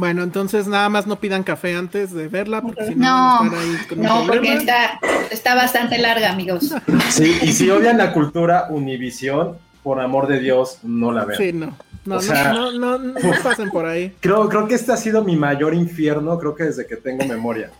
Bueno, 0.00 0.22
entonces 0.22 0.66
nada 0.66 0.88
más 0.88 1.06
no 1.06 1.20
pidan 1.20 1.42
café 1.42 1.76
antes 1.76 2.14
de 2.14 2.26
verla, 2.26 2.62
porque 2.62 2.86
si 2.86 2.94
no, 2.94 3.44
no, 3.44 3.50
no 3.96 4.26
porque 4.26 4.54
está, 4.54 4.98
está 5.30 5.54
bastante 5.54 5.98
larga, 5.98 6.32
amigos. 6.32 6.74
Sí, 7.10 7.36
y 7.42 7.52
si 7.52 7.68
odian 7.68 7.98
la 7.98 8.14
cultura 8.14 8.68
Univisión, 8.70 9.58
por 9.82 10.00
amor 10.00 10.26
de 10.26 10.40
Dios, 10.40 10.78
no 10.84 11.12
la 11.12 11.26
vean. 11.26 11.38
Sí, 11.38 11.52
no. 11.52 11.76
No, 12.06 12.18
no, 12.22 12.72
no, 12.72 12.98
no, 12.98 13.14
pasen 13.42 13.68
por 13.68 13.84
ahí. 13.84 14.16
Creo, 14.20 14.48
creo 14.48 14.66
que 14.66 14.76
este 14.76 14.90
ha 14.90 14.96
sido 14.96 15.22
mi 15.22 15.36
mayor 15.36 15.74
infierno, 15.74 16.38
creo 16.38 16.54
que 16.54 16.64
desde 16.64 16.86
que 16.86 16.96
tengo 16.96 17.26
memoria. 17.26 17.70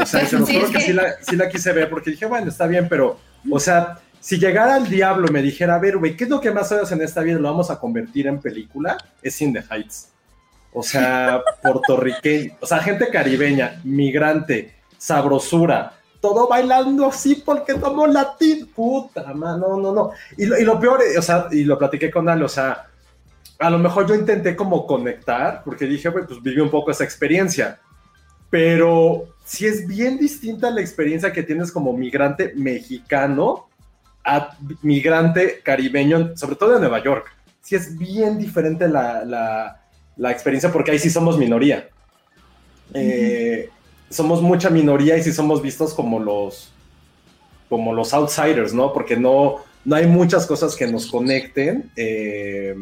O 0.00 0.06
sea, 0.06 0.24
se 0.24 0.38
lo 0.38 0.46
juro 0.46 0.70
que, 0.70 0.80
sí, 0.80 0.92
la, 0.92 1.16
sí 1.20 1.34
la 1.34 1.48
quise 1.48 1.72
ver 1.72 1.90
porque 1.90 2.12
dije, 2.12 2.26
bueno, 2.26 2.48
está 2.48 2.68
bien, 2.68 2.86
pero, 2.88 3.18
o 3.50 3.58
sea, 3.58 3.98
si 4.20 4.38
llegara 4.38 4.76
el 4.76 4.88
diablo 4.88 5.26
y 5.28 5.32
me 5.32 5.42
dijera, 5.42 5.74
a 5.74 5.78
ver, 5.80 5.98
güey, 5.98 6.16
¿qué 6.16 6.24
es 6.24 6.30
lo 6.30 6.40
que 6.40 6.52
más 6.52 6.70
odias 6.70 6.92
en 6.92 7.02
esta 7.02 7.22
vida? 7.22 7.40
¿Lo 7.40 7.50
vamos 7.50 7.72
a 7.72 7.80
convertir 7.80 8.28
en 8.28 8.38
película? 8.38 8.96
Es 9.20 9.42
In 9.42 9.52
the 9.52 9.64
Heights. 9.68 10.10
O 10.78 10.82
sea, 10.82 11.42
puertorriqueño, 11.62 12.52
o 12.60 12.66
sea, 12.66 12.80
gente 12.80 13.08
caribeña, 13.08 13.80
migrante, 13.82 14.74
sabrosura, 14.98 15.94
todo 16.20 16.48
bailando 16.48 17.06
así 17.06 17.36
porque 17.36 17.72
tomó 17.72 18.06
latín. 18.06 18.66
Puta, 18.74 19.32
mano, 19.32 19.68
no, 19.68 19.76
no, 19.78 19.92
no. 19.94 20.10
Y 20.36 20.44
lo, 20.44 20.58
y 20.58 20.64
lo 20.64 20.78
peor, 20.78 21.00
o 21.16 21.22
sea, 21.22 21.48
y 21.50 21.64
lo 21.64 21.78
platiqué 21.78 22.10
con 22.10 22.28
Ale, 22.28 22.44
o 22.44 22.48
sea, 22.48 22.88
a 23.58 23.70
lo 23.70 23.78
mejor 23.78 24.06
yo 24.06 24.14
intenté 24.14 24.54
como 24.54 24.86
conectar, 24.86 25.62
porque 25.64 25.86
dije, 25.86 26.10
pues 26.10 26.26
viví 26.42 26.60
un 26.60 26.70
poco 26.70 26.90
esa 26.90 27.04
experiencia. 27.04 27.80
Pero 28.50 29.28
si 29.46 29.66
es 29.66 29.86
bien 29.86 30.18
distinta 30.18 30.70
la 30.70 30.82
experiencia 30.82 31.32
que 31.32 31.42
tienes 31.42 31.72
como 31.72 31.94
migrante 31.94 32.52
mexicano 32.54 33.70
a 34.22 34.50
migrante 34.82 35.60
caribeño, 35.62 36.36
sobre 36.36 36.56
todo 36.56 36.74
de 36.74 36.80
Nueva 36.80 37.02
York. 37.02 37.34
Si 37.62 37.76
es 37.76 37.96
bien 37.96 38.36
diferente 38.36 38.88
la, 38.88 39.24
la, 39.24 39.85
la 40.16 40.30
experiencia 40.30 40.72
porque 40.72 40.90
ahí 40.90 40.98
sí 40.98 41.10
somos 41.10 41.38
minoría. 41.38 41.88
Eh, 42.94 43.68
somos 44.10 44.40
mucha 44.40 44.70
minoría 44.70 45.16
y 45.16 45.22
sí 45.22 45.32
somos 45.32 45.60
vistos 45.62 45.92
como 45.94 46.18
los 46.18 46.72
como 47.68 47.92
los 47.92 48.14
outsiders, 48.14 48.72
¿no? 48.72 48.92
Porque 48.92 49.16
no, 49.16 49.56
no 49.84 49.96
hay 49.96 50.06
muchas 50.06 50.46
cosas 50.46 50.76
que 50.76 50.86
nos 50.86 51.06
conecten 51.06 51.90
eh, 51.96 52.76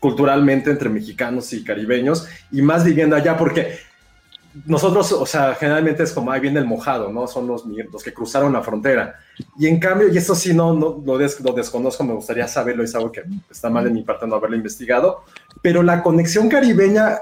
culturalmente 0.00 0.70
entre 0.70 0.88
mexicanos 0.88 1.52
y 1.52 1.62
caribeños 1.62 2.26
y 2.50 2.60
más 2.60 2.84
viviendo 2.84 3.14
allá 3.14 3.36
porque 3.36 3.78
nosotros, 4.66 5.12
o 5.12 5.26
sea, 5.26 5.54
generalmente 5.54 6.02
es 6.02 6.12
como 6.12 6.32
ahí 6.32 6.40
viene 6.40 6.58
el 6.58 6.66
mojado, 6.66 7.12
¿no? 7.12 7.28
Son 7.28 7.46
los, 7.46 7.64
los 7.66 8.02
que 8.02 8.12
cruzaron 8.12 8.52
la 8.52 8.62
frontera. 8.62 9.14
Y 9.56 9.68
en 9.68 9.78
cambio, 9.78 10.12
y 10.12 10.18
eso 10.18 10.34
sí 10.34 10.52
no, 10.52 10.74
no 10.74 11.00
lo, 11.04 11.18
lo, 11.18 11.52
desconozco, 11.52 12.02
me 12.02 12.14
gustaría 12.14 12.48
saberlo, 12.48 12.82
es 12.82 12.94
algo 12.94 13.12
que 13.12 13.22
está 13.48 13.70
mal 13.70 13.86
en 13.86 13.92
mi 13.92 14.02
parte 14.02 14.26
no 14.26 14.34
haberlo 14.34 14.56
investigado, 14.56 15.22
pero 15.62 15.82
la 15.82 16.02
conexión 16.02 16.48
caribeña, 16.48 17.18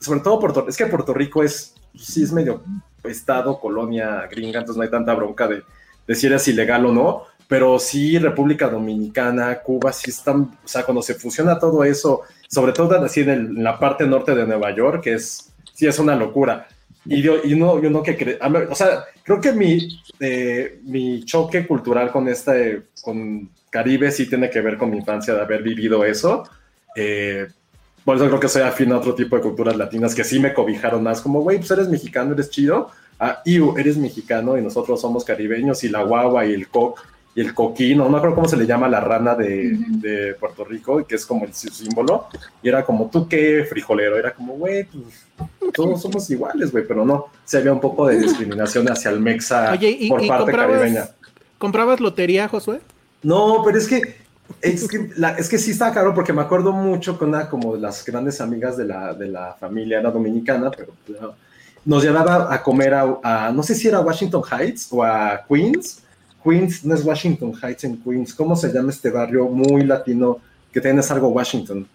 sobre 0.00 0.20
todo 0.20 0.40
Puerto 0.40 0.66
es 0.68 0.76
que 0.76 0.86
Puerto 0.86 1.14
Rico 1.14 1.42
es, 1.42 1.74
sí 1.94 2.22
es 2.22 2.32
medio 2.32 2.62
estado, 3.04 3.58
colonia 3.60 4.26
gringa, 4.30 4.60
entonces 4.60 4.76
no 4.76 4.82
hay 4.82 4.90
tanta 4.90 5.14
bronca 5.14 5.48
de, 5.48 5.62
de 6.06 6.14
si 6.14 6.26
eres 6.26 6.46
ilegal 6.48 6.86
o 6.86 6.92
no, 6.92 7.22
pero 7.48 7.78
sí 7.78 8.18
República 8.18 8.68
Dominicana, 8.68 9.58
Cuba, 9.58 9.92
sí 9.92 10.10
están, 10.10 10.58
o 10.64 10.68
sea, 10.68 10.84
cuando 10.84 11.02
se 11.02 11.14
fusiona 11.14 11.58
todo 11.58 11.84
eso, 11.84 12.22
sobre 12.48 12.72
todo 12.72 12.98
así 13.04 13.20
en, 13.20 13.62
la 13.62 13.78
parte 13.78 14.06
norte 14.06 14.34
de 14.34 14.46
Nueva 14.46 14.74
York, 14.74 15.02
que 15.02 15.14
es 15.14 15.52
sí 15.74 15.86
es 15.86 15.98
una 15.98 16.14
locura. 16.16 16.66
Y 17.04 17.20
yo, 17.20 17.36
y 17.42 17.54
no, 17.56 17.82
yo 17.82 17.90
no 17.90 18.02
que 18.02 18.16
creo, 18.16 18.38
o 18.70 18.74
sea, 18.74 19.04
creo 19.24 19.40
que 19.40 19.52
mi, 19.52 20.00
eh, 20.20 20.80
mi 20.84 21.24
choque 21.24 21.66
cultural 21.66 22.12
con 22.12 22.28
este, 22.28 22.84
con 23.02 23.50
Caribe 23.70 24.12
sí 24.12 24.28
tiene 24.28 24.48
que 24.48 24.60
ver 24.60 24.78
con 24.78 24.90
mi 24.90 24.98
infancia 24.98 25.34
de 25.34 25.40
haber 25.40 25.62
vivido 25.62 26.04
eso. 26.04 26.44
Eh, 26.94 27.48
por 28.04 28.16
eso 28.16 28.26
creo 28.26 28.40
que 28.40 28.48
soy 28.48 28.62
afín 28.62 28.92
a 28.92 28.98
otro 28.98 29.14
tipo 29.14 29.36
de 29.36 29.42
culturas 29.42 29.76
latinas 29.76 30.14
que 30.14 30.24
sí 30.24 30.38
me 30.38 30.52
cobijaron 30.52 31.02
más, 31.02 31.20
como, 31.20 31.40
güey, 31.40 31.58
pues 31.58 31.70
eres 31.70 31.88
mexicano, 31.88 32.34
eres 32.34 32.50
chido. 32.50 32.90
Ah, 33.20 33.40
y 33.44 33.60
eres 33.78 33.96
mexicano 33.98 34.58
y 34.58 34.62
nosotros 34.62 35.00
somos 35.00 35.24
caribeños 35.24 35.84
y 35.84 35.88
la 35.88 36.02
guagua 36.02 36.44
y 36.44 36.54
el 36.54 36.66
coc 36.66 36.98
y 37.34 37.40
el 37.40 37.54
coquino, 37.54 38.04
no 38.04 38.10
me 38.10 38.16
acuerdo 38.18 38.34
cómo 38.34 38.48
se 38.48 38.56
le 38.58 38.66
llama 38.66 38.88
la 38.88 39.00
rana 39.00 39.34
de, 39.34 39.78
de 39.88 40.34
Puerto 40.34 40.64
Rico, 40.64 41.06
que 41.06 41.14
es 41.14 41.24
como 41.24 41.46
el, 41.46 41.54
su 41.54 41.68
símbolo, 41.68 42.26
y 42.62 42.68
era 42.68 42.84
como, 42.84 43.08
¿tú 43.08 43.26
qué, 43.26 43.64
frijolero? 43.68 44.18
Era 44.18 44.34
como, 44.34 44.54
güey, 44.54 44.84
pues 44.84 45.26
todos 45.72 46.02
somos 46.02 46.28
iguales, 46.30 46.70
güey, 46.70 46.84
pero 46.86 47.06
no, 47.06 47.28
se 47.44 47.56
había 47.56 47.72
un 47.72 47.80
poco 47.80 48.06
de 48.06 48.18
discriminación 48.18 48.86
hacia 48.90 49.10
el 49.10 49.20
mexa 49.20 49.78
por 50.08 50.26
parte 50.26 50.52
caribeña. 50.52 51.08
¿Comprabas 51.56 52.00
lotería, 52.00 52.48
Josué? 52.48 52.80
No, 53.22 53.62
pero 53.64 53.78
es 53.78 53.88
que 53.88 54.21
es 54.60 54.88
que, 54.88 55.10
es 55.38 55.48
que 55.48 55.58
sí 55.58 55.70
está 55.70 55.92
caro 55.92 56.14
porque 56.14 56.32
me 56.32 56.42
acuerdo 56.42 56.72
mucho 56.72 57.18
con 57.18 57.28
una 57.30 57.48
como 57.48 57.74
de 57.74 57.80
las 57.80 58.04
grandes 58.04 58.40
amigas 58.40 58.76
de 58.76 58.84
la, 58.84 59.14
de 59.14 59.28
la 59.28 59.54
familia, 59.58 60.00
era 60.00 60.10
dominicana, 60.10 60.70
pero 60.70 60.92
nos 61.84 62.02
llevaba 62.02 62.52
a 62.52 62.62
comer 62.62 62.94
a, 62.94 63.18
a, 63.22 63.52
no 63.52 63.62
sé 63.62 63.74
si 63.74 63.88
era 63.88 64.00
Washington 64.00 64.42
Heights 64.50 64.88
o 64.90 65.02
a 65.02 65.44
Queens, 65.48 66.02
Queens, 66.42 66.84
no 66.84 66.94
es 66.94 67.04
Washington 67.04 67.52
Heights 67.60 67.84
en 67.84 68.02
Queens. 68.02 68.34
¿Cómo 68.34 68.56
se 68.56 68.72
llama 68.72 68.90
este 68.90 69.10
barrio 69.10 69.46
muy 69.46 69.84
latino 69.84 70.38
que 70.72 70.80
tienes 70.80 71.10
algo 71.10 71.28
Washington? 71.28 71.86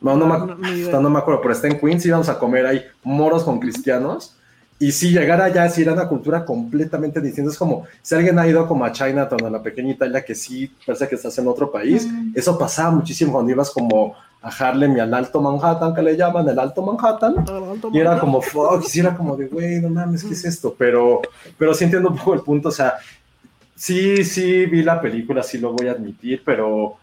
No, 0.00 0.16
no, 0.16 0.26
me, 0.26 0.90
no, 0.90 1.10
me 1.10 1.18
acuerdo, 1.18 1.40
pero 1.42 1.52
está 1.52 1.66
en 1.66 1.78
Queens, 1.78 2.06
íbamos 2.06 2.28
a 2.28 2.38
comer 2.38 2.66
ahí 2.66 2.82
moros 3.02 3.42
con 3.44 3.58
cristianos. 3.58 4.36
Y 4.80 4.92
si 4.92 5.10
llegar 5.10 5.40
allá, 5.40 5.68
si 5.68 5.82
era 5.82 5.92
una 5.92 6.06
cultura 6.06 6.44
completamente 6.44 7.20
distinta. 7.20 7.50
Es 7.50 7.58
como 7.58 7.84
si 8.00 8.14
alguien 8.14 8.38
ha 8.38 8.46
ido 8.46 8.66
como 8.66 8.84
a 8.84 8.92
Chinatown, 8.92 9.46
a 9.46 9.50
la 9.50 9.62
pequeña 9.62 9.90
Italia, 9.90 10.24
que 10.24 10.34
sí 10.34 10.72
parece 10.86 11.08
que 11.08 11.16
estás 11.16 11.36
en 11.38 11.48
otro 11.48 11.70
país. 11.70 12.08
Eso 12.34 12.56
pasaba 12.56 12.92
muchísimo 12.92 13.32
cuando 13.32 13.50
ibas 13.50 13.70
como 13.70 14.14
a 14.40 14.48
Harlem 14.48 14.96
y 14.96 15.00
al 15.00 15.12
Alto 15.12 15.40
Manhattan, 15.40 15.94
que 15.94 16.02
le 16.02 16.16
llaman 16.16 16.48
el 16.48 16.58
Alto 16.58 16.82
Manhattan. 16.82 17.44
y 17.92 17.98
era 17.98 18.20
como, 18.20 18.40
fuck, 18.40 18.84
y 18.94 19.00
era 19.00 19.16
como 19.16 19.36
de, 19.36 19.48
güey, 19.48 19.80
no 19.80 19.88
mames, 19.88 20.22
¿qué 20.22 20.34
es 20.34 20.44
esto? 20.44 20.72
Pero, 20.78 21.22
pero 21.58 21.74
sí 21.74 21.82
entiendo 21.84 22.10
un 22.10 22.16
poco 22.16 22.34
el 22.34 22.40
punto. 22.42 22.68
O 22.68 22.72
sea, 22.72 22.98
Sí, 23.78 24.24
sí, 24.24 24.66
vi 24.66 24.82
la 24.82 25.00
película, 25.00 25.40
sí 25.44 25.56
lo 25.56 25.72
voy 25.72 25.86
a 25.86 25.92
admitir, 25.92 26.42
pero 26.44 26.96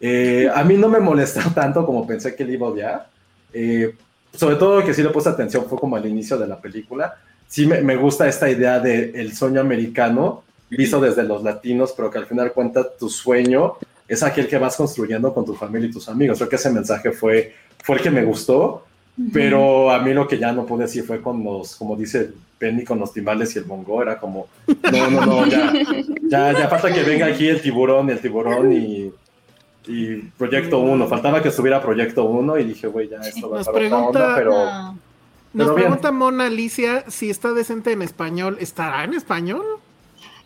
eh, 0.00 0.48
a 0.52 0.64
mí 0.64 0.78
no 0.78 0.88
me 0.88 0.98
molestó 0.98 1.40
tanto 1.54 1.84
como 1.84 2.06
pensé 2.06 2.34
que 2.34 2.44
le 2.44 2.54
iba 2.54 2.66
a 2.66 2.70
odiar. 2.70 3.10
Eh, 3.52 3.94
sobre 4.34 4.56
todo 4.56 4.84
que 4.84 4.94
sí 4.94 5.02
le 5.02 5.10
puse 5.10 5.28
atención 5.28 5.66
fue 5.68 5.78
como 5.78 5.96
al 5.96 6.06
inicio 6.06 6.38
de 6.38 6.46
la 6.46 6.60
película. 6.60 7.16
Sí 7.46 7.66
me, 7.66 7.96
gusta 7.96 8.26
esta 8.26 8.48
idea 8.48 8.80
del 8.80 9.14
el 9.14 9.34
sueño 9.34 9.60
americano 9.60 10.42
visto 10.70 11.00
desde 11.00 11.22
los 11.22 11.42
latinos, 11.42 11.92
pero 11.94 12.10
que 12.10 12.18
al 12.18 12.26
final 12.26 12.52
cuenta 12.52 12.88
tu 12.96 13.10
sueño 13.10 13.74
es 14.08 14.22
aquel 14.22 14.48
que 14.48 14.58
vas 14.58 14.76
construyendo 14.76 15.32
con 15.34 15.44
tu 15.44 15.54
familia 15.54 15.88
y 15.88 15.92
tus 15.92 16.08
amigos. 16.08 16.38
Creo 16.38 16.48
que 16.48 16.56
ese 16.56 16.70
mensaje 16.70 17.12
fue, 17.12 17.54
fue 17.82 17.96
el 17.96 18.02
que 18.02 18.10
me 18.10 18.24
gustó, 18.24 18.84
pero 19.32 19.90
a 19.90 19.98
mí 19.98 20.14
lo 20.14 20.26
que 20.26 20.38
ya 20.38 20.52
no 20.52 20.64
pude 20.64 20.84
decir 20.84 21.04
fue 21.04 21.20
con 21.20 21.44
los, 21.44 21.76
como 21.76 21.94
dice 21.94 22.30
Penny 22.58 22.84
con 22.84 22.98
los 22.98 23.12
timbales 23.12 23.54
y 23.54 23.58
el 23.58 23.64
bongo, 23.64 24.00
era 24.00 24.18
como, 24.18 24.48
no, 24.90 25.10
no, 25.10 25.26
no, 25.26 25.46
ya, 25.46 25.72
ya, 26.22 26.52
ya 26.52 26.68
falta 26.68 26.92
que 26.92 27.02
venga 27.02 27.26
aquí 27.26 27.48
el 27.48 27.60
tiburón 27.60 28.08
y 28.08 28.12
el 28.12 28.20
tiburón 28.20 28.72
y, 28.72 29.12
y 29.86 30.16
Proyecto 30.16 30.78
1, 30.80 31.06
faltaba 31.08 31.42
que 31.42 31.48
estuviera 31.48 31.80
Proyecto 31.82 32.24
1 32.24 32.58
y 32.58 32.64
dije, 32.64 32.86
güey, 32.86 33.08
ya 33.08 33.18
esto 33.18 33.50
va 33.50 33.58
a 33.58 33.60
estar 33.60 33.74
otra 33.74 33.98
onda, 33.98 34.34
pero... 34.36 34.54
Nos 35.54 35.72
pregunta 35.72 36.12
Mona 36.12 36.46
Alicia 36.46 37.04
si 37.08 37.28
está 37.28 37.52
decente 37.52 37.92
en 37.92 38.00
español. 38.00 38.56
¿Estará 38.58 39.04
en 39.04 39.12
español? 39.12 39.62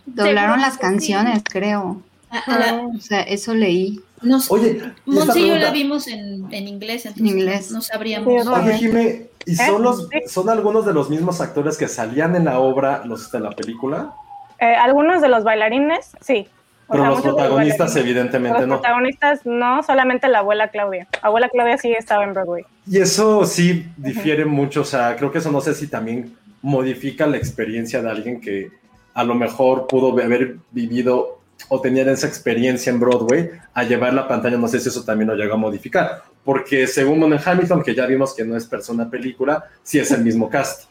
Doblaron 0.05 0.61
las 0.61 0.79
canciones, 0.79 1.43
creo. 1.45 2.03
Ah, 2.31 2.83
o 2.93 3.01
sea, 3.01 3.21
eso 3.23 3.55
leí. 3.55 4.01
Nos, 4.23 4.51
Oye, 4.51 4.79
esta 4.79 4.89
y 5.07 5.13
yo 5.15 5.21
la 5.27 5.33
pregunta- 5.33 5.71
vimos 5.71 6.09
en, 6.09 6.53
en 6.53 6.67
inglés, 6.69 7.07
entonces 7.07 7.35
inglés. 7.37 7.71
no 7.71 7.83
sabríamos. 7.83 8.47
Oye, 8.49 8.79
Jime, 8.79 9.27
¿y 9.45 9.53
¿Eh? 9.53 9.57
son, 9.67 9.83
los, 9.83 10.09
son 10.27 10.49
algunos 10.49 10.85
de 10.87 10.93
los 10.93 11.09
mismos 11.09 11.41
actores 11.41 11.77
que 11.77 11.87
salían 11.87 12.35
en 12.35 12.47
la 12.47 12.59
obra, 12.59 13.05
los 13.05 13.31
de 13.31 13.39
la 13.41 13.51
película? 13.51 14.13
Eh, 14.59 14.65
algunos 14.75 15.21
de 15.23 15.29
los 15.29 15.45
bailarines, 15.45 16.13
sí. 16.21 16.49
Pero 16.89 17.03
sea, 17.03 17.11
los 17.11 17.21
protagonistas, 17.21 17.97
evidentemente, 17.97 18.61
Los 18.61 18.69
no. 18.69 18.75
protagonistas 18.77 19.45
no, 19.45 19.83
solamente 19.83 20.29
la 20.29 20.39
abuela 20.39 20.69
Claudia. 20.69 21.09
Abuela 21.21 21.49
Claudia 21.49 21.79
sí 21.79 21.93
estaba 21.93 22.25
en 22.25 22.33
Broadway. 22.33 22.65
Y 22.89 22.99
eso 22.99 23.45
sí 23.45 23.87
difiere 23.97 24.45
mucho, 24.45 24.83
o 24.83 24.85
sea, 24.85 25.17
creo 25.17 25.33
que 25.33 25.39
eso 25.39 25.51
no 25.51 25.61
sé 25.61 25.75
si 25.75 25.89
también 25.89 26.37
modifica 26.63 27.27
la 27.27 27.37
experiencia 27.37 28.03
de 28.03 28.11
alguien 28.11 28.41
que 28.41 28.71
a 29.15 29.25
lo 29.25 29.35
mejor 29.35 29.87
pudo 29.87 30.13
haber 30.23 30.57
vivido 30.71 31.41
o 31.69 31.81
tener 31.81 32.09
esa 32.09 32.27
experiencia 32.27 32.91
en 32.91 33.01
Broadway 33.01 33.51
a 33.75 33.83
llevar 33.83 34.13
la 34.15 34.29
pantalla, 34.29 34.57
no 34.57 34.69
sé 34.69 34.79
si 34.79 34.89
eso 34.89 35.05
también 35.05 35.29
lo 35.29 35.35
llega 35.35 35.55
a 35.55 35.57
modificar, 35.57 36.23
porque 36.45 36.87
según 36.87 37.19
Monen 37.19 37.41
Hamilton, 37.45 37.83
que 37.83 37.95
ya 37.95 38.07
vimos 38.07 38.35
que 38.35 38.45
no 38.45 38.57
es 38.57 38.67
persona 38.67 39.09
película, 39.09 39.65
sí 39.83 39.99
es 39.99 40.11
el 40.11 40.23
mismo 40.23 40.49
cast. 40.49 40.85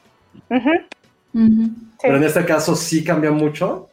Pero 0.50 2.18
en 2.18 2.24
este 2.24 2.46
caso 2.46 2.76
sí 2.76 3.04
cambia 3.04 3.32
mucho. 3.32 3.90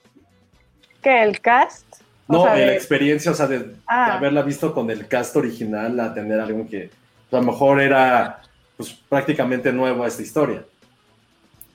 Que 1.02 1.22
el 1.22 1.40
cast. 1.40 1.86
O 2.32 2.38
No, 2.38 2.44
sea, 2.44 2.54
en 2.54 2.60
la 2.60 2.66
de- 2.72 2.76
experiencia, 2.76 3.30
o 3.30 3.34
sea, 3.34 3.46
de, 3.46 3.58
de 3.60 3.74
Ah. 3.86 4.14
haberla 4.14 4.42
visto 4.42 4.72
con 4.74 4.90
el 4.90 5.06
cast 5.08 5.36
original 5.36 5.98
a 6.00 6.14
tener 6.14 6.40
algo 6.40 6.66
que 6.68 6.90
a 7.30 7.36
lo 7.36 7.42
mejor 7.42 7.80
era 7.80 8.40
pues, 8.76 8.92
prácticamente 9.08 9.72
nuevo 9.72 10.02
a 10.04 10.08
esta 10.08 10.22
historia. 10.22 10.62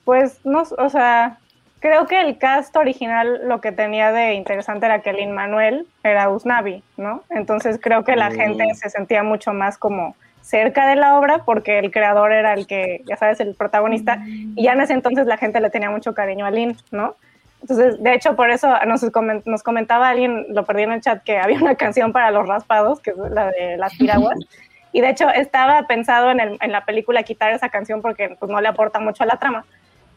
Pues 0.04 0.38
no, 0.44 0.62
o 0.78 0.88
sea, 0.90 1.38
creo 1.80 2.06
que 2.06 2.20
el 2.20 2.38
cast 2.38 2.76
original 2.76 3.40
lo 3.46 3.60
que 3.60 3.72
tenía 3.72 4.10
de 4.12 4.34
interesante 4.34 4.86
era 4.86 5.00
que 5.00 5.12
Lin 5.12 5.32
Manuel 5.32 5.86
era 6.02 6.28
Usnavi, 6.30 6.82
¿no? 6.96 7.22
Entonces 7.30 7.78
creo 7.80 8.04
que 8.04 8.16
la 8.16 8.30
Mm. 8.30 8.34
gente 8.34 8.74
se 8.74 8.90
sentía 8.90 9.22
mucho 9.22 9.52
más 9.52 9.78
como 9.78 10.16
cerca 10.42 10.88
de 10.88 10.96
la 10.96 11.18
obra 11.18 11.44
porque 11.44 11.78
el 11.78 11.90
creador 11.90 12.32
era 12.32 12.54
el 12.54 12.66
que, 12.66 13.02
ya 13.06 13.16
sabes, 13.18 13.38
el 13.40 13.54
protagonista 13.54 14.22
y 14.26 14.62
ya 14.62 14.72
en 14.72 14.80
ese 14.80 14.94
entonces 14.94 15.26
la 15.26 15.36
gente 15.36 15.60
le 15.60 15.68
tenía 15.68 15.90
mucho 15.90 16.14
cariño 16.14 16.46
a 16.46 16.50
Lin, 16.50 16.76
¿no? 16.90 17.16
Entonces, 17.60 18.02
de 18.02 18.14
hecho, 18.14 18.36
por 18.36 18.50
eso 18.50 18.68
nos, 18.86 19.02
nos 19.46 19.62
comentaba 19.62 20.08
alguien, 20.10 20.46
lo 20.50 20.64
perdí 20.64 20.82
en 20.82 20.92
el 20.92 21.00
chat, 21.00 21.22
que 21.22 21.38
había 21.38 21.58
una 21.58 21.74
canción 21.74 22.12
para 22.12 22.30
los 22.30 22.46
raspados, 22.46 23.00
que 23.00 23.10
es 23.10 23.16
la 23.30 23.50
de 23.50 23.76
las 23.76 23.94
piraguas. 23.96 24.38
Y 24.90 25.02
de 25.02 25.10
hecho, 25.10 25.28
estaba 25.28 25.86
pensado 25.86 26.30
en, 26.30 26.40
el- 26.40 26.56
en 26.62 26.72
la 26.72 26.86
película 26.86 27.22
quitar 27.22 27.52
esa 27.52 27.68
canción 27.68 28.00
porque 28.00 28.34
pues, 28.40 28.50
no 28.50 28.58
le 28.62 28.68
aporta 28.68 28.98
mucho 28.98 29.22
a 29.22 29.26
la 29.26 29.36
trama. 29.36 29.66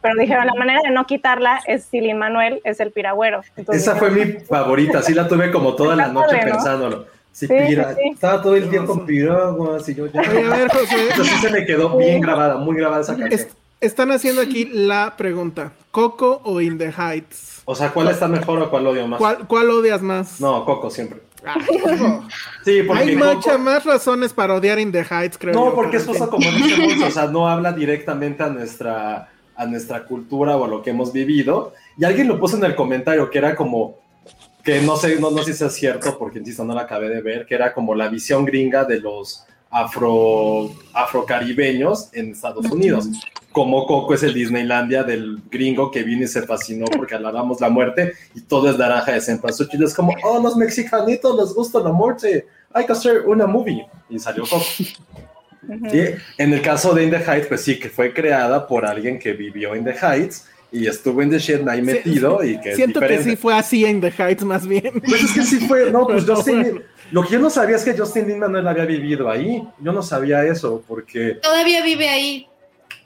Pero 0.01 0.15
dijeron, 0.17 0.47
la 0.47 0.53
manera 0.53 0.79
de 0.81 0.91
no 0.91 1.05
quitarla 1.05 1.59
es 1.67 1.83
si 1.83 1.99
Lin 1.99 2.17
Manuel 2.17 2.61
es 2.63 2.79
el 2.79 2.91
piragüero. 2.93 3.41
Entonces, 3.57 3.83
Esa 3.85 3.97
fue 3.97 4.09
mi 4.11 4.23
favorita, 4.39 5.01
sí 5.01 5.13
la 5.13 5.27
tuve 5.27 5.51
como 5.51 5.75
toda 5.75 5.97
la 5.97 6.07
noche 6.07 6.25
padre, 6.37 6.45
¿no? 6.45 6.51
pensándolo. 6.53 7.05
Sí, 7.33 7.47
Sí, 7.47 7.53
pira- 7.53 7.89
sí, 7.89 7.95
sí. 8.01 8.09
Estaba 8.13 8.41
todo 8.41 8.55
el 8.55 8.69
tiempo 8.69 8.93
con 8.95 9.05
piraguas 9.05 9.89
y 9.89 9.93
yo 9.95 10.07
ya. 10.07 10.21
Oye, 10.21 10.45
a 10.45 10.49
ver, 10.55 10.69
José. 10.71 11.07
Eso 11.09 11.23
sí 11.25 11.35
se 11.35 11.49
me 11.51 11.65
quedó 11.65 11.97
bien 11.97 12.21
grabada, 12.21 12.55
muy 12.55 12.75
grabada 12.77 13.01
esa 13.01 13.17
canción. 13.17 13.33
Es- 13.41 13.57
están 13.81 14.11
haciendo 14.11 14.41
aquí 14.41 14.65
la 14.65 15.15
pregunta: 15.17 15.73
¿Coco 15.91 16.41
o 16.45 16.61
In 16.61 16.77
the 16.77 16.91
Heights? 16.91 17.61
O 17.65 17.75
sea, 17.75 17.91
¿cuál 17.91 18.09
está 18.09 18.27
mejor 18.27 18.59
o 18.61 18.69
cuál 18.69 18.87
odio 18.87 19.07
más? 19.07 19.17
¿Cuál, 19.19 19.47
cuál 19.47 19.69
odias 19.69 20.01
más? 20.01 20.39
No, 20.39 20.63
Coco 20.65 20.89
siempre. 20.89 21.19
Hijo. 21.73 22.23
Sí, 22.63 22.83
porque 22.83 23.01
Hay 23.03 23.15
Coco- 23.17 23.33
muchas 23.35 23.59
más 23.59 23.83
razones 23.83 24.31
para 24.33 24.53
odiar 24.55 24.79
In 24.79 24.91
the 24.91 25.03
Heights, 25.03 25.37
creo 25.37 25.53
No, 25.53 25.65
yo, 25.69 25.75
porque 25.75 25.97
es 25.97 26.03
cosa 26.03 26.27
como 26.27 26.49
dice 26.51 26.77
Monse, 26.81 27.05
o 27.05 27.11
sea, 27.11 27.25
no 27.27 27.47
habla 27.49 27.73
directamente 27.73 28.43
a 28.43 28.47
nuestra, 28.49 29.29
a 29.55 29.65
nuestra 29.65 30.05
cultura 30.05 30.55
o 30.57 30.65
a 30.65 30.67
lo 30.67 30.81
que 30.83 30.91
hemos 30.91 31.11
vivido. 31.11 31.73
Y 31.97 32.05
alguien 32.05 32.27
lo 32.27 32.39
puso 32.39 32.57
en 32.57 32.63
el 32.65 32.75
comentario 32.75 33.29
que 33.29 33.39
era 33.39 33.55
como, 33.55 33.95
que 34.63 34.81
no 34.81 34.95
sé, 34.97 35.19
no, 35.19 35.31
no 35.31 35.41
sé 35.43 35.53
si 35.53 35.63
es 35.63 35.73
cierto, 35.73 36.17
porque 36.19 36.39
insisto, 36.39 36.63
no 36.63 36.75
la 36.75 36.81
acabé 36.81 37.09
de 37.09 37.21
ver, 37.21 37.45
que 37.47 37.55
era 37.55 37.73
como 37.73 37.95
la 37.95 38.07
visión 38.07 38.45
gringa 38.45 38.85
de 38.85 38.99
los 38.99 39.45
afro, 39.71 40.69
afrocaribeños 40.93 42.09
en 42.13 42.31
Estados 42.31 42.65
Unidos. 42.69 43.07
Como 43.51 43.85
Coco 43.85 44.13
es 44.13 44.23
el 44.23 44.33
Disneylandia 44.33 45.03
del 45.03 45.41
gringo 45.49 45.91
que 45.91 46.03
vino 46.03 46.23
y 46.23 46.27
se 46.27 46.43
fascinó 46.43 46.85
porque 46.85 47.15
alabamos 47.15 47.59
la 47.59 47.69
muerte 47.69 48.13
y 48.33 48.41
todo 48.41 48.69
es 48.69 48.77
naranja 48.77 49.11
de 49.11 49.21
cempasúchil. 49.21 49.83
Es 49.83 49.93
como, 49.93 50.13
oh, 50.23 50.41
los 50.41 50.55
mexicanitos 50.55 51.37
les 51.37 51.53
gusta 51.53 51.79
la 51.79 51.91
muerte, 51.91 52.47
hay 52.73 52.85
que 52.85 52.91
hacer 52.93 53.21
una 53.27 53.47
movie. 53.47 53.85
Y 54.09 54.19
salió 54.19 54.43
Coco. 54.43 54.63
Sí, 55.89 56.01
en 56.37 56.53
el 56.53 56.61
caso 56.61 56.93
de 56.93 57.03
In 57.03 57.11
the 57.11 57.17
Heights, 57.17 57.47
pues 57.47 57.61
sí, 57.61 57.79
que 57.79 57.89
fue 57.89 58.13
creada 58.13 58.65
por 58.67 58.85
alguien 58.85 59.19
que 59.19 59.33
vivió 59.33 59.75
in 59.75 59.83
the 59.83 59.93
Heights 59.93 60.47
y 60.71 60.87
estuvo 60.87 61.21
en 61.21 61.29
The 61.29 61.39
Shit 61.39 61.67
ahí 61.67 61.81
metido 61.81 62.43
y 62.43 62.59
que 62.59 62.71
es 62.71 62.75
Siento 62.77 62.99
que 62.99 63.05
diferente. 63.07 63.31
sí 63.31 63.35
fue 63.35 63.53
así 63.53 63.85
en 63.85 64.01
The 64.01 64.11
Heights, 64.17 64.43
más 64.43 64.65
bien. 64.65 65.01
Pues 65.05 65.23
es 65.23 65.31
que 65.33 65.43
sí 65.43 65.59
fue, 65.67 65.91
no, 65.91 66.07
pues 66.07 66.25
Justin, 66.27 66.81
lo 67.11 67.23
que 67.23 67.33
yo 67.33 67.39
no 67.39 67.49
sabía 67.49 67.75
es 67.75 67.83
que 67.83 67.97
Justin 67.97 68.27
Lin 68.27 68.39
Manuel 68.39 68.67
había 68.67 68.85
vivido 68.85 69.29
ahí. 69.29 69.67
Yo 69.79 69.91
no 69.91 70.01
sabía 70.01 70.43
eso, 70.45 70.83
porque, 70.87 71.39
Todavía 71.41 71.83
vive 71.83 72.07
ahí. 72.07 72.47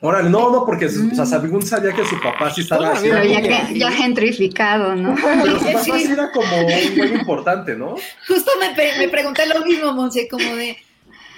Órale, 0.05 0.29
no, 0.29 0.51
no, 0.51 0.65
porque, 0.65 0.89
su- 0.89 1.09
o 1.11 1.15
sea, 1.15 1.25
según 1.25 1.61
sabía 1.65 1.91
que 1.93 2.05
su 2.05 2.19
papá 2.21 2.51
sí 2.51 2.61
estaba 2.61 2.91
así. 2.91 3.07
Pero 3.09 3.23
ya, 3.23 3.41
que- 3.41 3.77
ya 3.79 3.91
gentrificado, 3.91 4.95
¿no? 4.95 5.15
Pero 5.15 5.59
su 5.59 5.65
papá 5.65 5.83
Sí. 5.83 5.91
sí 6.05 6.11
era 6.11 6.31
como 6.31 6.57
un 6.57 6.63
güey 6.63 7.13
importante, 7.19 7.75
¿no? 7.75 7.95
Justo 8.27 8.51
me, 8.59 9.07
pregunté 9.09 9.43
lo 9.47 9.65
mismo, 9.65 9.91
Monse, 9.93 10.27
como 10.27 10.55
de, 10.55 10.77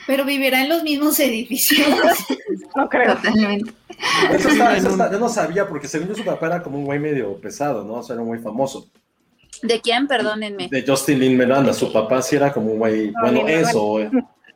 pero 0.05 0.25
vivirá 0.25 0.61
en 0.61 0.69
los 0.69 0.83
mismos 0.83 1.19
edificios. 1.19 1.87
no 2.75 2.87
creo. 2.89 3.15
Totalmente. 3.15 3.71
Eso 4.31 4.49
está, 4.49 4.77
eso 4.77 4.89
está- 4.89 5.11
yo 5.11 5.19
no 5.19 5.29
sabía, 5.29 5.67
porque 5.67 5.87
según 5.87 6.09
yo 6.09 6.15
su 6.15 6.23
papá 6.23 6.47
era 6.47 6.63
como 6.63 6.77
un 6.77 6.85
güey 6.85 6.99
medio 6.99 7.35
pesado, 7.37 7.83
¿no? 7.83 7.95
O 7.95 8.03
sea, 8.03 8.13
era 8.15 8.23
muy 8.23 8.39
famoso. 8.39 8.87
¿De 9.63 9.81
quién? 9.81 10.05
Perdónenme. 10.07 10.67
De 10.69 10.83
Justin 10.87 11.19
Lin 11.19 11.35
Miranda, 11.37 11.73
su 11.73 11.91
papá 11.91 12.21
sí 12.21 12.35
era 12.35 12.53
como 12.53 12.71
un 12.73 12.77
güey, 12.77 13.11
No, 13.11 13.21
bueno, 13.21 13.47
eso, 13.47 13.99
eh. 14.01 14.11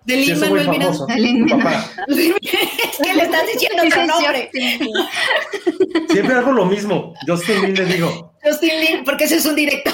De 0.05 0.15
Lin 0.17 0.39
Manuel 0.39 0.69
Miranda. 0.69 1.05
es 1.15 2.97
que 3.03 3.13
le 3.15 3.23
estás 3.23 3.43
diciendo 3.53 3.83
otro 3.85 4.05
nombre. 4.07 4.49
Siempre 6.09 6.35
hago 6.35 6.51
lo 6.51 6.65
mismo. 6.65 7.13
Justin 7.27 7.61
Lin 7.61 7.73
le 7.75 7.85
digo. 7.85 8.33
Justin 8.43 8.79
Lin, 8.79 9.03
porque 9.05 9.25
ese 9.25 9.35
es 9.35 9.45
un 9.45 9.55
director. 9.55 9.93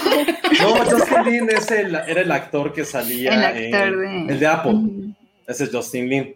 No, 0.61 0.75
Justin 0.85 1.23
Lin 1.25 1.49
es 1.49 1.69
el, 1.71 1.95
era 1.95 2.21
el 2.21 2.31
actor 2.31 2.71
que 2.73 2.85
salía 2.85 3.33
El 3.33 3.43
actor 3.43 4.03
en 4.05 4.27
de- 4.27 4.33
el 4.33 4.39
de 4.39 4.47
Apple. 4.47 4.73
Ese 5.45 5.65
es 5.65 5.71
Justin 5.71 6.09
Lin. 6.09 6.35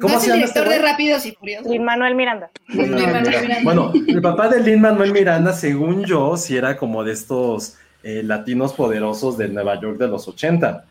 ¿Cómo 0.00 0.14
no 0.14 0.18
es 0.18 0.24
se 0.24 0.30
el 0.32 0.36
llama 0.40 0.46
este 0.46 0.60
director 0.60 0.68
de? 0.68 0.90
Rápidos 0.90 1.26
y 1.26 1.32
Furiosos. 1.32 1.70
Lin 1.70 1.84
Manuel 1.84 2.14
Miranda. 2.16 2.50
Lin 2.68 2.90
Manuel 2.90 3.22
Miranda. 3.24 3.58
Bueno, 3.62 3.92
el 4.08 4.20
papá 4.20 4.48
de 4.48 4.60
Lin 4.60 4.80
Manuel 4.80 5.12
Miranda, 5.12 5.52
según 5.52 6.04
yo, 6.04 6.36
sí 6.36 6.56
era 6.56 6.76
como 6.76 7.04
de 7.04 7.12
estos 7.12 7.76
eh, 8.02 8.22
latinos 8.24 8.72
poderosos 8.72 9.38
de 9.38 9.46
Nueva 9.48 9.80
York 9.80 9.98
de 9.98 10.08
los 10.08 10.26
80. 10.26 10.84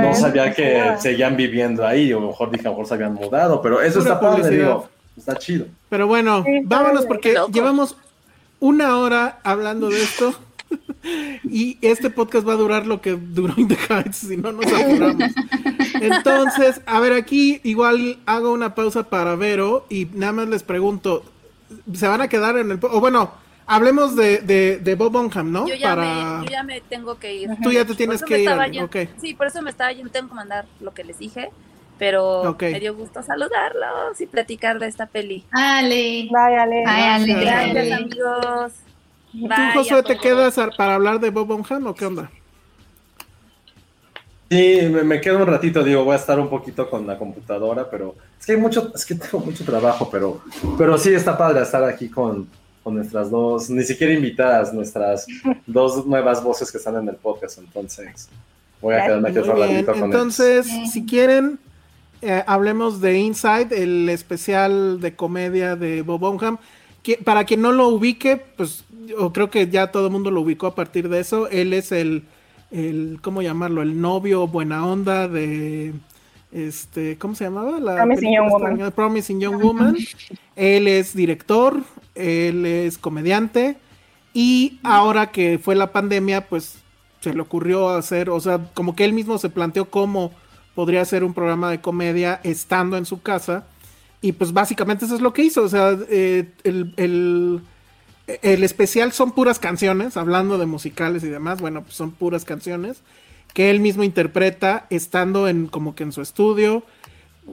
No 0.00 0.08
Pues, 0.08 0.20
sabía 0.20 0.52
que 0.54 0.80
ah. 0.80 0.98
seguían 0.98 1.36
viviendo 1.36 1.86
ahí, 1.86 2.12
o 2.12 2.20
mejor 2.20 2.50
dije, 2.50 2.62
a 2.66 2.70
lo 2.70 2.76
mejor 2.76 2.86
se 2.86 2.94
habían 2.94 3.14
mudado, 3.14 3.60
pero 3.62 3.80
eso 3.82 3.98
Pura 4.00 4.12
está 4.12 4.20
padre, 4.20 4.42
publicidad. 4.42 4.66
digo, 4.66 4.88
está 5.16 5.36
chido. 5.36 5.66
Pero 5.88 6.06
bueno, 6.06 6.42
Sí, 6.44 6.60
vámonos 6.64 7.06
porque 7.06 7.32
Loco. 7.34 7.52
llevamos 7.52 7.96
una 8.60 8.96
hora 8.98 9.38
hablando 9.44 9.88
de 9.90 10.02
esto. 10.02 10.34
Y 11.44 11.76
este 11.82 12.08
podcast 12.10 12.48
va 12.48 12.52
a 12.52 12.56
durar 12.56 12.86
lo 12.86 13.02
que 13.02 13.10
duró 13.20 13.52
In 13.58 13.68
the 13.68 13.76
Heights, 13.90 14.18
si 14.18 14.36
no 14.38 14.52
nos 14.52 14.72
apuramos. 14.72 15.30
Entonces, 16.00 16.80
a 16.86 17.00
ver, 17.00 17.12
aquí 17.12 17.60
igual 17.64 18.18
hago 18.24 18.52
una 18.52 18.74
pausa 18.74 19.02
para 19.10 19.34
Vero 19.36 19.84
y 19.90 20.06
nada 20.14 20.32
más 20.32 20.48
les 20.48 20.62
pregunto, 20.62 21.24
¿se 21.92 22.06
van 22.08 22.20
a 22.22 22.28
quedar 22.28 22.56
en 22.56 22.70
el... 22.70 22.78
O 22.82 23.00
bueno, 23.00 23.32
hablemos 23.74 24.16
de, 24.16 24.38
de, 24.38 24.78
de 24.78 24.94
Bob 24.94 25.12
Bonham, 25.12 25.50
¿no? 25.50 25.66
Yo 25.66 25.74
ya, 25.74 25.94
para... 25.94 26.38
me, 26.38 26.44
yo 26.46 26.50
ya 26.50 26.62
me 26.62 26.80
tengo 26.80 27.18
que 27.18 27.34
ir. 27.34 27.50
Tú 27.62 27.70
ya 27.72 27.84
te 27.84 27.94
tienes 27.94 28.22
que 28.22 28.40
ir, 28.42 28.50
yendo-. 28.70 28.90
Sí, 29.20 29.34
por 29.34 29.46
eso 29.46 29.62
me 29.62 29.70
estaba 29.70 29.92
yendo, 29.92 30.10
tengo 30.10 30.28
que 30.28 30.34
mandar 30.34 30.66
lo 30.80 30.92
que 30.94 31.04
les 31.04 31.18
dije, 31.18 31.50
pero 31.98 32.56
me 32.60 32.80
dio 32.80 32.94
gusto 32.94 33.22
saludarlos 33.22 34.20
y 34.20 34.26
platicar 34.26 34.78
de 34.78 34.86
esta 34.86 35.06
peli. 35.06 35.44
Ale. 35.50 36.28
Bye, 36.30 36.56
Ale. 36.58 36.84
Ay, 36.86 37.02
Ale. 37.22 37.34
Gracias, 37.40 37.76
Ale. 37.76 37.94
amigos. 37.94 38.72
¿Tú, 39.32 39.48
Bye 39.48 39.72
Josué, 39.74 40.02
te 40.02 40.18
quedas 40.18 40.58
a- 40.58 40.70
para 40.70 40.94
hablar 40.94 41.18
de 41.18 41.30
Bob 41.30 41.46
Bonham 41.46 41.86
o 41.86 41.94
qué 41.94 42.06
onda? 42.06 42.30
Sí, 44.50 44.80
me, 44.90 45.02
me 45.02 45.20
quedo 45.20 45.38
un 45.38 45.46
ratito, 45.46 45.82
digo, 45.82 46.04
voy 46.04 46.12
a 46.12 46.18
estar 46.18 46.38
un 46.38 46.50
poquito 46.50 46.90
con 46.90 47.06
la 47.06 47.16
computadora, 47.16 47.88
pero 47.90 48.14
es 48.38 48.44
que 48.44 48.52
hay 48.52 48.58
mucho, 48.58 48.92
es 48.94 49.06
que 49.06 49.14
tengo 49.14 49.38
mucho 49.38 49.64
trabajo, 49.64 50.10
pero, 50.10 50.42
pero 50.76 50.98
sí 50.98 51.14
está 51.14 51.38
padre 51.38 51.62
estar 51.62 51.82
aquí 51.84 52.10
con, 52.10 52.46
con 52.82 52.96
nuestras 52.96 53.30
dos, 53.30 53.70
ni 53.70 53.84
siquiera 53.84 54.12
invitadas, 54.12 54.72
nuestras 54.72 55.26
dos 55.66 56.06
nuevas 56.06 56.42
voces 56.42 56.70
que 56.70 56.78
están 56.78 56.96
en 56.96 57.08
el 57.08 57.16
podcast, 57.16 57.58
entonces 57.58 58.28
voy 58.80 58.94
a 58.94 59.04
quedarme 59.04 59.28
aquí 59.28 59.38
otro 59.38 59.56
ratito 59.56 59.92
con 59.92 60.04
entonces, 60.04 60.66
si 60.92 61.06
quieren, 61.06 61.58
eh, 62.20 62.42
hablemos 62.46 63.00
de 63.00 63.18
Inside, 63.18 63.82
el 63.82 64.08
especial 64.08 65.00
de 65.00 65.14
comedia 65.14 65.76
de 65.76 66.02
Bob 66.02 66.20
Bonham. 66.20 66.58
Que, 67.02 67.16
para 67.16 67.44
quien 67.44 67.62
no 67.62 67.72
lo 67.72 67.88
ubique, 67.88 68.40
pues 68.56 68.84
yo 69.06 69.32
creo 69.32 69.50
que 69.50 69.68
ya 69.68 69.90
todo 69.90 70.06
el 70.06 70.12
mundo 70.12 70.30
lo 70.30 70.40
ubicó 70.40 70.68
a 70.68 70.74
partir 70.76 71.08
de 71.08 71.18
eso. 71.18 71.48
Él 71.48 71.72
es 71.72 71.90
el, 71.90 72.22
el 72.70 73.18
¿cómo 73.20 73.42
llamarlo? 73.42 73.82
El 73.82 74.00
novio 74.00 74.46
buena 74.46 74.86
onda 74.86 75.26
de, 75.26 75.94
este, 76.52 77.18
¿cómo 77.18 77.34
se 77.34 77.44
llamaba? 77.44 77.80
La 77.80 78.06
Young 78.06 78.50
Woman. 78.50 78.92
Promising 78.92 79.40
Young 79.40 79.60
Woman. 79.60 79.96
Él 80.54 80.86
es 80.86 81.14
director, 81.14 81.82
él 82.14 82.66
es 82.66 82.98
comediante 82.98 83.76
y 84.34 84.78
ahora 84.82 85.30
que 85.30 85.58
fue 85.58 85.74
la 85.74 85.92
pandemia, 85.92 86.48
pues 86.48 86.76
se 87.20 87.34
le 87.34 87.40
ocurrió 87.40 87.90
hacer, 87.90 88.30
o 88.30 88.40
sea, 88.40 88.70
como 88.74 88.96
que 88.96 89.04
él 89.04 89.12
mismo 89.12 89.38
se 89.38 89.50
planteó 89.50 89.90
cómo 89.90 90.32
podría 90.74 91.04
ser 91.04 91.24
un 91.24 91.34
programa 91.34 91.70
de 91.70 91.80
comedia 91.80 92.40
estando 92.42 92.96
en 92.96 93.06
su 93.06 93.22
casa. 93.22 93.66
Y 94.20 94.32
pues 94.32 94.52
básicamente 94.52 95.04
eso 95.04 95.14
es 95.14 95.20
lo 95.20 95.32
que 95.32 95.42
hizo. 95.42 95.62
O 95.62 95.68
sea, 95.68 95.96
eh, 96.08 96.50
el, 96.64 96.94
el, 96.96 97.60
el, 98.26 98.64
especial 98.64 99.12
son 99.12 99.32
puras 99.32 99.58
canciones, 99.58 100.16
hablando 100.16 100.58
de 100.58 100.66
musicales 100.66 101.24
y 101.24 101.28
demás. 101.28 101.60
Bueno, 101.60 101.82
pues 101.82 101.94
son 101.94 102.12
puras 102.12 102.44
canciones 102.44 103.02
que 103.52 103.70
él 103.70 103.80
mismo 103.80 104.02
interpreta 104.02 104.86
estando 104.90 105.46
en 105.48 105.66
como 105.66 105.94
que 105.94 106.04
en 106.04 106.12
su 106.12 106.22
estudio, 106.22 106.84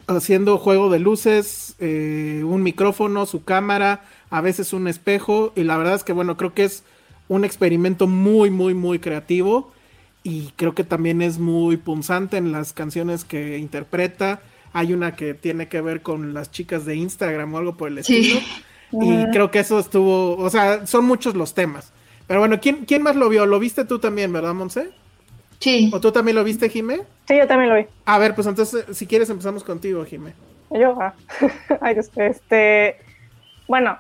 haciendo 0.08 0.58
juego 0.58 0.90
de 0.90 1.00
luces, 1.00 1.76
eh, 1.80 2.44
un 2.46 2.64
micrófono, 2.64 3.26
su 3.26 3.44
cámara, 3.44 4.06
a 4.30 4.42
veces 4.42 4.74
un 4.74 4.88
espejo. 4.88 5.54
Y 5.56 5.64
la 5.64 5.78
verdad 5.78 5.96
es 5.96 6.04
que, 6.04 6.14
bueno, 6.14 6.38
creo 6.38 6.54
que 6.54 6.66
es 6.66 6.84
un 7.28 7.46
experimento 7.46 8.08
muy, 8.08 8.50
muy, 8.50 8.74
muy 8.74 9.00
creativo 9.00 9.72
y 10.24 10.52
creo 10.56 10.76
que 10.76 10.84
también 10.84 11.22
es 11.22 11.40
muy 11.40 11.78
punzante 11.78 12.38
en 12.38 12.52
las 12.52 12.74
canciones 12.74 13.24
que 13.24 13.58
interpreta. 13.58 14.42
Hay 14.74 14.94
una 14.94 15.16
que 15.16 15.34
tiene 15.34 15.68
que 15.68 15.82
ver 15.82 16.02
con 16.02 16.34
las 16.34 16.52
chicas 16.52 16.86
de 16.86 16.96
Instagram 16.96 17.54
o 17.54 17.58
algo 17.58 17.78
por 17.78 17.90
el 17.90 18.00
estilo. 18.00 18.40
Y 18.92 19.30
creo 19.30 19.52
que 19.52 19.60
eso 19.60 19.78
estuvo, 19.78 20.36
o 20.36 20.50
sea, 20.50 20.88
son 20.88 21.06
muchos 21.06 21.36
los 21.36 21.54
temas. 21.54 21.94
Pero 22.26 22.40
bueno, 22.40 22.60
¿quién, 22.60 22.86
quién 22.86 23.04
más 23.04 23.16
lo 23.16 23.30
vio? 23.30 23.46
¿Lo 23.46 23.60
viste 23.60 23.86
tú 23.86 24.00
también, 24.00 24.34
verdad, 24.34 24.56
Monse? 24.56 24.90
Sí. 25.60 25.92
¿O 25.94 26.00
tú 26.00 26.12
también 26.12 26.36
lo 26.36 26.44
viste, 26.44 26.70
Jime? 26.70 27.02
Sí, 27.28 27.38
yo 27.38 27.46
también 27.46 27.70
lo 27.70 27.76
vi. 27.76 27.86
A 28.06 28.18
ver, 28.18 28.34
pues 28.34 28.48
entonces, 28.48 28.86
si 28.92 29.06
quieres, 29.06 29.30
empezamos 29.30 29.64
contigo, 29.64 30.04
Jime. 30.06 30.34
Yo, 30.72 31.00
ah. 31.00 31.14
Ay, 31.82 31.98
este, 32.00 32.98
bueno, 33.68 34.00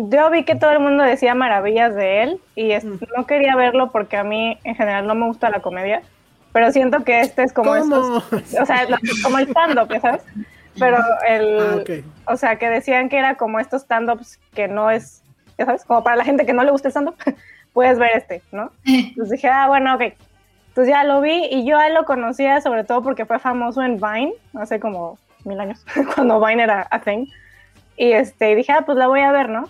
yo 0.00 0.30
vi 0.30 0.44
que 0.44 0.54
todo 0.54 0.70
el 0.70 0.78
mundo 0.78 1.02
decía 1.02 1.34
maravillas 1.34 1.92
de 1.92 2.22
él 2.22 2.40
y 2.54 2.70
no 3.16 3.26
quería 3.26 3.56
verlo 3.56 3.90
porque 3.90 4.16
a 4.16 4.22
mí 4.22 4.56
en 4.62 4.76
general 4.76 5.08
no 5.08 5.16
me 5.16 5.26
gusta 5.26 5.50
la 5.50 5.58
comedia, 5.58 6.02
pero 6.52 6.70
siento 6.70 7.02
que 7.02 7.20
este 7.20 7.42
es 7.42 7.52
como 7.52 7.74
estos, 7.74 8.22
o 8.32 8.66
sea, 8.66 8.86
como 9.24 9.38
el 9.38 9.48
stand-up, 9.48 10.00
¿sabes? 10.00 10.22
Pero 10.78 10.98
el, 11.26 11.84
ah, 11.84 12.32
o 12.32 12.36
sea, 12.36 12.56
que 12.56 12.68
decían 12.68 13.08
que 13.08 13.18
era 13.18 13.34
como 13.34 13.58
estos 13.58 13.82
stand-ups 13.82 14.38
que 14.54 14.68
no 14.68 14.88
es, 14.88 15.24
sabes, 15.56 15.84
como 15.84 16.04
para 16.04 16.14
la 16.14 16.24
gente 16.24 16.46
que 16.46 16.52
no 16.52 16.62
le 16.62 16.70
gusta 16.70 16.86
el 16.86 16.92
stand-up, 16.92 17.16
puedes 17.72 17.98
ver 17.98 18.12
este, 18.14 18.40
¿no? 18.52 18.70
Entonces 18.86 19.30
dije, 19.30 19.48
ah, 19.48 19.66
bueno, 19.66 19.96
ok. 19.96 20.02
Entonces 20.68 20.94
ya 20.94 21.02
lo 21.02 21.20
vi 21.20 21.48
y 21.50 21.66
yo 21.66 21.76
a 21.76 21.88
él 21.88 21.94
lo 21.94 22.04
conocía 22.04 22.60
sobre 22.60 22.84
todo 22.84 23.02
porque 23.02 23.26
fue 23.26 23.40
famoso 23.40 23.82
en 23.82 23.96
Vine, 23.96 24.32
hace 24.54 24.78
como 24.78 25.18
mil 25.44 25.58
años, 25.58 25.84
cuando 26.14 26.38
Vine 26.38 26.62
era 26.62 26.86
a 26.88 27.00
thing. 27.00 27.26
Y 27.96 28.12
este, 28.12 28.54
dije, 28.54 28.70
ah, 28.70 28.82
pues 28.86 28.96
la 28.96 29.08
voy 29.08 29.22
a 29.22 29.32
ver, 29.32 29.48
¿no? 29.48 29.68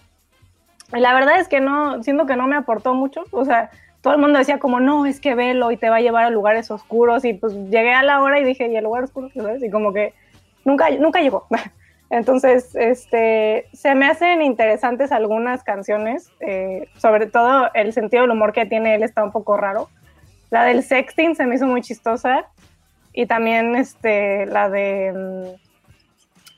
La 0.93 1.13
verdad 1.13 1.39
es 1.39 1.49
que 1.49 1.61
no, 1.61 2.03
siento 2.03 2.27
que 2.27 2.37
no 2.37 2.47
me 2.47 2.57
aportó 2.57 2.95
mucho, 2.95 3.25
o 3.31 3.45
sea, 3.45 3.71
todo 4.01 4.15
el 4.15 4.21
mundo 4.21 4.39
decía 4.39 4.59
como, 4.59 4.81
no, 4.81 5.07
es 5.07 5.21
que 5.21 5.35
velo 5.35 5.71
y 5.71 5.77
te 5.77 5.91
va 5.91 5.97
a 5.97 6.01
llevar 6.01 6.25
a 6.25 6.31
lugares 6.31 6.71
oscuros, 6.71 7.25
y 7.25 7.35
pues 7.35 7.53
llegué 7.55 7.93
a 7.93 8.03
la 8.03 8.23
hora 8.23 8.41
y 8.41 8.45
dije, 8.45 8.69
¿y 8.69 8.77
el 8.77 8.85
lugar 8.85 9.05
oscuro? 9.05 9.29
¿sabes? 9.35 9.63
Y 9.63 9.71
como 9.71 9.93
que 9.93 10.15
nunca, 10.65 10.91
nunca 10.91 11.21
llegó. 11.21 11.47
Entonces, 12.11 12.75
este, 12.75 13.67
se 13.75 13.95
me 13.95 14.07
hacen 14.07 14.41
interesantes 14.41 15.13
algunas 15.13 15.63
canciones, 15.63 16.31
eh, 16.41 16.89
sobre 16.97 17.27
todo 17.27 17.69
el 17.75 17.93
sentido 17.93 18.23
del 18.23 18.31
humor 18.31 18.53
que 18.53 18.65
tiene 18.65 18.95
él 18.95 19.03
está 19.03 19.23
un 19.23 19.33
poco 19.33 19.59
raro. 19.59 19.91
La 20.51 20.65
del 20.65 20.83
sexting 20.83 21.35
se 21.35 21.45
me 21.45 21.57
hizo 21.57 21.67
muy 21.67 21.83
chistosa 21.83 22.47
y 23.13 23.27
también 23.27 23.77
este, 23.77 24.47
la 24.47 24.71
de... 24.71 25.59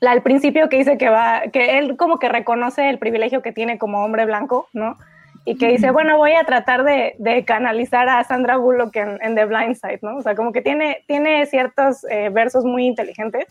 La 0.01 0.11
al 0.11 0.23
principio 0.23 0.67
que 0.67 0.77
dice 0.77 0.97
que 0.97 1.09
va, 1.09 1.43
que 1.53 1.77
él 1.77 1.95
como 1.95 2.17
que 2.17 2.27
reconoce 2.27 2.89
el 2.89 2.97
privilegio 2.97 3.43
que 3.43 3.51
tiene 3.51 3.77
como 3.77 4.03
hombre 4.03 4.25
blanco, 4.25 4.67
¿no? 4.73 4.97
Y 5.45 5.57
que 5.57 5.67
dice, 5.67 5.91
bueno, 5.91 6.17
voy 6.17 6.33
a 6.33 6.43
tratar 6.43 6.83
de, 6.83 7.15
de 7.19 7.45
canalizar 7.45 8.09
a 8.09 8.23
Sandra 8.23 8.57
Bullock 8.57 8.95
en, 8.95 9.35
The 9.35 9.45
Blind 9.45 9.75
Side, 9.75 9.99
¿no? 10.01 10.17
O 10.17 10.21
sea, 10.23 10.33
como 10.33 10.53
que 10.53 10.61
tiene, 10.63 11.03
tiene 11.07 11.45
ciertos 11.45 12.03
eh, 12.09 12.29
versos 12.29 12.65
muy 12.65 12.87
inteligentes, 12.87 13.45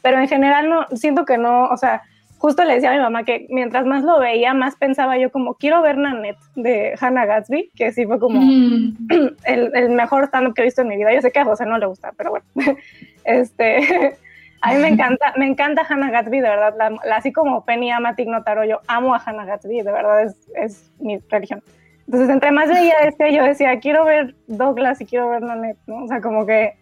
pero 0.00 0.20
en 0.20 0.28
general 0.28 0.68
no, 0.68 0.86
siento 0.96 1.24
que 1.24 1.36
no, 1.36 1.66
o 1.66 1.76
sea, 1.76 2.02
justo 2.38 2.62
le 2.64 2.74
decía 2.74 2.90
a 2.90 2.94
mi 2.94 3.00
mamá 3.00 3.24
que 3.24 3.48
mientras 3.50 3.84
más 3.84 4.04
lo 4.04 4.20
veía, 4.20 4.54
más 4.54 4.76
pensaba 4.76 5.18
yo 5.18 5.32
como, 5.32 5.54
quiero 5.54 5.82
ver 5.82 5.98
Nanette 5.98 6.38
de 6.54 6.94
Hannah 7.00 7.26
Gatsby, 7.26 7.72
que 7.74 7.90
sí 7.90 8.06
fue 8.06 8.20
como 8.20 8.40
el, 9.44 9.72
el, 9.74 9.90
mejor 9.90 10.26
stand-up 10.26 10.54
que 10.54 10.62
he 10.62 10.66
visto 10.66 10.82
en 10.82 10.88
mi 10.88 10.96
vida. 10.96 11.12
Yo 11.12 11.22
sé 11.22 11.32
que 11.32 11.40
a 11.40 11.44
José 11.44 11.66
no 11.66 11.76
le 11.76 11.86
gusta, 11.86 12.12
pero 12.16 12.30
bueno, 12.30 12.46
este... 13.24 14.16
A 14.60 14.72
mí 14.72 14.78
me 14.78 14.88
encanta, 14.94 15.32
me 15.36 15.46
encanta 15.46 15.86
Hannah 15.88 16.10
Gatsby, 16.10 16.40
de 16.40 16.48
verdad. 16.48 16.74
La, 16.76 17.16
así 17.16 17.32
como 17.32 17.64
Penny 17.64 17.90
ama 17.90 18.10
a 18.10 18.14
Tig 18.16 18.28
Notaro, 18.28 18.64
yo 18.64 18.80
amo 18.86 19.14
a 19.14 19.22
Hannah 19.24 19.44
Gatsby, 19.44 19.82
de 19.82 19.92
verdad 19.92 20.22
es, 20.22 20.36
es 20.54 20.92
mi 20.98 21.18
religión. 21.28 21.62
Entonces, 22.06 22.30
entre 22.30 22.52
más 22.52 22.68
veía 22.68 23.00
este, 23.00 23.34
yo 23.34 23.44
decía, 23.44 23.78
quiero 23.80 24.04
ver 24.04 24.34
Douglas 24.46 25.00
y 25.00 25.06
quiero 25.06 25.28
ver 25.28 25.42
Nanette, 25.42 25.78
¿no? 25.86 26.04
O 26.04 26.08
sea, 26.08 26.22
como 26.22 26.46
que 26.46 26.76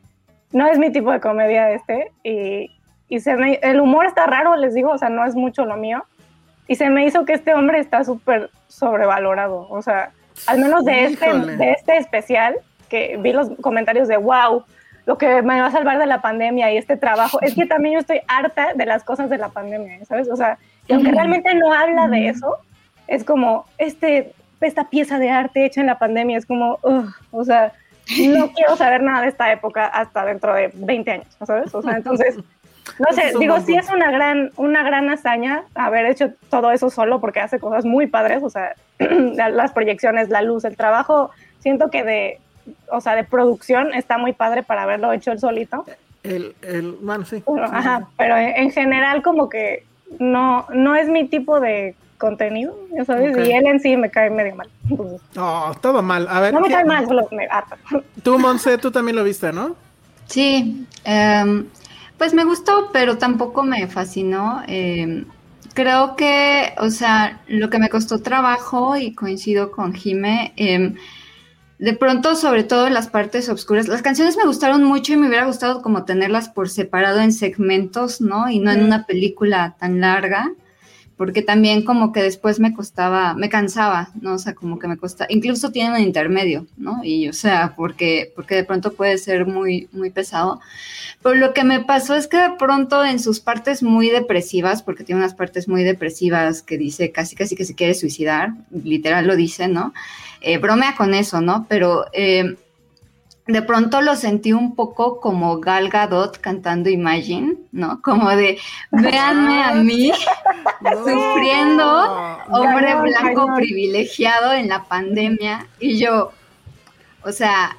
no 0.52 0.68
es 0.68 0.78
mi 0.78 0.92
tipo 0.92 1.10
de 1.10 1.20
comedia 1.20 1.72
este. 1.72 2.12
Y, 2.22 2.70
y 3.08 3.20
se 3.20 3.34
me, 3.34 3.54
el 3.62 3.80
humor 3.80 4.06
está 4.06 4.26
raro, 4.26 4.54
les 4.54 4.72
digo, 4.72 4.90
o 4.90 4.98
sea, 4.98 5.08
no 5.08 5.24
es 5.24 5.34
mucho 5.34 5.64
lo 5.64 5.76
mío. 5.76 6.04
Y 6.68 6.76
se 6.76 6.90
me 6.90 7.04
hizo 7.04 7.24
que 7.24 7.32
este 7.32 7.54
hombre 7.54 7.80
está 7.80 8.04
súper 8.04 8.50
sobrevalorado. 8.68 9.66
O 9.68 9.82
sea, 9.82 10.12
al 10.46 10.60
menos 10.60 10.84
de 10.84 11.06
este, 11.06 11.32
de 11.32 11.72
este 11.72 11.96
especial, 11.96 12.54
que 12.88 13.16
vi 13.16 13.32
los 13.32 13.50
comentarios 13.60 14.06
de 14.08 14.16
wow, 14.16 14.64
lo 15.06 15.16
que 15.18 15.40
me 15.42 15.60
va 15.60 15.66
a 15.66 15.70
salvar 15.70 15.98
de 15.98 16.06
la 16.06 16.20
pandemia 16.20 16.72
y 16.72 16.76
este 16.76 16.96
trabajo, 16.96 17.40
es 17.40 17.54
que 17.54 17.64
también 17.64 17.94
yo 17.94 18.00
estoy 18.00 18.20
harta 18.26 18.74
de 18.74 18.86
las 18.86 19.04
cosas 19.04 19.30
de 19.30 19.38
la 19.38 19.48
pandemia, 19.48 20.04
¿sabes? 20.04 20.28
O 20.28 20.36
sea, 20.36 20.58
y 20.88 20.92
aunque 20.92 21.12
realmente 21.12 21.54
no 21.54 21.72
habla 21.72 22.08
de 22.08 22.28
eso, 22.28 22.56
es 23.06 23.22
como 23.22 23.66
este, 23.78 24.32
esta 24.60 24.90
pieza 24.90 25.20
de 25.20 25.30
arte 25.30 25.64
hecha 25.64 25.80
en 25.80 25.86
la 25.86 25.98
pandemia, 25.98 26.36
es 26.36 26.44
como, 26.44 26.78
o 27.30 27.44
sea, 27.44 27.72
no 28.28 28.50
quiero 28.54 28.76
saber 28.76 29.00
nada 29.00 29.22
de 29.22 29.28
esta 29.28 29.50
época 29.52 29.86
hasta 29.86 30.24
dentro 30.24 30.52
de 30.52 30.72
20 30.74 31.10
años, 31.10 31.36
¿sabes? 31.46 31.72
O 31.72 31.82
sea, 31.82 31.96
entonces, 31.96 32.36
no 32.98 33.12
sé, 33.12 33.32
digo, 33.38 33.60
sí 33.60 33.76
es 33.76 33.88
una 33.90 34.10
gran, 34.10 34.50
una 34.56 34.82
gran 34.82 35.08
hazaña 35.08 35.62
haber 35.76 36.06
hecho 36.06 36.32
todo 36.50 36.72
eso 36.72 36.90
solo 36.90 37.20
porque 37.20 37.38
hace 37.38 37.60
cosas 37.60 37.84
muy 37.84 38.08
padres, 38.08 38.42
o 38.42 38.50
sea, 38.50 38.74
las 38.98 39.70
proyecciones, 39.70 40.30
la 40.30 40.42
luz, 40.42 40.64
el 40.64 40.76
trabajo, 40.76 41.30
siento 41.60 41.90
que 41.90 42.02
de 42.02 42.40
o 42.90 43.00
sea, 43.00 43.14
de 43.14 43.24
producción 43.24 43.94
está 43.94 44.18
muy 44.18 44.32
padre 44.32 44.62
para 44.62 44.82
haberlo 44.82 45.12
hecho 45.12 45.32
él 45.32 45.38
solito. 45.38 45.84
El, 46.22 46.54
el, 46.62 46.92
bueno, 46.92 47.24
sí. 47.24 47.42
Pero, 47.46 47.64
ajá, 47.64 48.08
pero 48.16 48.36
en 48.36 48.70
general 48.70 49.22
como 49.22 49.48
que 49.48 49.84
no, 50.18 50.66
no 50.72 50.96
es 50.96 51.08
mi 51.08 51.28
tipo 51.28 51.60
de 51.60 51.94
contenido, 52.18 52.76
ya 52.96 53.04
sabes, 53.04 53.36
y 53.36 53.52
él 53.52 53.66
en 53.66 53.80
sí 53.80 53.96
me 53.96 54.10
cae 54.10 54.30
medio 54.30 54.56
mal. 54.56 54.68
No, 55.34 55.72
todo 55.80 56.02
mal. 56.02 56.26
A 56.30 56.40
ver. 56.40 56.54
No 56.54 56.60
me 56.60 56.68
cae 56.68 56.84
mal, 56.84 57.06
solo 57.06 57.28
me 57.30 57.46
harta. 57.46 57.76
Tú, 58.22 58.38
Monse, 58.38 58.78
tú 58.78 58.90
también 58.90 59.16
lo 59.16 59.24
viste, 59.24 59.52
¿no? 59.52 59.76
Sí, 60.26 60.86
em, 61.04 61.66
pues 62.18 62.34
me 62.34 62.44
gustó, 62.44 62.90
pero 62.92 63.18
tampoco 63.18 63.62
me 63.62 63.86
fascinó. 63.86 64.62
Em, 64.66 65.26
creo 65.74 66.16
que, 66.16 66.72
o 66.78 66.90
sea, 66.90 67.40
lo 67.48 67.70
que 67.70 67.78
me 67.78 67.88
costó 67.88 68.22
trabajo, 68.22 68.96
y 68.96 69.14
coincido 69.14 69.70
con 69.70 69.94
Jime, 69.94 70.52
eh, 70.56 70.94
de 71.78 71.92
pronto, 71.92 72.36
sobre 72.36 72.64
todo 72.64 72.88
las 72.88 73.08
partes 73.08 73.48
oscuras, 73.48 73.88
las 73.88 74.02
canciones 74.02 74.36
me 74.36 74.46
gustaron 74.46 74.82
mucho 74.82 75.12
y 75.12 75.16
me 75.16 75.28
hubiera 75.28 75.46
gustado 75.46 75.82
como 75.82 76.04
tenerlas 76.04 76.48
por 76.48 76.70
separado 76.70 77.20
en 77.20 77.32
segmentos, 77.32 78.20
¿no? 78.20 78.48
Y 78.48 78.60
no 78.60 78.70
en 78.72 78.82
una 78.82 79.04
película 79.04 79.76
tan 79.78 80.00
larga, 80.00 80.52
porque 81.16 81.40
también 81.40 81.82
como 81.82 82.12
que 82.12 82.22
después 82.22 82.60
me 82.60 82.74
costaba, 82.74 83.34
me 83.34 83.48
cansaba, 83.48 84.10
¿no? 84.20 84.34
O 84.34 84.38
sea, 84.38 84.54
como 84.54 84.78
que 84.78 84.86
me 84.86 84.96
costaba, 84.96 85.28
incluso 85.30 85.70
tiene 85.70 85.94
un 85.96 86.00
intermedio, 86.00 86.66
¿no? 86.76 87.00
Y 87.02 87.28
o 87.28 87.32
sea, 87.32 87.74
porque, 87.76 88.32
porque 88.34 88.54
de 88.54 88.64
pronto 88.64 88.92
puede 88.92 89.16
ser 89.18 89.46
muy, 89.46 89.88
muy 89.92 90.10
pesado. 90.10 90.60
Pero 91.22 91.36
lo 91.36 91.54
que 91.54 91.64
me 91.64 91.80
pasó 91.84 92.14
es 92.14 92.26
que 92.26 92.36
de 92.36 92.50
pronto 92.58 93.04
en 93.04 93.18
sus 93.18 93.40
partes 93.40 93.82
muy 93.82 94.10
depresivas, 94.10 94.82
porque 94.82 95.04
tiene 95.04 95.20
unas 95.20 95.34
partes 95.34 95.68
muy 95.68 95.84
depresivas 95.84 96.62
que 96.62 96.76
dice 96.78 97.12
casi, 97.12 97.34
casi 97.34 97.56
que 97.56 97.64
se 97.64 97.74
quiere 97.74 97.94
suicidar, 97.94 98.52
literal 98.70 99.26
lo 99.26 99.36
dice, 99.36 99.68
¿no? 99.68 99.94
Eh, 100.48 100.58
bromea 100.58 100.94
con 100.94 101.12
eso, 101.12 101.40
¿no? 101.40 101.66
Pero 101.68 102.06
eh, 102.12 102.54
de 103.48 103.62
pronto 103.62 104.00
lo 104.00 104.14
sentí 104.14 104.52
un 104.52 104.76
poco 104.76 105.18
como 105.20 105.58
Gal 105.58 105.88
Gadot 105.88 106.38
cantando 106.38 106.88
Imagine, 106.88 107.56
¿no? 107.72 108.00
Como 108.00 108.30
de, 108.30 108.56
véanme 108.92 109.64
a 109.64 109.74
mí 109.74 110.12
sufriendo, 111.04 112.38
hombre 112.48 112.94
blanco 112.94 113.56
privilegiado 113.56 114.52
en 114.52 114.68
la 114.68 114.84
pandemia, 114.84 115.66
y 115.80 115.98
yo, 115.98 116.30
o 117.24 117.32
sea, 117.32 117.76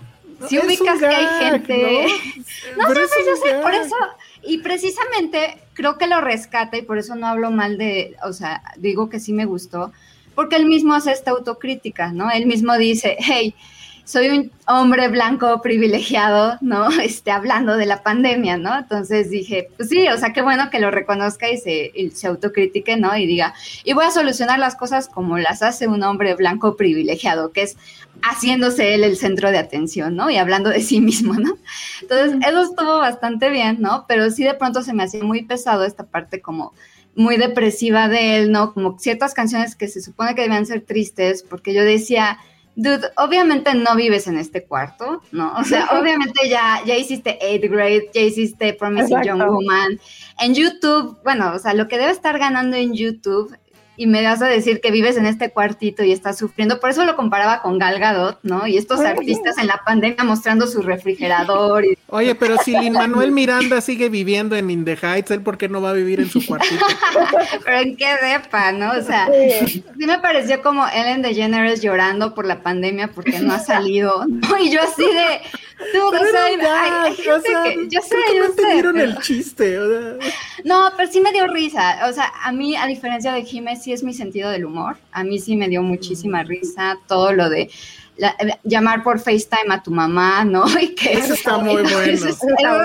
si 0.50 0.60
ubicas 0.60 1.00
que 1.00 1.08
hay 1.08 1.50
gente... 1.50 2.08
No, 2.76 2.90
sé, 2.94 3.26
yo 3.26 3.36
sé, 3.38 3.60
por 3.62 3.74
eso, 3.74 3.96
y 4.44 4.58
precisamente 4.58 5.58
creo 5.74 5.98
que 5.98 6.08
lo 6.08 6.20
rescata 6.20 6.76
y 6.76 6.82
por 6.82 6.98
eso 6.98 7.16
no 7.16 7.28
hablo 7.28 7.50
mal 7.50 7.78
de, 7.78 8.18
o 8.24 8.34
sea, 8.34 8.62
digo 8.76 9.08
que 9.08 9.22
sí 9.22 9.32
me 9.32 9.46
gustó, 9.46 9.94
porque 10.38 10.56
él 10.56 10.68
mismo 10.68 10.94
hace 10.94 11.12
esta 11.12 11.32
autocrítica, 11.32 12.12
¿no? 12.12 12.30
Él 12.30 12.46
mismo 12.46 12.78
dice, 12.78 13.18
hey, 13.20 13.56
soy 14.06 14.30
un 14.30 14.52
hombre 14.68 15.08
blanco 15.08 15.64
privilegiado, 15.64 16.60
¿no? 16.62 16.90
Este, 17.02 17.32
hablando 17.32 17.76
de 17.76 17.88
la 17.88 18.04
pandemia, 18.04 18.56
¿no? 18.56 18.78
Entonces 18.78 19.32
dije, 19.32 19.72
pues 19.76 19.90
sí, 19.90 20.08
o 20.08 20.16
sea, 20.16 20.34
qué 20.34 20.44
bueno 20.44 20.70
que 20.70 20.80
lo 20.80 20.92
reconozca 20.92 21.50
y 21.50 21.58
se, 21.58 21.92
y 21.92 22.12
se 22.12 22.28
autocritique, 22.28 22.98
¿no? 22.98 23.18
Y 23.18 23.26
diga, 23.26 23.56
y 23.84 23.94
voy 23.94 24.06
a 24.06 24.12
solucionar 24.12 24.60
las 24.60 24.76
cosas 24.76 25.08
como 25.08 25.40
las 25.40 25.64
hace 25.64 25.88
un 25.88 26.04
hombre 26.04 26.36
blanco 26.36 26.76
privilegiado, 26.76 27.52
que 27.52 27.64
es 27.64 27.76
haciéndose 28.22 28.94
él 28.94 29.04
el 29.04 29.18
centro 29.18 29.50
de 29.50 29.58
atención, 29.58 30.16
¿no? 30.16 30.30
Y 30.30 30.38
hablando 30.38 30.70
de 30.70 30.82
sí 30.82 31.02
mismo, 31.02 31.34
¿no? 31.34 31.58
Entonces, 32.04 32.38
eso 32.48 32.62
estuvo 32.62 33.00
bastante 33.00 33.50
bien, 33.50 33.78
¿no? 33.80 34.06
Pero 34.08 34.30
sí 34.30 34.44
de 34.44 34.54
pronto 34.54 34.84
se 34.84 34.94
me 34.94 35.02
hacía 35.02 35.24
muy 35.24 35.46
pesado 35.46 35.84
esta 35.84 36.04
parte 36.04 36.42
como 36.42 36.74
muy 37.18 37.38
depresiva 37.38 38.08
de 38.08 38.38
él, 38.38 38.52
¿no? 38.52 38.74
Como 38.74 39.00
ciertas 39.00 39.34
canciones 39.34 39.76
que 39.76 39.88
se 39.88 40.02
supone 40.02 40.36
que 40.36 40.44
debían 40.44 40.68
ser 40.68 40.82
tristes, 40.82 41.42
porque 41.42 41.74
yo 41.74 41.84
decía, 41.84 42.38
dude, 42.76 43.08
obviamente 43.18 43.74
no 43.74 43.96
vives 43.96 44.28
en 44.28 44.38
este 44.38 44.64
cuarto, 44.64 45.24
¿no? 45.32 45.52
O 45.58 45.64
sea, 45.64 45.88
obviamente 46.00 46.48
ya, 46.48 46.82
ya 46.86 46.96
hiciste 46.96 47.40
8th 47.42 47.70
grade, 47.72 48.10
ya 48.14 48.22
hiciste 48.22 48.72
Promising 48.74 49.24
Young 49.24 49.44
Woman. 49.44 50.00
En 50.40 50.54
YouTube, 50.54 51.18
bueno, 51.24 51.54
o 51.56 51.60
sea, 51.60 51.74
lo 51.74 51.88
que 51.88 51.98
debe 51.98 52.12
estar 52.12 52.38
ganando 52.38 52.78
en 52.78 52.94
YouTube 52.94 53.58
y 53.98 54.06
me 54.06 54.24
vas 54.24 54.42
a 54.44 54.48
decir 54.48 54.80
que 54.80 54.92
vives 54.92 55.18
en 55.18 55.26
este 55.26 55.50
cuartito 55.50 56.04
y 56.04 56.12
estás 56.12 56.38
sufriendo. 56.38 56.80
Por 56.80 56.92
eso 56.92 57.04
lo 57.04 57.16
comparaba 57.16 57.64
con 57.64 57.80
Gal 57.80 58.00
Gadot, 58.00 58.38
¿no? 58.44 58.68
Y 58.68 58.78
estos 58.78 59.00
artistas 59.00 59.58
en 59.58 59.66
la 59.66 59.82
pandemia 59.84 60.24
mostrando 60.24 60.68
su 60.68 60.84
refrigerador. 60.84 61.84
Y... 61.84 61.98
Oye, 62.08 62.36
pero 62.36 62.58
si 62.64 62.78
Lin 62.78 62.94
Manuel 62.94 63.32
Miranda 63.32 63.82
sigue 63.82 64.10
viviendo 64.10 64.56
en 64.56 64.70
In 64.70 64.86
the 64.86 64.96
Heights, 65.02 65.32
¿él 65.32 65.42
por 65.42 65.58
qué 65.58 65.68
no 65.68 65.82
va 65.82 65.90
a 65.90 65.94
vivir 65.94 66.20
en 66.20 66.30
su 66.30 66.46
cuartito? 66.46 66.86
pero 67.66 67.80
en 67.80 67.98
qué 67.98 68.16
depa, 68.22 68.72
¿no? 68.72 68.92
O 68.92 69.02
sea, 69.02 69.28
sí. 69.66 69.84
me 69.96 70.20
pareció 70.20 70.62
como 70.62 70.88
Ellen 70.88 71.24
DeGeneres 71.24 71.82
llorando 71.82 72.36
por 72.36 72.46
la 72.46 72.62
pandemia 72.62 73.08
porque 73.08 73.40
no 73.40 73.54
ha 73.54 73.60
salido, 73.60 74.26
¿no? 74.28 74.60
Y 74.60 74.70
yo 74.70 74.80
así 74.82 75.04
de... 75.04 75.42
Tú, 75.94 76.08
o 76.08 76.12
sea, 76.12 76.46
hay, 76.46 76.56
hay 76.56 77.16
gente 77.16 77.32
o 77.32 77.42
sea, 77.42 77.64
que, 77.64 77.88
yo 77.90 78.02
sé, 78.02 78.16
yo 78.36 78.40
no 78.40 78.46
sé. 78.46 78.50
entendieron 78.62 78.96
pero- 78.96 79.10
el 79.12 79.18
chiste. 79.20 79.80
o 79.80 79.88
sea. 79.88 80.32
No, 80.64 80.92
pero 80.98 81.12
sí 81.12 81.22
me 81.22 81.32
dio 81.32 81.46
risa. 81.48 82.08
O 82.10 82.14
sea, 82.14 82.34
a 82.44 82.52
mí, 82.52 82.76
a 82.76 82.88
diferencia 82.88 83.32
de 83.32 83.44
Jiménez, 83.44 83.84
sí 83.84 83.94
es 83.94 84.04
mi 84.04 84.14
sentido 84.14 84.50
del 84.50 84.66
humor. 84.66 84.98
A 85.12 85.24
mí 85.24 85.40
sí 85.40 85.56
me 85.56 85.68
dio 85.70 85.84
muchísima 85.84 86.44
risa 86.44 86.98
todo 87.08 87.32
lo 87.34 87.50
de 87.50 87.70
la- 88.18 88.36
eh, 88.40 88.58
llamar 88.64 89.04
por 89.04 89.20
FaceTime 89.20 89.74
a 89.74 89.82
tu 89.84 89.92
mamá, 89.92 90.44
¿no? 90.46 90.66
Y 90.82 90.96
que 90.96 91.14
Eso 91.14 91.34
está 91.34 91.58
muy 91.58 91.82
bueno. 91.84 92.00
Ese, 92.02 92.30
ese 92.30 92.38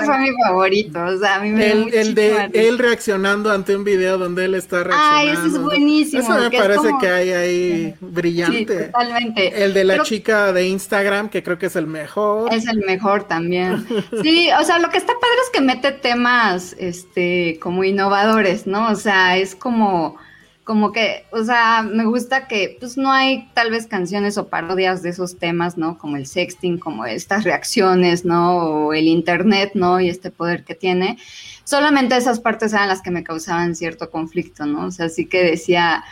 fue 0.05 0.17
mi 0.19 0.29
favorito. 0.45 1.03
O 1.03 1.17
sea, 1.17 1.35
a 1.35 1.39
mí 1.39 1.49
me 1.51 1.65
El, 1.71 1.71
el 1.71 1.83
muchísima 1.85 2.13
de 2.13 2.47
risa. 2.47 2.49
él 2.69 2.77
reaccionando 2.79 3.51
ante 3.51 3.75
un 3.75 3.83
video 3.83 4.17
donde 4.17 4.45
él 4.45 4.55
está 4.55 4.83
reaccionando. 4.83 5.15
Ay, 5.17 5.29
ese 5.29 5.47
es 5.47 5.61
buenísimo, 5.61 6.21
Eso 6.23 6.33
me 6.39 6.45
es 6.55 6.61
parece 6.61 6.77
como- 6.87 6.99
que 6.99 7.09
hay 7.09 7.31
ahí 7.31 7.85
Sí, 7.91 7.95
brillante. 8.01 8.75
totalmente. 8.85 9.63
el 9.63 9.73
de 9.73 9.83
la 9.83 9.93
Pero- 9.95 10.03
chica 10.05 10.53
de 10.53 10.67
Instagram, 10.67 11.29
que 11.29 11.43
creo 11.43 11.57
que 11.57 11.65
es 11.67 11.75
el 11.75 11.87
mejor. 11.87 12.53
Es 12.53 12.67
el 12.67 12.79
mejor 12.85 13.23
también. 13.27 13.85
Sí, 14.21 14.49
o 14.59 14.63
sea, 14.63 14.79
lo 14.79 14.89
que 14.89 14.97
está 14.97 15.13
padre 15.13 15.37
es 15.43 15.49
que 15.51 15.61
mete 15.61 15.91
temas, 15.91 16.75
este, 16.79 17.59
como 17.61 17.83
innovadores, 17.83 18.67
¿no? 18.67 18.89
O 18.89 18.95
sea, 18.95 19.37
es 19.37 19.55
como, 19.55 20.17
como 20.63 20.91
que, 20.91 21.25
o 21.31 21.43
sea, 21.43 21.83
me 21.83 22.05
gusta 22.05 22.47
que, 22.47 22.77
pues, 22.79 22.97
no 22.97 23.11
hay 23.11 23.49
tal 23.53 23.69
vez 23.69 23.87
canciones 23.87 24.37
o 24.37 24.47
parodias 24.47 25.03
de 25.03 25.09
esos 25.09 25.37
temas, 25.37 25.77
¿no? 25.77 25.97
Como 25.97 26.15
el 26.15 26.25
sexting, 26.25 26.77
como 26.77 27.05
estas 27.05 27.43
reacciones, 27.43 28.23
¿no? 28.23 28.57
O 28.57 28.93
el 28.93 29.07
internet, 29.07 29.71
¿no? 29.73 29.99
Y 29.99 30.09
este 30.09 30.31
poder 30.31 30.63
que 30.63 30.75
tiene. 30.75 31.17
Solamente 31.65 32.15
esas 32.15 32.39
partes 32.39 32.73
eran 32.73 32.87
las 32.87 33.01
que 33.01 33.11
me 33.11 33.23
causaban 33.23 33.75
cierto 33.75 34.09
conflicto, 34.09 34.65
¿no? 34.65 34.87
O 34.87 34.91
sea, 34.91 35.09
sí 35.09 35.25
que 35.25 35.43
decía, 35.43 36.03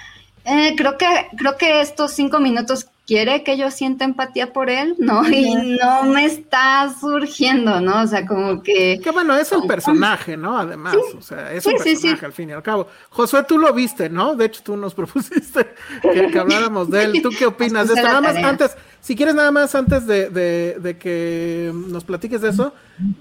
eh, 0.45 0.73
creo 0.75 0.97
que 0.97 1.07
creo 1.37 1.57
que 1.57 1.81
estos 1.81 2.11
cinco 2.11 2.39
minutos 2.39 2.87
quiere 3.11 3.43
que 3.43 3.57
yo 3.57 3.69
sienta 3.71 4.05
empatía 4.05 4.53
por 4.53 4.69
él, 4.69 4.95
¿no? 4.97 5.27
Y 5.29 5.53
no 5.53 6.03
me 6.03 6.23
está 6.25 6.89
surgiendo, 6.97 7.81
¿no? 7.81 8.03
O 8.03 8.07
sea, 8.07 8.25
como 8.25 8.63
que... 8.63 9.01
Que 9.03 9.11
bueno, 9.11 9.35
es 9.35 9.51
el 9.51 9.63
personaje, 9.63 10.37
¿no? 10.37 10.57
Además, 10.57 10.95
o 11.17 11.21
sea, 11.21 11.51
es 11.51 11.63
Sí, 11.65 11.71
un 11.73 11.79
sí. 11.79 11.89
personaje 11.89 12.25
al 12.25 12.31
fin 12.31 12.49
y 12.51 12.53
al 12.53 12.63
cabo. 12.63 12.87
Josué, 13.09 13.43
tú 13.45 13.57
lo 13.57 13.73
viste, 13.73 14.09
¿no? 14.09 14.35
De 14.35 14.45
hecho, 14.45 14.61
tú 14.63 14.77
nos 14.77 14.93
propusiste 14.95 15.67
que, 16.01 16.27
que 16.31 16.39
habláramos 16.39 16.89
de 16.89 17.03
él. 17.03 17.21
¿Tú 17.21 17.31
qué 17.37 17.47
opinas 17.47 17.89
de 17.89 17.95
esto? 17.95 18.07
Nada 18.07 18.21
más 18.21 18.33
tarea. 18.35 18.47
antes, 18.47 18.77
si 19.01 19.13
quieres 19.17 19.35
nada 19.35 19.51
más 19.51 19.75
antes 19.75 20.07
de, 20.07 20.29
de- 20.29 20.77
de 20.79 20.97
que 20.97 21.71
nos 21.73 22.05
platiques 22.05 22.39
de 22.39 22.47
eso, 22.51 22.73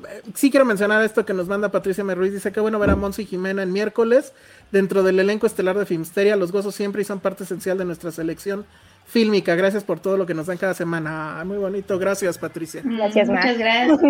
eh, 0.09 0.23
sí 0.35 0.53
quiero 0.53 0.67
mencionar 0.67 1.05
esto 1.05 1.25
que 1.27 1.35
nos 1.35 1.49
manda 1.49 1.69
Patricia 1.69 2.03
M. 2.03 2.15
Ruiz. 2.15 2.33
Dice 2.33 2.53
que 2.53 2.61
bueno 2.61 2.79
ver 2.79 2.91
a 2.91 2.97
Monsi 2.97 3.27
Jimena 3.27 3.65
el 3.65 3.71
miércoles 3.71 4.33
dentro 4.71 5.03
del 5.03 5.19
elenco 5.19 5.49
estelar 5.49 5.77
de 5.77 5.85
Filmsteria. 5.85 6.37
Los 6.37 6.53
gozos 6.53 6.77
siempre 6.77 7.03
y 7.03 7.05
son 7.05 7.19
parte 7.19 7.43
esencial 7.43 7.77
de 7.77 7.85
nuestra 7.87 8.12
selección 8.12 8.67
fílmica. 9.06 9.55
Gracias 9.55 9.85
por 9.85 10.01
todo 10.01 10.16
lo 10.16 10.27
que 10.27 10.35
nos 10.35 10.47
dan 10.47 10.59
cada 10.59 10.74
semana. 10.74 11.43
Muy 11.44 11.59
bonito. 11.59 11.98
Gracias, 11.98 12.39
Patricia. 12.39 12.82
Gracias, 12.85 13.28
Mar. 13.28 13.43
Muchas 13.43 13.59
gracias. 13.59 14.01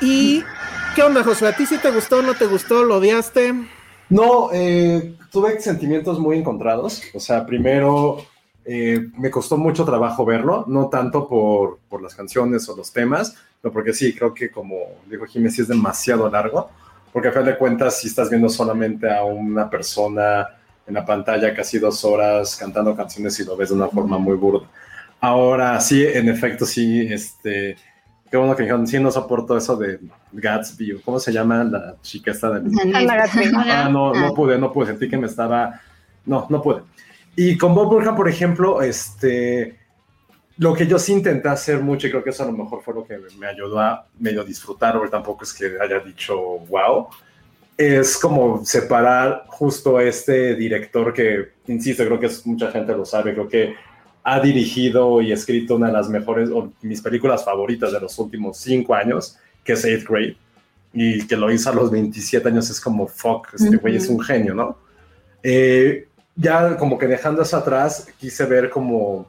¿Y 0.00 0.42
qué 0.94 1.02
onda, 1.02 1.22
Josué? 1.22 1.48
¿A 1.48 1.56
ti 1.56 1.66
sí 1.66 1.78
te 1.78 1.90
gustó, 1.90 2.22
no 2.22 2.34
te 2.34 2.46
gustó, 2.46 2.84
lo 2.84 2.96
odiaste? 2.96 3.54
No, 4.08 4.50
eh, 4.52 5.14
tuve 5.30 5.60
sentimientos 5.60 6.18
muy 6.18 6.38
encontrados. 6.38 7.02
O 7.14 7.20
sea, 7.20 7.46
primero 7.46 8.18
eh, 8.64 9.08
me 9.16 9.30
costó 9.30 9.56
mucho 9.56 9.84
trabajo 9.84 10.24
verlo, 10.24 10.64
no 10.66 10.88
tanto 10.88 11.26
por, 11.28 11.78
por 11.88 12.02
las 12.02 12.14
canciones 12.14 12.68
o 12.68 12.76
los 12.76 12.92
temas, 12.92 13.36
pero 13.62 13.72
porque 13.72 13.92
sí, 13.92 14.14
creo 14.14 14.34
que 14.34 14.50
como 14.50 14.76
dijo 15.06 15.26
Jiménez, 15.26 15.54
sí 15.54 15.62
es 15.62 15.68
demasiado 15.68 16.28
largo, 16.28 16.70
porque 17.12 17.28
a 17.28 17.32
fin 17.32 17.44
de 17.44 17.56
cuentas, 17.56 18.00
si 18.00 18.08
estás 18.08 18.28
viendo 18.28 18.48
solamente 18.48 19.10
a 19.10 19.24
una 19.24 19.70
persona 19.70 20.46
en 20.86 20.94
la 20.94 21.04
pantalla 21.04 21.54
casi 21.54 21.78
dos 21.78 22.04
horas 22.04 22.56
cantando 22.56 22.96
canciones 22.96 23.38
y 23.40 23.44
lo 23.44 23.56
ves 23.56 23.68
de 23.68 23.76
una 23.76 23.88
forma 23.88 24.18
muy 24.18 24.36
burda. 24.36 24.66
Ahora 25.20 25.78
sí, 25.80 26.04
en 26.04 26.28
efecto, 26.28 26.64
sí, 26.64 27.06
este, 27.10 27.76
qué 28.30 28.36
bueno 28.36 28.56
que 28.56 28.62
dijeron, 28.62 28.86
sí, 28.86 28.98
no 28.98 29.10
soporto 29.10 29.56
eso 29.56 29.76
de 29.76 30.00
Gatsby, 30.32 31.00
¿cómo 31.04 31.18
se 31.18 31.32
llama 31.32 31.64
la 31.64 31.96
chica 32.00 32.30
esta 32.30 32.50
de. 32.50 32.70
Ah, 33.54 33.88
no, 33.90 34.14
no 34.14 34.34
pude, 34.34 34.58
no 34.58 34.72
pude, 34.72 34.86
sentí 34.86 35.08
que 35.08 35.18
me 35.18 35.26
estaba, 35.26 35.80
no, 36.24 36.46
no 36.48 36.62
pude. 36.62 36.82
Y 37.36 37.56
con 37.58 37.74
Bob 37.74 37.88
Burham, 37.88 38.16
por 38.16 38.28
ejemplo, 38.28 38.82
este, 38.82 39.78
lo 40.56 40.74
que 40.74 40.86
yo 40.86 40.98
sí 40.98 41.12
intenté 41.12 41.48
hacer 41.48 41.80
mucho, 41.80 42.06
y 42.06 42.10
creo 42.10 42.24
que 42.24 42.30
eso 42.30 42.42
a 42.42 42.46
lo 42.46 42.52
mejor 42.52 42.82
fue 42.82 42.94
lo 42.94 43.04
que 43.04 43.18
me 43.38 43.46
ayudó 43.46 43.80
a 43.80 44.06
medio 44.18 44.44
disfrutar, 44.44 44.96
o 44.96 45.08
tampoco 45.08 45.44
es 45.44 45.52
que 45.52 45.76
haya 45.80 46.00
dicho 46.00 46.36
wow, 46.38 47.08
es 47.80 48.18
como 48.18 48.62
separar 48.62 49.44
justo 49.48 49.96
a 49.96 50.04
este 50.04 50.54
director 50.54 51.14
que, 51.14 51.52
insisto, 51.66 52.04
creo 52.04 52.20
que 52.20 52.26
es, 52.26 52.46
mucha 52.46 52.70
gente 52.70 52.92
lo 52.92 53.06
sabe, 53.06 53.32
creo 53.32 53.48
que 53.48 53.74
ha 54.22 54.38
dirigido 54.38 55.22
y 55.22 55.32
escrito 55.32 55.76
una 55.76 55.86
de 55.86 55.94
las 55.94 56.10
mejores, 56.10 56.50
o 56.50 56.70
mis 56.82 57.00
películas 57.00 57.42
favoritas 57.42 57.90
de 57.90 58.00
los 58.00 58.18
últimos 58.18 58.58
cinco 58.58 58.94
años, 58.94 59.38
que 59.64 59.72
es 59.72 59.84
Eighth 59.86 60.06
Grade, 60.06 60.36
y 60.92 61.26
que 61.26 61.38
lo 61.38 61.50
hizo 61.50 61.70
a 61.70 61.74
los 61.74 61.90
27 61.90 62.46
años, 62.48 62.68
es 62.68 62.78
como, 62.78 63.06
fuck, 63.06 63.48
este 63.54 63.76
güey 63.76 63.96
es 63.96 64.08
un 64.08 64.20
genio, 64.20 64.54
¿no? 64.54 64.76
Eh, 65.42 66.06
ya 66.36 66.76
como 66.76 66.98
que 66.98 67.06
dejando 67.06 67.40
eso 67.40 67.56
atrás, 67.56 68.08
quise 68.18 68.44
ver 68.44 68.68
como 68.68 69.26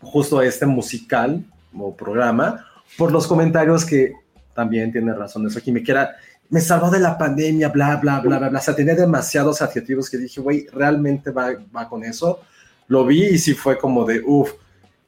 justo 0.00 0.42
este 0.42 0.66
musical 0.66 1.44
o 1.72 1.94
programa 1.94 2.66
por 2.98 3.12
los 3.12 3.28
comentarios 3.28 3.84
que 3.84 4.12
también 4.54 4.90
tiene 4.90 5.12
razón 5.12 5.46
eso 5.46 5.58
aquí 5.58 5.70
me 5.70 5.82
quiera 5.82 6.16
me 6.50 6.60
salvó 6.60 6.90
de 6.90 7.00
la 7.00 7.16
pandemia 7.18 7.68
bla 7.68 7.96
bla 7.96 8.20
bla 8.20 8.38
bla 8.38 8.48
bla. 8.48 8.58
O 8.58 8.62
sea 8.62 8.74
tenía 8.74 8.94
demasiados 8.94 9.62
adjetivos 9.62 10.08
que 10.10 10.18
dije 10.18 10.40
güey 10.40 10.66
realmente 10.72 11.30
va, 11.30 11.48
va 11.74 11.88
con 11.88 12.04
eso 12.04 12.40
lo 12.88 13.04
vi 13.04 13.24
y 13.24 13.38
sí 13.38 13.54
fue 13.54 13.76
como 13.78 14.04
de 14.04 14.22
uff 14.24 14.52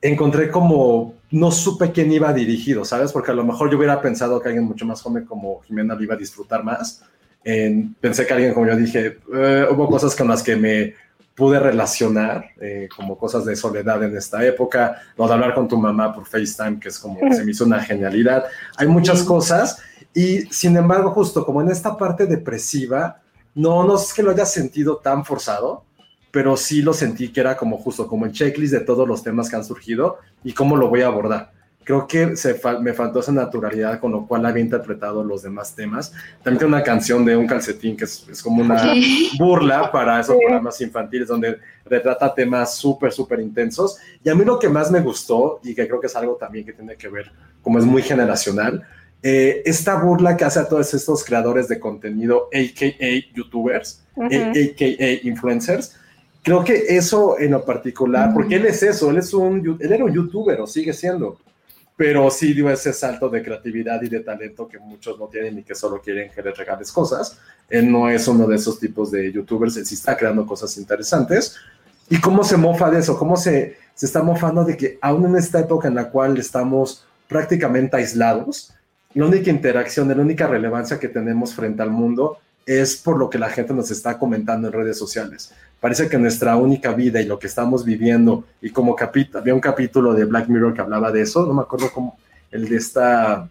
encontré 0.01 0.51
como 0.51 1.15
no 1.31 1.51
supe 1.51 1.93
quién 1.93 2.10
iba 2.12 2.32
dirigido 2.32 2.85
sabes 2.85 3.12
porque 3.12 3.31
a 3.31 3.35
lo 3.35 3.44
mejor 3.44 3.70
yo 3.70 3.77
hubiera 3.77 4.01
pensado 4.01 4.40
que 4.40 4.48
alguien 4.48 4.65
mucho 4.65 4.85
más 4.86 5.01
joven 5.02 5.24
como 5.24 5.60
Jimena 5.62 5.94
lo 5.94 6.02
iba 6.02 6.15
a 6.15 6.19
disfrutar 6.19 6.65
más. 6.65 7.02
En- 7.44 7.94
pensé 8.01 8.27
que 8.27 8.32
alguien 8.35 8.52
como 8.55 8.66
yo 8.66 8.77
dije 8.77 9.19
eh, 9.35 9.66
hubo 9.70 9.89
cosas 9.89 10.15
con 10.16 10.28
las 10.28 10.43
que 10.43 10.56
me 10.56 10.94
pude 11.35 11.60
relacionar 11.60 12.47
eh, 12.60 12.89
como 12.97 13.16
cosas 13.16 13.44
de 13.44 13.55
soledad 13.55 14.02
en 14.02 14.16
esta 14.16 14.44
época, 14.44 15.01
lo 15.16 15.28
de 15.28 15.35
hablar 15.35 15.55
con 15.55 15.69
tu 15.69 15.78
mamá 15.78 16.12
por 16.12 16.27
FaceTime, 16.27 16.81
que 16.81 16.89
es 16.89 16.98
como, 16.98 17.20
se 17.32 17.44
me 17.44 17.52
hizo 17.52 17.65
una 17.65 17.78
genialidad. 17.81 18.44
Hay 18.77 18.89
muchas 18.89 19.23
cosas 19.23 19.78
y 20.19 20.49
sin 20.51 20.77
embargo, 20.77 21.12
justo 21.12 21.47
como 21.47 21.62
en 21.62 21.70
esta 21.70 21.97
parte 21.97 22.27
depresiva, 22.27 23.20
no, 23.55 23.85
no 23.85 23.95
es 23.95 24.12
que 24.12 24.24
lo 24.24 24.32
haya 24.32 24.47
sentido 24.47 24.97
tan 24.97 25.24
forzado, 25.24 25.85
pero 26.32 26.57
sí 26.57 26.82
lo 26.82 26.93
sentí 26.93 27.28
que 27.28 27.39
era 27.39 27.57
como 27.57 27.78
justo 27.78 28.09
como 28.09 28.27
el 28.27 28.32
checklist 28.32 28.73
de 28.73 28.81
todos 28.81 29.07
los 29.07 29.23
temas 29.23 29.49
que 29.49 29.55
han 29.55 29.65
surgido 29.65 30.19
y 30.43 30.55
cómo 30.55 30.77
lo 30.77 30.89
voy 30.89 31.03
a 31.03 31.07
abordar. 31.07 31.53
Creo 31.85 32.09
que 32.09 32.36
se 32.36 32.61
me 32.81 32.95
faltó 32.95 33.20
esa 33.20 33.31
naturalidad 33.31 34.01
con 34.01 34.11
lo 34.11 34.27
cual 34.27 34.45
había 34.45 34.61
interpretado 34.61 35.23
los 35.23 35.43
demás 35.43 35.77
temas. 35.77 36.12
También 36.43 36.59
tiene 36.59 36.74
una 36.74 36.82
canción 36.82 37.24
de 37.24 37.36
un 37.36 37.47
calcetín 37.47 37.97
que 37.97 38.03
es, 38.03 38.28
es 38.28 38.43
como 38.43 38.62
una 38.62 38.93
burla 39.39 39.93
para 39.93 40.19
esos 40.19 40.36
programas 40.36 40.81
infantiles 40.81 41.28
donde 41.28 41.59
retrata 41.86 42.35
temas 42.35 42.74
súper, 42.74 43.12
súper 43.12 43.39
intensos. 43.39 43.99
Y 44.24 44.28
a 44.28 44.35
mí 44.35 44.45
lo 44.45 44.59
que 44.59 44.69
más 44.69 44.90
me 44.90 45.01
gustó, 45.01 45.61
y 45.62 45.77
que 45.77 45.86
creo 45.86 46.01
que 46.01 46.09
es 46.09 46.16
algo 46.16 46.35
también 46.35 46.66
que 46.66 46.73
tiene 46.73 46.97
que 46.97 47.09
ver, 47.09 47.31
como 47.62 47.78
es 47.78 47.85
muy 47.85 48.03
generacional, 48.03 48.85
eh, 49.23 49.62
esta 49.65 49.97
burla 49.97 50.36
que 50.36 50.45
hace 50.45 50.61
a 50.61 50.69
todos 50.69 50.95
estos 50.95 51.24
creadores 51.24 51.69
de 51.69 51.81
contenido, 51.81 52.49
a.k.a. 52.53 53.35
youtubers, 53.35 54.03
a.k.a. 54.16 55.27
influencers, 55.27 55.97
creo 56.43 56.65
que 56.65 56.85
eso 56.97 57.39
en 57.39 57.51
lo 57.51 57.65
particular, 57.65 58.32
porque 58.32 58.57
él 58.57 58.66
es 58.66 58.82
eso, 58.82 59.11
él 59.11 59.19
es 59.19 59.35
un, 59.35 59.78
él 59.81 59.93
era 59.93 60.05
un 60.05 60.12
youtuber 60.12 60.61
o 60.61 60.66
sigue 60.66 60.93
siendo, 60.93 61.39
pero 61.97 62.31
sí 62.31 62.55
dio 62.55 62.70
ese 62.70 62.93
salto 62.93 63.28
de 63.28 63.43
creatividad 63.43 64.01
y 64.03 64.09
de 64.09 64.20
talento 64.20 64.69
que 64.69 64.78
muchos 64.78 65.19
no 65.19 65.27
tienen 65.27 65.59
y 65.59 65.62
que 65.65 65.74
solo 65.74 66.01
quieren 66.01 66.31
que 66.31 66.40
les 66.40 66.57
regales 66.57 66.93
cosas. 66.93 67.36
Él 67.69 67.90
no 67.90 68.09
es 68.09 68.28
uno 68.28 68.47
de 68.47 68.55
esos 68.55 68.78
tipos 68.78 69.11
de 69.11 69.32
youtubers, 69.32 69.77
él 69.77 69.85
sí 69.85 69.97
está 69.97 70.16
creando 70.16 70.47
cosas 70.47 70.77
interesantes. 70.78 71.57
¿Y 72.09 72.20
cómo 72.20 72.45
se 72.45 72.57
mofa 72.57 72.89
de 72.89 73.01
eso? 73.01 73.19
¿Cómo 73.19 73.36
se, 73.36 73.77
se 73.95 74.07
está 74.07 74.23
mofando 74.23 74.65
de 74.65 74.77
que 74.77 74.99
aún 75.03 75.27
en 75.27 75.36
esta 75.36 75.59
época 75.59 75.89
en 75.89 75.97
la 75.97 76.09
cual 76.09 76.39
estamos 76.39 77.05
prácticamente 77.27 77.97
aislados, 77.97 78.73
la 79.15 79.27
única 79.27 79.51
interacción, 79.51 80.09
la 80.09 80.17
única 80.17 80.47
relevancia 80.47 80.99
que 80.99 81.09
tenemos 81.09 81.55
frente 81.55 81.83
al 81.83 81.91
mundo 81.91 82.39
es 82.67 82.97
por 82.97 83.19
lo 83.19 83.31
que 83.31 83.39
la 83.39 83.49
gente 83.49 83.73
nos 83.73 83.91
está 83.91 84.19
comentando 84.19 84.69
en 84.69 84.75
redes 84.75 84.99
sociales. 84.99 85.53
Parece 85.81 86.09
que 86.09 86.19
nuestra 86.19 86.57
única 86.57 86.93
vida 86.93 87.21
y 87.21 87.25
lo 87.25 87.39
que 87.39 87.47
estamos 87.47 87.85
viviendo, 87.85 88.45
y 88.61 88.71
como 88.71 88.97
había 89.35 89.55
un 89.55 89.61
capítulo 89.61 90.13
de 90.13 90.25
Black 90.25 90.49
Mirror 90.49 90.75
que 90.75 90.81
hablaba 90.81 91.11
de 91.11 91.23
eso, 91.23 91.47
no 91.47 91.55
me 91.55 91.63
acuerdo 91.63 91.91
cómo, 91.93 92.19
el 92.51 92.69
de 92.69 92.77
esta 92.77 93.49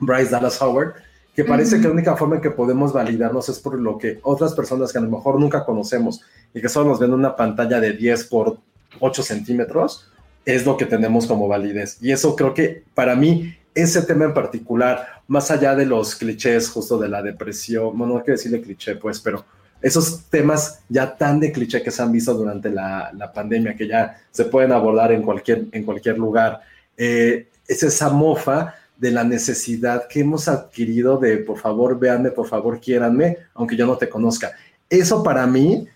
Bryce 0.00 0.30
Dallas 0.30 0.60
Howard, 0.60 0.94
que 1.34 1.44
parece 1.44 1.76
que 1.76 1.86
la 1.86 1.92
única 1.92 2.16
forma 2.16 2.36
en 2.36 2.42
que 2.42 2.50
podemos 2.50 2.92
validarnos 2.92 3.48
es 3.48 3.60
por 3.60 3.78
lo 3.78 3.96
que 3.96 4.18
otras 4.22 4.54
personas 4.54 4.90
que 4.90 4.98
a 4.98 5.02
lo 5.02 5.10
mejor 5.10 5.38
nunca 5.38 5.64
conocemos 5.64 6.20
y 6.52 6.60
que 6.60 6.68
solo 6.68 6.88
nos 6.88 6.98
ven 6.98 7.10
en 7.10 7.14
una 7.14 7.36
pantalla 7.36 7.80
de 7.80 7.92
10 7.92 8.24
por 8.24 8.58
8 8.98 9.22
centímetros, 9.22 10.10
es 10.44 10.64
lo 10.64 10.76
que 10.76 10.86
tenemos 10.86 11.26
como 11.26 11.46
validez. 11.46 11.98
Y 12.00 12.10
eso 12.10 12.34
creo 12.34 12.54
que 12.54 12.82
para 12.94 13.14
mí, 13.14 13.54
ese 13.74 14.02
tema 14.02 14.24
en 14.24 14.34
particular, 14.34 15.22
más 15.28 15.50
allá 15.50 15.74
de 15.74 15.86
los 15.86 16.14
clichés 16.16 16.68
justo 16.68 16.98
de 16.98 17.08
la 17.08 17.22
depresión, 17.22 17.96
bueno, 17.96 18.14
no 18.14 18.20
quiero 18.20 18.36
decirle 18.36 18.60
cliché, 18.60 18.96
pues, 18.96 19.20
pero 19.20 19.44
esos 19.80 20.24
temas 20.24 20.80
ya 20.88 21.16
tan 21.16 21.38
de 21.38 21.52
cliché 21.52 21.82
que 21.82 21.90
se 21.90 22.02
han 22.02 22.10
visto 22.10 22.34
durante 22.34 22.70
la, 22.70 23.12
la 23.14 23.32
pandemia, 23.32 23.76
que 23.76 23.86
ya 23.86 24.20
se 24.30 24.46
pueden 24.46 24.72
abordar 24.72 25.12
en 25.12 25.22
cualquier, 25.22 25.66
en 25.70 25.84
cualquier 25.84 26.18
lugar, 26.18 26.60
eh, 26.96 27.48
es 27.66 27.82
esa 27.82 28.10
mofa 28.10 28.74
de 28.96 29.12
la 29.12 29.22
necesidad 29.22 30.08
que 30.08 30.20
hemos 30.20 30.48
adquirido 30.48 31.18
de, 31.18 31.36
por 31.38 31.58
favor, 31.58 31.98
véanme, 31.98 32.30
por 32.30 32.48
favor, 32.48 32.80
quiéranme, 32.80 33.38
aunque 33.54 33.76
yo 33.76 33.86
no 33.86 33.96
te 33.96 34.08
conozca. 34.08 34.52
Eso 34.90 35.22
para 35.22 35.46
mí, 35.46 35.86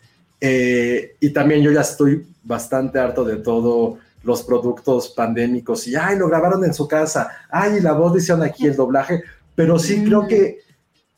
eh, 0.40 1.16
y 1.18 1.30
también 1.30 1.62
yo 1.62 1.72
ya 1.72 1.80
estoy 1.80 2.24
bastante 2.44 3.00
harto 3.00 3.24
de 3.24 3.36
todo 3.36 3.98
los 4.22 4.42
productos 4.42 5.10
pandémicos 5.10 5.86
y, 5.86 5.96
ay, 5.96 6.16
lo 6.16 6.28
grabaron 6.28 6.64
en 6.64 6.74
su 6.74 6.86
casa, 6.86 7.30
ay, 7.50 7.80
la 7.80 7.92
voz 7.92 8.16
hicieron 8.16 8.42
aquí 8.42 8.66
el 8.66 8.76
doblaje, 8.76 9.22
pero 9.54 9.78
sí 9.78 10.04
creo 10.04 10.26
que, 10.26 10.60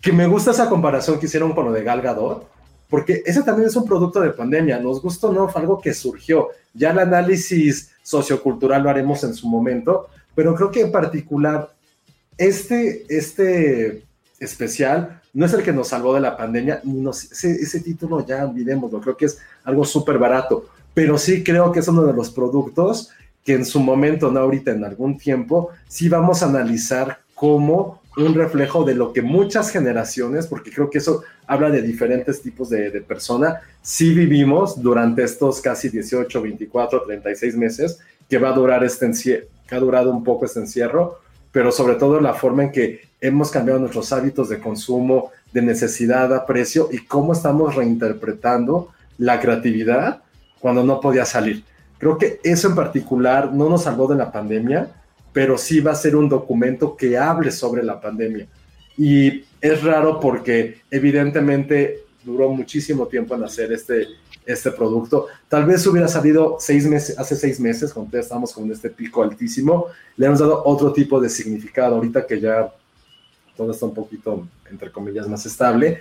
que 0.01 0.13
me 0.13 0.27
gusta 0.27 0.51
esa 0.51 0.69
comparación 0.69 1.19
que 1.19 1.27
hicieron 1.27 1.55
con 1.55 1.67
lo 1.67 1.73
de 1.73 1.83
Gal 1.83 2.01
Gadot, 2.01 2.49
porque 2.89 3.23
ese 3.25 3.43
también 3.43 3.69
es 3.69 3.77
un 3.77 3.87
producto 3.87 4.21
de 4.21 4.31
pandemia, 4.31 4.79
nos 4.79 5.03
gustó 5.03 5.33
no, 5.33 5.49
fue 5.49 5.61
algo 5.61 5.81
que 5.81 5.95
surgió, 5.95 6.49
ya 6.73 6.91
el 6.91 6.99
análisis 6.99 7.91
sociocultural 8.03 8.83
lo 8.83 8.91
haremos 8.91 9.25
en 9.25 9.35
su 9.35 9.49
momento, 9.49 10.09
pero 10.35 10.55
creo 10.55 10.71
que 10.71 10.83
en 10.83 10.93
particular 10.93 11.73
este, 12.37 13.05
este 13.09 14.05
especial 14.39 15.21
no 15.33 15.47
es 15.47 15.53
el 15.53 15.63
que 15.63 15.73
nos 15.73 15.89
salvó 15.89 16.15
de 16.15 16.21
la 16.21 16.37
pandemia, 16.37 16.81
ni 16.85 17.09
ese, 17.09 17.53
ese, 17.53 17.81
título 17.81 18.25
ya 18.25 18.45
olvidémoslo, 18.45 19.01
creo 19.01 19.17
que 19.17 19.27
es 19.27 19.39
algo 19.65 19.85
súper 19.85 20.19
barato, 20.19 20.69
pero 20.95 21.19
sí 21.19 21.43
creo 21.43 21.73
que 21.73 21.81
es 21.81 21.89
uno 21.89 22.05
de 22.05 22.13
los 22.13 22.31
productos 22.31 23.11
que 23.45 23.53
en 23.53 23.67
su 23.67 23.81
momento, 23.81 24.31
no 24.31 24.41
ahorita, 24.41 24.71
en 24.71 24.85
algún 24.85 25.19
tiempo, 25.19 25.71
sí 25.87 26.09
vamos 26.09 26.43
a 26.43 26.47
analizar 26.47 27.19
como 27.35 28.01
un 28.17 28.33
reflejo 28.33 28.85
de 28.85 28.95
lo 28.95 29.13
que 29.13 29.23
muchas 29.23 29.71
generaciones, 29.71 30.47
porque 30.47 30.71
creo 30.71 30.89
que 30.89 30.99
eso 30.99 31.25
habla 31.47 31.69
de 31.69 31.83
diferentes 31.83 32.41
tipos 32.41 32.71
de, 32.71 32.91
de 32.91 33.01
persona, 33.01 33.61
sí 33.83 34.15
vivimos 34.15 34.81
durante 34.81 35.25
estos 35.25 35.61
casi 35.61 35.89
18, 35.89 36.41
24, 36.41 37.03
36 37.03 37.57
meses 37.57 37.99
que 38.31 38.39
va 38.39 38.51
a 38.51 38.53
durar 38.53 38.85
este 38.85 39.07
encierro, 39.07 39.47
que 39.67 39.75
ha 39.75 39.81
durado 39.81 40.11
un 40.11 40.23
poco 40.23 40.45
este 40.45 40.61
encierro, 40.61 41.19
pero 41.53 41.71
sobre 41.71 41.97
todo 41.97 42.21
la 42.21 42.35
forma 42.35 42.65
en 42.65 42.73
que 42.73 43.01
hemos 43.21 43.51
cambiado 43.51 43.81
nuestros 43.81 44.13
hábitos 44.13 44.49
de 44.49 44.61
consumo, 44.61 45.33
de 45.53 45.63
necesidad 45.63 46.33
a 46.35 46.47
precio 46.47 46.89
y 46.93 46.99
cómo 46.99 47.33
estamos 47.33 47.75
reinterpretando 47.75 48.91
la 49.19 49.41
creatividad 49.41 50.23
cuando 50.65 50.83
no 50.83 50.99
podía 50.99 51.27
salir. 51.27 51.63
Creo 51.99 52.17
que 52.17 52.41
eso 52.43 52.69
en 52.69 52.75
particular 52.75 53.53
no 53.53 53.69
nos 53.69 53.83
salvó 53.83 54.09
de 54.09 54.15
la 54.15 54.33
pandemia, 54.33 54.95
pero 55.31 55.59
sí 55.59 55.81
va 55.81 55.93
a 55.93 55.95
ser 55.95 56.17
un 56.17 56.27
documento 56.27 56.97
que 56.97 57.19
hable 57.19 57.51
sobre 57.51 57.83
la 57.83 58.01
pandemia. 58.01 58.47
Y 58.97 59.45
es 59.61 59.83
raro 59.83 60.19
porque 60.19 60.79
evidentemente 60.91 62.05
duró 62.25 62.49
muchísimo 62.49 63.07
tiempo 63.09 63.35
en 63.35 63.45
hacer 63.45 63.73
este, 63.73 64.07
este 64.47 64.71
producto. 64.71 65.27
Tal 65.51 65.67
vez 65.67 65.87
hubiera 65.87 66.09
salido 66.09 66.57
seis 66.59 66.87
meses, 66.87 67.19
hace 67.19 67.37
seis 67.37 67.61
meses, 67.61 67.93
cuando 67.93 68.19
estamos 68.19 68.51
con 68.55 68.73
este 68.73 68.89
pico 68.89 69.23
altísimo, 69.23 69.89
le 70.17 70.25
hemos 70.25 70.39
dado 70.39 70.63
otro 70.65 70.95
tipo 70.95 71.21
de 71.21 71.29
significado. 71.29 71.97
Ahorita 71.97 72.27
que 72.27 72.41
ya 72.41 72.73
todo 73.55 73.71
está 73.71 73.85
un 73.85 73.93
poquito, 73.93 74.49
entre 74.71 74.91
comillas, 74.91 75.29
más 75.29 75.45
estable, 75.45 76.01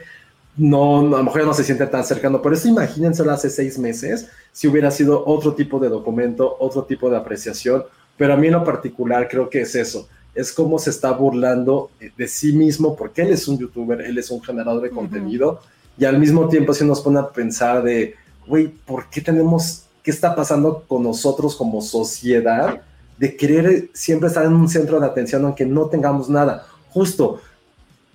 no, 0.56 1.00
a 1.00 1.18
lo 1.20 1.24
mejor 1.24 1.42
ya 1.42 1.48
no 1.48 1.54
se 1.54 1.64
siente 1.64 1.88
tan 1.88 2.04
cercano, 2.04 2.42
pero 2.42 2.56
eso 2.56 2.68
imagínenselo 2.68 3.32
hace 3.32 3.50
seis 3.50 3.78
meses, 3.80 4.28
si 4.52 4.68
hubiera 4.68 4.92
sido 4.92 5.26
otro 5.26 5.54
tipo 5.54 5.80
de 5.80 5.90
documento, 5.90 6.56
otro 6.60 6.84
tipo 6.84 7.10
de 7.10 7.18
apreciación, 7.18 7.84
pero 8.18 8.34
a 8.34 8.38
mí 8.38 8.48
en 8.48 8.54
lo 8.54 8.64
particular 8.64 9.28
creo 9.28 9.50
que 9.50 9.62
es 9.62 9.74
eso, 9.76 10.08
es 10.36 10.52
como 10.52 10.78
se 10.80 10.90
está 10.90 11.12
burlando 11.12 11.90
de 12.18 12.28
sí 12.28 12.54
mismo, 12.54 12.96
porque 12.96 13.24
él 13.24 13.32
es 13.32 13.48
un 13.48 13.58
youtuber, 13.58 14.02
él 14.02 14.18
es 14.18 14.30
un 14.30 14.42
generador 14.42 14.82
de 14.82 14.90
contenido, 14.90 15.60
y 15.98 16.06
al 16.06 16.20
mismo 16.20 16.48
tiempo 16.48 16.74
se 16.74 16.86
nos 16.86 17.02
pone 17.02 17.20
a 17.20 17.30
pensar 17.30 17.84
de, 17.84 18.16
güey, 18.48 18.68
¿por 18.68 19.10
qué 19.10 19.22
tenemos, 19.22 19.86
qué 20.02 20.12
está 20.12 20.36
pasando 20.36 20.84
con 20.88 21.04
nosotros 21.04 21.56
como 21.56 21.82
sociedad 21.82 22.82
de 23.18 23.36
querer 23.38 23.90
siempre 23.94 24.28
estar 24.28 24.46
en 24.46 24.54
un 24.54 24.68
centro 24.68 25.00
de 25.00 25.06
atención 25.06 25.46
aunque 25.46 25.66
no 25.66 25.86
tengamos 25.86 26.30
nada? 26.30 26.66
Justo, 26.90 27.42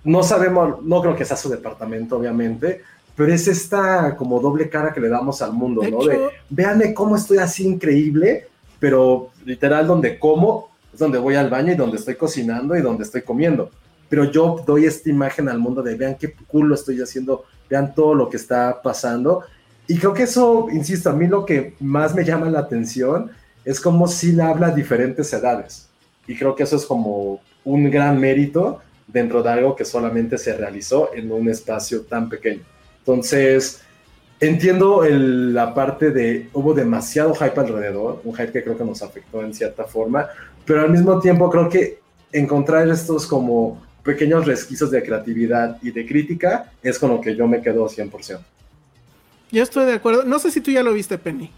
no 0.04 0.22
sabemos, 0.22 0.82
no 0.82 1.00
creo 1.00 1.16
que 1.16 1.24
sea 1.24 1.36
su 1.36 1.48
departamento, 1.48 2.16
obviamente, 2.16 2.82
pero 3.16 3.32
es 3.32 3.48
esta 3.48 4.14
como 4.16 4.40
doble 4.40 4.68
cara 4.68 4.92
que 4.92 5.00
le 5.00 5.08
damos 5.08 5.42
al 5.42 5.52
mundo, 5.52 5.82
¿no? 5.90 6.04
De, 6.04 6.30
véanme 6.48 6.94
cómo 6.94 7.16
estoy 7.16 7.38
así 7.38 7.66
increíble, 7.66 8.46
pero 8.78 9.30
literal 9.44 9.86
donde 9.86 10.18
como 10.18 10.68
es 10.92 11.00
donde 11.00 11.18
voy 11.18 11.34
al 11.34 11.50
baño 11.50 11.72
y 11.72 11.76
donde 11.76 11.96
estoy 11.96 12.14
cocinando 12.14 12.76
y 12.76 12.80
donde 12.80 13.04
estoy 13.04 13.22
comiendo. 13.22 13.70
Pero 14.08 14.24
yo 14.24 14.62
doy 14.66 14.86
esta 14.86 15.10
imagen 15.10 15.48
al 15.48 15.58
mundo 15.58 15.82
de 15.82 15.96
vean 15.96 16.16
qué 16.18 16.32
culo 16.32 16.74
estoy 16.74 17.00
haciendo, 17.00 17.44
vean 17.68 17.94
todo 17.94 18.14
lo 18.14 18.30
que 18.30 18.36
está 18.36 18.80
pasando. 18.82 19.42
Y 19.86 19.98
creo 19.98 20.14
que 20.14 20.22
eso, 20.22 20.68
insisto, 20.70 21.10
a 21.10 21.12
mí 21.12 21.26
lo 21.26 21.44
que 21.44 21.74
más 21.80 22.14
me 22.14 22.24
llama 22.24 22.48
la 22.48 22.60
atención 22.60 23.30
es 23.64 23.80
como 23.80 24.08
si 24.08 24.32
le 24.32 24.42
habla 24.42 24.68
a 24.68 24.74
diferentes 24.74 25.32
edades. 25.32 25.88
Y 26.26 26.36
creo 26.36 26.54
que 26.54 26.62
eso 26.62 26.76
es 26.76 26.86
como 26.86 27.40
un 27.64 27.90
gran 27.90 28.18
mérito 28.18 28.80
dentro 29.09 29.43
de 29.43 29.51
algo 29.51 29.74
que 29.74 29.85
solamente 29.85 30.39
se 30.39 30.56
realizó 30.56 31.10
en 31.14 31.32
un 31.32 31.48
espacio 31.48 32.02
tan 32.02 32.28
pequeño. 32.28 32.62
Entonces, 33.01 33.80
entiendo 34.39 35.02
la 35.09 35.74
parte 35.74 36.10
de 36.10 36.48
hubo 36.52 36.74
demasiado 36.74 37.35
hype 37.35 37.59
alrededor, 37.59 38.20
un 38.22 38.35
hype 38.35 38.52
que 38.52 38.62
creo 38.62 38.76
que 38.76 38.85
nos 38.85 39.02
afectó 39.02 39.43
en 39.43 39.55
cierta 39.55 39.85
forma, 39.85 40.28
pero 40.64 40.82
al 40.82 40.90
mismo 40.90 41.18
tiempo 41.18 41.51
creo 41.51 41.68
que 41.68 42.01
encontrar 42.30 42.86
estos 42.89 43.26
como 43.26 43.82
pequeños 44.05 44.47
resquicios 44.47 44.90
de 44.90 45.02
creatividad 45.02 45.78
y 45.82 45.90
de 45.90 46.06
crítica 46.06 46.72
es 46.82 46.98
con 46.98 47.10
lo 47.10 47.20
que 47.20 47.35
yo 47.35 47.48
me 47.48 47.62
quedo 47.62 47.89
100%. 47.89 48.40
Yo 49.51 49.62
estoy 49.62 49.86
de 49.86 49.94
acuerdo. 49.94 50.24
No 50.24 50.39
sé 50.39 50.51
si 50.51 50.60
tú 50.60 50.70
ya 50.70 50.82
lo 50.82 50.93
viste, 50.93 51.16
Penny. 51.16 51.51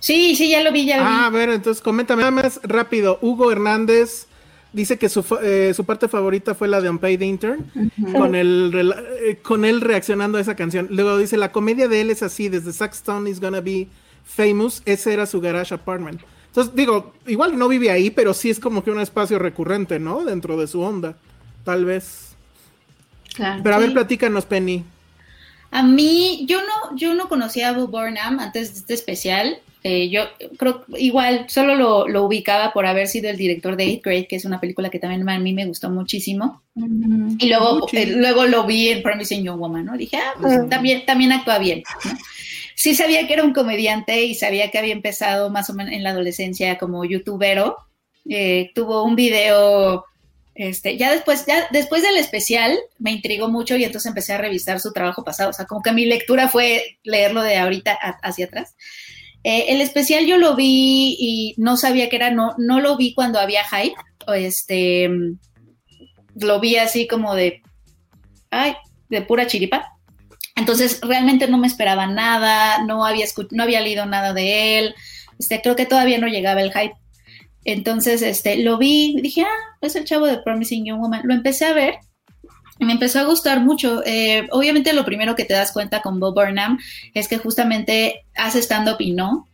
Sí, 0.00 0.34
sí, 0.34 0.50
ya 0.50 0.62
lo 0.62 0.72
vi, 0.72 0.84
ya 0.84 0.98
lo 0.98 1.04
vi. 1.04 1.08
Ah, 1.10 1.26
a 1.26 1.30
ver, 1.30 1.48
entonces 1.50 1.82
coméntame 1.82 2.22
nada 2.22 2.32
más 2.32 2.60
rápido. 2.64 3.18
Hugo 3.22 3.50
Hernández 3.50 4.26
dice 4.72 4.98
que 4.98 5.08
su, 5.08 5.24
eh, 5.42 5.72
su 5.74 5.84
parte 5.84 6.08
favorita 6.08 6.54
fue 6.54 6.68
la 6.68 6.80
de 6.80 6.90
Unpaid 6.90 7.20
Intern, 7.20 7.70
con, 8.12 8.34
el, 8.34 8.94
eh, 9.22 9.38
con 9.42 9.64
él 9.64 9.80
reaccionando 9.80 10.38
a 10.38 10.40
esa 10.40 10.56
canción. 10.56 10.88
Luego 10.90 11.16
dice, 11.18 11.36
la 11.36 11.52
comedia 11.52 11.88
de 11.88 12.00
él 12.00 12.10
es 12.10 12.22
así, 12.22 12.48
desde 12.48 12.72
Saxton 12.72 13.26
is 13.26 13.40
gonna 13.40 13.60
be 13.60 13.88
famous, 14.24 14.82
ese 14.84 15.12
era 15.12 15.26
su 15.26 15.40
garage 15.40 15.74
apartment. 15.74 16.20
Entonces, 16.48 16.74
digo, 16.74 17.12
igual 17.26 17.58
no 17.58 17.68
vive 17.68 17.90
ahí, 17.90 18.10
pero 18.10 18.32
sí 18.32 18.50
es 18.50 18.58
como 18.58 18.82
que 18.82 18.90
un 18.90 19.00
espacio 19.00 19.38
recurrente, 19.38 19.98
¿no? 19.98 20.24
Dentro 20.24 20.56
de 20.56 20.66
su 20.66 20.80
onda, 20.80 21.16
tal 21.64 21.84
vez. 21.84 22.34
Claro, 23.34 23.62
pero 23.62 23.76
a 23.76 23.78
ver, 23.78 23.92
platícanos, 23.92 24.46
Penny. 24.46 24.82
A 25.70 25.82
mí, 25.82 26.46
yo 26.48 26.60
no, 26.62 26.96
yo 26.96 27.14
no 27.14 27.28
conocía 27.28 27.68
a 27.68 27.72
Bob 27.72 27.90
Burnham 27.90 28.38
antes 28.40 28.72
de 28.72 28.80
este 28.80 28.94
especial. 28.94 29.58
Eh, 29.88 30.08
yo 30.08 30.22
creo, 30.58 30.84
igual, 30.96 31.46
solo 31.48 32.08
lo, 32.08 32.24
ubicaba 32.24 32.72
por 32.72 32.86
haber 32.86 33.06
sido 33.06 33.30
el 33.30 33.36
director 33.36 33.76
de 33.76 33.84
Eighth 33.84 34.02
Grade, 34.02 34.26
que 34.26 34.34
es 34.34 34.44
una 34.44 34.60
película 34.60 34.90
que 34.90 34.98
también 34.98 35.28
a 35.28 35.38
mí 35.38 35.52
me 35.52 35.64
gustó 35.64 35.90
muchísimo. 35.90 36.60
Y 36.74 37.48
luego, 37.48 37.86
eh, 37.92 38.06
luego 38.06 38.46
lo 38.46 38.66
vi 38.66 38.88
en 38.88 39.00
Promising 39.04 39.44
Young 39.44 39.60
Woman, 39.60 39.84
¿no? 39.84 39.96
Dije, 39.96 40.16
ah, 40.16 40.34
pues 40.40 40.68
también, 40.68 41.06
también 41.06 41.30
actúa 41.30 41.58
bien. 41.58 41.84
Sí 42.74 42.96
sabía 42.96 43.28
que 43.28 43.34
era 43.34 43.44
un 43.44 43.52
comediante 43.52 44.24
y 44.24 44.34
sabía 44.34 44.72
que 44.72 44.78
había 44.78 44.92
empezado 44.92 45.50
más 45.50 45.70
o 45.70 45.74
menos 45.74 45.92
en 45.92 46.02
la 46.02 46.10
adolescencia 46.10 46.78
como 46.78 47.04
youtubero. 47.04 47.76
Eh, 48.28 48.72
tuvo 48.74 49.04
un 49.04 49.14
video 49.14 50.04
este, 50.56 50.96
ya 50.96 51.12
después, 51.12 51.44
ya 51.46 51.68
después 51.70 52.02
del 52.02 52.16
especial 52.16 52.76
me 52.98 53.12
intrigó 53.12 53.48
mucho 53.48 53.76
y 53.76 53.84
entonces 53.84 54.08
empecé 54.08 54.32
a 54.32 54.38
revisar 54.38 54.80
su 54.80 54.92
trabajo 54.92 55.22
pasado. 55.22 55.50
O 55.50 55.52
sea, 55.52 55.66
como 55.66 55.82
que 55.82 55.92
mi 55.92 56.06
lectura 56.06 56.48
fue 56.48 56.98
leerlo 57.04 57.42
de 57.42 57.58
ahorita 57.58 57.92
hacia 57.92 58.46
atrás. 58.46 58.74
Eh, 59.48 59.66
el 59.68 59.80
especial 59.80 60.26
yo 60.26 60.38
lo 60.38 60.56
vi 60.56 61.16
y 61.20 61.54
no 61.56 61.76
sabía 61.76 62.08
que 62.08 62.16
era, 62.16 62.32
no, 62.32 62.56
no 62.58 62.80
lo 62.80 62.96
vi 62.96 63.14
cuando 63.14 63.38
había 63.38 63.62
hype. 63.62 63.94
este, 64.34 65.08
lo 66.34 66.58
vi 66.58 66.74
así 66.74 67.06
como 67.06 67.36
de, 67.36 67.62
ay, 68.50 68.74
de 69.08 69.22
pura 69.22 69.46
chiripa. 69.46 69.92
Entonces 70.56 70.98
realmente 71.00 71.46
no 71.46 71.58
me 71.58 71.68
esperaba 71.68 72.08
nada, 72.08 72.82
no 72.86 73.06
había, 73.06 73.24
no 73.52 73.62
había 73.62 73.80
leído 73.82 74.04
nada 74.04 74.32
de 74.32 74.80
él, 74.80 74.94
este, 75.38 75.62
creo 75.62 75.76
que 75.76 75.86
todavía 75.86 76.18
no 76.18 76.26
llegaba 76.26 76.60
el 76.60 76.72
hype. 76.72 76.96
Entonces, 77.64 78.22
este, 78.22 78.56
lo 78.64 78.78
vi, 78.78 79.16
dije, 79.22 79.42
ah, 79.42 79.76
es 79.80 79.94
el 79.94 80.06
chavo 80.06 80.26
de 80.26 80.38
Promising 80.38 80.86
Young 80.86 81.00
Woman. 81.00 81.22
Lo 81.22 81.34
empecé 81.34 81.66
a 81.66 81.72
ver 81.72 81.98
me 82.78 82.92
empezó 82.92 83.20
a 83.20 83.24
gustar 83.24 83.60
mucho. 83.60 84.02
Eh, 84.04 84.46
obviamente 84.50 84.92
lo 84.92 85.04
primero 85.04 85.34
que 85.34 85.44
te 85.44 85.54
das 85.54 85.72
cuenta 85.72 86.02
con 86.02 86.20
Bob 86.20 86.34
Burnham 86.34 86.78
es 87.14 87.28
que 87.28 87.38
justamente 87.38 88.24
hace 88.34 88.60
stand-up 88.60 88.96
y 88.98 89.12
no. 89.12 89.48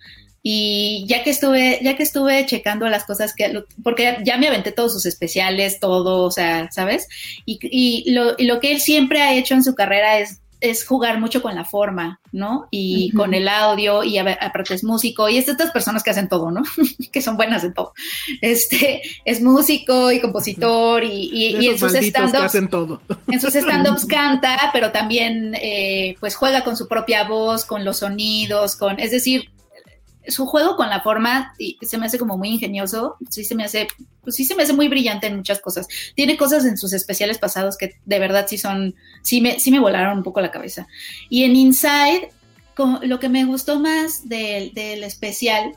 Y 0.45 1.05
ya 1.07 1.23
que 1.23 1.31
estuve, 1.31 1.79
ya 1.83 1.97
que 1.97 2.03
estuve 2.03 2.45
checando 2.47 2.89
las 2.89 3.05
cosas 3.05 3.33
que, 3.33 3.63
porque 3.85 4.19
ya 4.25 4.39
me 4.39 4.49
aventé 4.49 4.73
todos 4.73 4.93
sus 4.93 5.07
especiales, 5.07 5.79
todo, 5.79 6.25
o 6.25 6.31
sea, 6.33 6.69
¿sabes? 6.73 7.07
Y, 7.47 7.61
y, 7.63 8.11
lo, 8.11 8.35
y 8.37 8.47
lo 8.47 8.59
que 8.59 8.73
él 8.73 8.81
siempre 8.81 9.23
ha 9.23 9.35
hecho 9.35 9.55
en 9.55 9.63
su 9.63 9.77
carrera 9.77 10.19
es 10.19 10.42
es 10.63 10.87
jugar 10.87 11.21
mucho 11.21 11.43
con 11.43 11.55
la 11.55 11.65
forma, 11.65 12.21
¿no? 12.31 12.69
Y 12.71 13.11
con 13.13 13.35
el 13.35 13.49
audio, 13.49 14.05
y 14.05 14.17
aparte 14.17 14.75
es 14.75 14.85
músico, 14.85 15.29
y 15.29 15.37
es 15.37 15.47
de 15.47 15.53
estas 15.53 15.73
personas 15.73 16.03
que 16.03 16.11
hacen 16.11 16.29
todo, 16.29 16.51
¿no? 16.51 16.63
que 17.13 17.21
son 17.21 17.37
buenas 17.37 17.65
en 17.65 17.75
todo. 17.75 17.93
Este, 18.41 19.03
es 19.25 19.43
músico 19.43 20.13
y 20.13 20.21
compositor, 20.21 21.05
y, 21.05 21.67
en 21.69 21.79
sus 21.79 21.95
stand-ups. 21.95 22.55
en 22.55 23.41
sus 23.41 23.55
stand-ups 23.57 24.07
canta, 24.07 24.71
pero 24.73 24.93
también 24.93 25.55
eh, 25.61 26.17
pues 26.21 26.37
juega 26.37 26.63
con 26.63 26.77
su 26.77 26.87
propia 26.87 27.25
voz, 27.25 27.65
con 27.65 27.85
los 27.85 27.99
sonidos, 27.99 28.77
con, 28.77 29.01
es 29.01 29.11
decir, 29.11 29.51
su 30.29 30.47
juego 30.47 30.77
con 30.77 30.89
la 30.89 31.01
forma 31.01 31.55
se 31.81 31.99
me 31.99 32.07
hace 32.07 32.19
como 32.19 32.39
muy 32.39 32.51
ingenioso, 32.51 33.17
sí 33.31 33.45
se 33.45 33.55
me 33.55 33.65
hace, 33.65 33.89
pues 34.23 34.37
sí 34.37 34.45
se 34.45 34.55
me 34.55 34.63
hace 34.63 34.73
muy 34.73 34.89
brillante 34.89 35.27
en 35.27 35.37
muchas 35.37 35.61
cosas. 35.61 35.89
Tiene 36.15 36.37
cosas 36.37 36.65
en 36.65 36.77
sus 36.77 36.93
especiales 36.93 37.39
pasados 37.39 37.77
que 37.77 37.97
de 38.05 38.19
verdad 38.19 38.47
sí 38.49 38.59
son, 38.59 38.95
sí 39.23 39.41
me, 39.41 39.59
sí 39.59 39.71
me 39.71 39.81
volaron 39.81 40.19
un 40.19 40.25
poco 40.25 40.41
la 40.41 40.51
cabeza. 40.51 40.87
Y 41.29 41.45
en 41.45 41.57
Inside, 41.57 42.31
lo 43.03 43.21
que 43.21 43.29
me 43.29 43.45
gustó 43.45 43.81
más 43.81 44.29
del, 44.29 44.73
del 44.75 45.05
especial 45.05 45.77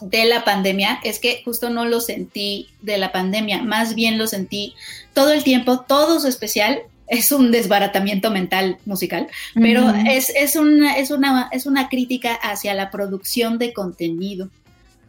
de 0.00 0.24
la 0.24 0.44
pandemia 0.44 1.00
es 1.04 1.18
que 1.18 1.42
justo 1.44 1.68
no 1.68 1.84
lo 1.84 2.00
sentí 2.00 2.68
de 2.80 2.96
la 2.96 3.12
pandemia, 3.12 3.62
más 3.62 3.94
bien 3.94 4.18
lo 4.18 4.26
sentí 4.26 4.74
todo 5.12 5.32
el 5.32 5.44
tiempo, 5.44 5.80
todo 5.80 6.18
su 6.20 6.28
especial 6.28 6.82
es 7.06 7.32
un 7.32 7.50
desbaratamiento 7.50 8.30
mental 8.30 8.78
musical, 8.84 9.28
pero 9.54 9.92
es, 10.08 10.30
es, 10.30 10.56
una, 10.56 10.96
es, 10.96 11.10
una, 11.10 11.48
es 11.52 11.66
una 11.66 11.88
crítica 11.88 12.34
hacia 12.34 12.74
la 12.74 12.90
producción 12.90 13.58
de 13.58 13.72
contenido, 13.72 14.48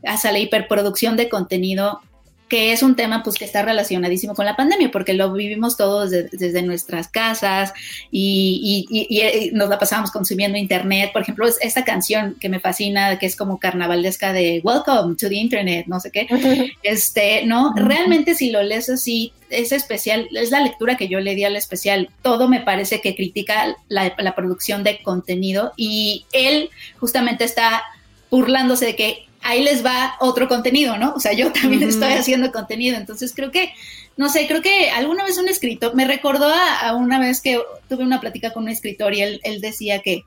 hacia 0.04 0.32
la 0.32 0.40
hiperproducción 0.40 1.18
de 1.18 1.30
contenido 1.30 2.02
que 2.48 2.72
es 2.72 2.84
un 2.84 2.96
tema 2.96 3.24
pues 3.24 3.38
que 3.38 3.46
está 3.46 3.62
relacionadísimo 3.62 4.34
con 4.34 4.46
la 4.46 4.56
pandemia, 4.56 4.90
porque 4.92 5.14
lo 5.14 5.32
vivimos 5.34 5.76
todos 5.76 6.12
desde 6.12 6.62
nuestras 6.62 7.08
casas 7.08 7.74
y, 8.12 8.88
y, 8.90 9.52
nos 9.54 9.70
la 9.70 9.80
pasamos 9.80 10.12
consumiendo 10.12 10.58
internet. 10.58 11.12
Por 11.12 11.22
ejemplo, 11.22 11.48
esta 11.62 11.84
canción 11.84 12.36
que 12.40 12.50
me 12.50 12.60
fascina, 12.60 13.20
que 13.20 13.26
es 13.26 13.36
como 13.36 13.60
carnavalesca 13.60 14.34
de 14.34 14.62
Welcome 14.64 15.16
to 15.16 15.28
the 15.28 15.36
Internet, 15.36 15.86
no 15.88 16.00
sé 16.00 16.12
qué. 16.12 16.28
Este, 16.84 17.46
¿no? 17.46 17.74
Realmente 17.76 18.34
si 18.34 18.50
lo 18.50 18.64
lees 18.64 18.90
así, 18.90 19.34
es 19.50 19.72
especial, 19.72 20.28
es 20.32 20.52
la 20.52 20.62
lectura 20.62 20.96
que 20.96 21.08
yo 21.08 21.20
le 21.20 21.36
di 21.36 21.44
al 21.44 21.56
especial. 21.56 22.10
Todo 22.22 22.48
me 22.48 22.62
parece 22.62 23.02
que 23.02 23.16
critica 23.16 23.76
la, 23.90 24.14
la 24.18 24.36
producción 24.36 24.84
de 24.84 25.02
contenido 25.02 25.74
y 25.76 26.26
él 26.32 26.70
justamente 27.00 27.44
está 27.44 27.84
burlándose 28.30 28.86
de 28.86 28.96
que 28.96 29.27
ahí 29.48 29.64
les 29.64 29.84
va 29.84 30.16
otro 30.20 30.50
contenido, 30.50 30.98
¿no? 30.98 31.14
O 31.14 31.22
sea, 31.22 31.32
yo 31.32 31.54
también 31.54 31.82
estoy 31.84 32.14
haciendo 32.14 32.52
contenido, 32.52 32.98
entonces 32.98 33.32
creo 33.34 33.50
que, 33.50 33.74
no 34.18 34.28
sé, 34.28 34.46
creo 34.46 34.62
que 34.62 34.90
alguna 34.90 35.24
vez 35.24 35.38
un 35.38 35.48
escritor, 35.48 35.96
me 35.96 36.06
recordó 36.06 36.54
a, 36.54 36.94
una 36.94 37.18
vez 37.18 37.40
que 37.40 37.62
tuve 37.88 38.04
una 38.04 38.20
plática 38.20 38.52
con 38.52 38.64
un 38.64 38.70
escritor 38.70 39.14
y 39.14 39.22
él, 39.22 39.40
él 39.44 39.62
decía 39.62 40.02
que, 40.02 40.26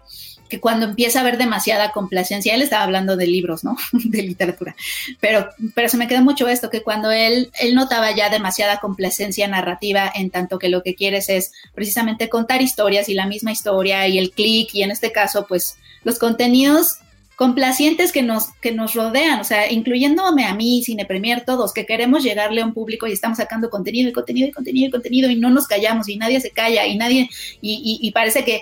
que 0.49 0.59
cuando 0.59 0.87
empieza 0.87 1.19
a 1.19 1.23
haber 1.23 1.37
demasiada 1.37 1.93
complacencia, 1.93 2.55
él 2.55 2.63
estaba 2.63 2.83
hablando 2.83 3.19
de 3.19 3.27
libros, 3.27 3.63
¿no? 3.63 3.77
de 3.93 4.23
literatura, 4.23 4.75
pero, 5.21 5.51
pero 5.75 5.91
se 5.91 5.99
me 5.99 6.09
quedó 6.09 6.23
mucho 6.23 6.49
esto, 6.49 6.71
que 6.71 6.83
cuando 6.83 7.11
él, 7.11 7.51
él 7.61 7.75
notaba 7.75 8.17
ya 8.17 8.31
demasiada 8.31 8.81
complacencia 8.81 9.47
narrativa 9.49 10.11
en 10.15 10.31
tanto 10.31 10.59
que 10.59 10.71
lo 10.71 10.83
que 10.83 10.95
quieres 10.95 11.29
es 11.29 11.53
precisamente 11.75 12.31
contar 12.31 12.63
historias 12.63 13.11
y 13.11 13.15
la 13.15 13.27
misma 13.27 13.53
historia 13.53 14.09
y 14.09 14.17
el 14.17 14.31
clic 14.31 14.71
y 14.73 14.83
en 14.83 14.91
este 14.91 15.13
caso, 15.13 15.45
pues 15.47 15.77
los 16.05 16.19
contenidos 16.19 17.01
complacientes 17.41 18.13
que 18.13 18.23
nos, 18.23 18.53
que 18.61 18.71
nos 18.71 18.93
rodean, 18.93 19.41
o 19.41 19.45
sea, 19.45 19.73
incluyéndome 19.73 20.45
a 20.45 20.55
mí, 20.55 20.83
Cine 20.85 21.07
Premier, 21.07 21.43
todos, 21.47 21.73
que 21.73 21.87
queremos 21.87 22.23
llegarle 22.23 22.61
a 22.61 22.67
un 22.67 22.75
público 22.75 23.07
y 23.07 23.13
estamos 23.13 23.39
sacando 23.39 23.71
contenido 23.71 24.11
y 24.11 24.13
contenido 24.13 24.49
y 24.49 24.51
contenido 24.51 24.89
y 24.89 24.91
contenido 24.91 25.31
y 25.31 25.37
no 25.37 25.49
nos 25.49 25.67
callamos 25.67 26.11
y 26.11 26.19
nadie 26.19 26.39
se 26.43 26.51
calla 26.51 26.85
y 26.85 26.99
nadie, 26.99 27.31
y, 27.63 27.99
y, 28.03 28.11
parece 28.11 28.45
que, 28.45 28.61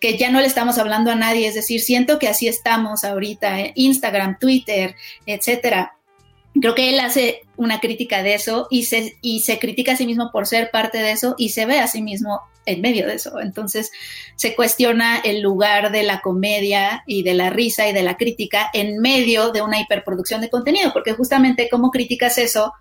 que 0.00 0.18
ya 0.18 0.28
no 0.32 0.40
le 0.40 0.48
estamos 0.48 0.76
hablando 0.76 1.12
a 1.12 1.14
nadie, 1.14 1.46
es 1.46 1.54
decir, 1.54 1.80
siento 1.80 2.18
que 2.18 2.26
así 2.26 2.48
estamos 2.48 3.04
ahorita, 3.04 3.60
eh, 3.60 3.72
Instagram, 3.76 4.40
Twitter, 4.40 4.96
etcétera. 5.24 5.95
Creo 6.60 6.74
que 6.74 6.90
él 6.90 7.00
hace 7.00 7.42
una 7.56 7.80
crítica 7.80 8.22
de 8.22 8.34
eso 8.34 8.66
y 8.70 8.84
se, 8.84 9.16
y 9.20 9.40
se 9.40 9.58
critica 9.58 9.92
a 9.92 9.96
sí 9.96 10.06
mismo 10.06 10.30
por 10.32 10.46
ser 10.46 10.70
parte 10.70 10.98
de 10.98 11.12
eso 11.12 11.34
y 11.38 11.50
se 11.50 11.66
ve 11.66 11.78
a 11.78 11.88
sí 11.88 12.02
mismo 12.02 12.40
en 12.66 12.80
medio 12.80 13.06
de 13.06 13.14
eso. 13.14 13.40
Entonces 13.40 13.90
se 14.36 14.54
cuestiona 14.54 15.18
el 15.18 15.40
lugar 15.40 15.92
de 15.92 16.02
la 16.02 16.20
comedia 16.20 17.02
y 17.06 17.22
de 17.22 17.34
la 17.34 17.50
risa 17.50 17.88
y 17.88 17.92
de 17.92 18.02
la 18.02 18.16
crítica 18.16 18.70
en 18.72 18.98
medio 18.98 19.52
de 19.52 19.62
una 19.62 19.80
hiperproducción 19.80 20.40
de 20.40 20.50
contenido, 20.50 20.92
porque 20.92 21.12
justamente 21.12 21.68
cómo 21.70 21.90
criticas 21.90 22.38
eso 22.38 22.72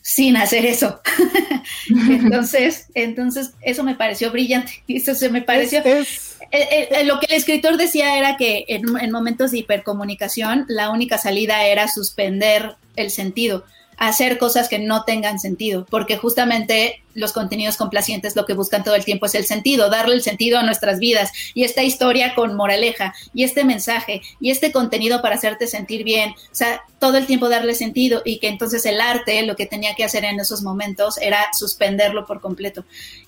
sin 0.00 0.36
hacer 0.36 0.66
eso. 0.66 1.00
entonces, 2.10 2.86
entonces 2.94 3.52
eso 3.62 3.82
me 3.84 3.94
pareció 3.94 4.30
brillante. 4.30 4.82
Eso 4.88 5.14
se 5.14 5.28
me 5.30 5.42
pareció. 5.42 5.82
Lo 7.04 7.20
que 7.20 7.26
el 7.26 7.34
escritor 7.34 7.76
decía 7.76 8.18
era 8.18 8.36
que 8.36 8.64
en, 8.68 8.84
en 8.98 9.10
momentos 9.10 9.50
de 9.50 9.58
hipercomunicación 9.58 10.64
la 10.68 10.90
única 10.90 11.18
salida 11.18 11.66
era 11.66 11.88
suspender 11.88 12.76
el 12.96 13.10
sentido 13.10 13.64
hacer 13.96 14.38
cosas 14.38 14.68
que 14.68 14.78
no 14.78 15.04
tengan 15.04 15.38
sentido, 15.38 15.86
porque 15.88 16.16
justamente 16.16 17.02
los 17.14 17.32
contenidos 17.32 17.76
complacientes 17.76 18.36
lo 18.36 18.44
que 18.44 18.54
buscan 18.54 18.84
todo 18.84 18.94
el 18.94 19.04
tiempo 19.04 19.26
es 19.26 19.34
el 19.34 19.46
sentido, 19.46 19.90
darle 19.90 20.14
el 20.14 20.22
sentido 20.22 20.58
a 20.58 20.62
nuestras 20.62 20.98
vidas 20.98 21.30
y 21.54 21.64
esta 21.64 21.82
historia 21.82 22.34
con 22.34 22.54
moraleja 22.54 23.14
y 23.32 23.44
este 23.44 23.64
mensaje 23.64 24.22
y 24.40 24.50
este 24.50 24.72
contenido 24.72 25.22
para 25.22 25.36
hacerte 25.36 25.66
sentir 25.66 26.04
bien, 26.04 26.30
o 26.30 26.54
sea, 26.54 26.82
todo 26.98 27.16
el 27.18 27.26
tiempo 27.26 27.48
darle 27.48 27.74
sentido 27.74 28.22
y 28.24 28.38
que 28.38 28.48
entonces 28.48 28.86
el 28.86 29.00
arte 29.00 29.42
lo 29.42 29.56
que 29.56 29.66
tenía 29.66 29.94
que 29.94 30.04
hacer 30.04 30.24
en 30.24 30.40
esos 30.40 30.62
momentos 30.62 31.18
era 31.18 31.38
suspenderlo 31.52 32.24
por 32.26 32.40
completo. 32.40 32.84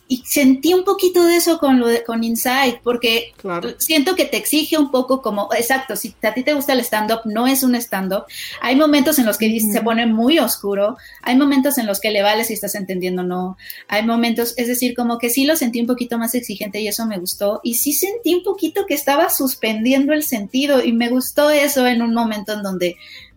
Y 0.08 0.18
sentí 0.24 0.72
un 0.72 0.84
poquito 0.84 1.24
de 1.24 1.36
eso 1.36 1.58
con 1.58 1.80
lo 1.80 1.88
de, 1.88 2.04
con 2.04 2.22
Inside, 2.22 2.80
porque 2.84 3.34
siento 3.78 4.14
que 4.14 4.24
te 4.24 4.36
exige 4.36 4.78
un 4.78 4.92
poco 4.92 5.20
como, 5.20 5.48
exacto, 5.52 5.96
si 5.96 6.14
a 6.22 6.32
ti 6.32 6.44
te 6.44 6.54
gusta 6.54 6.74
el 6.74 6.80
stand-up, 6.80 7.22
no 7.24 7.48
es 7.48 7.64
un 7.64 7.74
stand-up. 7.74 8.24
Hay 8.60 8.76
momentos 8.76 9.18
en 9.18 9.26
los 9.26 9.36
que 9.36 9.58
se 9.60 9.82
pone 9.82 10.06
muy 10.06 10.38
oscuro, 10.38 10.96
hay 11.22 11.36
momentos 11.36 11.76
en 11.78 11.86
los 11.86 12.00
que 12.00 12.12
le 12.12 12.22
vale 12.22 12.44
si 12.44 12.52
estás 12.54 12.76
entendiendo 12.76 13.22
o 13.22 13.24
no, 13.24 13.58
hay 13.89 14.05
momentos, 14.05 14.55
es 14.57 14.69
decir, 14.69 14.94
como 14.94 15.19
que 15.19 15.31
sí 15.31 15.44
lo 15.44 15.57
sentí 15.57 15.81
un 15.81 15.86
poquito 15.86 16.19
más 16.19 16.35
exigente 16.35 16.81
y 16.81 16.89
eso 16.89 17.07
me 17.07 17.19
gustó, 17.19 17.61
y 17.62 17.74
sí 17.74 17.93
sentí 17.93 18.35
un 18.35 18.43
poquito 18.43 18.86
que 18.86 18.94
estaba 18.94 19.31
suspendiendo 19.31 20.12
el 20.12 20.23
sentido 20.23 20.82
y 20.82 20.93
me 20.93 21.09
gustó 21.09 21.51
eso 21.51 21.86
en 21.86 22.03
un 22.03 22.15
momento 22.15 22.53
en 22.53 22.62
donde 22.62 22.97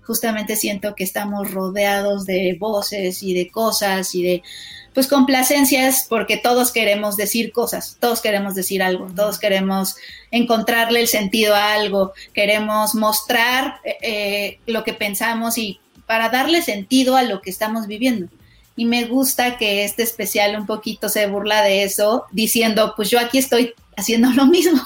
justamente 0.09 0.55
siento 0.55 0.95
que 0.95 1.03
estamos 1.03 1.51
rodeados 1.51 2.25
de 2.25 2.57
voces 2.59 3.21
y 3.21 3.35
de 3.35 3.51
cosas 3.51 4.15
y 4.15 4.23
de 4.23 4.43
pues 4.91 5.05
complacencias 5.05 6.07
porque 6.09 6.35
todos 6.35 6.71
queremos 6.71 7.15
decir 7.15 7.51
cosas, 7.51 7.95
todos 7.99 8.19
queremos 8.19 8.55
decir 8.55 8.81
algo, 8.81 9.07
todos 9.15 9.37
queremos 9.37 9.97
encontrarle 10.31 11.01
el 11.01 11.07
sentido 11.07 11.53
a 11.53 11.73
algo, 11.73 12.13
queremos 12.33 12.95
mostrar 12.95 13.75
eh, 13.83 13.97
eh, 14.01 14.59
lo 14.65 14.83
que 14.83 14.93
pensamos 14.93 15.59
y 15.59 15.79
para 16.07 16.29
darle 16.29 16.63
sentido 16.63 17.15
a 17.15 17.21
lo 17.21 17.39
que 17.39 17.51
estamos 17.51 17.85
viviendo. 17.85 18.29
Y 18.79 18.85
me 18.85 19.03
gusta 19.07 19.57
que 19.57 19.83
este 19.83 20.03
especial 20.03 20.57
un 20.57 20.65
poquito 20.65 21.09
se 21.09 21.27
burla 21.27 21.61
de 21.63 21.83
eso, 21.83 22.23
diciendo, 22.31 22.93
pues 22.95 23.09
yo 23.09 23.19
aquí 23.19 23.37
estoy 23.37 23.73
haciendo 23.97 24.29
lo 24.31 24.45
mismo. 24.45 24.79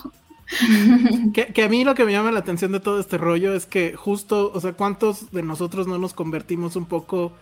que, 1.35 1.53
que, 1.53 1.63
a 1.63 1.69
mí 1.69 1.83
lo 1.83 1.93
que 1.93 2.03
me 2.03 2.11
llama 2.11 2.31
la 2.31 2.39
atención 2.39 2.71
de 2.71 2.79
todo 2.79 2.99
este 2.99 3.19
rollo 3.19 3.53
es 3.53 3.67
que 3.67 3.93
justo, 3.95 4.51
o 4.51 4.59
sea, 4.59 4.73
¿cuántos 4.73 5.29
de 5.29 5.43
nosotros 5.43 5.85
no 5.85 5.99
nos 5.99 6.15
convertimos 6.15 6.75
un 6.75 6.87
poco 6.87 7.33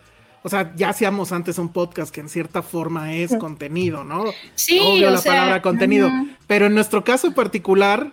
o 0.44 0.50
sea, 0.50 0.74
ya 0.76 0.90
hacíamos 0.90 1.32
antes 1.32 1.58
un 1.58 1.70
podcast 1.70 2.14
que 2.14 2.20
en 2.20 2.28
cierta 2.28 2.62
forma 2.62 3.14
es 3.14 3.34
contenido, 3.38 4.04
¿no? 4.04 4.26
Sí, 4.56 4.78
Obvio 4.78 5.10
la 5.10 5.22
palabra 5.22 5.62
contenido. 5.62 6.10
Pero 6.48 6.66
en 6.66 6.74
nuestro 6.74 7.02
caso 7.06 7.32
particular, 7.34 8.12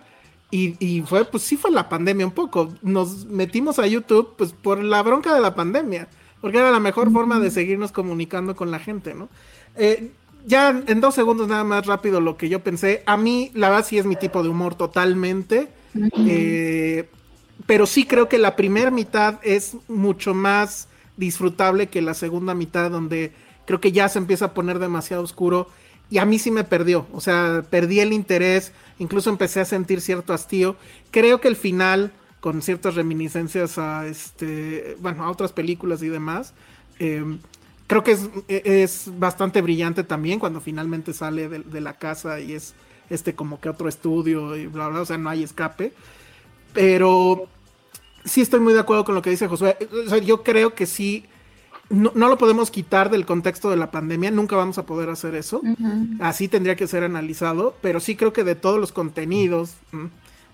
y, 0.49 0.75
y, 0.79 1.01
fue, 1.01 1.25
pues 1.25 1.43
sí 1.43 1.57
fue 1.57 1.71
la 1.71 1.89
pandemia 1.89 2.25
un 2.25 2.31
poco. 2.31 2.73
Nos 2.83 3.25
metimos 3.25 3.79
a 3.79 3.87
YouTube, 3.87 4.35
pues 4.37 4.53
por 4.53 4.81
la 4.81 5.01
bronca 5.01 5.33
de 5.33 5.41
la 5.41 5.55
pandemia. 5.55 6.07
Porque 6.41 6.57
era 6.57 6.71
la 6.71 6.79
mejor 6.79 7.11
forma 7.11 7.39
de 7.39 7.51
seguirnos 7.51 7.91
comunicando 7.91 8.55
con 8.55 8.71
la 8.71 8.79
gente, 8.79 9.13
¿no? 9.13 9.29
Eh, 9.75 10.11
ya 10.45 10.83
en 10.87 11.01
dos 11.01 11.15
segundos 11.15 11.47
nada 11.47 11.63
más 11.63 11.85
rápido 11.85 12.21
lo 12.21 12.37
que 12.37 12.49
yo 12.49 12.61
pensé. 12.61 13.03
A 13.05 13.17
mí, 13.17 13.51
la 13.53 13.69
verdad, 13.69 13.85
sí 13.85 13.97
es 13.97 14.05
mi 14.05 14.15
tipo 14.15 14.41
de 14.41 14.49
humor 14.49 14.75
totalmente. 14.75 15.67
Eh, 16.17 17.09
pero 17.65 17.85
sí 17.85 18.05
creo 18.05 18.29
que 18.29 18.37
la 18.37 18.55
primera 18.55 18.91
mitad 18.91 19.39
es 19.43 19.75
mucho 19.87 20.33
más 20.33 20.87
disfrutable 21.17 21.87
que 21.87 22.01
la 22.01 22.13
segunda 22.13 22.53
mitad 22.53 22.89
donde 22.89 23.33
creo 23.65 23.81
que 23.81 23.91
ya 23.91 24.07
se 24.07 24.19
empieza 24.19 24.45
a 24.45 24.53
poner 24.53 24.79
demasiado 24.79 25.23
oscuro 25.23 25.67
y 26.09 26.17
a 26.17 26.25
mí 26.25 26.39
sí 26.39 26.49
me 26.49 26.63
perdió, 26.63 27.05
o 27.13 27.21
sea, 27.21 27.63
perdí 27.69 27.99
el 27.99 28.13
interés, 28.13 28.71
incluso 28.97 29.29
empecé 29.29 29.59
a 29.59 29.65
sentir 29.65 30.01
cierto 30.01 30.33
hastío. 30.33 30.75
Creo 31.11 31.39
que 31.39 31.47
el 31.47 31.55
final, 31.55 32.11
con 32.39 32.61
ciertas 32.61 32.95
reminiscencias 32.95 33.77
a 33.77 34.07
este, 34.07 34.95
bueno, 34.99 35.23
a 35.23 35.31
otras 35.31 35.51
películas 35.51 36.01
y 36.01 36.09
demás, 36.09 36.53
eh, 36.99 37.23
creo 37.87 38.03
que 38.03 38.11
es, 38.11 38.29
es, 38.47 39.11
bastante 39.17 39.61
brillante 39.61 40.03
también 40.03 40.39
cuando 40.39 40.61
finalmente 40.61 41.13
sale 41.13 41.49
de, 41.49 41.59
de, 41.59 41.81
la 41.81 41.93
casa 41.93 42.39
y 42.39 42.53
es 42.53 42.75
este 43.09 43.33
como 43.33 43.59
que 43.59 43.69
otro 43.69 43.89
estudio 43.89 44.55
y 44.55 44.67
bla 44.67 44.89
bla, 44.89 45.01
o 45.01 45.05
sea, 45.05 45.17
no 45.17 45.29
hay 45.29 45.43
escape. 45.43 45.93
Pero 46.73 47.47
sí 48.25 48.41
estoy 48.41 48.59
muy 48.59 48.73
de 48.73 48.79
acuerdo 48.79 49.05
con 49.05 49.15
lo 49.15 49.21
que 49.21 49.31
dice 49.31 49.47
Josué. 49.47 49.75
O 50.05 50.09
sea, 50.09 50.19
yo 50.19 50.43
creo 50.43 50.75
que 50.75 50.85
sí 50.85 51.25
no, 51.89 52.11
no, 52.13 52.29
lo 52.29 52.37
podemos 52.37 52.69
quitar 52.69 53.09
del 53.09 53.25
contexto 53.25 53.69
de 53.71 53.77
la 53.77 53.89
pandemia, 53.89 54.29
nunca 54.29 54.55
vamos 54.55 54.77
a 54.77 54.85
poder 54.85 55.09
hacer 55.09 55.35
eso. 55.35 55.59
Uh 55.63 55.75
-huh. 55.75 56.17
Así 56.19 56.47
tendría 56.47 56.75
que 56.75 56.87
ser 56.87 57.03
analizado, 57.03 57.75
pero 57.81 57.99
sí 57.99 58.15
creo 58.15 58.31
que 58.31 58.43
de 58.43 58.55
todos 58.55 58.79
los 58.79 58.91
contenidos, 58.91 59.73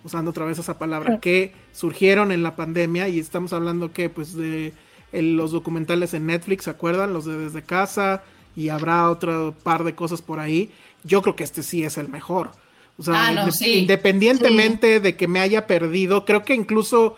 usando 0.06 0.32
otra 0.32 0.45
vez 0.45 0.60
esa 0.60 0.77
palabra, 0.77 1.19
que 1.19 1.52
surgieron 1.73 2.32
en 2.32 2.44
la 2.44 2.56
pandemia, 2.56 3.10
y 3.10 3.19
estamos 3.19 3.52
hablando 3.52 3.91
que 3.91 4.10
pues 4.10 4.34
de 4.36 4.72
el, 5.11 5.36
los 5.36 5.52
documentales 5.52 6.14
en 6.14 6.27
Netflix, 6.27 6.65
¿se 6.65 6.69
acuerdan? 6.69 7.11
Los 7.11 7.26
de 7.26 7.38
Desde 7.38 7.64
Casa, 7.64 8.23
y 8.56 8.69
habrá 8.69 9.10
otro 9.10 9.53
par 9.64 9.84
de 9.84 9.95
cosas 9.95 10.22
por 10.22 10.40
ahí. 10.40 10.72
Yo 11.03 11.22
creo 11.22 11.36
que 11.36 11.44
este 11.44 11.64
sí 11.64 11.84
es 11.84 11.98
el 11.98 12.07
mejor. 12.07 12.52
O 12.98 13.03
sea, 13.03 13.27
ah, 13.27 13.32
no, 13.32 13.52
sí. 13.52 13.80
independientemente 13.80 14.95
sí. 14.95 14.99
de 15.02 15.18
que 15.18 15.27
me 15.27 15.41
haya 15.41 15.68
perdido, 15.68 16.23
creo 16.23 16.45
que 16.45 16.53
incluso 16.53 17.18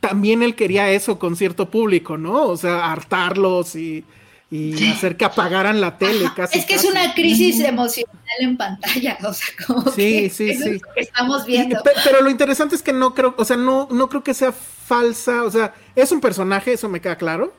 también 0.00 0.42
él 0.42 0.54
quería 0.54 0.90
eso 0.90 1.18
con 1.18 1.36
cierto 1.36 1.70
público, 1.70 2.18
¿no? 2.18 2.46
O 2.46 2.56
sea, 2.56 2.92
hartarlos 2.92 3.76
y, 3.76 4.04
y 4.52 4.76
sí. 4.76 4.90
hacer 4.90 5.16
que 5.16 5.24
apagaran 5.24 5.80
la 5.80 5.96
tele. 5.96 6.28
Casi, 6.36 6.58
es 6.58 6.66
que 6.66 6.74
casi. 6.74 6.86
es 6.86 6.92
una 6.92 7.14
crisis 7.14 7.58
emocional 7.60 8.12
en 8.38 8.58
pantalla, 8.58 9.16
o 9.24 9.32
sea, 9.32 9.48
como 9.66 9.90
sí, 9.90 10.24
que 10.24 10.30
sí, 10.30 10.50
eso 10.50 10.66
es 10.66 10.82
lo 10.82 10.92
que 10.94 11.00
estamos 11.00 11.46
viendo. 11.46 11.78
Y, 11.78 11.82
pero 12.04 12.20
lo 12.20 12.28
interesante 12.28 12.74
es 12.74 12.82
que 12.82 12.92
no 12.92 13.14
creo, 13.14 13.34
o 13.38 13.44
sea, 13.46 13.56
no, 13.56 13.88
no 13.90 14.10
creo 14.10 14.22
que 14.22 14.34
sea 14.34 14.52
falsa, 14.52 15.44
o 15.44 15.50
sea, 15.50 15.72
es 15.96 16.12
un 16.12 16.20
personaje, 16.20 16.74
eso 16.74 16.90
me 16.90 17.00
queda 17.00 17.16
claro. 17.16 17.54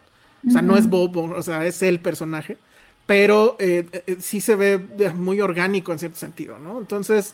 O 0.48 0.52
sea, 0.52 0.62
uh 0.62 0.64
-huh. 0.64 0.68
no 0.68 0.78
es 0.78 0.88
Bob, 0.88 1.18
o 1.18 1.42
sea, 1.42 1.66
es 1.66 1.82
el 1.82 2.00
personaje. 2.00 2.58
Pero 3.08 3.56
eh, 3.60 3.88
eh, 4.06 4.18
sí 4.20 4.40
se 4.40 4.56
ve 4.56 4.78
muy 5.16 5.42
orgánico 5.42 5.92
en 5.94 6.00
cierto 6.00 6.20
sentido, 6.20 6.60
¿no? 6.60 6.78
Entonces, 6.78 7.34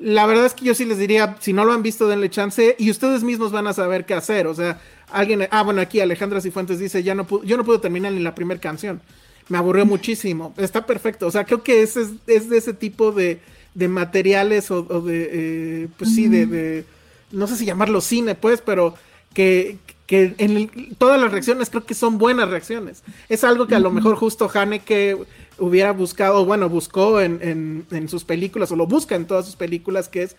la 0.00 0.24
verdad 0.26 0.46
es 0.46 0.54
que 0.54 0.64
yo 0.64 0.74
sí 0.74 0.86
les 0.86 0.98
diría, 0.98 1.36
si 1.40 1.52
no 1.52 1.64
lo 1.64 1.72
han 1.72 1.82
visto, 1.82 2.08
denle 2.08 2.30
chance 2.30 2.74
y 2.78 2.90
ustedes 2.90 3.22
mismos 3.22 3.52
van 3.52 3.66
a 3.66 3.74
saber 3.74 4.06
qué 4.06 4.14
hacer. 4.14 4.46
O 4.46 4.54
sea, 4.54 4.80
alguien, 5.12 5.46
ah, 5.50 5.62
bueno, 5.62 5.82
aquí 5.82 6.00
Alejandra 6.00 6.40
Cifuentes 6.40 6.78
dice, 6.78 7.02
ya 7.02 7.14
no 7.14 7.26
yo 7.44 7.56
no 7.58 7.64
pude 7.64 7.78
terminar 7.78 8.12
ni 8.12 8.20
la 8.20 8.34
primera 8.34 8.58
canción. 8.58 9.02
Me 9.48 9.58
aburrió 9.58 9.84
muchísimo. 9.84 10.54
Está 10.56 10.86
perfecto. 10.86 11.26
O 11.26 11.30
sea, 11.30 11.44
creo 11.44 11.62
que 11.62 11.82
ese 11.82 12.02
es, 12.02 12.08
es 12.26 12.48
de 12.48 12.56
ese 12.56 12.72
tipo 12.72 13.12
de, 13.12 13.40
de 13.74 13.88
materiales 13.88 14.70
o, 14.70 14.86
o 14.88 15.02
de, 15.02 15.28
eh, 15.32 15.88
pues 15.98 16.10
uh 16.10 16.12
-huh. 16.12 16.16
sí, 16.16 16.28
de, 16.28 16.46
de, 16.46 16.84
no 17.32 17.46
sé 17.46 17.56
si 17.56 17.66
llamarlo 17.66 18.00
cine, 18.00 18.34
pues, 18.34 18.62
pero 18.62 18.94
que, 19.34 19.76
que 20.06 20.34
en 20.38 20.56
el, 20.56 20.96
todas 20.96 21.20
las 21.20 21.30
reacciones 21.30 21.68
creo 21.68 21.84
que 21.84 21.94
son 21.94 22.16
buenas 22.16 22.48
reacciones. 22.48 23.02
Es 23.28 23.44
algo 23.44 23.66
que 23.66 23.74
a 23.74 23.80
lo 23.80 23.90
mejor 23.90 24.16
justo 24.16 24.50
Haneke 24.52 25.18
hubiera 25.60 25.92
buscado, 25.92 26.44
bueno, 26.44 26.68
buscó 26.68 27.20
en, 27.20 27.86
en, 27.90 28.08
sus 28.08 28.24
películas, 28.24 28.72
o 28.72 28.76
lo 28.76 28.86
busca 28.86 29.14
en 29.14 29.26
todas 29.26 29.46
sus 29.46 29.56
películas, 29.56 30.08
que 30.08 30.22
es 30.22 30.36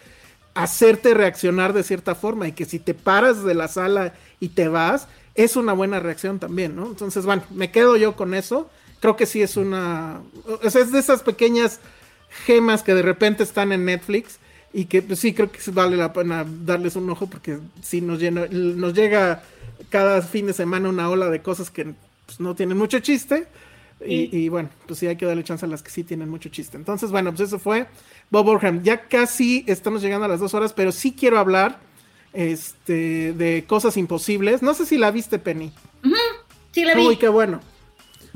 hacerte 0.53 1.13
reaccionar 1.13 1.71
de 1.73 1.83
cierta 1.83 2.15
forma 2.15 2.47
y 2.47 2.51
que 2.51 2.65
si 2.65 2.79
te 2.79 2.93
paras 2.93 3.43
de 3.43 3.53
la 3.53 3.69
sala 3.69 4.13
y 4.39 4.49
te 4.49 4.67
vas, 4.67 5.07
es 5.35 5.55
una 5.55 5.73
buena 5.73 5.99
reacción 5.99 6.39
también, 6.39 6.75
¿no? 6.75 6.87
Entonces, 6.87 7.25
bueno, 7.25 7.43
me 7.51 7.71
quedo 7.71 7.95
yo 7.95 8.15
con 8.15 8.33
eso. 8.33 8.69
Creo 8.99 9.15
que 9.15 9.25
sí 9.25 9.41
es 9.41 9.55
una... 9.55 10.21
Es 10.61 10.91
de 10.91 10.99
esas 10.99 11.23
pequeñas 11.23 11.79
gemas 12.45 12.83
que 12.83 12.93
de 12.93 13.01
repente 13.01 13.43
están 13.43 13.71
en 13.71 13.85
Netflix 13.85 14.39
y 14.73 14.85
que 14.85 15.01
pues, 15.01 15.19
sí 15.19 15.33
creo 15.33 15.51
que 15.51 15.59
vale 15.71 15.97
la 15.97 16.13
pena 16.13 16.45
darles 16.65 16.95
un 16.95 17.09
ojo 17.09 17.27
porque 17.27 17.59
sí 17.81 18.01
nos, 18.01 18.19
llena, 18.19 18.47
nos 18.49 18.93
llega 18.93 19.43
cada 19.89 20.21
fin 20.21 20.47
de 20.47 20.53
semana 20.53 20.89
una 20.89 21.09
ola 21.09 21.29
de 21.29 21.41
cosas 21.41 21.69
que 21.69 21.93
pues, 22.25 22.39
no 22.39 22.55
tienen 22.55 22.77
mucho 22.77 22.99
chiste. 22.99 23.47
Y, 24.05 24.35
y, 24.35 24.49
bueno, 24.49 24.69
pues 24.87 24.99
sí 24.99 25.07
hay 25.07 25.15
que 25.15 25.25
darle 25.25 25.43
chance 25.43 25.65
a 25.65 25.69
las 25.69 25.83
que 25.83 25.91
sí 25.91 26.03
tienen 26.03 26.29
mucho 26.29 26.49
chiste. 26.49 26.77
Entonces, 26.77 27.11
bueno, 27.11 27.31
pues 27.31 27.41
eso 27.41 27.59
fue 27.59 27.87
Bob 28.29 28.47
Orham. 28.47 28.81
Ya 28.83 29.07
casi 29.07 29.63
estamos 29.67 30.01
llegando 30.01 30.25
a 30.25 30.27
las 30.27 30.39
dos 30.39 30.53
horas, 30.53 30.73
pero 30.73 30.91
sí 30.91 31.13
quiero 31.13 31.37
hablar 31.37 31.79
este, 32.33 33.33
de 33.33 33.65
cosas 33.67 33.97
imposibles. 33.97 34.61
No 34.61 34.73
sé 34.73 34.85
si 34.85 34.97
la 34.97 35.11
viste, 35.11 35.39
Penny. 35.39 35.71
Uh 36.03 36.07
-huh. 36.07 36.15
Sí, 36.71 36.85
la 36.85 36.95
vi. 36.95 37.05
Uy, 37.07 37.17
qué 37.17 37.27
bueno. 37.29 37.59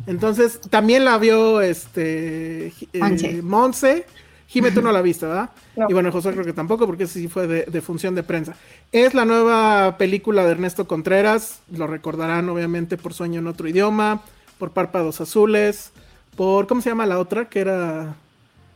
Entonces, 0.07 0.59
también 0.69 1.05
la 1.05 1.17
vio 1.17 1.61
este 1.61 2.67
eh, 2.93 3.41
Monse. 3.41 4.05
Jime, 4.47 4.71
tú 4.71 4.81
no 4.81 4.91
la 4.91 5.01
viste, 5.01 5.25
¿verdad? 5.25 5.49
No. 5.75 5.87
Y 5.89 5.93
bueno, 5.93 6.09
José 6.09 6.31
creo 6.31 6.45
que 6.45 6.53
tampoco, 6.53 6.85
porque 6.85 7.03
ese 7.03 7.19
sí 7.19 7.27
fue 7.27 7.47
de, 7.47 7.63
de, 7.63 7.81
función 7.81 8.15
de 8.15 8.23
prensa. 8.23 8.55
Es 8.93 9.13
la 9.13 9.25
nueva 9.25 9.97
película 9.97 10.45
de 10.45 10.51
Ernesto 10.51 10.87
Contreras. 10.87 11.59
Lo 11.69 11.85
recordarán, 11.85 12.47
obviamente, 12.47 12.95
por 12.95 13.13
Sueño 13.13 13.39
en 13.39 13.47
otro 13.47 13.67
idioma 13.67 14.21
por 14.57 14.71
Párpados 14.71 15.21
Azules, 15.21 15.91
por, 16.35 16.67
¿cómo 16.67 16.81
se 16.81 16.89
llama 16.89 17.05
la 17.05 17.19
otra? 17.19 17.49
Que 17.49 17.59
era 17.59 18.15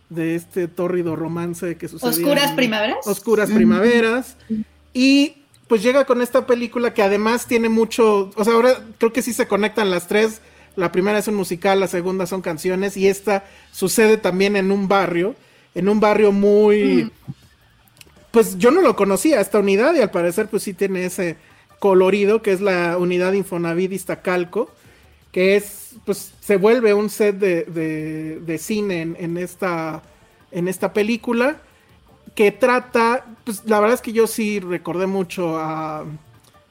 de 0.10 0.35
este 0.35 0.68
tórrido 0.68 1.15
romance 1.15 1.77
que 1.77 1.88
sucedía. 1.88 2.11
Oscuras 2.11 2.51
Primaveras. 2.53 3.07
Oscuras 3.07 3.51
Primaveras. 3.51 4.38
Y 4.93 5.35
pues 5.68 5.84
llega 5.84 6.06
con 6.06 6.22
esta 6.22 6.47
película 6.47 6.93
que 6.93 7.03
además 7.03 7.45
tiene 7.45 7.69
mucho, 7.69 8.31
o 8.35 8.43
sea, 8.43 8.53
ahora 8.53 8.80
creo 8.97 9.14
que 9.14 9.22
sí 9.22 9.34
se 9.34 9.47
conectan 9.47 9.91
las 9.91 10.07
tres. 10.07 10.41
La 10.76 10.91
primera 10.91 11.19
es 11.19 11.27
un 11.27 11.35
musical, 11.35 11.80
la 11.80 11.88
segunda 11.88 12.26
son 12.26 12.41
canciones 12.41 12.97
y 12.97 13.07
esta 13.07 13.43
sucede 13.72 14.18
también 14.18 14.56
en 14.56 14.72
un 14.72 14.88
barrio, 14.88 15.35
en 15.76 15.89
un 15.89 15.99
barrio 15.99 16.31
muy... 16.31 17.06
Mm. 17.06 17.11
Pues 18.31 18.60
yo 18.60 18.69
no 18.69 18.81
lo 18.81 18.95
conocía, 18.95 19.41
esta 19.41 19.57
unidad, 19.57 19.95
y 19.95 20.01
al 20.01 20.11
parecer 20.11 20.47
pues 20.47 20.61
sí 20.61 20.76
tiene 20.76 21.03
ese 21.03 21.38
colorido, 21.80 22.43
que 22.43 22.51
es 22.51 22.61
la 22.61 22.95
unidad 22.99 23.34
Infonavit 23.34 23.91
Iztacalco 23.91 24.72
que 25.31 25.56
es, 25.56 25.95
pues 26.06 26.34
se 26.39 26.57
vuelve 26.57 26.93
un 26.93 27.10
set 27.10 27.38
de, 27.38 27.64
de, 27.65 28.39
de 28.39 28.57
cine 28.57 29.01
en, 29.01 29.18
en, 29.19 29.38
esta, 29.38 30.01
en 30.51 30.68
esta 30.68 30.93
película, 30.93 31.57
que 32.35 32.51
trata, 32.51 33.26
pues 33.43 33.64
la 33.65 33.80
verdad 33.80 33.95
es 33.95 34.01
que 34.01 34.14
yo 34.14 34.27
sí 34.27 34.60
recordé 34.60 35.07
mucho 35.07 35.60
a 35.60 36.06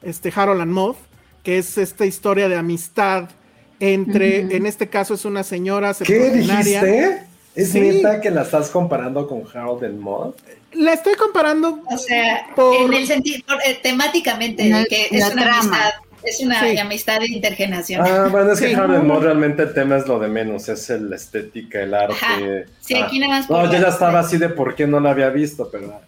este 0.01 0.31
Harold 0.35 0.61
and 0.61 0.71
Maude, 0.71 0.97
que 1.43 1.57
es 1.57 1.77
esta 1.77 2.05
historia 2.05 2.49
de 2.49 2.55
amistad 2.55 3.29
entre, 3.79 4.43
uh 4.43 4.47
-huh. 4.47 4.55
en 4.55 4.65
este 4.65 4.89
caso 4.89 5.13
es 5.13 5.23
una 5.23 5.43
señora 5.43 5.93
¿Qué 5.93 6.29
dijiste? 6.31 7.23
¿Es 7.55 7.71
sí. 7.71 7.79
neta 7.79 8.21
que 8.21 8.29
la 8.29 8.43
estás 8.43 8.69
comparando 8.69 9.27
con 9.27 9.43
Harold 9.53 9.83
and 9.83 9.99
Maude? 9.99 10.33
La 10.73 10.93
estoy 10.93 11.15
comparando. 11.15 11.81
O 11.85 11.97
sea, 11.97 12.47
por... 12.55 12.75
en 12.75 12.93
el 12.93 13.07
sentido, 13.07 13.39
por, 13.47 13.57
eh, 13.65 13.79
temáticamente, 13.81 14.85
que 14.89 15.07
es 15.11 15.33
una 15.33 15.43
trama. 15.43 15.59
amistad 15.59 16.08
es 16.23 16.39
una 16.39 16.59
sí. 16.61 16.77
amistad 16.77 17.21
intergeneracional. 17.21 18.07
Ah, 18.07 18.27
bueno, 18.29 18.51
es 18.51 18.59
que 18.59 18.69
sí. 18.69 18.75
Realmente 18.75 19.63
el 19.63 19.73
tema 19.73 19.97
es 19.97 20.07
lo 20.07 20.19
de 20.19 20.27
menos, 20.27 20.69
es 20.69 20.89
la 20.89 21.15
estética, 21.15 21.81
el 21.81 21.93
arte. 21.93 22.13
Ajá. 22.13 22.37
Sí, 22.81 22.95
ah. 22.95 23.05
aquí 23.05 23.19
nada 23.19 23.39
más. 23.39 23.49
No, 23.49 23.65
yo 23.65 23.79
ya 23.79 23.87
estaba 23.89 24.19
así 24.19 24.37
de 24.37 24.49
por 24.49 24.75
qué 24.75 24.87
no 24.87 24.99
la 24.99 25.11
había 25.11 25.29
visto, 25.29 25.69
pero. 25.71 26.01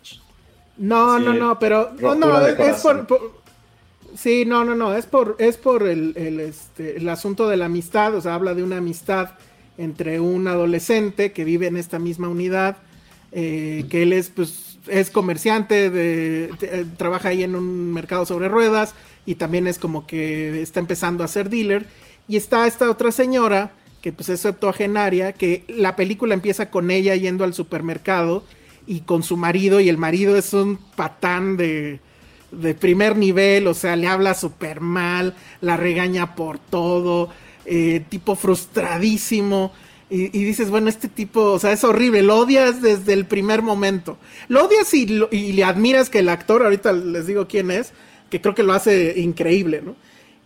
No, 0.78 1.18
sí, 1.18 1.26
no, 1.26 1.34
no, 1.34 1.60
pero. 1.60 1.92
No, 2.00 2.16
no, 2.16 2.46
es, 2.46 2.60
es 2.60 2.82
por, 2.82 3.08
por, 3.08 3.42
Sí, 4.16 4.44
no, 4.46 4.66
no, 4.66 4.76
no, 4.76 4.96
es 4.96 5.06
por, 5.06 5.36
es 5.40 5.58
por 5.58 5.88
el, 5.88 6.14
el, 6.18 6.40
este, 6.40 6.98
el 6.98 7.08
asunto 7.08 7.48
de 7.48 7.58
la 7.58 7.66
amistad, 7.66 8.14
o 8.16 8.22
sea, 8.22 8.36
habla 8.36 8.54
de 8.54 8.64
una 8.64 8.78
amistad 8.78 9.32
entre 9.78 10.20
un 10.20 10.48
adolescente 10.48 11.32
que 11.32 11.44
vive 11.44 11.68
en 11.68 11.78
esta 11.78 11.98
misma 11.98 12.28
unidad, 12.28 12.78
eh, 13.32 13.86
que 13.90 14.04
él 14.04 14.14
es, 14.14 14.30
pues, 14.30 14.71
es 14.88 15.10
comerciante, 15.10 15.90
de, 15.90 16.86
trabaja 16.98 17.30
ahí 17.30 17.44
en 17.44 17.56
un 17.56 17.94
mercado 17.94 18.26
sobre 18.26 18.50
ruedas, 18.50 18.94
y 19.26 19.36
también 19.36 19.68
es 19.68 19.80
como 19.80 20.08
que 20.08 20.62
está 20.62 20.80
empezando 20.80 21.24
a 21.24 21.28
ser 21.28 21.50
dealer. 21.50 21.86
Y 22.28 22.38
está 22.38 22.68
esta 22.68 22.90
otra 22.90 23.12
señora, 23.12 23.72
que 24.02 24.12
pues 24.12 24.30
es 24.30 24.42
septuagenaria, 24.42 25.34
que 25.34 25.64
la 25.68 25.96
película 25.96 26.34
empieza 26.34 26.70
con 26.70 26.92
ella 26.92 27.16
yendo 27.16 27.44
al 27.44 27.54
supermercado 27.54 28.44
y 28.88 29.02
con 29.02 29.24
su 29.24 29.38
marido, 29.38 29.80
y 29.80 29.90
el 29.90 29.98
marido 29.98 30.36
es 30.36 30.54
un 30.54 30.78
patán 30.96 31.58
de, 31.58 32.00
de 32.52 32.74
primer 32.74 33.16
nivel, 33.16 33.68
o 33.68 33.74
sea, 33.74 33.96
le 33.96 34.08
habla 34.08 34.34
súper 34.34 34.82
mal, 34.82 35.36
la 35.62 35.78
regaña 35.78 36.36
por 36.36 36.60
todo, 36.60 37.30
eh, 37.66 38.04
tipo 38.10 38.36
frustradísimo. 38.36 39.72
Y, 40.14 40.28
dices, 40.28 40.70
bueno, 40.70 40.90
este 40.90 41.08
tipo, 41.08 41.54
o 41.54 41.60
sea, 41.60 41.72
es 41.72 41.86
horrible, 41.86 42.22
lo 42.22 42.40
odias 42.40 42.82
desde 42.82 43.14
el 43.14 43.26
primer 43.26 43.62
momento. 43.62 44.18
Lo 44.50 44.66
odias 44.66 44.94
y, 44.94 45.04
y 45.32 45.54
le 45.54 45.64
admiras 45.64 46.10
que 46.10 46.20
el 46.20 46.28
actor, 46.28 46.64
ahorita 46.64 46.92
les 46.92 47.28
digo 47.28 47.48
quién 47.48 47.72
es, 47.72 47.94
que 48.30 48.42
creo 48.42 48.54
que 48.54 48.64
lo 48.64 48.74
hace 48.74 49.22
increíble, 49.22 49.82
¿no? 49.82 49.96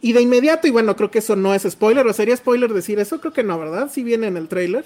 Y 0.01 0.13
de 0.13 0.21
inmediato, 0.21 0.67
y 0.67 0.69
bueno, 0.69 0.95
creo 0.95 1.09
que 1.09 1.17
eso 1.17 1.35
no 1.35 1.55
es 1.55 1.63
spoiler, 1.63 2.05
o 2.05 2.13
sería 2.13 2.37
spoiler 2.37 2.71
decir 2.71 2.99
eso, 2.99 3.19
creo 3.19 3.33
que 3.33 3.41
no, 3.41 3.57
¿verdad? 3.57 3.89
Si 3.91 4.03
viene 4.03 4.27
en 4.27 4.37
el 4.37 4.47
trailer. 4.47 4.85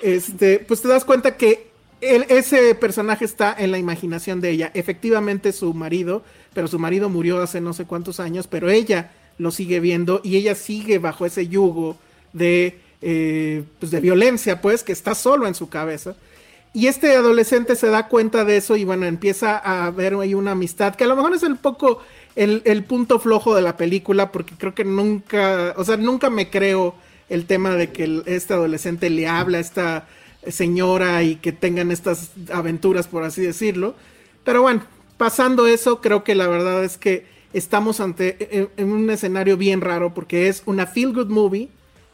Este, 0.00 0.60
pues 0.60 0.80
te 0.80 0.88
das 0.88 1.04
cuenta 1.04 1.36
que 1.36 1.68
ese 2.00 2.74
personaje 2.74 3.26
está 3.26 3.54
en 3.58 3.70
la 3.70 3.76
imaginación 3.76 4.40
de 4.40 4.48
ella. 4.48 4.70
Efectivamente, 4.72 5.52
su 5.52 5.74
marido, 5.74 6.22
pero 6.54 6.68
su 6.68 6.78
marido 6.78 7.10
murió 7.10 7.42
hace 7.42 7.60
no 7.60 7.74
sé 7.74 7.84
cuántos 7.84 8.18
años, 8.18 8.46
pero 8.46 8.70
ella 8.70 9.12
lo 9.36 9.50
sigue 9.50 9.78
viendo 9.78 10.22
y 10.24 10.36
ella 10.36 10.54
sigue 10.54 10.98
bajo 10.98 11.26
ese 11.26 11.48
yugo 11.48 11.98
de, 12.32 12.78
eh, 13.02 13.64
pues 13.78 13.90
de 13.90 14.00
violencia, 14.00 14.60
pues, 14.60 14.82
que 14.82 14.92
está 14.92 15.14
solo 15.14 15.46
en 15.46 15.54
su 15.54 15.68
cabeza. 15.68 16.16
Y 16.72 16.86
este 16.86 17.16
adolescente 17.16 17.74
se 17.74 17.88
da 17.88 18.06
cuenta 18.08 18.44
de 18.44 18.56
eso 18.56 18.76
y 18.76 18.84
bueno, 18.84 19.06
empieza 19.06 19.58
a 19.58 19.90
ver 19.90 20.14
ahí 20.14 20.34
una 20.34 20.52
amistad 20.52 20.94
que 20.94 21.02
a 21.02 21.08
lo 21.08 21.16
mejor 21.16 21.34
es 21.34 21.42
un 21.42 21.56
poco 21.56 22.00
el, 22.36 22.62
el, 22.64 22.84
punto 22.84 23.18
flojo 23.18 23.56
de 23.56 23.62
la 23.62 23.76
película 23.76 24.30
porque 24.30 24.54
creo 24.56 24.72
que 24.72 24.84
nunca, 24.84 25.74
o 25.76 25.82
sea, 25.84 25.96
nunca 25.96 26.30
me 26.30 26.48
creo 26.48 26.94
el 27.28 27.46
tema 27.46 27.74
de 27.74 27.90
que 27.90 28.22
este 28.26 28.54
adolescente 28.54 29.10
le 29.10 29.26
habla 29.26 29.58
a 29.58 29.60
esta 29.60 30.06
señora 30.46 31.22
y 31.22 31.36
que 31.36 31.52
tengan 31.52 31.90
estas 31.90 32.30
aventuras, 32.52 33.08
por 33.08 33.24
así 33.24 33.42
decirlo. 33.42 33.94
Pero 34.44 34.62
bueno, 34.62 34.82
pasando 35.16 35.66
eso, 35.66 36.00
creo 36.00 36.24
que 36.24 36.34
la 36.34 36.46
verdad 36.48 36.84
es 36.84 36.98
que 36.98 37.26
estamos 37.52 38.00
ante 38.00 38.70
en, 38.76 38.92
un 38.92 39.10
escenario 39.10 39.56
bien 39.56 39.80
raro 39.80 40.14
porque 40.14 40.48
es 40.48 40.62
una 40.66 40.86
feel 40.86 41.12
good 41.12 41.28
movie 41.28 41.68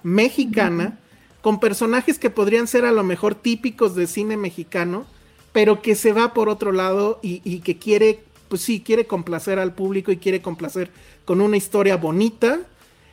mexicana 0.07 1.01
con 1.41 1.59
personajes 1.59 2.20
que 2.20 2.31
podrían 2.31 2.69
ser 2.69 2.85
a 2.85 2.93
lo 2.93 3.03
mejor 3.03 3.35
típicos 3.35 3.97
de 3.97 4.07
cine 4.07 4.37
mexicano, 4.37 5.05
pero 5.53 5.83
que 5.83 5.97
se 5.97 6.12
va 6.12 6.33
por 6.33 6.49
otro 6.49 6.70
lado 6.70 7.19
y, 7.23 7.41
y 7.43 7.59
que 7.59 7.77
quiere, 7.77 8.20
pues 8.49 8.62
sí, 8.62 8.81
quiere 8.81 9.07
complacer 9.07 9.59
al 9.59 9.74
público 9.74 10.12
y 10.12 10.19
quiere 10.19 10.41
complacer 10.41 10.91
con 11.24 11.41
una 11.41 11.57
historia 11.57 11.97
bonita 11.97 12.61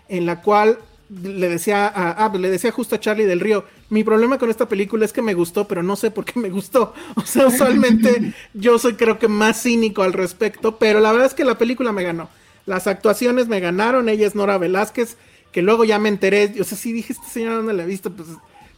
en 0.07 0.27
la 0.27 0.43
cual 0.43 0.77
le 1.09 1.49
decía 1.49 1.87
a, 1.87 2.25
ah, 2.25 2.31
le 2.37 2.51
decía 2.51 2.71
justo 2.71 2.95
a 2.95 2.99
Charlie 2.99 3.25
del 3.25 3.39
Río, 3.39 3.65
mi 3.89 4.03
problema 4.03 4.37
con 4.37 4.51
esta 4.51 4.67
película 4.67 5.03
es 5.03 5.13
que 5.13 5.23
me 5.23 5.33
gustó, 5.33 5.67
pero 5.67 5.81
no 5.81 5.95
sé 5.95 6.11
por 6.11 6.25
qué 6.25 6.39
me 6.39 6.49
gustó. 6.49 6.93
O 7.15 7.21
sea, 7.21 7.47
usualmente 7.47 8.33
yo 8.53 8.77
soy 8.77 8.93
creo 8.93 9.17
que 9.17 9.27
más 9.27 9.63
cínico 9.63 10.03
al 10.03 10.13
respecto, 10.13 10.77
pero 10.77 10.99
la 10.99 11.11
verdad 11.11 11.27
es 11.27 11.33
que 11.33 11.43
la 11.43 11.57
película 11.57 11.91
me 11.91 12.03
ganó. 12.03 12.29
Las 12.67 12.85
actuaciones 12.85 13.47
me 13.47 13.59
ganaron, 13.59 14.09
ella 14.09 14.27
es 14.27 14.35
Nora 14.35 14.57
Velázquez, 14.59 15.17
que 15.53 15.61
luego 15.61 15.85
ya 15.85 15.99
me 15.99 16.09
enteré, 16.09 16.51
yo 16.53 16.65
sé 16.65 16.75
si 16.75 16.91
dije, 16.91 17.13
esta 17.13 17.27
señora 17.27 17.61
no 17.61 17.71
la 17.71 17.83
he 17.83 17.85
visto, 17.85 18.11
pues 18.11 18.27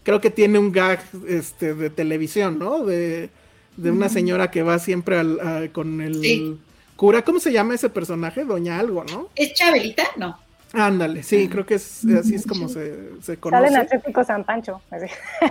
creo 0.03 0.21
que 0.21 0.29
tiene 0.29 0.59
un 0.59 0.71
gag 0.71 0.99
este, 1.27 1.73
de 1.73 1.89
televisión, 1.89 2.59
¿no? 2.59 2.85
De, 2.85 3.29
de 3.77 3.91
una 3.91 4.09
señora 4.09 4.51
que 4.51 4.61
va 4.61 4.77
siempre 4.77 5.17
al, 5.17 5.71
con 5.71 6.01
el 6.01 6.59
cura, 6.95 7.23
¿cómo 7.23 7.39
se 7.39 7.51
llama 7.51 7.73
ese 7.75 7.89
personaje? 7.89 8.45
Doña 8.45 8.77
algo, 8.77 9.03
¿no? 9.05 9.29
¿Es 9.35 9.53
Chabelita? 9.53 10.03
No. 10.17 10.37
Ándale, 10.73 11.23
sí, 11.23 11.47
creo 11.47 11.65
que 11.65 11.75
es 11.75 12.05
así 12.05 12.35
es 12.35 12.45
como 12.45 12.67
se, 12.67 12.93
se 13.21 13.37
conoce. 13.37 13.71
Sale 13.71 14.01
en 14.03 14.25
San 14.25 14.43
Pancho. 14.43 14.81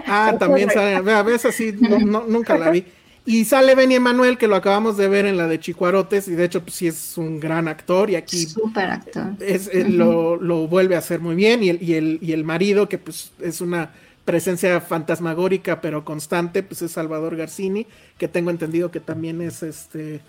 Ah, 0.07 0.35
también 0.39 0.71
sale, 0.71 0.97
a 0.97 1.23
veces 1.23 1.47
así, 1.47 1.73
nunca 1.73 2.59
la 2.59 2.71
vi. 2.71 2.85
Y 3.27 3.45
sale 3.47 3.75
Benny 3.75 3.95
Emanuel, 3.95 4.37
que 4.37 4.49
lo 4.49 4.57
acabamos 4.57 4.97
de 4.97 5.09
ver 5.09 5.25
en 5.25 5.37
la 5.37 5.47
de 5.47 5.59
Chicuarotes, 5.59 6.29
y 6.29 6.33
de 6.33 6.45
hecho, 6.45 6.63
pues 6.63 6.75
sí 6.75 6.87
es 6.87 7.17
un 7.17 7.41
gran 7.41 7.69
actor, 7.69 8.11
y 8.11 8.17
aquí 8.17 8.45
Súper 8.45 8.91
actor. 8.91 9.33
Es, 9.41 9.71
lo, 9.89 10.37
lo, 10.37 10.69
vuelve 10.69 10.95
a 10.95 10.99
hacer 10.99 11.21
muy 11.21 11.35
bien, 11.35 11.63
y 11.63 11.71
el, 11.71 11.83
y, 11.83 11.95
el, 11.95 12.19
y 12.21 12.33
el 12.33 12.45
marido, 12.45 12.89
que 12.89 12.99
pues 12.99 13.33
es 13.41 13.61
una 13.61 13.93
presencia 14.25 14.81
fantasmagórica 14.81 15.83
pero 15.83 16.03
constante, 16.03 16.63
pues 16.63 16.83
es 16.83 16.93
Salvador 16.93 17.37
Garcini, 17.37 17.87
que 18.19 18.29
tengo 18.29 18.51
entendido 18.51 18.91
que 18.91 19.01
también 19.01 19.41
es 19.41 19.63
este 19.63 20.21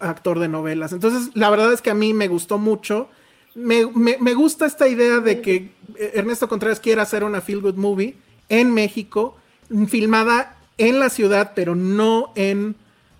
actor 0.00 0.38
de 0.38 0.48
novelas. 0.48 0.92
Entonces, 0.92 1.30
la 1.34 1.50
verdad 1.50 1.72
es 1.72 1.82
que 1.82 1.90
a 1.90 1.94
mí 1.94 2.12
me 2.12 2.28
gustó 2.28 2.58
mucho 2.58 3.08
me, 3.54 3.86
me, 3.86 4.34
gusta 4.34 4.66
esta 4.66 4.88
idea 4.88 5.20
de 5.20 5.40
que 5.40 5.70
Ernesto 5.96 6.48
Contreras 6.48 6.80
quiera 6.80 7.02
hacer 7.02 7.22
una 7.22 7.40
feel 7.40 7.60
good 7.60 7.76
movie 7.76 8.16
en 8.48 8.72
México, 8.72 9.36
filmada 9.88 10.56
en 10.78 11.00
la 11.00 11.10
ciudad, 11.10 11.52
pero 11.54 11.74
no 11.74 12.32
en 12.34 12.76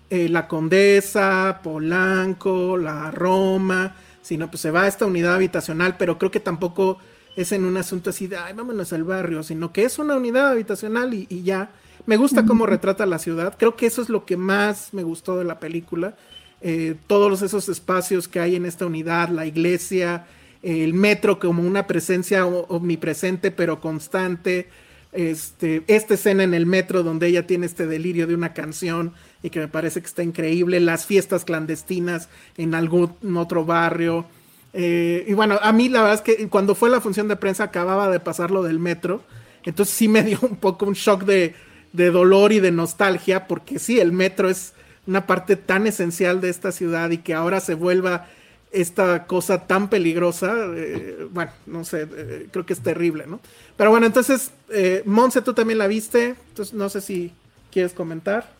eh, 0.09 0.29
la 0.29 0.47
Condesa, 0.47 1.61
Polanco, 1.63 2.77
la 2.77 3.11
Roma, 3.11 3.95
sino 4.21 4.49
pues 4.49 4.61
se 4.61 4.71
va 4.71 4.83
a 4.83 4.87
esta 4.87 5.05
unidad 5.05 5.35
habitacional, 5.35 5.97
pero 5.97 6.17
creo 6.17 6.31
que 6.31 6.39
tampoco 6.39 6.97
es 7.35 7.51
en 7.51 7.65
un 7.65 7.77
asunto 7.77 8.09
así 8.09 8.27
de, 8.27 8.37
ay, 8.37 8.53
vámonos 8.53 8.93
al 8.93 9.03
barrio, 9.03 9.43
sino 9.43 9.73
que 9.73 9.83
es 9.83 9.99
una 9.99 10.15
unidad 10.15 10.49
habitacional 10.49 11.13
y, 11.13 11.27
y 11.29 11.43
ya. 11.43 11.71
Me 12.05 12.17
gusta 12.17 12.45
cómo 12.45 12.65
retrata 12.67 13.05
la 13.05 13.17
ciudad, 13.17 13.55
creo 13.57 13.75
que 13.75 13.87
eso 13.87 14.01
es 14.01 14.09
lo 14.09 14.25
que 14.25 14.37
más 14.37 14.93
me 14.93 15.03
gustó 15.03 15.37
de 15.37 15.43
la 15.43 15.59
película. 15.59 16.15
Eh, 16.61 16.95
todos 17.07 17.41
esos 17.41 17.67
espacios 17.69 18.27
que 18.27 18.39
hay 18.39 18.55
en 18.55 18.65
esta 18.65 18.85
unidad, 18.85 19.29
la 19.29 19.45
iglesia, 19.45 20.27
el 20.61 20.93
metro 20.93 21.39
como 21.39 21.61
una 21.61 21.85
presencia 21.85 22.45
omnipresente 22.45 23.51
pero 23.51 23.79
constante, 23.79 24.69
este, 25.15 25.83
esta 25.87 26.13
escena 26.13 26.43
en 26.43 26.53
el 26.53 26.65
metro 26.65 27.03
donde 27.03 27.27
ella 27.27 27.47
tiene 27.47 27.65
este 27.65 27.87
delirio 27.87 28.27
de 28.27 28.35
una 28.35 28.53
canción 28.53 29.13
y 29.41 29.49
que 29.49 29.59
me 29.59 29.67
parece 29.67 30.01
que 30.01 30.07
está 30.07 30.23
increíble, 30.23 30.79
las 30.79 31.05
fiestas 31.05 31.45
clandestinas 31.45 32.29
en 32.57 32.75
algún 32.75 33.15
otro 33.37 33.65
barrio. 33.65 34.25
Eh, 34.73 35.25
y 35.27 35.33
bueno, 35.33 35.57
a 35.61 35.71
mí 35.71 35.89
la 35.89 36.01
verdad 36.01 36.15
es 36.15 36.21
que 36.21 36.49
cuando 36.49 36.75
fue 36.75 36.89
la 36.89 37.01
función 37.01 37.27
de 37.27 37.35
prensa 37.35 37.63
acababa 37.63 38.09
de 38.09 38.19
pasar 38.19 38.51
lo 38.51 38.63
del 38.63 38.79
metro, 38.79 39.23
entonces 39.63 39.95
sí 39.95 40.07
me 40.07 40.23
dio 40.23 40.39
un 40.41 40.57
poco 40.57 40.85
un 40.85 40.93
shock 40.93 41.23
de, 41.23 41.55
de 41.93 42.11
dolor 42.11 42.51
y 42.51 42.59
de 42.59 42.71
nostalgia, 42.71 43.47
porque 43.47 43.79
sí, 43.79 43.99
el 43.99 44.11
metro 44.11 44.49
es 44.49 44.73
una 45.07 45.27
parte 45.27 45.55
tan 45.55 45.87
esencial 45.87 46.41
de 46.41 46.49
esta 46.49 46.71
ciudad 46.71 47.11
y 47.11 47.19
que 47.19 47.33
ahora 47.33 47.59
se 47.59 47.75
vuelva 47.75 48.27
esta 48.71 49.25
cosa 49.25 49.67
tan 49.67 49.89
peligrosa, 49.89 50.53
eh, 50.75 51.27
bueno, 51.31 51.51
no 51.65 51.85
sé, 51.85 52.07
eh, 52.11 52.47
creo 52.51 52.65
que 52.65 52.73
es 52.73 52.81
terrible, 52.81 53.25
¿no? 53.25 53.39
Pero 53.77 53.89
bueno, 53.89 54.05
entonces, 54.05 54.51
eh, 54.69 55.03
Monse, 55.05 55.41
tú 55.41 55.53
también 55.53 55.79
la 55.79 55.87
viste, 55.87 56.35
entonces 56.49 56.73
no 56.73 56.89
sé 56.89 57.01
si 57.01 57.31
quieres 57.71 57.93
comentar. 57.93 58.53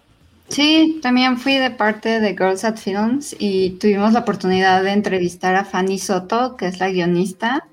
Sí, 0.50 1.00
también 1.02 1.38
fui 1.38 1.56
de 1.56 1.72
parte 1.72 2.20
de 2.20 2.30
Girls 2.32 2.64
at 2.66 2.78
Films 2.78 3.36
y 3.40 3.72
tuvimos 3.72 4.14
la 4.14 4.20
oportunidad 4.20 4.84
de 4.84 4.92
entrevistar 4.92 5.56
a 5.56 5.66
Fanny 5.66 5.98
Soto, 5.98 6.56
que 6.56 6.68
es 6.68 6.80
la 6.80 6.92
guionista, 6.92 7.68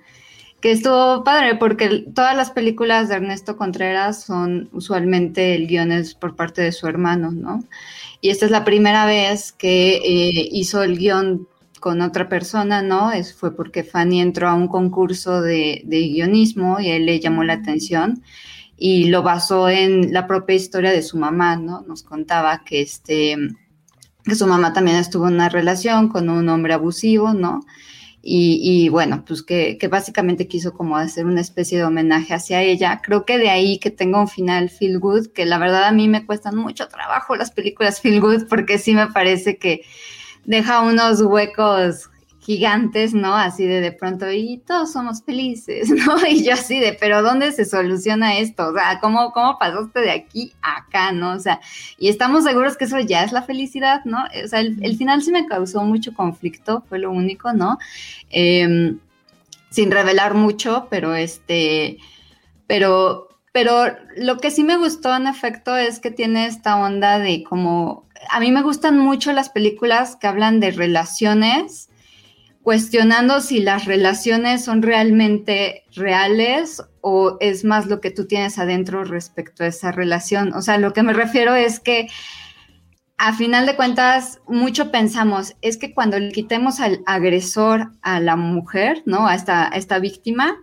que 0.60 0.70
estuvo 0.70 1.22
padre 1.24 1.56
porque 1.56 2.04
todas 2.14 2.34
las 2.36 2.50
películas 2.52 3.08
de 3.08 3.16
Ernesto 3.16 3.56
Contreras 3.56 4.22
son 4.22 4.70
usualmente 4.72 5.54
el 5.54 5.66
guion 5.66 5.90
por 6.18 6.34
parte 6.36 6.62
de 6.62 6.72
su 6.72 6.86
hermano, 6.86 7.30
¿no? 7.32 7.64
Y 8.20 8.30
esta 8.30 8.46
es 8.46 8.52
la 8.52 8.64
primera 8.64 9.04
vez 9.04 9.52
que 9.52 9.96
eh, 9.96 10.48
hizo 10.52 10.82
el 10.82 10.96
guion 10.96 11.48
con 11.82 12.00
otra 12.00 12.28
persona, 12.28 12.80
¿no? 12.80 13.10
Es, 13.10 13.34
fue 13.34 13.56
porque 13.56 13.82
Fanny 13.82 14.20
entró 14.20 14.48
a 14.48 14.54
un 14.54 14.68
concurso 14.68 15.42
de, 15.42 15.82
guionismo 15.84 16.78
y 16.78 16.90
él 16.90 17.06
le 17.06 17.18
llamó 17.18 17.42
la 17.42 17.54
atención 17.54 18.22
y 18.76 19.08
lo 19.08 19.24
basó 19.24 19.68
en 19.68 20.12
la 20.12 20.28
propia 20.28 20.54
historia 20.54 20.92
de 20.92 21.02
su 21.02 21.18
mamá, 21.18 21.56
¿no? 21.56 21.82
Nos 21.82 22.04
contaba 22.04 22.62
que, 22.64 22.82
este, 22.82 23.36
que 24.22 24.34
su 24.36 24.46
mamá 24.46 24.72
también 24.72 24.96
estuvo 24.96 25.26
en 25.26 25.34
una 25.34 25.48
relación 25.48 26.08
con 26.08 26.30
un 26.30 26.48
hombre 26.48 26.72
abusivo, 26.72 27.34
¿no? 27.34 27.62
Y, 28.24 28.88
bueno, 28.88 29.24
pues 29.26 29.42
que, 29.42 29.76
básicamente 29.90 30.46
quiso 30.46 30.72
como 30.74 30.96
hacer 30.96 31.26
una 31.26 31.40
especie 31.40 31.78
de 31.78 31.84
homenaje 31.84 32.32
hacia 32.32 32.62
ella. 32.62 33.00
Creo 33.02 33.24
que 33.24 33.38
de 33.38 33.50
ahí 33.50 33.80
que 33.80 33.90
tenga 33.90 34.20
un 34.20 34.28
final 34.28 34.70
feel 34.70 35.00
good, 35.00 35.32
que 35.32 35.46
la 35.46 35.58
verdad 35.58 35.86
a 35.86 35.92
mí 35.92 36.06
me 36.08 36.24
cuestan 36.24 36.54
mucho 36.54 36.86
trabajo 36.86 37.34
las 37.34 37.50
películas 37.50 38.00
feel 38.00 38.20
good 38.20 38.44
porque 38.48 38.78
sí 38.78 38.94
me 38.94 39.08
parece 39.08 39.58
que 39.58 39.82
deja 40.44 40.80
unos 40.80 41.20
huecos 41.20 42.10
gigantes, 42.42 43.14
¿no? 43.14 43.36
Así 43.36 43.64
de 43.66 43.80
de 43.80 43.92
pronto, 43.92 44.30
y 44.30 44.58
todos 44.66 44.92
somos 44.92 45.22
felices, 45.22 45.88
¿no? 46.06 46.26
Y 46.26 46.44
yo 46.44 46.54
así 46.54 46.80
de, 46.80 46.92
pero 46.92 47.22
¿dónde 47.22 47.52
se 47.52 47.64
soluciona 47.64 48.38
esto? 48.38 48.68
O 48.68 48.74
sea, 48.74 48.98
¿cómo, 49.00 49.32
cómo 49.32 49.58
pasaste 49.58 50.00
de 50.00 50.10
aquí 50.10 50.52
a 50.60 50.78
acá, 50.78 51.12
¿no? 51.12 51.34
O 51.34 51.38
sea, 51.38 51.60
y 51.98 52.08
estamos 52.08 52.44
seguros 52.44 52.76
que 52.76 52.84
eso 52.84 52.98
ya 52.98 53.22
es 53.22 53.32
la 53.32 53.42
felicidad, 53.42 54.04
¿no? 54.04 54.24
O 54.44 54.48
sea, 54.48 54.60
el, 54.60 54.96
final 54.96 55.22
sí 55.22 55.30
me 55.30 55.46
causó 55.46 55.84
mucho 55.84 56.12
conflicto, 56.14 56.82
fue 56.88 56.98
lo 56.98 57.12
único, 57.12 57.52
¿no? 57.52 57.78
Em, 58.30 58.98
sin 59.70 59.90
revelar 59.90 60.34
mucho, 60.34 60.88
pero 60.90 61.14
este, 61.14 61.98
pero, 62.66 63.28
pero 63.52 63.84
lo 64.16 64.38
que 64.38 64.50
sí 64.50 64.64
me 64.64 64.78
gustó 64.78 65.14
en 65.14 65.28
efecto 65.28 65.76
es 65.76 66.00
que 66.00 66.10
tiene 66.10 66.46
esta 66.46 66.76
onda 66.76 67.20
de 67.20 67.44
como, 67.44 68.04
a 68.30 68.40
mí 68.40 68.50
me 68.50 68.62
gustan 68.62 68.98
mucho 68.98 69.32
las 69.32 69.50
películas 69.50 70.16
que 70.16 70.26
hablan 70.26 70.60
de 70.60 70.70
relaciones, 70.70 71.88
cuestionando 72.62 73.40
si 73.40 73.60
las 73.60 73.86
relaciones 73.86 74.64
son 74.64 74.82
realmente 74.82 75.84
reales 75.94 76.82
o 77.00 77.36
es 77.40 77.64
más 77.64 77.86
lo 77.86 78.00
que 78.00 78.10
tú 78.10 78.26
tienes 78.26 78.58
adentro 78.58 79.04
respecto 79.04 79.64
a 79.64 79.66
esa 79.66 79.90
relación. 79.90 80.54
O 80.54 80.62
sea, 80.62 80.78
lo 80.78 80.92
que 80.92 81.02
me 81.02 81.12
refiero 81.12 81.54
es 81.54 81.80
que 81.80 82.08
a 83.18 83.32
final 83.32 83.66
de 83.66 83.76
cuentas, 83.76 84.40
mucho 84.48 84.90
pensamos, 84.90 85.54
es 85.62 85.76
que 85.76 85.94
cuando 85.94 86.18
le 86.18 86.32
quitemos 86.32 86.80
al 86.80 87.02
agresor 87.06 87.92
a 88.02 88.18
la 88.18 88.34
mujer, 88.34 89.02
¿no? 89.06 89.28
A 89.28 89.34
esta, 89.36 89.72
a 89.72 89.76
esta 89.76 90.00
víctima, 90.00 90.56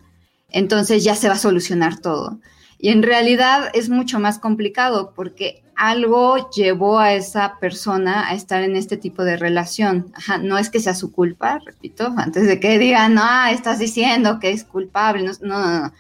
entonces 0.49 1.03
ya 1.03 1.15
se 1.15 1.29
va 1.29 1.35
a 1.35 1.37
solucionar 1.37 1.99
todo. 1.99 2.39
Y 2.77 2.89
en 2.89 3.03
realidad 3.03 3.69
es 3.73 3.89
mucho 3.89 4.19
más 4.19 4.39
complicado 4.39 5.13
porque 5.13 5.63
algo 5.79 6.49
llevó 6.49 6.99
a 6.99 7.13
esa 7.13 7.57
persona 7.57 8.27
a 8.27 8.33
estar 8.33 8.61
en 8.63 8.75
este 8.75 8.97
tipo 8.97 9.23
de 9.23 9.37
relación. 9.37 10.11
no 10.41 10.57
es 10.57 10.69
que 10.69 10.81
sea 10.81 10.93
su 10.93 11.13
culpa, 11.13 11.59
repito, 11.65 12.13
antes 12.17 12.47
de 12.47 12.59
que 12.59 12.77
digan, 12.77 13.13
no, 13.13 13.21
ah, 13.23 13.49
estás 13.51 13.79
diciendo 13.79 14.39
que 14.41 14.51
es 14.51 14.65
culpable. 14.65 15.23
No, 15.23 15.31
no, 15.41 15.79
no. 15.81 15.93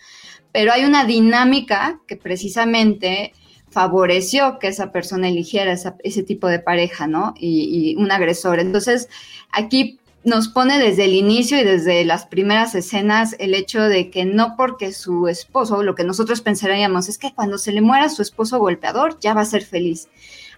Pero 0.51 0.73
hay 0.73 0.83
una 0.83 1.05
dinámica 1.05 2.01
que 2.07 2.17
precisamente 2.17 3.31
favoreció 3.69 4.59
que 4.59 4.67
esa 4.67 4.91
persona 4.91 5.29
eligiera 5.29 5.73
ese 6.03 6.23
tipo 6.23 6.47
de 6.47 6.59
pareja, 6.59 7.07
¿no? 7.07 7.33
Y 7.37 7.95
un 7.97 8.11
agresor. 8.11 8.59
Entonces, 8.59 9.07
aquí 9.49 9.97
nos 10.23 10.49
pone 10.49 10.77
desde 10.79 11.05
el 11.05 11.13
inicio 11.13 11.59
y 11.59 11.63
desde 11.63 12.03
las 12.03 12.25
primeras 12.25 12.75
escenas 12.75 13.35
el 13.39 13.53
hecho 13.53 13.83
de 13.83 14.09
que 14.09 14.25
no 14.25 14.55
porque 14.57 14.91
su 14.91 15.27
esposo, 15.27 15.81
lo 15.81 15.95
que 15.95 16.03
nosotros 16.03 16.41
pensaríamos 16.41 17.07
es 17.07 17.17
que 17.17 17.33
cuando 17.33 17.57
se 17.57 17.71
le 17.71 17.81
muera 17.81 18.09
su 18.09 18.21
esposo 18.21 18.59
golpeador 18.59 19.17
ya 19.19 19.33
va 19.33 19.41
a 19.41 19.45
ser 19.45 19.63
feliz. 19.63 20.09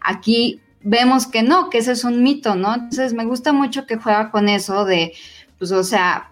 Aquí 0.02 0.62
vemos 0.82 1.28
que 1.28 1.44
no, 1.44 1.70
que 1.70 1.78
ese 1.78 1.92
es 1.92 2.04
un 2.04 2.24
mito, 2.24 2.56
¿no? 2.56 2.74
Entonces 2.74 3.14
me 3.14 3.26
gusta 3.26 3.54
mucho 3.54 3.86
que 3.86 3.98
juega 3.98 4.32
con 4.32 4.50
eso 4.50 4.84
de, 4.84 5.14
pues, 5.60 5.72
o 5.72 5.84
sea, 5.84 6.32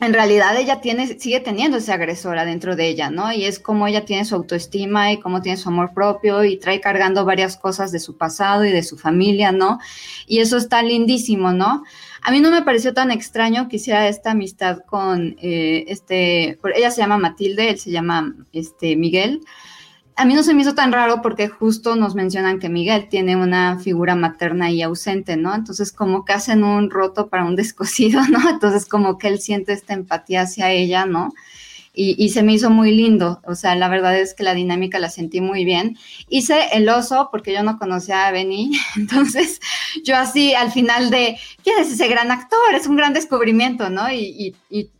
en 0.00 0.12
realidad 0.12 0.56
ella 0.56 0.80
tiene, 0.80 1.18
sigue 1.18 1.40
teniendo 1.40 1.78
ese 1.78 1.92
agresor 1.92 2.38
adentro 2.38 2.76
de 2.76 2.86
ella, 2.86 3.10
¿no? 3.10 3.32
Y 3.32 3.44
es 3.46 3.58
como 3.58 3.88
ella 3.88 4.04
tiene 4.04 4.24
su 4.24 4.36
autoestima 4.36 5.10
y 5.10 5.18
cómo 5.18 5.42
tiene 5.42 5.58
su 5.58 5.68
amor 5.70 5.92
propio 5.92 6.44
y 6.44 6.56
trae 6.56 6.80
cargando 6.80 7.24
varias 7.24 7.56
cosas 7.56 7.90
de 7.90 7.98
su 7.98 8.16
pasado 8.16 8.64
y 8.64 8.70
de 8.70 8.84
su 8.84 8.96
familia, 8.96 9.50
¿no? 9.50 9.80
Y 10.28 10.38
eso 10.38 10.56
está 10.56 10.82
lindísimo, 10.82 11.52
¿no? 11.52 11.82
A 12.22 12.30
mí 12.30 12.40
no 12.40 12.50
me 12.50 12.62
pareció 12.62 12.94
tan 12.94 13.10
extraño 13.10 13.68
que 13.68 13.76
hiciera 13.76 14.08
esta 14.08 14.32
amistad 14.32 14.80
con 14.86 15.36
eh, 15.40 15.84
este, 15.88 16.58
ella 16.74 16.90
se 16.90 17.00
llama 17.00 17.18
Matilde, 17.18 17.70
él 17.70 17.78
se 17.78 17.90
llama 17.90 18.34
este, 18.52 18.96
Miguel 18.96 19.40
a 20.18 20.24
mí 20.24 20.34
no 20.34 20.42
se 20.42 20.52
me 20.52 20.62
hizo 20.62 20.74
tan 20.74 20.90
raro 20.90 21.22
porque 21.22 21.46
justo 21.46 21.94
nos 21.94 22.16
mencionan 22.16 22.58
que 22.58 22.68
Miguel 22.68 23.08
tiene 23.08 23.36
una 23.36 23.78
figura 23.78 24.16
materna 24.16 24.68
y 24.68 24.82
ausente, 24.82 25.36
¿no? 25.36 25.54
Entonces 25.54 25.92
como 25.92 26.24
que 26.24 26.32
hacen 26.32 26.64
un 26.64 26.90
roto 26.90 27.28
para 27.28 27.44
un 27.44 27.54
descosido, 27.56 28.20
¿no? 28.28 28.50
Entonces 28.50 28.84
como 28.84 29.16
que 29.16 29.28
él 29.28 29.38
siente 29.38 29.72
esta 29.72 29.94
empatía 29.94 30.42
hacia 30.42 30.72
ella, 30.72 31.06
¿no? 31.06 31.32
Y, 32.00 32.28
se 32.28 32.44
me 32.44 32.52
hizo 32.52 32.70
muy 32.70 32.92
lindo, 32.92 33.40
o 33.44 33.56
sea, 33.56 33.74
la 33.74 33.88
verdad 33.88 34.16
es 34.16 34.32
que 34.32 34.44
la 34.44 34.54
dinámica 34.54 35.00
la 35.00 35.10
sentí 35.10 35.40
muy 35.40 35.64
bien. 35.64 35.98
Hice 36.28 36.68
el 36.72 36.88
oso 36.88 37.28
porque 37.32 37.52
yo 37.52 37.64
no 37.64 37.76
conocía 37.76 38.28
a 38.28 38.30
Benny, 38.30 38.70
entonces 38.96 39.60
yo 40.04 40.16
así 40.16 40.54
al 40.54 40.70
final 40.70 41.10
de, 41.10 41.36
¿quién 41.64 41.80
es 41.80 41.90
ese 41.90 42.06
gran 42.06 42.30
actor? 42.30 42.72
Es 42.72 42.86
un 42.86 42.96
gran 42.96 43.14
descubrimiento, 43.14 43.90
¿no? 43.90 44.12
Y, 44.12 44.54
y 44.70 44.90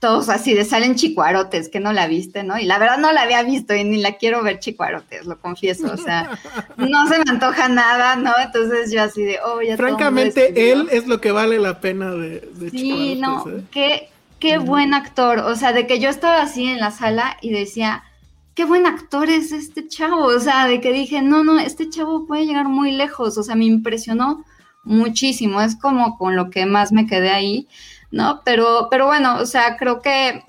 todos 0.00 0.28
así 0.28 0.54
de 0.54 0.64
salen 0.64 0.94
chicuarotes, 0.94 1.68
que 1.68 1.80
no 1.80 1.92
la 1.92 2.06
viste, 2.06 2.42
¿no? 2.42 2.58
Y 2.58 2.64
la 2.64 2.78
verdad 2.78 2.98
no 2.98 3.12
la 3.12 3.22
había 3.22 3.42
visto 3.42 3.74
y 3.74 3.82
ni 3.84 3.98
la 3.98 4.16
quiero 4.16 4.42
ver 4.42 4.58
chicuarotes, 4.58 5.26
lo 5.26 5.40
confieso, 5.40 5.92
o 5.92 5.96
sea, 5.96 6.30
no 6.76 7.08
se 7.08 7.18
me 7.18 7.24
antoja 7.28 7.68
nada, 7.68 8.16
¿no? 8.16 8.32
Entonces 8.38 8.92
yo 8.92 9.02
así 9.02 9.24
de, 9.24 9.38
oh, 9.44 9.62
ya 9.62 9.76
Francamente, 9.76 10.70
él 10.70 10.88
es 10.90 11.06
lo 11.06 11.20
que 11.20 11.32
vale 11.32 11.58
la 11.58 11.80
pena 11.80 12.12
de, 12.12 12.40
de 12.40 12.70
Sí, 12.70 13.16
no, 13.16 13.44
¿eh? 13.48 13.62
qué, 13.70 14.08
qué 14.38 14.58
buen 14.58 14.94
actor, 14.94 15.38
o 15.38 15.54
sea, 15.56 15.72
de 15.72 15.86
que 15.86 15.98
yo 15.98 16.08
estaba 16.08 16.42
así 16.42 16.66
en 16.66 16.78
la 16.78 16.90
sala 16.90 17.36
y 17.40 17.50
decía, 17.50 18.04
qué 18.54 18.64
buen 18.64 18.86
actor 18.86 19.28
es 19.28 19.52
este 19.52 19.88
chavo, 19.88 20.24
o 20.24 20.40
sea, 20.40 20.66
de 20.66 20.80
que 20.80 20.92
dije, 20.92 21.22
no, 21.22 21.44
no, 21.44 21.58
este 21.58 21.88
chavo 21.88 22.26
puede 22.26 22.46
llegar 22.46 22.68
muy 22.68 22.92
lejos, 22.92 23.38
o 23.38 23.42
sea, 23.42 23.54
me 23.54 23.64
impresionó 23.64 24.44
muchísimo, 24.84 25.60
es 25.60 25.76
como 25.76 26.16
con 26.18 26.36
lo 26.36 26.50
que 26.50 26.66
más 26.66 26.92
me 26.92 27.06
quedé 27.06 27.30
ahí. 27.30 27.68
¿no? 28.10 28.42
Pero, 28.44 28.88
pero 28.90 29.06
bueno, 29.06 29.36
o 29.38 29.46
sea, 29.46 29.76
creo 29.76 30.00
que 30.00 30.44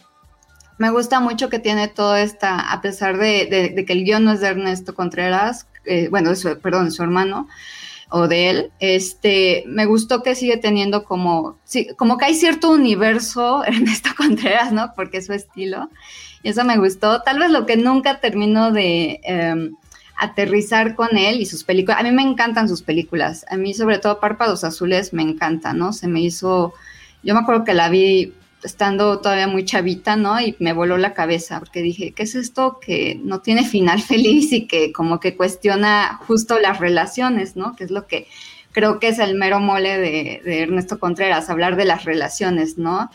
me 0.78 0.90
gusta 0.90 1.20
mucho 1.20 1.50
que 1.50 1.60
tiene 1.60 1.88
todo 1.88 2.16
esta, 2.16 2.72
a 2.72 2.82
pesar 2.82 3.18
de, 3.18 3.84
que 3.86 3.94
el 3.94 4.04
guion 4.04 4.24
no 4.24 4.34
es 4.34 4.42
de 4.42 4.48
Ernesto 4.48 4.94
Contreras, 4.94 5.68
eh, 5.86 6.08
bueno, 6.10 6.36
su, 6.36 6.60
perdón, 6.60 6.92
su 6.92 7.04
hermano 7.04 7.48
o 8.10 8.28
de 8.28 8.50
él, 8.50 8.72
este, 8.80 9.64
me 9.68 9.86
gustó 9.86 10.24
que 10.24 10.36
sigue 10.36 10.58
teniendo 10.58 11.04
como, 11.04 11.58
como 11.98 12.18
que 12.18 12.26
hay 12.26 12.36
cierto 12.36 12.72
universo 12.72 13.64
Ernesto 13.66 14.10
Contreras, 14.16 14.72
¿no? 14.72 14.94
Porque 14.96 15.18
es 15.18 15.26
su 15.26 15.34
estilo, 15.34 15.90
y 16.44 16.50
eso 16.50 16.64
me 16.64 16.78
gustó. 16.78 17.22
Tal 17.22 17.40
vez 17.40 17.52
lo 17.52 17.66
que 17.66 17.78
nunca 17.78 18.20
termino 18.20 18.72
de 18.72 19.20
em, 19.24 19.76
aterrizar 20.16 20.96
con 20.96 21.18
él 21.18 21.42
y 21.42 21.46
sus 21.46 21.64
películas, 21.64 22.00
a 22.00 22.04
mí 22.04 22.12
me 22.12 22.24
encantan 22.24 22.70
sus 22.70 22.82
películas, 22.82 23.46
a 23.50 23.58
mí 23.58 23.74
sobre 23.74 24.00
todo 24.00 24.20
Párpados 24.20 24.64
Azules 24.64 25.14
me 25.14 25.24
encanta, 25.24 25.74
¿no? 25.74 25.94
Se 25.94 26.08
me 26.08 26.22
hizo 26.22 26.74
yo 27.24 27.34
me 27.34 27.42
acuerdo 27.42 27.64
que 27.64 27.74
la 27.74 27.90
vi 27.90 28.34
estando 28.64 29.20
todavía 29.20 29.48
muy 29.48 29.66
chavita, 29.66 30.16
¿no? 30.16 30.40
Y 30.40 30.56
me 30.60 30.74
voló 30.74 30.98
la 30.98 31.14
cabeza 31.14 31.60
porque 31.60 31.82
dije, 31.82 32.12
¿qué 32.12 32.24
es 32.24 32.36
esto 32.36 32.80
que 32.80 33.20
no 33.24 33.42
tiene 33.42 33.66
final 33.66 34.02
feliz 34.04 34.52
y 34.54 34.68
que 34.68 34.92
como 34.92 35.20
que 35.20 35.36
cuestiona 35.36 36.20
justo 36.28 36.60
las 36.60 36.80
relaciones, 36.80 37.56
¿no? 37.56 37.76
Que 37.76 37.84
es 37.84 37.92
lo 37.92 38.08
que 38.08 38.28
creo 38.72 39.00
que 39.00 39.08
es 39.08 39.20
el 39.20 39.36
mero 39.36 39.60
mole 39.60 39.98
de, 39.98 40.62
Ernesto 40.62 41.00
Contreras, 41.00 41.50
hablar 41.50 41.76
de 41.76 41.86
las 41.86 42.06
relaciones, 42.06 42.78
¿no? 42.78 43.10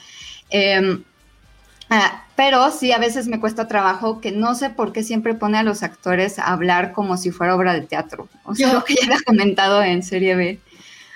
Ah, 1.95 2.25
pero 2.37 2.71
sí, 2.71 2.91
a 2.91 2.97
veces 2.97 3.29
me 3.29 3.39
cuesta 3.39 3.69
trabajo 3.69 4.23
que 4.23 4.33
no 4.33 4.55
sé 4.55 4.71
por 4.71 4.95
qué 4.95 5.03
siempre 5.03 5.35
pone 5.35 5.59
a 5.59 5.63
los 5.63 5.83
actores 5.83 6.39
a 6.39 6.45
hablar 6.45 6.93
como 6.93 7.19
si 7.19 7.31
fuera 7.31 7.55
obra 7.55 7.75
de 7.75 7.83
teatro. 7.83 8.31
O 8.45 8.55
sea, 8.55 8.73
lo 8.73 8.83
que 8.83 8.95
ya 8.95 9.15
he 9.15 9.23
comentado 9.25 9.83
en 9.83 10.03
Serie 10.03 10.35
B. 10.35 10.59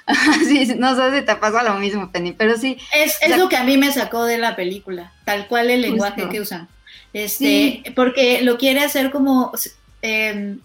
sí, 0.47 0.73
no 0.77 0.95
sé 0.95 1.19
si 1.19 1.27
te 1.27 1.37
pasa 1.37 1.63
lo 1.63 1.75
mismo, 1.75 2.11
Penny, 2.11 2.33
pero 2.33 2.57
sí. 2.57 2.79
Es, 2.95 3.19
lo 3.37 3.49
que 3.49 3.57
a 3.57 3.65
mí 3.65 3.77
me 3.77 3.93
sacó 3.93 4.25
de 4.25 4.39
la 4.39 4.55
película, 4.55 5.13
tal 5.25 5.49
cual 5.49 5.71
el 5.71 5.83
lenguaje 5.83 6.29
que 6.29 6.41
usan. 6.41 6.69
Este, 7.13 7.83
porque 7.95 8.43
lo 8.43 8.59
quiere 8.59 8.81
hacer 8.81 9.11
como. 9.11 9.53
Em, 10.03 10.61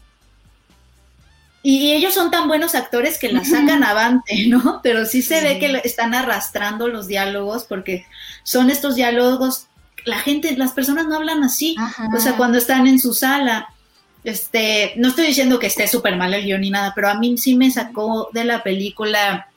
y 1.64 1.92
ellos 1.92 2.14
son 2.14 2.32
tan 2.32 2.48
buenos 2.48 2.74
actores 2.76 3.20
que 3.20 3.32
la 3.32 3.46
sacan 3.46 3.84
avante, 3.84 4.48
¿no? 4.48 4.80
Pero 4.84 5.06
sí 5.06 5.22
se 5.22 5.42
ve 5.42 5.60
que 5.60 5.82
están 5.84 6.14
arrastrando 6.14 6.88
los 6.88 7.08
diálogos 7.08 7.66
porque 7.66 8.06
son 8.44 8.70
estos 8.70 8.96
diálogos. 8.96 9.68
La 10.06 10.20
gente, 10.20 10.56
las 10.58 10.72
personas 10.72 11.06
no 11.06 11.16
hablan 11.16 11.44
así. 11.44 11.76
O 12.16 12.20
sea, 12.20 12.36
cuando 12.36 12.58
están 12.58 12.88
en 12.88 13.00
su 13.00 13.14
sala 13.14 13.70
este, 14.23 14.93
no 14.98 15.10
estoy 15.10 15.27
diciendo 15.27 15.60
que 15.60 15.68
esté 15.68 15.88
súper 15.88 16.15
mal 16.15 16.34
el 16.34 16.43
guion 16.43 16.61
ni 16.61 16.69
nada, 16.69 16.93
pero 16.95 17.10
a 17.10 17.15
mí 17.15 17.38
sí 17.38 17.56
me 17.56 17.72
sacó 17.72 18.30
de 18.34 18.45
la 18.45 18.64
película 18.64 19.48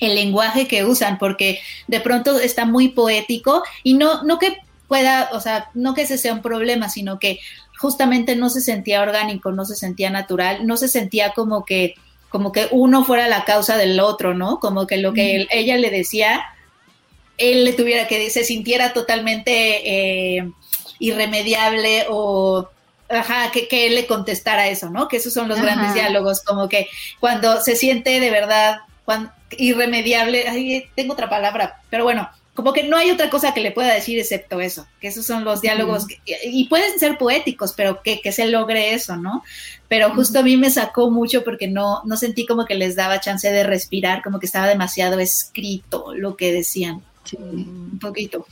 el 0.00 0.14
lenguaje 0.14 0.66
que 0.66 0.84
usan, 0.84 1.18
porque 1.18 1.60
de 1.86 2.00
pronto 2.00 2.38
está 2.38 2.64
muy 2.64 2.88
poético 2.88 3.62
y 3.82 3.94
no, 3.94 4.22
no 4.24 4.38
que 4.38 4.58
pueda, 4.88 5.30
o 5.32 5.40
sea, 5.40 5.70
no 5.74 5.94
que 5.94 6.02
ese 6.02 6.18
sea 6.18 6.34
un 6.34 6.42
problema, 6.42 6.88
sino 6.88 7.18
que 7.18 7.38
justamente 7.78 8.36
no 8.36 8.50
se 8.50 8.60
sentía 8.60 9.02
orgánico, 9.02 9.52
no 9.52 9.64
se 9.64 9.76
sentía 9.76 10.10
natural, 10.10 10.66
no 10.66 10.76
se 10.76 10.88
sentía 10.88 11.32
como 11.32 11.64
que, 11.64 11.94
como 12.28 12.52
que 12.52 12.68
uno 12.70 13.04
fuera 13.04 13.28
la 13.28 13.44
causa 13.44 13.76
del 13.76 14.00
otro, 14.00 14.34
¿no? 14.34 14.60
Como 14.60 14.86
que 14.86 14.98
lo 14.98 15.12
que 15.12 15.46
ella 15.50 15.76
le 15.76 15.90
decía, 15.90 16.42
él 17.38 17.64
le 17.64 17.72
tuviera 17.72 18.06
que 18.06 18.28
se 18.30 18.44
sintiera 18.44 18.92
totalmente 18.92 20.36
eh, 20.36 20.50
irremediable 20.98 22.06
o 22.10 22.68
ajá, 23.12 23.50
que, 23.50 23.68
que 23.68 23.86
él 23.86 23.94
le 23.94 24.06
contestara 24.06 24.68
eso, 24.68 24.90
¿no? 24.90 25.08
Que 25.08 25.18
esos 25.18 25.32
son 25.32 25.48
los 25.48 25.60
grandes 25.60 25.94
diálogos, 25.94 26.40
como 26.40 26.68
que 26.68 26.88
cuando 27.20 27.60
se 27.60 27.76
siente 27.76 28.20
de 28.20 28.30
verdad 28.30 28.80
irremediable, 29.58 30.48
ay, 30.48 30.86
tengo 30.94 31.12
otra 31.12 31.28
palabra, 31.28 31.82
pero 31.90 32.04
bueno, 32.04 32.28
como 32.54 32.72
que 32.72 32.84
no 32.84 32.96
hay 32.96 33.10
otra 33.10 33.30
cosa 33.30 33.54
que 33.54 33.60
le 33.60 33.72
pueda 33.72 33.92
decir 33.92 34.18
excepto 34.18 34.60
eso, 34.60 34.86
que 35.00 35.08
esos 35.08 35.24
son 35.24 35.44
los 35.44 35.60
diálogos, 35.60 36.06
y 36.44 36.68
pueden 36.68 36.98
ser 36.98 37.18
poéticos, 37.18 37.72
pero 37.74 38.02
que, 38.02 38.20
que, 38.20 38.32
se 38.32 38.46
logre 38.46 38.94
eso, 38.94 39.16
¿no? 39.16 39.42
Pero 39.88 40.10
justo 40.14 40.38
a 40.38 40.42
mí 40.42 40.56
me 40.56 40.70
sacó 40.70 41.10
mucho 41.10 41.44
porque 41.44 41.68
no, 41.68 42.02
no 42.04 42.16
sentí 42.16 42.46
como 42.46 42.64
que 42.64 42.74
les 42.74 42.94
daba 42.94 43.20
chance 43.20 43.50
de 43.50 43.64
respirar, 43.64 44.22
como 44.22 44.38
que 44.38 44.46
estaba 44.46 44.68
demasiado 44.68 45.18
escrito 45.18 46.14
lo 46.14 46.36
que 46.36 46.52
decían, 46.52 47.02
un 47.38 47.98
poquito 48.00 48.46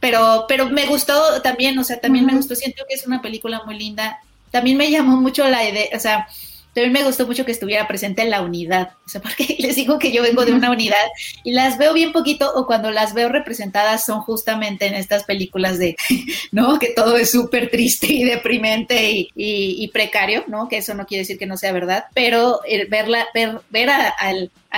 pero, 0.00 0.44
pero 0.48 0.68
me 0.68 0.86
gustó 0.86 1.40
también, 1.42 1.78
o 1.78 1.84
sea, 1.84 2.00
también 2.00 2.26
me 2.26 2.34
gustó, 2.34 2.54
siento 2.54 2.84
que 2.88 2.94
es 2.94 3.06
una 3.06 3.22
película 3.22 3.62
muy 3.64 3.78
linda. 3.78 4.20
También 4.50 4.76
me 4.76 4.90
llamó 4.90 5.16
mucho 5.16 5.46
la 5.48 5.68
idea, 5.68 5.88
o 5.94 6.00
sea, 6.00 6.28
también 6.76 6.92
me 6.92 7.04
gustó 7.04 7.26
mucho 7.26 7.46
que 7.46 7.52
estuviera 7.52 7.88
presente 7.88 8.20
en 8.20 8.28
la 8.28 8.42
unidad, 8.42 8.90
o 9.06 9.08
sea, 9.08 9.22
porque 9.22 9.56
les 9.58 9.76
digo 9.76 9.98
que 9.98 10.12
yo 10.12 10.22
vengo 10.22 10.44
de 10.44 10.52
una 10.52 10.70
unidad 10.70 11.06
y 11.42 11.52
las 11.52 11.78
veo 11.78 11.94
bien 11.94 12.12
poquito 12.12 12.52
o 12.54 12.66
cuando 12.66 12.90
las 12.90 13.14
veo 13.14 13.30
representadas 13.30 14.04
son 14.04 14.20
justamente 14.20 14.84
en 14.84 14.92
estas 14.92 15.24
películas 15.24 15.78
de, 15.78 15.96
¿no? 16.52 16.78
Que 16.78 16.88
todo 16.88 17.16
es 17.16 17.30
súper 17.30 17.70
triste 17.70 18.08
y 18.12 18.24
deprimente 18.24 19.10
y, 19.10 19.30
y, 19.34 19.88
precario, 19.88 20.44
¿no? 20.48 20.68
Que 20.68 20.76
eso 20.76 20.92
no 20.92 21.06
quiere 21.06 21.22
decir 21.22 21.38
que 21.38 21.46
no 21.46 21.56
sea 21.56 21.72
verdad, 21.72 22.04
pero 22.12 22.60
verla, 22.90 23.26
ver, 23.32 23.62
ver 23.70 23.88
a, 23.88 24.14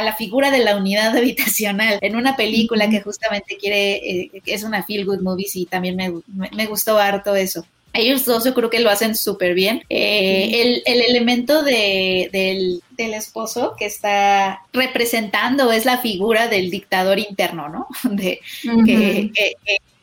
la 0.00 0.14
figura 0.14 0.52
de 0.52 0.60
la 0.60 0.76
unidad 0.76 1.16
habitacional 1.16 1.98
en 2.00 2.14
una 2.14 2.36
película 2.36 2.88
que 2.88 3.00
justamente 3.00 3.56
quiere, 3.56 3.94
eh, 3.94 4.30
es 4.46 4.62
una 4.62 4.84
feel 4.84 5.04
good 5.04 5.20
movie, 5.20 5.48
sí, 5.48 5.66
también 5.66 5.96
me, 5.96 6.12
me 6.54 6.66
gustó 6.66 6.96
harto 6.96 7.34
eso. 7.34 7.66
Ellos 7.92 8.24
dos 8.24 8.44
yo 8.44 8.54
creo 8.54 8.70
que 8.70 8.80
lo 8.80 8.90
hacen 8.90 9.16
súper 9.16 9.54
bien. 9.54 9.82
Eh, 9.88 10.82
el, 10.84 11.02
elemento 11.02 11.62
de, 11.62 12.28
del, 12.32 13.14
esposo 13.14 13.74
que 13.78 13.86
está 13.86 14.62
representando 14.72 15.72
es 15.72 15.84
la 15.84 15.98
figura 15.98 16.48
del 16.48 16.70
dictador 16.70 17.18
interno, 17.18 17.68
¿no? 17.68 17.86
De, 18.10 18.40
que, 18.84 19.32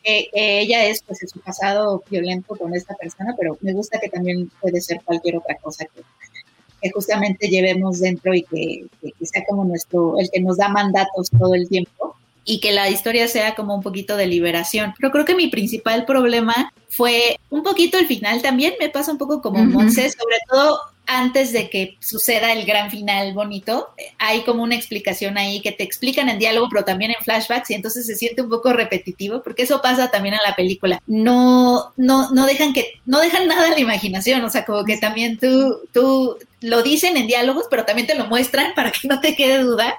ella 0.03 0.86
es 0.86 1.02
pues 1.02 1.24
en 1.24 1.30
su 1.30 1.40
pasado 1.40 2.03
violento 2.10 2.56
con 2.56 2.76
esta 2.76 2.94
persona, 2.95 3.34
pero 3.38 3.57
me 3.62 3.74
gusta 3.74 3.99
que 3.99 4.10
también 4.10 4.52
puede 4.62 4.80
ser 4.80 5.02
cualquier 5.03 5.38
otra 5.38 5.56
cosa 5.56 5.86
que, 5.86 6.03
justamente 6.94 7.48
llevemos 7.48 7.99
dentro 7.99 8.36
y 8.36 8.44
que, 8.44 8.86
que, 9.02 9.26
sea 9.26 9.44
como 9.49 9.66
nuestro, 9.66 10.20
el 10.20 10.30
que 10.30 10.40
nos 10.41 10.57
da 10.57 10.70
mandatos 10.70 11.32
todo 11.32 11.56
el 11.56 11.68
tiempo 11.68 12.16
y 12.45 12.59
que 12.59 12.72
la 12.72 12.89
historia 12.89 13.27
sea 13.27 13.55
como 13.55 13.76
un 13.76 13.81
poquito 13.81 14.15
de 14.15 14.27
liberación. 14.27 14.93
Pero 14.97 15.11
creo 15.11 15.26
que 15.26 15.35
mi 15.35 15.47
principal 15.47 16.05
problema 16.05 16.72
fue 16.88 17.39
un 17.49 17.63
poquito 17.63 17.97
el 17.97 18.07
final 18.07 18.41
también, 18.41 18.76
me 18.80 18.89
pasa 18.89 19.11
un 19.11 19.17
poco 19.17 19.41
como 19.41 19.59
uh 19.59 19.89
sobre 19.89 20.38
todo 20.49 20.80
antes 21.07 21.51
de 21.51 21.69
que 21.69 21.97
suceda 21.99 22.51
el 22.51 22.65
gran 22.65 22.89
final 22.89 23.34
bonito, 23.34 23.89
hay 24.17 24.41
como 24.41 24.63
una 24.63 24.76
explicación 24.76 25.38
ahí 25.38 25.61
que 25.61 25.72
te 25.72 25.84
explican 25.84 26.30
en 26.30 26.39
diálogo, 26.39 26.67
pero 26.69 26.84
también 26.84 27.11
en 27.11 27.23
flashbacks, 27.23 27.69
y 27.72 27.73
entonces 27.76 28.05
se 28.05 28.15
siente 28.15 28.41
un 28.41 28.49
poco 28.49 28.73
repetitivo, 28.73 29.43
porque 29.43 29.63
eso 29.63 29.81
pasa 29.81 30.09
también 30.09 30.35
en 30.35 30.41
la 30.45 30.55
película. 30.55 31.01
No, 31.07 31.93
no, 31.97 32.31
no 32.31 32.45
dejan 32.45 32.73
que, 32.73 32.93
no 33.05 33.19
dejan 33.19 33.47
nada 33.47 33.67
a 33.67 33.72
la 33.72 33.80
imaginación, 33.80 34.43
o 34.43 34.49
sea, 34.49 34.65
como 34.65 34.84
que 34.84 34.97
también 34.97 35.38
tú, 35.38 35.80
tú 35.93 36.38
lo 36.61 36.81
dicen 36.81 37.17
en 37.17 37.27
diálogos, 37.27 37.67
pero 37.69 37.85
también 37.85 38.07
te 38.07 38.15
lo 38.15 38.26
muestran 38.26 38.73
para 38.73 38.91
que 38.91 39.07
no 39.07 39.19
te 39.19 39.35
quede 39.35 39.59
duda. 39.59 39.97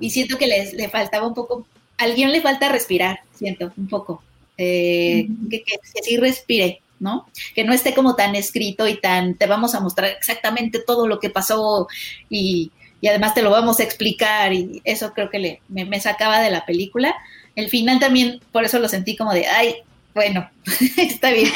Y 0.00 0.10
siento 0.10 0.38
que 0.38 0.46
les, 0.46 0.72
le 0.72 0.88
faltaba 0.88 1.26
un 1.26 1.34
poco, 1.34 1.66
al 1.98 2.14
guion 2.14 2.32
le 2.32 2.40
falta 2.40 2.68
respirar, 2.68 3.20
siento, 3.34 3.72
un 3.76 3.88
poco. 3.88 4.22
Eh, 4.58 5.28
que, 5.50 5.62
que, 5.62 5.74
que 5.94 6.02
sí 6.02 6.16
respire, 6.16 6.80
¿no? 6.98 7.26
Que 7.54 7.64
no 7.64 7.72
esté 7.72 7.94
como 7.94 8.14
tan 8.16 8.34
escrito 8.34 8.88
y 8.88 8.98
tan, 8.98 9.34
te 9.34 9.46
vamos 9.46 9.74
a 9.74 9.80
mostrar 9.80 10.10
exactamente 10.10 10.78
todo 10.78 11.06
lo 11.06 11.20
que 11.20 11.30
pasó 11.30 11.88
y, 12.30 12.70
y 13.00 13.08
además 13.08 13.34
te 13.34 13.42
lo 13.42 13.50
vamos 13.50 13.80
a 13.80 13.82
explicar 13.82 14.52
y 14.52 14.80
eso 14.84 15.12
creo 15.12 15.30
que 15.30 15.38
le, 15.38 15.60
me, 15.68 15.84
me, 15.84 16.00
sacaba 16.00 16.40
de 16.40 16.50
la 16.50 16.64
película. 16.64 17.14
El 17.54 17.68
final 17.68 18.00
también, 18.00 18.40
por 18.52 18.64
eso 18.64 18.78
lo 18.78 18.88
sentí 18.88 19.16
como 19.16 19.32
de, 19.32 19.46
ay, 19.46 19.76
bueno, 20.14 20.48
está 20.96 21.30
bien, 21.30 21.52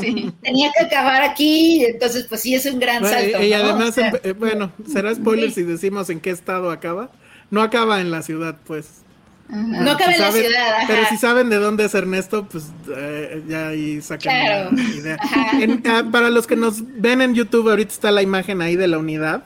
sí. 0.00 0.32
tenía 0.42 0.72
que 0.76 0.84
acabar 0.84 1.22
aquí, 1.22 1.84
entonces 1.84 2.26
pues 2.28 2.40
sí 2.40 2.54
es 2.54 2.66
un 2.66 2.80
gran 2.80 3.02
bueno, 3.02 3.16
salto. 3.16 3.42
Y, 3.42 3.50
¿no? 3.50 3.56
además, 3.56 3.88
o 3.90 3.92
sea, 3.92 4.12
eh, 4.24 4.32
bueno, 4.32 4.72
será 4.92 5.14
spoiler 5.14 5.50
sí. 5.50 5.60
si 5.60 5.62
decimos 5.62 6.10
en 6.10 6.20
qué 6.20 6.30
estado 6.30 6.72
acaba. 6.72 7.10
No 7.50 7.62
acaba 7.62 8.00
en 8.00 8.10
la 8.10 8.22
ciudad, 8.22 8.56
pues. 8.64 9.02
Ajá. 9.52 9.82
No 9.82 9.96
cabe 9.96 10.14
si 10.14 10.22
en 10.22 10.26
saben, 10.26 10.42
la 10.42 10.48
ciudad. 10.48 10.74
Ajá. 10.76 10.84
Pero 10.86 11.06
si 11.08 11.16
saben 11.16 11.50
de 11.50 11.56
dónde 11.56 11.84
es 11.84 11.94
Ernesto, 11.94 12.46
pues 12.46 12.66
eh, 12.96 13.42
ya 13.48 13.68
ahí 13.68 14.00
sacan 14.00 14.20
claro. 14.20 14.70
la 14.72 14.82
idea. 14.82 15.18
En, 15.60 15.72
uh, 16.06 16.10
para 16.10 16.30
los 16.30 16.46
que 16.46 16.56
nos 16.56 16.82
ven 17.00 17.20
en 17.20 17.34
YouTube, 17.34 17.68
ahorita 17.68 17.92
está 17.92 18.10
la 18.10 18.22
imagen 18.22 18.62
ahí 18.62 18.76
de 18.76 18.88
la 18.88 18.98
unidad. 18.98 19.44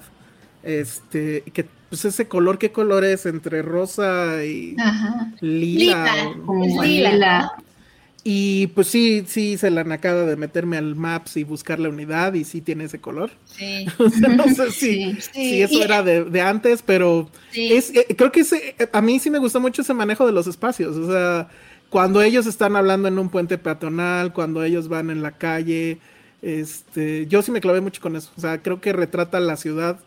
Este, 0.62 1.43
que 1.52 1.66
pues 1.89 2.05
ese 2.05 2.26
color, 2.26 2.59
¿qué 2.59 2.72
color 2.72 3.05
es? 3.05 3.26
Entre 3.26 3.62
rosa 3.62 4.44
y 4.44 4.76
Ajá. 4.78 5.28
lila. 5.40 6.05
Lila, 6.05 6.35
o, 6.47 6.82
lila. 6.82 7.10
lila. 7.10 7.52
Y 8.26 8.68
pues 8.68 8.86
sí, 8.86 9.24
sí 9.26 9.52
hice 9.52 9.70
la 9.70 9.84
nacada 9.84 10.24
de 10.24 10.36
meterme 10.36 10.78
al 10.78 10.96
Maps 10.96 11.36
y 11.36 11.44
buscar 11.44 11.78
la 11.78 11.90
unidad 11.90 12.32
y 12.32 12.44
sí 12.44 12.62
tiene 12.62 12.84
ese 12.84 12.98
color. 12.98 13.30
Sí. 13.44 13.86
o 13.98 14.09
sea, 14.09 14.30
no 14.30 14.44
sé 14.44 14.70
si, 14.70 15.12
sí, 15.12 15.20
sí. 15.20 15.30
si 15.34 15.62
eso 15.62 15.74
y, 15.74 15.82
era 15.82 16.02
de, 16.02 16.24
de, 16.24 16.40
antes, 16.40 16.82
pero 16.82 17.28
es, 17.52 17.94
eh, 17.94 18.06
creo 18.16 18.32
que 18.32 18.40
ese, 18.40 18.76
a 18.94 19.02
mí 19.02 19.18
sí 19.18 19.28
me 19.28 19.38
gustó 19.38 19.60
mucho 19.60 19.82
ese 19.82 19.92
manejo 19.92 20.24
de 20.24 20.32
los 20.32 20.46
espacios. 20.46 20.96
O 20.96 21.12
sea, 21.12 21.48
cuando 21.90 22.22
ellos 22.22 22.46
están 22.46 22.76
hablando 22.76 23.09
en 23.09 23.18
un 23.18 23.28
puente 23.28 23.59
peatonal, 23.59 24.32
cuando 24.32 24.64
ellos 24.64 24.88
van 24.88 25.10
en 25.10 25.22
la 25.22 25.32
calle, 25.32 25.98
este, 26.40 27.26
yo 27.26 27.42
sí 27.42 27.51
me 27.51 27.60
clavé 27.60 27.82
mucho 27.82 28.01
con 28.01 28.16
eso. 28.16 28.30
O 28.38 28.40
sea, 28.40 28.62
creo 28.62 28.80
que 28.80 28.94
retrata 28.94 29.38
la 29.38 29.59
ciudad 29.59 29.98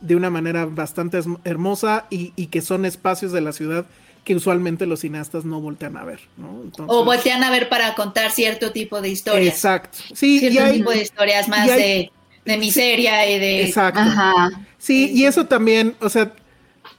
de 0.00 0.16
una 0.16 0.30
manera 0.30 0.64
bastante 0.64 1.20
hermosa 1.44 2.06
y, 2.08 2.32
y 2.34 2.46
que 2.46 2.62
son 2.62 2.86
espacios 2.86 3.30
de 3.32 3.42
la 3.42 3.52
ciudad 3.52 3.84
que 4.28 4.34
usualmente 4.34 4.84
los 4.84 5.00
cineastas 5.00 5.46
no 5.46 5.58
voltean 5.58 5.96
a 5.96 6.04
ver, 6.04 6.20
¿no? 6.36 6.60
Entonces, 6.62 6.94
o 6.94 7.02
voltean 7.02 7.42
a 7.42 7.50
ver 7.50 7.70
para 7.70 7.94
contar 7.94 8.30
cierto 8.30 8.72
tipo 8.72 9.00
de 9.00 9.08
historias. 9.08 9.54
Exacto. 9.54 9.96
Sí, 10.12 10.38
cierto 10.38 10.54
y 10.54 10.58
hay, 10.58 10.76
tipo 10.80 10.90
de 10.90 11.00
historias 11.00 11.48
más 11.48 11.66
hay, 11.70 11.80
de, 11.80 12.12
de, 12.44 12.58
miseria 12.58 13.26
y 13.30 13.38
de. 13.38 13.64
Exacto. 13.64 14.00
Ajá. 14.00 14.50
Sí, 14.76 15.10
y 15.14 15.24
eso 15.24 15.46
también, 15.46 15.96
o 16.00 16.10
sea, 16.10 16.34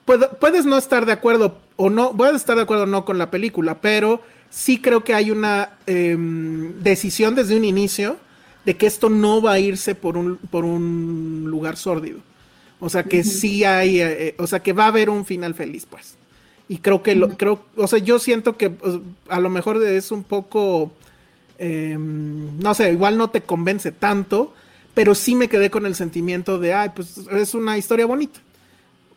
puede, 0.05 0.27
puedes 0.27 0.65
no 0.65 0.75
estar 0.75 1.05
de 1.05 1.11
acuerdo 1.11 1.59
o 1.75 1.91
no, 1.91 2.17
puedes 2.17 2.37
estar 2.37 2.55
de 2.55 2.63
acuerdo 2.63 2.85
o 2.85 2.87
no 2.87 3.05
con 3.05 3.19
la 3.19 3.29
película, 3.29 3.79
pero 3.79 4.23
sí 4.49 4.81
creo 4.81 5.03
que 5.03 5.13
hay 5.13 5.29
una 5.29 5.77
eh, 5.85 6.17
decisión 6.17 7.35
desde 7.35 7.55
un 7.55 7.63
inicio 7.63 8.17
de 8.65 8.75
que 8.75 8.87
esto 8.87 9.11
no 9.11 9.39
va 9.39 9.51
a 9.51 9.59
irse 9.59 9.93
por 9.93 10.17
un, 10.17 10.37
por 10.37 10.65
un 10.65 11.45
lugar 11.45 11.77
sórdido. 11.77 12.21
O 12.79 12.89
sea 12.89 13.03
que 13.03 13.19
uh 13.19 13.21
-huh. 13.21 13.23
sí 13.23 13.63
hay, 13.65 14.01
eh, 14.01 14.33
o 14.39 14.47
sea 14.47 14.61
que 14.61 14.73
va 14.73 14.85
a 14.85 14.87
haber 14.87 15.11
un 15.11 15.25
final 15.25 15.53
feliz, 15.53 15.85
pues. 15.87 16.17
Y 16.69 16.77
creo 16.77 17.01
que, 17.01 17.15
lo, 17.15 17.29
creo, 17.29 17.65
o 17.75 17.87
sea, 17.87 17.97
yo 17.97 18.19
siento 18.19 18.55
que 18.55 18.69
pues, 18.69 18.99
a 19.27 19.39
lo 19.39 19.49
mejor 19.49 19.83
es 19.83 20.11
un 20.11 20.23
poco, 20.23 20.91
eh, 21.57 21.97
no 21.97 22.73
sé, 22.75 22.91
igual 22.91 23.17
no 23.17 23.31
te 23.31 23.41
convence 23.41 23.91
tanto, 23.91 24.53
pero 24.93 25.15
sí 25.15 25.33
me 25.33 25.49
quedé 25.49 25.71
con 25.71 25.87
el 25.87 25.95
sentimiento 25.95 26.59
de, 26.59 26.75
ay, 26.75 26.91
pues 26.95 27.17
es 27.17 27.55
una 27.55 27.75
historia 27.77 28.05
bonita. 28.05 28.39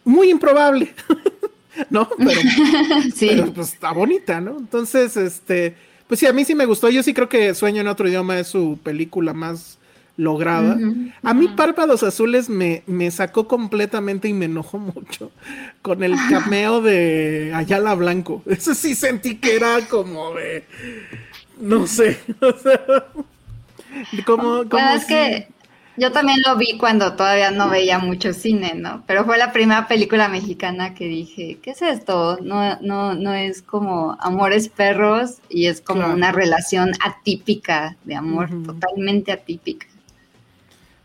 Muy 0.03 0.31
improbable, 0.31 0.95
¿no? 1.91 2.09
Pero, 2.17 2.41
sí. 3.15 3.27
pero, 3.29 3.53
pues 3.53 3.75
está 3.75 3.93
bonita, 3.93 4.41
¿no? 4.41 4.57
Entonces, 4.57 5.15
este, 5.19 5.75
pues 6.09 6.21
sí, 6.21 6.27
a 6.27 6.33
mí 6.33 6.47
sí 6.47 6.55
me 6.55 6.65
gustó. 6.65 6.89
Yo 6.89 7.03
sí 7.03 7.13
creo 7.13 7.29
que 7.29 7.55
Sueño 7.55 7.83
en 7.83 7.89
otro 7.89 8.09
idioma 8.09 8.39
es 8.39 8.49
su 8.49 8.79
película 8.83 9.35
más 9.35 9.79
lograda. 10.17 10.75
Uh 10.75 10.79
-huh. 10.79 11.13
A 11.23 11.35
mí 11.35 11.49
Párpados 11.49 12.03
Azules 12.03 12.49
me, 12.49 12.83
me, 12.87 13.11
sacó 13.11 13.49
completamente 13.49 14.29
y 14.29 14.33
me 14.33 14.47
enojó 14.47 14.79
mucho 14.79 15.33
con 15.81 16.03
el 16.03 16.15
cameo 16.29 16.81
de 16.81 17.53
Ayala 17.55 17.95
Blanco. 17.95 18.43
Eso 18.47 18.75
sí 18.75 18.95
sentí 18.95 19.37
que 19.37 19.57
era 19.57 19.81
como 19.89 20.35
de... 20.35 20.65
No 21.61 21.87
sé. 21.87 22.19
O 22.41 22.53
sea, 22.59 22.81
como, 24.25 24.43
como 24.47 24.69
bueno, 24.71 24.95
es 24.95 25.03
si... 25.03 25.09
que 25.09 25.49
yo 25.97 26.11
también 26.11 26.39
lo 26.47 26.57
vi 26.57 26.79
cuando 26.79 27.15
todavía 27.15 27.51
no 27.51 27.69
veía 27.69 27.99
mucho 27.99 28.33
cine, 28.33 28.73
¿no? 28.75 29.05
Pero 29.07 29.25
fue 29.25 29.37
la 29.37 29.53
primera 29.53 29.87
película 29.89 30.29
mexicana 30.29 30.95
que 30.95 31.05
dije, 31.05 31.59
¿qué 31.63 31.73
es 31.73 31.83
esto? 31.83 32.39
No, 32.43 32.79
no, 32.81 33.15
no 33.15 33.35
es 33.35 33.61
como 33.61 34.17
Amores 34.21 34.69
Perros 34.71 35.41
y 35.51 35.67
es 35.67 35.83
como 35.83 36.01
claro. 36.01 36.15
una 36.15 36.33
relación 36.33 36.93
atípica 37.05 37.97
de 38.05 38.15
amor, 38.15 38.51
uh 38.51 38.57
-huh. 38.57 38.67
totalmente 38.67 39.33
atípica. 39.33 39.87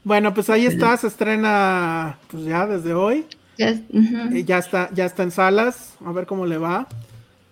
Bueno, 0.08 0.34
pues 0.34 0.50
ahí 0.50 0.66
está, 0.66 0.96
se 0.96 1.08
estrena 1.08 2.18
pues 2.32 2.46
ya 2.46 2.66
desde 2.66 2.94
hoy. 2.94 3.26
Yes. 3.58 3.82
Uh 3.90 4.00
-huh. 4.00 4.46
ya 4.46 4.58
está, 4.60 4.90
ya 4.94 5.04
está 5.06 5.24
en 5.24 5.32
salas, 5.32 5.96
a 6.06 6.14
ver 6.14 6.26
cómo 6.26 6.46
le 6.46 6.58
va. 6.58 6.88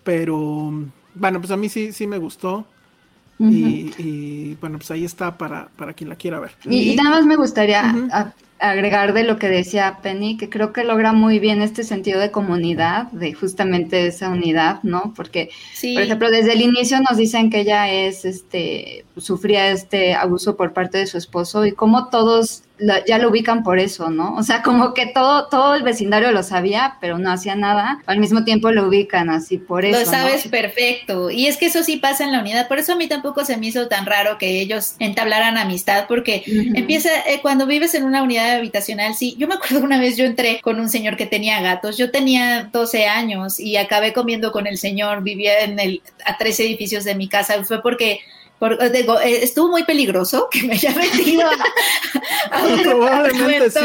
Pero 0.06 0.72
bueno, 1.16 1.42
pues 1.42 1.52
a 1.52 1.58
mí 1.58 1.68
sí, 1.68 1.92
sí 1.92 2.08
me 2.08 2.18
gustó. 2.18 2.66
Uh 3.40 3.48
-huh. 3.48 3.52
y, 3.52 3.94
y, 4.02 4.58
bueno, 4.62 4.78
pues 4.78 4.90
ahí 4.90 5.04
está 5.04 5.38
para, 5.38 5.68
para 5.76 5.92
quien 5.92 6.08
la 6.10 6.16
quiera 6.16 6.40
ver. 6.40 6.52
Y, 6.64 6.94
y 6.94 6.96
nada 6.96 7.10
más 7.10 7.26
me 7.26 7.36
gustaría 7.36 7.92
uh 7.94 8.08
-huh. 8.08 8.34
Agregar 8.60 9.14
de 9.14 9.24
lo 9.24 9.38
que 9.38 9.50
decía 9.50 10.00
Penny, 10.02 10.38
que 10.38 10.50
creo 10.50 10.72
que 10.72 10.84
logra 10.84 11.14
muy 11.14 11.40
bien 11.40 11.62
este 11.62 11.84
sentido 11.84 12.20
de 12.20 12.32
comunidad, 12.32 13.08
de 13.12 13.34
justamente 13.34 14.08
esa 14.08 14.30
unidad, 14.30 14.80
¿no? 14.84 15.14
Porque, 15.16 15.50
sí. 15.74 15.94
por 15.94 16.04
ejemplo, 16.04 16.32
desde 16.32 16.54
el 16.54 16.62
inicio 16.62 17.00
nos 17.02 17.18
dicen 17.18 17.50
que 17.50 17.62
ella 17.62 17.92
es, 17.92 18.24
este, 18.24 19.06
sufría 19.18 19.72
este 19.72 20.14
abuso 20.14 20.56
por 20.56 20.74
parte 20.74 20.98
de 20.98 21.08
su 21.08 21.18
esposo 21.18 21.66
y 21.66 21.74
como 21.74 22.10
todos 22.10 22.64
ya 23.08 23.18
lo 23.18 23.30
ubican 23.30 23.64
por 23.64 23.80
eso, 23.80 24.10
¿no? 24.10 24.36
O 24.36 24.44
sea, 24.44 24.62
como 24.62 24.94
que 24.94 25.08
todo, 25.08 25.48
todo 25.48 25.76
el 25.76 25.84
vecindario 25.84 26.32
lo 26.32 26.44
sabía, 26.44 26.98
pero 27.00 27.18
no 27.18 27.32
hacía 27.32 27.56
nada. 27.56 28.02
Al 28.06 28.20
mismo 28.20 28.44
tiempo 28.44 28.72
lo 28.72 28.88
ubican 28.88 29.30
así 29.30 29.58
por 29.58 29.86
eso. 29.86 30.00
Lo 30.00 30.06
sabes 30.06 30.46
¿no? 30.46 30.52
perfecto. 30.52 31.30
Y 31.30 31.48
es 31.48 31.58
que 31.58 31.68
eso 31.68 31.84
sí 31.84 31.98
pasa 31.98 32.26
en 32.26 32.32
la 32.32 32.40
unidad. 32.42 32.68
Por 32.68 32.80
eso 32.80 32.94
a 32.94 32.96
mí 32.96 33.08
tampoco 33.08 33.46
se 33.46 33.58
me 33.58 33.68
hizo 33.68 33.88
tan 33.88 34.06
raro 34.06 34.38
que 34.38 34.60
ellos 34.60 34.96
entablaran 35.00 35.58
amistad, 35.58 36.06
porque 36.08 36.44
uh 36.46 36.50
-huh. 36.50 36.78
empieza, 36.78 37.10
eh, 37.28 37.40
cuando 37.42 37.66
vives 37.66 37.94
en 37.96 38.04
una 38.04 38.24
unidad 38.24 38.56
habitacional, 38.56 39.16
sí. 39.16 39.36
Yo 39.38 39.48
me 39.48 39.56
acuerdo 39.56 39.80
una 39.84 40.00
vez 40.00 40.18
yo 40.18 40.26
entré 40.26 40.60
con 40.62 40.80
un 40.80 40.90
señor 40.90 41.16
que 41.16 41.26
tenía 41.26 41.62
gatos. 41.62 41.98
Yo 41.98 42.12
tenía 42.12 42.70
12 42.72 43.08
años 43.08 43.60
y 43.60 43.78
acabé 43.78 44.12
comiendo 44.12 44.52
con 44.52 44.68
el 44.68 44.78
señor. 44.78 45.24
Vivía 45.24 45.62
en 45.62 45.80
el, 45.80 46.02
a 46.26 46.38
tres 46.38 46.60
edificios 46.60 47.06
de 47.06 47.16
mi 47.16 47.30
casa. 47.30 47.64
Fue 47.64 47.82
porque 47.82 48.20
por, 48.60 48.92
digo, 48.92 49.20
eh, 49.20 49.44
estuvo 49.44 49.70
muy 49.70 49.84
peligroso 49.84 50.48
que 50.50 50.64
me 50.64 50.74
haya 50.76 50.92
metido 50.96 51.42
a, 51.42 52.58
a, 52.58 52.64
un 52.64 52.78
sí, 53.72 53.80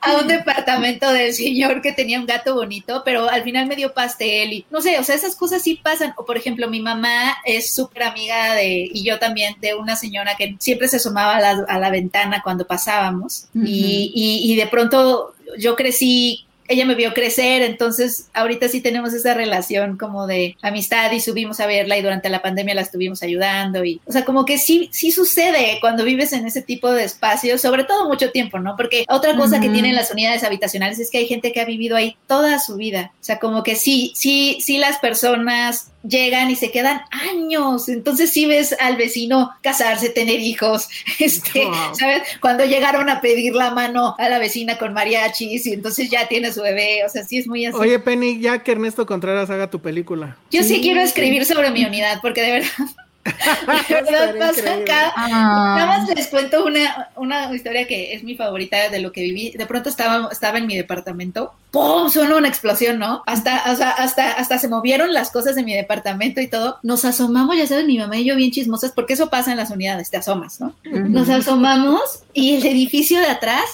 a, 0.00 0.16
un 0.20 0.28
departamento 0.28 1.10
del 1.10 1.32
señor 1.32 1.80
que 1.80 1.92
tenía 1.92 2.20
un 2.20 2.26
gato 2.26 2.54
bonito, 2.54 3.02
pero 3.04 3.28
al 3.28 3.42
final 3.42 3.66
me 3.66 3.76
dio 3.76 3.94
pastel 3.94 4.52
y 4.52 4.66
no 4.70 4.82
sé, 4.82 4.98
o 4.98 5.04
sea, 5.04 5.14
esas 5.14 5.34
cosas 5.34 5.62
sí 5.62 5.80
pasan. 5.82 6.12
O 6.16 6.26
por 6.26 6.36
ejemplo, 6.36 6.68
mi 6.68 6.80
mamá 6.80 7.38
es 7.44 7.74
súper 7.74 8.02
amiga 8.02 8.54
de, 8.54 8.88
y 8.92 9.02
yo 9.02 9.18
también, 9.18 9.56
de 9.60 9.74
una 9.74 9.96
señora 9.96 10.36
que 10.36 10.56
siempre 10.58 10.88
se 10.88 10.96
asomaba 10.96 11.36
a 11.36 11.40
la, 11.40 11.64
a 11.66 11.78
la 11.78 11.90
ventana 11.90 12.42
cuando 12.42 12.66
pasábamos 12.66 13.46
uh 13.54 13.58
-huh. 13.58 13.66
y, 13.66 14.12
y, 14.14 14.52
y 14.52 14.56
de 14.56 14.66
pronto 14.66 15.34
yo 15.58 15.74
crecí 15.74 16.46
ella 16.68 16.86
me 16.86 16.94
vio 16.94 17.12
crecer, 17.14 17.62
entonces 17.62 18.28
ahorita 18.34 18.68
sí 18.68 18.80
tenemos 18.80 19.12
esa 19.12 19.34
relación 19.34 19.96
como 19.96 20.26
de 20.26 20.56
amistad 20.62 21.10
y 21.12 21.20
subimos 21.20 21.60
a 21.60 21.66
verla 21.66 21.98
y 21.98 22.02
durante 22.02 22.28
la 22.28 22.42
pandemia 22.42 22.74
la 22.74 22.82
estuvimos 22.82 23.22
ayudando 23.22 23.84
y, 23.84 24.00
o 24.06 24.12
sea, 24.12 24.24
como 24.24 24.44
que 24.44 24.58
sí, 24.58 24.88
sí 24.92 25.12
sucede 25.12 25.78
cuando 25.80 26.04
vives 26.04 26.32
en 26.32 26.46
ese 26.46 26.62
tipo 26.62 26.90
de 26.90 27.04
espacios, 27.04 27.60
sobre 27.60 27.84
todo 27.84 28.08
mucho 28.08 28.30
tiempo, 28.30 28.58
¿no? 28.58 28.76
Porque 28.76 29.04
otra 29.08 29.36
cosa 29.36 29.56
uh 29.56 29.58
-huh. 29.58 29.62
que 29.62 29.68
tienen 29.68 29.94
las 29.94 30.10
unidades 30.10 30.44
habitacionales 30.44 30.98
es 30.98 31.10
que 31.10 31.18
hay 31.18 31.26
gente 31.26 31.52
que 31.52 31.60
ha 31.60 31.64
vivido 31.64 31.96
ahí 31.96 32.16
toda 32.26 32.58
su 32.58 32.76
vida, 32.76 33.12
o 33.20 33.24
sea, 33.24 33.38
como 33.38 33.62
que 33.62 33.76
sí, 33.76 34.12
sí, 34.14 34.58
sí 34.60 34.78
las 34.78 34.98
personas 34.98 35.91
llegan 36.02 36.50
y 36.50 36.56
se 36.56 36.70
quedan 36.70 37.02
años. 37.10 37.88
Entonces 37.88 38.30
sí 38.30 38.46
ves 38.46 38.74
al 38.80 38.96
vecino 38.96 39.52
casarse, 39.62 40.10
tener 40.10 40.40
hijos, 40.40 40.88
este, 41.18 41.64
wow. 41.64 41.94
¿sabes? 41.98 42.22
Cuando 42.40 42.64
llegaron 42.64 43.08
a 43.08 43.20
pedir 43.20 43.54
la 43.54 43.70
mano 43.70 44.14
a 44.18 44.28
la 44.28 44.38
vecina 44.38 44.78
con 44.78 44.92
mariachis 44.92 45.66
y 45.66 45.72
entonces 45.72 46.10
ya 46.10 46.28
tiene 46.28 46.52
su 46.52 46.62
bebé, 46.62 47.04
o 47.04 47.08
sea, 47.08 47.24
sí 47.24 47.38
es 47.38 47.46
muy 47.46 47.66
así. 47.66 47.76
Oye, 47.78 47.98
Penny, 47.98 48.40
ya 48.40 48.62
que 48.62 48.72
Ernesto 48.72 49.06
Contreras 49.06 49.50
haga 49.50 49.70
tu 49.70 49.80
película. 49.80 50.36
Yo 50.50 50.62
sí, 50.62 50.76
sí 50.76 50.80
quiero 50.80 51.00
escribir 51.00 51.44
sobre 51.44 51.70
mi 51.70 51.84
unidad 51.84 52.20
porque 52.22 52.42
de 52.42 52.52
verdad 52.52 52.86
Verdad, 53.88 54.34
pasa 54.38 54.62
cada- 54.86 55.12
Ah. 55.16 55.74
Nada 55.78 55.86
más 55.86 56.08
les 56.08 56.26
cuento 56.28 56.64
una, 56.64 57.08
una 57.16 57.54
historia 57.54 57.86
que 57.86 58.14
es 58.14 58.24
mi 58.24 58.34
favorita 58.34 58.88
de 58.90 59.00
lo 59.00 59.12
que 59.12 59.22
viví. 59.22 59.50
De 59.50 59.66
pronto 59.66 59.88
estaba, 59.88 60.28
estaba 60.32 60.58
en 60.58 60.66
mi 60.66 60.76
departamento. 60.76 61.52
¡Pum! 61.70 62.10
Sonó 62.10 62.36
una 62.38 62.48
explosión, 62.48 62.98
¿no? 62.98 63.22
Hasta, 63.26 63.56
hasta, 63.56 64.32
hasta 64.32 64.58
se 64.58 64.68
movieron 64.68 65.12
las 65.14 65.30
cosas 65.30 65.54
de 65.54 65.62
mi 65.62 65.72
departamento 65.74 66.40
y 66.40 66.48
todo. 66.48 66.78
Nos 66.82 67.04
asomamos, 67.04 67.56
ya 67.56 67.66
sabes, 67.66 67.86
mi 67.86 67.98
mamá 67.98 68.16
y 68.16 68.24
yo 68.24 68.36
bien 68.36 68.50
chismosas, 68.50 68.92
porque 68.92 69.14
eso 69.14 69.30
pasa 69.30 69.52
en 69.52 69.56
las 69.58 69.70
unidades, 69.70 70.10
te 70.10 70.16
asomas, 70.18 70.60
¿no? 70.60 70.74
Nos 70.84 71.28
asomamos 71.28 72.00
y 72.34 72.56
el 72.56 72.66
edificio 72.66 73.20
de 73.20 73.26
atrás 73.26 73.64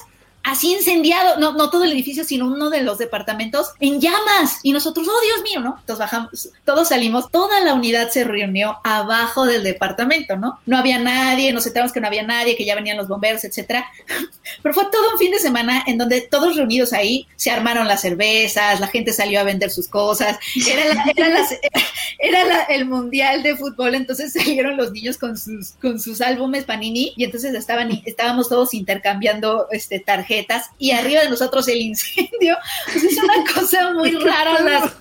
así 0.42 0.72
incendiado, 0.72 1.38
no, 1.38 1.52
no 1.52 1.70
todo 1.70 1.84
el 1.84 1.92
edificio, 1.92 2.24
sino 2.24 2.46
uno 2.46 2.70
de 2.70 2.82
los 2.82 2.98
departamentos 2.98 3.72
en 3.80 4.00
llamas. 4.00 4.60
Y 4.62 4.72
nosotros, 4.72 5.06
oh 5.08 5.20
Dios 5.20 5.42
mío, 5.42 5.60
¿no? 5.60 5.76
Entonces 5.80 5.98
bajamos, 5.98 6.50
todos 6.64 6.88
salimos, 6.88 7.30
toda 7.30 7.60
la 7.60 7.74
unidad 7.74 8.10
se 8.10 8.24
reunió 8.24 8.78
abajo 8.84 9.44
del 9.44 9.62
departamento, 9.62 10.36
¿no? 10.36 10.58
No 10.64 10.78
había 10.78 10.98
nadie, 10.98 11.52
nos 11.52 11.66
enteramos 11.66 11.92
que 11.92 12.00
no 12.00 12.06
había 12.06 12.22
nadie, 12.22 12.56
que 12.56 12.64
ya 12.64 12.74
venían 12.74 12.96
los 12.96 13.08
bomberos, 13.08 13.44
etcétera. 13.44 13.86
Pero 14.62 14.74
fue 14.74 14.84
todo 14.90 15.12
un 15.12 15.18
fin 15.18 15.30
de 15.30 15.38
semana 15.38 15.84
en 15.86 15.98
donde 15.98 16.22
todos 16.22 16.56
reunidos 16.56 16.92
ahí 16.92 17.26
se 17.36 17.50
armaron 17.50 17.86
las 17.86 18.00
cervezas, 18.00 18.80
la 18.80 18.86
gente 18.86 19.12
salió 19.12 19.40
a 19.40 19.44
vender 19.44 19.70
sus 19.70 19.88
cosas. 19.88 20.38
Era, 22.18 22.66
el 22.68 22.86
mundial 22.86 23.42
de 23.42 23.56
fútbol, 23.56 23.94
entonces 23.94 24.32
salieron 24.32 24.76
los 24.76 24.92
niños 24.92 25.18
con 25.18 25.36
sus, 25.36 25.72
con 25.80 26.00
sus 26.00 26.20
álbumes 26.20 26.64
Panini 26.64 27.12
y 27.16 27.24
entonces 27.24 27.54
estaban, 27.54 27.90
estábamos 28.04 28.48
todos 28.48 28.74
intercambiando 28.74 29.66
este, 29.70 30.00
tarjetas 30.00 30.27
y 30.78 30.90
arriba 30.92 31.22
de 31.22 31.30
nosotros 31.30 31.66
el 31.68 31.80
incendio. 31.80 32.56
Pues 32.92 33.04
es 33.04 33.18
una 33.22 33.34
cosa 33.54 33.92
muy 33.94 34.10
rara, 34.12 34.60
las- 34.60 34.92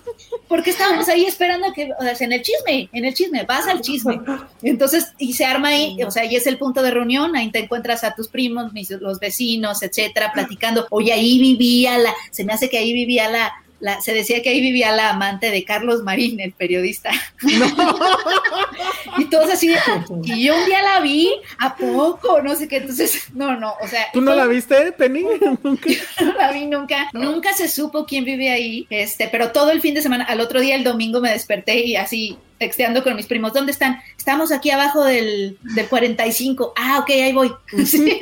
porque 0.46 0.70
estábamos 0.70 1.08
ahí 1.08 1.24
esperando 1.24 1.72
que, 1.72 1.90
o 1.98 2.02
sea, 2.02 2.14
en 2.20 2.32
el 2.32 2.42
chisme, 2.42 2.88
en 2.92 3.04
el 3.04 3.14
chisme, 3.14 3.44
vas 3.44 3.66
al 3.66 3.80
chisme. 3.80 4.20
Entonces, 4.62 5.12
y 5.18 5.32
se 5.34 5.44
arma 5.44 5.68
ahí, 5.68 6.02
o 6.02 6.10
sea, 6.10 6.24
y 6.24 6.36
es 6.36 6.46
el 6.46 6.58
punto 6.58 6.82
de 6.82 6.90
reunión, 6.90 7.34
ahí 7.36 7.50
te 7.50 7.58
encuentras 7.60 8.04
a 8.04 8.14
tus 8.14 8.28
primos, 8.28 8.72
mis- 8.72 8.90
los 8.90 9.18
vecinos, 9.20 9.82
etcétera, 9.82 10.32
platicando. 10.32 10.86
Oye, 10.90 11.12
ahí 11.12 11.38
vivía 11.38 11.98
la, 11.98 12.14
se 12.30 12.44
me 12.44 12.52
hace 12.52 12.68
que 12.68 12.78
ahí 12.78 12.92
vivía 12.92 13.30
la, 13.30 13.52
la, 13.80 14.00
se 14.00 14.12
decía 14.12 14.42
que 14.42 14.50
ahí 14.50 14.60
vivía 14.60 14.92
la 14.92 15.10
amante 15.10 15.50
de 15.50 15.64
Carlos 15.64 16.02
Marín, 16.02 16.40
el 16.40 16.52
periodista. 16.52 17.10
y 19.18 19.24
todos 19.26 19.50
así, 19.50 19.68
de, 19.68 19.76
y 20.24 20.44
yo 20.44 20.56
un 20.56 20.66
día 20.66 20.82
la 20.82 21.00
vi, 21.00 21.30
¿a 21.58 21.76
poco? 21.76 22.42
No 22.42 22.56
sé 22.56 22.68
qué, 22.68 22.78
entonces, 22.78 23.26
no, 23.34 23.58
no, 23.58 23.74
o 23.80 23.86
sea. 23.86 24.06
¿Tú 24.12 24.20
no 24.20 24.34
la 24.34 24.46
viste, 24.46 24.92
Penny? 24.92 25.24
Nunca. 25.62 25.90
no 26.20 26.32
la 26.34 26.52
vi 26.52 26.66
nunca, 26.66 27.08
nunca 27.12 27.52
se 27.52 27.68
supo 27.68 28.04
quién 28.04 28.24
vive 28.24 28.50
ahí, 28.50 28.86
este, 28.90 29.28
pero 29.28 29.52
todo 29.52 29.70
el 29.70 29.80
fin 29.80 29.94
de 29.94 30.02
semana, 30.02 30.24
al 30.24 30.40
otro 30.40 30.60
día, 30.60 30.74
el 30.74 30.84
domingo, 30.84 31.20
me 31.20 31.30
desperté 31.30 31.84
y 31.84 31.96
así, 31.96 32.36
texteando 32.58 33.04
con 33.04 33.14
mis 33.14 33.26
primos, 33.26 33.52
¿dónde 33.52 33.72
están? 33.72 34.00
Estamos 34.16 34.50
aquí 34.50 34.70
abajo 34.70 35.04
del, 35.04 35.58
del 35.62 35.88
45, 35.88 36.74
ah, 36.76 36.98
ok, 37.00 37.10
ahí 37.10 37.32
voy. 37.32 37.52
Sí. 37.84 38.20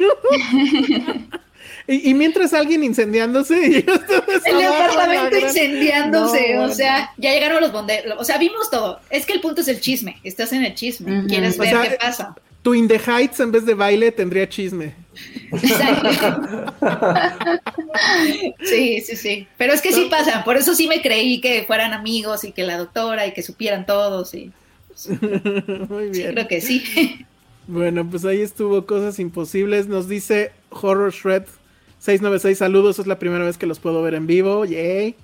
Y, 1.89 2.11
y 2.11 2.15
mientras 2.15 2.53
alguien 2.53 2.83
incendiándose, 2.83 3.55
y 3.67 3.83
yo 3.87 3.95
El 4.45 4.59
departamento 4.59 5.39
incendiándose, 5.39 6.55
No, 6.55 6.65
o 6.65 6.69
sea, 6.71 7.13
ya 7.17 7.33
llegaron 7.33 7.61
los 7.61 7.73
bomberos, 7.73 8.17
o 8.19 8.25
sea, 8.25 8.39
vimos 8.39 8.71
todo. 8.71 9.01
Es 9.11 9.25
que 9.27 9.33
el 9.35 9.41
punto 9.41 9.61
es 9.61 9.69
el 9.69 9.81
chisme, 9.81 10.19
estás 10.25 10.53
en 10.53 10.65
el 10.65 10.75
chisme, 10.75 11.25
quieres 11.29 11.57
O 11.57 11.63
ver 11.63 11.71
sea, 11.71 11.83
qué 11.83 11.97
pasa. 11.97 12.35
Tu 12.63 12.75
In 12.75 12.89
the 12.89 12.99
Heights 12.99 13.39
en 13.39 13.53
vez 13.53 13.65
de 13.65 13.75
baile 13.75 14.11
tendría 14.11 14.49
chisme. 14.49 14.95
Sí, 18.65 19.01
sí, 19.01 19.17
sí. 19.17 19.49
Pero 19.57 19.73
es 19.73 19.81
que 19.81 19.93
sí 19.93 20.09
pasa, 20.11 20.45
por 20.45 20.57
eso 20.57 20.75
sí 20.75 20.87
me 20.89 21.01
creí 21.01 21.41
que 21.41 21.65
fueran 21.67 21.93
amigos 21.93 22.45
y 22.45 22.53
que 22.53 22.65
la 22.65 22.77
doctora 22.77 23.27
y 23.27 23.33
que 23.33 23.43
supieran 23.43 23.87
todos 23.87 24.35
y 24.35 24.53
Muy 25.89 26.11
bien. 26.11 26.33
creo 26.33 26.49
que 26.49 26.61
sí. 26.61 27.25
Bueno, 27.67 28.09
pues 28.09 28.25
ahí 28.25 28.41
estuvo 28.41 28.87
Cosas 28.87 29.19
Imposibles. 29.19 29.87
Nos 29.89 30.09
dice 30.09 30.53
Horror 30.71 31.13
Shred 31.13 31.45
696, 31.98 32.59
saludos, 32.59 32.98
es 32.98 33.06
la 33.06 33.18
primera 33.18 33.44
vez 33.44 33.59
que 33.59 33.66
los 33.66 33.78
puedo 33.81 34.02
ver 34.02 34.14
en 34.14 34.27
vivo. 34.27 34.64
Yay. 34.64 35.16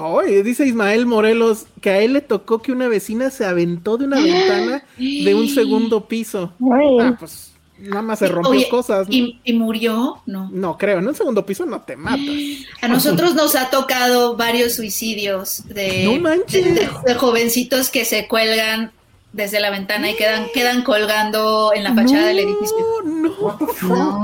Oye, 0.00 0.42
dice 0.42 0.66
Ismael 0.66 1.04
Morelos 1.06 1.66
que 1.80 1.90
a 1.90 2.00
él 2.00 2.14
le 2.14 2.20
tocó 2.20 2.62
que 2.62 2.72
una 2.72 2.88
vecina 2.88 3.30
se 3.30 3.44
aventó 3.44 3.96
de 3.98 4.06
una 4.06 4.20
ventana 4.22 4.84
de 4.96 5.34
un 5.34 5.48
segundo 5.48 6.06
piso. 6.08 6.52
Ah, 7.00 7.16
pues 7.18 7.52
nada 7.78 8.00
más 8.02 8.18
se 8.20 8.28
rompió 8.28 8.52
Oye, 8.52 8.68
cosas. 8.70 9.08
¿no? 9.08 9.14
¿y, 9.14 9.40
y 9.44 9.52
murió? 9.52 10.22
No. 10.24 10.48
No 10.50 10.78
creo, 10.78 10.98
en 11.00 11.08
un 11.08 11.14
segundo 11.14 11.44
piso 11.44 11.66
no 11.66 11.82
te 11.82 11.96
matas. 11.96 12.20
A 12.80 12.88
nosotros 12.88 13.34
nos 13.34 13.54
ha 13.56 13.68
tocado 13.68 14.36
varios 14.36 14.74
suicidios 14.74 15.64
de, 15.68 16.04
No 16.04 16.18
manches. 16.20 16.64
de- 16.64 16.70
de- 16.72 16.88
de 17.04 17.14
jovencitos 17.16 17.90
que 17.90 18.04
se 18.06 18.26
cuelgan 18.28 18.92
desde 19.36 19.60
la 19.60 19.70
ventana 19.70 20.10
y 20.10 20.14
quedan, 20.16 20.46
quedan 20.52 20.82
colgando 20.82 21.72
en 21.74 21.84
la 21.84 21.94
fachada 21.94 22.28
del 22.28 22.38
edificio. 22.40 22.76
No, 23.04 24.22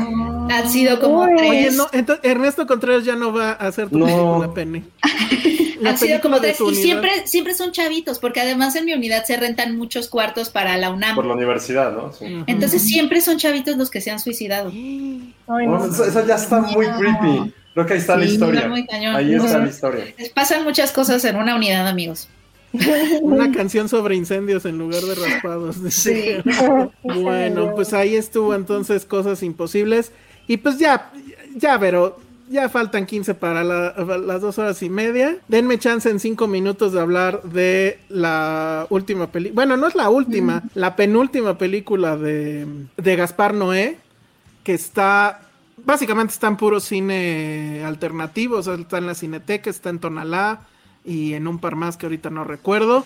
Han 0.51 0.71
sido 0.71 0.99
como 1.01 1.21
Oye, 1.21 1.37
tres. 1.37 1.75
no, 1.77 1.87
entonces 1.93 2.25
Ernesto 2.25 2.67
Contreras 2.67 3.05
ya 3.05 3.15
no 3.15 3.33
va 3.33 3.51
a 3.51 3.69
hacer 3.69 3.89
tu 3.91 3.99
No. 3.99 4.07
película, 4.07 4.55
Penny. 4.55 4.85
La 5.81 5.91
Han 5.91 5.99
sido 5.99 6.21
como 6.21 6.41
tres 6.41 6.59
y 6.61 6.75
siempre, 6.77 7.27
siempre 7.27 7.55
son 7.55 7.73
chavitos, 7.73 8.19
porque 8.21 8.41
además 8.41 8.77
en 8.77 8.85
mi 8.85 8.95
unidad 8.95 9.25
se 9.25 9.37
rentan 9.37 9.77
muchos 9.77 10.09
cuartos 10.09 10.49
para 10.49 10.77
la 10.79 10.91
UNAM. 10.91 11.17
Por 11.17 11.27
la 11.27 11.35
universidad, 11.35 11.93
¿no? 11.93 12.13
Sí. 12.13 12.45
Entonces 12.47 12.83
siempre 12.83 13.21
son 13.21 13.37
chavitos 13.37 13.77
los 13.77 13.91
que 13.91 14.01
se 14.01 14.11
han 14.13 14.21
suicidado. 14.21 14.71
Bueno, 15.47 15.85
eso, 15.85 16.05
eso 16.05 16.25
ya 16.27 16.37
está 16.37 16.61
muy 16.61 16.87
creepy. 16.87 17.53
Creo 17.75 17.87
que 17.87 17.95
ahí 17.95 17.99
está 17.99 18.17
la 18.17 18.25
historia. 18.25 18.61
está 18.61 18.69
muy 18.71 18.87
cañón. 18.87 19.17
Ahí 19.17 19.35
está 19.35 19.59
la 19.59 19.69
historia. 19.69 20.05
Pasan 20.35 20.63
muchas 20.63 20.93
cosas 20.93 21.25
en 21.25 21.37
una 21.37 21.57
unidad, 21.57 21.87
amigos. 21.89 22.29
Una 23.23 23.53
canción 23.57 23.89
sobre 23.89 24.17
incendios 24.17 24.65
en 24.65 24.79
lugar 24.79 25.03
de 25.03 25.15
raspados. 25.15 25.77
Sí. 25.91 26.37
bueno, 27.03 27.73
pues 27.75 27.93
ahí 27.93 28.15
estuvo 28.17 28.55
entonces 28.55 29.05
Cosas 29.05 29.43
Imposibles. 29.43 30.13
Y 30.47 30.57
pues 30.57 30.79
ya, 30.79 31.13
ya, 31.55 31.79
pero 31.79 32.19
ya 32.51 32.69
faltan 32.69 33.07
15 33.07 33.35
para 33.35 33.63
la- 33.65 33.95
las 34.19 34.41
dos 34.41 34.59
horas 34.59 34.83
y 34.83 34.91
media. 34.91 35.37
Denme 35.49 35.79
chance 35.79 36.11
en 36.11 36.21
cinco 36.21 36.49
minutos 36.49 36.93
de 36.93 37.01
hablar 37.01 37.43
de 37.45 37.99
la 38.09 38.87
última 38.91 39.29
película. 39.29 39.55
Bueno, 39.55 39.77
no 39.77 39.87
es 39.87 39.95
la 39.95 40.11
última, 40.11 40.63
la 40.75 40.97
penúltima 40.97 41.57
película 41.59 42.17
de, 42.17 42.67
de 42.97 43.17
Gaspar 43.17 43.55
Noé, 43.55 43.99
que 44.65 44.75
está... 44.75 45.43
Básicamente 45.85 46.35
está 46.35 46.47
en 46.49 46.57
puro 46.59 46.79
cine 46.81 47.83
alternativo, 47.85 48.57
o 48.59 48.63
sea, 48.63 48.75
está 48.75 48.99
en 48.99 49.07
la 49.07 49.15
Cineteca, 49.15 49.69
está 49.71 49.91
en 49.91 49.99
Tonalá 49.99 50.61
y 51.05 51.35
en 51.35 51.47
un 51.47 51.59
par 51.59 51.77
más 51.77 51.97
que 51.97 52.07
ahorita 52.07 52.31
no 52.31 52.45
recuerdo. 52.45 53.05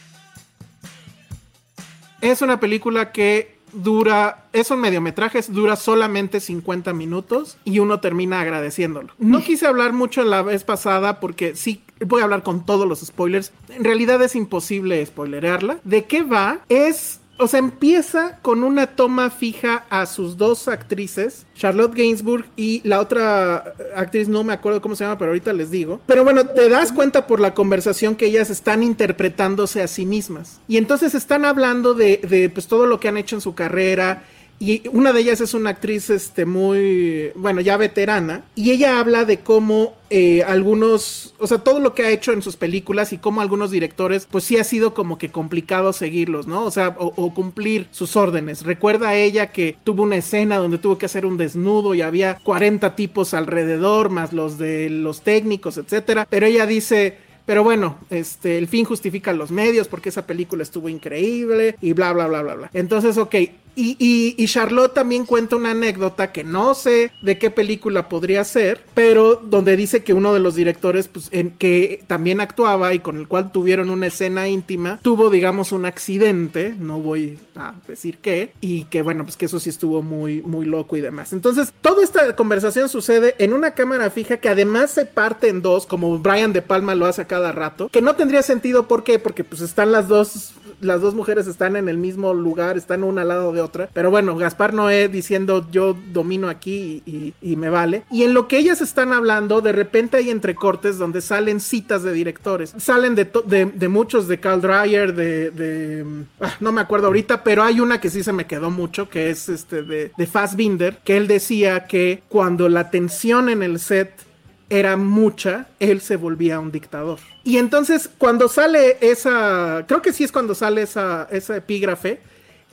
Es 2.20 2.43
una 2.43 2.60
película 2.60 3.12
que 3.12 3.56
dura, 3.73 4.47
es 4.52 4.70
un 4.70 4.81
mediometraje, 4.81 5.40
dura 5.48 5.77
solamente 5.77 6.40
50 6.40 6.93
minutos 6.93 7.59
y 7.64 7.78
uno 7.78 8.01
termina 8.01 8.40
agradeciéndolo. 8.40 9.12
No 9.18 9.43
quise 9.43 9.66
hablar 9.66 9.93
mucho 9.93 10.23
la 10.24 10.43
vez 10.43 10.64
pasada 10.64 11.20
porque 11.20 11.55
sí 11.55 11.82
voy 12.01 12.20
a 12.20 12.24
hablar 12.24 12.43
con 12.43 12.64
todos 12.64 12.89
los 12.89 13.01
spoilers. 13.01 13.52
En 13.68 13.85
realidad 13.85 14.23
es 14.23 14.35
imposible 14.35 15.05
spoilerearla. 15.05 15.78
¿De 15.85 16.05
qué 16.05 16.23
va? 16.23 16.60
Es 16.68 17.20
o 17.38 17.46
sea, 17.48 17.58
empieza 17.58 18.38
con 18.42 18.64
una 18.64 18.86
toma 18.88 19.30
fija 19.30 19.84
a 19.90 20.06
sus 20.06 20.36
dos 20.36 20.68
actrices, 20.68 21.46
Charlotte 21.54 21.94
Gainsbourg 21.94 22.46
y 22.56 22.80
la 22.84 23.00
otra 23.00 23.74
actriz, 23.94 24.28
no 24.28 24.44
me 24.44 24.52
acuerdo 24.52 24.80
cómo 24.80 24.96
se 24.96 25.04
llama, 25.04 25.18
pero 25.18 25.30
ahorita 25.30 25.52
les 25.52 25.70
digo. 25.70 26.00
Pero 26.06 26.24
bueno, 26.24 26.46
te 26.46 26.68
das 26.68 26.92
cuenta 26.92 27.26
por 27.26 27.40
la 27.40 27.54
conversación 27.54 28.16
que 28.16 28.26
ellas 28.26 28.50
están 28.50 28.82
interpretándose 28.82 29.82
a 29.82 29.86
sí 29.86 30.06
mismas. 30.06 30.60
Y 30.68 30.76
entonces 30.76 31.14
están 31.14 31.44
hablando 31.44 31.94
de, 31.94 32.18
de 32.18 32.48
pues 32.48 32.66
todo 32.66 32.86
lo 32.86 33.00
que 33.00 33.08
han 33.08 33.16
hecho 33.16 33.36
en 33.36 33.40
su 33.42 33.54
carrera. 33.54 34.24
Y 34.58 34.88
una 34.88 35.12
de 35.12 35.20
ellas 35.20 35.40
es 35.40 35.52
una 35.52 35.70
actriz 35.70 36.08
este 36.08 36.46
muy, 36.46 37.30
bueno, 37.34 37.60
ya 37.60 37.76
veterana, 37.76 38.44
y 38.54 38.70
ella 38.70 38.98
habla 38.98 39.24
de 39.26 39.40
cómo 39.40 39.94
eh, 40.08 40.42
algunos, 40.44 41.34
o 41.38 41.46
sea, 41.46 41.58
todo 41.58 41.78
lo 41.78 41.94
que 41.94 42.04
ha 42.04 42.10
hecho 42.10 42.32
en 42.32 42.40
sus 42.40 42.56
películas 42.56 43.12
y 43.12 43.18
cómo 43.18 43.42
algunos 43.42 43.70
directores, 43.70 44.26
pues 44.30 44.44
sí 44.44 44.56
ha 44.56 44.64
sido 44.64 44.94
como 44.94 45.18
que 45.18 45.30
complicado 45.30 45.92
seguirlos, 45.92 46.46
¿no? 46.46 46.64
O 46.64 46.70
sea, 46.70 46.96
o, 46.98 47.12
o 47.16 47.34
cumplir 47.34 47.88
sus 47.90 48.16
órdenes. 48.16 48.62
Recuerda 48.62 49.10
a 49.10 49.16
ella 49.16 49.52
que 49.52 49.76
tuvo 49.84 50.04
una 50.04 50.16
escena 50.16 50.56
donde 50.56 50.78
tuvo 50.78 50.96
que 50.96 51.06
hacer 51.06 51.26
un 51.26 51.36
desnudo 51.36 51.94
y 51.94 52.00
había 52.00 52.38
40 52.42 52.96
tipos 52.96 53.34
alrededor, 53.34 54.08
más 54.08 54.32
los 54.32 54.56
de 54.56 54.88
los 54.88 55.20
técnicos, 55.20 55.76
etcétera, 55.76 56.26
pero 56.30 56.46
ella 56.46 56.66
dice, 56.66 57.18
pero 57.46 57.62
bueno, 57.62 57.98
este, 58.10 58.58
el 58.58 58.66
fin 58.68 58.84
justifica 58.84 59.32
los 59.32 59.50
medios 59.50 59.86
porque 59.86 60.08
esa 60.08 60.26
película 60.26 60.62
estuvo 60.62 60.88
increíble 60.88 61.76
y 61.80 61.92
bla, 61.92 62.12
bla, 62.12 62.26
bla, 62.26 62.42
bla, 62.42 62.54
bla. 62.54 62.70
Entonces, 62.72 63.16
ok. 63.18 63.34
Y, 63.78 64.34
y, 64.38 64.46
Charlotte 64.46 64.94
también 64.94 65.26
cuenta 65.26 65.54
una 65.54 65.72
anécdota 65.72 66.32
que 66.32 66.44
no 66.44 66.74
sé 66.74 67.12
de 67.20 67.36
qué 67.36 67.50
película 67.50 68.08
podría 68.08 68.42
ser, 68.42 68.82
pero 68.94 69.36
donde 69.36 69.76
dice 69.76 70.02
que 70.02 70.14
uno 70.14 70.32
de 70.32 70.40
los 70.40 70.54
directores, 70.54 71.08
pues, 71.08 71.30
que 71.58 72.02
también 72.06 72.40
actuaba 72.40 72.94
y 72.94 73.00
con 73.00 73.18
el 73.18 73.28
cual 73.28 73.52
tuvieron 73.52 73.90
una 73.90 74.06
escena 74.06 74.48
íntima, 74.48 74.98
tuvo, 75.02 75.28
digamos, 75.28 75.72
un 75.72 75.84
accidente, 75.84 76.74
no 76.78 77.00
voy 77.00 77.38
a 77.54 77.74
decir 77.86 78.16
qué, 78.18 78.54
y 78.62 78.84
que 78.84 79.02
bueno, 79.02 79.24
pues 79.24 79.36
que 79.36 79.44
eso 79.44 79.60
sí 79.60 79.68
estuvo 79.68 80.02
muy, 80.02 80.40
muy 80.40 80.64
loco 80.64 80.96
y 80.96 81.02
demás. 81.02 81.34
Entonces, 81.34 81.74
toda 81.82 82.02
esta 82.02 82.34
conversación 82.34 82.88
sucede 82.88 83.34
en 83.38 83.52
una 83.52 83.72
cámara 83.72 84.08
fija 84.08 84.38
que 84.38 84.48
además 84.48 84.90
se 84.90 85.04
parte 85.04 85.48
en 85.48 85.60
dos, 85.60 85.84
como 85.84 86.18
Brian 86.18 86.54
De 86.54 86.62
Palma 86.62 86.94
lo 86.94 87.04
hace 87.04 87.22
a 87.22 87.26
cada 87.26 87.52
rato, 87.52 87.90
que 87.90 88.00
no 88.00 88.16
tendría 88.16 88.42
sentido, 88.42 88.88
¿por 88.88 89.04
qué? 89.04 89.18
Porque 89.18 89.44
pues 89.44 89.60
están 89.60 89.92
las 89.92 90.08
dos 90.08 90.54
las 90.80 91.00
dos 91.00 91.14
mujeres 91.14 91.46
están 91.46 91.76
en 91.76 91.88
el 91.88 91.96
mismo 91.96 92.34
lugar, 92.34 92.76
están 92.76 93.04
una 93.04 93.22
al 93.22 93.28
lado 93.28 93.52
de 93.52 93.60
otra. 93.60 93.65
Pero 93.93 94.10
bueno, 94.10 94.36
Gaspar 94.36 94.74
Noé 94.74 95.09
diciendo 95.09 95.66
yo 95.70 95.97
domino 96.12 96.48
aquí 96.48 97.02
y, 97.40 97.56
me 97.56 97.70
vale. 97.70 98.05
Y 98.10 98.22
en 98.22 98.34
lo 98.34 98.48
que 98.48 98.59
ellas 98.59 98.80
están 98.80 99.12
hablando, 99.12 99.60
de 99.60 99.72
repente 99.72 100.18
hay 100.18 100.30
entrecortes 100.30 100.98
donde 100.98 101.22
salen 101.22 101.60
citas 101.60 102.02
de 102.02 102.12
directores. 102.12 102.74
Salen 102.76 103.14
de, 103.14 103.24
de, 103.24 103.88
muchos, 103.88 104.28
de 104.28 104.38
Carl 104.38 104.60
Dreyer, 104.60 105.14
de... 105.14 106.05
Ah, 106.40 106.55
no 106.60 106.72
me 106.72 106.82
acuerdo 106.82 107.06
ahorita, 107.06 107.43
pero 107.43 107.62
hay 107.62 107.80
una 107.80 108.01
que 108.01 108.10
sí 108.10 108.22
se 108.22 108.32
me 108.32 108.47
quedó 108.47 108.70
mucho, 108.70 109.09
que 109.09 109.30
es 109.30 109.48
este 109.48 109.82
de, 109.82 110.12
de 110.16 110.26
Fassbinder, 110.26 110.98
que 111.02 111.16
él 111.16 111.26
decía 111.26 111.86
que 111.86 112.22
cuando 112.28 112.68
la 112.68 112.90
tensión 112.90 113.48
en 113.48 113.62
el 113.62 113.78
set 113.78 114.26
era 114.68 114.97
mucha, 114.97 115.68
él 115.78 116.01
se 116.01 116.16
volvía 116.16 116.60
un 116.60 116.72
dictador. 116.72 117.18
Y 117.44 117.59
entonces 117.59 118.10
cuando 118.18 118.48
sale 118.48 118.98
esa, 119.01 119.84
creo 119.86 120.02
que 120.02 120.12
sí 120.12 120.24
es 120.24 120.32
cuando 120.32 120.55
sale 120.55 120.82
esa, 120.82 121.28
esa 121.30 121.56
epígrafe, 121.56 122.20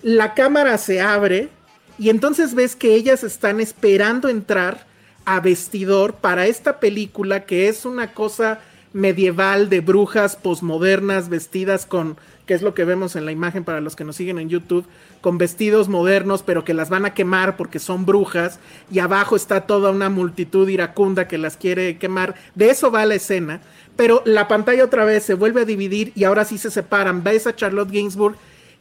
la 0.03 0.33
cámara 0.33 0.77
se 0.77 1.01
abre 1.01 1.49
y 1.97 2.09
entonces 2.09 2.53
ves 2.53 2.75
que 2.75 2.93
ellas 2.93 3.23
están 3.23 3.59
esperando 3.59 4.29
entrar 4.29 4.85
a 5.25 5.39
vestidor 5.39 6.15
para 6.15 6.45
esta 6.45 6.79
película 6.79 7.45
que 7.45 7.69
es 7.69 7.85
una 7.85 8.13
cosa 8.13 8.59
medieval 8.91 9.69
de 9.69 9.79
brujas 9.79 10.35
posmodernas 10.35 11.29
vestidas 11.29 11.85
con, 11.85 12.17
que 12.45 12.53
es 12.53 12.61
lo 12.61 12.73
que 12.73 12.83
vemos 12.83 13.15
en 13.15 13.25
la 13.25 13.31
imagen 13.31 13.63
para 13.63 13.81
los 13.81 13.95
que 13.95 14.03
nos 14.03 14.17
siguen 14.17 14.37
en 14.37 14.49
YouTube, 14.49 14.85
con 15.21 15.37
vestidos 15.39 15.89
modernos, 15.89 16.43
pero 16.43 16.63
que 16.63 16.75
las 16.75 16.89
van 16.89 17.05
a 17.05 17.13
quemar 17.13 17.57
porque 17.57 17.79
son 17.79 18.05
brujas, 18.05 18.59
y 18.91 18.99
abajo 18.99 19.35
está 19.35 19.61
toda 19.61 19.89
una 19.89 20.09
multitud 20.09 20.69
iracunda 20.69 21.27
que 21.27 21.39
las 21.39 21.57
quiere 21.57 21.97
quemar. 21.97 22.35
De 22.53 22.69
eso 22.69 22.91
va 22.91 23.05
la 23.07 23.15
escena, 23.15 23.61
pero 23.95 24.21
la 24.25 24.47
pantalla 24.47 24.85
otra 24.85 25.05
vez 25.05 25.23
se 25.23 25.33
vuelve 25.33 25.61
a 25.61 25.65
dividir 25.65 26.11
y 26.13 26.25
ahora 26.25 26.45
sí 26.45 26.59
se 26.59 26.69
separan. 26.69 27.23
Ves 27.23 27.47
a 27.47 27.55
Charlotte 27.55 27.91
Gainsbourg 27.91 28.35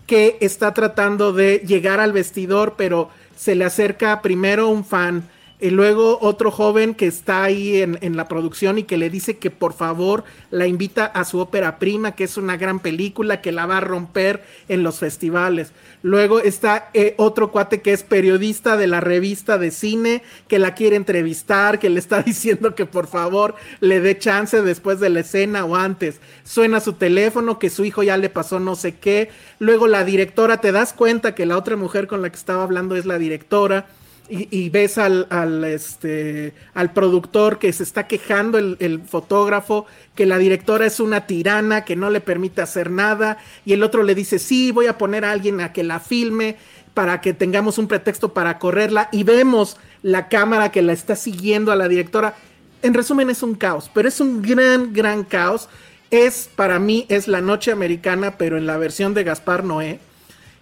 que 0.07 0.37
está 0.41 0.75
tratando 0.75 1.33
de 1.33 1.63
llegar 1.67 2.01
al 2.01 2.13
vestidor, 2.13 2.75
pero 2.77 3.09
se 3.37 3.55
le 3.55 3.65
acerca 3.65 4.23
primero 4.23 4.69
un 4.69 4.85
fan 4.85 5.29
y 5.63 5.71
luego 5.71 6.19
otro 6.21 6.51
joven 6.51 6.93
que 6.93 7.07
está 7.07 7.45
ahí 7.45 7.81
en, 7.81 8.17
la 8.17 8.27
producción 8.27 8.79
y 8.79 8.83
que 8.83 8.97
le 8.97 9.11
dice 9.11 9.39
que 9.39 9.53
por 9.53 9.75
favor 9.75 10.25
la 10.51 10.67
invita 10.67 11.05
a 11.05 11.25
su 11.25 11.39
ópera 11.39 11.79
prima, 11.79 12.17
que 12.17 12.25
es 12.25 12.37
una 12.37 12.57
gran 12.57 12.81
película 12.81 13.41
que 13.41 13.53
la 13.53 13.67
va 13.67 13.77
a 13.77 13.81
romper 13.81 14.43
en 14.69 14.83
los 14.83 14.99
festivales. 14.99 15.71
Luego 16.03 16.41
está 16.41 16.91
eh, 16.95 17.15
otro 17.17 17.53
cuate 17.53 17.81
que 17.81 17.93
es 17.93 18.03
periodista 18.03 18.77
de 18.77 18.89
la 18.89 19.01
revista 19.01 19.57
de 19.57 19.71
cine, 19.71 20.25
que 20.49 20.59
la 20.59 20.75
quiere 20.75 20.97
entrevistar, 20.97 21.79
que 21.79 21.91
le 21.91 22.01
está 22.01 22.23
diciendo 22.25 22.75
que 22.75 22.85
por 22.85 23.07
favor 23.07 23.55
le 23.79 24.01
dé 24.01 24.19
chance 24.19 24.61
después 24.63 24.99
de 24.99 25.11
la 25.11 25.21
escena 25.21 25.65
o 25.65 25.77
antes. 25.77 26.21
Suena 26.43 26.81
su 26.81 26.95
teléfono, 26.95 27.61
que 27.61 27.71
su 27.71 27.85
hijo 27.85 28.03
ya 28.03 28.17
le 28.17 28.31
pasó 28.31 28.59
no 28.59 28.75
sé 28.75 28.97
qué. 28.97 29.31
Luego 29.61 29.87
la 29.87 30.05
directora, 30.05 30.61
te 30.61 30.73
das 30.73 30.93
cuenta 30.93 31.37
que 31.37 31.47
la 31.47 31.57
otra 31.57 31.77
mujer 31.77 32.09
con 32.09 32.21
la 32.21 32.31
que 32.31 32.37
estaba 32.37 32.65
hablando 32.65 32.97
es 32.97 33.07
la 33.07 33.19
directora 33.19 33.87
y, 34.29 34.71
ves 34.71 34.97
al, 34.97 35.27
este, 35.65 36.55
al 36.75 36.93
productor 36.93 37.59
que 37.59 37.73
se 37.73 37.83
está 37.83 38.07
quejando, 38.07 38.57
el, 38.57 39.03
fotógrafo, 39.07 39.87
que 40.15 40.25
la 40.25 40.39
directora 40.39 40.87
es 40.87 41.01
una 41.01 41.27
tirana, 41.27 41.85
que 41.85 41.97
no 41.97 42.09
le 42.09 42.21
permite 42.21 42.63
hacer 42.63 42.91
nada, 42.91 43.39
y 43.67 43.75
el 43.75 43.83
otro 43.83 44.03
le 44.03 44.15
dice, 44.15 44.39
sí, 44.39 44.71
voy 44.71 44.87
a 44.87 44.97
poner 44.97 45.25
a 45.25 45.33
alguien 45.33 45.61
a 45.61 45.73
que 45.73 45.83
la 45.85 46.01
filme 46.01 46.57
para 46.95 47.21
que 47.21 47.35
tengamos 47.35 47.79
un 47.79 47.89
pretexto 47.89 48.33
para 48.33 48.59
correrla, 48.59 49.09
y 49.13 49.23
vemos 49.25 49.77
la 50.03 50.29
cámara 50.29 50.73
que 50.73 50.83
la 50.83 50.93
está 50.93 51.15
siguiendo 51.15 51.71
a 51.71 51.77
la 51.77 51.89
directora. 51.89 52.35
En 52.83 52.95
resumen, 52.95 53.29
es 53.29 53.43
un 53.43 53.55
caos, 53.55 53.91
pero 53.93 54.09
es 54.09 54.21
un 54.21 54.41
gran, 54.41 54.93
gran 54.93 55.25
caos. 55.25 55.69
Es, 56.11 56.49
para 56.55 56.79
mí, 56.79 57.07
es 57.09 57.29
la 57.29 57.41
noche 57.41 57.71
americana, 57.71 58.39
pero 58.39 58.57
en 58.57 58.67
la 58.67 58.79
versión 58.79 59.15
de 59.15 59.25
Gaspar 59.25 59.63
Noé. 59.65 60.01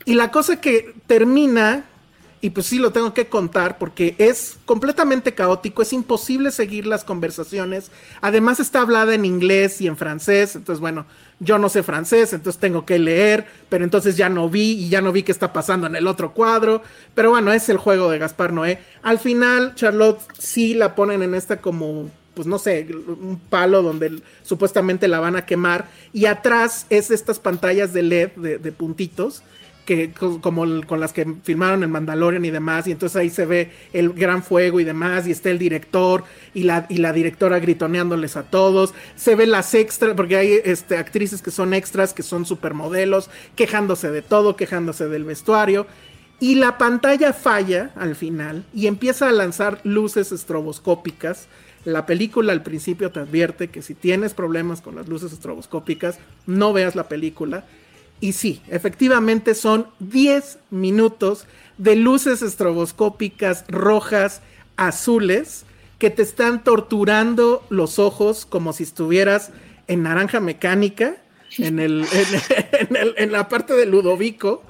Y 0.04 0.14
la 0.14 0.30
cosa 0.30 0.60
que 0.60 0.94
termina 1.06 1.84
y 2.42 2.50
pues 2.50 2.66
sí 2.66 2.78
lo 2.78 2.90
tengo 2.90 3.12
que 3.12 3.28
contar 3.28 3.76
porque 3.78 4.14
es 4.18 4.58
completamente 4.64 5.34
caótico, 5.34 5.82
es 5.82 5.92
imposible 5.92 6.50
seguir 6.50 6.86
las 6.86 7.04
conversaciones. 7.04 7.90
Además 8.22 8.60
está 8.60 8.80
hablada 8.80 9.14
en 9.14 9.26
inglés 9.26 9.80
y 9.80 9.86
en 9.86 9.96
francés, 9.96 10.56
entonces 10.56 10.80
bueno, 10.80 11.04
yo 11.38 11.58
no 11.58 11.68
sé 11.68 11.82
francés, 11.82 12.32
entonces 12.32 12.58
tengo 12.58 12.86
que 12.86 12.98
leer, 12.98 13.46
pero 13.68 13.84
entonces 13.84 14.16
ya 14.16 14.30
no 14.30 14.48
vi 14.48 14.72
y 14.72 14.88
ya 14.88 15.02
no 15.02 15.12
vi 15.12 15.22
qué 15.22 15.32
está 15.32 15.52
pasando 15.52 15.86
en 15.86 15.96
el 15.96 16.06
otro 16.06 16.32
cuadro. 16.32 16.82
Pero 17.14 17.30
bueno, 17.30 17.52
es 17.52 17.68
el 17.68 17.76
juego 17.76 18.10
de 18.10 18.18
Gaspar 18.18 18.52
Noé. 18.52 18.78
Al 19.02 19.18
final, 19.18 19.74
Charlotte 19.74 20.20
sí 20.38 20.74
la 20.74 20.94
ponen 20.94 21.22
en 21.22 21.34
esta 21.34 21.60
como 21.60 22.10
pues 22.32 22.46
no 22.46 22.58
sé, 22.58 22.86
un 22.90 23.38
palo 23.50 23.82
donde 23.82 24.22
supuestamente 24.44 25.08
la 25.08 25.20
van 25.20 25.36
a 25.36 25.44
quemar. 25.44 25.88
Y 26.12 26.24
atrás 26.24 26.86
es 26.88 27.10
estas 27.10 27.38
pantallas 27.38 27.92
de 27.92 28.02
LED 28.02 28.30
de 28.60 28.72
puntitos 28.72 29.42
que 29.84 30.12
como 30.12 30.64
con 30.86 31.00
las 31.00 31.12
que 31.12 31.26
filmaron 31.42 31.82
el 31.82 31.88
Mandalorian 31.88 32.44
y 32.44 32.50
demás, 32.50 32.86
y 32.86 32.92
entonces 32.92 33.16
ahí 33.16 33.30
se 33.30 33.46
ve 33.46 33.70
el 33.92 34.12
gran 34.12 34.42
fuego 34.42 34.80
y 34.80 34.84
demás, 34.84 35.26
y 35.26 35.32
está 35.32 35.50
el 35.50 35.58
director 35.58 36.24
y 36.54 36.62
la, 36.62 36.86
y 36.88 36.98
la 36.98 37.12
directora 37.12 37.58
gritoneándoles 37.58 38.36
a 38.36 38.44
todos, 38.44 38.94
se 39.16 39.34
ve 39.34 39.46
las 39.46 39.74
extras, 39.74 40.14
porque 40.14 40.36
hay 40.36 40.60
este, 40.64 40.96
actrices 40.96 41.42
que 41.42 41.50
son 41.50 41.74
extras, 41.74 42.12
que 42.12 42.22
son 42.22 42.46
supermodelos, 42.46 43.30
quejándose 43.56 44.10
de 44.10 44.22
todo, 44.22 44.56
quejándose 44.56 45.08
del 45.08 45.24
vestuario, 45.24 45.86
y 46.40 46.54
la 46.54 46.78
pantalla 46.78 47.34
falla 47.34 47.90
al 47.96 48.16
final 48.16 48.64
y 48.72 48.86
empieza 48.86 49.28
a 49.28 49.32
lanzar 49.32 49.80
luces 49.84 50.32
estroboscópicas. 50.32 51.48
La 51.84 52.06
película 52.06 52.52
al 52.52 52.62
principio 52.62 53.10
te 53.10 53.20
advierte 53.20 53.68
que 53.68 53.82
si 53.82 53.94
tienes 53.94 54.32
problemas 54.32 54.80
con 54.80 54.96
las 54.96 55.06
luces 55.06 55.32
estroboscópicas, 55.32 56.18
no 56.46 56.72
veas 56.72 56.96
la 56.96 57.08
película 57.08 57.64
y 58.20 58.32
sí, 58.32 58.62
efectivamente 58.68 59.54
son 59.54 59.86
10 60.00 60.58
minutos 60.70 61.46
de 61.78 61.96
luces 61.96 62.42
estroboscópicas 62.42 63.64
rojas, 63.68 64.42
azules, 64.76 65.64
que 65.98 66.10
te 66.10 66.22
están 66.22 66.62
torturando 66.62 67.64
los 67.70 67.98
ojos 67.98 68.46
como 68.46 68.72
si 68.72 68.82
estuvieras 68.82 69.50
en 69.86 70.02
naranja 70.02 70.40
mecánica, 70.40 71.16
en, 71.58 71.78
el, 71.78 72.06
en, 73.16 73.32
la 73.32 73.48
parte 73.48 73.74
de 73.74 73.86
Ludovico. 73.86 74.62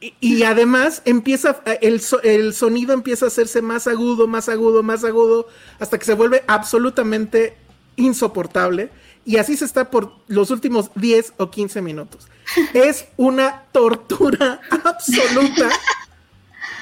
Y, 0.00 0.44
además 0.44 1.02
empieza, 1.04 1.60
el, 1.80 2.00
el 2.22 2.54
sonido 2.54 2.92
empieza 2.92 3.24
a 3.24 3.28
hacerse 3.28 3.62
más 3.62 3.88
agudo, 3.88 4.28
más 4.28 4.48
agudo, 4.48 4.84
más 4.84 5.02
agudo, 5.02 5.48
hasta 5.80 5.98
que 5.98 6.04
se 6.04 6.14
vuelve 6.14 6.44
absolutamente 6.46 7.56
insoportable 7.96 8.90
y 9.24 9.36
así 9.36 9.56
se 9.56 9.64
está 9.64 9.90
por 9.90 10.12
los 10.28 10.50
últimos 10.50 10.90
10 10.94 11.34
o 11.36 11.50
15 11.50 11.82
minutos. 11.82 12.28
Es 12.72 13.06
una 13.16 13.64
tortura 13.72 14.60
absoluta 14.84 15.68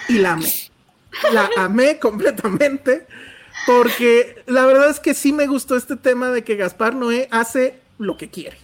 y 0.08 0.14
la 0.18 0.32
amé. 0.32 0.52
La 1.32 1.48
amé 1.56 1.98
completamente 1.98 3.06
porque 3.66 4.42
la 4.46 4.66
verdad 4.66 4.90
es 4.90 5.00
que 5.00 5.14
sí 5.14 5.32
me 5.32 5.46
gustó 5.46 5.76
este 5.76 5.96
tema 5.96 6.30
de 6.30 6.44
que 6.44 6.56
Gaspar 6.56 6.94
Noé 6.94 7.28
hace 7.30 7.80
lo 7.98 8.16
que 8.16 8.30
quiere. 8.30 8.58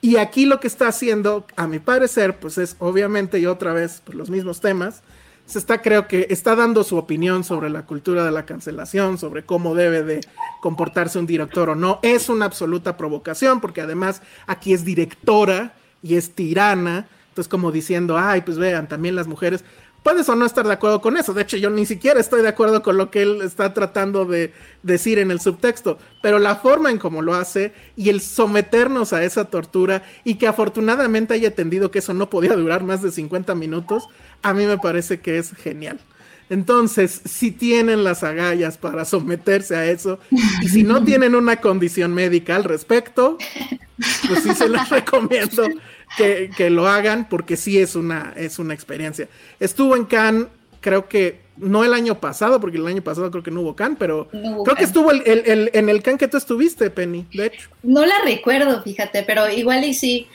Y 0.00 0.16
aquí 0.16 0.46
lo 0.46 0.60
que 0.60 0.68
está 0.68 0.88
haciendo, 0.88 1.46
a 1.56 1.66
mi 1.66 1.78
parecer, 1.78 2.38
pues 2.38 2.58
es 2.58 2.76
obviamente 2.78 3.38
y 3.38 3.46
otra 3.46 3.72
vez 3.72 4.02
pues, 4.04 4.16
los 4.16 4.30
mismos 4.30 4.60
temas, 4.60 5.02
se 5.46 5.58
está, 5.58 5.82
creo 5.82 6.06
que 6.06 6.28
está 6.30 6.54
dando 6.54 6.84
su 6.84 6.96
opinión 6.96 7.42
sobre 7.42 7.70
la 7.70 7.84
cultura 7.84 8.24
de 8.24 8.30
la 8.30 8.46
cancelación, 8.46 9.18
sobre 9.18 9.44
cómo 9.44 9.74
debe 9.74 10.04
de 10.04 10.20
comportarse 10.60 11.18
un 11.18 11.26
director 11.26 11.70
o 11.70 11.74
no. 11.74 11.98
Es 12.02 12.28
una 12.28 12.44
absoluta 12.44 12.96
provocación, 12.96 13.60
porque 13.60 13.80
además 13.80 14.22
aquí 14.46 14.72
es 14.72 14.84
directora 14.84 15.74
y 16.02 16.16
es 16.16 16.34
tirana. 16.34 17.08
Entonces, 17.28 17.48
como 17.48 17.72
diciendo, 17.72 18.18
ay, 18.18 18.42
pues 18.42 18.58
vean, 18.58 18.88
también 18.88 19.16
las 19.16 19.26
mujeres. 19.26 19.64
Puedes 20.02 20.28
o 20.30 20.34
no 20.34 20.46
estar 20.46 20.66
de 20.66 20.72
acuerdo 20.72 21.02
con 21.02 21.18
eso. 21.18 21.34
De 21.34 21.42
hecho, 21.42 21.58
yo 21.58 21.68
ni 21.68 21.84
siquiera 21.84 22.18
estoy 22.18 22.40
de 22.40 22.48
acuerdo 22.48 22.82
con 22.82 22.96
lo 22.96 23.10
que 23.10 23.20
él 23.22 23.42
está 23.42 23.74
tratando 23.74 24.24
de 24.24 24.52
decir 24.82 25.18
en 25.18 25.30
el 25.30 25.40
subtexto. 25.40 25.98
Pero 26.22 26.38
la 26.38 26.56
forma 26.56 26.90
en 26.90 26.98
cómo 26.98 27.20
lo 27.20 27.34
hace 27.34 27.74
y 27.96 28.08
el 28.08 28.22
someternos 28.22 29.12
a 29.12 29.22
esa 29.24 29.44
tortura 29.44 30.02
y 30.24 30.36
que 30.36 30.46
afortunadamente 30.46 31.34
haya 31.34 31.48
entendido 31.48 31.90
que 31.90 31.98
eso 31.98 32.14
no 32.14 32.30
podía 32.30 32.56
durar 32.56 32.82
más 32.82 33.02
de 33.02 33.10
50 33.10 33.54
minutos, 33.54 34.08
a 34.42 34.54
mí 34.54 34.64
me 34.64 34.78
parece 34.78 35.20
que 35.20 35.36
es 35.36 35.52
genial. 35.52 36.00
Entonces, 36.50 37.20
si 37.24 37.52
tienen 37.52 38.02
las 38.02 38.24
agallas 38.24 38.76
para 38.76 39.04
someterse 39.04 39.76
a 39.76 39.86
eso 39.86 40.18
y 40.60 40.68
si 40.68 40.82
no 40.82 41.02
tienen 41.04 41.36
una 41.36 41.60
condición 41.60 42.12
médica 42.12 42.56
al 42.56 42.64
respecto, 42.64 43.38
pues 44.26 44.42
sí 44.42 44.52
se 44.54 44.68
les 44.68 44.88
recomiendo 44.90 45.62
que, 46.16 46.50
que, 46.56 46.70
lo 46.70 46.88
hagan 46.88 47.28
porque 47.28 47.56
sí 47.56 47.78
es 47.78 47.94
una, 47.94 48.32
es 48.36 48.58
una 48.58 48.74
experiencia. 48.74 49.28
Estuvo 49.58 49.96
en 49.96 50.04
Cannes, 50.04 50.46
creo 50.80 51.08
que 51.08 51.40
no 51.56 51.84
el 51.84 51.92
año 51.92 52.18
pasado, 52.20 52.60
porque 52.60 52.78
el 52.78 52.86
año 52.86 53.02
pasado 53.02 53.30
creo 53.30 53.42
que 53.42 53.50
no 53.50 53.60
hubo 53.60 53.76
Cannes, 53.76 53.98
pero 53.98 54.28
creo 54.28 54.76
que 54.76 54.84
estuvo 54.84 55.10
el, 55.10 55.22
el, 55.26 55.70
en 55.72 55.88
el 55.88 56.02
Cannes 56.02 56.18
que 56.18 56.28
tú 56.28 56.36
estuviste, 56.36 56.90
Penny, 56.90 57.26
de 57.32 57.46
hecho. 57.46 57.68
No 57.82 58.04
la 58.04 58.20
recuerdo, 58.24 58.82
fíjate, 58.82 59.22
pero 59.22 59.48
igual 59.48 59.84
y 59.84 59.94
sí. 59.94 60.26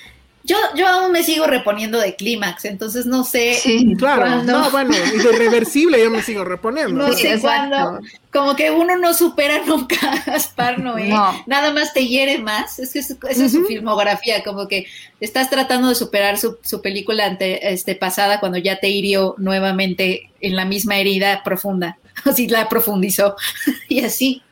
Yo, 0.45 0.57
yo 0.75 0.87
aún 0.87 1.11
me 1.11 1.23
sigo 1.23 1.47
reponiendo 1.47 1.99
de 1.99 2.15
clímax, 2.15 2.65
entonces 2.65 3.07
no 3.07 3.23
sé. 3.23 3.57
claro, 3.97 4.43
no, 4.43 4.69
bueno, 4.69 4.93
y 4.93 5.17
de 5.17 5.31
reversible 5.31 6.01
yo 6.01 6.11
me 6.11 6.21
sigo 6.21 6.43
reponiendo. 6.43 7.07
No 7.07 7.13
sé 7.13 7.39
cuándo, 7.39 7.99
como 8.31 8.55
que 8.55 8.69
uno 8.69 8.95
no 8.97 9.15
supera 9.15 9.61
nunca 9.65 9.95
a 10.11 10.23
Gaspar 10.23 10.79
Noé, 10.79 11.09
nada 11.47 11.73
más 11.73 11.93
te 11.93 12.07
hiere 12.07 12.37
más, 12.37 12.77
es 12.77 12.93
que 12.93 12.99
esa 12.99 13.15
es 13.27 13.51
su 13.51 13.65
filmografía, 13.65 14.43
como 14.43 14.67
que 14.67 14.85
estás 15.19 15.49
tratando 15.49 15.89
de 15.89 15.95
superar 15.95 16.37
su, 16.37 16.57
su 16.61 16.79
película 16.79 17.25
ante, 17.25 17.73
este, 17.73 17.95
pasada 17.95 18.39
cuando 18.39 18.59
ya 18.59 18.79
te 18.79 18.89
hirió 18.89 19.33
nuevamente 19.39 20.29
en 20.41 20.55
la 20.55 20.65
misma 20.65 20.97
herida 20.97 21.41
profunda, 21.43 21.97
así 22.23 22.47
la 22.47 22.69
profundizó, 22.69 23.35
y 23.89 24.01
así. 24.01 24.43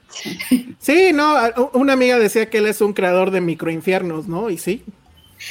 Sí, 0.80 1.12
no, 1.14 1.36
una 1.74 1.94
amiga 1.94 2.18
decía 2.18 2.50
que 2.50 2.60
él 2.60 2.68
es 2.68 2.82
un 2.82 2.94
creador 2.94 3.32
de 3.32 3.42
microinfiernos, 3.42 4.28
¿no? 4.28 4.50
Y 4.50 4.58
sí. 4.58 4.84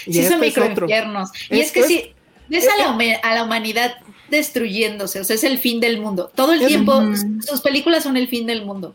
Y 0.07 0.15
sí, 0.15 0.25
son 0.25 0.41
microinfiernos. 0.41 1.31
Y 1.51 1.61
es, 1.61 1.73
que 1.73 1.83
sí, 1.85 2.13
ves 2.49 2.67
a 2.69 2.77
la, 2.77 3.19
a 3.23 3.35
la, 3.35 3.45
humanidad 3.45 3.95
destruyéndose, 4.31 5.21
o 5.21 5.25
sea, 5.25 5.37
es 5.37 5.45
el 5.45 5.59
fin 5.59 5.81
del 5.81 6.01
mundo. 6.01 6.31
Todo 6.35 6.53
el 6.53 6.67
tiempo, 6.67 7.01
sus 7.47 7.61
películas 7.61 8.03
son 8.03 8.17
el 8.17 8.29
fin 8.29 8.47
del 8.47 8.65
mundo. 8.65 8.95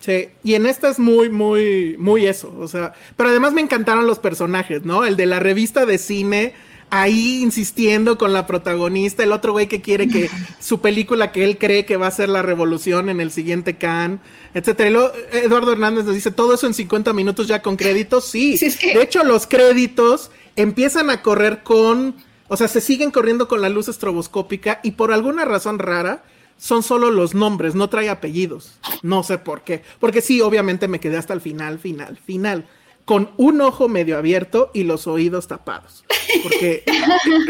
Sí, 0.00 0.28
y 0.42 0.54
en 0.54 0.66
esta 0.66 0.88
es 0.88 0.98
muy, 0.98 1.28
muy, 1.30 1.96
muy 1.98 2.26
eso, 2.26 2.52
o 2.58 2.66
sea, 2.66 2.92
pero 3.16 3.28
además 3.28 3.52
me 3.52 3.60
encantaron 3.60 4.06
los 4.06 4.18
personajes, 4.18 4.84
¿no? 4.84 5.04
El 5.04 5.16
de 5.16 5.26
la 5.26 5.38
revista 5.38 5.86
de 5.86 5.98
cine 5.98 6.54
ahí 6.92 7.40
insistiendo 7.40 8.18
con 8.18 8.34
la 8.34 8.46
protagonista, 8.46 9.22
el 9.22 9.32
otro 9.32 9.52
güey 9.52 9.66
que 9.66 9.80
quiere 9.80 10.08
que 10.08 10.28
su 10.60 10.82
película 10.82 11.32
que 11.32 11.42
él 11.42 11.56
cree 11.56 11.86
que 11.86 11.96
va 11.96 12.06
a 12.06 12.10
ser 12.10 12.28
la 12.28 12.42
revolución 12.42 13.08
en 13.08 13.18
el 13.18 13.32
siguiente 13.32 13.78
Cannes, 13.78 14.20
etcétera. 14.52 14.90
Y 14.90 15.38
Eduardo 15.38 15.72
Hernández 15.72 16.04
nos 16.04 16.14
dice, 16.14 16.30
todo 16.30 16.52
eso 16.52 16.66
en 16.66 16.74
50 16.74 17.14
minutos 17.14 17.48
ya 17.48 17.62
con 17.62 17.76
créditos, 17.76 18.26
sí. 18.26 18.58
De 18.58 19.02
hecho, 19.02 19.24
los 19.24 19.46
créditos 19.46 20.30
empiezan 20.54 21.08
a 21.08 21.22
correr 21.22 21.62
con, 21.62 22.14
o 22.48 22.58
sea, 22.58 22.68
se 22.68 22.82
siguen 22.82 23.10
corriendo 23.10 23.48
con 23.48 23.62
la 23.62 23.70
luz 23.70 23.88
estroboscópica 23.88 24.80
y 24.82 24.90
por 24.90 25.14
alguna 25.14 25.46
razón 25.46 25.78
rara, 25.78 26.24
son 26.58 26.82
solo 26.82 27.10
los 27.10 27.34
nombres, 27.34 27.74
no 27.74 27.88
trae 27.88 28.10
apellidos. 28.10 28.78
No 29.00 29.22
sé 29.22 29.38
por 29.38 29.62
qué. 29.62 29.82
Porque 29.98 30.20
sí, 30.20 30.42
obviamente 30.42 30.88
me 30.88 31.00
quedé 31.00 31.16
hasta 31.16 31.32
el 31.32 31.40
final, 31.40 31.78
final, 31.78 32.18
final 32.18 32.66
con 33.04 33.30
un 33.36 33.60
ojo 33.60 33.88
medio 33.88 34.16
abierto 34.16 34.70
y 34.72 34.84
los 34.84 35.06
oídos 35.06 35.48
tapados. 35.48 36.04
Porque, 36.42 36.84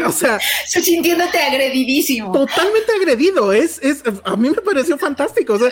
o 0.05 0.11
sea... 0.11 0.39
sintiéndote 0.65 1.37
agredidísimo. 1.37 2.31
Totalmente 2.31 2.91
agredido. 2.99 3.53
Es, 3.53 3.79
es, 3.81 4.03
a 4.23 4.35
mí 4.35 4.49
me 4.49 4.61
pareció 4.61 4.97
fantástico. 4.97 5.53
O 5.53 5.59
sea, 5.59 5.71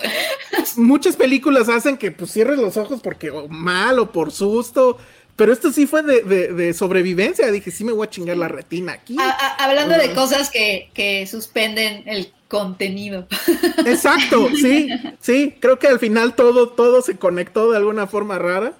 muchas 0.78 1.16
películas 1.16 1.68
hacen 1.68 1.98
que 1.98 2.12
pues 2.12 2.32
cierres 2.32 2.60
los 2.60 2.78
ojos 2.78 3.02
porque 3.02 3.32
mal 3.50 4.00
o 4.00 4.12
por 4.12 4.32
susto. 4.32 4.98
Pero 5.36 5.54
esto 5.54 5.72
sí 5.72 5.88
fue 5.88 6.04
de, 6.04 6.74
sobrevivencia. 6.74 7.52
Dije, 7.52 7.72
sí 7.72 7.84
me 7.84 7.92
voy 7.92 8.06
a 8.06 8.10
chingar 8.10 8.38
la 8.38 8.48
retina 8.48 8.94
aquí. 8.94 9.18
hablando 9.58 9.98
de 9.98 10.14
cosas 10.14 10.52
que, 10.52 10.92
que 10.94 11.26
suspenden 11.26 12.04
el 12.06 12.32
contenido. 12.48 13.28
Exacto, 13.86 14.50
sí, 14.56 14.90
sí. 15.20 15.56
Creo 15.60 15.80
que 15.80 15.88
al 15.88 16.00
final 16.00 16.36
todo, 16.36 16.70
todo 16.70 17.02
se 17.02 17.18
conectó 17.18 17.72
de 17.72 17.78
alguna 17.78 18.06
forma 18.06 18.38
rara. 18.38 18.74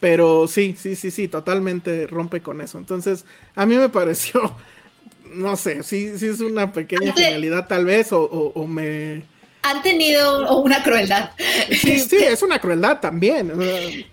Pero 0.00 0.48
sí, 0.48 0.74
sí, 0.78 0.96
sí, 0.96 1.10
sí, 1.10 1.28
totalmente 1.28 2.06
rompe 2.06 2.40
con 2.40 2.62
eso. 2.62 2.78
Entonces, 2.78 3.26
a 3.54 3.66
mí 3.66 3.76
me 3.76 3.90
pareció, 3.90 4.56
no 5.34 5.56
sé, 5.56 5.82
sí, 5.82 6.18
sí 6.18 6.26
es 6.26 6.40
una 6.40 6.72
pequeña 6.72 7.12
genialidad 7.12 7.68
tal 7.68 7.84
vez, 7.84 8.12
o, 8.12 8.22
o, 8.22 8.66
me... 8.66 9.22
Han 9.62 9.82
tenido 9.82 10.58
una 10.58 10.82
crueldad. 10.82 11.32
Sí, 11.68 12.00
sí, 12.00 12.16
es 12.16 12.42
una 12.42 12.58
crueldad 12.58 12.98
también. 13.00 13.52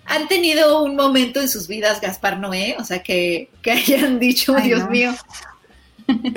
Han 0.05 0.27
tenido 0.27 0.83
un 0.83 0.97
momento 0.97 1.39
en 1.39 1.47
sus 1.47 1.69
vidas, 1.69 2.01
Gaspar 2.01 2.37
Noé, 2.37 2.75
o 2.77 2.83
sea, 2.83 3.01
que, 3.01 3.49
que 3.61 3.71
hayan 3.71 4.19
dicho, 4.19 4.53
Dios 4.55 4.89
mío, 4.89 5.15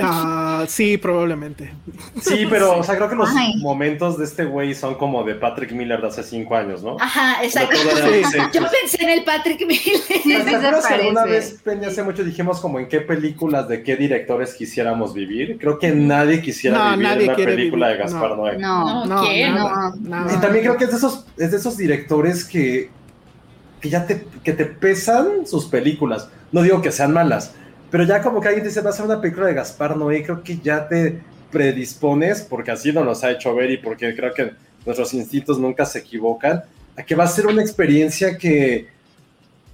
Ah, 0.00 0.64
sí, 0.68 0.96
probablemente. 0.96 1.72
Sí, 2.20 2.46
pero, 2.50 2.78
o 2.78 2.82
sea, 2.82 2.96
creo 2.96 3.08
que 3.08 3.14
los 3.14 3.28
momentos 3.58 4.18
de 4.18 4.24
este 4.24 4.44
güey 4.44 4.74
son 4.74 4.96
como 4.96 5.22
de 5.24 5.34
Patrick 5.34 5.72
Miller 5.72 6.00
de 6.00 6.08
hace 6.08 6.22
cinco 6.22 6.56
años, 6.56 6.82
¿no? 6.82 6.96
Ajá, 6.98 7.44
exacto. 7.44 7.76
Yo 8.52 8.62
pensé 8.62 9.02
en 9.02 9.10
el 9.10 9.24
Patrick 9.24 9.60
Miller. 9.66 10.00
Sí, 10.22 10.88
que 10.88 10.94
alguna 10.94 11.24
vez, 11.24 11.60
Penny, 11.62 11.86
hace 11.86 12.02
mucho 12.02 12.24
dijimos 12.24 12.60
como 12.60 12.78
en 12.78 12.88
qué 12.88 13.00
películas 13.00 13.68
de 13.68 13.82
qué 13.82 13.96
directores 13.96 14.54
quisiéramos 14.54 15.14
vivir? 15.14 15.58
Creo 15.58 15.78
que 15.78 15.90
nadie 15.92 16.42
quisiera 16.42 16.96
vivir 16.96 17.06
en 17.06 17.22
una 17.22 17.36
película 17.36 17.88
de 17.88 17.96
Gaspar 17.96 18.36
Noé. 18.36 18.58
No, 18.58 19.06
no, 19.06 19.22
no, 20.00 20.32
Y 20.32 20.40
también 20.40 20.64
creo 20.64 20.76
que 20.76 20.84
es 20.84 20.90
de 20.90 20.96
esos, 20.96 21.26
es 21.36 21.50
de 21.50 21.56
esos 21.56 21.76
directores 21.76 22.44
que, 22.44 22.90
que 23.80 23.88
ya 23.88 24.06
te, 24.06 24.26
que 24.42 24.52
te 24.52 24.64
pesan 24.64 25.46
sus 25.46 25.66
películas. 25.66 26.28
No 26.52 26.62
digo 26.62 26.82
que 26.82 26.90
sean 26.90 27.12
malas, 27.12 27.54
pero 27.90 28.04
ya 28.04 28.22
como 28.22 28.40
que 28.40 28.48
alguien 28.48 28.66
dice, 28.66 28.80
va 28.80 28.90
a 28.90 28.92
ser 28.92 29.06
una 29.06 29.20
película 29.20 29.46
de 29.46 29.54
Gaspar 29.54 29.96
Noé, 29.96 30.22
creo 30.22 30.42
que 30.42 30.58
ya 30.58 30.88
te 30.88 31.20
predispones, 31.50 32.42
porque 32.42 32.70
así 32.70 32.92
nos 32.92 33.04
los 33.04 33.24
ha 33.24 33.30
hecho 33.30 33.54
ver 33.54 33.70
y 33.70 33.76
porque 33.78 34.14
creo 34.14 34.32
que 34.32 34.52
nuestros 34.86 35.12
instintos 35.14 35.58
nunca 35.58 35.84
se 35.84 35.98
equivocan, 35.98 36.62
a 36.96 37.02
que 37.02 37.14
va 37.14 37.24
a 37.24 37.28
ser 37.28 37.46
una 37.46 37.62
experiencia 37.62 38.38
que, 38.38 38.88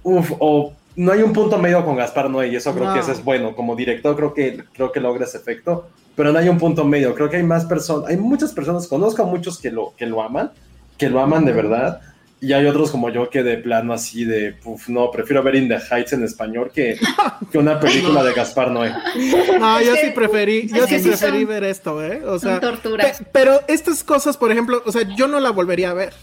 uff, 0.03 0.31
o 0.39 0.73
no 0.95 1.11
hay 1.11 1.21
un 1.21 1.31
punto 1.31 1.59
medio 1.59 1.85
con 1.85 1.95
Gaspar 1.95 2.29
Noé 2.29 2.47
y 2.47 2.55
eso 2.55 2.73
creo 2.73 2.93
que 2.93 2.99
eso 2.99 3.11
es 3.11 3.23
bueno. 3.23 3.55
Como 3.55 3.75
director 3.75 4.15
creo 4.15 4.33
que, 4.33 4.63
creo 4.73 4.91
que 4.91 4.99
logra 4.99 5.25
ese 5.25 5.37
efecto, 5.37 5.87
pero 6.15 6.31
no 6.31 6.39
hay 6.39 6.49
un 6.49 6.57
punto 6.57 6.83
medio. 6.83 7.13
Creo 7.13 7.29
que 7.29 7.37
hay 7.37 7.43
más 7.43 7.65
personas, 7.65 8.09
hay 8.09 8.17
muchas 8.17 8.51
personas, 8.51 8.87
conozco 8.87 9.21
a 9.21 9.25
muchos 9.25 9.59
que 9.59 9.69
lo, 9.69 9.93
que 9.95 10.07
lo 10.07 10.23
aman, 10.23 10.51
que 10.97 11.09
lo 11.09 11.21
aman 11.21 11.45
de 11.45 11.51
verdad, 11.51 12.01
y 12.39 12.53
hay 12.53 12.65
otros 12.67 12.91
como 12.91 13.09
yo 13.09 13.29
que 13.29 13.41
de 13.41 13.57
plano 13.57 13.93
así 13.93 14.23
de, 14.23 14.53
puf, 14.53 14.89
no, 14.89 15.09
prefiero 15.09 15.41
ver 15.41 15.55
In 15.55 15.67
the 15.67 15.79
Heights 15.79 16.13
en 16.13 16.23
español 16.23 16.71
que, 16.73 16.99
que 17.51 17.57
una 17.57 17.79
película 17.79 18.23
de 18.23 18.33
Gaspar 18.33 18.71
Noé. 18.71 18.93
No, 19.59 19.81
yo 19.81 19.95
sí 19.95 20.11
preferí, 20.13 20.67
yo 20.67 20.85
sí 20.85 20.99
preferí 20.99 21.45
ver 21.45 21.63
esto, 21.63 22.03
¿eh? 22.03 22.23
O 22.25 22.37
sea, 22.37 22.59
torturas. 22.59 23.23
pero 23.31 23.61
estas 23.67 24.03
cosas, 24.03 24.37
por 24.37 24.51
ejemplo, 24.51 24.83
o 24.85 24.91
sea, 24.91 25.03
yo 25.15 25.27
no 25.27 25.39
la 25.39 25.49
volvería 25.49 25.91
a 25.91 25.93
ver. 25.93 26.13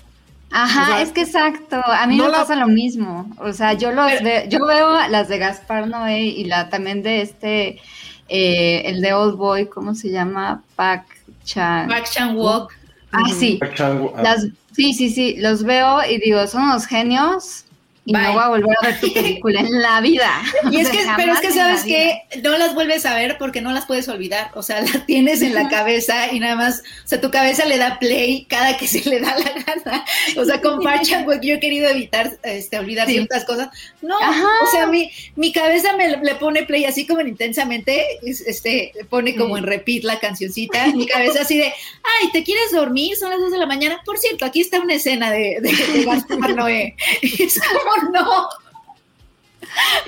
Ajá, 0.57 1.03
es 1.03 1.11
que 1.11 1.23
exacto, 1.23 1.81
a 1.85 2.07
mí 2.07 2.17
me 2.17 2.29
pasa 2.31 2.55
lo 2.55 2.69
mismo. 2.69 3.29
O 3.39 3.53
sea, 3.53 3.73
yo 3.73 3.91
los 3.91 4.09
yo 4.49 4.65
veo 4.67 5.09
las 5.09 5.29
de 5.29 5.39
Gaspar 5.39 5.89
Noé 5.89 6.21
y 6.21 6.45
la 6.45 6.69
también 6.69 7.03
de 7.03 7.23
este, 7.23 7.81
eh, 8.29 8.83
el 8.85 9.01
de 9.01 9.13
Old 9.15 9.37
Boy, 9.37 9.67
¿cómo 9.67 9.97
se 9.97 10.11
llama? 10.11 10.63
Pac 10.77 11.07
Chan. 11.43 11.89
Pac 11.89 12.09
Chan 12.09 12.37
Walk. 12.37 12.73
Ah, 13.11 13.29
sí. 13.37 13.59
Ah. 13.79 14.23
Las, 14.23 14.47
Sí, 14.75 14.93
sí, 14.95 15.09
sí, 15.11 15.37
los 15.39 15.63
veo 15.65 16.01
y 16.05 16.19
digo, 16.19 16.47
son 16.49 16.65
unos 16.65 16.87
genios 16.87 17.64
y 18.07 18.13
no 18.13 18.33
voy 18.33 18.43
a 18.43 18.49
volver 18.49 18.77
a 18.83 18.87
ver 18.87 19.01
tu 19.01 19.13
película 19.15 19.61
en 19.61 19.81
la 19.81 20.01
vida. 20.01 20.43
Y 20.71 20.81
es 20.81 20.91
que, 20.91 20.99
pero 21.17 21.33
es 21.33 21.41
que 21.41 21.53
sabes 21.53 21.83
que 21.85 22.23
no 22.43 22.57
las 22.59 22.75
vuelves 22.75 23.07
a 23.07 23.15
ver 23.15 23.39
porque 23.39 23.63
no 23.63 23.73
las 23.73 23.87
puedes 23.87 24.09
olvidar. 24.09 24.51
O 24.55 24.63
sea, 24.63 24.81
las 24.83 25.07
tienes 25.07 25.41
en 25.43 25.55
la 25.55 25.69
cabeza 25.69 26.33
y 26.33 26.41
nada 26.41 26.57
más, 26.57 26.81
o 27.05 27.09
sea, 27.09 27.21
tu 27.21 27.31
cabeza 27.31 27.65
le 27.65 27.79
da 27.79 27.99
play 27.99 28.45
cada 28.45 28.77
que 28.77 28.87
se 28.87 29.09
le 29.09 29.21
da 29.21 29.35
la 29.39 29.51
gana. 29.51 30.05
O 30.37 30.45
sea, 30.45 30.61
con 30.61 30.83
Parcha, 30.83 31.25
yo 31.43 31.55
he 31.55 31.61
querido 31.61 31.89
evitar 31.89 32.39
este, 32.43 32.79
olvidar 32.79 33.09
ciertas 33.09 33.45
cosas. 33.45 33.69
No, 34.03 34.17
o 34.17 34.71
sea, 34.71 34.87
mi, 34.87 35.11
mi 35.37 35.53
cabeza 35.53 35.97
me 35.97 36.09
le 36.09 36.35
pone 36.35 36.65
play 36.65 36.85
así 36.85 37.07
como 37.07 37.21
en 37.21 37.29
intensamente, 37.29 38.05
este, 38.23 38.93
pone 39.09 39.35
como 39.35 39.57
en 39.57 39.65
repeat 39.65 40.05
la 40.05 40.19
cancioncita. 40.21 40.87
Mi 40.89 41.07
cabeza 41.07 41.43
así 41.43 41.57
de, 41.57 41.67
ay, 41.67 42.31
¿te 42.33 42.45
quieres 42.45 42.71
dormir? 42.73 43.17
Son 43.17 43.31
las 43.31 43.41
dos 43.41 43.51
de 43.51 43.59
la 43.59 43.67
mañana. 43.67 44.01
Por 44.05 44.19
cierto, 44.19 44.45
aquí 44.45 44.61
está 44.61 44.81
una 44.81 44.95
escena 44.95 45.31
de, 45.31 45.59
de, 45.61 45.73
de 45.73 46.05
Gaspar 46.05 46.55
Noé. 46.55 46.97
Es 47.23 47.59
como 47.61 47.94
no. 48.13 48.49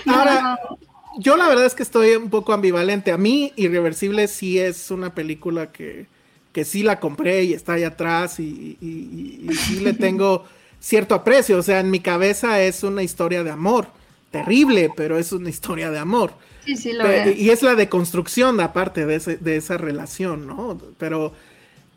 Ahora, 0.06 0.58
yo 1.18 1.36
la 1.36 1.48
verdad 1.48 1.66
es 1.66 1.74
que 1.74 1.82
estoy 1.82 2.14
un 2.16 2.30
poco 2.30 2.52
ambivalente. 2.52 3.12
A 3.12 3.18
mí, 3.18 3.52
Irreversible 3.56 4.28
sí 4.28 4.58
es 4.58 4.90
una 4.90 5.14
película 5.14 5.72
que, 5.72 6.06
que 6.52 6.64
sí 6.64 6.82
la 6.82 7.00
compré 7.00 7.44
y 7.44 7.54
está 7.54 7.74
ahí 7.74 7.84
atrás 7.84 8.38
y, 8.40 8.76
y, 8.80 9.54
sí 9.54 9.80
le 9.80 9.92
tengo 9.94 10.44
cierto 10.80 11.14
aprecio. 11.14 11.58
O 11.58 11.62
sea, 11.62 11.80
en 11.80 11.90
mi 11.90 12.00
cabeza 12.00 12.60
es 12.62 12.82
una 12.82 13.02
historia 13.02 13.42
de 13.42 13.50
amor. 13.50 13.88
Terrible, 14.30 14.90
pero 14.94 15.18
es 15.18 15.32
una 15.32 15.48
historia 15.48 15.90
de 15.90 15.98
amor. 15.98 16.32
Sí, 16.64 16.76
sí, 16.76 16.92
lo 16.92 17.06
es. 17.06 17.38
Y 17.38 17.50
es 17.50 17.62
la 17.62 17.74
deconstrucción, 17.74 18.60
aparte 18.60 19.06
de, 19.06 19.18
de 19.18 19.56
esa 19.56 19.78
relación, 19.78 20.46
¿no? 20.46 20.78
Pero 20.98 21.32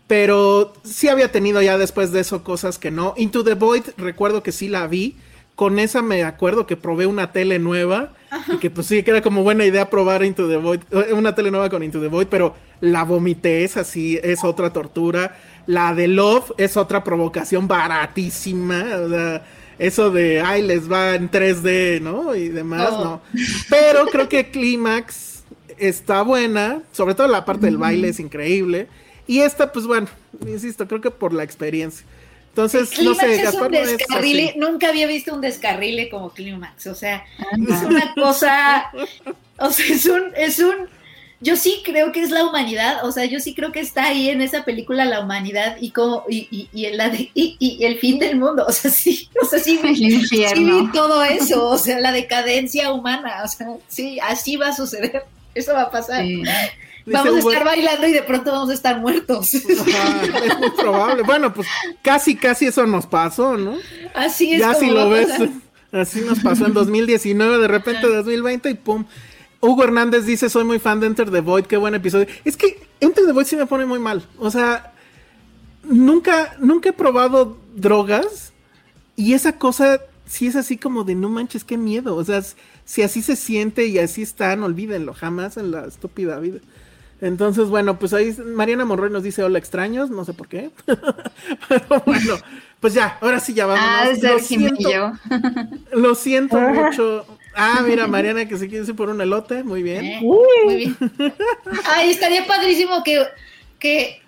pero 0.10 0.74
sí 0.84 1.08
había 1.08 1.32
tenido 1.32 1.62
ya 1.62 1.78
después 1.78 2.12
de 2.12 2.22
eso 2.22 2.44
cosas 2.44 2.80
que 2.80 2.90
no. 2.90 3.14
Into 3.16 3.44
the 3.44 3.54
Void, 3.54 3.84
recuerdo 3.96 4.42
que 4.42 4.52
sí 4.52 4.68
la 4.68 4.88
vi 4.88 5.16
con 5.60 5.78
esa 5.78 6.02
me 6.02 6.24
acuerdo 6.24 6.66
que 6.66 6.78
probé 6.78 7.06
una 7.06 7.34
tele 7.34 7.60
nueva 7.60 8.14
y 8.48 8.60
que 8.60 8.70
pues 8.70 8.88
sí 8.88 9.04
que 9.04 9.12
era 9.12 9.22
como 9.22 9.44
buena 9.44 9.66
idea 9.66 9.90
probar 9.90 10.24
Into 10.24 10.48
the 10.48 10.56
Void, 10.56 10.80
eh, 10.90 11.12
una 11.12 11.36
tele 11.36 11.52
nueva 11.52 11.70
con 11.70 11.84
Into 11.84 12.00
the 12.00 12.08
Void, 12.08 12.28
pero 12.28 12.56
la 12.80 13.04
vomité, 13.04 13.66
es 13.66 13.76
así, 13.76 14.18
es 14.24 14.46
otra 14.46 14.72
tortura. 14.72 15.36
La 15.68 15.94
de 15.94 16.08
Love 16.08 16.54
es 16.58 16.78
otra 16.78 17.04
provocación 17.04 17.68
baratísima, 17.68 18.86
eso 19.78 20.12
de, 20.12 20.40
ay, 20.40 20.62
les 20.62 20.90
va 20.90 21.16
en 21.16 21.30
3D, 21.30 22.00
¿no? 22.00 22.34
Y 22.36 22.48
demás, 22.48 22.92
no. 22.92 23.22
Pero 23.70 24.06
creo 24.06 24.30
que 24.30 24.52
Clímax 24.52 25.44
está 25.78 26.22
buena, 26.22 26.84
sobre 26.94 27.16
todo 27.16 27.28
la 27.28 27.44
parte 27.44 27.66
del 27.66 27.78
baile 27.78 28.08
es 28.08 28.22
increíble. 28.22 28.88
Y 29.28 29.40
esta, 29.40 29.74
pues 29.74 29.86
bueno, 29.86 30.08
insisto, 30.48 30.88
creo 30.88 31.02
que 31.02 31.12
por 31.12 31.34
la 31.34 31.44
experiencia. 31.44 32.06
Entonces, 32.50 32.90
no 33.02 33.14
sé, 33.16 33.36
es 33.42 33.54
un 33.54 33.72
descarrile, 33.72 34.54
nunca 34.58 34.90
había 34.90 35.08
visto 35.08 35.34
un 35.34 35.42
descarrile 35.42 36.10
como 36.10 36.32
Clímax, 36.32 36.88
o 36.88 36.96
sea, 36.96 37.24
es 37.68 37.82
una 37.84 38.14
cosa 38.16 38.92
O 39.58 39.72
sea, 39.72 39.86
es 39.86 40.06
un, 40.06 40.24
es 40.36 40.60
un, 40.60 40.74
yo 41.42 41.56
sí 41.56 41.82
creo 41.86 42.12
que 42.12 42.22
es 42.22 42.32
la 42.32 42.46
humanidad, 42.46 43.06
o 43.06 43.12
sea, 43.12 43.26
yo 43.26 43.40
sí 43.40 43.54
creo 43.54 43.72
que 43.72 43.80
está 43.82 44.06
ahí 44.06 44.30
en 44.30 44.42
esa 44.42 44.64
película 44.66 45.06
la 45.06 45.20
humanidad 45.22 45.78
y 45.80 45.92
como, 45.92 46.24
y, 46.30 46.48
y, 46.52 46.70
y, 46.74 46.86
el, 46.86 46.98
la 46.98 47.10
de- 47.10 47.30
y, 47.34 47.56
y 47.60 47.84
el 47.86 47.98
fin 48.00 48.20
del 48.20 48.38
mundo, 48.38 48.66
o 48.68 48.72
sea, 48.72 48.90
sí, 48.92 49.30
o 49.42 49.46
sea, 49.46 49.60
sí, 49.60 49.80
El 49.84 49.96
sí 50.28 50.90
todo 50.94 51.24
eso, 51.24 51.66
o 51.66 51.78
sea, 51.78 52.00
la 52.00 52.12
decadencia 52.12 52.92
humana, 52.92 53.42
o 53.44 53.48
sea, 53.48 53.68
sí, 53.88 54.18
así 54.22 54.56
va 54.58 54.70
a 54.70 54.76
suceder, 54.76 55.24
eso 55.56 55.74
va 55.74 55.84
a 55.84 55.92
pasar. 55.92 56.24
Sí. 56.24 56.44
Vamos 57.12 57.36
a 57.36 57.40
estar 57.40 57.66
bailando 57.66 58.08
y 58.08 58.12
de 58.12 58.22
pronto 58.24 58.52
vamos 58.52 58.70
a 58.70 58.74
estar 58.74 59.00
muertos. 59.00 59.54
Ajá, 59.56 60.22
es 60.44 60.60
muy 60.60 60.72
probable. 60.72 61.24
Bueno, 61.24 61.54
pues 61.54 61.68
casi, 62.02 62.36
casi 62.36 62.68
eso 62.68 62.86
nos 62.86 63.06
pasó, 63.06 63.58
¿no? 63.58 63.78
Así 64.14 64.54
es 64.54 64.60
ya 64.60 64.74
como 64.74 64.80
si 64.80 64.92
lo 64.92 65.10
ves, 65.10 65.30
así 65.92 66.22
nos 66.22 66.40
pasó 66.40 66.66
en 66.66 66.74
2019, 66.74 67.58
de 67.58 67.68
repente 67.68 68.08
2020 68.08 68.70
y 68.70 68.74
pum. 68.76 69.06
Hugo 69.62 69.84
Hernández 69.84 70.26
dice, 70.26 70.50
soy 70.50 70.64
muy 70.64 70.80
fan 70.80 71.00
de 71.00 71.08
Enter 71.08 71.30
the 71.30 71.42
Void, 71.42 71.66
qué 71.66 71.78
buen 71.78 71.94
episodio. 71.94 72.28
Es 72.46 72.56
que 72.56 72.82
Enter 73.02 73.26
the 73.26 73.34
Void 73.34 73.46
sí 73.46 73.56
me 73.56 73.66
pone 73.66 73.86
muy 73.86 74.00
mal. 74.00 74.24
O 74.38 74.50
sea, 74.50 74.94
nunca, 75.84 76.56
nunca 76.60 76.90
he 76.90 76.94
probado 76.94 77.58
drogas 77.76 78.54
y 79.16 79.34
esa 79.34 79.58
cosa 79.58 80.00
sí 80.26 80.48
es 80.48 80.56
así 80.56 80.78
como 80.78 81.04
de 81.04 81.16
no 81.16 81.28
manches, 81.28 81.66
qué 81.66 81.78
miedo. 81.78 82.16
O 82.16 82.24
sea, 82.24 82.42
si 82.86 83.02
así 83.02 83.22
se 83.22 83.36
siente 83.36 83.86
y 83.88 84.00
así 84.00 84.22
están, 84.22 84.64
olvídenlo, 84.64 85.14
jamás 85.14 85.58
en 85.58 85.72
la 85.72 85.86
estúpida 85.86 86.40
vida. 86.40 86.60
Entonces, 87.22 87.68
bueno, 87.68 88.00
pues 88.00 88.14
ahí 88.14 88.36
Mariana 88.46 88.86
Monroy 88.86 89.10
nos 89.10 89.24
dice 89.24 89.44
hola 89.44 89.60
extraños, 89.60 90.10
no 90.10 90.24
sé 90.24 90.34
por 90.34 90.48
qué. 90.48 90.72
Pero 91.68 92.04
bueno, 92.06 92.36
pues 92.80 92.94
ya, 92.94 93.18
ahora 93.22 93.40
sí 93.40 93.54
ya 93.54 93.66
vamos. 93.66 93.84
Ah, 93.86 94.10
es 94.10 94.24
Lo 94.24 94.40
Jimillo. 94.40 95.12
lo 95.92 96.16
siento 96.16 96.58
mucho. 96.60 97.26
Ah, 97.56 97.84
mira, 97.86 98.08
Mariana 98.08 98.48
que 98.48 98.58
se 98.58 98.70
quiere 98.70 98.86
ir 98.86 98.96
por 98.96 99.10
un 99.10 99.20
elote, 99.20 99.64
muy 99.64 99.84
bien. 99.84 100.06
Eh, 100.06 100.20
Muy 100.22 100.76
bien. 100.76 100.98
Ay, 101.86 102.12
estaría 102.12 102.46
padrísimo 102.46 103.04
que, 103.04 103.26
que 103.80 104.22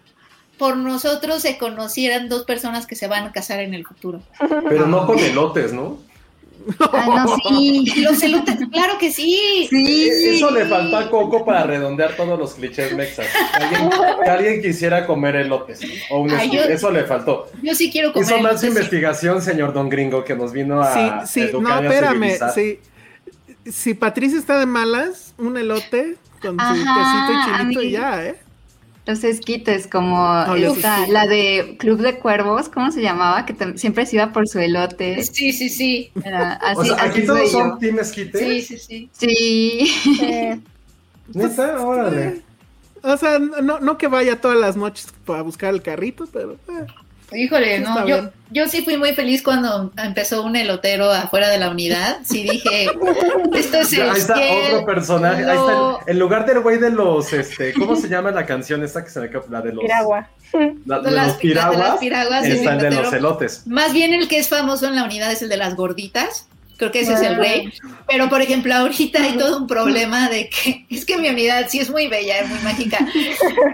por 0.58 0.76
nosotros 0.76 1.42
se 1.42 1.58
conocieran 1.58 2.28
dos 2.28 2.44
personas 2.44 2.86
que 2.88 2.96
se 2.96 3.08
van 3.08 3.26
a 3.26 3.32
casar 3.32 3.62
en 3.62 3.74
el 3.74 3.86
futuro. 3.86 4.22
Pero 4.68 4.86
no 4.86 5.06
con 5.06 5.18
elotes, 5.20 5.72
¿no? 5.72 6.00
Ah, 6.94 7.26
no, 7.26 7.38
sí. 7.58 7.86
Los 8.02 8.22
elotes, 8.24 8.58
claro 8.72 8.98
que 9.00 9.12
sí. 9.12 9.68
Sí. 9.70 10.10
E- 10.10 10.36
Eso 10.38 10.52
le 10.52 10.66
faltó 10.66 10.98
a 10.98 11.10
Coco 11.10 11.44
para 11.46 11.64
redondear 11.64 12.16
todos 12.16 12.38
los 12.38 12.54
clichés 12.54 12.94
mexas. 12.96 13.26
Que 13.58 13.64
alguien, 13.64 13.90
que 14.24 14.30
alguien 14.30 14.62
quisiera 14.62 15.06
comer 15.08 15.36
elotes. 15.38 15.80
O 16.10 16.20
un 16.20 16.32
Ay, 16.32 16.50
yo- 16.52 16.64
Eso 16.64 16.92
le 16.92 17.04
faltó. 17.06 17.48
Yo 17.62 17.74
sí 17.76 17.92
quiero 17.92 18.14
comer 18.14 18.28
Hizo 18.28 18.36
más 18.38 18.44
elotes, 18.52 18.62
sí. 18.62 18.68
investigación, 18.68 19.42
señor 19.42 19.74
Don 19.74 19.90
Gringo, 19.90 20.24
que 20.24 20.36
nos 20.36 20.52
vino 20.52 20.82
a 20.82 21.26
Sí, 21.26 21.34
sí, 21.34 21.42
educar 21.50 21.84
no, 21.84 21.90
espérame, 21.92 22.38
sí. 22.54 22.80
Si 23.70 23.94
Patricia 23.94 24.40
está 24.40 24.60
de 24.60 24.66
malas, 24.66 25.34
un 25.38 25.56
elote 25.58 26.16
con 26.42 26.58
su 26.58 26.66
Ajá, 26.66 26.74
quesito 26.74 27.32
y 27.32 27.58
chilito 27.64 27.82
y 27.84 27.92
ya, 27.92 28.26
¿eh? 28.26 28.36
Los 29.12 29.24
esquites, 29.26 29.88
como 29.88 30.26
Ay, 30.48 30.62
los 30.62 30.78
esta, 30.78 31.06
esquites. 31.06 31.14
la 31.14 31.28
de 31.28 31.76
Club 31.80 32.00
de 32.02 32.18
Cuervos, 32.20 32.70
¿cómo 32.70 32.92
se 32.92 33.02
llamaba? 33.02 33.46
Que 33.46 33.56
siempre 33.78 34.06
se 34.06 34.16
iba 34.16 34.32
por 34.32 34.48
su 34.48 34.60
elote. 34.60 35.22
Sí, 35.24 35.52
sí, 35.54 35.70
sí. 35.70 36.12
Era 36.24 36.54
así, 36.54 36.90
O 36.92 36.96
sea, 36.96 37.06
así 37.06 37.20
aquí 37.20 37.26
todos 37.26 37.52
yo. 37.52 37.60
son 37.60 37.80
Team 37.80 38.00
Esquite. 38.00 38.38
Sí, 38.40 38.62
sí, 38.62 38.80
sí. 38.80 39.10
Sí. 39.12 40.62
¿Neta? 41.34 41.82
Órale. 41.86 42.42
O 43.04 43.18
sea, 43.18 43.40
no, 43.40 43.80
no 43.80 43.98
que 43.98 44.08
vaya 44.08 44.40
todas 44.42 44.60
las 44.60 44.78
noches 44.78 45.08
para 45.26 45.42
buscar 45.42 45.74
el 45.74 45.82
carrito, 45.82 46.28
pero 46.32 46.54
eh, 46.54 46.86
Híjole, 47.34 47.80
no, 47.80 48.00
yo, 48.00 48.06
bien. 48.06 48.32
yo 48.52 48.68
sí 48.68 48.82
fui 48.84 48.98
muy 48.98 49.14
feliz 49.14 49.42
cuando 49.42 49.92
empezó 49.98 50.44
un 50.44 50.56
elotero 50.56 51.12
afuera 51.12 51.50
de 51.50 51.58
la 51.60 51.70
unidad. 51.70 52.18
Sí 52.24 52.44
dije, 52.44 52.86
esto 53.56 53.78
es 53.78 53.94
el 53.94 54.10
Ahí 54.10 54.18
está 54.18 54.36
cielo, 54.36 54.76
otro 54.76 54.86
personaje. 54.86 55.46
Ahí 55.46 55.58
está 55.58 55.72
el, 56.06 56.12
en 56.14 56.20
lugar 56.20 56.46
del 56.46 56.60
güey 56.60 56.78
de 56.78 56.90
los, 56.90 57.32
este, 57.34 57.74
¿cómo 57.74 57.96
se 57.96 58.10
llama 58.10 58.32
la 58.32 58.46
canción 58.46 58.84
esta 58.84 59.04
que 59.04 59.10
se 59.10 59.20
me 59.20 59.28
acaba? 59.28 59.46
La 59.50 59.62
de 59.62 59.74
los, 59.74 59.82
Piragua. 59.84 60.30
la- 60.86 61.00
de 61.00 61.12
las- 61.12 61.28
los 61.28 61.36
piraguas. 61.38 61.78
de 61.78 61.84
las 61.84 61.98
piraguas 62.00 62.46
está 62.46 62.74
el 62.74 62.80
de 62.80 62.92
los 62.92 63.14
elotes. 63.14 63.68
Más 63.68 63.94
bien 63.94 64.14
el 64.14 64.28
que 64.28 64.38
es 64.38 64.50
famoso 64.50 64.88
en 64.88 64.96
la 64.96 65.04
unidad 65.06 65.32
es 65.32 65.42
el 65.42 65.50
de 65.50 65.58
las 65.58 65.76
gorditas. 65.76 66.48
Creo 66.82 66.92
que 66.92 67.02
ese 67.02 67.14
es 67.14 67.22
el 67.22 67.36
rey. 67.36 67.72
Pero, 68.08 68.28
por 68.28 68.42
ejemplo, 68.42 68.74
ahorita 68.74 69.22
hay 69.22 69.38
todo 69.38 69.56
un 69.60 69.68
problema 69.68 70.30
de 70.30 70.50
que 70.50 70.88
es 70.90 71.06
que 71.06 71.16
mi 71.18 71.30
unidad 71.30 71.68
sí 71.70 71.78
es 71.80 71.92
muy 71.92 72.08
bella, 72.08 72.40
es 72.40 72.50
muy 72.50 72.58
mágica. 72.62 72.98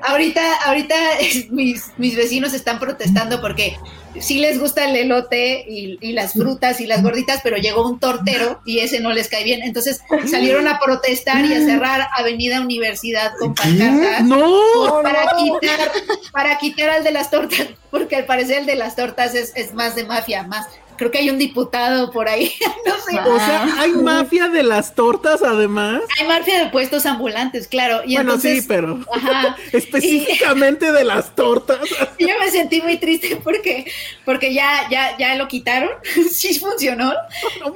ahorita, 0.03 0.41
ahorita 0.65 0.95
es- 1.21 1.49
mis, 1.49 1.85
mis 1.97 2.17
vecinos 2.17 2.53
están 2.53 2.79
protestando 2.79 3.39
porque 3.39 3.77
sí 4.19 4.39
les 4.39 4.59
gusta 4.59 4.83
el 4.89 4.95
elote 4.97 5.63
y, 5.69 5.97
y 6.01 6.11
las 6.11 6.33
frutas 6.33 6.81
y 6.81 6.85
las 6.85 7.01
gorditas, 7.01 7.39
pero 7.45 7.55
llegó 7.55 7.87
un 7.87 7.97
tortero 7.97 8.59
y 8.65 8.79
ese 8.79 8.99
no 8.99 9.13
les 9.13 9.29
cae 9.29 9.45
bien. 9.45 9.61
Entonces 9.63 10.01
salieron 10.29 10.67
a 10.67 10.77
protestar 10.77 11.45
y 11.45 11.53
a 11.53 11.61
cerrar 11.63 12.09
Avenida 12.17 12.59
Universidad 12.59 13.31
con 13.39 13.55
pancartas 13.55 14.23
¡No! 14.25 15.01
para 15.01 15.27
quitar 15.37 15.91
para 16.33 16.57
quitar 16.57 16.89
al 16.89 17.03
de 17.05 17.11
las 17.11 17.29
tortas 17.31 17.67
porque 17.89 18.17
al 18.17 18.25
parecer 18.25 18.57
el 18.59 18.65
de 18.65 18.75
las 18.75 18.97
tortas 18.97 19.33
es, 19.33 19.53
es 19.55 19.73
más 19.73 19.95
de 19.95 20.03
mafia 20.03 20.43
más 20.43 20.67
creo 20.97 21.11
que 21.11 21.19
hay 21.19 21.29
un 21.29 21.37
diputado 21.37 22.11
por 22.11 22.27
ahí 22.27 22.53
no 22.85 22.93
sé. 22.99 23.19
O 23.19 23.37
sea, 23.37 23.67
hay 23.79 23.91
mafia 23.91 24.47
de 24.47 24.63
las 24.63 24.95
tortas 24.95 25.41
además. 25.41 26.01
hay 26.19 26.27
mafia 26.27 26.63
de 26.63 26.69
puestos 26.69 27.05
ambulantes 27.05 27.67
claro 27.67 28.01
y 28.05 28.15
bueno, 28.15 28.33
entonces 28.33 28.61
sí, 28.61 28.67
pero 28.67 28.99
ajá. 29.13 29.55
específicamente 29.71 30.91
de 30.91 31.03
las 31.03 31.35
tortas. 31.35 31.79
yo 32.19 32.39
me 32.39 32.49
sentí 32.51 32.81
muy 32.81 32.97
triste 32.97 33.37
porque 33.43 33.91
porque 34.25 34.53
ya 34.53 34.89
ya 34.89 35.17
ya 35.17 35.35
lo 35.35 35.47
quitaron 35.47 35.91
sí 36.31 36.57
funcionó. 36.59 37.13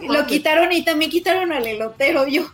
Lo 0.02 0.26
quitaron 0.26 0.72
y 0.72 0.84
también 0.84 1.12
quitaron 1.12 1.52
al 1.52 1.66
elotero 1.66 2.28
yo 2.28 2.52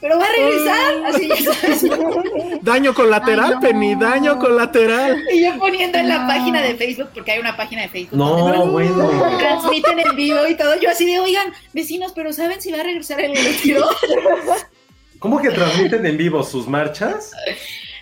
pero 0.00 0.18
va 0.18 0.24
a 0.24 0.32
regresar 0.32 1.04
así 1.06 1.28
ya 1.28 1.52
sabes 1.54 1.84
Daño 2.62 2.94
colateral, 2.94 3.46
Ay, 3.50 3.54
no. 3.54 3.60
Penny, 3.60 3.94
daño 3.94 4.38
colateral. 4.38 5.24
Y 5.32 5.42
yo 5.44 5.58
poniendo 5.58 5.98
en 5.98 6.08
la 6.08 6.20
No. 6.20 6.26
página 6.28 6.62
de 6.62 6.74
Facebook, 6.76 7.08
porque 7.14 7.32
hay 7.32 7.38
una 7.40 7.56
página 7.56 7.82
de 7.82 7.88
Facebook. 7.88 8.18
No, 8.18 8.36
donde 8.36 8.70
bueno. 8.70 9.38
Transmiten 9.38 9.98
en 10.00 10.16
vivo 10.16 10.46
y 10.48 10.54
todo. 10.56 10.78
Yo 10.80 10.90
así 10.90 11.06
de, 11.06 11.18
oigan, 11.20 11.52
vecinos, 11.72 12.12
pero 12.14 12.32
¿saben 12.32 12.60
si 12.60 12.70
va 12.72 12.80
a 12.80 12.82
regresar 12.84 13.20
el 13.20 13.36
elotero? 13.36 13.86
¿Cómo 15.18 15.40
que 15.40 15.50
transmiten 15.50 16.04
en 16.06 16.16
vivo 16.16 16.42
sus 16.42 16.66
marchas? 16.66 17.32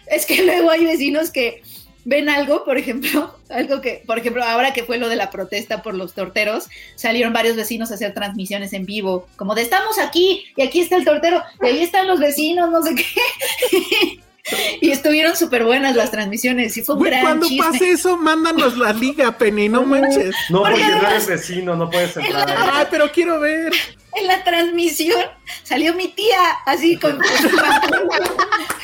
es 0.06 0.24
que 0.24 0.42
luego 0.42 0.70
hay 0.70 0.84
vecinos 0.86 1.30
que 1.30 1.62
ven 2.04 2.28
algo, 2.28 2.64
por 2.64 2.78
ejemplo, 2.78 3.36
algo 3.50 3.80
que, 3.80 4.02
por 4.06 4.18
ejemplo, 4.18 4.44
ahora 4.44 4.72
que 4.72 4.84
fue 4.84 4.98
lo 4.98 5.08
de 5.08 5.16
la 5.16 5.30
protesta 5.30 5.82
por 5.82 5.94
los 5.94 6.14
torteros, 6.14 6.68
salieron 6.94 7.32
varios 7.32 7.56
vecinos 7.56 7.90
a 7.90 7.94
hacer 7.94 8.14
transmisiones 8.14 8.72
en 8.72 8.86
vivo, 8.86 9.26
como 9.36 9.54
de 9.54 9.62
estamos 9.62 9.98
aquí 9.98 10.46
y 10.56 10.62
aquí 10.62 10.80
está 10.80 10.96
el 10.96 11.04
tortero 11.04 11.42
y 11.62 11.66
ahí 11.66 11.82
están 11.82 12.06
los 12.06 12.18
vecinos, 12.20 12.70
no 12.70 12.82
sé 12.82 12.94
qué. 12.94 14.20
y 14.80 14.90
estuvieron 14.90 15.36
súper 15.36 15.64
buenas 15.64 15.94
las 15.94 16.10
transmisiones 16.10 16.74
y 16.76 16.82
fue 16.82 16.94
un 16.96 17.02
gran 17.02 17.20
cuando 17.20 17.46
chisme. 17.46 17.66
pase 17.66 17.90
eso, 17.90 18.16
mándanos 18.16 18.78
la 18.78 18.92
liga, 18.94 19.36
Penny, 19.36 19.68
no 19.68 19.82
manches. 19.84 20.34
No, 20.48 20.60
porque 20.62 20.78
no 20.80 20.86
además- 20.86 21.12
eres 21.12 21.26
vecino, 21.26 21.76
no 21.76 21.90
puedes 21.90 22.16
entrar. 22.16 22.48
ahí. 22.48 22.56
Ay, 22.72 22.86
pero 22.90 23.12
quiero 23.12 23.40
ver. 23.40 23.72
en 24.14 24.26
la 24.26 24.42
transmisión 24.44 25.20
salió 25.64 25.92
mi 25.94 26.08
tía 26.08 26.40
así 26.64 26.96
con. 26.96 27.18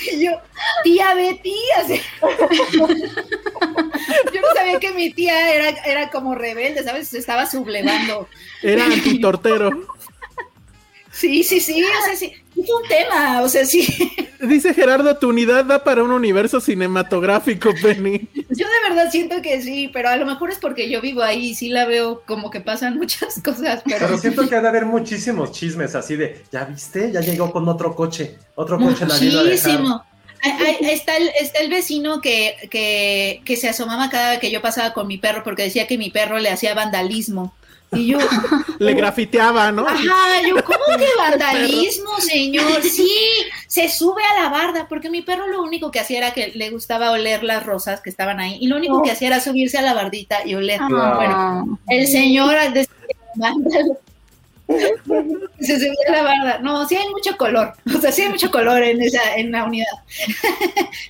y 0.12 0.24
yo 0.24 0.33
tía 0.83 1.15
Betty 1.15 1.55
yo 4.33 4.41
no 4.41 4.49
sabía 4.55 4.81
que 4.81 4.92
mi 4.92 5.12
tía 5.12 5.55
era, 5.55 5.70
era 5.84 6.10
como 6.10 6.34
rebelde 6.34 6.83
sabes 6.83 7.08
se 7.08 7.18
estaba 7.18 7.47
sublevando. 7.47 8.28
Era 8.62 8.84
antitortero. 8.86 9.70
sí 11.10 11.42
sí 11.42 11.60
sí 11.60 11.83
o 11.83 12.05
sea 12.05 12.16
sí 12.16 12.33
es 12.57 12.70
un 12.70 12.89
tema 12.89 13.42
o 13.42 13.49
sea 13.49 13.65
sí 13.65 13.86
Dice 14.44 14.74
Gerardo, 14.74 15.16
tu 15.16 15.31
unidad 15.31 15.65
da 15.65 15.83
para 15.84 16.02
un 16.02 16.10
universo 16.10 16.60
cinematográfico, 16.60 17.70
Penny. 17.81 18.28
yo 18.34 18.66
de 18.66 18.89
verdad 18.89 19.10
siento 19.10 19.41
que 19.41 19.62
sí 19.62 19.89
pero 19.91 20.10
a 20.10 20.16
lo 20.16 20.26
mejor 20.26 20.50
es 20.50 20.58
porque 20.58 20.91
yo 20.91 21.00
vivo 21.00 21.23
ahí 21.23 21.47
y 21.47 21.55
sí 21.55 21.70
la 21.70 21.86
veo 21.86 22.23
como 22.26 22.50
que 22.50 22.60
pasan 22.60 22.97
muchas 22.97 23.41
cosas 23.42 23.83
pero, 23.84 24.07
Pero 24.07 24.18
siento 24.18 24.49
que 24.49 24.55
ha 24.55 24.60
de 24.60 24.68
haber 24.68 24.86
muchísimos 24.86 25.52
chismes 25.52 25.94
así 25.94 26.16
de, 26.16 26.42
¿ya 26.52 26.65
viste? 26.65 27.10
Ya 27.12 27.20
llegó 27.20 27.50
con 27.52 27.68
otro 27.68 27.94
coche. 27.94 28.36
Otro 28.55 28.78
coche 28.78 29.07
la. 29.07 29.15
Muchísimo. 29.15 30.05
Ay, 30.42 30.52
ay, 30.58 30.91
Está 30.91 31.16
el, 31.16 31.31
está 31.41 31.60
el 31.60 31.70
vecino 31.70 32.20
que, 32.20 32.57
que, 32.70 33.41
que 33.44 33.57
se 33.57 33.68
asomaba 33.68 34.10
cada 34.10 34.31
vez 34.31 34.41
que 34.41 34.50
yo 34.50 34.60
pasaba 34.60 34.92
con 34.92 35.07
mi 35.07 35.16
perro 35.16 35.42
porque 35.42 35.62
decía 35.62 35.86
que 35.86 35.97
mi 35.97 36.10
perro 36.10 36.39
le 36.39 36.50
hacía 36.50 36.74
vandalismo. 36.74 37.55
Y 37.93 38.07
yo, 38.07 38.19
Le 38.79 38.95
grafiteaba, 38.95 39.71
¿no? 39.71 39.87
ajá, 39.87 40.43
yo, 40.47 40.57
¿cómo 40.65 40.99
que 40.99 41.07
vandalismo, 41.19 42.19
señor? 42.19 42.83
Sí, 42.83 43.09
se 43.67 43.89
sube 43.89 44.23
a 44.25 44.43
la 44.43 44.49
barda, 44.49 44.89
porque 44.89 45.11
mi 45.11 45.23
perro 45.23 45.47
lo 45.47 45.63
único 45.63 45.91
que 45.91 46.01
hacía 46.01 46.19
era 46.19 46.33
que 46.33 46.49
le 46.55 46.71
gustaba 46.71 47.11
oler 47.11 47.45
las 47.45 47.65
rosas 47.65 48.01
que 48.01 48.11
estaban 48.11 48.41
ahí, 48.41 48.59
y 48.61 48.67
lo 48.67 48.77
único 48.77 49.03
que 49.03 49.11
hacía 49.11 49.29
era 49.29 49.41
subirse 49.41 49.79
a 49.79 49.83
la 49.83 49.95
bardita 49.95 50.47
y 50.47 50.55
oler. 50.55 50.81
Claro. 50.89 51.17
Bueno, 51.17 51.79
el 51.89 52.07
señor 52.09 52.57
al 52.57 52.75
decir 52.75 52.95
vándalo, 53.37 53.99
se 55.61 55.77
subía 55.79 55.93
a 56.09 56.13
la 56.13 56.23
barda. 56.23 56.59
No, 56.61 56.89
sí 56.89 56.97
hay 56.97 57.09
mucho 57.11 57.37
color, 57.37 57.73
o 57.97 58.01
sea, 58.01 58.13
sí 58.13 58.23
hay 58.23 58.31
mucho 58.31 58.51
color 58.51 58.83
en 58.83 59.01
esa, 59.01 59.37
en 59.37 59.53
la 59.53 59.65
unidad. 59.65 59.87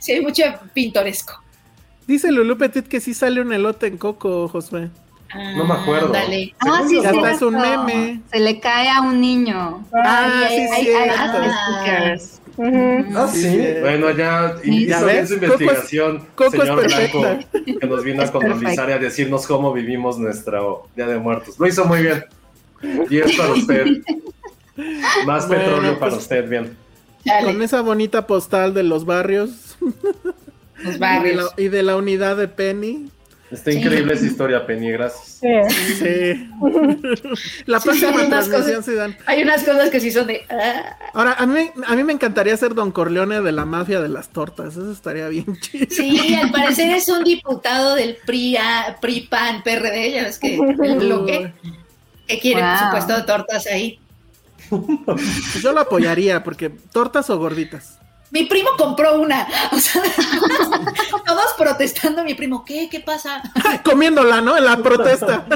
sí 0.01 0.12
hay 0.12 0.20
mucho 0.20 0.44
pintoresco. 0.73 1.41
Dice 2.07 2.31
Lulu 2.31 2.59
Petit 2.59 2.86
que 2.86 3.01
sí 3.01 3.15
sale 3.15 3.41
un 3.41 3.53
elote 3.53 3.86
en 3.86 3.97
Coco, 3.97 4.49
Josué. 4.49 4.91
No 5.56 5.64
me 5.64 5.74
acuerdo. 5.74 6.08
Dale. 6.08 6.54
Ah, 6.60 6.82
sí, 6.88 7.00
cierto. 7.00 7.26
es 7.26 7.42
un 7.42 7.54
meme. 7.56 8.20
Se 8.32 8.38
le 8.40 8.60
cae 8.60 8.88
a 8.88 9.00
un 9.02 9.20
niño. 9.20 9.84
Ah, 9.92 10.42
Hay- 10.48 10.68
sí, 10.68 10.68
stickers. 10.84 12.40
Ah, 13.16 13.28
sí. 13.32 13.58
Bueno, 13.80 14.10
ya 14.12 14.56
Sí. 14.62 14.84
hizo 14.84 14.90
¿Ya 14.90 15.04
bien 15.12 15.26
su 15.26 15.34
Coco 15.34 15.46
es- 15.46 15.60
investigación, 15.60 16.18
Coco 16.36 16.44
es 16.44 16.60
señor 16.60 16.80
perfecta. 16.82 17.18
Blanco, 17.18 17.80
que 17.80 17.86
nos 17.86 18.04
vino 18.04 18.22
a 18.22 18.30
colonizar 18.30 18.88
y 18.90 18.92
a 18.92 18.98
decirnos 18.98 19.46
cómo 19.46 19.72
vivimos 19.72 20.18
nuestro 20.18 20.88
Día 20.94 21.06
de 21.08 21.18
Muertos. 21.18 21.58
Lo 21.58 21.66
hizo 21.66 21.84
muy 21.84 22.02
bien. 22.02 22.24
Y 23.10 23.18
es 23.18 23.36
para 23.36 23.52
usted. 23.52 23.86
Más 25.26 25.46
Bueno, 25.48 25.62
petróleo 25.64 25.98
para 25.98 26.10
pues- 26.12 26.22
usted, 26.22 26.48
bien. 26.48 26.76
Con 27.44 27.62
esa 27.62 27.80
bonita 27.80 28.26
postal 28.26 28.74
de 28.74 28.82
los 28.82 29.04
barrios. 29.06 29.76
Los 29.80 29.94
Y 30.84 30.90
de, 30.92 30.98
barrios. 30.98 31.52
la, 31.56 31.62
y 31.62 31.68
de 31.68 31.82
la 31.82 31.96
unidad 31.96 32.36
de 32.36 32.48
Penny. 32.48 33.08
Está 33.55 33.73
increíble 33.73 34.15
esa 34.15 34.26
historia, 34.26 34.66
Penny, 34.66 34.91
gracias. 34.91 35.39
Sí. 35.41 36.49
La 37.66 37.81
Sí, 37.81 37.84
próxima 37.89 38.10
hay 38.10 38.26
unas 38.26 38.49
transmisión 38.49 38.76
cosas- 38.81 38.84
se 38.84 38.94
dan. 38.94 39.16
Hay 39.26 39.42
unas 39.42 39.62
cosas 39.62 39.91
que 39.91 40.00
sí 40.00 40.10
son 40.10 40.26
de. 40.26 40.42
ah. 40.50 40.97
Ahora, 41.15 41.34
a 41.34 41.47
mí, 41.47 41.70
a 41.86 41.94
mí 41.97 42.05
me 42.05 42.12
encantaría 42.12 42.57
ser 42.57 42.74
Don 42.74 42.91
Corleone 42.92 43.41
de 43.41 43.52
la 43.52 43.65
mafia 43.65 44.00
de 44.00 44.08
las 44.08 44.28
tortas. 44.31 44.73
Eso 44.76 44.91
estaría 44.92 45.28
bien 45.28 45.57
chido. 45.60 45.86
Sí, 45.91 46.34
al 46.34 46.50
parecer 46.50 46.91
es 46.91 47.08
un 47.08 47.24
diputado 47.24 47.94
del 47.94 48.16
PRI, 48.26 48.57
PRI 49.00 49.20
PAN, 49.23 49.62
PRD, 49.62 50.10
ya 50.12 50.23
ves 50.24 50.39
que 50.39 50.55
el 50.57 50.97
bloque 50.99 51.52
que 52.26 52.39
quiere 52.41 52.60
por 52.62 52.78
supuesto 52.78 53.24
tortas 53.26 53.66
ahí. 53.66 53.99
Yo 55.62 55.73
lo 55.73 55.81
apoyaría, 55.81 56.42
porque 56.42 56.70
tortas 56.70 57.28
o 57.31 57.39
gorditas. 57.39 57.99
Mi 58.34 58.44
primo 58.44 58.70
compró 58.76 59.20
una. 59.20 59.46
O 59.72 59.78
sea, 59.78 60.02
todos 61.26 61.54
protestando. 61.56 62.24
Mi 62.24 62.34
primo, 62.34 62.64
¿qué? 62.64 62.88
¿Qué 62.90 62.98
pasa? 63.00 63.40
Comiéndola, 63.84 64.40
¿no? 64.40 64.56
En 64.58 64.64
la 64.64 64.76
protesta. 64.78 65.46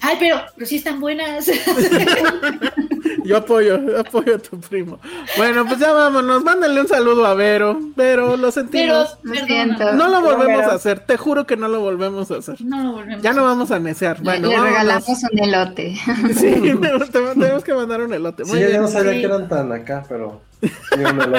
Ay, 0.00 0.16
pero, 0.18 0.40
pero 0.54 0.66
sí 0.66 0.76
están 0.76 0.98
buenas. 1.00 1.48
Yo 3.24 3.38
apoyo, 3.38 3.80
yo 3.82 3.98
apoyo 4.00 4.36
a 4.36 4.38
tu 4.38 4.60
primo. 4.60 5.00
Bueno, 5.36 5.66
pues 5.66 5.80
ya 5.80 5.92
vámonos. 5.92 6.44
Mándenle 6.44 6.80
un 6.82 6.86
saludo 6.86 7.26
a 7.26 7.34
Vero. 7.34 7.76
Vero, 7.96 8.36
lo 8.36 8.52
sentimos. 8.52 9.18
Pero. 9.24 9.92
No 9.94 10.06
lo 10.08 10.20
volvemos 10.20 10.58
Vero. 10.58 10.70
a 10.70 10.74
hacer. 10.74 11.00
Te 11.00 11.16
juro 11.16 11.44
que 11.44 11.56
no 11.56 11.66
lo 11.66 11.80
volvemos 11.80 12.30
a 12.30 12.36
hacer. 12.36 12.54
No 12.64 12.84
lo 12.84 12.92
volvemos. 12.92 13.22
Ya 13.22 13.32
no 13.32 13.42
vamos 13.42 13.72
a 13.72 13.80
necear. 13.80 14.22
Bueno, 14.22 14.48
Le 14.48 14.54
vámonos. 14.54 14.78
regalamos 14.78 15.08
un 15.32 15.38
elote. 15.40 15.96
Sí, 16.36 16.54
te- 17.10 17.20
tenemos 17.34 17.64
que 17.64 17.74
mandar 17.74 18.00
un 18.02 18.14
elote. 18.14 18.44
Muy 18.44 18.58
Sí, 18.58 18.62
yo 18.62 18.68
bien. 18.68 18.82
no 18.82 18.88
sabía 18.88 19.12
que 19.12 19.24
eran 19.24 19.48
tan 19.48 19.72
acá, 19.72 20.04
pero. 20.08 20.42
Un. 20.62 21.34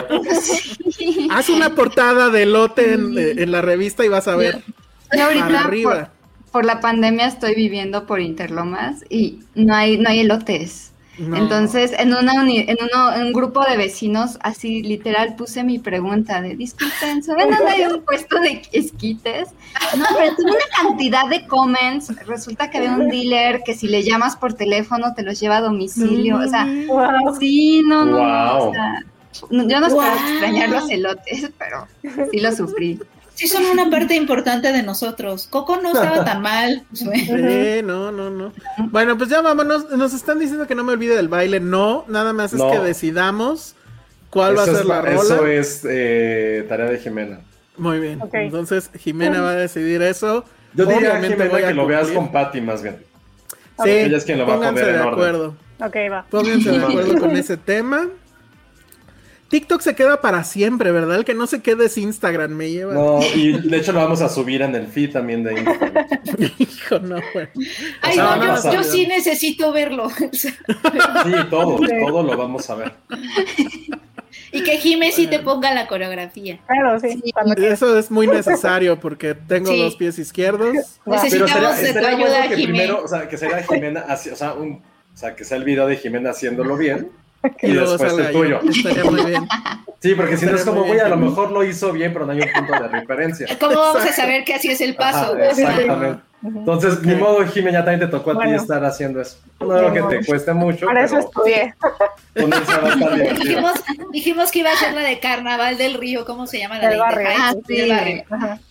Haz 1.31 1.49
una 1.49 1.75
portada 1.75 2.29
de 2.29 2.43
elote 2.43 2.93
en, 2.93 3.17
eh, 3.17 3.33
en 3.37 3.51
la 3.51 3.61
revista 3.61 4.05
y 4.05 4.09
vas 4.09 4.27
a 4.27 4.35
ver. 4.35 4.63
Yo 5.15 5.23
ahorita 5.25 5.45
Para 5.45 5.57
por, 5.59 5.67
arriba. 5.67 6.11
por 6.51 6.65
la 6.65 6.79
pandemia 6.79 7.27
estoy 7.27 7.55
viviendo 7.55 8.05
por 8.05 8.19
Interlomas 8.19 9.03
y 9.09 9.39
no 9.55 9.73
hay, 9.75 9.97
no 9.97 10.09
hay 10.09 10.19
elotes. 10.21 10.91
No. 11.19 11.35
Entonces, 11.35 11.93
en, 11.97 12.13
una 12.13 12.33
uni- 12.35 12.65
en, 12.67 12.77
uno, 12.79 13.13
en 13.15 13.27
un 13.27 13.33
grupo 13.33 13.63
de 13.65 13.75
vecinos, 13.75 14.37
así 14.41 14.83
literal, 14.83 15.35
puse 15.35 15.63
mi 15.63 15.79
pregunta 15.79 16.41
de, 16.41 16.55
disculpen, 16.55 17.23
¿saben 17.23 17.49
dónde 17.49 17.71
hay 17.71 17.83
un 17.85 18.01
puesto 18.03 18.39
de 18.39 18.61
esquites? 18.71 19.49
No, 19.97 20.05
pero 20.15 20.35
tuve 20.35 20.51
una 20.51 20.59
cantidad 20.89 21.27
de 21.27 21.47
comments. 21.47 22.13
Resulta 22.27 22.69
que 22.69 22.77
había 22.77 22.91
un 22.91 23.09
dealer 23.09 23.63
que 23.65 23.73
si 23.73 23.87
le 23.87 24.03
llamas 24.03 24.35
por 24.35 24.53
teléfono 24.53 25.13
te 25.15 25.23
los 25.23 25.39
lleva 25.39 25.57
a 25.57 25.61
domicilio. 25.61 26.37
O 26.37 26.47
sea, 26.47 26.67
sí, 27.39 27.81
no, 27.85 28.05
no, 28.05 28.17
no, 28.23 28.57
o 28.69 28.73
sea, 28.73 29.03
yo 29.33 29.79
no 29.79 29.87
espero 29.87 29.95
Wow. 29.95 30.03
extrañar 30.29 30.69
los 30.69 30.89
elotes, 30.89 31.49
pero 31.57 31.87
sí 32.31 32.39
lo 32.39 32.51
sufrí. 32.51 32.99
Sí, 33.37 33.47
son 33.47 33.65
una 33.65 33.89
parte 33.91 34.15
importante 34.15 34.71
de 34.71 34.81
nosotros. 34.81 35.47
Coco 35.47 35.77
no 35.77 35.89
estaba 35.93 36.25
tan 36.25 36.41
mal. 36.41 36.83
Sí, 36.93 37.81
no, 37.83 38.11
no, 38.11 38.31
no. 38.31 38.51
Bueno, 38.89 39.15
pues 39.17 39.29
ya 39.29 39.41
vámonos. 39.41 39.91
Nos 39.91 40.13
están 40.13 40.39
diciendo 40.39 40.65
que 40.65 40.73
no 40.73 40.83
me 40.83 40.93
olvide 40.93 41.15
del 41.15 41.27
baile. 41.27 41.59
No, 41.59 42.03
nada 42.07 42.33
más 42.33 42.53
es 42.53 42.59
No. 42.59 42.71
que 42.71 42.79
decidamos 42.79 43.75
cuál 44.31 44.57
va 44.57 44.63
a 44.63 44.65
ser 44.65 44.75
es, 44.75 44.85
la 44.85 45.01
rola. 45.01 45.21
Eso 45.21 45.45
es 45.45 45.81
eh, 45.87 46.65
tarea 46.67 46.87
de 46.87 46.97
Jimena. 46.97 47.39
Muy 47.77 47.99
bien. 47.99 48.19
Entonces, 48.33 48.89
Jimena 48.97 49.39
va 49.41 49.51
a 49.51 49.55
decidir 49.55 50.01
eso. 50.01 50.43
Yo 50.73 50.85
diría, 50.85 51.11
Obviamente 51.11 51.35
Jimena, 51.35 51.51
voy 51.51 51.61
a 51.63 51.67
que 51.67 51.73
lo 51.75 51.85
veas 51.85 52.07
con 52.09 52.31
Patty 52.31 52.59
más 52.61 52.81
bien. 52.81 52.97
Sí, 53.83 53.89
Ella 53.91 54.17
es 54.17 54.23
quien 54.25 54.39
lo 54.39 54.47
va 54.47 54.55
a 54.55 54.57
poner 54.57 54.83
en 54.87 54.93
de 54.95 54.99
orden. 55.01 55.13
acuerdo. 55.13 55.55
Ok, 55.79 55.95
va. 56.11 56.25
Pónganse 56.31 56.71
de 56.71 56.83
acuerdo 56.83 57.19
con 57.19 57.31
ese 57.37 57.55
tema. 57.57 58.07
TikTok 59.49 59.79
se 59.81 59.95
queda 59.95 60.19
para 60.21 60.43
siempre, 60.43 60.91
¿verdad? 60.91 61.17
El 61.17 61.25
que 61.25 61.33
no 61.33 61.47
se 61.47 61.61
quede 61.61 61.85
es 61.85 61.97
Instagram, 61.97 62.51
me 62.51 62.69
lleva. 62.69 62.93
No, 62.93 63.19
y 63.35 63.53
de 63.53 63.77
hecho 63.77 63.93
lo 63.93 63.99
vamos 63.99 64.21
a 64.21 64.27
subir 64.29 64.61
en 64.61 64.75
el 64.75 64.87
feed 64.87 65.11
también 65.13 65.43
de 65.43 65.53
Instagram. 65.59 66.05
Hijo, 66.59 66.99
no, 66.99 67.15
güey. 67.33 67.47
Ay, 68.01 68.11
O 68.11 68.13
sea, 68.15 68.35
no, 68.35 68.45
yo, 68.45 68.69
a- 68.69 68.73
yo 68.73 68.83
sí 68.83 69.07
necesito 69.07 69.71
verlo. 69.71 70.09
Sí, 70.31 70.49
todo, 71.49 71.77
todo 72.07 72.23
lo 72.23 72.37
vamos 72.37 72.69
a 72.69 72.75
ver. 72.75 72.93
y 74.51 74.63
que 74.63 74.77
Jime 74.77 75.11
sí 75.11 75.27
te 75.27 75.39
ponga 75.39 75.73
la 75.73 75.87
coreografía. 75.87 76.59
Claro, 76.67 76.99
sí. 76.99 77.21
Eso 77.57 77.97
es 77.97 78.11
muy 78.11 78.27
necesario 78.27 78.99
porque 78.99 79.33
tengo 79.35 79.71
Sí. 79.71 79.79
dos 79.79 79.95
pies 79.95 80.19
izquierdos. 80.19 80.75
Necesitamos 81.05 81.79
de 81.81 81.93
tu 81.93 81.99
ayuda, 81.99 82.17
bueno 82.17 82.49
que 82.49 82.55
Jimé. 82.55 82.73
primero, 82.73 83.03
o 83.03 83.07
sea, 83.07 83.27
que 83.27 83.37
sea 83.37 83.63
Jimena, 83.63 84.05
o 84.09 84.35
sea, 84.35 84.53
un, 84.53 84.73
o 85.13 85.17
sea, 85.17 85.35
que 85.35 85.43
sea 85.43 85.57
el 85.57 85.63
video 85.63 85.87
de 85.87 85.97
Jimena 85.97 86.29
haciéndolo 86.31 86.77
bien 86.77 87.09
y, 87.61 87.71
después 87.71 88.13
el 88.13 88.25
yo. 88.25 88.31
tuyo. 88.31 88.59
Estaría 88.69 89.03
muy 89.03 89.25
bien. 89.25 89.47
Sí, 89.99 90.13
porque 90.13 90.37
si 90.37 90.45
no 90.45 90.55
es 90.55 90.63
como, 90.63 90.83
güey, 90.83 90.99
a 90.99 91.07
lo 91.07 91.17
mejor 91.17 91.51
lo 91.51 91.63
hizo 91.63 91.91
bien, 91.91 92.13
pero 92.13 92.25
no 92.25 92.31
hay 92.31 92.41
un 92.41 92.51
punto 92.53 92.73
de 92.83 92.87
referencia. 92.87 93.47
¿Cómo 93.59 93.75
vamos 93.75 94.05
a 94.05 94.13
saber 94.13 94.43
que 94.43 94.53
así 94.53 94.69
es 94.69 94.81
el 94.81 94.95
paso? 94.95 95.33
Ajá, 95.33 95.49
exactamente. 95.49 96.21
Entonces, 96.43 97.01
ni 97.01 97.15
modo, 97.15 97.43
Jimé, 97.47 97.71
ya 97.71 97.83
también 97.83 97.99
te 97.99 98.07
tocó 98.07 98.31
a 98.31 98.43
ti 98.43 98.51
estar 98.51 98.85
haciendo 98.85 99.19
eso. 99.19 99.37
No 99.59 99.69
creo 99.69 99.91
que 99.91 100.17
te 100.17 100.25
cueste 100.25 100.53
mucho, 100.53 100.85
Para 100.85 101.03
eso 101.03 101.17
estudié. 101.17 101.73
Dijimos, 102.35 103.73
dijimos 104.11 104.51
que 104.51 104.59
iba 104.59 104.71
a 104.71 104.75
ser 104.75 104.93
la 104.93 105.01
de 105.01 105.19
Carnaval 105.19 105.79
del 105.79 105.95
Río, 105.95 106.25
¿cómo 106.25 106.45
se 106.45 106.59
llama? 106.59 106.77
La 106.77 106.89
de 106.89 106.97
barrio. 106.97 107.27
Ah, 107.35 107.55
sí. 107.67 107.75
del 107.75 107.89
barrio. 107.89 108.23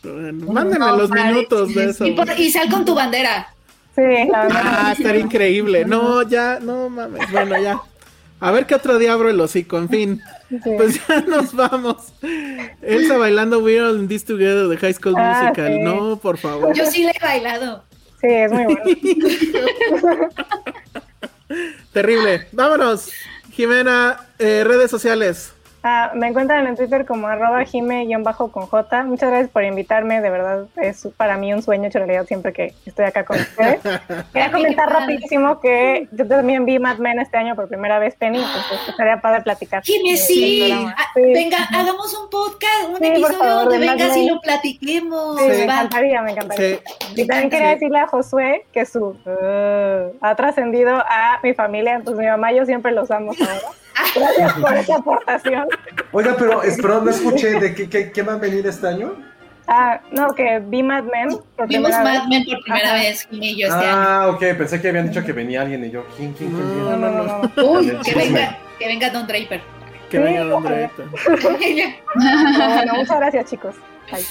Bueno, 0.02 0.52
Mándenme 0.52 0.86
los 0.86 1.10
minutos 1.10 1.74
de 1.74 1.90
eso. 1.90 2.06
Y, 2.06 2.12
por- 2.12 2.38
y 2.38 2.50
sal 2.52 2.70
con 2.70 2.84
tu 2.84 2.94
bandera. 2.94 3.48
Sí, 3.96 4.02
la 4.30 4.42
verdad. 4.44 4.62
Ah, 4.64 4.94
estaría 4.96 5.20
increíble. 5.22 5.84
No, 5.84 6.22
ya, 6.22 6.60
no 6.60 6.88
mames. 6.88 7.30
Bueno, 7.32 7.60
ya. 7.60 7.80
A 8.40 8.50
ver 8.50 8.66
qué 8.66 8.74
otro 8.74 8.98
día 8.98 9.12
abro 9.14 9.30
el 9.30 9.40
hocico, 9.40 9.78
en 9.78 9.88
fin. 9.88 10.22
Pues 10.62 11.00
ya 11.08 11.22
nos 11.22 11.52
vamos. 11.54 12.12
Elsa 12.80 13.16
bailando 13.18 13.58
We're 13.58 13.82
All 13.82 13.98
in 13.98 14.06
This 14.06 14.24
Together 14.24 14.68
de 14.68 14.76
High 14.76 14.94
School 14.94 15.14
Ah, 15.18 15.42
Musical. 15.42 15.72
sí. 15.72 15.78
No, 15.80 16.16
por 16.18 16.38
favor. 16.38 16.72
Yo 16.72 16.86
sí 16.86 17.02
le 17.02 17.10
he 17.10 17.18
bailado. 17.20 17.82
Sí, 18.20 18.28
es 18.28 18.52
muy 18.52 18.64
bueno. 18.64 18.78
Terrible. 21.92 22.46
Vámonos. 22.52 23.10
Jimena, 23.52 24.26
eh, 24.38 24.62
redes 24.64 24.90
sociales. 24.90 25.52
Ah, 25.88 26.10
me 26.14 26.26
encuentran 26.26 26.66
en 26.66 26.74
Twitter 26.74 27.06
como 27.06 27.28
arroba 27.28 27.64
jime-con 27.64 28.66
J. 28.66 29.04
Muchas 29.04 29.30
gracias 29.30 29.50
por 29.50 29.62
invitarme, 29.62 30.20
de 30.20 30.30
verdad 30.30 30.66
es 30.74 31.08
para 31.16 31.36
mí 31.36 31.54
un 31.54 31.62
sueño 31.62 31.86
hecho 31.86 32.00
realidad 32.00 32.26
siempre 32.26 32.52
que 32.52 32.74
estoy 32.84 33.04
acá 33.04 33.24
con 33.24 33.38
ustedes. 33.38 33.80
Quería 34.32 34.50
comentar 34.50 34.90
rapidísimo 34.90 35.60
que 35.60 36.08
yo 36.10 36.26
también 36.26 36.64
vi 36.64 36.80
Mad 36.80 36.98
Men 36.98 37.20
este 37.20 37.36
año 37.36 37.54
por 37.54 37.68
primera 37.68 38.00
vez, 38.00 38.16
Penny, 38.16 38.38
entonces 38.38 38.88
estaría 38.88 39.20
padre 39.20 39.42
platicar. 39.42 39.84
Jime, 39.84 40.16
sí. 40.16 40.72
Ah, 40.72 40.96
Sí. 41.14 41.22
Venga, 41.22 41.58
hagamos 41.72 42.12
un 42.14 42.28
podcast, 42.28 42.88
un 42.90 42.96
Sí, 42.96 43.06
episodio 43.06 43.38
favor, 43.38 43.64
donde 43.64 43.78
vengas 43.78 44.16
y 44.16 44.28
lo 44.28 44.40
platiquemos. 44.40 45.40
Sí, 45.40 45.46
me 45.46 45.62
encantaría, 45.62 46.20
me 46.20 46.32
encantaría. 46.32 46.66
Sí. 46.76 47.22
Y 47.22 47.26
también 47.28 47.48
quería 47.48 47.68
decirle 47.68 48.00
a 48.00 48.06
Josué 48.08 48.66
que 48.72 48.84
su 48.84 49.04
uh, 49.04 50.16
ha 50.20 50.34
trascendido 50.34 50.96
a 50.96 51.38
mi 51.42 51.54
familia, 51.54 51.94
entonces 51.94 52.20
mi 52.20 52.28
mamá 52.28 52.52
y 52.52 52.56
yo 52.56 52.66
siempre 52.66 52.90
los 52.92 53.10
amo 53.12 53.32
ahora. 53.40 53.60
Gracias 54.14 54.52
por 54.54 54.76
esa 54.76 54.96
aportación. 54.96 55.66
Oiga, 56.12 56.36
pero, 56.38 56.62
es- 56.62 56.76
perdón, 56.80 57.04
no 57.06 57.10
escuché, 57.10 57.58
¿de 57.58 57.74
qué, 57.74 57.88
qué, 57.88 58.12
qué 58.12 58.22
va 58.22 58.34
a 58.34 58.36
venir 58.36 58.66
este 58.66 58.86
año? 58.88 59.14
Ah, 59.68 60.00
no, 60.12 60.32
que 60.34 60.60
vi 60.64 60.82
Mad 60.82 61.02
Men 61.04 61.38
por 61.56 61.66
Vimos 61.66 61.90
Mad. 61.90 62.26
Men 62.28 62.44
por 62.44 62.62
primera 62.62 62.88
Ajá. 62.92 62.98
vez, 63.02 63.26
Jime 63.30 63.46
y 63.46 63.60
yo 63.60 63.66
este 63.66 63.84
año. 63.84 63.96
Ah, 63.96 64.28
ok, 64.28 64.38
pensé 64.56 64.80
que 64.80 64.88
habían 64.88 65.08
dicho 65.08 65.24
que 65.24 65.32
venía 65.32 65.62
alguien 65.62 65.84
y 65.84 65.90
yo, 65.90 66.04
¿quién, 66.16 66.32
quién, 66.34 66.50
quién? 66.52 66.84
No, 66.84 66.96
no, 66.96 67.10
no, 67.10 67.24
no. 67.56 67.64
Uy, 67.72 67.98
que 68.04 68.14
venga, 68.14 68.58
que 68.78 68.86
venga 68.86 69.10
Don 69.10 69.26
Draper. 69.26 69.60
Que 70.10 70.18
venga 70.20 70.44
Don 70.44 70.62
Draper. 70.62 71.06
No, 71.06 72.68
bueno, 72.74 72.94
muchas 72.94 73.18
gracias, 73.18 73.50
chicos. 73.50 73.74
Bye. 74.12 74.24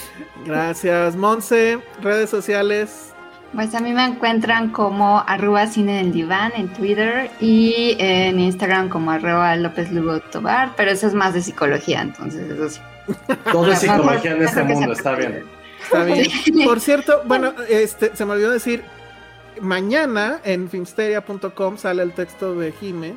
Gracias. 0.45 1.16
Monse, 1.18 1.80
redes 2.02 2.30
sociales. 2.30 3.14
Pues 3.53 3.74
a 3.74 3.80
mí 3.80 3.93
me 3.93 4.03
encuentran 4.06 4.72
como 4.72 5.24
arroba 5.25 5.67
cine 5.67 5.98
del 5.98 6.11
diván 6.11 6.51
en 6.56 6.67
Twitter 6.74 7.32
y 7.40 7.95
en 7.99 8.40
Instagram 8.40 8.90
como 8.90 9.11
arroba 9.11 9.56
López 9.56 9.91
Lugo 9.91 10.19
Tobar, 10.19 10.74
pero 10.75 10.91
eso 10.91 11.07
es 11.07 11.14
más 11.14 11.33
de 11.33 11.41
psicología, 11.41 12.01
entonces 12.01 12.51
eso 12.51 12.69
sí. 12.69 12.82
Todo 13.51 13.72
es 13.72 13.80
psicología 13.80 14.32
en 14.32 14.43
este 14.43 14.64
mundo, 14.64 14.91
está 14.91 15.15
bien. 15.15 15.43
Está 15.82 16.03
bien. 16.03 16.27
Por 16.65 16.80
cierto, 16.80 17.22
bueno, 17.25 17.53
este, 17.69 18.15
se 18.15 18.25
me 18.25 18.33
olvidó 18.33 18.51
decir, 18.51 18.83
mañana 19.61 20.40
en 20.43 20.69
filmsteria.com 20.69 21.77
sale 21.77 22.03
el 22.03 22.14
texto 22.14 22.56
de 22.56 22.72
Jime 22.72 23.15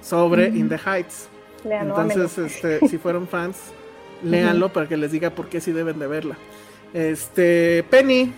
sobre 0.00 0.48
In 0.48 0.68
the 0.68 0.78
Heights. 0.78 1.28
Léanlo, 1.64 2.00
Entonces, 2.00 2.38
este, 2.38 2.86
si 2.88 2.98
fueron 2.98 3.26
fans, 3.26 3.56
léanlo 4.22 4.72
para 4.72 4.86
que 4.86 4.96
les 4.96 5.10
diga 5.10 5.30
por 5.30 5.48
qué 5.48 5.60
sí 5.60 5.72
deben 5.72 5.98
de 5.98 6.06
verla. 6.06 6.36
Este, 6.94 7.84
Penny, 7.90 8.32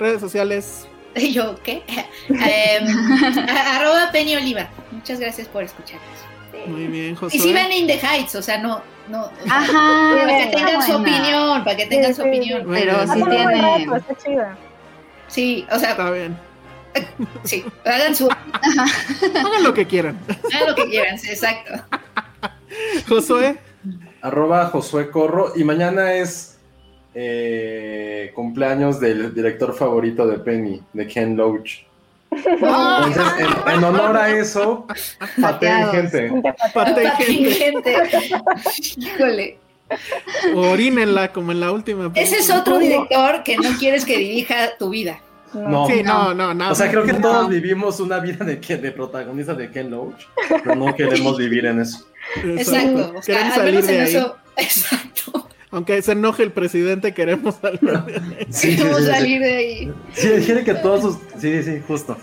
redes 0.00 0.20
sociales. 0.20 0.86
¿Y 1.14 1.32
yo 1.34 1.56
qué? 1.62 1.82
Em, 2.28 2.86
arroba 3.48 4.10
Penny 4.12 4.36
Oliva. 4.36 4.68
Muchas 4.90 5.20
gracias 5.20 5.46
por 5.48 5.62
escucharnos. 5.62 6.08
Muy 6.66 6.86
bien, 6.88 7.14
José. 7.14 7.36
Y 7.36 7.40
si 7.40 7.52
ven 7.52 7.70
In 7.72 7.86
the 7.86 7.98
Heights, 7.98 8.34
o 8.34 8.42
sea, 8.42 8.58
no, 8.58 8.82
no. 9.08 9.30
Ajá, 9.48 10.16
para 10.26 10.38
que 10.38 10.46
tengan 10.56 10.82
su 10.82 10.92
buena. 10.98 11.16
opinión, 11.18 11.64
para 11.64 11.76
que 11.76 11.86
tengan 11.86 12.14
Sí, 12.14 12.14
su 12.16 12.22
sí. 12.22 12.28
opinión. 12.28 12.66
Pero 12.68 12.94
sí 12.94 13.00
Está 13.00 13.14
muy 13.16 13.22
buen 13.28 13.48
tiene. 13.48 13.62
rato, 13.86 13.96
está 13.96 14.14
chida. 14.22 14.58
Sí, 15.28 15.66
o 15.70 15.78
sea, 15.78 15.90
Está 15.92 16.10
bien. 16.10 16.36
sí, 17.44 17.64
hagan 17.84 18.14
su, 18.16 18.28
Hagan 18.28 19.62
lo 19.62 19.72
que 19.72 19.86
quieran. 19.86 20.18
hagan 20.52 20.68
lo 20.68 20.74
que 20.74 20.86
quieran, 20.90 21.18
sí, 21.18 21.30
exacto. 21.30 21.72
Josué. 23.08 23.58
Arroba 24.22 24.66
Josué 24.66 25.10
Corro. 25.10 25.52
Y 25.56 25.64
mañana 25.64 26.12
es 26.14 26.49
eh, 27.14 28.30
cumpleaños 28.34 29.00
del 29.00 29.34
director 29.34 29.74
favorito 29.74 30.26
de 30.26 30.38
Penny, 30.38 30.80
de 30.92 31.06
Ken 31.06 31.36
Loach. 31.36 31.80
Entonces, 32.30 33.22
en, 33.66 33.72
en 33.74 33.84
honor 33.84 34.16
a 34.16 34.30
eso, 34.30 34.86
pateen 35.40 35.88
gente. 35.90 36.32
Pate 36.72 37.10
gente. 37.10 37.50
Gente. 37.52 37.94
Híjole. 38.96 39.58
Orínenla 40.54 41.32
como 41.32 41.50
en 41.52 41.60
la 41.60 41.72
última. 41.72 42.12
Ese 42.14 42.38
es 42.38 42.50
otro 42.50 42.78
director 42.78 43.42
que 43.42 43.56
no 43.56 43.70
quieres 43.78 44.04
que 44.04 44.16
dirija 44.18 44.76
tu 44.78 44.90
vida. 44.90 45.20
No. 45.52 45.88
Sí, 45.88 46.02
no, 46.04 46.32
no, 46.32 46.54
nada. 46.54 46.70
O 46.70 46.74
sea, 46.76 46.88
creo 46.88 47.02
que 47.04 47.12
No. 47.14 47.20
todos 47.20 47.48
vivimos 47.48 47.98
una 47.98 48.20
vida 48.20 48.44
de, 48.44 48.60
que- 48.60 48.76
de 48.76 48.92
protagonista 48.92 49.52
de 49.54 49.68
Ken 49.68 49.90
Loach, 49.90 50.22
pero 50.62 50.76
no 50.76 50.94
queremos 50.94 51.36
vivir 51.36 51.66
en 51.66 51.80
eso. 51.80 52.06
Exacto. 52.44 53.14
O 53.16 53.22
sea, 53.22 53.34
Queremos 53.38 53.52
al 53.54 53.58
salir 53.58 53.74
menos 53.74 53.86
de 53.88 53.94
en 53.96 54.00
ahí. 54.02 54.14
eso. 54.14 54.36
Exacto. 54.56 55.09
Aunque 55.72 56.02
se 56.02 56.12
enoje 56.12 56.42
el 56.42 56.50
presidente, 56.52 57.14
queremos 57.14 57.56
salir 57.56 57.80
de 57.80 57.96
ahí. 57.96 58.46
Sí, 58.50 58.72
sí, 58.72 58.76
Queremos 58.76 58.98
sí, 58.98 59.04
sí. 59.04 59.10
salir 59.10 59.40
de 59.40 59.56
ahí. 59.56 59.92
Sí, 60.12 60.28
quieren 60.44 60.64
que 60.64 60.74
todos 60.74 61.02
sus... 61.02 61.16
Sí, 61.40 61.62
sí, 61.62 61.80
justo. 61.86 62.16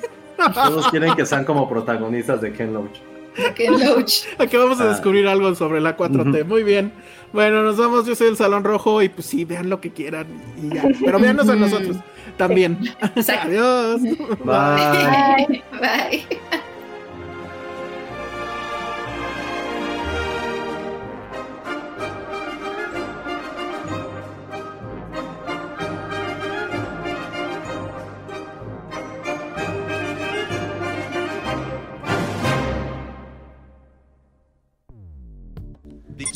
Todos 0.53 0.87
quieren 0.91 1.15
que 1.15 1.25
sean 1.25 1.45
como 1.45 1.69
protagonistas 1.69 2.41
de 2.41 2.51
Ken 2.53 2.73
Loach. 2.73 2.97
Que 3.55 3.69
Loach. 3.69 4.23
Aquí 4.39 4.57
vamos 4.57 4.79
a 4.81 4.85
Ah. 4.85 4.87
descubrir 4.89 5.27
algo 5.27 5.53
sobre 5.55 5.79
la 5.79 5.95
4T. 5.95 6.43
Muy 6.45 6.63
bien. 6.63 6.91
Bueno, 7.33 7.61
nos 7.63 7.77
vamos. 7.77 8.05
Yo 8.05 8.15
soy 8.15 8.27
el 8.27 8.35
Salón 8.37 8.63
Rojo 8.63 9.01
y 9.01 9.09
pues 9.09 9.27
sí, 9.27 9.45
vean 9.45 9.69
lo 9.69 9.79
que 9.79 9.91
quieran 9.91 10.25
y 10.61 10.73
ya. 10.73 10.83
Pero 11.05 11.19
véanos 11.19 11.47
a 11.47 11.55
nosotros 11.55 11.97
también. 12.37 12.79
Adiós. 13.01 14.01
Bye. 14.43 15.63
Bye. 15.79 16.25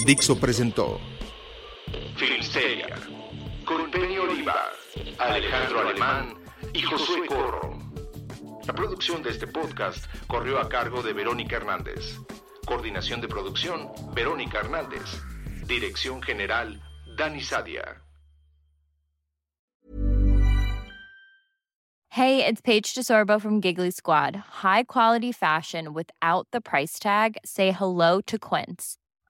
Dixo 0.06 0.40
presentó 0.40 1.00
Filmsteria, 2.16 2.88
con 3.66 3.92
Penny 3.92 4.18
Oliva, 4.18 4.72
Alejandro 5.20 5.82
Alemán 5.82 6.34
y 6.74 6.82
Josué 6.82 7.28
Corro. 7.28 7.78
La 8.66 8.74
producción 8.74 9.22
de 9.22 9.30
este 9.30 9.46
podcast 9.46 10.06
corrió 10.28 10.60
a 10.60 10.68
cargo 10.68 11.04
de 11.04 11.14
Verónica 11.14 11.58
Hernández. 11.58 12.18
Coordinación 12.66 13.22
de 13.22 13.28
producción, 13.28 13.92
Verónica 14.14 14.60
Hernández. 14.60 15.22
Dirección 15.68 16.22
general, 16.22 16.82
Dani 17.16 17.42
Sadia. 17.42 18.02
Hey, 22.10 22.46
it's 22.46 22.60
Paige 22.60 22.94
DeSorbo 22.94 23.40
from 23.40 23.62
Giggly 23.62 23.92
Squad. 23.92 24.36
High 24.64 24.84
quality 24.84 25.32
fashion 25.32 25.94
without 25.94 26.48
the 26.52 26.60
price 26.60 27.00
tag. 27.00 27.38
Say 27.46 27.72
hello 27.72 28.20
to 28.22 28.38
Quince. 28.38 28.98